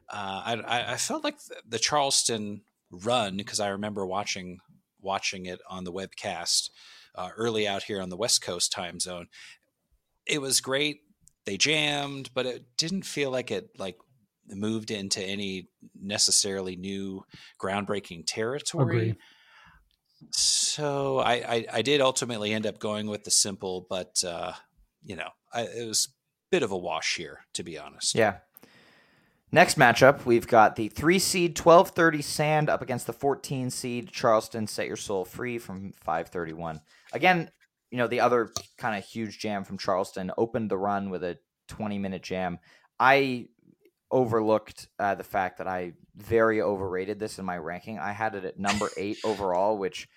Uh, 0.08 0.62
I, 0.66 0.92
I, 0.92 0.96
felt 0.96 1.22
like 1.22 1.36
the 1.68 1.78
Charleston 1.78 2.62
run 2.90 3.36
because 3.36 3.60
I 3.60 3.68
remember 3.68 4.06
watching 4.06 4.60
watching 5.02 5.44
it 5.44 5.60
on 5.68 5.84
the 5.84 5.92
webcast 5.92 6.70
uh, 7.14 7.28
early 7.36 7.68
out 7.68 7.82
here 7.82 8.00
on 8.00 8.08
the 8.08 8.16
West 8.16 8.40
Coast 8.40 8.72
time 8.72 9.00
zone. 9.00 9.26
It 10.26 10.40
was 10.40 10.60
great. 10.60 11.00
They 11.44 11.56
jammed, 11.56 12.30
but 12.34 12.46
it 12.46 12.64
didn't 12.76 13.04
feel 13.04 13.30
like 13.30 13.50
it 13.50 13.70
like 13.78 13.96
moved 14.50 14.90
into 14.90 15.22
any 15.22 15.68
necessarily 16.00 16.76
new 16.76 17.24
groundbreaking 17.60 18.24
territory. 18.26 19.10
Agree. 19.10 19.14
So 20.32 21.18
I, 21.18 21.32
I, 21.32 21.66
I 21.74 21.82
did 21.82 22.00
ultimately 22.00 22.52
end 22.52 22.66
up 22.66 22.78
going 22.78 23.06
with 23.06 23.24
the 23.24 23.30
simple, 23.30 23.86
but 23.88 24.22
uh, 24.24 24.52
you 25.04 25.16
know 25.16 25.30
I, 25.52 25.62
it 25.62 25.86
was 25.86 26.08
a 26.08 26.10
bit 26.50 26.62
of 26.62 26.72
a 26.72 26.76
wash 26.76 27.16
here, 27.16 27.40
to 27.54 27.62
be 27.62 27.78
honest. 27.78 28.14
Yeah. 28.14 28.38
Next 29.50 29.78
matchup, 29.78 30.26
we've 30.26 30.46
got 30.46 30.76
the 30.76 30.88
three 30.88 31.18
seed 31.18 31.58
1230 31.58 32.20
Sand 32.20 32.68
up 32.68 32.82
against 32.82 33.06
the 33.06 33.14
14 33.14 33.70
seed 33.70 34.10
Charleston. 34.10 34.66
Set 34.66 34.86
your 34.86 34.96
soul 34.96 35.24
free 35.24 35.58
from 35.58 35.94
531. 36.04 36.80
Again, 37.14 37.50
you 37.90 37.96
know 37.96 38.06
the 38.06 38.20
other 38.20 38.50
kind 38.76 38.96
of 38.96 39.04
huge 39.04 39.38
jam 39.38 39.64
from 39.64 39.78
Charleston 39.78 40.30
opened 40.36 40.70
the 40.70 40.76
run 40.76 41.08
with 41.08 41.24
a 41.24 41.38
20 41.68 41.98
minute 41.98 42.22
jam. 42.22 42.58
I 43.00 43.46
overlooked 44.10 44.88
uh, 44.98 45.14
the 45.14 45.24
fact 45.24 45.58
that 45.58 45.66
I 45.66 45.92
very 46.16 46.62
overrated 46.62 47.18
this 47.18 47.38
in 47.38 47.44
my 47.44 47.58
ranking. 47.58 47.98
I 47.98 48.12
had 48.12 48.34
it 48.34 48.44
at 48.44 48.58
number 48.58 48.88
eight 48.96 49.18
overall, 49.24 49.76
which 49.76 50.08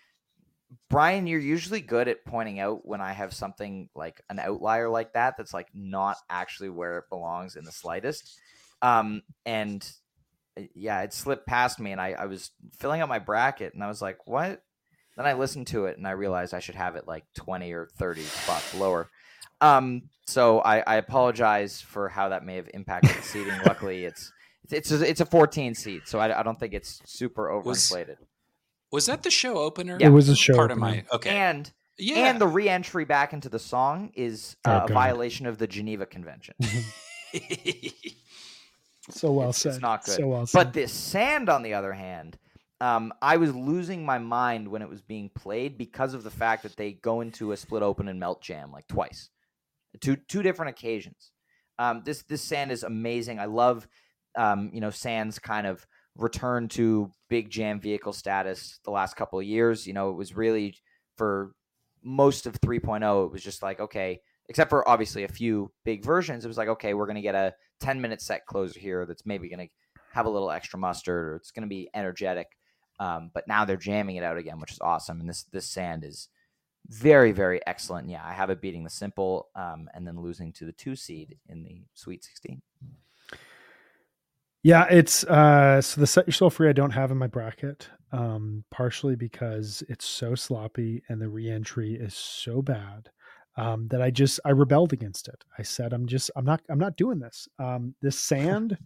Brian, 0.90 1.28
you're 1.28 1.40
usually 1.40 1.82
good 1.82 2.08
at 2.08 2.24
pointing 2.26 2.60
out 2.60 2.86
when 2.86 3.02
I 3.02 3.12
have 3.12 3.34
something 3.34 3.90
like 3.94 4.22
an 4.30 4.40
outlier 4.40 4.90
like 4.90 5.14
that 5.14 5.36
that's 5.38 5.54
like 5.54 5.68
not 5.74 6.18
actually 6.30 6.70
where 6.70 7.00
it 7.00 7.10
belongs 7.10 7.56
in 7.56 7.66
the 7.66 7.72
slightest. 7.72 8.40
Um, 8.82 9.22
and 9.46 9.88
uh, 10.58 10.64
yeah, 10.74 11.02
it 11.02 11.14
slipped 11.14 11.46
past 11.46 11.80
me, 11.80 11.92
and 11.92 12.02
I, 12.02 12.12
I 12.14 12.26
was 12.26 12.52
filling 12.80 13.02
out 13.02 13.10
my 13.10 13.20
bracket, 13.20 13.74
and 13.74 13.84
I 13.84 13.88
was 13.88 14.02
like, 14.02 14.26
what? 14.26 14.62
Then 15.18 15.26
I 15.26 15.34
listened 15.34 15.68
to 15.68 15.86
it, 15.86 15.98
and 15.98 16.08
I 16.08 16.12
realized 16.12 16.54
I 16.54 16.60
should 16.60 16.76
have 16.76 16.96
it 16.96 17.08
like 17.08 17.26
20 17.36 17.72
or 17.74 17.88
30 17.98 18.22
spots 18.22 18.74
lower. 18.74 19.10
Um, 19.62 20.04
so 20.26 20.60
I, 20.60 20.80
I 20.80 20.96
apologize 20.96 21.82
for 21.82 22.10
how 22.10 22.30
that 22.30 22.46
may 22.46 22.56
have 22.56 22.70
impacted 22.74 23.16
the 23.16 23.22
seating. 23.22 23.54
Luckily, 23.66 24.06
it's 24.06 24.32
it's 24.70 24.92
a, 24.92 25.08
it's 25.08 25.22
a 25.22 25.26
14 25.26 25.76
seat, 25.76 26.08
so 26.08 26.20
I, 26.20 26.40
I 26.40 26.44
don't 26.44 26.60
think 26.60 26.74
it's 26.74 27.02
super 27.06 27.48
overinflated. 27.50 28.18
Was, 28.20 28.28
was 28.92 29.06
that 29.08 29.24
the 29.24 29.32
show 29.32 29.58
opener? 29.58 29.98
Yeah. 30.00 30.08
It 30.08 30.12
was 30.12 30.30
a 30.30 30.36
show. 30.36 30.56
Part 30.56 30.72
opener. 30.72 30.88
of 30.88 30.94
my 30.96 31.04
okay. 31.14 31.30
And 31.30 31.72
yeah. 31.98 32.30
and 32.30 32.40
the 32.40 32.48
re-entry 32.48 33.06
back 33.06 33.34
into 33.34 33.50
the 33.50 33.60
song 33.60 34.12
is 34.16 34.56
uh, 34.66 34.82
oh, 34.82 34.86
a 34.86 34.94
violation 34.94 35.46
of 35.46 35.58
the 35.58 35.68
Geneva 35.68 36.06
Convention. 36.06 36.56
so 39.10 39.32
well 39.32 39.50
it's, 39.50 39.60
said. 39.60 39.74
It's 39.74 39.82
not 39.82 40.06
good. 40.06 40.16
So 40.16 40.28
well 40.28 40.46
said. 40.46 40.58
But 40.58 40.74
this 40.74 40.94
sand, 40.94 41.50
on 41.50 41.62
the 41.64 41.74
other 41.74 41.94
hand, 41.94 42.38
um, 42.80 43.14
I 43.22 43.38
was 43.38 43.54
losing 43.54 44.06
my 44.06 44.18
mind 44.18 44.68
when 44.68 44.82
it 44.82 44.90
was 44.90 45.02
being 45.02 45.30
played 45.30 45.78
because 45.78 46.14
of 46.14 46.24
the 46.24 46.32
fact 46.32 46.64
that 46.64 46.78
they 46.78 46.94
go 46.94 47.22
into 47.22 47.52
a 47.52 47.58
split 47.58 47.84
open 47.84 48.08
and 48.08 48.20
melt 48.20 48.42
jam 48.42 48.72
like 48.72 48.88
twice 48.88 49.30
two 50.00 50.16
two 50.28 50.44
different 50.44 50.70
occasions. 50.70 51.32
Um, 51.80 52.04
this 52.06 52.24
this 52.24 52.42
sand 52.42 52.72
is 52.72 52.84
amazing. 52.84 53.40
I 53.40 53.46
love 53.46 53.88
um, 54.38 54.72
you 54.74 54.82
know 54.82 54.90
Sand's 54.90 55.40
kind 55.40 55.68
of 55.68 55.86
return 56.16 56.68
to 56.68 57.10
big 57.30 57.50
jam 57.50 57.80
vehicle 57.80 58.14
status 58.14 58.80
the 58.84 58.92
last 58.92 59.16
couple 59.16 59.40
of 59.40 59.46
years. 59.46 59.88
You 59.88 59.94
know, 59.94 60.10
it 60.10 60.16
was 60.16 60.36
really 60.36 60.76
for 61.18 61.54
most 62.04 62.46
of 62.46 62.60
3.0. 62.60 63.26
It 63.26 63.32
was 63.32 63.44
just 63.44 63.62
like 63.64 63.80
okay, 63.80 64.22
except 64.50 64.70
for 64.70 64.88
obviously 64.88 65.24
a 65.24 65.30
few 65.30 65.72
big 65.86 66.04
versions. 66.04 66.46
It 66.46 66.50
was 66.50 66.58
like 66.58 66.70
okay, 66.70 66.94
we're 66.94 67.08
gonna 67.08 67.22
get 67.22 67.36
a 67.36 67.54
10 67.80 68.02
minute 68.02 68.22
set 68.22 68.46
closer 68.46 68.80
here 68.80 69.06
that's 69.06 69.26
maybe 69.26 69.50
gonna 69.50 69.68
have 70.14 70.26
a 70.26 70.30
little 70.30 70.52
extra 70.52 70.80
mustard 70.80 71.28
or 71.28 71.36
it's 71.36 71.52
gonna 71.52 71.68
be 71.68 71.90
energetic. 71.94 72.48
Um, 73.00 73.32
but 73.34 73.48
now 73.48 73.66
they're 73.66 73.78
jamming 73.78 74.18
it 74.18 74.24
out 74.24 74.38
again, 74.38 74.60
which 74.60 74.72
is 74.72 74.80
awesome. 74.82 75.20
And 75.20 75.30
this 75.30 75.44
this 75.52 75.70
sand 75.70 76.04
is 76.04 76.30
very 76.90 77.32
very 77.32 77.66
excellent. 77.68 78.10
Yeah 78.10 78.24
i 78.26 78.34
have 78.34 78.50
it 78.50 78.62
beating 78.62 78.84
the 78.84 78.90
simple 78.90 79.50
um, 79.56 79.90
and 79.94 80.06
then 80.06 80.20
losing 80.20 80.52
to 80.54 80.66
the 80.66 80.72
two 80.72 80.96
seed 80.96 81.38
in 81.48 81.64
the 81.64 81.84
sweet 81.94 82.24
16 82.24 82.62
yeah 84.64 84.86
it's 84.90 85.24
uh 85.26 85.82
so 85.82 86.02
the 86.02 86.08
set 86.08 86.28
your 86.28 86.34
soul 86.34 86.50
free. 86.50 86.70
I 86.70 86.74
don't 86.74 86.92
have 86.92 87.12
in 87.12 87.18
my 87.18 87.28
bracket 87.28 87.90
um 88.12 88.64
partially 88.72 89.16
because 89.16 89.84
it's 89.90 90.06
so 90.06 90.36
sloppy 90.36 91.02
and 91.10 91.22
the 91.22 91.30
reentry 91.30 91.94
is 91.94 92.14
so 92.14 92.62
bad 92.62 93.10
um 93.58 93.88
that 93.90 94.02
i 94.02 94.10
just 94.12 94.40
i 94.46 94.50
rebelled 94.50 94.94
against 94.94 95.28
it. 95.28 95.44
I 95.58 95.64
said 95.64 95.94
i'm 95.94 96.08
just 96.08 96.30
i'm 96.36 96.46
not 96.46 96.62
i'm 96.70 96.80
not 96.80 96.98
doing 96.98 97.20
this. 97.20 97.48
Um 97.60 97.96
this 98.02 98.20
sand 98.20 98.78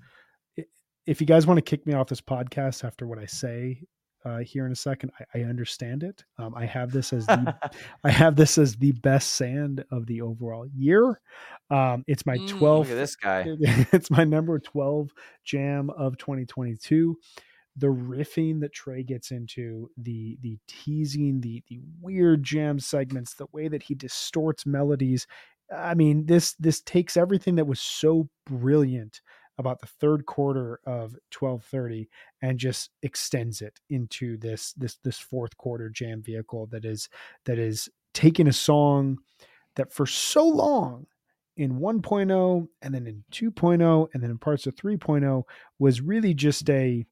if 1.06 1.22
you 1.22 1.28
guys 1.28 1.46
want 1.48 1.58
to 1.58 1.62
kick 1.62 1.86
me 1.86 1.94
off 1.94 2.08
this 2.08 2.22
podcast 2.22 2.84
after 2.84 3.06
what 3.08 3.20
i 3.20 3.26
say 3.26 3.82
uh, 4.26 4.40
here 4.40 4.66
in 4.66 4.72
a 4.72 4.76
second. 4.76 5.12
I, 5.20 5.40
I 5.40 5.44
understand 5.44 6.04
it. 6.04 6.24
Um, 6.38 6.56
I 6.56 6.66
have 6.66 6.92
this 6.92 7.14
as 7.14 7.28
the 7.28 7.56
I 8.04 8.10
have 8.10 8.36
this 8.36 8.58
as 8.58 8.76
the 8.76 8.92
best 8.94 9.34
sand 9.34 9.86
of 9.92 10.08
the 10.08 10.22
overall 10.22 10.66
year. 10.76 11.22
Um, 11.70 12.04
it's 12.08 12.26
my 12.26 12.38
12th. 12.40 12.60
Mm, 12.60 12.62
look 12.62 12.90
at 12.90 12.96
this 12.96 13.16
guy. 13.16 13.46
It's 13.94 14.10
my 14.10 14.24
number 14.24 14.60
12 14.60 15.12
jam 15.44 15.90
of 15.92 16.18
2022. 16.18 17.18
The 17.78 17.88
riffing 17.88 18.62
that 18.62 18.74
Trey 18.74 19.04
gets 19.04 19.32
into, 19.32 19.90
the 19.98 20.38
the 20.42 20.58
teasing, 20.68 21.42
the 21.42 21.62
the 21.70 21.80
weird 22.02 22.44
jam 22.44 22.80
segments, 22.80 23.36
the 23.36 23.48
way 23.52 23.68
that 23.68 23.84
he 23.84 23.94
distorts 23.96 24.66
melodies. 24.66 25.28
I 25.76 25.94
mean, 25.94 26.26
this 26.26 26.54
this 26.54 26.82
takes 26.82 27.18
everything 27.18 27.56
that 27.56 27.68
was 27.68 27.80
so 27.80 28.30
brilliant 28.46 29.22
about 29.58 29.80
the 29.80 29.88
third 29.88 30.26
quarter 30.26 30.80
of 30.86 31.16
1230 31.38 32.10
and 32.42 32.60
just 32.60 32.90
extends 33.04 33.62
it 33.62 33.80
into 33.90 34.38
this 34.38 34.74
this 34.74 34.98
this 35.04 35.18
fourth 35.18 35.56
quarter 35.58 35.90
jam 35.90 36.22
vehicle 36.22 36.68
that 36.68 36.86
is 36.86 37.10
that 37.46 37.58
is 37.58 37.90
taking 38.14 38.48
a 38.48 38.54
song 38.54 39.18
that 39.76 39.92
for 39.92 40.06
so 40.06 40.48
long 40.48 41.06
in 41.58 41.80
1.0 41.80 42.68
and 42.82 42.94
then 42.94 43.08
in 43.08 43.24
2.0 43.32 44.08
and 44.14 44.24
then 44.24 44.32
in 44.32 44.38
parts 44.38 44.68
of 44.68 44.76
3.0 44.76 45.44
was 45.80 46.02
really 46.02 46.34
just 46.34 46.70
a 46.70 47.06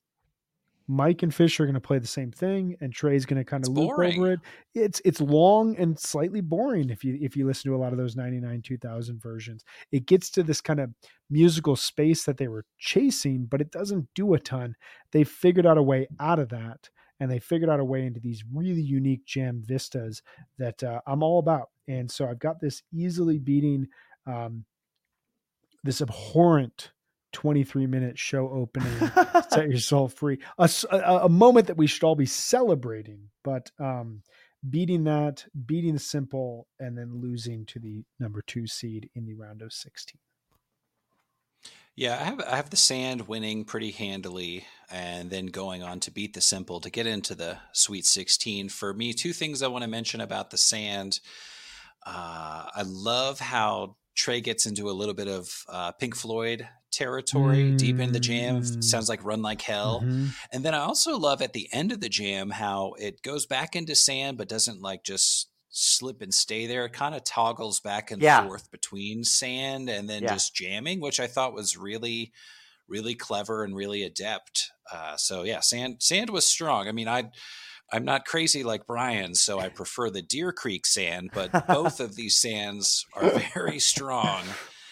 Mike 0.87 1.23
and 1.23 1.33
Fish 1.33 1.59
are 1.59 1.65
going 1.65 1.73
to 1.75 1.79
play 1.79 1.99
the 1.99 2.07
same 2.07 2.31
thing, 2.31 2.75
and 2.81 2.91
Trey's 2.93 3.25
going 3.25 3.37
to 3.37 3.45
kind 3.45 3.61
It's 3.61 3.69
of 3.69 3.75
loop 3.75 3.89
boring. 3.95 4.19
over 4.19 4.33
it. 4.33 4.39
It's 4.75 5.01
it's 5.05 5.21
long 5.21 5.75
and 5.77 5.97
slightly 5.99 6.41
boring 6.41 6.89
if 6.89 7.03
you 7.03 7.17
if 7.21 7.35
you 7.35 7.45
listen 7.45 7.71
to 7.71 7.75
a 7.75 7.79
lot 7.81 7.91
of 7.93 7.97
those 7.97 8.15
ninety 8.15 8.39
nine 8.39 8.61
two 8.61 8.77
thousand 8.77 9.21
versions. 9.21 9.63
It 9.91 10.05
gets 10.05 10.29
to 10.31 10.43
this 10.43 10.61
kind 10.61 10.79
of 10.79 10.89
musical 11.29 11.75
space 11.75 12.25
that 12.25 12.37
they 12.37 12.47
were 12.47 12.65
chasing, 12.77 13.45
but 13.45 13.61
it 13.61 13.71
doesn't 13.71 14.07
do 14.15 14.33
a 14.33 14.39
ton. 14.39 14.75
They 15.11 15.23
figured 15.23 15.65
out 15.65 15.77
a 15.77 15.83
way 15.83 16.07
out 16.19 16.39
of 16.39 16.49
that, 16.49 16.89
and 17.19 17.29
they 17.29 17.39
figured 17.39 17.69
out 17.69 17.79
a 17.79 17.85
way 17.85 18.05
into 18.05 18.19
these 18.19 18.43
really 18.53 18.81
unique 18.81 19.25
jam 19.25 19.61
vistas 19.65 20.21
that 20.57 20.83
uh, 20.83 21.01
I'm 21.07 21.23
all 21.23 21.39
about. 21.39 21.69
And 21.87 22.09
so 22.09 22.27
I've 22.27 22.39
got 22.39 22.61
this 22.61 22.81
easily 22.93 23.39
beating 23.39 23.87
um, 24.25 24.63
this 25.83 26.01
abhorrent 26.01 26.92
23 27.33 27.87
minute 27.87 28.17
show 28.17 28.49
opening 28.49 29.11
set 29.49 29.69
your 29.69 29.79
soul 29.79 30.07
free 30.07 30.39
a, 30.57 31.29
moment 31.29 31.67
that 31.67 31.77
we 31.77 31.87
should 31.87 32.03
all 32.03 32.15
be 32.15 32.25
celebrating 32.25 33.29
but 33.43 33.71
um 33.79 34.21
beating 34.69 35.03
that 35.03 35.45
beating 35.65 35.93
the 35.93 35.99
simple 35.99 36.67
and 36.79 36.97
then 36.97 37.19
losing 37.21 37.65
to 37.65 37.79
the 37.79 38.03
number 38.19 38.41
two 38.41 38.65
seed 38.65 39.09
in 39.15 39.25
the 39.25 39.33
round 39.33 39.61
of 39.61 39.73
16 39.73 40.19
Yeah, 41.95 42.13
I 42.19 42.23
have 42.23 42.41
I 42.41 42.55
have 42.55 42.69
the 42.69 42.77
sand 42.77 43.27
winning 43.27 43.65
pretty 43.65 43.91
handily, 43.91 44.65
and 44.89 45.29
then 45.29 45.47
going 45.47 45.83
on 45.83 45.99
to 46.01 46.11
beat 46.11 46.33
the 46.33 46.41
simple 46.41 46.79
to 46.79 46.89
get 46.89 47.05
into 47.05 47.35
the 47.35 47.59
Sweet 47.71 48.05
16. 48.05 48.69
For 48.69 48.95
me, 48.95 49.13
two 49.13 49.31
things 49.31 49.61
I 49.61 49.67
want 49.67 49.83
to 49.83 49.89
mention 49.89 50.19
about 50.19 50.49
the 50.49 50.57
sand. 50.57 51.19
Uh, 52.03 52.65
I 52.75 52.83
love 52.83 53.39
how 53.39 53.97
Trey 54.15 54.41
gets 54.41 54.65
into 54.65 54.89
a 54.89 54.91
little 54.91 55.13
bit 55.13 55.27
of 55.27 55.63
uh, 55.69 55.91
Pink 55.91 56.15
Floyd 56.15 56.67
territory 56.93 57.71
deep 57.75 57.99
in 57.99 58.11
the 58.13 58.19
jam. 58.19 58.61
Mm. 58.61 58.83
Sounds 58.83 59.09
like 59.09 59.23
Run 59.25 59.41
Like 59.41 59.61
Hell. 59.61 60.01
Mhm. 60.01 60.29
And 60.51 60.63
then 60.63 60.73
I 60.73 60.79
also 60.79 61.17
love 61.17 61.41
at 61.41 61.53
the 61.53 61.67
end 61.73 61.91
of 61.91 61.99
the 61.99 62.09
jam 62.09 62.51
how 62.51 62.93
it 62.99 63.21
goes 63.21 63.45
back 63.45 63.75
into 63.75 63.95
sand, 63.95 64.37
but 64.37 64.47
doesn't 64.47 64.81
like 64.81 65.03
just 65.03 65.49
slip 65.69 66.21
and 66.21 66.33
stay 66.33 66.67
there. 66.67 66.85
It 66.85 66.93
kind 66.93 67.15
of 67.15 67.23
toggles 67.23 67.79
back 67.79 68.11
and 68.11 68.21
Yeah. 68.21 68.45
forth 68.45 68.69
between 68.71 69.23
sand 69.23 69.89
and 69.89 70.09
then 70.09 70.23
Yeah. 70.23 70.33
just 70.33 70.55
jamming, 70.55 71.01
which 71.01 71.19
I 71.19 71.27
thought 71.27 71.53
was 71.53 71.75
really, 71.75 72.31
really 72.87 73.15
clever 73.15 73.63
and 73.63 73.75
really 73.75 74.03
adept. 74.03 74.69
Uh, 74.91 75.17
so 75.17 75.43
yeah, 75.43 75.61
sand 75.61 75.97
sand 76.03 76.29
was 76.29 76.47
strong. 76.47 76.87
I 76.87 76.91
mean, 76.91 77.07
I. 77.07 77.31
I'm 77.91 78.05
not 78.05 78.25
crazy 78.25 78.63
like 78.63 78.87
Brian, 78.87 79.35
so 79.35 79.59
I 79.59 79.69
prefer 79.81 80.09
the 80.09 80.23
Deer 80.23 80.51
Creek 80.51 80.87
sand, 80.87 81.29
but 81.31 81.67
both 81.67 81.99
of 81.99 82.15
these 82.15 82.35
sands 82.35 83.05
are 83.13 83.29
very 83.53 83.77
strong, 83.79 84.41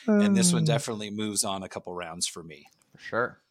and 0.08 0.36
this 0.36 0.54
one 0.54 0.62
Um, 0.62 0.66
definitely 0.66 1.10
moves 1.10 1.44
on 1.44 1.64
a 1.64 1.70
couple 1.70 1.94
rounds 1.94 2.28
for 2.28 2.44
me. 2.44 2.68
For 2.96 3.02
sure. 3.02 3.42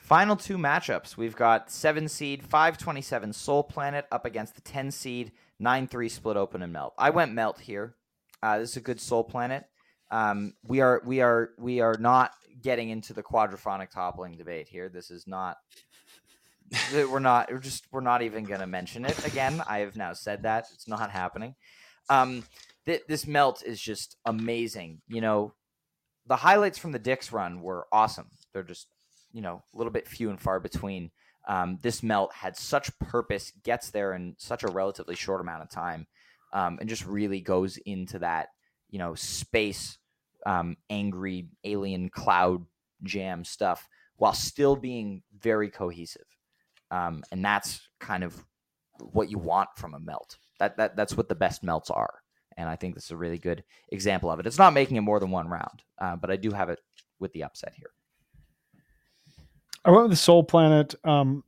Final 0.00 0.36
two 0.36 0.58
matchups. 0.58 1.16
We've 1.16 1.36
got 1.36 1.70
seven 1.70 2.08
seed, 2.08 2.42
five 2.42 2.76
twenty 2.76 3.00
seven 3.00 3.32
Soul 3.32 3.62
Planet 3.62 4.06
up 4.12 4.24
against 4.24 4.54
the 4.54 4.60
ten 4.60 4.90
seed, 4.90 5.32
nine 5.58 5.86
three 5.86 6.08
split 6.08 6.36
open 6.36 6.62
and 6.62 6.72
melt. 6.72 6.94
I 6.98 7.10
went 7.10 7.32
melt 7.32 7.60
here. 7.60 7.94
Uh, 8.42 8.58
this 8.58 8.72
is 8.72 8.76
a 8.76 8.80
good 8.80 9.00
Soul 9.00 9.24
Planet. 9.24 9.64
Um, 10.10 10.54
we 10.66 10.80
are 10.80 11.00
we 11.06 11.20
are 11.20 11.50
we 11.58 11.80
are 11.80 11.96
not 11.98 12.32
getting 12.60 12.90
into 12.90 13.14
the 13.14 13.22
Quadrophonic 13.22 13.90
Toppling 13.90 14.36
debate 14.36 14.68
here. 14.68 14.88
This 14.88 15.10
is 15.10 15.26
not. 15.26 15.56
we're 16.92 17.18
not. 17.18 17.50
We're 17.50 17.58
just. 17.58 17.86
We're 17.92 18.00
not 18.00 18.22
even 18.22 18.44
going 18.44 18.60
to 18.60 18.66
mention 18.66 19.04
it 19.04 19.26
again. 19.26 19.62
I 19.66 19.78
have 19.78 19.96
now 19.96 20.12
said 20.12 20.42
that 20.42 20.66
it's 20.74 20.88
not 20.88 21.10
happening. 21.10 21.54
Um, 22.10 22.44
th- 22.86 23.02
this 23.08 23.26
melt 23.26 23.62
is 23.64 23.80
just 23.80 24.16
amazing. 24.26 25.00
You 25.08 25.20
know, 25.20 25.54
the 26.26 26.36
highlights 26.36 26.78
from 26.78 26.92
the 26.92 26.98
Dick's 26.98 27.32
run 27.32 27.62
were 27.62 27.86
awesome. 27.92 28.28
They're 28.52 28.62
just 28.62 28.86
you 29.32 29.40
know 29.40 29.62
a 29.74 29.76
little 29.76 29.92
bit 29.92 30.08
few 30.08 30.30
and 30.30 30.40
far 30.40 30.60
between. 30.60 31.10
Um, 31.48 31.78
this 31.82 32.04
melt 32.04 32.32
had 32.32 32.56
such 32.56 32.96
purpose, 33.00 33.52
gets 33.64 33.90
there 33.90 34.12
in 34.14 34.36
such 34.38 34.62
a 34.62 34.70
relatively 34.70 35.16
short 35.16 35.40
amount 35.40 35.62
of 35.62 35.70
time, 35.70 36.06
um, 36.52 36.78
and 36.80 36.88
just 36.88 37.04
really 37.04 37.40
goes 37.40 37.78
into 37.78 38.20
that 38.20 38.48
you 38.90 38.98
know 38.98 39.14
space, 39.14 39.98
um, 40.46 40.76
angry 40.88 41.48
alien 41.64 42.10
cloud 42.10 42.64
jam 43.02 43.44
stuff 43.44 43.88
while 44.16 44.32
still 44.32 44.76
being 44.76 45.22
very 45.36 45.68
cohesive, 45.68 46.26
um, 46.90 47.24
and 47.32 47.44
that's 47.44 47.80
kind 47.98 48.22
of 48.22 48.44
what 49.00 49.30
you 49.30 49.38
want 49.38 49.68
from 49.76 49.94
a 49.94 50.00
melt. 50.00 50.36
That 50.60 50.76
that 50.76 50.94
that's 50.94 51.16
what 51.16 51.28
the 51.28 51.34
best 51.34 51.64
melts 51.64 51.90
are, 51.90 52.21
and 52.56 52.68
I 52.68 52.76
think 52.76 52.94
this 52.94 53.04
is 53.04 53.10
a 53.10 53.16
really 53.16 53.38
good 53.38 53.64
example 53.90 54.30
of 54.30 54.40
it. 54.40 54.46
It's 54.46 54.58
not 54.58 54.72
making 54.72 54.96
it 54.96 55.02
more 55.02 55.20
than 55.20 55.30
one 55.30 55.48
round, 55.48 55.82
uh, 55.98 56.16
but 56.16 56.30
I 56.30 56.36
do 56.36 56.50
have 56.52 56.68
it 56.68 56.80
with 57.18 57.32
the 57.32 57.44
upset 57.44 57.72
here. 57.76 57.90
I 59.84 59.90
went 59.90 60.04
with 60.04 60.12
the 60.12 60.16
Soul 60.16 60.44
Planet. 60.44 60.94
Um, 61.04 61.44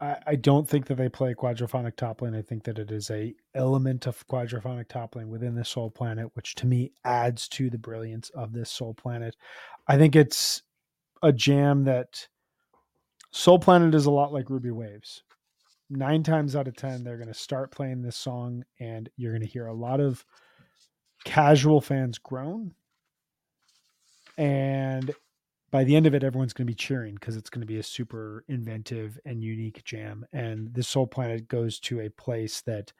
I, 0.00 0.16
I 0.26 0.34
don't 0.36 0.68
think 0.68 0.86
that 0.86 0.96
they 0.96 1.08
play 1.08 1.34
Quadrophonic 1.34 1.96
Toppling. 1.96 2.34
I 2.34 2.42
think 2.42 2.64
that 2.64 2.78
it 2.78 2.90
is 2.90 3.10
a 3.10 3.34
element 3.54 4.06
of 4.06 4.26
Quadrophonic 4.26 4.88
Toppling 4.88 5.30
within 5.30 5.54
the 5.54 5.64
Soul 5.64 5.90
Planet, 5.90 6.30
which 6.34 6.56
to 6.56 6.66
me 6.66 6.92
adds 7.04 7.48
to 7.48 7.70
the 7.70 7.78
brilliance 7.78 8.30
of 8.30 8.52
this 8.52 8.70
Soul 8.70 8.94
Planet. 8.94 9.36
I 9.86 9.96
think 9.96 10.16
it's 10.16 10.62
a 11.22 11.32
jam 11.32 11.84
that 11.84 12.26
Soul 13.30 13.60
Planet 13.60 13.94
is 13.94 14.06
a 14.06 14.10
lot 14.10 14.32
like 14.32 14.50
Ruby 14.50 14.72
Waves. 14.72 15.22
Nine 15.94 16.22
times 16.22 16.56
out 16.56 16.68
of 16.68 16.74
ten, 16.74 17.04
they're 17.04 17.18
going 17.18 17.28
to 17.28 17.34
start 17.34 17.70
playing 17.70 18.00
this 18.00 18.16
song, 18.16 18.64
and 18.80 19.10
you're 19.16 19.32
going 19.32 19.42
to 19.42 19.46
hear 19.46 19.66
a 19.66 19.74
lot 19.74 20.00
of 20.00 20.24
casual 21.24 21.82
fans 21.82 22.16
groan. 22.16 22.72
And 24.38 25.14
by 25.70 25.84
the 25.84 25.94
end 25.94 26.06
of 26.06 26.14
it, 26.14 26.24
everyone's 26.24 26.54
going 26.54 26.66
to 26.66 26.70
be 26.70 26.74
cheering 26.74 27.14
because 27.14 27.36
it's 27.36 27.50
going 27.50 27.60
to 27.60 27.66
be 27.66 27.78
a 27.78 27.82
super 27.82 28.42
inventive 28.48 29.18
and 29.26 29.44
unique 29.44 29.84
jam. 29.84 30.24
And 30.32 30.72
this 30.72 30.88
Soul 30.88 31.06
Planet 31.06 31.46
goes 31.46 31.78
to 31.80 32.00
a 32.00 32.08
place 32.08 32.62
that 32.62 32.90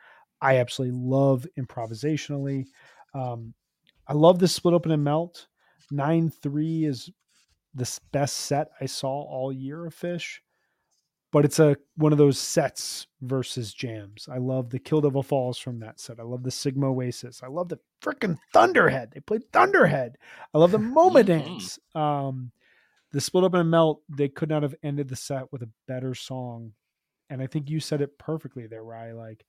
I 0.42 0.58
absolutely 0.58 0.98
love 0.98 1.46
improvisationally. 1.58 2.66
Um, 3.14 3.54
I 4.06 4.12
love 4.12 4.38
the 4.38 4.48
split 4.48 4.74
open 4.74 4.92
and 4.92 5.02
melt. 5.02 5.46
Nine 5.90 6.30
three 6.30 6.84
is 6.84 7.10
the 7.74 7.98
best 8.12 8.36
set 8.36 8.68
I 8.82 8.86
saw 8.86 9.08
all 9.08 9.50
year 9.50 9.86
of 9.86 9.94
Phish, 9.94 10.40
but 11.32 11.44
it's 11.44 11.58
a 11.58 11.76
one 11.96 12.12
of 12.12 12.18
those 12.18 12.38
sets 12.38 13.06
versus 13.22 13.72
jams. 13.72 14.28
I 14.30 14.36
love 14.38 14.70
the 14.70 14.78
Kill 14.78 15.00
Devil 15.00 15.22
Falls 15.22 15.58
from 15.58 15.80
that 15.80 15.98
set. 15.98 16.20
I 16.20 16.22
love 16.22 16.42
the 16.42 16.50
Sigma 16.50 16.90
Oasis. 16.92 17.42
I 17.42 17.48
love 17.48 17.68
the 17.68 17.80
freaking 18.02 18.38
Thunderhead. 18.52 19.10
They 19.12 19.20
played 19.20 19.50
Thunderhead. 19.52 20.16
I 20.54 20.58
love 20.58 20.70
the 20.72 20.78
MoMA 20.78 21.22
Mhm. 21.22 21.26
dance. 21.26 21.78
Um, 21.94 22.52
the 23.10 23.20
split 23.20 23.44
up 23.44 23.54
and 23.54 23.70
melt. 23.70 24.02
They 24.08 24.28
could 24.28 24.48
not 24.48 24.62
have 24.62 24.74
ended 24.82 25.08
the 25.08 25.16
set 25.16 25.50
with 25.52 25.62
a 25.62 25.70
better 25.88 26.14
song, 26.14 26.74
and 27.30 27.42
I 27.42 27.46
think 27.46 27.68
you 27.68 27.80
said 27.80 28.00
it 28.02 28.18
perfectly 28.18 28.66
there, 28.66 28.84
Rye. 28.84 29.12
Like 29.12 29.44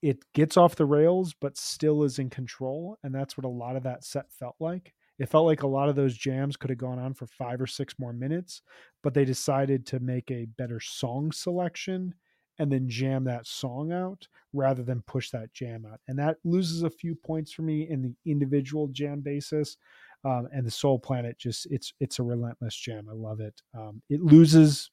it 0.00 0.24
gets 0.32 0.56
off 0.56 0.74
the 0.76 0.84
rails, 0.86 1.34
but 1.34 1.56
still 1.56 2.02
is 2.02 2.18
in 2.18 2.28
control, 2.30 2.98
and 3.02 3.14
that's 3.14 3.36
what 3.36 3.44
a 3.44 3.48
lot 3.48 3.76
of 3.76 3.84
that 3.84 4.02
set 4.04 4.32
felt 4.32 4.56
like. 4.58 4.94
It 5.18 5.28
felt 5.28 5.46
like 5.46 5.62
a 5.62 5.68
lot 5.68 5.88
of 5.88 5.96
those 5.96 6.16
jams 6.16 6.56
could 6.56 6.70
have 6.70 6.78
gone 6.78 6.98
on 6.98 7.14
for 7.14 7.26
five 7.26 7.60
or 7.60 7.66
six 7.66 7.94
more 7.98 8.12
minutes, 8.12 8.62
but 9.02 9.14
they 9.14 9.24
decided 9.24 9.86
to 9.86 10.00
make 10.00 10.30
a 10.30 10.46
better 10.56 10.80
song 10.80 11.32
selection 11.32 12.14
and 12.58 12.70
then 12.70 12.88
jam 12.88 13.24
that 13.24 13.46
song 13.46 13.92
out 13.92 14.26
rather 14.52 14.82
than 14.82 15.02
push 15.02 15.30
that 15.30 15.52
jam 15.52 15.86
out. 15.90 16.00
And 16.08 16.18
that 16.18 16.36
loses 16.44 16.82
a 16.82 16.90
few 16.90 17.14
points 17.14 17.52
for 17.52 17.62
me 17.62 17.88
in 17.88 18.02
the 18.02 18.30
individual 18.30 18.88
jam 18.88 19.20
basis. 19.20 19.76
Um, 20.24 20.48
and 20.52 20.64
the 20.64 20.70
Soul 20.70 20.98
Planet 20.98 21.36
just 21.38 21.66
it's 21.70 21.92
it's 21.98 22.20
a 22.20 22.22
relentless 22.22 22.76
jam. 22.76 23.08
I 23.10 23.14
love 23.14 23.40
it. 23.40 23.60
Um, 23.76 24.02
it 24.08 24.20
loses 24.20 24.90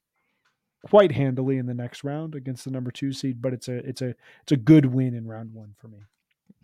quite 0.88 1.12
handily 1.12 1.58
in 1.58 1.66
the 1.66 1.74
next 1.74 2.04
round 2.04 2.36
against 2.36 2.66
the 2.66 2.72
number 2.72 2.90
two 2.90 3.12
seed, 3.14 3.42
but 3.42 3.54
it's 3.54 3.68
a 3.68 3.78
it's 3.88 4.02
a 4.02 4.16
it's 4.42 4.52
a 4.52 4.58
good 4.58 4.86
win 4.86 5.14
in 5.14 5.28
round 5.28 5.54
one 5.54 5.76
for 5.78 5.88
me. 5.88 6.00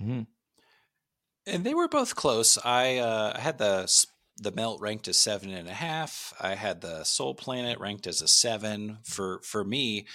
Mm-hmm. 0.01 0.21
And 1.47 1.63
they 1.63 1.73
were 1.73 1.87
both 1.87 2.15
close. 2.15 2.57
I 2.63 2.97
uh, 2.97 3.39
had 3.39 3.57
the 3.57 4.05
the 4.37 4.51
melt 4.51 4.81
ranked 4.81 5.07
as 5.07 5.17
seven 5.17 5.51
and 5.51 5.67
a 5.67 5.73
half. 5.73 6.33
I 6.41 6.55
had 6.55 6.81
the 6.81 7.03
Soul 7.03 7.35
Planet 7.35 7.79
ranked 7.79 8.07
as 8.07 8.21
a 8.21 8.27
seven. 8.27 8.97
For 9.03 9.41
for 9.43 9.63
me, 9.63 10.07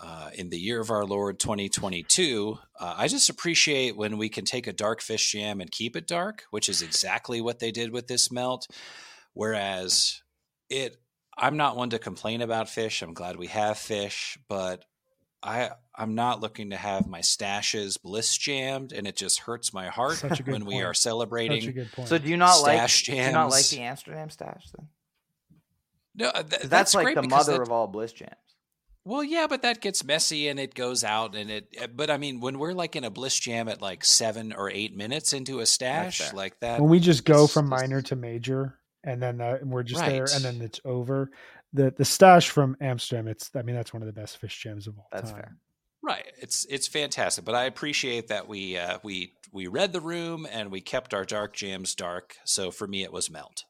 uh, 0.00 0.30
in 0.34 0.50
the 0.50 0.58
year 0.58 0.80
of 0.80 0.90
our 0.90 1.04
Lord 1.04 1.40
2022, 1.40 2.58
uh, 2.78 2.94
I 2.96 3.08
just 3.08 3.30
appreciate 3.30 3.96
when 3.96 4.16
we 4.16 4.28
can 4.28 4.44
take 4.44 4.66
a 4.66 4.72
dark 4.72 5.00
Phish 5.00 5.30
jam 5.32 5.60
and 5.60 5.70
keep 5.70 5.96
it 5.96 6.06
dark, 6.06 6.44
which 6.50 6.68
is 6.68 6.82
exactly 6.82 7.40
what 7.40 7.58
they 7.58 7.72
did 7.72 7.90
with 7.90 8.06
this 8.06 8.30
melt. 8.30 8.68
Whereas 9.32 10.22
it, 10.70 10.96
I'm 11.36 11.56
not 11.56 11.76
one 11.76 11.90
to 11.90 11.98
complain 11.98 12.42
about 12.42 12.66
Phish. 12.66 13.02
I'm 13.02 13.14
glad 13.14 13.36
we 13.36 13.48
have 13.48 13.76
Phish, 13.76 14.36
but 14.48 14.84
I 15.42 15.70
I'm 15.94 16.14
not 16.14 16.40
looking 16.40 16.70
to 16.70 16.76
have 16.76 17.06
my 17.06 17.20
stashes 17.20 18.00
bliss 18.02 18.36
jammed, 18.36 18.92
and 18.92 19.06
it 19.06 19.16
just 19.16 19.40
hurts 19.40 19.72
my 19.72 19.86
heart 19.88 20.16
Such 20.16 20.40
a 20.40 20.42
good 20.42 20.52
when 20.52 20.64
we 20.64 20.74
point. 20.74 20.86
are 20.86 20.94
Such 20.94 21.02
celebrating. 21.04 21.68
a 21.68 21.72
good 21.72 21.92
point. 21.92 22.08
So 22.08 22.18
do 22.18 22.28
you 22.28 22.36
not 22.36 22.60
like 22.62 22.76
Stash 22.76 23.04
do 23.04 23.14
you 23.16 23.30
not 23.32 23.50
like 23.50 23.66
the 23.68 23.80
Amsterdam 23.80 24.30
stash 24.30 24.66
then? 24.76 24.88
No, 26.14 26.32
th- 26.32 26.46
that's, 26.46 26.68
That's, 26.68 26.94
like 26.94 27.04
great 27.04 27.14
the 27.16 27.22
mother 27.22 27.52
that- 27.52 27.62
of 27.62 27.70
all 27.70 27.86
bliss 27.86 28.12
jams. 28.12 28.32
Well, 29.04 29.24
yeah, 29.24 29.46
but 29.48 29.62
that 29.62 29.80
gets 29.80 30.04
messy 30.04 30.48
and 30.48 30.60
it 30.60 30.74
goes 30.74 31.02
out 31.02 31.34
and 31.34 31.50
it. 31.50 31.68
eh, 31.78 31.86
But 31.86 32.10
I 32.10 32.18
mean, 32.18 32.40
when 32.40 32.58
we're 32.58 32.74
like 32.74 32.94
in 32.94 33.04
a 33.04 33.10
bliss 33.10 33.38
jam 33.38 33.66
at 33.68 33.80
like 33.80 34.04
seven 34.04 34.52
or 34.52 34.68
eight 34.70 34.94
minutes 34.94 35.32
into 35.32 35.60
a 35.60 35.66
stash 35.66 36.32
like 36.34 36.60
that, 36.60 36.80
when 36.80 36.90
we 36.90 37.00
just 37.00 37.24
go 37.24 37.44
is- 37.44 37.52
from 37.52 37.68
minor 37.68 38.02
to 38.02 38.16
major 38.16 38.78
and 39.04 39.22
then 39.22 39.40
uh, 39.40 39.58
we're 39.62 39.84
just 39.84 40.04
there 40.04 40.26
and 40.34 40.44
then 40.44 40.60
it's 40.60 40.80
over 40.84 41.30
the 41.72 41.92
the 41.96 42.04
stash 42.04 42.48
from 42.50 42.76
Amsterdam. 42.80 43.28
It's 43.28 43.50
I 43.54 43.62
mean 43.62 43.76
that's 43.76 43.92
one 43.92 44.02
of 44.02 44.06
the 44.06 44.12
best 44.12 44.40
Phish 44.40 44.58
jams 44.58 44.86
of 44.86 44.98
all 44.98 45.08
time. 45.10 45.20
That's 45.20 45.30
time. 45.32 45.40
fair. 45.40 45.56
Right. 46.02 46.26
It's 46.38 46.64
it's 46.70 46.86
fantastic, 46.86 47.44
but 47.44 47.54
I 47.54 47.64
appreciate 47.64 48.28
that 48.28 48.48
we 48.48 48.76
uh, 48.78 48.98
we 49.02 49.32
we 49.52 49.66
read 49.66 49.92
the 49.92 50.00
room 50.00 50.46
and 50.50 50.70
we 50.70 50.80
kept 50.80 51.12
our 51.12 51.24
dark 51.24 51.54
jams 51.54 51.94
dark. 51.94 52.36
So 52.44 52.70
for 52.70 52.86
me, 52.86 53.02
it 53.02 53.12
was 53.12 53.30
melt. 53.30 53.64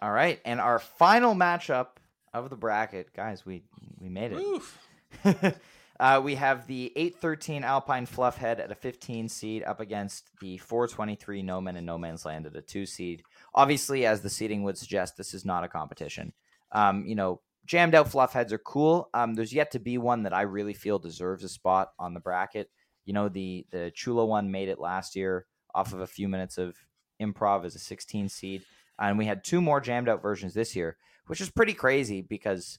All 0.00 0.12
right, 0.12 0.40
and 0.44 0.60
our 0.60 0.78
final 0.78 1.34
matchup 1.34 1.88
of 2.32 2.50
the 2.50 2.56
bracket, 2.56 3.12
guys, 3.12 3.44
we 3.44 3.64
we 3.98 4.08
made 4.08 4.32
it. 4.32 4.38
Oof. 4.38 4.78
uh, 6.00 6.20
we 6.22 6.36
have 6.36 6.66
the 6.66 6.92
813 6.94 7.64
Alpine 7.64 8.06
Fluffhead 8.06 8.60
at 8.60 8.70
a 8.70 8.74
15 8.74 9.28
seed 9.28 9.64
up 9.64 9.80
against 9.80 10.30
the 10.40 10.58
423 10.58 11.42
No 11.42 11.60
Men 11.60 11.76
In 11.76 11.84
No 11.84 11.98
Man's 11.98 12.24
Land 12.24 12.46
at 12.46 12.56
a 12.56 12.62
2 12.62 12.86
seed. 12.86 13.22
Obviously, 13.58 14.06
as 14.06 14.20
the 14.20 14.30
seating 14.30 14.62
would 14.62 14.78
suggest, 14.78 15.16
this 15.16 15.34
is 15.34 15.44
not 15.44 15.64
a 15.64 15.68
competition. 15.68 16.32
Um, 16.70 17.04
you 17.04 17.16
know, 17.16 17.40
jammed 17.66 17.96
out 17.96 18.08
fluff 18.08 18.32
heads 18.32 18.52
are 18.52 18.58
cool. 18.58 19.10
Um, 19.12 19.34
there's 19.34 19.52
yet 19.52 19.72
to 19.72 19.80
be 19.80 19.98
one 19.98 20.22
that 20.22 20.32
I 20.32 20.42
really 20.42 20.74
feel 20.74 21.00
deserves 21.00 21.42
a 21.42 21.48
spot 21.48 21.88
on 21.98 22.14
the 22.14 22.20
bracket. 22.20 22.70
You 23.04 23.14
know, 23.14 23.28
the 23.28 23.66
the 23.70 23.90
Chula 23.94 24.24
one 24.24 24.52
made 24.52 24.68
it 24.68 24.78
last 24.78 25.16
year 25.16 25.46
off 25.74 25.92
of 25.92 26.00
a 26.00 26.06
few 26.06 26.28
minutes 26.28 26.56
of 26.56 26.76
improv 27.20 27.64
as 27.64 27.74
a 27.74 27.80
16 27.80 28.28
seed, 28.28 28.62
and 28.96 29.18
we 29.18 29.26
had 29.26 29.42
two 29.42 29.60
more 29.60 29.80
jammed 29.80 30.08
out 30.08 30.22
versions 30.22 30.54
this 30.54 30.76
year, 30.76 30.96
which 31.26 31.40
is 31.40 31.50
pretty 31.50 31.74
crazy 31.74 32.22
because 32.22 32.78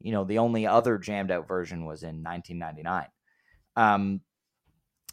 you 0.00 0.10
know 0.10 0.24
the 0.24 0.38
only 0.38 0.66
other 0.66 0.98
jammed 0.98 1.30
out 1.30 1.48
version 1.48 1.84
was 1.84 2.02
in 2.02 2.22
1999 2.22 3.06
um 3.76 4.20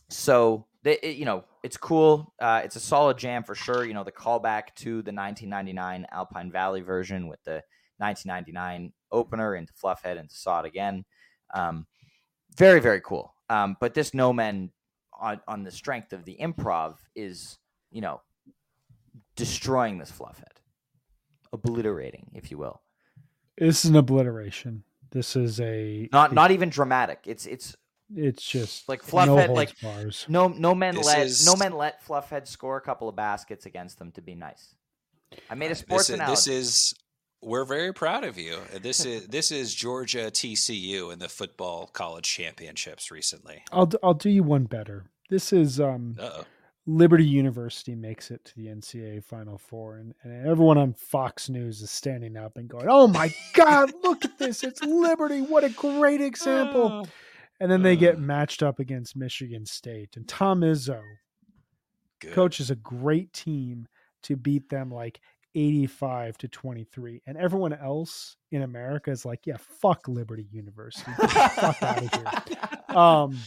so 0.09 0.65
they, 0.83 0.97
it- 1.01 1.17
you 1.17 1.25
know 1.25 1.43
it's 1.63 1.77
cool. 1.77 2.33
Uh 2.39 2.61
it's 2.63 2.75
a 2.75 2.79
solid 2.79 3.17
jam 3.17 3.43
for 3.43 3.55
sure. 3.55 3.85
You 3.85 3.93
know 3.93 4.03
the 4.03 4.11
callback 4.11 4.75
to 4.77 5.01
the 5.01 5.11
1999 5.13 6.05
alpine 6.11 6.51
valley 6.51 6.81
version 6.81 7.27
with 7.27 7.43
the 7.43 7.63
1999 7.97 8.91
opener 9.11 9.55
into 9.55 9.71
fluffhead 9.73 10.19
and 10.19 10.29
to 10.29 10.35
saw 10.35 10.59
it 10.59 10.65
again. 10.65 11.05
Um 11.53 11.87
very 12.57 12.79
very 12.79 13.01
cool. 13.01 13.33
Um 13.49 13.77
but 13.79 13.93
this 13.93 14.13
no 14.13 14.33
men 14.33 14.71
on 15.19 15.39
on 15.47 15.63
the 15.63 15.71
strength 15.71 16.11
of 16.13 16.25
the 16.25 16.37
improv 16.41 16.95
is 17.15 17.57
you 17.91 18.01
know 18.01 18.21
destroying 19.35 19.97
this 19.97 20.11
fluffhead. 20.11 20.43
Obliterating 21.51 22.31
if 22.33 22.49
you 22.51 22.57
will. 22.57 22.81
This 23.57 23.85
is 23.85 23.91
an 23.91 23.95
obliteration. 23.95 24.83
This 25.11 25.35
is 25.35 25.59
a 25.61 26.09
not 26.11 26.33
not 26.33 26.49
even 26.51 26.69
dramatic. 26.69 27.19
It's 27.25 27.45
it's 27.45 27.75
It's 28.15 28.43
just 28.43 28.87
Like 28.89 29.01
no 29.13 29.19
Fluffhead, 29.35 29.45
holds 29.47 29.57
like- 29.57 29.81
bars. 29.81 30.25
No, 30.27 30.47
no 30.47 30.75
men 30.75 30.95
This 30.95 31.05
let 31.07 31.19
is- 31.25 31.45
no 31.45 31.55
men 31.55 31.73
let 31.73 32.03
Fluffhead 32.05 32.47
score 32.47 32.77
a 32.77 32.81
couple 32.81 33.09
of 33.09 33.15
baskets 33.15 33.65
against 33.65 33.99
them 33.99 34.11
to 34.13 34.21
be 34.21 34.35
nice. 34.35 34.75
I 35.49 35.55
made 35.55 35.71
a 35.71 35.75
sports 35.75 36.07
This 36.07 36.09
is, 36.09 36.15
analogy. 36.15 36.35
this 36.35 36.47
is 36.47 36.93
we're 37.41 37.65
very 37.65 37.91
proud 37.93 38.23
of 38.23 38.37
you. 38.37 38.57
This 38.81 39.05
is 39.05 39.27
this 39.29 39.51
is 39.51 39.73
Georgia 39.73 40.29
TCU 40.31 41.11
in 41.11 41.19
the 41.19 41.27
football 41.29 41.87
college 41.87 42.25
championships 42.25 43.09
recently. 43.11 43.63
I'll 43.71 43.89
I'll 44.03 44.13
do 44.13 44.29
you 44.29 44.43
one 44.43 44.65
better. 44.65 45.05
This 45.29 45.51
is 45.53 45.79
um. 45.79 46.17
Liberty 46.85 47.23
University 47.25 47.95
makes 47.95 48.29
it 48.29 48.43
to 48.43 48.55
the 48.57 48.67
NCAA 48.67 49.23
Final 49.23 49.57
Four, 49.57 49.95
and, 49.99 50.13
and 50.21 50.45
everyone 50.45 50.77
on 50.77 50.93
Fox 50.93 51.47
News 51.49 51.81
is 51.81 51.89
standing 51.89 52.35
up 52.35 52.57
and 52.57 52.67
going, 52.67 52.87
"Oh 52.89 53.07
my 53.07 53.33
God, 53.53 53.93
look 54.03 54.25
at 54.25 54.37
this! 54.37 54.65
It's 54.65 54.81
Liberty! 54.83 55.39
What 55.39 55.63
a 55.63 55.69
great 55.69 56.19
example!" 56.19 57.07
And 57.63 57.71
then 57.71 57.81
they 57.81 57.95
get 57.95 58.15
Uh. 58.17 58.19
matched 58.19 58.61
up 58.61 58.79
against 58.79 59.15
Michigan 59.15 59.65
State, 59.65 60.17
and 60.17 60.27
Tom 60.27 60.61
Izzo 60.61 61.01
Good. 62.19 62.33
coaches 62.33 62.69
a 62.69 62.75
great 62.75 63.31
team 63.31 63.87
to 64.23 64.35
beat 64.35 64.67
them 64.67 64.91
like 64.91 65.21
85 65.55 66.37
to 66.39 66.47
23, 66.49 67.21
and 67.25 67.37
everyone 67.37 67.71
else 67.73 68.35
in 68.51 68.63
America 68.63 69.11
is 69.11 69.23
like, 69.23 69.45
"Yeah, 69.47 69.57
fuck 69.57 70.07
Liberty 70.09 70.47
University, 70.51 71.11
fuck 71.13 71.81
out 71.81 72.03
of 72.03 72.13
here." 72.13 72.79
um 72.97 73.37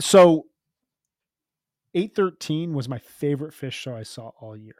so 0.00 0.46
813 1.94 2.74
was 2.74 2.88
my 2.88 2.98
favorite 2.98 3.52
Phish 3.54 3.72
show 3.72 3.94
i 3.94 4.02
saw 4.02 4.30
all 4.40 4.56
year 4.56 4.74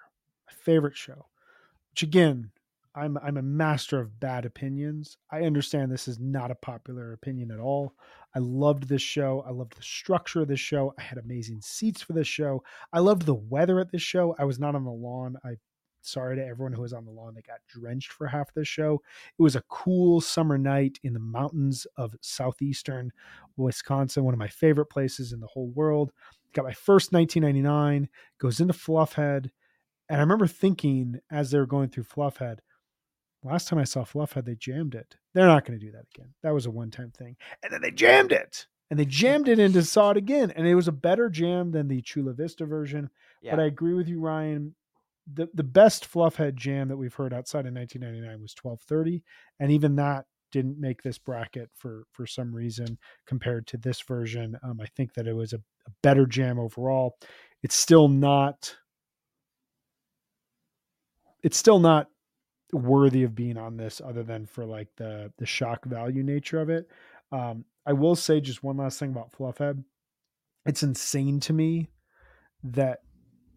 my 0.47 0.53
favorite 0.53 0.97
show 0.97 1.27
which 1.93 2.03
again 2.03 2.51
i'm 2.95 3.19
i'm 3.19 3.37
a 3.37 3.43
master 3.43 4.01
of 4.01 4.21
bad 4.21 4.45
opinions. 4.45 5.17
I 5.31 5.43
understand 5.43 5.91
this 5.91 6.09
is 6.09 6.19
not 6.19 6.51
a 6.51 6.57
popular 6.57 7.13
opinion 7.13 7.51
at 7.51 7.61
all. 7.61 7.95
I 8.35 8.41
loved 8.41 8.89
this 8.89 9.03
show. 9.03 9.45
I 9.47 9.51
loved 9.51 9.77
the 9.77 9.83
structure 9.83 10.43
of 10.43 10.49
this 10.49 10.61
show. 10.61 10.95
I 10.99 11.03
had 11.03 11.19
amazing 11.19 11.61
seats 11.61 12.03
for 12.03 12.13
this 12.13 12.27
show. 12.27 12.63
I 12.93 13.01
loved 13.01 13.27
the 13.27 13.35
weather 13.35 13.81
at 13.81 13.91
this 13.93 14.03
show. 14.03 14.35
I 14.39 14.45
was 14.45 14.59
not 14.59 14.75
on 14.75 14.85
the 14.85 14.91
lawn. 14.91 15.37
I 15.45 15.57
sorry 16.07 16.37
to 16.37 16.47
everyone 16.47 16.73
who 16.73 16.83
was 16.83 16.93
on 16.93 17.05
the 17.05 17.11
lawn 17.11 17.35
that 17.35 17.47
got 17.47 17.61
drenched 17.67 18.13
for 18.13 18.27
half 18.27 18.53
this 18.55 18.69
show. 18.69 19.01
It 19.39 19.43
was 19.43 19.57
a 19.57 19.65
cool 19.69 20.21
summer 20.21 20.59
night 20.59 20.99
in 21.03 21.15
the 21.15 21.21
mountains 21.21 21.87
of 21.97 22.15
southeastern 22.21 23.13
Wisconsin, 23.57 24.25
one 24.25 24.35
of 24.35 24.39
my 24.39 24.49
favorite 24.49 24.87
places 24.87 25.33
in 25.33 25.41
the 25.41 25.47
whole 25.47 25.71
world. 25.71 26.13
Got 26.53 26.67
my 26.67 26.73
first 26.73 27.13
1999, 27.13 28.09
goes 28.39 28.61
into 28.61 28.75
Fluffhead. 28.75 29.51
And 30.09 30.19
I 30.19 30.21
remember 30.21 30.47
thinking 30.47 31.19
as 31.31 31.51
they 31.51 31.59
were 31.59 31.67
going 31.67 31.89
through 31.89 32.05
Fluffhead, 32.05 32.59
last 33.45 33.69
time 33.69 33.79
I 33.79 33.85
saw 33.85 34.05
Fluffhead, 34.05 34.45
they 34.45 34.55
jammed 34.55 34.95
it. 34.95 35.17
They're 35.35 35.47
not 35.47 35.65
going 35.65 35.79
to 35.79 35.85
do 35.85 35.93
that 35.93 36.07
again. 36.15 36.33
That 36.43 36.55
was 36.55 36.67
a 36.67 36.71
one 36.71 36.91
time 36.91 37.13
thing. 37.17 37.37
And 37.63 37.73
then 37.73 37.83
they 37.83 37.91
jammed 37.91 38.33
it. 38.33 38.67
And 38.91 38.99
they 38.99 39.05
jammed 39.05 39.49
it 39.49 39.59
into 39.59 39.83
Saw 39.83 40.11
It 40.11 40.17
Again. 40.17 40.53
And 40.55 40.67
it 40.67 40.75
was 40.75 40.89
a 40.89 40.93
better 40.93 41.29
jam 41.29 41.71
than 41.71 41.89
the 41.89 42.03
Chula 42.03 42.33
Vista 42.33 42.67
version. 42.67 43.11
yeah. 43.43 43.57
But 43.57 43.63
I 43.63 43.67
agree 43.67 43.95
with 43.95 44.09
you, 44.09 44.21
Ryan. 44.21 44.75
The, 45.33 45.49
the 45.55 45.65
best 45.65 46.11
Fluffhead 46.11 46.55
jam 46.55 46.89
that 46.89 46.97
we've 46.97 47.15
heard 47.15 47.33
outside 47.33 47.67
of 47.67 47.75
1999 47.75 48.43
was 48.43 48.55
1230. 48.61 49.25
And 49.59 49.73
even 49.73 49.97
that 49.97 50.27
didn't 50.53 50.79
make 50.79 51.03
this 51.03 51.19
bracket 51.19 51.69
for 51.75 52.05
for 52.13 52.29
some 52.29 52.55
reason 52.55 52.97
compared 53.27 53.67
to 53.67 53.77
this 53.77 54.01
version. 54.03 54.57
Um, 54.63 54.81
I 54.81 54.87
think 54.97 55.13
that 55.15 55.27
it 55.27 55.33
was 55.33 55.53
a, 55.53 55.57
a 55.57 55.91
better 56.03 56.27
jam 56.27 56.61
overall. 56.61 57.17
It's 57.65 57.75
still 57.75 58.07
not. 58.07 58.77
It's 61.43 61.57
still 61.57 61.81
not 61.81 62.09
worthy 62.73 63.23
of 63.23 63.35
being 63.35 63.57
on 63.57 63.77
this, 63.77 64.01
other 64.05 64.23
than 64.23 64.47
for 64.47 64.65
like 64.65 64.89
the 64.97 65.33
the 65.39 65.47
shock 65.47 65.85
value 65.85 66.23
nature 66.23 66.61
of 66.61 66.71
it. 66.71 66.89
Um, 67.33 67.65
I 67.87 67.93
will 67.93 68.17
say 68.17 68.41
just 68.41 68.63
one 68.63 68.77
last 68.77 68.99
thing 68.99 69.11
about 69.11 69.33
Fluffhead. 69.33 69.85
It's 70.67 70.83
insane 70.83 71.41
to 71.41 71.53
me 71.53 71.89
that 72.63 73.01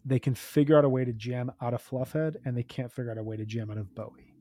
they 0.04 0.18
can 0.18 0.34
figure 0.34 0.76
out 0.76 0.84
a 0.84 0.88
way 0.88 1.04
to 1.04 1.12
jam 1.12 1.52
out 1.60 1.74
of 1.74 1.86
Fluffhead, 1.86 2.36
and 2.44 2.56
they 2.56 2.62
can't 2.62 2.92
figure 2.92 3.10
out 3.10 3.18
a 3.18 3.22
way 3.22 3.36
to 3.36 3.44
jam 3.44 3.70
out 3.70 3.78
of 3.78 3.94
Bowie. 3.94 4.34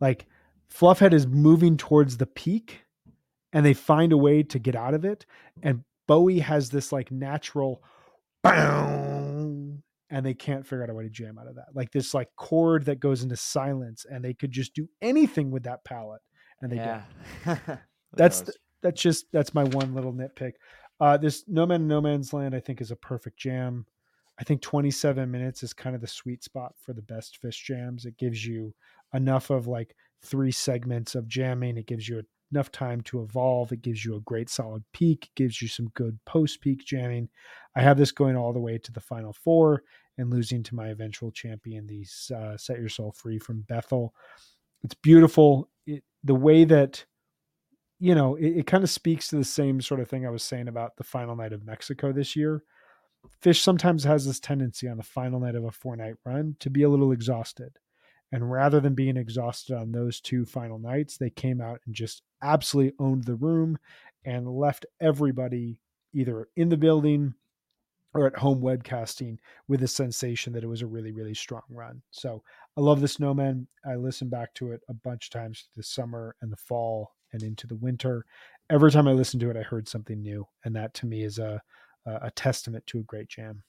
Like 0.00 0.26
Fluffhead 0.72 1.12
is 1.12 1.26
moving 1.26 1.76
towards 1.76 2.16
the 2.16 2.26
peak 2.26 2.84
and 3.52 3.66
they 3.66 3.74
find 3.74 4.12
a 4.12 4.16
way 4.16 4.42
to 4.44 4.58
get 4.58 4.76
out 4.76 4.94
of 4.94 5.04
it. 5.04 5.26
And 5.62 5.84
Bowie 6.06 6.40
has 6.40 6.70
this 6.70 6.92
like 6.92 7.10
natural 7.10 7.82
boom, 8.42 9.19
and 10.10 10.24
they 10.26 10.34
can't 10.34 10.66
figure 10.66 10.82
out 10.82 10.90
a 10.90 10.94
way 10.94 11.04
to 11.04 11.10
jam 11.10 11.38
out 11.38 11.46
of 11.46 11.54
that. 11.56 11.68
Like 11.74 11.90
this 11.92 12.14
like 12.14 12.28
chord 12.36 12.84
that 12.86 13.00
goes 13.00 13.22
into 13.22 13.36
silence, 13.36 14.04
and 14.10 14.24
they 14.24 14.34
could 14.34 14.50
just 14.50 14.74
do 14.74 14.88
anything 15.00 15.50
with 15.50 15.62
that 15.64 15.84
palette. 15.84 16.22
And 16.62 16.70
they 16.72 16.76
don't. 17.46 17.58
That's 18.14 18.40
the- 18.42 18.54
that's 18.82 19.02
just 19.02 19.26
that's 19.30 19.52
my 19.52 19.64
one 19.64 19.94
little 19.94 20.12
nitpick. 20.12 20.52
Uh, 21.00 21.16
this 21.18 21.44
No 21.46 21.66
Men 21.66 21.86
No 21.86 22.00
Man's 22.00 22.32
Land 22.32 22.54
I 22.54 22.60
think 22.60 22.80
is 22.80 22.90
a 22.90 22.96
perfect 22.96 23.38
jam. 23.38 23.84
I 24.40 24.42
think 24.44 24.62
27 24.62 25.30
minutes 25.30 25.62
is 25.62 25.74
kind 25.74 25.94
of 25.94 26.00
the 26.00 26.06
sweet 26.06 26.42
spot 26.42 26.74
for 26.82 26.94
the 26.94 27.02
best 27.02 27.38
Phish 27.44 27.62
jams. 27.62 28.06
It 28.06 28.16
gives 28.16 28.46
you 28.46 28.74
enough 29.12 29.50
of 29.50 29.66
like 29.66 29.94
three 30.22 30.50
segments 30.50 31.14
of 31.14 31.28
jamming. 31.28 31.76
It 31.76 31.86
gives 31.86 32.08
you 32.08 32.22
enough 32.52 32.70
time 32.72 33.00
to 33.02 33.22
evolve. 33.22 33.72
It 33.72 33.82
gives 33.82 34.04
you 34.04 34.16
a 34.16 34.20
great 34.20 34.48
solid 34.48 34.84
peak. 34.92 35.30
Gives 35.34 35.60
you 35.60 35.68
some 35.68 35.90
good 35.94 36.18
post 36.24 36.60
peak 36.60 36.84
jamming. 36.84 37.28
I 37.76 37.82
have 37.82 37.98
this 37.98 38.12
going 38.12 38.36
all 38.36 38.52
the 38.52 38.60
way 38.60 38.78
to 38.78 38.92
the 38.92 39.00
final 39.00 39.32
four 39.32 39.82
and 40.18 40.30
losing 40.30 40.62
to 40.64 40.74
my 40.74 40.88
eventual 40.88 41.30
champion, 41.30 41.86
the 41.86 42.04
uh, 42.34 42.56
Set 42.56 42.78
Your 42.78 42.88
Soul 42.88 43.12
Free 43.12 43.38
from 43.38 43.62
Bethel. 43.62 44.14
It's 44.82 44.94
beautiful. 44.94 45.68
It, 45.86 46.02
the 46.24 46.34
way 46.34 46.64
that 46.64 47.04
you 48.00 48.14
know, 48.14 48.34
it, 48.36 48.48
it 48.58 48.66
kind 48.66 48.82
of 48.82 48.90
speaks 48.90 49.28
to 49.28 49.36
the 49.36 49.44
same 49.44 49.80
sort 49.80 50.00
of 50.00 50.08
thing 50.08 50.26
I 50.26 50.30
was 50.30 50.42
saying 50.42 50.68
about 50.68 50.96
the 50.96 51.04
final 51.04 51.36
night 51.36 51.52
of 51.52 51.64
Mexico 51.64 52.12
this 52.12 52.34
year. 52.34 52.64
Phish 53.42 53.60
sometimes 53.60 54.04
has 54.04 54.26
this 54.26 54.40
tendency 54.40 54.88
on 54.88 54.96
the 54.96 55.02
final 55.02 55.38
night 55.38 55.54
of 55.54 55.64
a 55.64 55.70
four 55.70 55.94
night 55.96 56.14
run 56.24 56.56
to 56.60 56.70
be 56.70 56.82
a 56.82 56.88
little 56.88 57.12
exhausted. 57.12 57.78
And 58.32 58.50
rather 58.50 58.80
than 58.80 58.94
being 58.94 59.16
exhausted 59.16 59.76
on 59.76 59.92
those 59.92 60.20
two 60.20 60.44
final 60.44 60.78
nights, 60.78 61.16
they 61.16 61.30
came 61.30 61.60
out 61.60 61.80
and 61.86 61.94
just 61.94 62.22
absolutely 62.42 62.94
owned 62.98 63.24
the 63.24 63.34
room 63.34 63.78
and 64.24 64.48
left 64.48 64.86
everybody 65.00 65.80
either 66.12 66.48
in 66.56 66.68
the 66.68 66.76
building 66.76 67.34
or 68.14 68.26
at 68.26 68.36
home 68.36 68.60
webcasting 68.60 69.38
with 69.68 69.80
the 69.80 69.88
sensation 69.88 70.52
that 70.52 70.64
it 70.64 70.68
was 70.68 70.82
a 70.82 70.86
really, 70.86 71.12
really 71.12 71.34
strong 71.34 71.62
run. 71.68 72.02
So 72.10 72.42
I 72.76 72.80
love 72.80 73.00
the 73.00 73.08
Snowman. 73.08 73.68
I 73.84 73.94
listened 73.96 74.30
back 74.30 74.52
to 74.54 74.72
it 74.72 74.80
a 74.88 74.94
bunch 74.94 75.26
of 75.26 75.30
times 75.32 75.68
this 75.76 75.88
summer 75.88 76.34
and 76.42 76.52
the 76.52 76.56
fall 76.56 77.14
and 77.32 77.42
into 77.42 77.66
the 77.66 77.76
winter. 77.76 78.24
Every 78.68 78.90
time 78.90 79.06
I 79.06 79.12
listened 79.12 79.40
to 79.42 79.50
it, 79.50 79.56
I 79.56 79.62
heard 79.62 79.88
something 79.88 80.20
new, 80.20 80.46
and 80.64 80.74
that 80.76 80.94
to 80.94 81.06
me 81.06 81.22
is 81.24 81.38
a 81.38 81.62
a 82.06 82.30
testament 82.30 82.86
to 82.86 82.98
a 82.98 83.04
great 83.04 83.28
jam. 83.28 83.62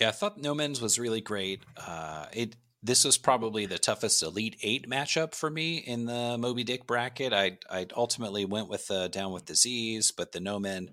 Yeah, 0.00 0.08
I 0.08 0.12
thought 0.12 0.38
No 0.38 0.54
Men's 0.54 0.80
was 0.80 0.98
really 0.98 1.20
great. 1.20 1.62
Uh, 1.76 2.26
it 2.32 2.56
this 2.82 3.04
was 3.04 3.16
probably 3.16 3.66
the 3.66 3.78
toughest 3.78 4.22
Elite 4.22 4.56
Eight 4.62 4.88
matchup 4.88 5.34
for 5.34 5.48
me 5.48 5.78
in 5.78 6.06
the 6.06 6.36
Moby 6.38 6.64
Dick 6.64 6.86
bracket. 6.86 7.32
I 7.32 7.58
I 7.70 7.86
ultimately 7.96 8.44
went 8.44 8.68
with 8.68 8.88
the 8.88 9.08
down 9.08 9.32
with 9.32 9.44
disease, 9.44 10.10
but 10.10 10.32
the 10.32 10.40
No 10.40 10.58
Men 10.58 10.90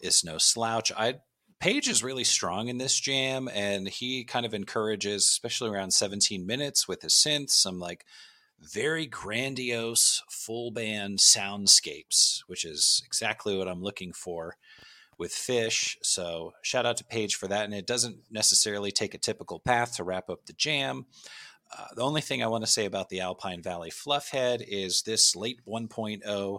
is 0.00 0.22
no 0.24 0.38
slouch. 0.38 0.92
I 0.96 1.16
Page 1.60 1.88
is 1.88 2.02
really 2.04 2.24
strong 2.24 2.68
in 2.68 2.78
this 2.78 2.98
jam, 2.98 3.48
and 3.48 3.88
he 3.88 4.24
kind 4.24 4.44
of 4.44 4.52
encourages, 4.52 5.22
especially 5.22 5.70
around 5.70 5.92
17 5.92 6.46
minutes 6.46 6.86
with 6.86 7.00
his 7.00 7.14
synths, 7.14 7.52
some 7.52 7.78
like 7.78 8.04
very 8.60 9.06
grandiose 9.06 10.22
full 10.28 10.70
band 10.70 11.20
soundscapes, 11.20 12.40
which 12.48 12.64
is 12.64 13.02
exactly 13.06 13.56
what 13.56 13.68
I'm 13.68 13.82
looking 13.82 14.12
for 14.12 14.56
with 15.18 15.32
Phish. 15.32 15.96
So 16.02 16.52
shout 16.62 16.86
out 16.86 16.96
to 16.98 17.04
Page 17.04 17.36
for 17.36 17.48
that. 17.48 17.64
And 17.64 17.74
it 17.74 17.86
doesn't 17.86 18.18
necessarily 18.30 18.90
take 18.90 19.14
a 19.14 19.18
typical 19.18 19.60
path 19.60 19.96
to 19.96 20.04
wrap 20.04 20.28
up 20.30 20.46
the 20.46 20.52
jam. 20.52 21.06
Uh, 21.76 21.86
the 21.96 22.02
only 22.02 22.20
thing 22.20 22.42
I 22.42 22.48
want 22.48 22.64
to 22.64 22.70
say 22.70 22.84
about 22.84 23.08
the 23.08 23.20
Alpine 23.20 23.62
Valley 23.62 23.90
Fluffhead 23.90 24.64
is 24.66 25.02
this 25.02 25.34
late 25.34 25.60
1.0 25.66 26.58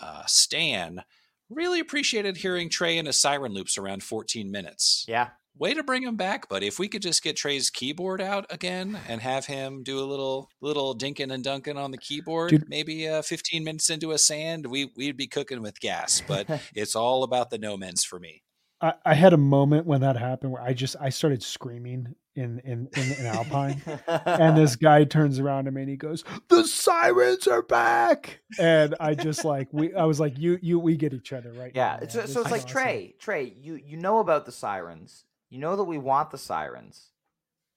uh, 0.00 0.22
Stan 0.26 1.02
really 1.48 1.80
appreciated 1.80 2.38
hearing 2.38 2.68
Trey 2.68 2.96
in 2.96 3.06
a 3.06 3.12
siren 3.12 3.52
loops 3.52 3.76
around 3.76 4.02
14 4.02 4.50
minutes. 4.50 5.04
Yeah 5.08 5.30
way 5.56 5.74
to 5.74 5.82
bring 5.82 6.02
him 6.02 6.16
back, 6.16 6.48
buddy. 6.48 6.66
If 6.66 6.78
we 6.78 6.88
could 6.88 7.02
just 7.02 7.22
get 7.22 7.36
Trey's 7.36 7.70
keyboard 7.70 8.20
out 8.20 8.46
again 8.50 8.98
and 9.08 9.20
have 9.20 9.46
him 9.46 9.82
do 9.82 9.98
a 9.98 10.04
little 10.04 10.50
little 10.60 10.96
dinking 10.96 11.32
and 11.32 11.44
dunking 11.44 11.76
on 11.76 11.90
the 11.90 11.98
keyboard, 11.98 12.50
Dude. 12.50 12.68
maybe 12.68 13.08
uh, 13.08 13.22
15 13.22 13.62
minutes 13.62 13.90
into 13.90 14.12
a 14.12 14.18
sand, 14.18 14.66
we 14.66 14.90
we'd 14.96 15.16
be 15.16 15.26
cooking 15.26 15.62
with 15.62 15.80
gas. 15.80 16.22
But 16.26 16.48
it's 16.74 16.96
all 16.96 17.22
about 17.22 17.50
the 17.50 17.58
no 17.58 17.76
mens 17.76 18.04
for 18.04 18.18
me. 18.18 18.42
I, 18.82 18.94
I, 19.04 19.14
had 19.14 19.34
a 19.34 19.36
moment 19.36 19.86
when 19.86 20.00
that 20.00 20.16
happened 20.16 20.52
where 20.52 20.62
I 20.62 20.72
just 20.72 20.96
I 20.98 21.10
started 21.10 21.42
screaming 21.42 22.14
in 22.34 22.60
in 22.60 22.88
in, 22.96 23.12
in 23.12 23.26
Alpine, 23.26 23.82
and 24.06 24.56
this 24.56 24.76
guy 24.76 25.04
turns 25.04 25.38
around 25.38 25.66
to 25.66 25.70
me 25.70 25.82
and 25.82 25.90
he 25.90 25.96
goes, 25.96 26.24
"The 26.48 26.64
sirens 26.64 27.46
are 27.46 27.62
back!" 27.62 28.40
And 28.58 28.94
I 28.98 29.14
just 29.14 29.44
like 29.44 29.68
we 29.72 29.92
I 29.94 30.04
was 30.04 30.18
like, 30.18 30.38
"You 30.38 30.58
you 30.62 30.78
we 30.78 30.96
get 30.96 31.12
each 31.12 31.34
other 31.34 31.52
right." 31.52 31.72
Yeah, 31.74 31.98
now, 32.00 32.08
so, 32.08 32.24
so 32.24 32.40
it's 32.40 32.50
like 32.50 32.62
awesome. 32.62 32.70
Trey 32.70 33.14
Trey, 33.18 33.52
you 33.60 33.74
you 33.74 33.98
know 33.98 34.20
about 34.20 34.46
the 34.46 34.52
sirens 34.52 35.24
you 35.50 35.58
know 35.58 35.76
that 35.76 35.84
we 35.84 35.98
want 35.98 36.30
the 36.30 36.38
sirens. 36.38 37.08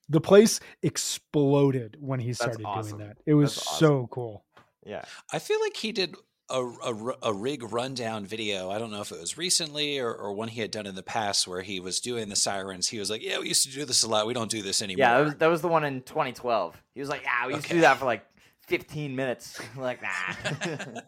The 0.10 0.22
place 0.22 0.60
exploded 0.82 1.98
when 2.00 2.19
he 2.19 2.34
started 2.34 2.64
awesome. 2.66 2.98
doing 2.98 3.10
that. 3.10 3.18
It 3.26 3.34
was 3.34 3.58
awesome. 3.58 3.77
so 3.77 4.08
cool. 4.11 4.45
Yeah. 4.85 5.03
I 5.32 5.40
feel 5.40 5.60
like 5.61 5.76
he 5.76 5.92
did 5.92 6.16
a, 6.50 6.61
a, 6.61 7.14
a, 7.24 7.34
rig 7.34 7.72
rundown 7.72 8.26
video. 8.26 8.69
I 8.69 8.77
don't 8.77 8.92
know 8.92 9.02
if 9.02 9.11
it 9.11 9.19
was 9.19 9.38
recently 9.38 9.98
or, 10.00 10.14
or 10.14 10.34
one 10.34 10.50
he 10.50 10.60
had 10.60 10.72
done 10.72 10.85
in 10.85 10.95
the 10.95 11.03
past 11.03 11.48
where 11.48 11.61
he 11.61 11.80
was 11.80 12.02
doing 12.02 12.30
the 12.30 12.35
sirens. 12.35 12.90
He 12.90 13.00
was 13.00 13.10
like, 13.10 13.24
Yeah, 13.24 13.40
we 13.40 13.48
used 13.48 13.64
to 13.64 13.72
do 13.72 13.85
this 13.85 14.03
a 14.03 14.10
lot. 14.10 14.27
We 14.27 14.34
don't 14.34 14.52
do 14.52 14.61
this 14.61 14.82
anymore. 14.82 15.00
Yeah, 15.00 15.18
that 15.18 15.24
was, 15.24 15.35
that 15.35 15.48
was 15.48 15.61
the 15.61 15.69
one 15.69 15.85
in 15.85 16.02
2012. 16.02 16.84
He 16.93 17.00
was 17.00 17.10
like, 17.10 17.24
Yeah, 17.24 17.48
we 17.48 17.53
used 17.53 17.66
okay. 17.66 17.76
to 17.76 17.77
do 17.80 17.82
that 17.82 17.98
for 17.98 18.06
like 18.06 18.26
15 18.68 19.16
minutes. 19.16 19.60
like, 19.77 20.02
nah. 20.02 20.10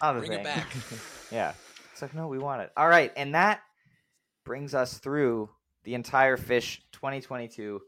Bring 0.12 0.30
thing. 0.30 0.40
it 0.40 0.44
back. 0.44 0.72
yeah. 1.30 1.52
It's 1.92 2.00
like, 2.00 2.14
no, 2.14 2.28
we 2.28 2.38
want 2.38 2.62
it. 2.62 2.70
All 2.76 2.88
right. 2.88 3.12
And 3.16 3.34
that 3.34 3.60
brings 4.50 4.74
us 4.74 4.98
through 4.98 5.48
the 5.84 5.94
entire 5.94 6.36
Phish 6.36 6.78
2022 6.90 7.80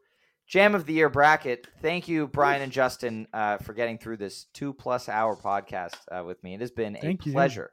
Jam 0.46 0.76
of 0.76 0.86
the 0.86 0.92
Year 0.92 1.08
bracket. 1.08 1.66
Thank 1.80 2.06
you, 2.06 2.28
Brian 2.28 2.62
and 2.62 2.70
Justin, 2.70 3.26
uh, 3.32 3.58
for 3.58 3.72
getting 3.72 3.98
through 3.98 4.18
this 4.18 4.46
two 4.54 4.72
plus 4.72 5.08
hour 5.08 5.36
podcast 5.36 5.96
uh, 6.12 6.22
with 6.22 6.40
me. 6.44 6.54
It 6.54 6.60
has 6.60 6.70
been 6.70 6.96
Thank 7.02 7.22
a 7.22 7.26
you. 7.26 7.32
pleasure. 7.32 7.72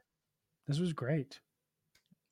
This 0.66 0.80
was 0.80 0.92
great. 0.92 1.38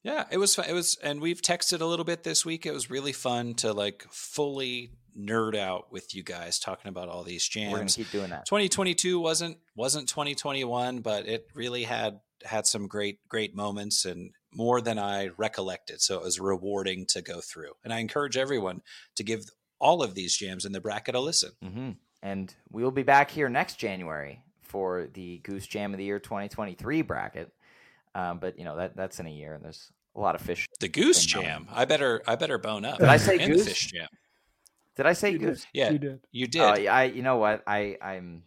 Yeah, 0.02 0.24
it 0.32 0.38
was 0.38 0.56
fun. 0.56 0.64
It 0.68 0.72
was, 0.72 0.98
and 1.00 1.20
we've 1.20 1.40
texted 1.40 1.80
a 1.80 1.84
little 1.84 2.04
bit 2.04 2.24
this 2.24 2.44
week. 2.44 2.66
It 2.66 2.72
was 2.72 2.90
really 2.90 3.12
fun 3.12 3.54
to 3.58 3.72
like 3.72 4.04
fully 4.10 4.90
nerd 5.16 5.56
out 5.56 5.92
with 5.92 6.12
you 6.12 6.24
guys 6.24 6.58
talking 6.58 6.88
about 6.88 7.08
all 7.08 7.22
these 7.22 7.46
jams. 7.46 7.70
We're 7.70 7.78
gonna 7.78 7.90
keep 7.90 8.10
doing 8.10 8.30
that. 8.30 8.46
2022 8.46 9.20
wasn't 9.20 9.58
wasn't 9.76 10.08
2021, 10.08 11.02
but 11.02 11.28
it 11.28 11.46
really 11.54 11.84
had 11.84 12.18
had 12.42 12.66
some 12.66 12.88
great 12.88 13.20
great 13.28 13.54
moments 13.54 14.04
and 14.04 14.32
more 14.54 14.80
than 14.80 14.98
I 14.98 15.28
recollected. 15.36 16.00
So 16.00 16.16
it 16.16 16.24
was 16.24 16.40
rewarding 16.40 17.06
to 17.06 17.22
go 17.22 17.40
through. 17.40 17.72
And 17.84 17.92
I 17.92 17.98
encourage 17.98 18.36
everyone 18.36 18.82
to 19.16 19.22
give 19.22 19.50
all 19.78 20.02
of 20.02 20.14
these 20.14 20.36
jams 20.36 20.64
in 20.64 20.72
the 20.72 20.80
bracket 20.80 21.14
a 21.14 21.20
listen. 21.20 21.52
Mm-hmm. 21.64 21.90
And 22.22 22.54
we 22.70 22.82
will 22.82 22.90
be 22.90 23.02
back 23.02 23.30
here 23.30 23.48
next 23.48 23.76
January 23.76 24.42
for 24.62 25.08
the 25.12 25.38
Goose 25.38 25.66
Jam 25.66 25.92
of 25.94 25.98
the 25.98 26.04
Year 26.04 26.18
2023 26.18 27.02
bracket. 27.02 27.52
Um, 28.14 28.38
but 28.38 28.58
you 28.58 28.64
know 28.64 28.76
that 28.76 28.96
that's 28.96 29.20
in 29.20 29.26
a 29.26 29.30
year, 29.30 29.54
and 29.54 29.64
there's 29.64 29.92
a 30.16 30.20
lot 30.20 30.34
of 30.34 30.42
Phish. 30.42 30.64
The 30.80 30.88
Goose 30.88 31.24
Jam. 31.24 31.68
I 31.70 31.84
better 31.84 32.22
I 32.26 32.34
better 32.34 32.58
bone 32.58 32.84
up. 32.84 32.98
Did 32.98 33.08
I 33.08 33.16
say 33.16 33.38
and 33.38 33.52
Goose? 33.52 33.64
The 33.64 33.70
Phish 33.70 33.92
Jam. 33.92 34.08
Did 34.96 35.06
I 35.06 35.12
say 35.12 35.30
you 35.30 35.38
Goose? 35.38 35.60
Did. 35.60 35.68
Yeah, 35.74 35.90
you 35.90 35.98
did. 35.98 36.20
You 36.32 36.46
did. 36.48 36.60
Uh, 36.60 36.90
I 36.90 37.04
you 37.04 37.22
know 37.22 37.36
what 37.36 37.62
I 37.66 37.96
I'm 38.02 38.42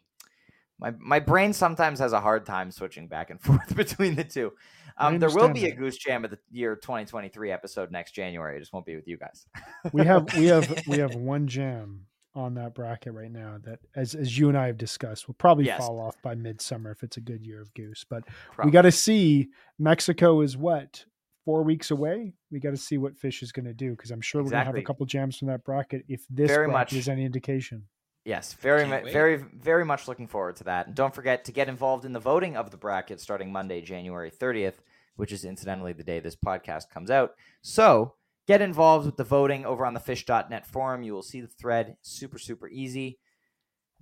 my 0.80 0.94
my 1.00 1.20
brain 1.20 1.54
sometimes 1.54 2.00
has 2.00 2.12
a 2.12 2.20
hard 2.20 2.46
time 2.46 2.72
switching 2.72 3.08
back 3.08 3.30
and 3.30 3.40
forth 3.42 3.76
between 3.76 4.16
the 4.16 4.24
two. 4.24 4.52
Um, 4.98 5.20
there 5.20 5.30
will 5.30 5.50
be 5.50 5.62
that. 5.62 5.74
a 5.74 5.76
Goose 5.76 5.98
Jam 5.98 6.26
of 6.26 6.32
the 6.32 6.40
year 6.52 6.76
2023 6.76 7.52
episode 7.52 7.92
next 7.92 8.12
January. 8.12 8.58
It 8.58 8.60
just 8.60 8.74
won't 8.74 8.86
be 8.86 8.96
with 8.96 9.08
you 9.08 9.18
guys. 9.18 9.46
we 9.94 10.06
have 10.06 10.34
we 10.36 10.46
have 10.46 10.84
we 10.88 10.98
have 11.00 11.16
one 11.16 11.48
jam 11.48 12.06
on 12.34 12.54
that 12.56 12.74
bracket 12.74 13.14
right 13.14 13.32
now 13.32 13.58
that 13.64 13.80
as 13.96 14.16
as 14.16 14.38
you 14.38 14.50
and 14.50 14.58
I 14.58 14.68
have 14.68 14.78
discussed 14.78 15.28
will 15.28 15.36
probably 15.36 15.66
yes. 15.66 15.80
fall 15.80 16.00
off 16.00 16.16
by 16.22 16.36
midsummer 16.36 16.92
if 16.92 17.04
it's 17.04 17.18
a 17.18 17.22
good 17.22 17.46
year 17.46 17.62
of 17.62 17.74
goose. 17.74 18.06
But 18.10 18.24
probably. 18.54 18.70
we 18.70 18.74
got 18.74 18.84
to 18.84 18.92
see 18.92 19.50
Mexico 19.80 20.42
is 20.42 20.56
what 20.56 21.04
four 21.46 21.64
weeks 21.64 21.92
away. 21.92 22.34
We 22.52 22.60
got 22.60 22.72
to 22.72 22.78
see 22.78 22.98
what 22.98 23.20
Phish 23.20 23.44
is 23.44 23.52
going 23.52 23.66
to 23.66 23.74
do 23.74 23.92
because 23.92 24.12
I'm 24.12 24.22
sure 24.22 24.42
exactly. 24.42 24.46
we're 24.46 24.64
going 24.64 24.74
to 24.74 24.78
have 24.78 24.84
a 24.84 24.88
couple 24.88 25.06
jams 25.06 25.38
from 25.38 25.48
that 25.50 25.64
bracket 25.64 26.06
if 26.08 26.26
this 26.30 26.50
Very 26.50 26.68
much. 26.68 26.94
is 26.94 27.10
any 27.10 27.26
indication. 27.26 27.84
Yes, 28.24 28.54
very, 28.54 28.86
mu- 28.86 29.12
very, 29.12 29.38
very 29.38 29.84
much 29.84 30.08
looking 30.08 30.28
forward 30.28 30.56
to 30.58 30.66
that. 30.66 30.88
And 30.88 30.96
don't 30.96 31.14
forget 31.14 31.46
to 31.46 31.52
get 31.52 31.68
involved 31.68 32.06
in 32.06 32.14
the 32.14 32.20
voting 32.20 32.56
of 32.56 32.70
the 32.70 32.78
bracket 32.78 33.20
starting 33.20 33.52
Monday, 33.52 33.82
January 33.82 34.30
30th, 34.30 34.76
which 35.16 35.32
is 35.32 35.44
incidentally 35.44 35.94
the 35.94 36.04
day 36.04 36.20
this 36.20 36.36
podcast 36.36 36.90
comes 36.92 37.10
out. 37.10 37.34
So 37.62 38.14
get 38.48 38.62
involved 38.62 39.08
with 39.08 39.18
the 39.18 39.24
voting 39.24 39.66
over 39.66 39.86
on 39.86 39.96
the 39.96 40.00
phish.net 40.00 40.68
forum. 40.68 41.02
You 41.02 41.14
will 41.14 41.24
see 41.24 41.42
the 41.42 41.48
thread. 41.48 41.98
Super, 42.04 42.38
super 42.38 42.70
easy. 42.70 43.18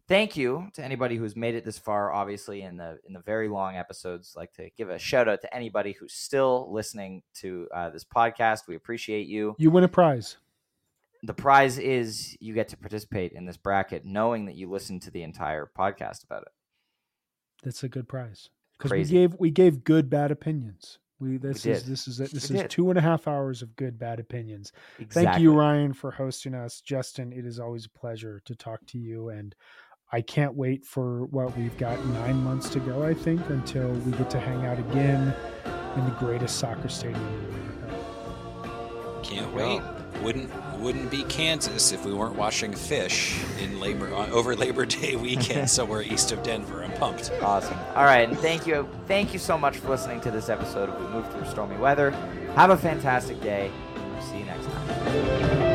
Thank 0.10 0.36
you 0.36 0.68
to 0.74 0.84
anybody 0.84 1.16
who's 1.16 1.36
made 1.36 1.56
it 1.56 1.64
this 1.64 1.78
far. 1.78 2.12
Obviously, 2.12 2.64
in 2.64 2.78
the 2.78 2.98
in 3.06 3.14
the 3.14 3.20
very 3.20 3.48
long 3.48 3.76
episodes, 3.76 4.34
like 4.36 4.52
to 4.54 4.72
give 4.76 4.90
a 4.90 4.98
shout 4.98 5.30
out 5.30 5.42
to 5.42 5.56
anybody 5.56 5.92
who's 5.92 6.14
still 6.14 6.68
listening 6.74 7.22
to 7.36 7.68
uh, 7.74 7.92
this 7.92 8.04
podcast. 8.04 8.68
We 8.68 8.76
appreciate 8.76 9.28
you. 9.28 9.56
You 9.60 9.70
win 9.70 9.84
a 9.84 9.88
prize 9.88 10.38
the 11.24 11.34
prize 11.34 11.78
is 11.78 12.38
you 12.40 12.54
get 12.54 12.70
to 12.70 12.78
participate 12.78 13.34
in 13.34 13.46
this 13.46 13.58
bracket 13.58 14.06
knowing 14.06 14.46
that 14.46 14.56
you 14.56 14.70
listened 14.70 15.02
to 15.04 15.12
the 15.12 15.24
entire 15.24 15.70
podcast 15.78 16.24
about 16.24 16.44
it. 16.44 16.52
That's 17.64 17.84
a 17.84 17.90
good 17.90 18.08
prize 18.08 18.50
because 18.78 18.92
we 18.92 19.04
gave 19.04 19.36
we 19.38 19.52
gave 19.52 19.84
good 19.84 20.10
bad 20.10 20.32
opinions. 20.32 21.00
We 21.20 21.38
this 21.38 21.66
we 21.66 21.72
is 21.74 21.84
this 21.84 22.08
is 22.08 22.18
this 22.18 22.32
we 22.32 22.38
is 22.38 22.48
did. 22.50 22.70
two 22.70 22.90
and 22.90 22.98
a 22.98 23.02
half 23.02 23.28
hours 23.28 23.62
of 23.62 23.76
good 23.76 24.00
bad 24.00 24.22
opinions. 24.22 24.72
Exactly. 25.00 25.26
Thank 25.26 25.42
you, 25.42 25.54
Ryan, 25.54 25.92
for 25.92 26.12
hosting 26.12 26.56
us. 26.56 26.80
Justin, 26.80 27.34
it 27.34 27.46
is 27.46 27.60
always 27.60 27.86
a 27.86 27.90
pleasure 27.90 28.42
to 28.46 28.56
talk 28.56 28.86
to 28.88 28.98
you, 28.98 29.28
and 29.28 29.54
I 30.14 30.22
can't 30.22 30.56
wait 30.56 30.86
for 30.86 31.26
what 31.26 31.58
we've 31.58 31.78
got 31.78 32.04
nine 32.06 32.42
months 32.42 32.70
to 32.70 32.80
go. 32.80 33.04
I 33.04 33.14
think 33.14 33.42
until 33.50 33.90
we 33.90 34.14
get 34.14 34.30
to 34.30 34.40
hang 34.40 34.66
out 34.66 34.80
again 34.80 35.36
in 35.98 36.06
the 36.06 36.16
greatest 36.18 36.58
soccer 36.58 36.88
stadium 36.88 37.22
in 37.28 37.46
America. 37.46 39.22
Can't 39.22 39.54
wait 39.54 39.82
wouldn't 40.22 40.52
wouldn't 40.80 41.12
be 41.12 41.24
Kansas 41.24 41.92
if 41.92 42.06
we 42.06 42.14
weren't 42.14 42.36
watching 42.36 42.72
Phish 42.72 43.38
in 43.60 43.80
labor 43.80 44.14
uh, 44.14 44.30
over 44.30 44.56
Labor 44.56 44.86
Day 44.86 45.16
weekend 45.16 45.70
somewhere 45.70 46.02
east 46.02 46.32
of 46.32 46.42
Denver. 46.44 46.84
I'm 46.84 46.92
pumped. 46.94 47.32
Awesome. 47.42 47.78
All 47.96 48.06
right, 48.06 48.30
and 48.30 48.38
thank 48.40 48.66
you, 48.66 48.88
thank 49.08 49.34
you 49.34 49.40
so 49.40 49.58
much 49.58 49.78
for 49.78 49.90
listening 49.90 50.22
to 50.22 50.32
this 50.32 50.50
episode 50.50 50.90
of 50.90 51.00
We 51.02 51.08
Move 51.08 51.32
Through 51.32 51.46
Stormy 51.46 51.78
Weather. 51.78 52.12
Have 52.56 52.70
a 52.70 52.78
fantastic 52.78 53.42
day. 53.42 53.72
See 54.22 54.40
you 54.40 54.46
next 54.46 54.66
time. 54.66 55.69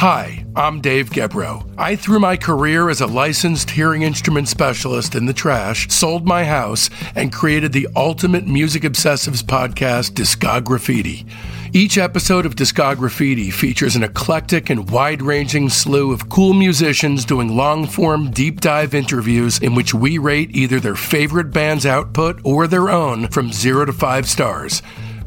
Hi, 0.00 0.46
I'm 0.56 0.80
Dave 0.80 1.10
Gebro. 1.10 1.70
I 1.76 1.94
threw 1.94 2.18
my 2.18 2.34
career 2.34 2.88
as 2.88 3.02
a 3.02 3.06
licensed 3.06 3.68
hearing 3.68 4.00
instrument 4.00 4.48
specialist 4.48 5.14
in 5.14 5.26
the 5.26 5.34
trash, 5.34 5.90
sold 5.90 6.26
my 6.26 6.42
house, 6.42 6.88
and 7.14 7.30
created 7.30 7.72
the 7.72 7.86
ultimate 7.94 8.46
music 8.46 8.84
obsessives 8.84 9.42
podcast, 9.42 10.12
Discograffiti. 10.12 11.28
Each 11.74 11.98
episode 11.98 12.46
of 12.46 12.56
Discograffiti 12.56 13.52
features 13.52 13.94
an 13.94 14.02
eclectic 14.02 14.70
and 14.70 14.88
wide 14.88 15.20
ranging 15.20 15.68
slew 15.68 16.12
of 16.12 16.30
cool 16.30 16.54
musicians 16.54 17.26
doing 17.26 17.54
long 17.54 17.86
form, 17.86 18.30
deep 18.30 18.62
dive 18.62 18.94
interviews 18.94 19.58
in 19.58 19.74
which 19.74 19.92
we 19.92 20.16
rate 20.16 20.56
either 20.56 20.80
their 20.80 20.96
favorite 20.96 21.50
band's 21.52 21.84
output 21.84 22.40
or 22.42 22.66
their 22.66 22.88
own 22.88 23.28
from 23.28 23.52
zero 23.52 23.84
to 23.84 23.92
five 23.92 24.26
stars. 24.26 24.80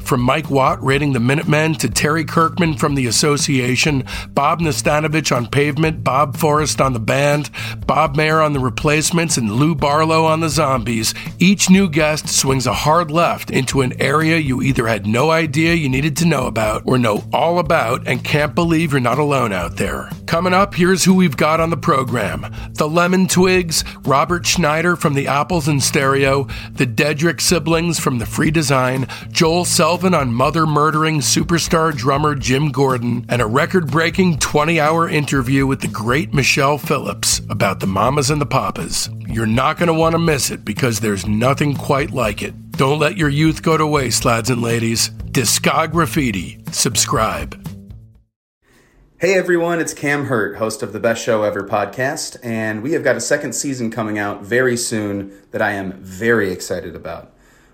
From 0.04 0.20
Mike 0.20 0.50
Watt 0.50 0.84
rating 0.84 1.14
the 1.14 1.20
Minutemen 1.20 1.76
to 1.76 1.88
Terry 1.88 2.26
Kirkman 2.26 2.76
from 2.76 2.94
the 2.94 3.06
Association, 3.06 4.04
Bob 4.34 4.60
Nastanovich 4.60 5.34
on 5.34 5.46
Pavement, 5.46 6.04
Bob 6.04 6.36
Forrest 6.36 6.78
on 6.82 6.92
the 6.92 7.00
band, 7.00 7.48
Bob 7.86 8.14
Mehr 8.14 8.42
on 8.42 8.52
the 8.52 8.60
Replacements, 8.60 9.38
and 9.38 9.52
Lou 9.52 9.74
Barlow 9.74 10.26
on 10.26 10.40
the 10.40 10.50
Zombies, 10.50 11.14
each 11.38 11.70
new 11.70 11.88
guest 11.88 12.28
swings 12.28 12.66
a 12.66 12.74
hard 12.74 13.10
left 13.10 13.50
into 13.50 13.80
an 13.80 13.98
area 13.98 14.36
you 14.36 14.60
either 14.60 14.86
had 14.86 15.06
no 15.06 15.30
idea 15.30 15.72
you 15.72 15.88
needed 15.88 16.18
to 16.18 16.26
know 16.26 16.46
about 16.46 16.82
or 16.84 16.98
know 16.98 17.24
all 17.32 17.58
about 17.58 18.06
and 18.06 18.22
can't 18.22 18.54
believe 18.54 18.92
you're 18.92 19.00
not 19.00 19.18
alone 19.18 19.54
out 19.54 19.76
there. 19.76 20.10
Coming 20.26 20.52
up, 20.52 20.74
here's 20.74 21.04
who 21.04 21.14
we've 21.14 21.36
got 21.36 21.60
on 21.60 21.70
the 21.70 21.76
program 21.78 22.54
the 22.74 22.88
Lemon 22.88 23.26
Twigs, 23.26 23.84
Robert 24.04 24.44
Schneider 24.44 24.96
from 24.96 25.14
the 25.14 25.28
Apples 25.28 25.66
in 25.66 25.80
Stereo, 25.80 26.44
the 26.72 26.86
Dedrick 26.86 27.40
siblings 27.40 27.98
from 27.98 28.18
the 28.18 28.26
Free 28.26 28.50
Design, 28.50 29.06
Joel 29.30 29.64
Self 29.64 29.93
Melvin 29.94 30.14
on 30.14 30.34
mother 30.34 30.66
murdering 30.66 31.20
superstar 31.20 31.96
drummer 31.96 32.34
Jim 32.34 32.72
Gordon, 32.72 33.24
and 33.28 33.40
a 33.40 33.46
record 33.46 33.92
breaking 33.92 34.40
20 34.40 34.80
hour 34.80 35.08
interview 35.08 35.68
with 35.68 35.82
the 35.82 35.86
great 35.86 36.34
Michelle 36.34 36.78
Phillips 36.78 37.40
about 37.48 37.78
the 37.78 37.86
Mamas 37.86 38.28
and 38.28 38.40
the 38.40 38.44
Papas. 38.44 39.08
You're 39.28 39.46
not 39.46 39.78
going 39.78 39.86
to 39.86 39.94
want 39.94 40.14
to 40.14 40.18
miss 40.18 40.50
it 40.50 40.64
because 40.64 40.98
there's 40.98 41.28
nothing 41.28 41.76
quite 41.76 42.10
like 42.10 42.42
it. 42.42 42.72
Don't 42.72 42.98
let 42.98 43.16
your 43.16 43.28
youth 43.28 43.62
go 43.62 43.76
to 43.76 43.86
waste, 43.86 44.24
lads 44.24 44.50
and 44.50 44.60
ladies. 44.60 45.10
Discograffiti. 45.30 46.74
Subscribe. 46.74 47.54
Hey 49.18 49.34
everyone, 49.34 49.78
it's 49.78 49.94
Cam 49.94 50.24
Hurt, 50.24 50.56
host 50.56 50.82
of 50.82 50.92
the 50.92 50.98
Best 50.98 51.24
Show 51.24 51.44
Ever 51.44 51.62
podcast, 51.62 52.36
and 52.42 52.82
we 52.82 52.94
have 52.94 53.04
got 53.04 53.14
a 53.14 53.20
second 53.20 53.52
season 53.52 53.92
coming 53.92 54.18
out 54.18 54.42
very 54.42 54.76
soon 54.76 55.32
that 55.52 55.62
I 55.62 55.70
am 55.70 55.92
very 56.02 56.50
excited 56.50 56.96
about. 56.96 57.33